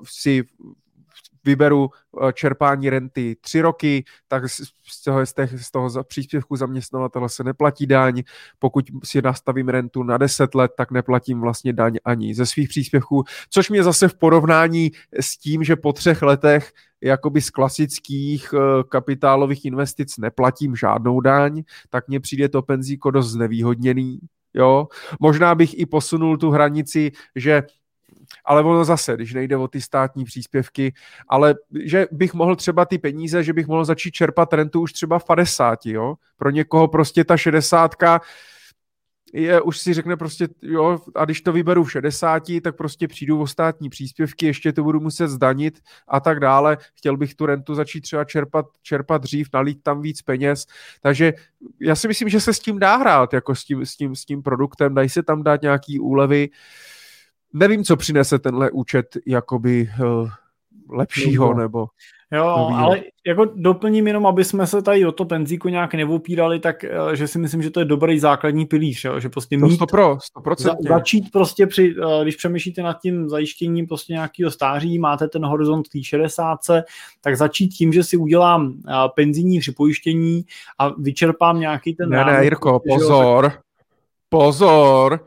si 0.04 0.44
vyberu 1.44 1.90
eh, 1.90 2.32
čerpání 2.32 2.90
renty 2.90 3.36
tři 3.40 3.60
roky, 3.60 4.04
tak 4.28 4.48
z 4.48 5.02
toho, 5.04 5.26
z, 5.26 5.34
těch, 5.34 5.64
z 5.64 5.70
toho 5.70 6.04
příspěvku 6.04 6.56
zaměstnavatele 6.56 7.28
se 7.28 7.44
neplatí 7.44 7.86
daň. 7.86 8.22
Pokud 8.58 8.84
si 9.04 9.22
nastavím 9.22 9.68
rentu 9.68 10.02
na 10.02 10.18
10 10.18 10.54
let, 10.54 10.72
tak 10.76 10.90
neplatím 10.90 11.40
vlastně 11.40 11.72
daň 11.72 11.96
ani 12.04 12.34
ze 12.34 12.46
svých 12.46 12.68
příspěvků, 12.68 13.24
což 13.50 13.70
mě 13.70 13.84
zase 13.84 14.08
v 14.08 14.14
porovnání 14.14 14.90
s 15.20 15.38
tím, 15.38 15.64
že 15.64 15.76
po 15.76 15.92
třech 15.92 16.22
letech 16.22 16.72
jakoby 17.02 17.40
z 17.40 17.50
klasických 17.50 18.54
eh, 18.54 18.82
kapitálových 18.88 19.64
investic 19.64 20.18
neplatím 20.18 20.76
žádnou 20.76 21.20
daň, 21.20 21.62
tak 21.90 22.08
mně 22.08 22.20
přijde 22.20 22.48
to 22.48 22.62
penzíko 22.62 23.10
dost 23.10 23.30
znevýhodněný. 23.30 24.18
Jo? 24.54 24.88
Možná 25.20 25.54
bych 25.54 25.78
i 25.78 25.86
posunul 25.86 26.36
tu 26.36 26.50
hranici, 26.50 27.12
že 27.36 27.62
ale 28.44 28.62
ono 28.62 28.84
zase, 28.84 29.14
když 29.14 29.34
nejde 29.34 29.56
o 29.56 29.68
ty 29.68 29.80
státní 29.80 30.24
příspěvky, 30.24 30.94
ale 31.28 31.54
že 31.84 32.06
bych 32.10 32.34
mohl 32.34 32.56
třeba 32.56 32.84
ty 32.84 32.98
peníze, 32.98 33.44
že 33.44 33.52
bych 33.52 33.66
mohl 33.66 33.84
začít 33.84 34.10
čerpat 34.10 34.52
rentu 34.52 34.80
už 34.80 34.92
třeba 34.92 35.18
v 35.18 35.24
50, 35.24 35.86
jo? 35.86 36.14
Pro 36.36 36.50
někoho 36.50 36.88
prostě 36.88 37.24
ta 37.24 37.36
60 37.36 37.94
je, 39.32 39.60
už 39.60 39.78
si 39.78 39.94
řekne 39.94 40.16
prostě, 40.16 40.48
jo, 40.62 40.98
a 41.14 41.24
když 41.24 41.40
to 41.40 41.52
vyberu 41.52 41.84
v 41.84 41.92
60, 41.92 42.42
tak 42.62 42.76
prostě 42.76 43.08
přijdu 43.08 43.40
o 43.40 43.46
státní 43.46 43.88
příspěvky, 43.88 44.46
ještě 44.46 44.72
to 44.72 44.82
budu 44.82 45.00
muset 45.00 45.28
zdanit 45.28 45.80
a 46.08 46.20
tak 46.20 46.40
dále. 46.40 46.78
Chtěl 46.94 47.16
bych 47.16 47.34
tu 47.34 47.46
rentu 47.46 47.74
začít 47.74 48.00
třeba 48.00 48.24
čerpat, 48.24 48.66
čerpat 48.82 49.22
dřív, 49.22 49.48
nalít 49.54 49.82
tam 49.82 50.02
víc 50.02 50.22
peněz. 50.22 50.66
Takže 51.00 51.32
já 51.80 51.94
si 51.94 52.08
myslím, 52.08 52.28
že 52.28 52.40
se 52.40 52.54
s 52.54 52.60
tím 52.60 52.78
dá 52.78 52.96
hrát, 52.96 53.32
jako 53.32 53.54
s 53.54 53.64
tím, 53.64 53.86
s 53.86 53.96
tím, 53.96 54.16
s 54.16 54.24
tím 54.24 54.42
produktem, 54.42 54.94
dají 54.94 55.08
se 55.08 55.22
tam 55.22 55.42
dát 55.42 55.62
nějaký 55.62 56.00
úlevy. 56.00 56.48
Nevím, 57.52 57.84
co 57.84 57.96
přinese 57.96 58.38
tenhle 58.38 58.70
účet 58.70 59.06
jakoby 59.26 59.90
uh, 60.00 60.28
lepšího, 60.90 61.54
nebo... 61.54 61.86
Jo, 62.32 62.44
ale 62.74 63.02
jako 63.26 63.44
doplním 63.54 64.06
jenom, 64.06 64.26
aby 64.26 64.44
jsme 64.44 64.66
se 64.66 64.82
tady 64.82 65.06
o 65.06 65.12
to 65.12 65.24
penzíko 65.24 65.68
nějak 65.68 65.94
neopírali, 65.94 66.60
tak 66.60 66.84
eh, 66.84 66.90
že 67.12 67.28
si 67.28 67.38
myslím, 67.38 67.62
že 67.62 67.70
to 67.70 67.80
je 67.80 67.84
dobrý 67.86 68.18
základní 68.18 68.66
pilíř, 68.66 69.04
jo? 69.04 69.20
že 69.20 69.28
prostě 69.28 69.56
mít, 69.56 69.78
to 69.78 69.84
100%, 69.84 70.18
100%. 70.36 70.54
Za, 70.58 70.74
začít 70.88 71.32
prostě 71.32 71.66
při, 71.66 71.94
eh, 72.20 72.22
když 72.22 72.36
přemýšlíte 72.36 72.82
nad 72.82 73.00
tím 73.00 73.28
zajištěním 73.28 73.86
prostě 73.86 74.12
nějakého 74.12 74.50
stáří, 74.50 74.98
máte 74.98 75.28
ten 75.28 75.44
horizont 75.44 75.88
té 75.88 76.02
60, 76.02 76.58
tak 77.20 77.36
začít 77.36 77.68
tím, 77.68 77.92
že 77.92 78.04
si 78.04 78.16
udělám 78.16 78.74
eh, 78.88 78.92
penzijní 79.14 79.60
připojištění 79.60 80.44
a 80.78 80.88
vyčerpám 80.88 81.60
nějaký 81.60 81.94
ten... 81.94 82.08
Ne, 82.08 82.24
ne, 82.24 82.44
Jirko, 82.44 82.80
pozor, 82.88 83.50
tak... 83.50 83.60
pozor, 84.28 85.20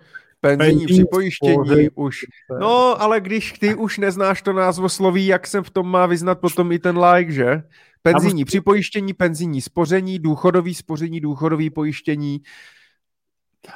penzijní 0.48 0.86
připojištění 0.86 1.90
už. 1.96 2.18
No, 2.60 3.02
ale 3.02 3.22
když 3.22 3.52
ty 3.52 3.76
už 3.76 3.98
neznáš 3.98 4.42
to 4.42 4.54
názvosloví, 4.54 5.26
jak 5.26 5.48
se 5.48 5.62
v 5.62 5.70
tom 5.70 5.88
má 5.88 6.06
vyznat 6.06 6.40
potom 6.40 6.72
i 6.72 6.80
ten 6.80 6.98
like, 6.98 7.32
že? 7.32 7.64
Penzijní 8.02 8.46
připojištění, 8.46 9.14
penzijní 9.14 9.62
spoření, 9.62 10.20
důchodový 10.20 10.76
spoření, 10.76 11.20
důchodový 11.20 11.70
pojištění. 11.70 12.42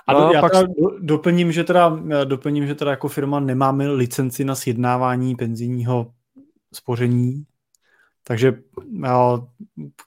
A 0.08 0.14
no, 0.14 0.32
já 0.34 0.42
pak... 0.42 0.52
teda 0.52 0.68
doplním, 1.00 1.52
že 1.52 1.64
teda, 1.64 2.00
doplním, 2.24 2.68
že 2.68 2.76
teda 2.76 2.92
jako 2.92 3.08
firma 3.08 3.40
nemáme 3.40 3.88
licenci 3.88 4.46
na 4.46 4.56
sjednávání 4.56 5.36
penzijního 5.36 6.12
spoření, 6.74 7.44
takže 8.24 8.54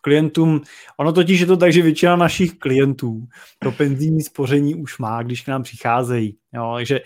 klientům, 0.00 0.60
ono 0.97 1.12
totiž 1.12 1.41
je 1.41 1.47
to 1.47 1.57
tak, 1.57 1.73
že 1.73 1.82
většina 1.82 2.16
našich 2.16 2.58
klientů 2.58 3.26
to 3.58 3.73
penzijní 3.73 4.23
spoření 4.23 4.74
už 4.74 4.99
má, 4.99 5.23
když 5.23 5.42
k 5.42 5.49
nám 5.49 5.62
přicházejí. 5.62 6.36
Jo, 6.55 6.73
takže 6.76 7.00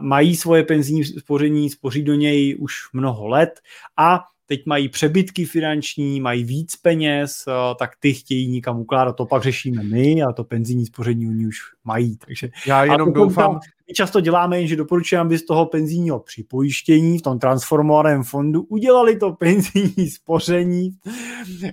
mají 0.00 0.36
svoje 0.36 0.62
penzijní 0.64 1.04
spoření, 1.04 1.70
spoří 1.70 2.02
do 2.02 2.14
něj 2.14 2.56
už 2.60 2.72
mnoho 2.92 3.28
let 3.28 3.60
a 3.96 4.24
teď 4.46 4.66
mají 4.66 4.88
přebytky 4.88 5.44
finanční, 5.44 6.20
mají 6.20 6.44
víc 6.44 6.76
peněz, 6.76 7.44
tak 7.78 7.90
ty 8.00 8.14
chtějí 8.14 8.48
nikam 8.48 8.80
ukládat. 8.80 9.12
To 9.12 9.26
pak 9.26 9.42
řešíme 9.42 9.82
my 9.82 10.22
a 10.22 10.32
to 10.32 10.44
penzijní 10.44 10.86
spoření 10.86 11.28
oni 11.28 11.46
už 11.46 11.56
mají. 11.84 12.16
Takže 12.16 12.48
Já 12.66 12.84
jenom 12.84 13.12
doufám. 13.12 13.52
Tam, 13.52 13.60
my 13.88 13.94
často 13.94 14.20
děláme, 14.20 14.66
že 14.66 14.76
doporučujeme, 14.76 15.26
aby 15.26 15.38
z 15.38 15.44
toho 15.44 15.66
penzijního 15.66 16.20
připojištění 16.20 17.18
v 17.18 17.22
tom 17.22 17.38
transformovaném 17.38 18.22
fondu 18.22 18.62
udělali 18.62 19.16
to 19.16 19.32
penzijní 19.32 20.10
spoření, 20.10 20.90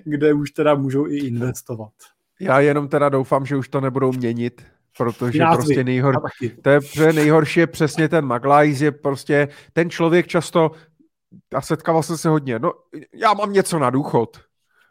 kde 0.04 0.32
už 0.32 0.50
teda 0.50 0.74
můžou 0.74 1.06
i 1.06 1.16
investovat. 1.16 1.92
Já 2.40 2.60
jenom 2.60 2.88
teda 2.88 3.08
doufám, 3.08 3.46
že 3.46 3.56
už 3.56 3.68
to 3.68 3.80
nebudou 3.80 4.12
měnit, 4.12 4.62
protože 4.98 5.38
Názvy. 5.38 5.56
prostě 5.56 5.84
nejhor, 5.84 6.14
to 6.62 7.02
je 7.02 7.12
nejhorší 7.12 7.60
je 7.60 7.66
přesně 7.66 8.08
ten 8.08 8.24
maglajs, 8.24 8.80
je 8.80 8.92
prostě 8.92 9.48
ten 9.72 9.90
člověk 9.90 10.26
často 10.26 10.70
a 11.54 11.60
setkával 11.60 12.02
jsem 12.02 12.16
se 12.16 12.28
hodně, 12.28 12.58
no 12.58 12.72
já 13.14 13.34
mám 13.34 13.52
něco 13.52 13.78
na 13.78 13.90
důchod 13.90 14.40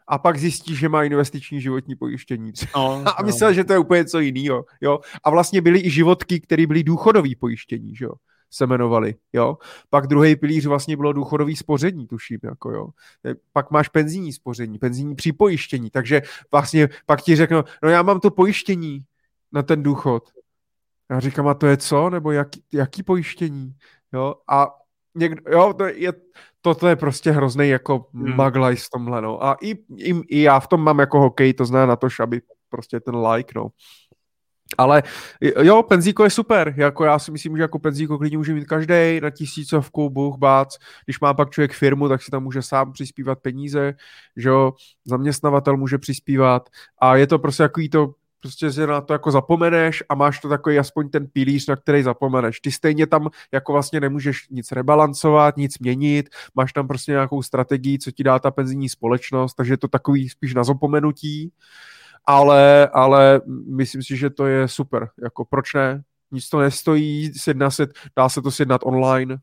a 0.08 0.18
pak 0.18 0.38
zjistí, 0.38 0.76
že 0.76 0.88
má 0.88 1.04
investiční 1.04 1.60
životní 1.60 1.96
pojištění. 1.96 2.52
No, 2.76 3.02
a 3.06 3.22
no. 3.22 3.26
myslel, 3.26 3.50
no. 3.50 3.54
že 3.54 3.64
to 3.64 3.72
je 3.72 3.78
úplně 3.78 3.98
něco 3.98 4.20
jiného. 4.20 4.64
Jo? 4.80 4.98
A 5.24 5.30
vlastně 5.30 5.60
byly 5.60 5.80
i 5.80 5.90
životky, 5.90 6.40
které 6.40 6.66
byly 6.66 6.84
důchodové 6.84 7.28
pojištění, 7.40 7.96
že 7.96 8.04
jo? 8.04 8.12
se 8.50 8.66
jmenovali, 8.66 9.14
jo. 9.32 9.58
Pak 9.90 10.06
druhý 10.06 10.36
pilíř 10.36 10.66
vlastně 10.66 10.96
bylo 10.96 11.12
důchodový 11.12 11.56
spoření, 11.56 12.06
tuším, 12.06 12.38
jako 12.42 12.70
jo. 12.70 12.88
Pak 13.52 13.70
máš 13.70 13.88
penzijní 13.88 14.32
spoření, 14.32 14.78
penzijní 14.78 15.14
připojištění, 15.14 15.90
takže 15.90 16.22
vlastně 16.50 16.88
pak 17.06 17.22
ti 17.22 17.36
řeknu, 17.36 17.64
no 17.82 17.88
já 17.88 18.02
mám 18.02 18.20
to 18.20 18.30
pojištění 18.30 19.04
na 19.52 19.62
ten 19.62 19.82
důchod. 19.82 20.30
Já 21.10 21.20
říkám, 21.20 21.48
a 21.48 21.54
to 21.54 21.66
je 21.66 21.76
co? 21.76 22.10
Nebo 22.10 22.32
jaký, 22.32 22.62
jaký 22.72 23.02
pojištění? 23.02 23.74
Jo, 24.12 24.34
a 24.48 24.68
někdo, 25.14 25.42
jo, 25.50 25.72
to 25.72 25.84
je, 25.84 26.12
toto 26.66 26.88
je 26.88 26.96
prostě 26.96 27.30
hrozný 27.30 27.68
jako 27.68 28.06
hmm. 28.14 28.36
maglaj 28.36 28.76
v 28.76 28.90
tomhle, 28.90 29.22
no. 29.22 29.44
A 29.44 29.56
i, 29.62 29.70
i, 29.96 30.14
i, 30.28 30.42
já 30.42 30.60
v 30.60 30.66
tom 30.66 30.80
mám 30.80 30.98
jako 30.98 31.20
hokej, 31.20 31.54
to 31.54 31.64
zná 31.64 31.86
na 31.86 31.96
to, 31.96 32.08
aby 32.20 32.42
prostě 32.68 33.00
ten 33.00 33.16
like, 33.16 33.52
no. 33.56 33.68
Ale 34.78 35.02
jo, 35.62 35.82
penzíko 35.82 36.24
je 36.24 36.30
super, 36.30 36.74
jako 36.76 37.04
já 37.04 37.18
si 37.18 37.30
myslím, 37.30 37.56
že 37.56 37.62
jako 37.62 37.78
penzíko 37.78 38.18
klidně 38.18 38.38
může 38.38 38.54
mít 38.54 38.64
každý 38.64 39.20
na 39.20 39.30
tisícovku, 39.30 40.10
buch, 40.10 40.38
bác, 40.38 40.78
když 41.04 41.20
má 41.20 41.34
pak 41.34 41.50
člověk 41.50 41.72
firmu, 41.72 42.08
tak 42.08 42.22
si 42.22 42.30
tam 42.30 42.42
může 42.42 42.62
sám 42.62 42.92
přispívat 42.92 43.38
peníze, 43.38 43.94
že 44.36 44.48
jo, 44.48 44.72
zaměstnavatel 45.04 45.76
může 45.76 45.98
přispívat 45.98 46.68
a 46.98 47.16
je 47.16 47.26
to 47.26 47.38
prostě 47.38 47.62
takový 47.62 47.88
to 47.88 48.14
prostě 48.40 48.70
že 48.70 48.86
na 48.86 49.00
to 49.00 49.12
jako 49.12 49.30
zapomeneš 49.30 50.02
a 50.08 50.14
máš 50.14 50.40
to 50.40 50.48
takový 50.48 50.78
aspoň 50.78 51.08
ten 51.08 51.26
pilíř, 51.26 51.66
na 51.66 51.76
který 51.76 52.02
zapomeneš. 52.02 52.60
Ty 52.60 52.72
stejně 52.72 53.06
tam 53.06 53.30
jako 53.52 53.72
vlastně 53.72 54.00
nemůžeš 54.00 54.48
nic 54.50 54.72
rebalancovat, 54.72 55.56
nic 55.56 55.78
měnit, 55.78 56.28
máš 56.54 56.72
tam 56.72 56.88
prostě 56.88 57.12
nějakou 57.12 57.42
strategii, 57.42 57.98
co 57.98 58.10
ti 58.10 58.24
dá 58.24 58.38
ta 58.38 58.50
penzijní 58.50 58.88
společnost, 58.88 59.54
takže 59.54 59.72
je 59.72 59.78
to 59.78 59.88
takový 59.88 60.28
spíš 60.28 60.54
na 60.54 60.64
zapomenutí, 60.64 61.52
ale, 62.24 62.88
ale 62.88 63.40
myslím 63.68 64.02
si, 64.02 64.16
že 64.16 64.30
to 64.30 64.46
je 64.46 64.68
super. 64.68 65.08
Jako 65.22 65.44
proč 65.44 65.74
ne? 65.74 66.02
Nic 66.30 66.48
to 66.48 66.60
nestojí, 66.60 67.32
sjedná 67.34 67.70
se, 67.70 67.86
dá 68.16 68.28
se 68.28 68.42
to 68.42 68.50
sjednat 68.50 68.80
online, 68.84 69.36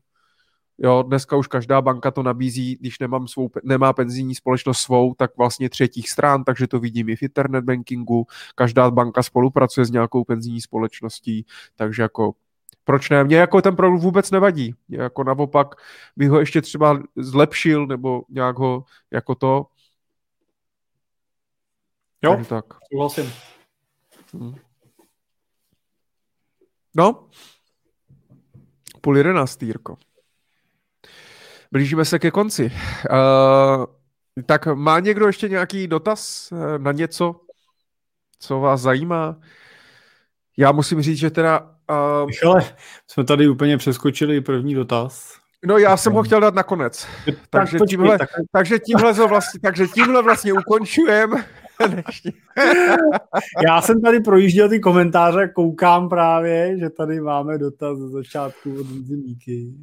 Jo, 0.78 1.02
dneska 1.02 1.36
už 1.36 1.46
každá 1.46 1.82
banka 1.82 2.10
to 2.10 2.22
nabízí, 2.22 2.76
když 2.76 2.98
nemám 2.98 3.28
svou, 3.28 3.50
nemá 3.62 3.92
penzijní 3.92 4.34
společnost 4.34 4.78
svou, 4.78 5.14
tak 5.14 5.36
vlastně 5.36 5.70
třetích 5.70 6.10
stran, 6.10 6.44
takže 6.44 6.66
to 6.66 6.80
vidím 6.80 7.08
i 7.08 7.16
v 7.16 7.22
internet 7.22 7.64
bankingu. 7.64 8.26
Každá 8.54 8.90
banka 8.90 9.22
spolupracuje 9.22 9.86
s 9.86 9.90
nějakou 9.90 10.24
penzijní 10.24 10.60
společností, 10.60 11.46
takže 11.76 12.02
jako 12.02 12.32
proč 12.84 13.10
ne? 13.10 13.24
Mně 13.24 13.36
jako 13.36 13.62
ten 13.62 13.76
produkt 13.76 14.02
vůbec 14.02 14.30
nevadí. 14.30 14.74
Mě 14.88 14.98
jako 14.98 15.24
naopak 15.24 15.74
bych 16.16 16.30
ho 16.30 16.40
ještě 16.40 16.62
třeba 16.62 17.02
zlepšil 17.16 17.86
nebo 17.86 18.22
nějak 18.28 18.58
ho 18.58 18.84
jako 19.10 19.34
to. 19.34 19.66
Jo, 22.22 22.30
takže 22.30 22.48
tak. 22.48 22.64
souhlasím. 22.92 23.32
Hmm. 24.32 24.54
No, 26.96 27.28
půl 29.00 29.16
jedenáctý, 29.16 29.66
Jirko. 29.66 29.96
Blížíme 31.72 32.04
se 32.04 32.18
ke 32.18 32.30
konci. 32.30 32.72
Uh, 33.10 33.84
tak 34.46 34.66
má 34.66 35.00
někdo 35.00 35.26
ještě 35.26 35.48
nějaký 35.48 35.86
dotaz 35.86 36.52
eh, 36.52 36.78
na 36.78 36.92
něco, 36.92 37.40
co 38.38 38.60
vás 38.60 38.80
zajímá? 38.80 39.36
Já 40.56 40.72
musím 40.72 41.02
říct, 41.02 41.18
že 41.18 41.30
teda... 41.30 41.60
Uh... 41.90 42.26
Michale, 42.26 42.64
jsme 43.06 43.24
tady 43.24 43.48
úplně 43.48 43.78
přeskočili 43.78 44.40
první 44.40 44.74
dotaz. 44.74 45.34
No 45.66 45.78
já 45.78 45.96
jsem 45.96 46.12
ho 46.12 46.22
chtěl 46.22 46.40
dát 46.40 46.54
nakonec. 46.54 47.06
Tak, 47.24 47.34
takže, 47.50 47.78
počkej, 47.78 47.96
tímhle, 47.96 48.18
tak... 48.18 48.28
takže, 48.52 48.78
tímhle 48.78 49.12
vlastně, 49.12 49.60
takže 49.60 49.86
tímhle 49.86 50.22
vlastně 50.22 50.52
ukončujem. 50.52 51.30
já 53.66 53.82
jsem 53.82 54.02
tady 54.02 54.20
projížděl 54.20 54.68
ty 54.68 54.80
komentáře, 54.80 55.48
koukám 55.48 56.08
právě, 56.08 56.78
že 56.78 56.90
tady 56.90 57.20
máme 57.20 57.58
dotaz 57.58 57.98
ze 57.98 58.08
začátku 58.08 58.80
od 58.80 58.86
Zimíky. 58.86 59.74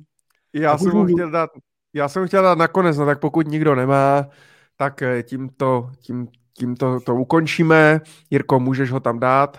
Já 0.54 0.78
jsem 0.78 0.92
ho 0.92 1.06
chtěl 1.06 1.32
dát 1.32 1.50
já 1.94 2.10
jsem 2.10 2.28
chtěl 2.28 2.44
dát 2.44 2.58
nakonec, 2.58 2.98
no 2.98 3.06
tak 3.06 3.20
pokud 3.20 3.48
nikdo 3.48 3.76
nemá, 3.76 4.28
tak 4.78 5.02
eh, 5.02 5.24
tímto, 5.24 5.90
tím, 6.02 6.28
tímto 6.58 7.00
to 7.00 7.16
ukončíme. 7.16 8.02
Jirko, 8.30 8.60
můžeš 8.60 8.92
ho 8.92 9.00
tam 9.00 9.20
dát. 9.20 9.58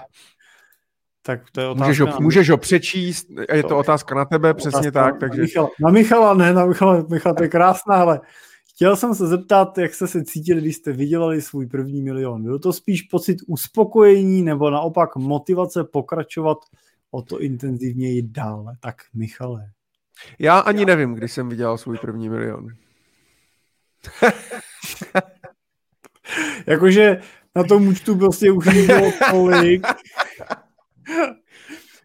Tak 1.23 1.41
to 1.53 1.61
je 1.61 1.67
otázka 1.67 1.87
můžeš, 1.87 2.01
ho, 2.01 2.21
můžeš 2.21 2.51
ho 2.51 2.57
přečíst, 2.57 3.27
je 3.53 3.63
to, 3.63 3.69
to 3.69 3.79
otázka 3.79 4.15
na 4.15 4.25
tebe, 4.25 4.51
otázka 4.51 4.71
přesně 4.71 4.93
tak. 4.93 5.19
Takže... 5.21 5.43
Na 5.43 5.43
Michala, 5.43 5.71
na 5.81 5.91
Michala 5.91 6.35
ne, 6.35 6.53
na 6.53 6.67
Michala, 6.67 7.05
Michala, 7.11 7.35
to 7.35 7.43
je 7.43 7.49
krásná, 7.49 7.95
ale 7.95 8.21
chtěl 8.75 8.97
jsem 8.97 9.15
se 9.15 9.27
zeptat, 9.27 9.79
jak 9.79 9.95
jste 9.95 10.07
se 10.07 10.25
cítili, 10.25 10.61
když 10.61 10.77
jste 10.77 10.93
vydělali 10.93 11.43
svůj 11.43 11.67
první 11.67 12.03
milion. 12.03 12.43
Byl 12.43 12.59
to 12.59 12.73
spíš 12.73 13.03
pocit 13.03 13.39
uspokojení 13.47 14.43
nebo 14.43 14.71
naopak 14.71 15.17
motivace 15.17 15.85
pokračovat 15.85 16.59
o 17.11 17.23
to 17.23 17.41
intenzivněji 17.41 18.23
dále? 18.23 18.77
Tak 18.81 18.97
Michale. 19.15 19.71
Já 20.39 20.59
ani 20.59 20.85
nevím, 20.85 21.15
kdy 21.15 21.29
jsem 21.29 21.49
vydělal 21.49 21.79
svůj 21.79 21.99
první 21.99 22.29
milion. 22.29 22.69
Jakože 26.67 27.21
na 27.57 27.65
tom 27.65 27.89
účtu 27.89 28.19
prostě 28.19 28.53
už 28.53 28.67
nebylo 28.67 29.13
tolik. 29.31 29.87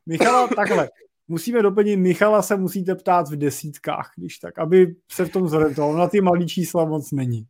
Michala, 0.06 0.48
takhle. 0.48 0.90
Musíme 1.28 1.62
doplnit, 1.62 1.98
Michala 1.98 2.42
se 2.42 2.58
musíte 2.58 2.96
ptát 2.96 3.30
v 3.30 3.36
desítkách, 3.36 4.12
když 4.16 4.38
tak, 4.38 4.60
aby 4.60 4.96
se 5.12 5.26
v 5.26 5.30
tom 5.30 5.48
zorientoval. 5.48 5.94
Na 5.94 6.08
ty 6.08 6.22
malý 6.22 6.48
čísla 6.48 6.86
moc 6.86 7.12
není. 7.12 7.48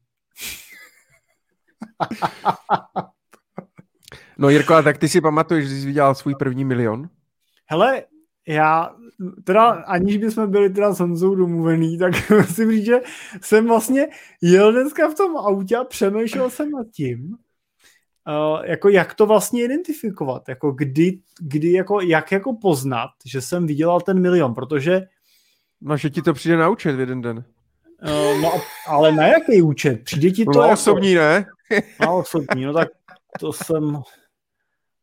no 4.38 4.50
Jirko, 4.50 4.74
a 4.74 4.82
tak 4.82 4.98
ty 4.98 5.10
si 5.10 5.22
pamatuješ, 5.22 5.70
že 5.70 5.76
jsi 5.76 5.86
vydělal 5.86 6.16
svůj 6.16 6.36
první 6.36 6.66
milion? 6.66 7.10
Hele, 7.66 8.04
já 8.48 8.96
teda 9.44 9.70
aniž 9.70 10.18
bychom 10.18 10.52
byli 10.52 10.70
teda 10.70 10.94
s 10.94 11.00
Honzou 11.00 11.36
domluvený, 11.36 11.98
tak 11.98 12.30
musím 12.38 12.72
říct, 12.72 12.86
že 12.86 13.02
jsem 13.42 13.68
vlastně 13.68 14.08
jel 14.42 14.72
dneska 14.72 15.10
v 15.10 15.16
tom 15.16 15.38
autě 15.38 15.76
a 15.78 15.84
přemýšlel 15.84 16.50
jsem 16.50 16.72
nad 16.72 16.88
tím, 16.92 17.36
uh, 18.28 18.66
jako 18.66 18.90
jak 18.90 19.14
to 19.14 19.26
vlastně 19.26 19.64
identifikovat, 19.64 20.50
jako 20.50 20.72
kdy, 20.72 21.20
kdy 21.40 21.72
jako, 21.72 22.02
jak 22.02 22.32
jako 22.32 22.54
poznat, 22.54 23.10
že 23.26 23.42
jsem 23.42 23.68
vydělal 23.68 24.02
ten 24.02 24.22
milion, 24.22 24.54
protože 24.54 25.02
No, 25.82 25.98
že 25.98 26.10
ti 26.10 26.22
to 26.22 26.34
přijde 26.34 26.58
naučit 26.58 26.92
v 26.92 27.00
jeden 27.00 27.22
den. 27.22 27.44
Uh, 28.04 28.42
no, 28.42 28.52
ale 28.88 29.12
na 29.12 29.28
jaký 29.28 29.62
účet? 29.62 30.04
Přijde 30.04 30.32
ti 30.32 30.46
to 30.46 30.52
no, 30.52 30.62
jako... 30.62 30.74
osobní, 30.74 31.16
ne? 31.16 31.46
Na 32.00 32.12
osobní, 32.12 32.66
no 32.66 32.74
tak 32.74 32.88
to 33.40 33.54
jsem 33.54 34.02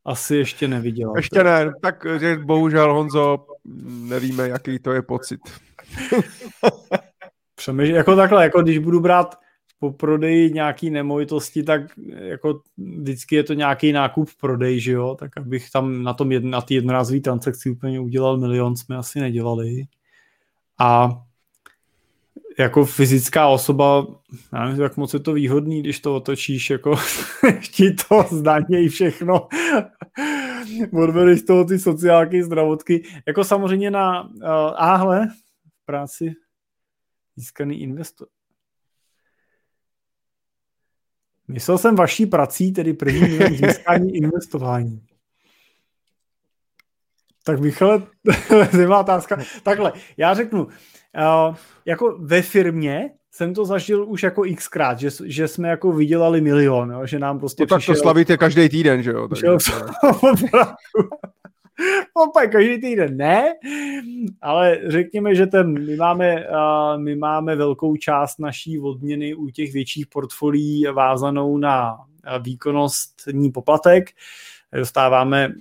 asi 0.05 0.36
ještě 0.36 0.68
neviděl. 0.68 1.12
Ještě 1.16 1.44
ne, 1.44 1.73
tak 1.83 2.07
že 2.20 2.36
bohužel 2.36 2.94
Honzo, 2.94 3.47
nevíme, 3.84 4.49
jaký 4.49 4.78
to 4.78 4.92
je 4.92 5.02
pocit. 5.02 5.41
Přemýšlím, 7.55 7.97
jako 7.97 8.16
takhle, 8.16 8.44
jako 8.44 8.62
když 8.62 8.78
budu 8.78 9.00
brát 9.00 9.39
po 9.78 9.92
prodeji 9.92 10.52
nějaký 10.52 10.91
nemovitosti, 10.91 11.62
tak 11.62 11.83
jako 12.08 12.60
vždycky 12.76 13.36
je 13.36 13.42
to 13.42 13.55
nějaký 13.55 13.92
nákup 13.92 14.28
v 14.28 14.36
prodej, 14.36 14.81
že 14.81 14.92
jo, 14.92 15.16
tak 15.18 15.36
abych 15.36 15.70
tam 15.70 16.02
na 16.02 16.15
tom 16.15 16.33
jedn, 16.33 16.50
na 16.50 16.60
ty 16.60 16.74
jednorázové 16.74 17.20
transakci 17.20 17.70
úplně 17.70 18.00
udělal 18.00 18.36
milion, 18.36 18.76
jsme 18.76 18.97
asi 18.97 19.20
nedělali. 19.20 19.84
A 20.81 21.10
jako 22.58 22.84
fyzická 22.84 23.49
osoba, 23.49 24.07
já 24.52 24.65
nevím, 24.65 24.83
jak 24.83 24.97
moc 24.97 25.15
je 25.15 25.20
to 25.20 25.33
výhodný, 25.33 25.83
když 25.83 26.00
to 26.00 26.16
otočíš, 26.16 26.70
jako 26.70 26.97
ti 27.73 27.92
to 28.08 28.26
zdanějí 28.31 28.89
všechno, 28.89 29.49
odvedeš 30.92 31.42
toho 31.42 31.65
ty 31.65 31.78
sociálky, 31.78 32.42
zdravotky, 32.42 33.05
jako 33.26 33.44
samozřejmě 33.44 33.91
na, 33.91 34.23
uh, 34.23 34.31
áhle, 34.76 35.28
v 35.83 35.84
práci 35.84 36.34
získaný 37.36 37.83
investor. 37.83 38.28
Myslel 41.49 41.78
jsem 41.78 41.97
vaší 41.97 42.26
prací, 42.26 42.73
tedy 42.73 42.92
první 42.92 43.39
získání 43.57 44.16
investování. 44.16 45.07
Tak 47.44 47.60
Michale, 47.60 48.02
zajímavá 48.73 49.00
otázka. 49.00 49.39
Takhle, 49.62 49.92
já 50.16 50.34
řeknu, 50.34 50.68
uh, 51.17 51.57
jako 51.84 52.17
ve 52.20 52.43
firmě 52.43 53.10
jsem 53.31 53.55
to 53.55 53.65
zažil 53.65 54.05
už 54.09 54.23
jako 54.23 54.43
xkrát, 54.57 54.99
že, 54.99 55.09
že 55.25 55.49
jsme 55.49 55.68
jako 55.68 55.93
vydělali 55.93 56.41
milion, 56.41 56.91
jo, 56.91 57.07
že 57.07 57.18
nám 57.18 57.39
prostě 57.39 57.62
no, 57.62 57.67
tak 57.67 57.78
přišel, 57.78 57.94
to 57.94 58.01
slavíte 58.01 58.36
každý 58.36 58.68
týden, 58.68 59.02
že 59.02 59.10
jo? 59.10 59.28
Přišel, 59.28 59.59
Opět 62.15 62.49
každý 62.49 62.81
týden 62.81 63.17
ne, 63.17 63.55
ale 64.43 64.81
řekněme, 64.86 65.34
že 65.34 65.47
ten, 65.47 65.86
my, 65.86 65.97
máme, 65.97 66.49
uh, 66.49 67.02
my 67.02 67.17
máme 67.17 67.57
velkou 67.57 67.97
část 67.97 68.39
naší 68.39 68.78
odměny 68.78 69.34
u 69.34 69.51
těch 69.51 69.73
větších 69.73 70.07
portfolií 70.07 70.86
vázanou 70.93 71.59
na 71.59 71.97
výkonnostní 72.41 73.51
poplatek, 73.51 74.10
dostáváme 74.78 75.53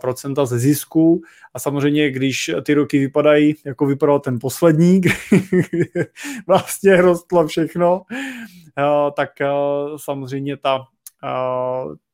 procenta 0.00 0.46
ze 0.46 0.58
zisku 0.58 1.22
a 1.54 1.58
samozřejmě, 1.58 2.10
když 2.10 2.50
ty 2.62 2.74
roky 2.74 2.98
vypadají, 2.98 3.54
jako 3.64 3.86
vypadal 3.86 4.20
ten 4.20 4.38
poslední, 4.38 5.00
kdy 5.00 5.10
vlastně 6.46 6.96
rostlo 7.02 7.46
všechno, 7.46 8.02
tak 9.16 9.30
samozřejmě 9.96 10.56
ta, 10.56 10.84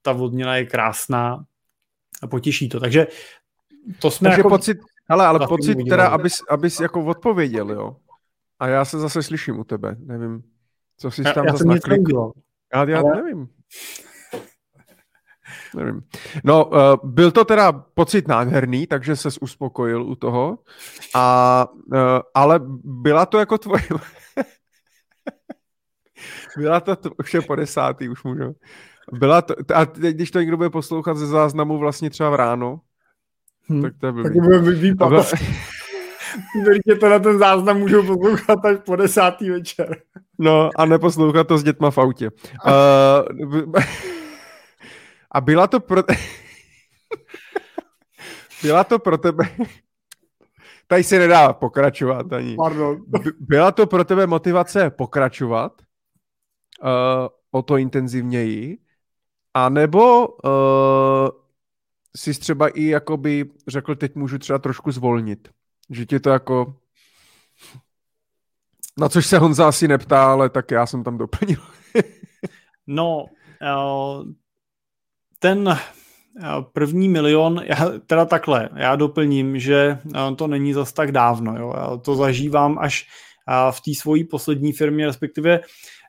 ta 0.02 0.12
odměna 0.12 0.56
je 0.56 0.66
krásná 0.66 1.44
a 2.22 2.26
potěší 2.26 2.68
to. 2.68 2.80
Takže 2.80 3.06
to 3.98 4.10
jsme 4.10 4.28
Takže 4.28 4.40
jako... 4.40 4.48
pocit, 4.48 4.78
hele, 5.08 5.26
ale 5.26 5.46
pocit 5.46 5.78
teda, 5.88 6.08
abys, 6.08 6.34
abys 6.48 6.80
jako 6.80 7.04
odpověděl, 7.04 7.70
jo. 7.70 7.96
A 8.58 8.68
já 8.68 8.84
se 8.84 8.98
zase 8.98 9.22
slyším 9.22 9.58
u 9.58 9.64
tebe, 9.64 9.96
nevím, 9.98 10.42
co 10.96 11.10
jsi 11.10 11.22
tam 11.22 11.46
já 11.46 11.52
zase 11.52 11.64
naklik. 11.64 12.08
Já, 12.74 12.88
já 12.88 13.00
ale... 13.00 13.22
nevím. 13.22 13.48
Nevím. 15.76 16.02
No, 16.44 16.64
uh, 16.64 16.80
byl 17.04 17.30
to 17.30 17.44
teda 17.44 17.72
pocit 17.72 18.28
nádherný, 18.28 18.86
takže 18.86 19.16
ses 19.16 19.38
uspokojil 19.38 20.02
u 20.02 20.14
toho, 20.14 20.58
a, 21.14 21.66
uh, 21.92 21.98
ale 22.34 22.60
byla 22.84 23.26
to 23.26 23.38
jako 23.38 23.58
tvoje... 23.58 23.82
byla 26.56 26.80
to, 26.80 26.96
to 26.96 27.10
už 27.18 27.34
je 27.34 27.40
po 27.40 27.56
desátý, 27.56 28.08
už 28.08 28.24
můžu. 28.24 28.56
Byla 29.12 29.42
to, 29.42 29.54
a 29.74 29.86
teď, 29.86 30.16
když 30.16 30.30
to 30.30 30.40
někdo 30.40 30.56
bude 30.56 30.70
poslouchat 30.70 31.16
ze 31.16 31.26
záznamu 31.26 31.78
vlastně 31.78 32.10
třeba 32.10 32.30
v 32.30 32.34
ráno, 32.34 32.80
Hmm. 33.68 33.82
Tak 33.82 33.92
to 34.00 34.06
je 34.06 34.12
blbý. 34.12 34.74
výpad. 34.74 35.08
Byla... 35.08 35.24
Věřte, 36.64 36.94
to 37.00 37.08
na 37.08 37.18
ten 37.18 37.38
záznam 37.38 37.78
můžou 37.78 38.06
poslouchat 38.06 38.64
až 38.64 38.76
po 38.84 38.96
desátý 38.96 39.50
večer. 39.50 39.96
No 40.38 40.70
a 40.76 40.86
neposlouchat 40.86 41.48
to 41.48 41.58
s 41.58 41.62
dětma 41.62 41.90
v 41.90 41.98
autě. 41.98 42.30
Uh, 42.66 43.72
a 45.32 45.40
byla 45.40 45.66
to 45.66 45.80
pro... 45.80 46.02
byla 48.62 48.84
to 48.84 48.98
pro 48.98 49.18
tebe... 49.18 49.44
Tady 50.86 51.04
se 51.04 51.18
nedá 51.18 51.52
pokračovat 51.52 52.32
ani. 52.32 52.56
Pardon. 52.56 53.04
Byla 53.38 53.72
to 53.72 53.86
pro 53.86 54.04
tebe 54.04 54.26
motivace 54.26 54.90
pokračovat 54.90 55.82
uh, 56.82 57.28
o 57.50 57.62
to 57.62 57.76
intenzivněji, 57.76 58.78
a 59.54 59.68
nebo 59.68 60.28
uh, 60.28 61.28
jsi 62.16 62.34
třeba 62.34 62.68
i 62.68 62.84
jakoby 62.84 63.50
řekl, 63.68 63.94
teď 63.94 64.14
můžu 64.14 64.38
třeba 64.38 64.58
trošku 64.58 64.92
zvolnit. 64.92 65.48
Že 65.90 66.06
ti 66.06 66.20
to 66.20 66.30
jako... 66.30 66.76
Na 68.98 69.08
což 69.08 69.26
se 69.26 69.38
Honza 69.38 69.68
asi 69.68 69.88
neptá, 69.88 70.32
ale 70.32 70.50
tak 70.50 70.70
já 70.70 70.86
jsem 70.86 71.04
tam 71.04 71.18
doplnil. 71.18 71.60
no, 72.86 73.26
eh, 73.62 74.32
ten 75.42 75.68
eh, 75.68 75.78
první 76.72 77.08
milion, 77.08 77.62
já, 77.64 77.92
teda 78.06 78.24
takhle, 78.24 78.68
já 78.76 78.96
doplním, 78.96 79.58
že 79.58 79.98
eh, 80.14 80.34
to 80.36 80.46
není 80.46 80.72
zas 80.72 80.92
tak 80.92 81.12
dávno, 81.12 81.58
jo, 81.58 81.74
já 81.76 81.96
to 81.96 82.14
zažívám 82.16 82.78
až 82.78 83.06
v 83.70 83.80
té 83.80 83.94
svojí 83.94 84.24
poslední 84.24 84.72
firmě, 84.72 85.06
respektive 85.06 85.60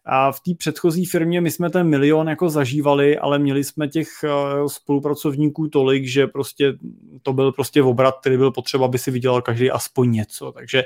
a 0.05 0.31
v 0.31 0.39
té 0.39 0.51
předchozí 0.57 1.05
firmě 1.05 1.41
my 1.41 1.51
jsme 1.51 1.69
ten 1.69 1.87
milion 1.89 2.29
jako 2.29 2.49
zažívali, 2.49 3.17
ale 3.17 3.39
měli 3.39 3.63
jsme 3.63 3.87
těch 3.87 4.07
eh, 4.23 4.29
spolupracovníků 4.69 5.67
tolik, 5.67 6.05
že 6.05 6.27
prostě 6.27 6.73
to 7.21 7.33
byl 7.33 7.51
prostě 7.51 7.83
obrat, 7.83 8.15
který 8.19 8.37
byl 8.37 8.51
potřeba, 8.51 8.85
aby 8.85 8.97
si 8.97 9.11
vydělal 9.11 9.41
každý 9.41 9.71
aspoň 9.71 10.11
něco. 10.11 10.51
Takže 10.51 10.83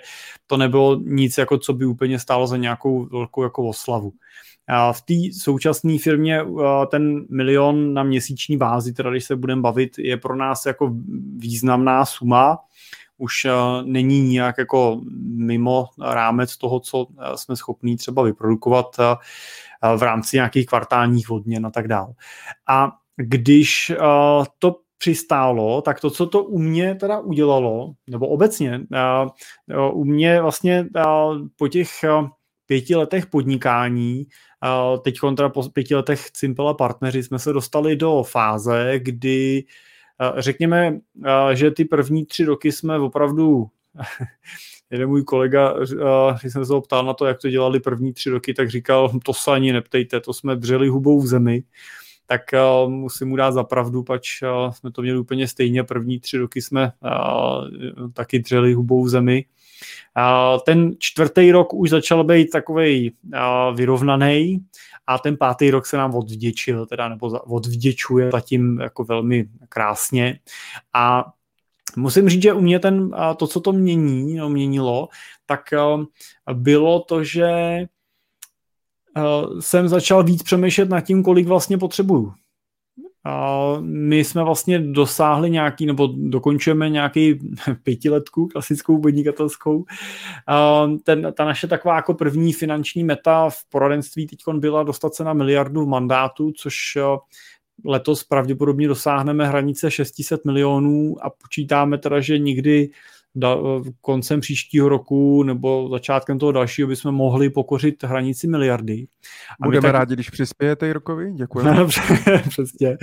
to 0.48 0.58
nebylo 0.58 0.96
nic, 0.96 1.38
jako 1.38 1.58
co 1.58 1.74
by 1.74 1.86
úplně 1.86 2.20
stálo 2.20 2.48
za 2.48 2.58
nějakou 2.58 3.06
velkou 3.06 3.44
jako 3.44 3.68
oslavu. 3.68 4.14
V 4.92 5.02
té 5.02 5.14
současné 5.42 5.98
firmě 5.98 6.42
eh, 6.42 6.86
ten 6.92 7.26
milion 7.30 7.94
na 7.94 8.04
měsíční 8.04 8.58
bázi, 8.58 8.94
teda 8.94 9.12
když 9.12 9.24
se 9.26 9.36
budeme 9.36 9.62
bavit, 9.62 10.00
je 10.00 10.18
pro 10.18 10.36
nás 10.36 10.66
jako 10.66 10.94
významná 11.38 12.06
suma, 12.06 12.58
už 13.18 13.46
eh, 13.46 13.52
není 13.84 14.22
nijak 14.22 14.58
jako 14.58 15.02
mimo 15.36 15.86
rámec 16.02 16.58
toho, 16.58 16.80
co 16.80 17.08
eh, 17.20 17.38
jsme 17.38 17.56
schopní 17.56 17.98
třeba 17.98 18.24
vyprodukovat 18.24 18.96
v 19.98 20.04
rámci 20.04 20.38
nějakých 20.38 20.66
kvartálních 20.66 21.32
odměn 21.32 21.66
a 21.66 21.72
tak 21.72 21.88
dále. 21.88 22.14
A 22.68 22.92
když 23.16 23.92
to 24.60 24.76
přistálo, 24.98 25.82
tak 25.82 26.00
to, 26.00 26.10
co 26.10 26.26
to 26.26 26.44
u 26.44 26.60
mě 26.60 26.96
teda 26.96 27.20
udělalo, 27.20 27.94
nebo 28.10 28.28
obecně, 28.28 28.82
u 29.94 30.04
mě 30.04 30.42
vlastně 30.42 30.86
po 31.56 31.68
těch 31.68 31.90
pěti 32.66 32.96
letech 32.96 33.26
podnikání, 33.26 34.26
teď 35.02 35.18
kontra 35.18 35.50
po 35.50 35.70
pěti 35.70 35.96
letech 35.96 36.26
Simple 36.34 36.74
partneři 36.74 37.24
jsme 37.24 37.40
se 37.40 37.54
dostali 37.54 37.96
do 37.96 38.24
fáze, 38.24 38.94
kdy 38.98 39.64
Řekněme, 40.38 41.00
že 41.54 41.72
ty 41.72 41.86
první 41.86 42.26
tři 42.26 42.46
roky 42.46 42.72
jsme 42.72 43.00
opravdu 43.00 43.68
jeden 44.92 45.10
můj 45.10 45.24
kolega, 45.24 45.74
když 46.42 46.54
jsem 46.54 46.66
se 46.66 46.74
ho 46.74 46.82
ptal 46.82 47.06
na 47.06 47.14
to, 47.14 47.26
jak 47.26 47.42
to 47.42 47.50
dělali 47.50 47.80
první 47.80 48.14
tři 48.14 48.30
roky, 48.30 48.54
tak 48.54 48.70
říkal, 48.70 49.20
to 49.26 49.34
se 49.34 49.52
ani 49.52 49.74
neptejte, 49.74 50.20
to 50.20 50.34
jsme 50.34 50.56
dřeli 50.56 50.88
hubou 50.88 51.22
v 51.22 51.28
zemi, 51.28 51.64
tak 52.26 52.42
musím 52.88 53.28
mu 53.28 53.36
dát 53.36 53.52
za 53.52 53.64
pravdu, 53.64 54.04
pač 54.04 54.44
jsme 54.72 54.92
to 54.92 55.02
měli 55.02 55.20
úplně 55.20 55.48
stejně, 55.48 55.84
první 55.84 56.20
tři 56.20 56.38
roky 56.38 56.62
jsme 56.62 56.92
taky 58.14 58.40
dřeli 58.40 58.74
hubou 58.74 59.04
v 59.04 59.10
zemi. 59.10 59.46
Ten 60.66 60.92
čtvrtý 61.00 61.52
rok 61.52 61.74
už 61.74 61.90
začal 61.90 62.24
být 62.24 62.50
takový 62.50 63.14
vyrovnaný 63.76 64.66
a 65.08 65.18
ten 65.20 65.38
pátý 65.38 65.72
rok 65.72 65.86
se 65.86 65.98
nám 65.98 66.16
odvděčil, 66.16 66.86
teda, 66.86 67.10
nebo 67.10 67.28
odvděčuje 67.28 68.32
zatím 68.32 68.80
jako 68.80 69.04
velmi 69.04 69.50
krásně. 69.70 70.40
A 70.94 71.26
musím 71.96 72.30
říct, 72.30 72.44
že 72.44 72.54
u 72.54 72.62
mě 72.62 72.80
ten, 72.80 73.12
to, 73.38 73.48
co 73.48 73.60
to 73.60 73.74
mění, 73.74 74.36
no, 74.36 74.50
měnilo, 74.50 75.08
tak 75.46 75.62
bylo 76.54 77.00
to, 77.00 77.24
že 77.24 77.48
jsem 79.60 79.88
začal 79.88 80.24
víc 80.24 80.44
přemýšlet 80.44 80.90
nad 80.90 81.02
tím, 81.02 81.24
kolik 81.24 81.48
vlastně 81.48 81.78
potřebuju 81.78 82.34
my 83.82 84.18
jsme 84.18 84.44
vlastně 84.44 84.80
dosáhli 84.80 85.50
nějaký, 85.50 85.86
nebo 85.86 86.10
dokončujeme 86.16 86.90
nějaký 86.90 87.40
pětiletku 87.84 88.48
klasickou 88.48 89.02
podnikatelskou. 89.02 89.86
Ten, 91.04 91.34
ta 91.38 91.46
naše 91.46 91.68
taková 91.68 91.96
jako 91.96 92.14
první 92.14 92.54
finanční 92.54 93.04
meta 93.04 93.50
v 93.50 93.58
poradenství 93.70 94.28
teď 94.28 94.40
byla 94.54 94.84
dostat 94.84 95.14
se 95.14 95.24
na 95.24 95.34
miliardu 95.34 95.86
v 95.86 95.88
mandátu, 95.88 96.52
což 96.52 96.98
letos 97.86 98.24
pravděpodobně 98.24 98.88
dosáhneme 98.88 99.48
hranice 99.48 99.92
600 99.92 100.46
milionů 100.46 101.16
a 101.22 101.30
počítáme 101.30 101.98
teda, 101.98 102.20
že 102.20 102.40
nikdy 102.40 102.90
da, 103.38 103.58
koncem 104.02 104.40
příštího 104.40 104.90
roku 104.90 105.44
nebo 105.44 105.90
začátkem 105.92 106.40
toho 106.40 106.52
dalšího 106.52 106.88
bychom 106.88 107.16
mohli 107.16 107.50
pokořit 107.50 108.04
hranici 108.04 108.48
miliardy. 108.48 109.08
A 109.62 109.66
Budeme 109.66 109.82
tak... 109.82 109.92
rádi, 109.92 110.14
když 110.14 110.30
přispějete 110.30 110.88
Jirkovi, 110.88 111.34
děkujeme. 111.34 111.86
Přesně. 112.50 112.98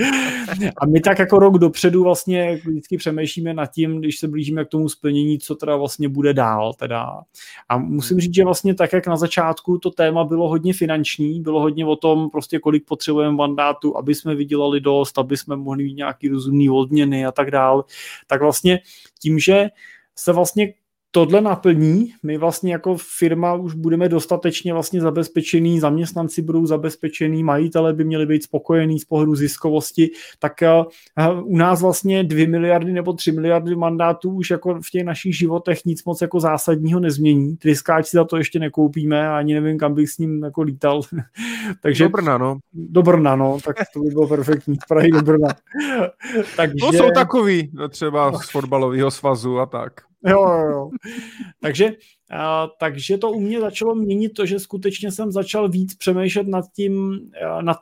A 0.82 0.86
my 0.86 1.00
tak 1.00 1.18
jako 1.18 1.38
rok 1.38 1.58
dopředu 1.58 2.02
vlastně 2.02 2.60
vždycky 2.66 2.96
přemýšlíme 2.96 3.54
nad 3.54 3.66
tím, 3.66 3.98
když 3.98 4.18
se 4.18 4.28
blížíme 4.28 4.64
k 4.64 4.68
tomu 4.68 4.88
splnění, 4.88 5.38
co 5.38 5.54
teda 5.54 5.76
vlastně 5.76 6.08
bude 6.08 6.34
dál. 6.34 6.74
Teda. 6.74 7.06
A 7.68 7.78
musím 7.78 8.20
říct, 8.20 8.34
že 8.34 8.44
vlastně 8.44 8.74
tak, 8.74 8.92
jak 8.92 9.06
na 9.06 9.16
začátku 9.16 9.78
to 9.78 9.90
téma 9.90 10.24
bylo 10.24 10.48
hodně 10.48 10.72
finanční, 10.72 11.40
bylo 11.40 11.60
hodně 11.60 11.86
o 11.86 11.96
tom, 11.96 12.30
prostě 12.30 12.58
kolik 12.58 12.84
potřebujeme 12.84 13.36
mandátu, 13.36 13.96
aby 13.96 14.14
jsme 14.14 14.34
vydělali 14.34 14.80
dost, 14.80 15.18
aby 15.18 15.36
jsme 15.36 15.56
mohli 15.56 15.84
mít 15.84 15.96
nějaký 15.96 16.28
rozumný 16.28 16.70
odměny 16.70 17.26
a 17.26 17.32
tak 17.32 17.50
dál, 17.50 17.84
tak 18.26 18.40
vlastně 18.40 18.80
tím, 19.20 19.38
že 19.38 19.68
se 20.17 20.33
vlastně 20.33 20.75
tohle 21.15 21.41
naplní, 21.41 22.12
my 22.23 22.39
vlastně 22.39 22.73
jako 22.73 22.97
firma 23.18 23.55
už 23.55 23.75
budeme 23.75 24.09
dostatečně 24.09 24.73
vlastně 24.73 25.01
zabezpečený, 25.01 25.81
zaměstnanci 25.81 26.43
budou 26.43 26.67
zabezpečený, 26.67 27.43
majitele 27.43 27.93
by 27.93 28.05
měli 28.05 28.26
být 28.26 28.43
spokojení 28.43 28.99
z 29.01 29.05
pohledu 29.05 29.34
ziskovosti, 29.34 30.10
tak 30.39 30.62
eh, 30.62 30.70
u 31.43 31.57
nás 31.57 31.83
vlastně 31.83 32.25
2 32.25 32.49
miliardy 32.49 32.93
nebo 32.93 33.12
3 33.12 33.33
miliardy 33.33 33.76
mandátů 33.76 34.31
už 34.31 34.51
jako 34.51 34.75
v 34.75 34.91
těch 34.91 35.05
našich 35.05 35.39
životech 35.39 35.84
nic 35.84 36.05
moc 36.05 36.20
jako 36.20 36.41
zásadního 36.41 37.01
nezmění. 37.01 37.57
Tryskáč 37.57 38.07
si 38.07 38.17
za 38.17 38.25
to 38.25 38.36
ještě 38.36 38.59
nekoupíme 38.59 39.28
a 39.28 39.39
ani 39.39 39.55
nevím, 39.55 39.78
kam 39.78 39.94
bych 39.94 40.10
s 40.10 40.18
ním 40.18 40.43
jako 40.44 40.62
lítal. 40.62 41.01
Takže, 41.83 42.05
do 42.05 42.10
Brna, 42.10 42.39
no. 42.39 42.59
Do 42.73 43.02
Brna, 43.02 43.36
no, 43.36 43.59
tak 43.65 43.76
to 43.94 44.01
by 44.01 44.10
bylo 44.10 44.28
perfektní. 44.28 44.76
Z 44.76 44.86
Prahy 44.89 45.10
do 45.10 45.23
Brna. 45.23 45.49
Takže... 46.57 46.76
To 46.81 46.93
jsou 46.93 47.10
takový, 47.15 47.70
no, 47.73 47.89
třeba 47.89 48.39
z 48.39 48.51
fotbalového 48.51 49.10
svazu 49.10 49.59
a 49.59 49.67
tak. 49.67 49.93
Jo, 50.30 50.48
jo, 50.48 50.70
jo. 50.70 50.90
takže, 51.60 51.92
a, 52.30 52.68
takže 52.80 53.18
to 53.18 53.30
u 53.30 53.40
mě 53.40 53.60
začalo 53.60 53.94
měnit 53.94 54.28
to, 54.28 54.46
že 54.46 54.60
skutečně 54.60 55.12
jsem 55.12 55.32
začal 55.32 55.68
víc 55.68 55.94
přemýšlet 55.94 56.46
nad 56.48 56.64
tím, 56.72 57.20
nad 57.60 57.76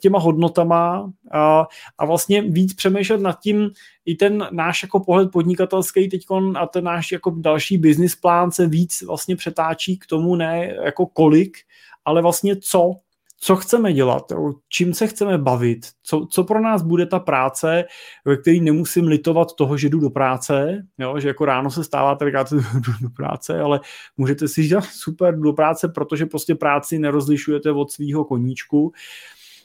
těma 0.00 0.18
hodnotama 0.18 1.12
a, 1.32 1.66
a 1.98 2.04
vlastně 2.04 2.42
víc 2.42 2.74
přemýšlet 2.74 3.20
nad 3.20 3.40
tím, 3.40 3.70
i 4.04 4.14
ten 4.14 4.48
náš 4.50 4.82
jako 4.82 5.00
pohled 5.00 5.30
podnikatelský 5.32 6.08
teď 6.08 6.26
a 6.54 6.66
ten 6.66 6.84
náš 6.84 7.12
jako 7.12 7.30
další 7.30 7.78
business 7.78 8.14
plán 8.16 8.50
se 8.50 8.66
víc 8.66 9.02
vlastně 9.02 9.36
přetáčí 9.36 9.98
k 9.98 10.06
tomu 10.06 10.36
ne 10.36 10.74
jako 10.84 11.06
kolik, 11.06 11.58
ale 12.04 12.22
vlastně 12.22 12.56
co, 12.56 12.94
co 13.42 13.56
chceme 13.56 13.92
dělat, 13.92 14.32
čím 14.68 14.94
se 14.94 15.06
chceme 15.06 15.38
bavit, 15.38 15.86
co, 16.02 16.26
co 16.30 16.44
pro 16.44 16.60
nás 16.60 16.82
bude 16.82 17.06
ta 17.06 17.18
práce, 17.18 17.84
ve 18.24 18.36
které 18.36 18.58
nemusím 18.60 19.06
litovat 19.06 19.54
toho, 19.54 19.76
že 19.76 19.88
jdu 19.88 20.00
do 20.00 20.10
práce, 20.10 20.86
jo, 20.98 21.20
že 21.20 21.28
jako 21.28 21.44
ráno 21.44 21.70
se 21.70 21.84
stává, 21.84 22.14
tak 22.14 22.32
jdu 22.74 22.92
do 23.00 23.10
práce, 23.10 23.60
ale 23.60 23.80
můžete 24.16 24.48
si 24.48 24.62
říct, 24.62 24.84
super, 24.84 25.38
do 25.38 25.52
práce, 25.52 25.88
protože 25.88 26.26
prostě 26.26 26.54
práci 26.54 26.98
nerozlišujete 26.98 27.72
od 27.72 27.90
svého 27.90 28.24
koníčku. 28.24 28.92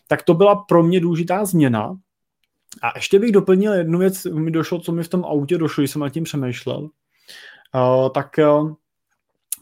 Tak 0.07 0.23
to 0.23 0.33
byla 0.33 0.55
pro 0.55 0.83
mě 0.83 0.99
důležitá 0.99 1.45
změna. 1.45 1.97
A 2.81 2.91
ještě 2.95 3.19
bych 3.19 3.31
doplnil 3.31 3.73
jednu 3.73 3.99
věc, 3.99 4.25
mi 4.25 4.51
došlo, 4.51 4.79
co 4.79 4.91
mi 4.91 5.03
v 5.03 5.07
tom 5.07 5.25
autě 5.25 5.57
došlo, 5.57 5.81
když 5.81 5.91
jsem 5.91 6.01
nad 6.01 6.09
tím 6.09 6.23
přemýšlel. 6.23 6.79
Uh, 6.79 8.09
tak 8.13 8.39
uh, 8.39 8.73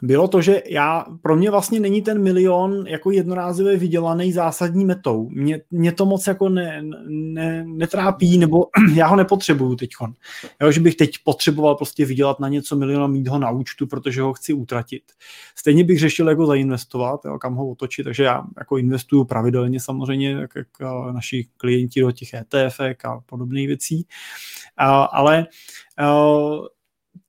bylo 0.01 0.27
to, 0.27 0.41
že 0.41 0.61
já, 0.69 1.05
pro 1.21 1.35
mě 1.35 1.51
vlastně 1.51 1.79
není 1.79 2.01
ten 2.01 2.23
milion 2.23 2.87
jako 2.87 3.11
jednorázově 3.11 3.77
vydělaný 3.77 4.31
zásadní 4.31 4.85
metou. 4.85 5.29
Mě, 5.29 5.61
mě 5.71 5.91
to 5.91 6.05
moc 6.05 6.27
jako 6.27 6.49
ne, 6.49 6.83
ne, 7.07 7.65
netrápí, 7.67 8.37
nebo 8.37 8.65
já 8.95 9.07
ho 9.07 9.15
nepotřebuju 9.15 9.75
teď. 9.75 9.89
že 10.69 10.79
bych 10.79 10.95
teď 10.95 11.15
potřeboval 11.23 11.75
prostě 11.75 12.05
vydělat 12.05 12.39
na 12.39 12.47
něco 12.47 12.75
miliona, 12.75 13.07
mít 13.07 13.27
ho 13.27 13.39
na 13.39 13.51
účtu, 13.51 13.87
protože 13.87 14.21
ho 14.21 14.33
chci 14.33 14.53
utratit. 14.53 15.03
Stejně 15.55 15.83
bych 15.83 15.99
řešil, 15.99 16.29
jako 16.29 16.45
zainvestovat, 16.45 17.25
jo, 17.25 17.39
kam 17.39 17.55
ho 17.55 17.69
otočit, 17.69 18.03
takže 18.03 18.23
já 18.23 18.43
jako 18.57 18.77
investuju 18.77 19.23
pravidelně 19.23 19.79
samozřejmě, 19.79 20.31
jak, 20.31 20.51
jak 20.55 20.67
naši 21.11 21.47
klienti 21.57 22.01
do 22.01 22.11
těch 22.11 22.33
ETF 22.33 22.79
a 22.79 23.19
podobných 23.25 23.67
věcí. 23.67 24.07
A, 24.77 25.03
ale 25.03 25.47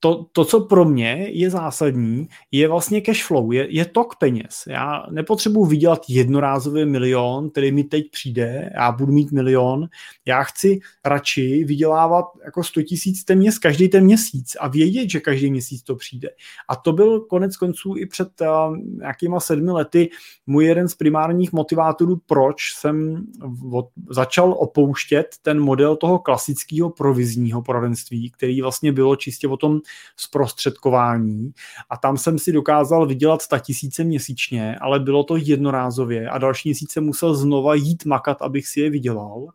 to, 0.05 0.26
to, 0.33 0.44
co 0.44 0.60
pro 0.60 0.84
mě 0.84 1.26
je 1.31 1.50
zásadní, 1.50 2.28
je 2.52 2.68
vlastně 2.68 3.00
cash 3.00 3.24
flow, 3.24 3.52
je, 3.52 3.66
je 3.70 3.84
tok 3.84 4.16
peněz. 4.16 4.65
Já 4.66 5.07
nepotřebuji 5.10 5.65
vydělat 5.65 6.02
jednorázový 6.08 6.84
milion, 6.84 7.50
který 7.50 7.73
mi 7.73 7.84
teď 7.84 8.10
přijde, 8.10 8.70
já 8.74 8.92
budu 8.92 9.12
mít 9.12 9.33
milion, 9.33 9.89
já 10.26 10.42
chci 10.42 10.81
radši 11.05 11.65
vydělávat 11.65 12.24
jako 12.44 12.65
100 12.65 12.83
tisíc 12.83 13.24
téměř 13.24 13.58
každý 13.58 13.89
ten 13.89 14.05
měsíc 14.05 14.57
a 14.60 14.68
vědět, 14.68 15.10
že 15.10 15.20
každý 15.20 15.50
měsíc 15.50 15.83
to 15.83 15.97
přijde. 15.97 16.28
A 16.68 16.76
to 16.76 16.92
byl 16.92 17.20
konec 17.20 17.57
konců 17.57 17.94
i 17.97 18.07
před 18.07 18.28
uh, 18.41 19.39
sedmi 19.39 19.70
lety 19.70 20.10
můj 20.47 20.65
jeden 20.65 20.89
z 20.89 20.94
primárních 20.94 21.52
motivátorů, 21.52 22.20
proč 22.26 22.57
jsem 22.76 23.26
od, 23.73 23.89
začal 24.10 24.52
opouštět 24.58 25.26
ten 25.42 25.60
model 25.60 25.97
toho 25.97 26.18
klasického 26.18 26.91
provizního 26.91 27.62
poradenství, 27.62 28.31
který 28.31 28.62
vlastně 28.62 28.92
bylo 28.92 29.16
čistě 29.16 29.49
o 29.49 29.57
tom 29.57 29.81
zprostředkování 30.16 31.52
a 31.90 31.97
tam 31.97 32.16
jsem 32.16 32.39
si 32.39 32.52
dokázal 32.52 33.06
vydělat 33.06 33.42
100 33.42 33.58
tisíce 33.58 34.05
měsíčně, 34.05 34.76
ale 34.81 35.00
bylo 35.00 35.24
to 35.24 35.36
jednorázově 35.36 36.28
a 36.28 36.39
další 36.39 36.68
měsíce 36.68 37.00
musel 37.00 37.34
znova 37.34 37.74
jít 37.74 38.05
makat, 38.05 38.42
abych 38.42 38.68
si 38.68 38.81
je 38.81 38.90
vydělal. 38.90 39.47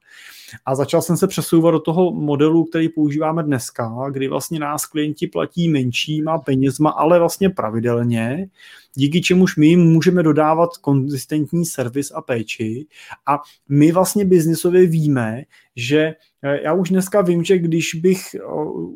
A 0.65 0.75
začal 0.75 1.01
jsem 1.01 1.17
se 1.17 1.27
přesouvat 1.27 1.73
do 1.73 1.79
toho 1.79 2.11
modelu, 2.11 2.65
který 2.65 2.89
používáme 2.89 3.43
dneska, 3.43 4.09
kdy 4.11 4.27
vlastně 4.27 4.59
nás 4.59 4.85
klienti 4.85 5.27
platí 5.27 5.69
menšíma 5.69 6.37
penězma, 6.37 6.89
ale 6.89 7.19
vlastně 7.19 7.49
pravidelně, 7.49 8.49
díky 8.95 9.21
čemuž 9.21 9.55
my 9.55 9.67
jim 9.67 9.79
můžeme 9.79 10.23
dodávat 10.23 10.69
konzistentní 10.81 11.65
servis 11.65 12.11
a 12.11 12.21
péči. 12.21 12.87
A 13.27 13.37
my 13.69 13.91
vlastně 13.91 14.25
biznisově 14.25 14.85
víme, 14.85 15.43
že 15.75 16.15
eh, 16.43 16.59
já 16.63 16.73
už 16.73 16.89
dneska 16.89 17.21
vím, 17.21 17.43
že 17.43 17.57
když 17.57 17.95
bych 17.95 18.35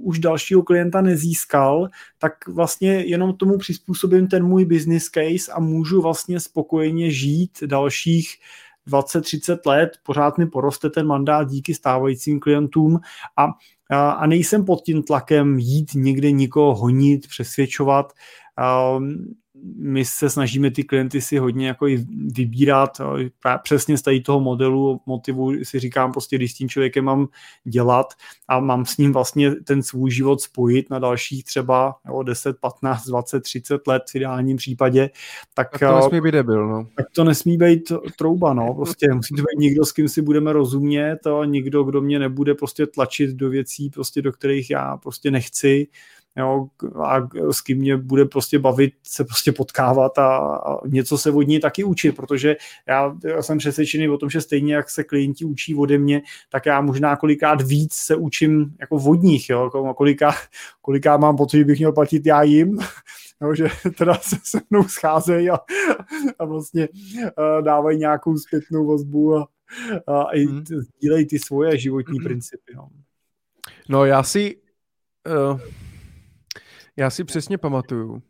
už 0.01 0.19
dalšího 0.19 0.63
klienta 0.63 1.01
nezískal, 1.01 1.87
tak 2.19 2.47
vlastně 2.47 2.93
jenom 2.93 3.37
tomu 3.37 3.57
přizpůsobím 3.57 4.27
ten 4.27 4.43
můj 4.43 4.65
business 4.65 5.09
case 5.09 5.51
a 5.53 5.59
můžu 5.59 6.01
vlastně 6.01 6.39
spokojeně 6.39 7.11
žít 7.11 7.63
dalších 7.65 8.37
20-30 8.87 9.57
let, 9.65 9.89
pořád 10.03 10.37
mi 10.37 10.45
poroste 10.45 10.89
ten 10.89 11.07
mandát 11.07 11.49
díky 11.49 11.73
stávajícím 11.73 12.39
klientům 12.39 12.99
a, 13.37 13.47
a, 14.11 14.27
nejsem 14.27 14.65
pod 14.65 14.81
tím 14.81 15.03
tlakem 15.03 15.59
jít 15.59 15.91
někde 15.95 16.31
nikoho 16.31 16.75
honit, 16.75 17.27
přesvědčovat. 17.27 18.13
Um, 18.97 19.35
my 19.75 20.05
se 20.05 20.29
snažíme 20.29 20.71
ty 20.71 20.83
klienty 20.83 21.21
si 21.21 21.37
hodně 21.37 21.67
jako 21.67 21.87
i 21.87 22.05
vybírat 22.35 23.01
přesně 23.63 23.97
z 23.97 24.01
tady 24.01 24.21
toho 24.21 24.39
modelu 24.39 25.01
motivu 25.05 25.51
si 25.63 25.79
říkám 25.79 26.11
prostě, 26.11 26.35
když 26.35 26.51
s 26.51 26.55
tím 26.55 26.69
člověkem 26.69 27.05
mám 27.05 27.27
dělat 27.63 28.13
a 28.47 28.59
mám 28.59 28.85
s 28.85 28.97
ním 28.97 29.13
vlastně 29.13 29.51
ten 29.51 29.83
svůj 29.83 30.11
život 30.11 30.41
spojit 30.41 30.89
na 30.89 30.99
dalších 30.99 31.43
třeba 31.43 31.95
jo, 32.07 32.23
10, 32.23 32.57
15, 32.59 33.05
20, 33.05 33.39
30 33.39 33.87
let 33.87 34.03
v 34.11 34.15
ideálním 34.15 34.57
případě, 34.57 35.09
tak, 35.53 35.71
tak 35.71 35.79
to 35.79 35.95
nesmí 35.95 36.21
být 36.21 36.31
debil, 36.31 36.67
no. 36.67 36.87
Tak 36.95 37.05
to 37.15 37.23
nesmí 37.23 37.57
být 37.57 37.91
trouba, 38.17 38.53
no. 38.53 38.73
Prostě 38.73 39.13
musí 39.13 39.35
to 39.35 39.41
být 39.41 39.59
někdo, 39.59 39.85
s 39.85 39.91
kým 39.91 40.09
si 40.09 40.21
budeme 40.21 40.53
rozumět 40.53 41.27
a 41.27 41.45
někdo, 41.45 41.83
kdo 41.83 42.01
mě 42.01 42.19
nebude 42.19 42.55
prostě 42.55 42.87
tlačit 42.87 43.29
do 43.29 43.49
věcí, 43.49 43.89
prostě 43.89 44.21
do 44.21 44.31
kterých 44.31 44.69
já 44.69 44.97
prostě 44.97 45.31
nechci 45.31 45.87
jo, 46.37 46.67
a 47.03 47.27
s 47.51 47.61
kým 47.61 47.77
mě 47.77 47.97
bude 47.97 48.25
prostě 48.25 48.59
bavit, 48.59 48.93
se 49.03 49.23
prostě 49.23 49.51
potkávat 49.51 50.17
a, 50.17 50.37
a 50.37 50.87
něco 50.87 51.17
se 51.17 51.31
od 51.31 51.41
ní 51.41 51.59
taky 51.59 51.83
učit, 51.83 52.11
protože 52.11 52.55
já, 52.87 53.15
já 53.23 53.41
jsem 53.41 53.57
přesvědčený 53.57 54.09
o 54.09 54.17
tom, 54.17 54.29
že 54.29 54.41
stejně 54.41 54.75
jak 54.75 54.89
se 54.89 55.03
klienti 55.03 55.45
učí 55.45 55.75
ode 55.75 55.97
mě, 55.97 56.21
tak 56.49 56.65
já 56.65 56.81
možná 56.81 57.15
kolikrát 57.15 57.61
víc 57.61 57.93
se 57.93 58.15
učím 58.15 58.75
jako 58.79 58.97
vodních, 58.97 59.49
jo, 59.49 59.63
jako 59.63 59.93
kolikrát, 59.93 60.35
kolikrát 60.81 61.17
mám 61.17 61.37
pocit, 61.37 61.57
že 61.57 61.65
bych 61.65 61.79
měl 61.79 61.91
platit 61.91 62.25
já 62.25 62.43
jim, 62.43 62.79
jo, 63.41 63.55
že 63.55 63.67
teda 63.97 64.13
se 64.13 64.35
se 64.43 64.61
mnou 64.69 64.83
scházejí 64.83 65.49
a, 65.49 65.57
a 66.39 66.45
vlastně 66.45 66.87
uh, 66.89 67.65
dávají 67.65 67.97
nějakou 67.97 68.37
zpětnou 68.37 68.87
vazbu 68.87 69.35
a, 69.35 69.47
a 70.07 70.35
i 70.35 70.45
hmm. 70.45 70.65
sdílejí 70.65 71.25
ty 71.25 71.39
svoje 71.39 71.77
životní 71.77 72.17
hmm. 72.17 72.23
principy. 72.23 72.73
No. 72.75 72.89
no 73.89 74.05
já 74.05 74.23
si 74.23 74.57
uh 75.51 75.59
já 76.97 77.09
si 77.09 77.23
přesně 77.23 77.57
pamatuju, 77.57 78.21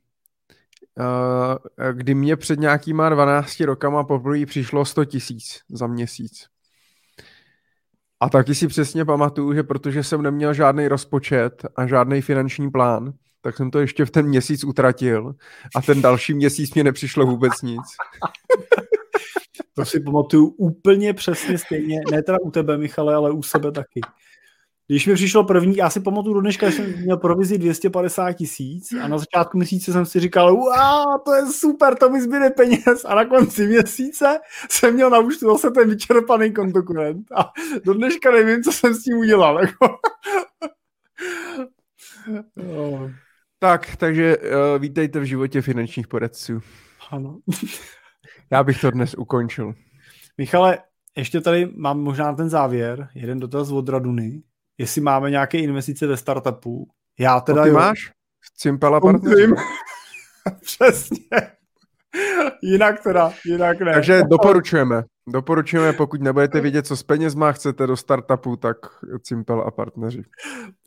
kdy 1.91 2.15
mě 2.15 2.35
před 2.35 2.59
nějakýma 2.59 3.09
12 3.09 3.59
rokama 3.59 4.03
poprvé 4.03 4.45
přišlo 4.45 4.85
100 4.85 5.05
tisíc 5.05 5.61
za 5.69 5.87
měsíc. 5.87 6.47
A 8.19 8.29
taky 8.29 8.55
si 8.55 8.67
přesně 8.67 9.05
pamatuju, 9.05 9.53
že 9.53 9.63
protože 9.63 10.03
jsem 10.03 10.21
neměl 10.21 10.53
žádný 10.53 10.87
rozpočet 10.87 11.65
a 11.75 11.87
žádný 11.87 12.21
finanční 12.21 12.71
plán, 12.71 13.13
tak 13.41 13.57
jsem 13.57 13.71
to 13.71 13.79
ještě 13.79 14.05
v 14.05 14.11
ten 14.11 14.27
měsíc 14.27 14.63
utratil 14.63 15.35
a 15.75 15.81
ten 15.81 16.01
další 16.01 16.33
měsíc 16.33 16.73
mě 16.73 16.83
nepřišlo 16.83 17.25
vůbec 17.25 17.61
nic. 17.61 17.81
To 19.75 19.85
si 19.85 19.99
pamatuju 19.99 20.45
úplně 20.45 21.13
přesně 21.13 21.57
stejně, 21.57 21.99
ne 22.11 22.23
teda 22.23 22.37
u 22.41 22.51
tebe, 22.51 22.77
Michale, 22.77 23.15
ale 23.15 23.31
u 23.31 23.43
sebe 23.43 23.71
taky. 23.71 24.01
Když 24.87 25.07
mi 25.07 25.13
přišlo 25.13 25.43
první, 25.43 25.75
já 25.75 25.89
si 25.89 25.99
pamatuju 25.99 26.33
do 26.33 26.41
dneška, 26.41 26.69
že 26.69 26.75
jsem 26.75 27.01
měl 27.01 27.17
provizi 27.17 27.57
250 27.57 28.33
tisíc 28.33 28.91
a 29.01 29.07
na 29.07 29.17
začátku 29.17 29.57
měsíce 29.57 29.91
jsem 29.91 30.05
si 30.05 30.19
říkal, 30.19 30.55
wow, 30.55 31.21
to 31.25 31.33
je 31.33 31.45
super, 31.45 31.95
to 31.95 32.09
mi 32.09 32.21
zbyde 32.21 32.49
peněz 32.49 33.05
a 33.05 33.15
na 33.15 33.25
konci 33.25 33.67
měsíce 33.67 34.39
jsem 34.69 34.93
měl 34.93 35.09
na 35.09 35.19
účtu 35.19 35.51
zase 35.51 35.71
ten 35.71 35.89
vyčerpaný 35.89 36.53
kontokurent 36.53 37.31
a 37.31 37.51
do 37.85 37.93
dneška 37.93 38.31
nevím, 38.31 38.63
co 38.63 38.71
jsem 38.71 38.93
s 38.93 39.03
tím 39.03 39.17
udělal. 39.17 39.59
Jako. 39.59 39.97
no. 42.55 43.11
Tak, 43.59 43.95
takže 43.95 44.37
uh, 44.37 44.43
vítejte 44.81 45.19
v 45.19 45.23
životě 45.23 45.61
finančních 45.61 46.07
poradců. 46.07 46.59
Ano. 47.11 47.39
Já 48.51 48.63
bych 48.63 48.81
to 48.81 48.91
dnes 48.91 49.15
ukončil. 49.17 49.73
Michale, 50.37 50.77
ještě 51.17 51.41
tady 51.41 51.69
mám 51.75 51.99
možná 51.99 52.33
ten 52.33 52.49
závěr, 52.49 53.07
jeden 53.15 53.39
dotaz 53.39 53.71
od 53.71 53.89
Raduny 53.89 54.43
jestli 54.77 55.01
máme 55.01 55.29
nějaké 55.29 55.57
investice 55.57 56.07
ve 56.07 56.17
startupu. 56.17 56.87
Já 57.19 57.39
teda... 57.39 57.63
Ty 57.63 57.69
jo. 57.69 57.75
máš? 57.75 58.11
Cimpela 58.57 59.01
partner? 59.01 59.37
Přesně. 60.61 61.17
jinak 62.61 63.03
teda, 63.03 63.33
jinak 63.45 63.79
ne. 63.79 63.93
Takže 63.93 64.21
doporučujeme. 64.29 65.03
Doporučujeme, 65.29 65.93
pokud 65.93 66.21
nebudete 66.21 66.61
vědět, 66.61 66.87
co 66.87 66.97
s 66.97 67.03
penězma 67.03 67.51
chcete 67.51 67.87
do 67.87 67.97
startupu, 67.97 68.55
tak 68.55 68.77
Cimpel 69.21 69.61
a 69.61 69.71
partneři. 69.71 70.23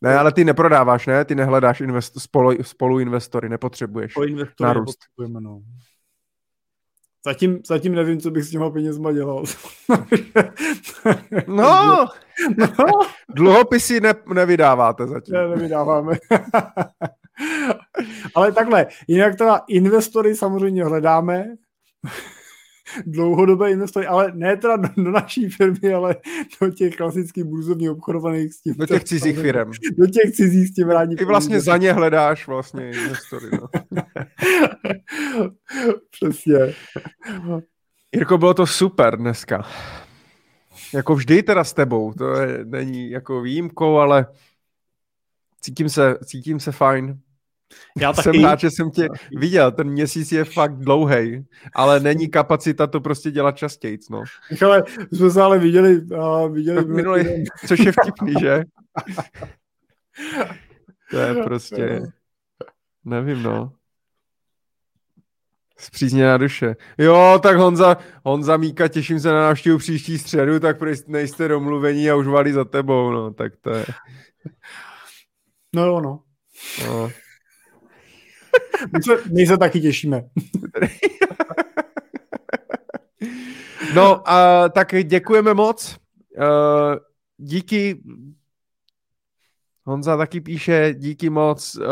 Ne, 0.03 0.19
ale 0.19 0.33
ty 0.33 0.45
neprodáváš, 0.45 1.07
ne? 1.07 1.25
Ty 1.25 1.35
nehledáš 1.35 1.81
invest- 1.81 2.21
spolu, 2.21 2.63
spolu 2.63 2.99
investory, 2.99 3.49
nepotřebuješ 3.49 4.15
nárůst. 4.61 4.99
No. 5.19 5.63
Zatím, 7.27 7.61
zatím 7.67 7.95
nevím, 7.95 8.21
co 8.21 8.31
bych 8.31 8.45
s 8.45 8.51
těma 8.51 8.71
penězma 8.71 9.13
dělal. 9.13 9.45
no, 11.47 12.07
no. 12.59 13.01
dluhopisy 13.35 14.01
ne, 14.01 14.15
nevydáváte 14.35 15.07
zatím. 15.07 15.35
Ne, 15.35 15.49
nevydáváme. 15.49 16.15
Ale 18.35 18.53
takhle, 18.53 18.87
jinak 19.09 19.37
teda 19.37 19.61
investory 19.69 20.37
samozřejmě 20.37 20.85
hledáme, 20.85 21.47
dlouhodobé 23.07 23.71
investory, 23.71 24.07
ale 24.07 24.33
ne 24.35 24.57
teda 24.57 24.77
do, 24.77 24.89
do 24.97 25.11
naší 25.11 25.49
firmy, 25.49 25.95
ale 25.95 26.17
do 26.61 26.71
těch 26.71 26.97
klasických 26.97 27.45
burzovních 27.45 27.91
obchodovaných 27.91 28.55
s 28.55 28.61
tím. 28.61 28.75
Do 28.75 28.87
těch 28.87 29.05
cizích 29.05 29.39
firm. 29.39 29.71
Do 29.99 30.07
těch 30.07 30.33
cizích 30.33 30.69
s 30.69 30.75
tím 30.75 30.89
rádi. 30.89 31.17
Ty 31.17 31.25
vlastně 31.25 31.61
za 31.61 31.77
ně 31.77 31.93
hledáš 31.93 32.47
vlastně 32.47 32.91
investory. 32.91 33.47
No. 33.53 33.69
Přesně. 36.11 36.75
Jirko, 38.15 38.39
bylo 38.39 38.55
to 38.55 38.67
super 38.67 39.17
dneska. 39.17 39.67
Jako 40.95 41.15
vždy 41.15 41.43
teda 41.43 41.65
s 41.65 41.73
tebou, 41.73 42.13
to 42.13 42.35
je, 42.35 42.65
není 42.65 43.11
jako 43.11 43.41
výjimkou, 43.41 43.97
ale 43.97 44.27
cítím 45.61 45.89
se, 45.89 46.19
cítím 46.25 46.61
se 46.61 46.73
fajn. 46.73 47.21
Já 48.01 48.13
taky. 48.13 48.23
Jsem 48.23 48.45
rád, 48.45 48.61
že 48.61 48.71
jsem 48.71 48.91
tě 48.91 49.09
viděl, 49.37 49.73
ten 49.73 49.89
měsíc 49.89 50.33
je 50.33 50.45
fakt 50.45 50.77
dlouhý, 50.77 51.47
ale 51.75 52.01
není 52.01 52.29
kapacita 52.29 52.87
to 52.87 53.01
prostě 53.01 53.31
dělat 53.31 53.57
častěji. 53.57 53.99
No. 54.11 54.23
Michale, 54.51 54.83
jsme 55.13 55.31
se 55.31 55.43
ale 55.43 55.59
viděli, 55.59 56.01
uh, 56.01 56.53
viděli 56.53 56.85
minulý, 56.85 57.25
což 57.67 57.79
je 57.79 57.93
vtipný, 57.93 58.35
že? 58.41 58.63
to 61.11 61.19
je 61.19 61.35
prostě, 61.35 62.03
nevím, 63.05 63.43
no. 63.43 63.73
Zpřízněná 65.79 66.37
duše. 66.37 66.77
Jo, 66.99 67.41
tak 67.43 67.57
Honza, 67.57 67.97
Honza 68.25 68.57
Míka, 68.57 68.89
těším 68.89 69.21
se 69.21 69.29
na 69.29 69.41
návštěvu 69.41 69.79
příští 69.79 70.19
středu, 70.19 70.61
tak 70.61 70.77
nejste 71.07 71.49
domluvení 71.49 72.11
a 72.11 72.15
už 72.15 72.27
valí 72.27 72.53
za 72.53 72.65
tebou, 72.65 73.11
no, 73.11 73.31
tak 73.31 73.53
to 73.61 73.71
je. 73.71 73.85
No 75.75 75.87
jo, 75.87 76.01
no. 76.01 76.21
no. 76.87 77.11
My 78.93 79.03
se, 79.03 79.31
my 79.33 79.47
se 79.47 79.59
taky 79.59 79.81
těšíme. 79.81 80.23
no, 83.95 84.31
a 84.31 84.69
tak 84.69 84.95
děkujeme 85.05 85.55
moc. 85.55 85.97
Uh, 86.39 86.97
díky 87.37 88.03
Honza 89.85 90.17
taky 90.17 90.41
píše, 90.41 90.95
díky 90.99 91.31
moc 91.31 91.77
uh, 91.77 91.85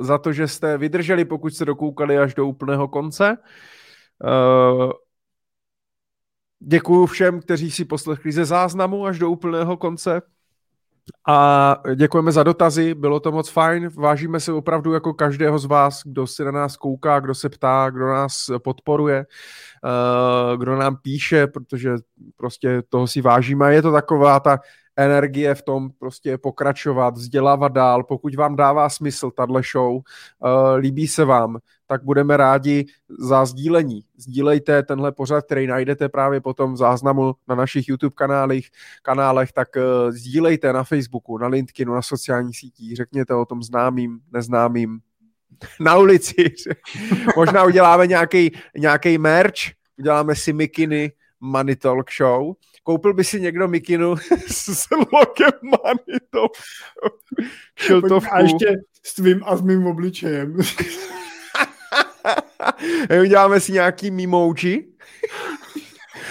za 0.00 0.18
to, 0.18 0.32
že 0.32 0.48
jste 0.48 0.78
vydrželi, 0.78 1.24
pokud 1.24 1.54
jste 1.54 1.64
dokoukali 1.64 2.18
až 2.18 2.34
do 2.34 2.46
úplného 2.46 2.88
konce. 2.88 3.36
Uh, 4.24 4.92
děkuju 6.60 7.06
všem, 7.06 7.40
kteří 7.40 7.70
si 7.70 7.84
poslechli 7.84 8.32
ze 8.32 8.44
záznamu 8.44 9.06
až 9.06 9.18
do 9.18 9.30
úplného 9.30 9.76
konce. 9.76 10.22
A 11.28 11.76
děkujeme 11.94 12.32
za 12.32 12.42
dotazy, 12.42 12.94
bylo 12.94 13.20
to 13.20 13.32
moc 13.32 13.50
fajn. 13.50 13.90
Vážíme 13.96 14.40
se 14.40 14.52
opravdu 14.52 14.92
jako 14.92 15.14
každého 15.14 15.58
z 15.58 15.64
vás, 15.64 16.02
kdo 16.04 16.26
se 16.26 16.44
na 16.44 16.50
nás 16.50 16.76
kouká, 16.76 17.20
kdo 17.20 17.34
se 17.34 17.48
ptá, 17.48 17.90
kdo 17.90 18.06
nás 18.08 18.50
podporuje, 18.64 19.26
uh, 19.84 20.60
kdo 20.60 20.76
nám 20.76 20.96
píše, 20.96 21.46
protože 21.46 21.94
prostě 22.36 22.82
toho 22.88 23.06
si 23.06 23.20
vážíme. 23.20 23.74
Je 23.74 23.82
to 23.82 23.92
taková 23.92 24.40
ta 24.40 24.58
energie 24.96 25.54
v 25.54 25.62
tom 25.62 25.90
prostě 25.98 26.38
pokračovat, 26.38 27.14
vzdělávat 27.14 27.72
dál. 27.72 28.04
Pokud 28.04 28.34
vám 28.34 28.56
dává 28.56 28.88
smysl 28.88 29.30
tahle 29.30 29.62
show, 29.72 29.94
uh, 29.94 30.02
líbí 30.76 31.08
se 31.08 31.24
vám, 31.24 31.58
tak 31.86 32.04
budeme 32.04 32.36
rádi 32.36 32.86
za 33.18 33.44
sdílení. 33.44 34.04
Sdílejte 34.16 34.82
tenhle 34.82 35.12
pořad, 35.12 35.44
který 35.44 35.66
najdete 35.66 36.08
právě 36.08 36.40
potom 36.40 36.72
v 36.72 36.76
záznamu 36.76 37.34
na 37.48 37.54
našich 37.54 37.88
YouTube 37.88 38.14
kanálech, 38.14 38.64
kanálech 39.02 39.52
tak 39.52 39.68
uh, 39.76 40.10
sdílejte 40.10 40.72
na 40.72 40.84
Facebooku, 40.84 41.38
na 41.38 41.46
LinkedInu, 41.46 41.94
na 41.94 42.02
sociálních 42.02 42.58
sítích, 42.58 42.96
řekněte 42.96 43.34
o 43.34 43.44
tom 43.44 43.62
známým, 43.62 44.20
neznámým, 44.32 45.00
na 45.80 45.96
ulici. 45.96 46.54
Možná 47.36 47.64
uděláme 47.64 48.06
nějaký 48.76 49.18
merch, 49.18 49.60
uděláme 49.98 50.34
si 50.34 50.52
mikiny 50.52 51.12
Money 51.40 51.76
Talk 51.76 52.10
Show 52.12 52.54
koupil 52.84 53.14
by 53.14 53.24
si 53.24 53.40
někdo 53.40 53.68
mikinu 53.68 54.16
s 54.46 54.86
logem 54.90 55.52
Manito. 55.62 56.46
A 58.30 58.40
ještě 58.40 58.76
s 59.02 59.14
tvým 59.14 59.40
a 59.44 59.56
s 59.56 59.60
mým 59.60 59.86
obličejem. 59.86 60.56
Uděláme 63.22 63.60
si 63.60 63.72
nějaký 63.72 64.10
mimoji. 64.10 64.94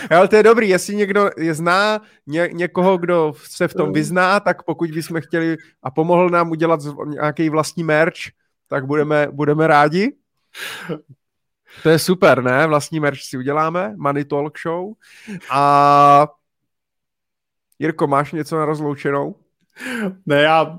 Ale 0.10 0.28
to 0.28 0.36
je 0.36 0.44
dobrý, 0.44 0.70
jestli 0.70 0.96
někdo 0.96 1.30
je 1.38 1.54
zná 1.54 2.02
ně, 2.28 2.50
někoho, 2.54 2.98
kdo 2.98 3.34
se 3.44 3.68
v 3.68 3.74
tom 3.74 3.94
vyzná, 3.94 4.40
tak 4.40 4.64
pokud 4.64 4.92
bychom 4.92 5.22
chtěli 5.22 5.58
a 5.84 5.92
pomohl 5.92 6.30
nám 6.30 6.52
udělat 6.52 6.80
nějaký 7.06 7.50
vlastní 7.50 7.84
merch, 7.84 8.18
tak 8.68 8.86
budeme, 8.86 9.28
budeme 9.32 9.68
rádi. 9.68 10.16
To 11.84 11.90
je 11.90 12.00
super, 12.00 12.44
ne? 12.44 12.68
Vlastní 12.68 13.00
merch 13.00 13.22
si 13.22 13.38
uděláme, 13.38 13.94
Money 13.98 14.26
Talk 14.26 14.60
Show. 14.60 14.94
A 15.50 16.28
Jirko, 17.84 18.08
máš 18.08 18.32
něco 18.32 18.58
na 18.58 18.66
rozloučenou? 18.66 19.36
Ne, 20.26 20.42
já 20.42 20.64
uh, 20.64 20.78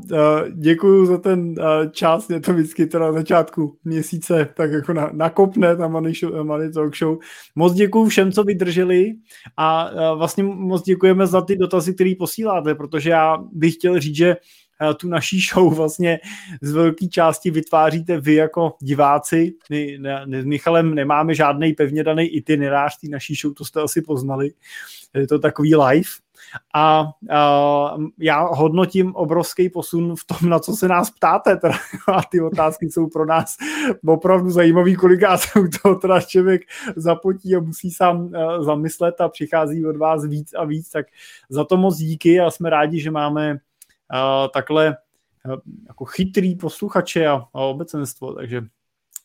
děkuju 0.53 1.07
za 1.07 1.19
ten 1.19 1.41
uh, 1.41 1.91
čas, 1.91 2.29
mě 2.29 2.41
to 2.41 2.53
vždycky 2.53 2.87
teda 2.87 3.07
na 3.07 3.13
začátku 3.13 3.77
měsíce 3.85 4.49
tak 4.57 4.73
jako 4.73 4.93
na, 4.93 5.11
nakopne 5.13 5.77
ta 5.77 5.89
Money, 5.89 6.15
show, 6.15 6.45
Money 6.45 6.73
Talk 6.73 6.97
Show. 6.97 7.19
Moc 7.55 7.75
děkuju 7.75 8.07
všem, 8.07 8.33
co 8.33 8.45
vydrželi 8.45 9.15
a 9.57 9.91
uh, 9.91 10.19
vlastně 10.19 10.45
moc 10.45 10.83
děkujeme 10.83 11.27
za 11.27 11.41
ty 11.41 11.57
dotazy, 11.57 11.95
které 11.95 12.13
posíláte, 12.19 12.75
protože 12.75 13.11
já 13.11 13.39
bych 13.53 13.75
chtěl 13.75 14.01
říct, 14.01 14.17
že 14.17 14.37
uh, 14.37 14.95
tu 14.95 15.09
naší 15.09 15.41
show 15.41 15.75
vlastně 15.75 16.21
z 16.63 16.73
velké 16.73 17.07
části 17.07 17.51
vytváříte 17.51 18.21
vy 18.21 18.35
jako 18.35 18.73
diváci. 18.83 19.53
My 19.71 19.99
ne, 20.01 20.23
ne, 20.27 20.43
s 20.43 20.45
Michalem 20.45 20.95
nemáme 20.95 21.35
žádný 21.35 21.73
pevně 21.73 22.05
daný 22.05 22.27
itinerář 22.27 23.01
té 23.01 23.09
naší 23.09 23.35
show, 23.35 23.55
to 23.55 23.65
jste 23.65 23.81
asi 23.81 24.03
poznali. 24.03 24.51
Je 25.15 25.27
to 25.27 25.39
takový 25.39 25.77
live, 25.77 26.09
a, 26.75 27.07
a 27.31 27.97
já 28.19 28.41
hodnotím 28.41 29.15
obrovský 29.15 29.71
posun 29.71 30.17
v 30.17 30.25
tom, 30.25 30.51
na 30.51 30.59
co 30.59 30.73
se 30.73 30.89
nás 30.89 31.11
ptáte 31.11 31.57
teda, 31.57 31.75
a 32.09 32.23
ty 32.23 32.41
otázky 32.41 32.91
jsou 32.91 33.09
pro 33.09 33.27
nás 33.27 33.57
opravdu 34.07 34.51
zajímavý, 34.51 34.97
kolikrát 34.97 35.39
se 35.39 35.61
u 35.61 35.69
toho 35.83 35.95
teda 35.95 36.21
člověk 36.21 36.63
zapotí 36.97 37.57
a 37.57 37.61
musí 37.61 37.91
sám 37.91 38.21
uh, 38.21 38.65
zamyslet 38.65 39.21
a 39.21 39.29
přichází 39.29 39.87
od 39.87 39.97
vás 39.97 40.27
víc 40.27 40.55
a 40.55 40.65
víc, 40.65 40.91
tak 40.91 41.07
za 41.49 41.65
to 41.65 41.77
moc 41.77 41.97
díky 41.97 42.41
a 42.41 42.51
jsme 42.51 42.71
rádi, 42.71 43.01
že 43.01 43.11
máme 43.11 43.53
uh, 43.53 43.59
takhle 44.53 44.97
uh, 45.47 45.57
jako 45.89 46.05
chytrý 46.05 46.55
posluchače 46.55 47.27
a, 47.27 47.35
a 47.55 47.61
obecenstvo, 47.61 48.35
takže 48.35 48.63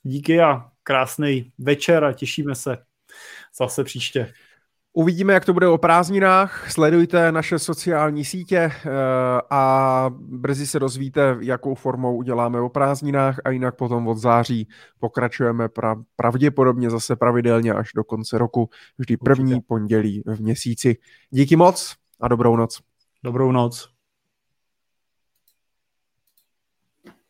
díky 0.04 0.42
a 0.42 0.70
krásný 0.84 1.52
večer 1.58 2.04
a 2.04 2.14
těšíme 2.14 2.56
se 2.56 2.78
zase 3.58 3.84
příště. 3.84 4.34
Uvidíme, 5.00 5.34
jak 5.34 5.46
to 5.46 5.54
bude 5.54 5.68
o 5.68 5.78
prázdninách. 5.78 6.72
Sledujte 6.72 7.32
naše 7.32 7.60
sociální 7.60 8.26
sítě 8.26 8.58
eh, 8.58 8.90
a 9.50 10.06
brzy 10.20 10.68
se 10.68 10.80
dozvíte, 10.80 11.38
jakou 11.40 11.76
formou 11.76 12.18
uděláme 12.18 12.62
o 12.62 12.70
prázdninách 12.70 13.40
a 13.46 13.50
jinak 13.50 13.76
potom 13.76 14.08
od 14.08 14.18
září 14.18 14.68
pokračujeme 15.00 15.70
pravděpodobně 16.16 16.90
zase 16.90 17.16
pravidelně 17.16 17.74
až 17.74 17.90
do 17.96 18.04
konce 18.04 18.38
roku, 18.38 18.70
vždy 18.98 19.18
první 19.18 19.54
Určitě. 19.54 19.66
pondělí 19.68 20.24
v 20.26 20.42
měsíci. 20.42 20.98
Díky 21.30 21.56
moc 21.56 21.96
a 22.22 22.28
dobrou 22.28 22.56
noc. 22.56 22.80
Dobrou 23.24 23.52
noc. 23.52 23.99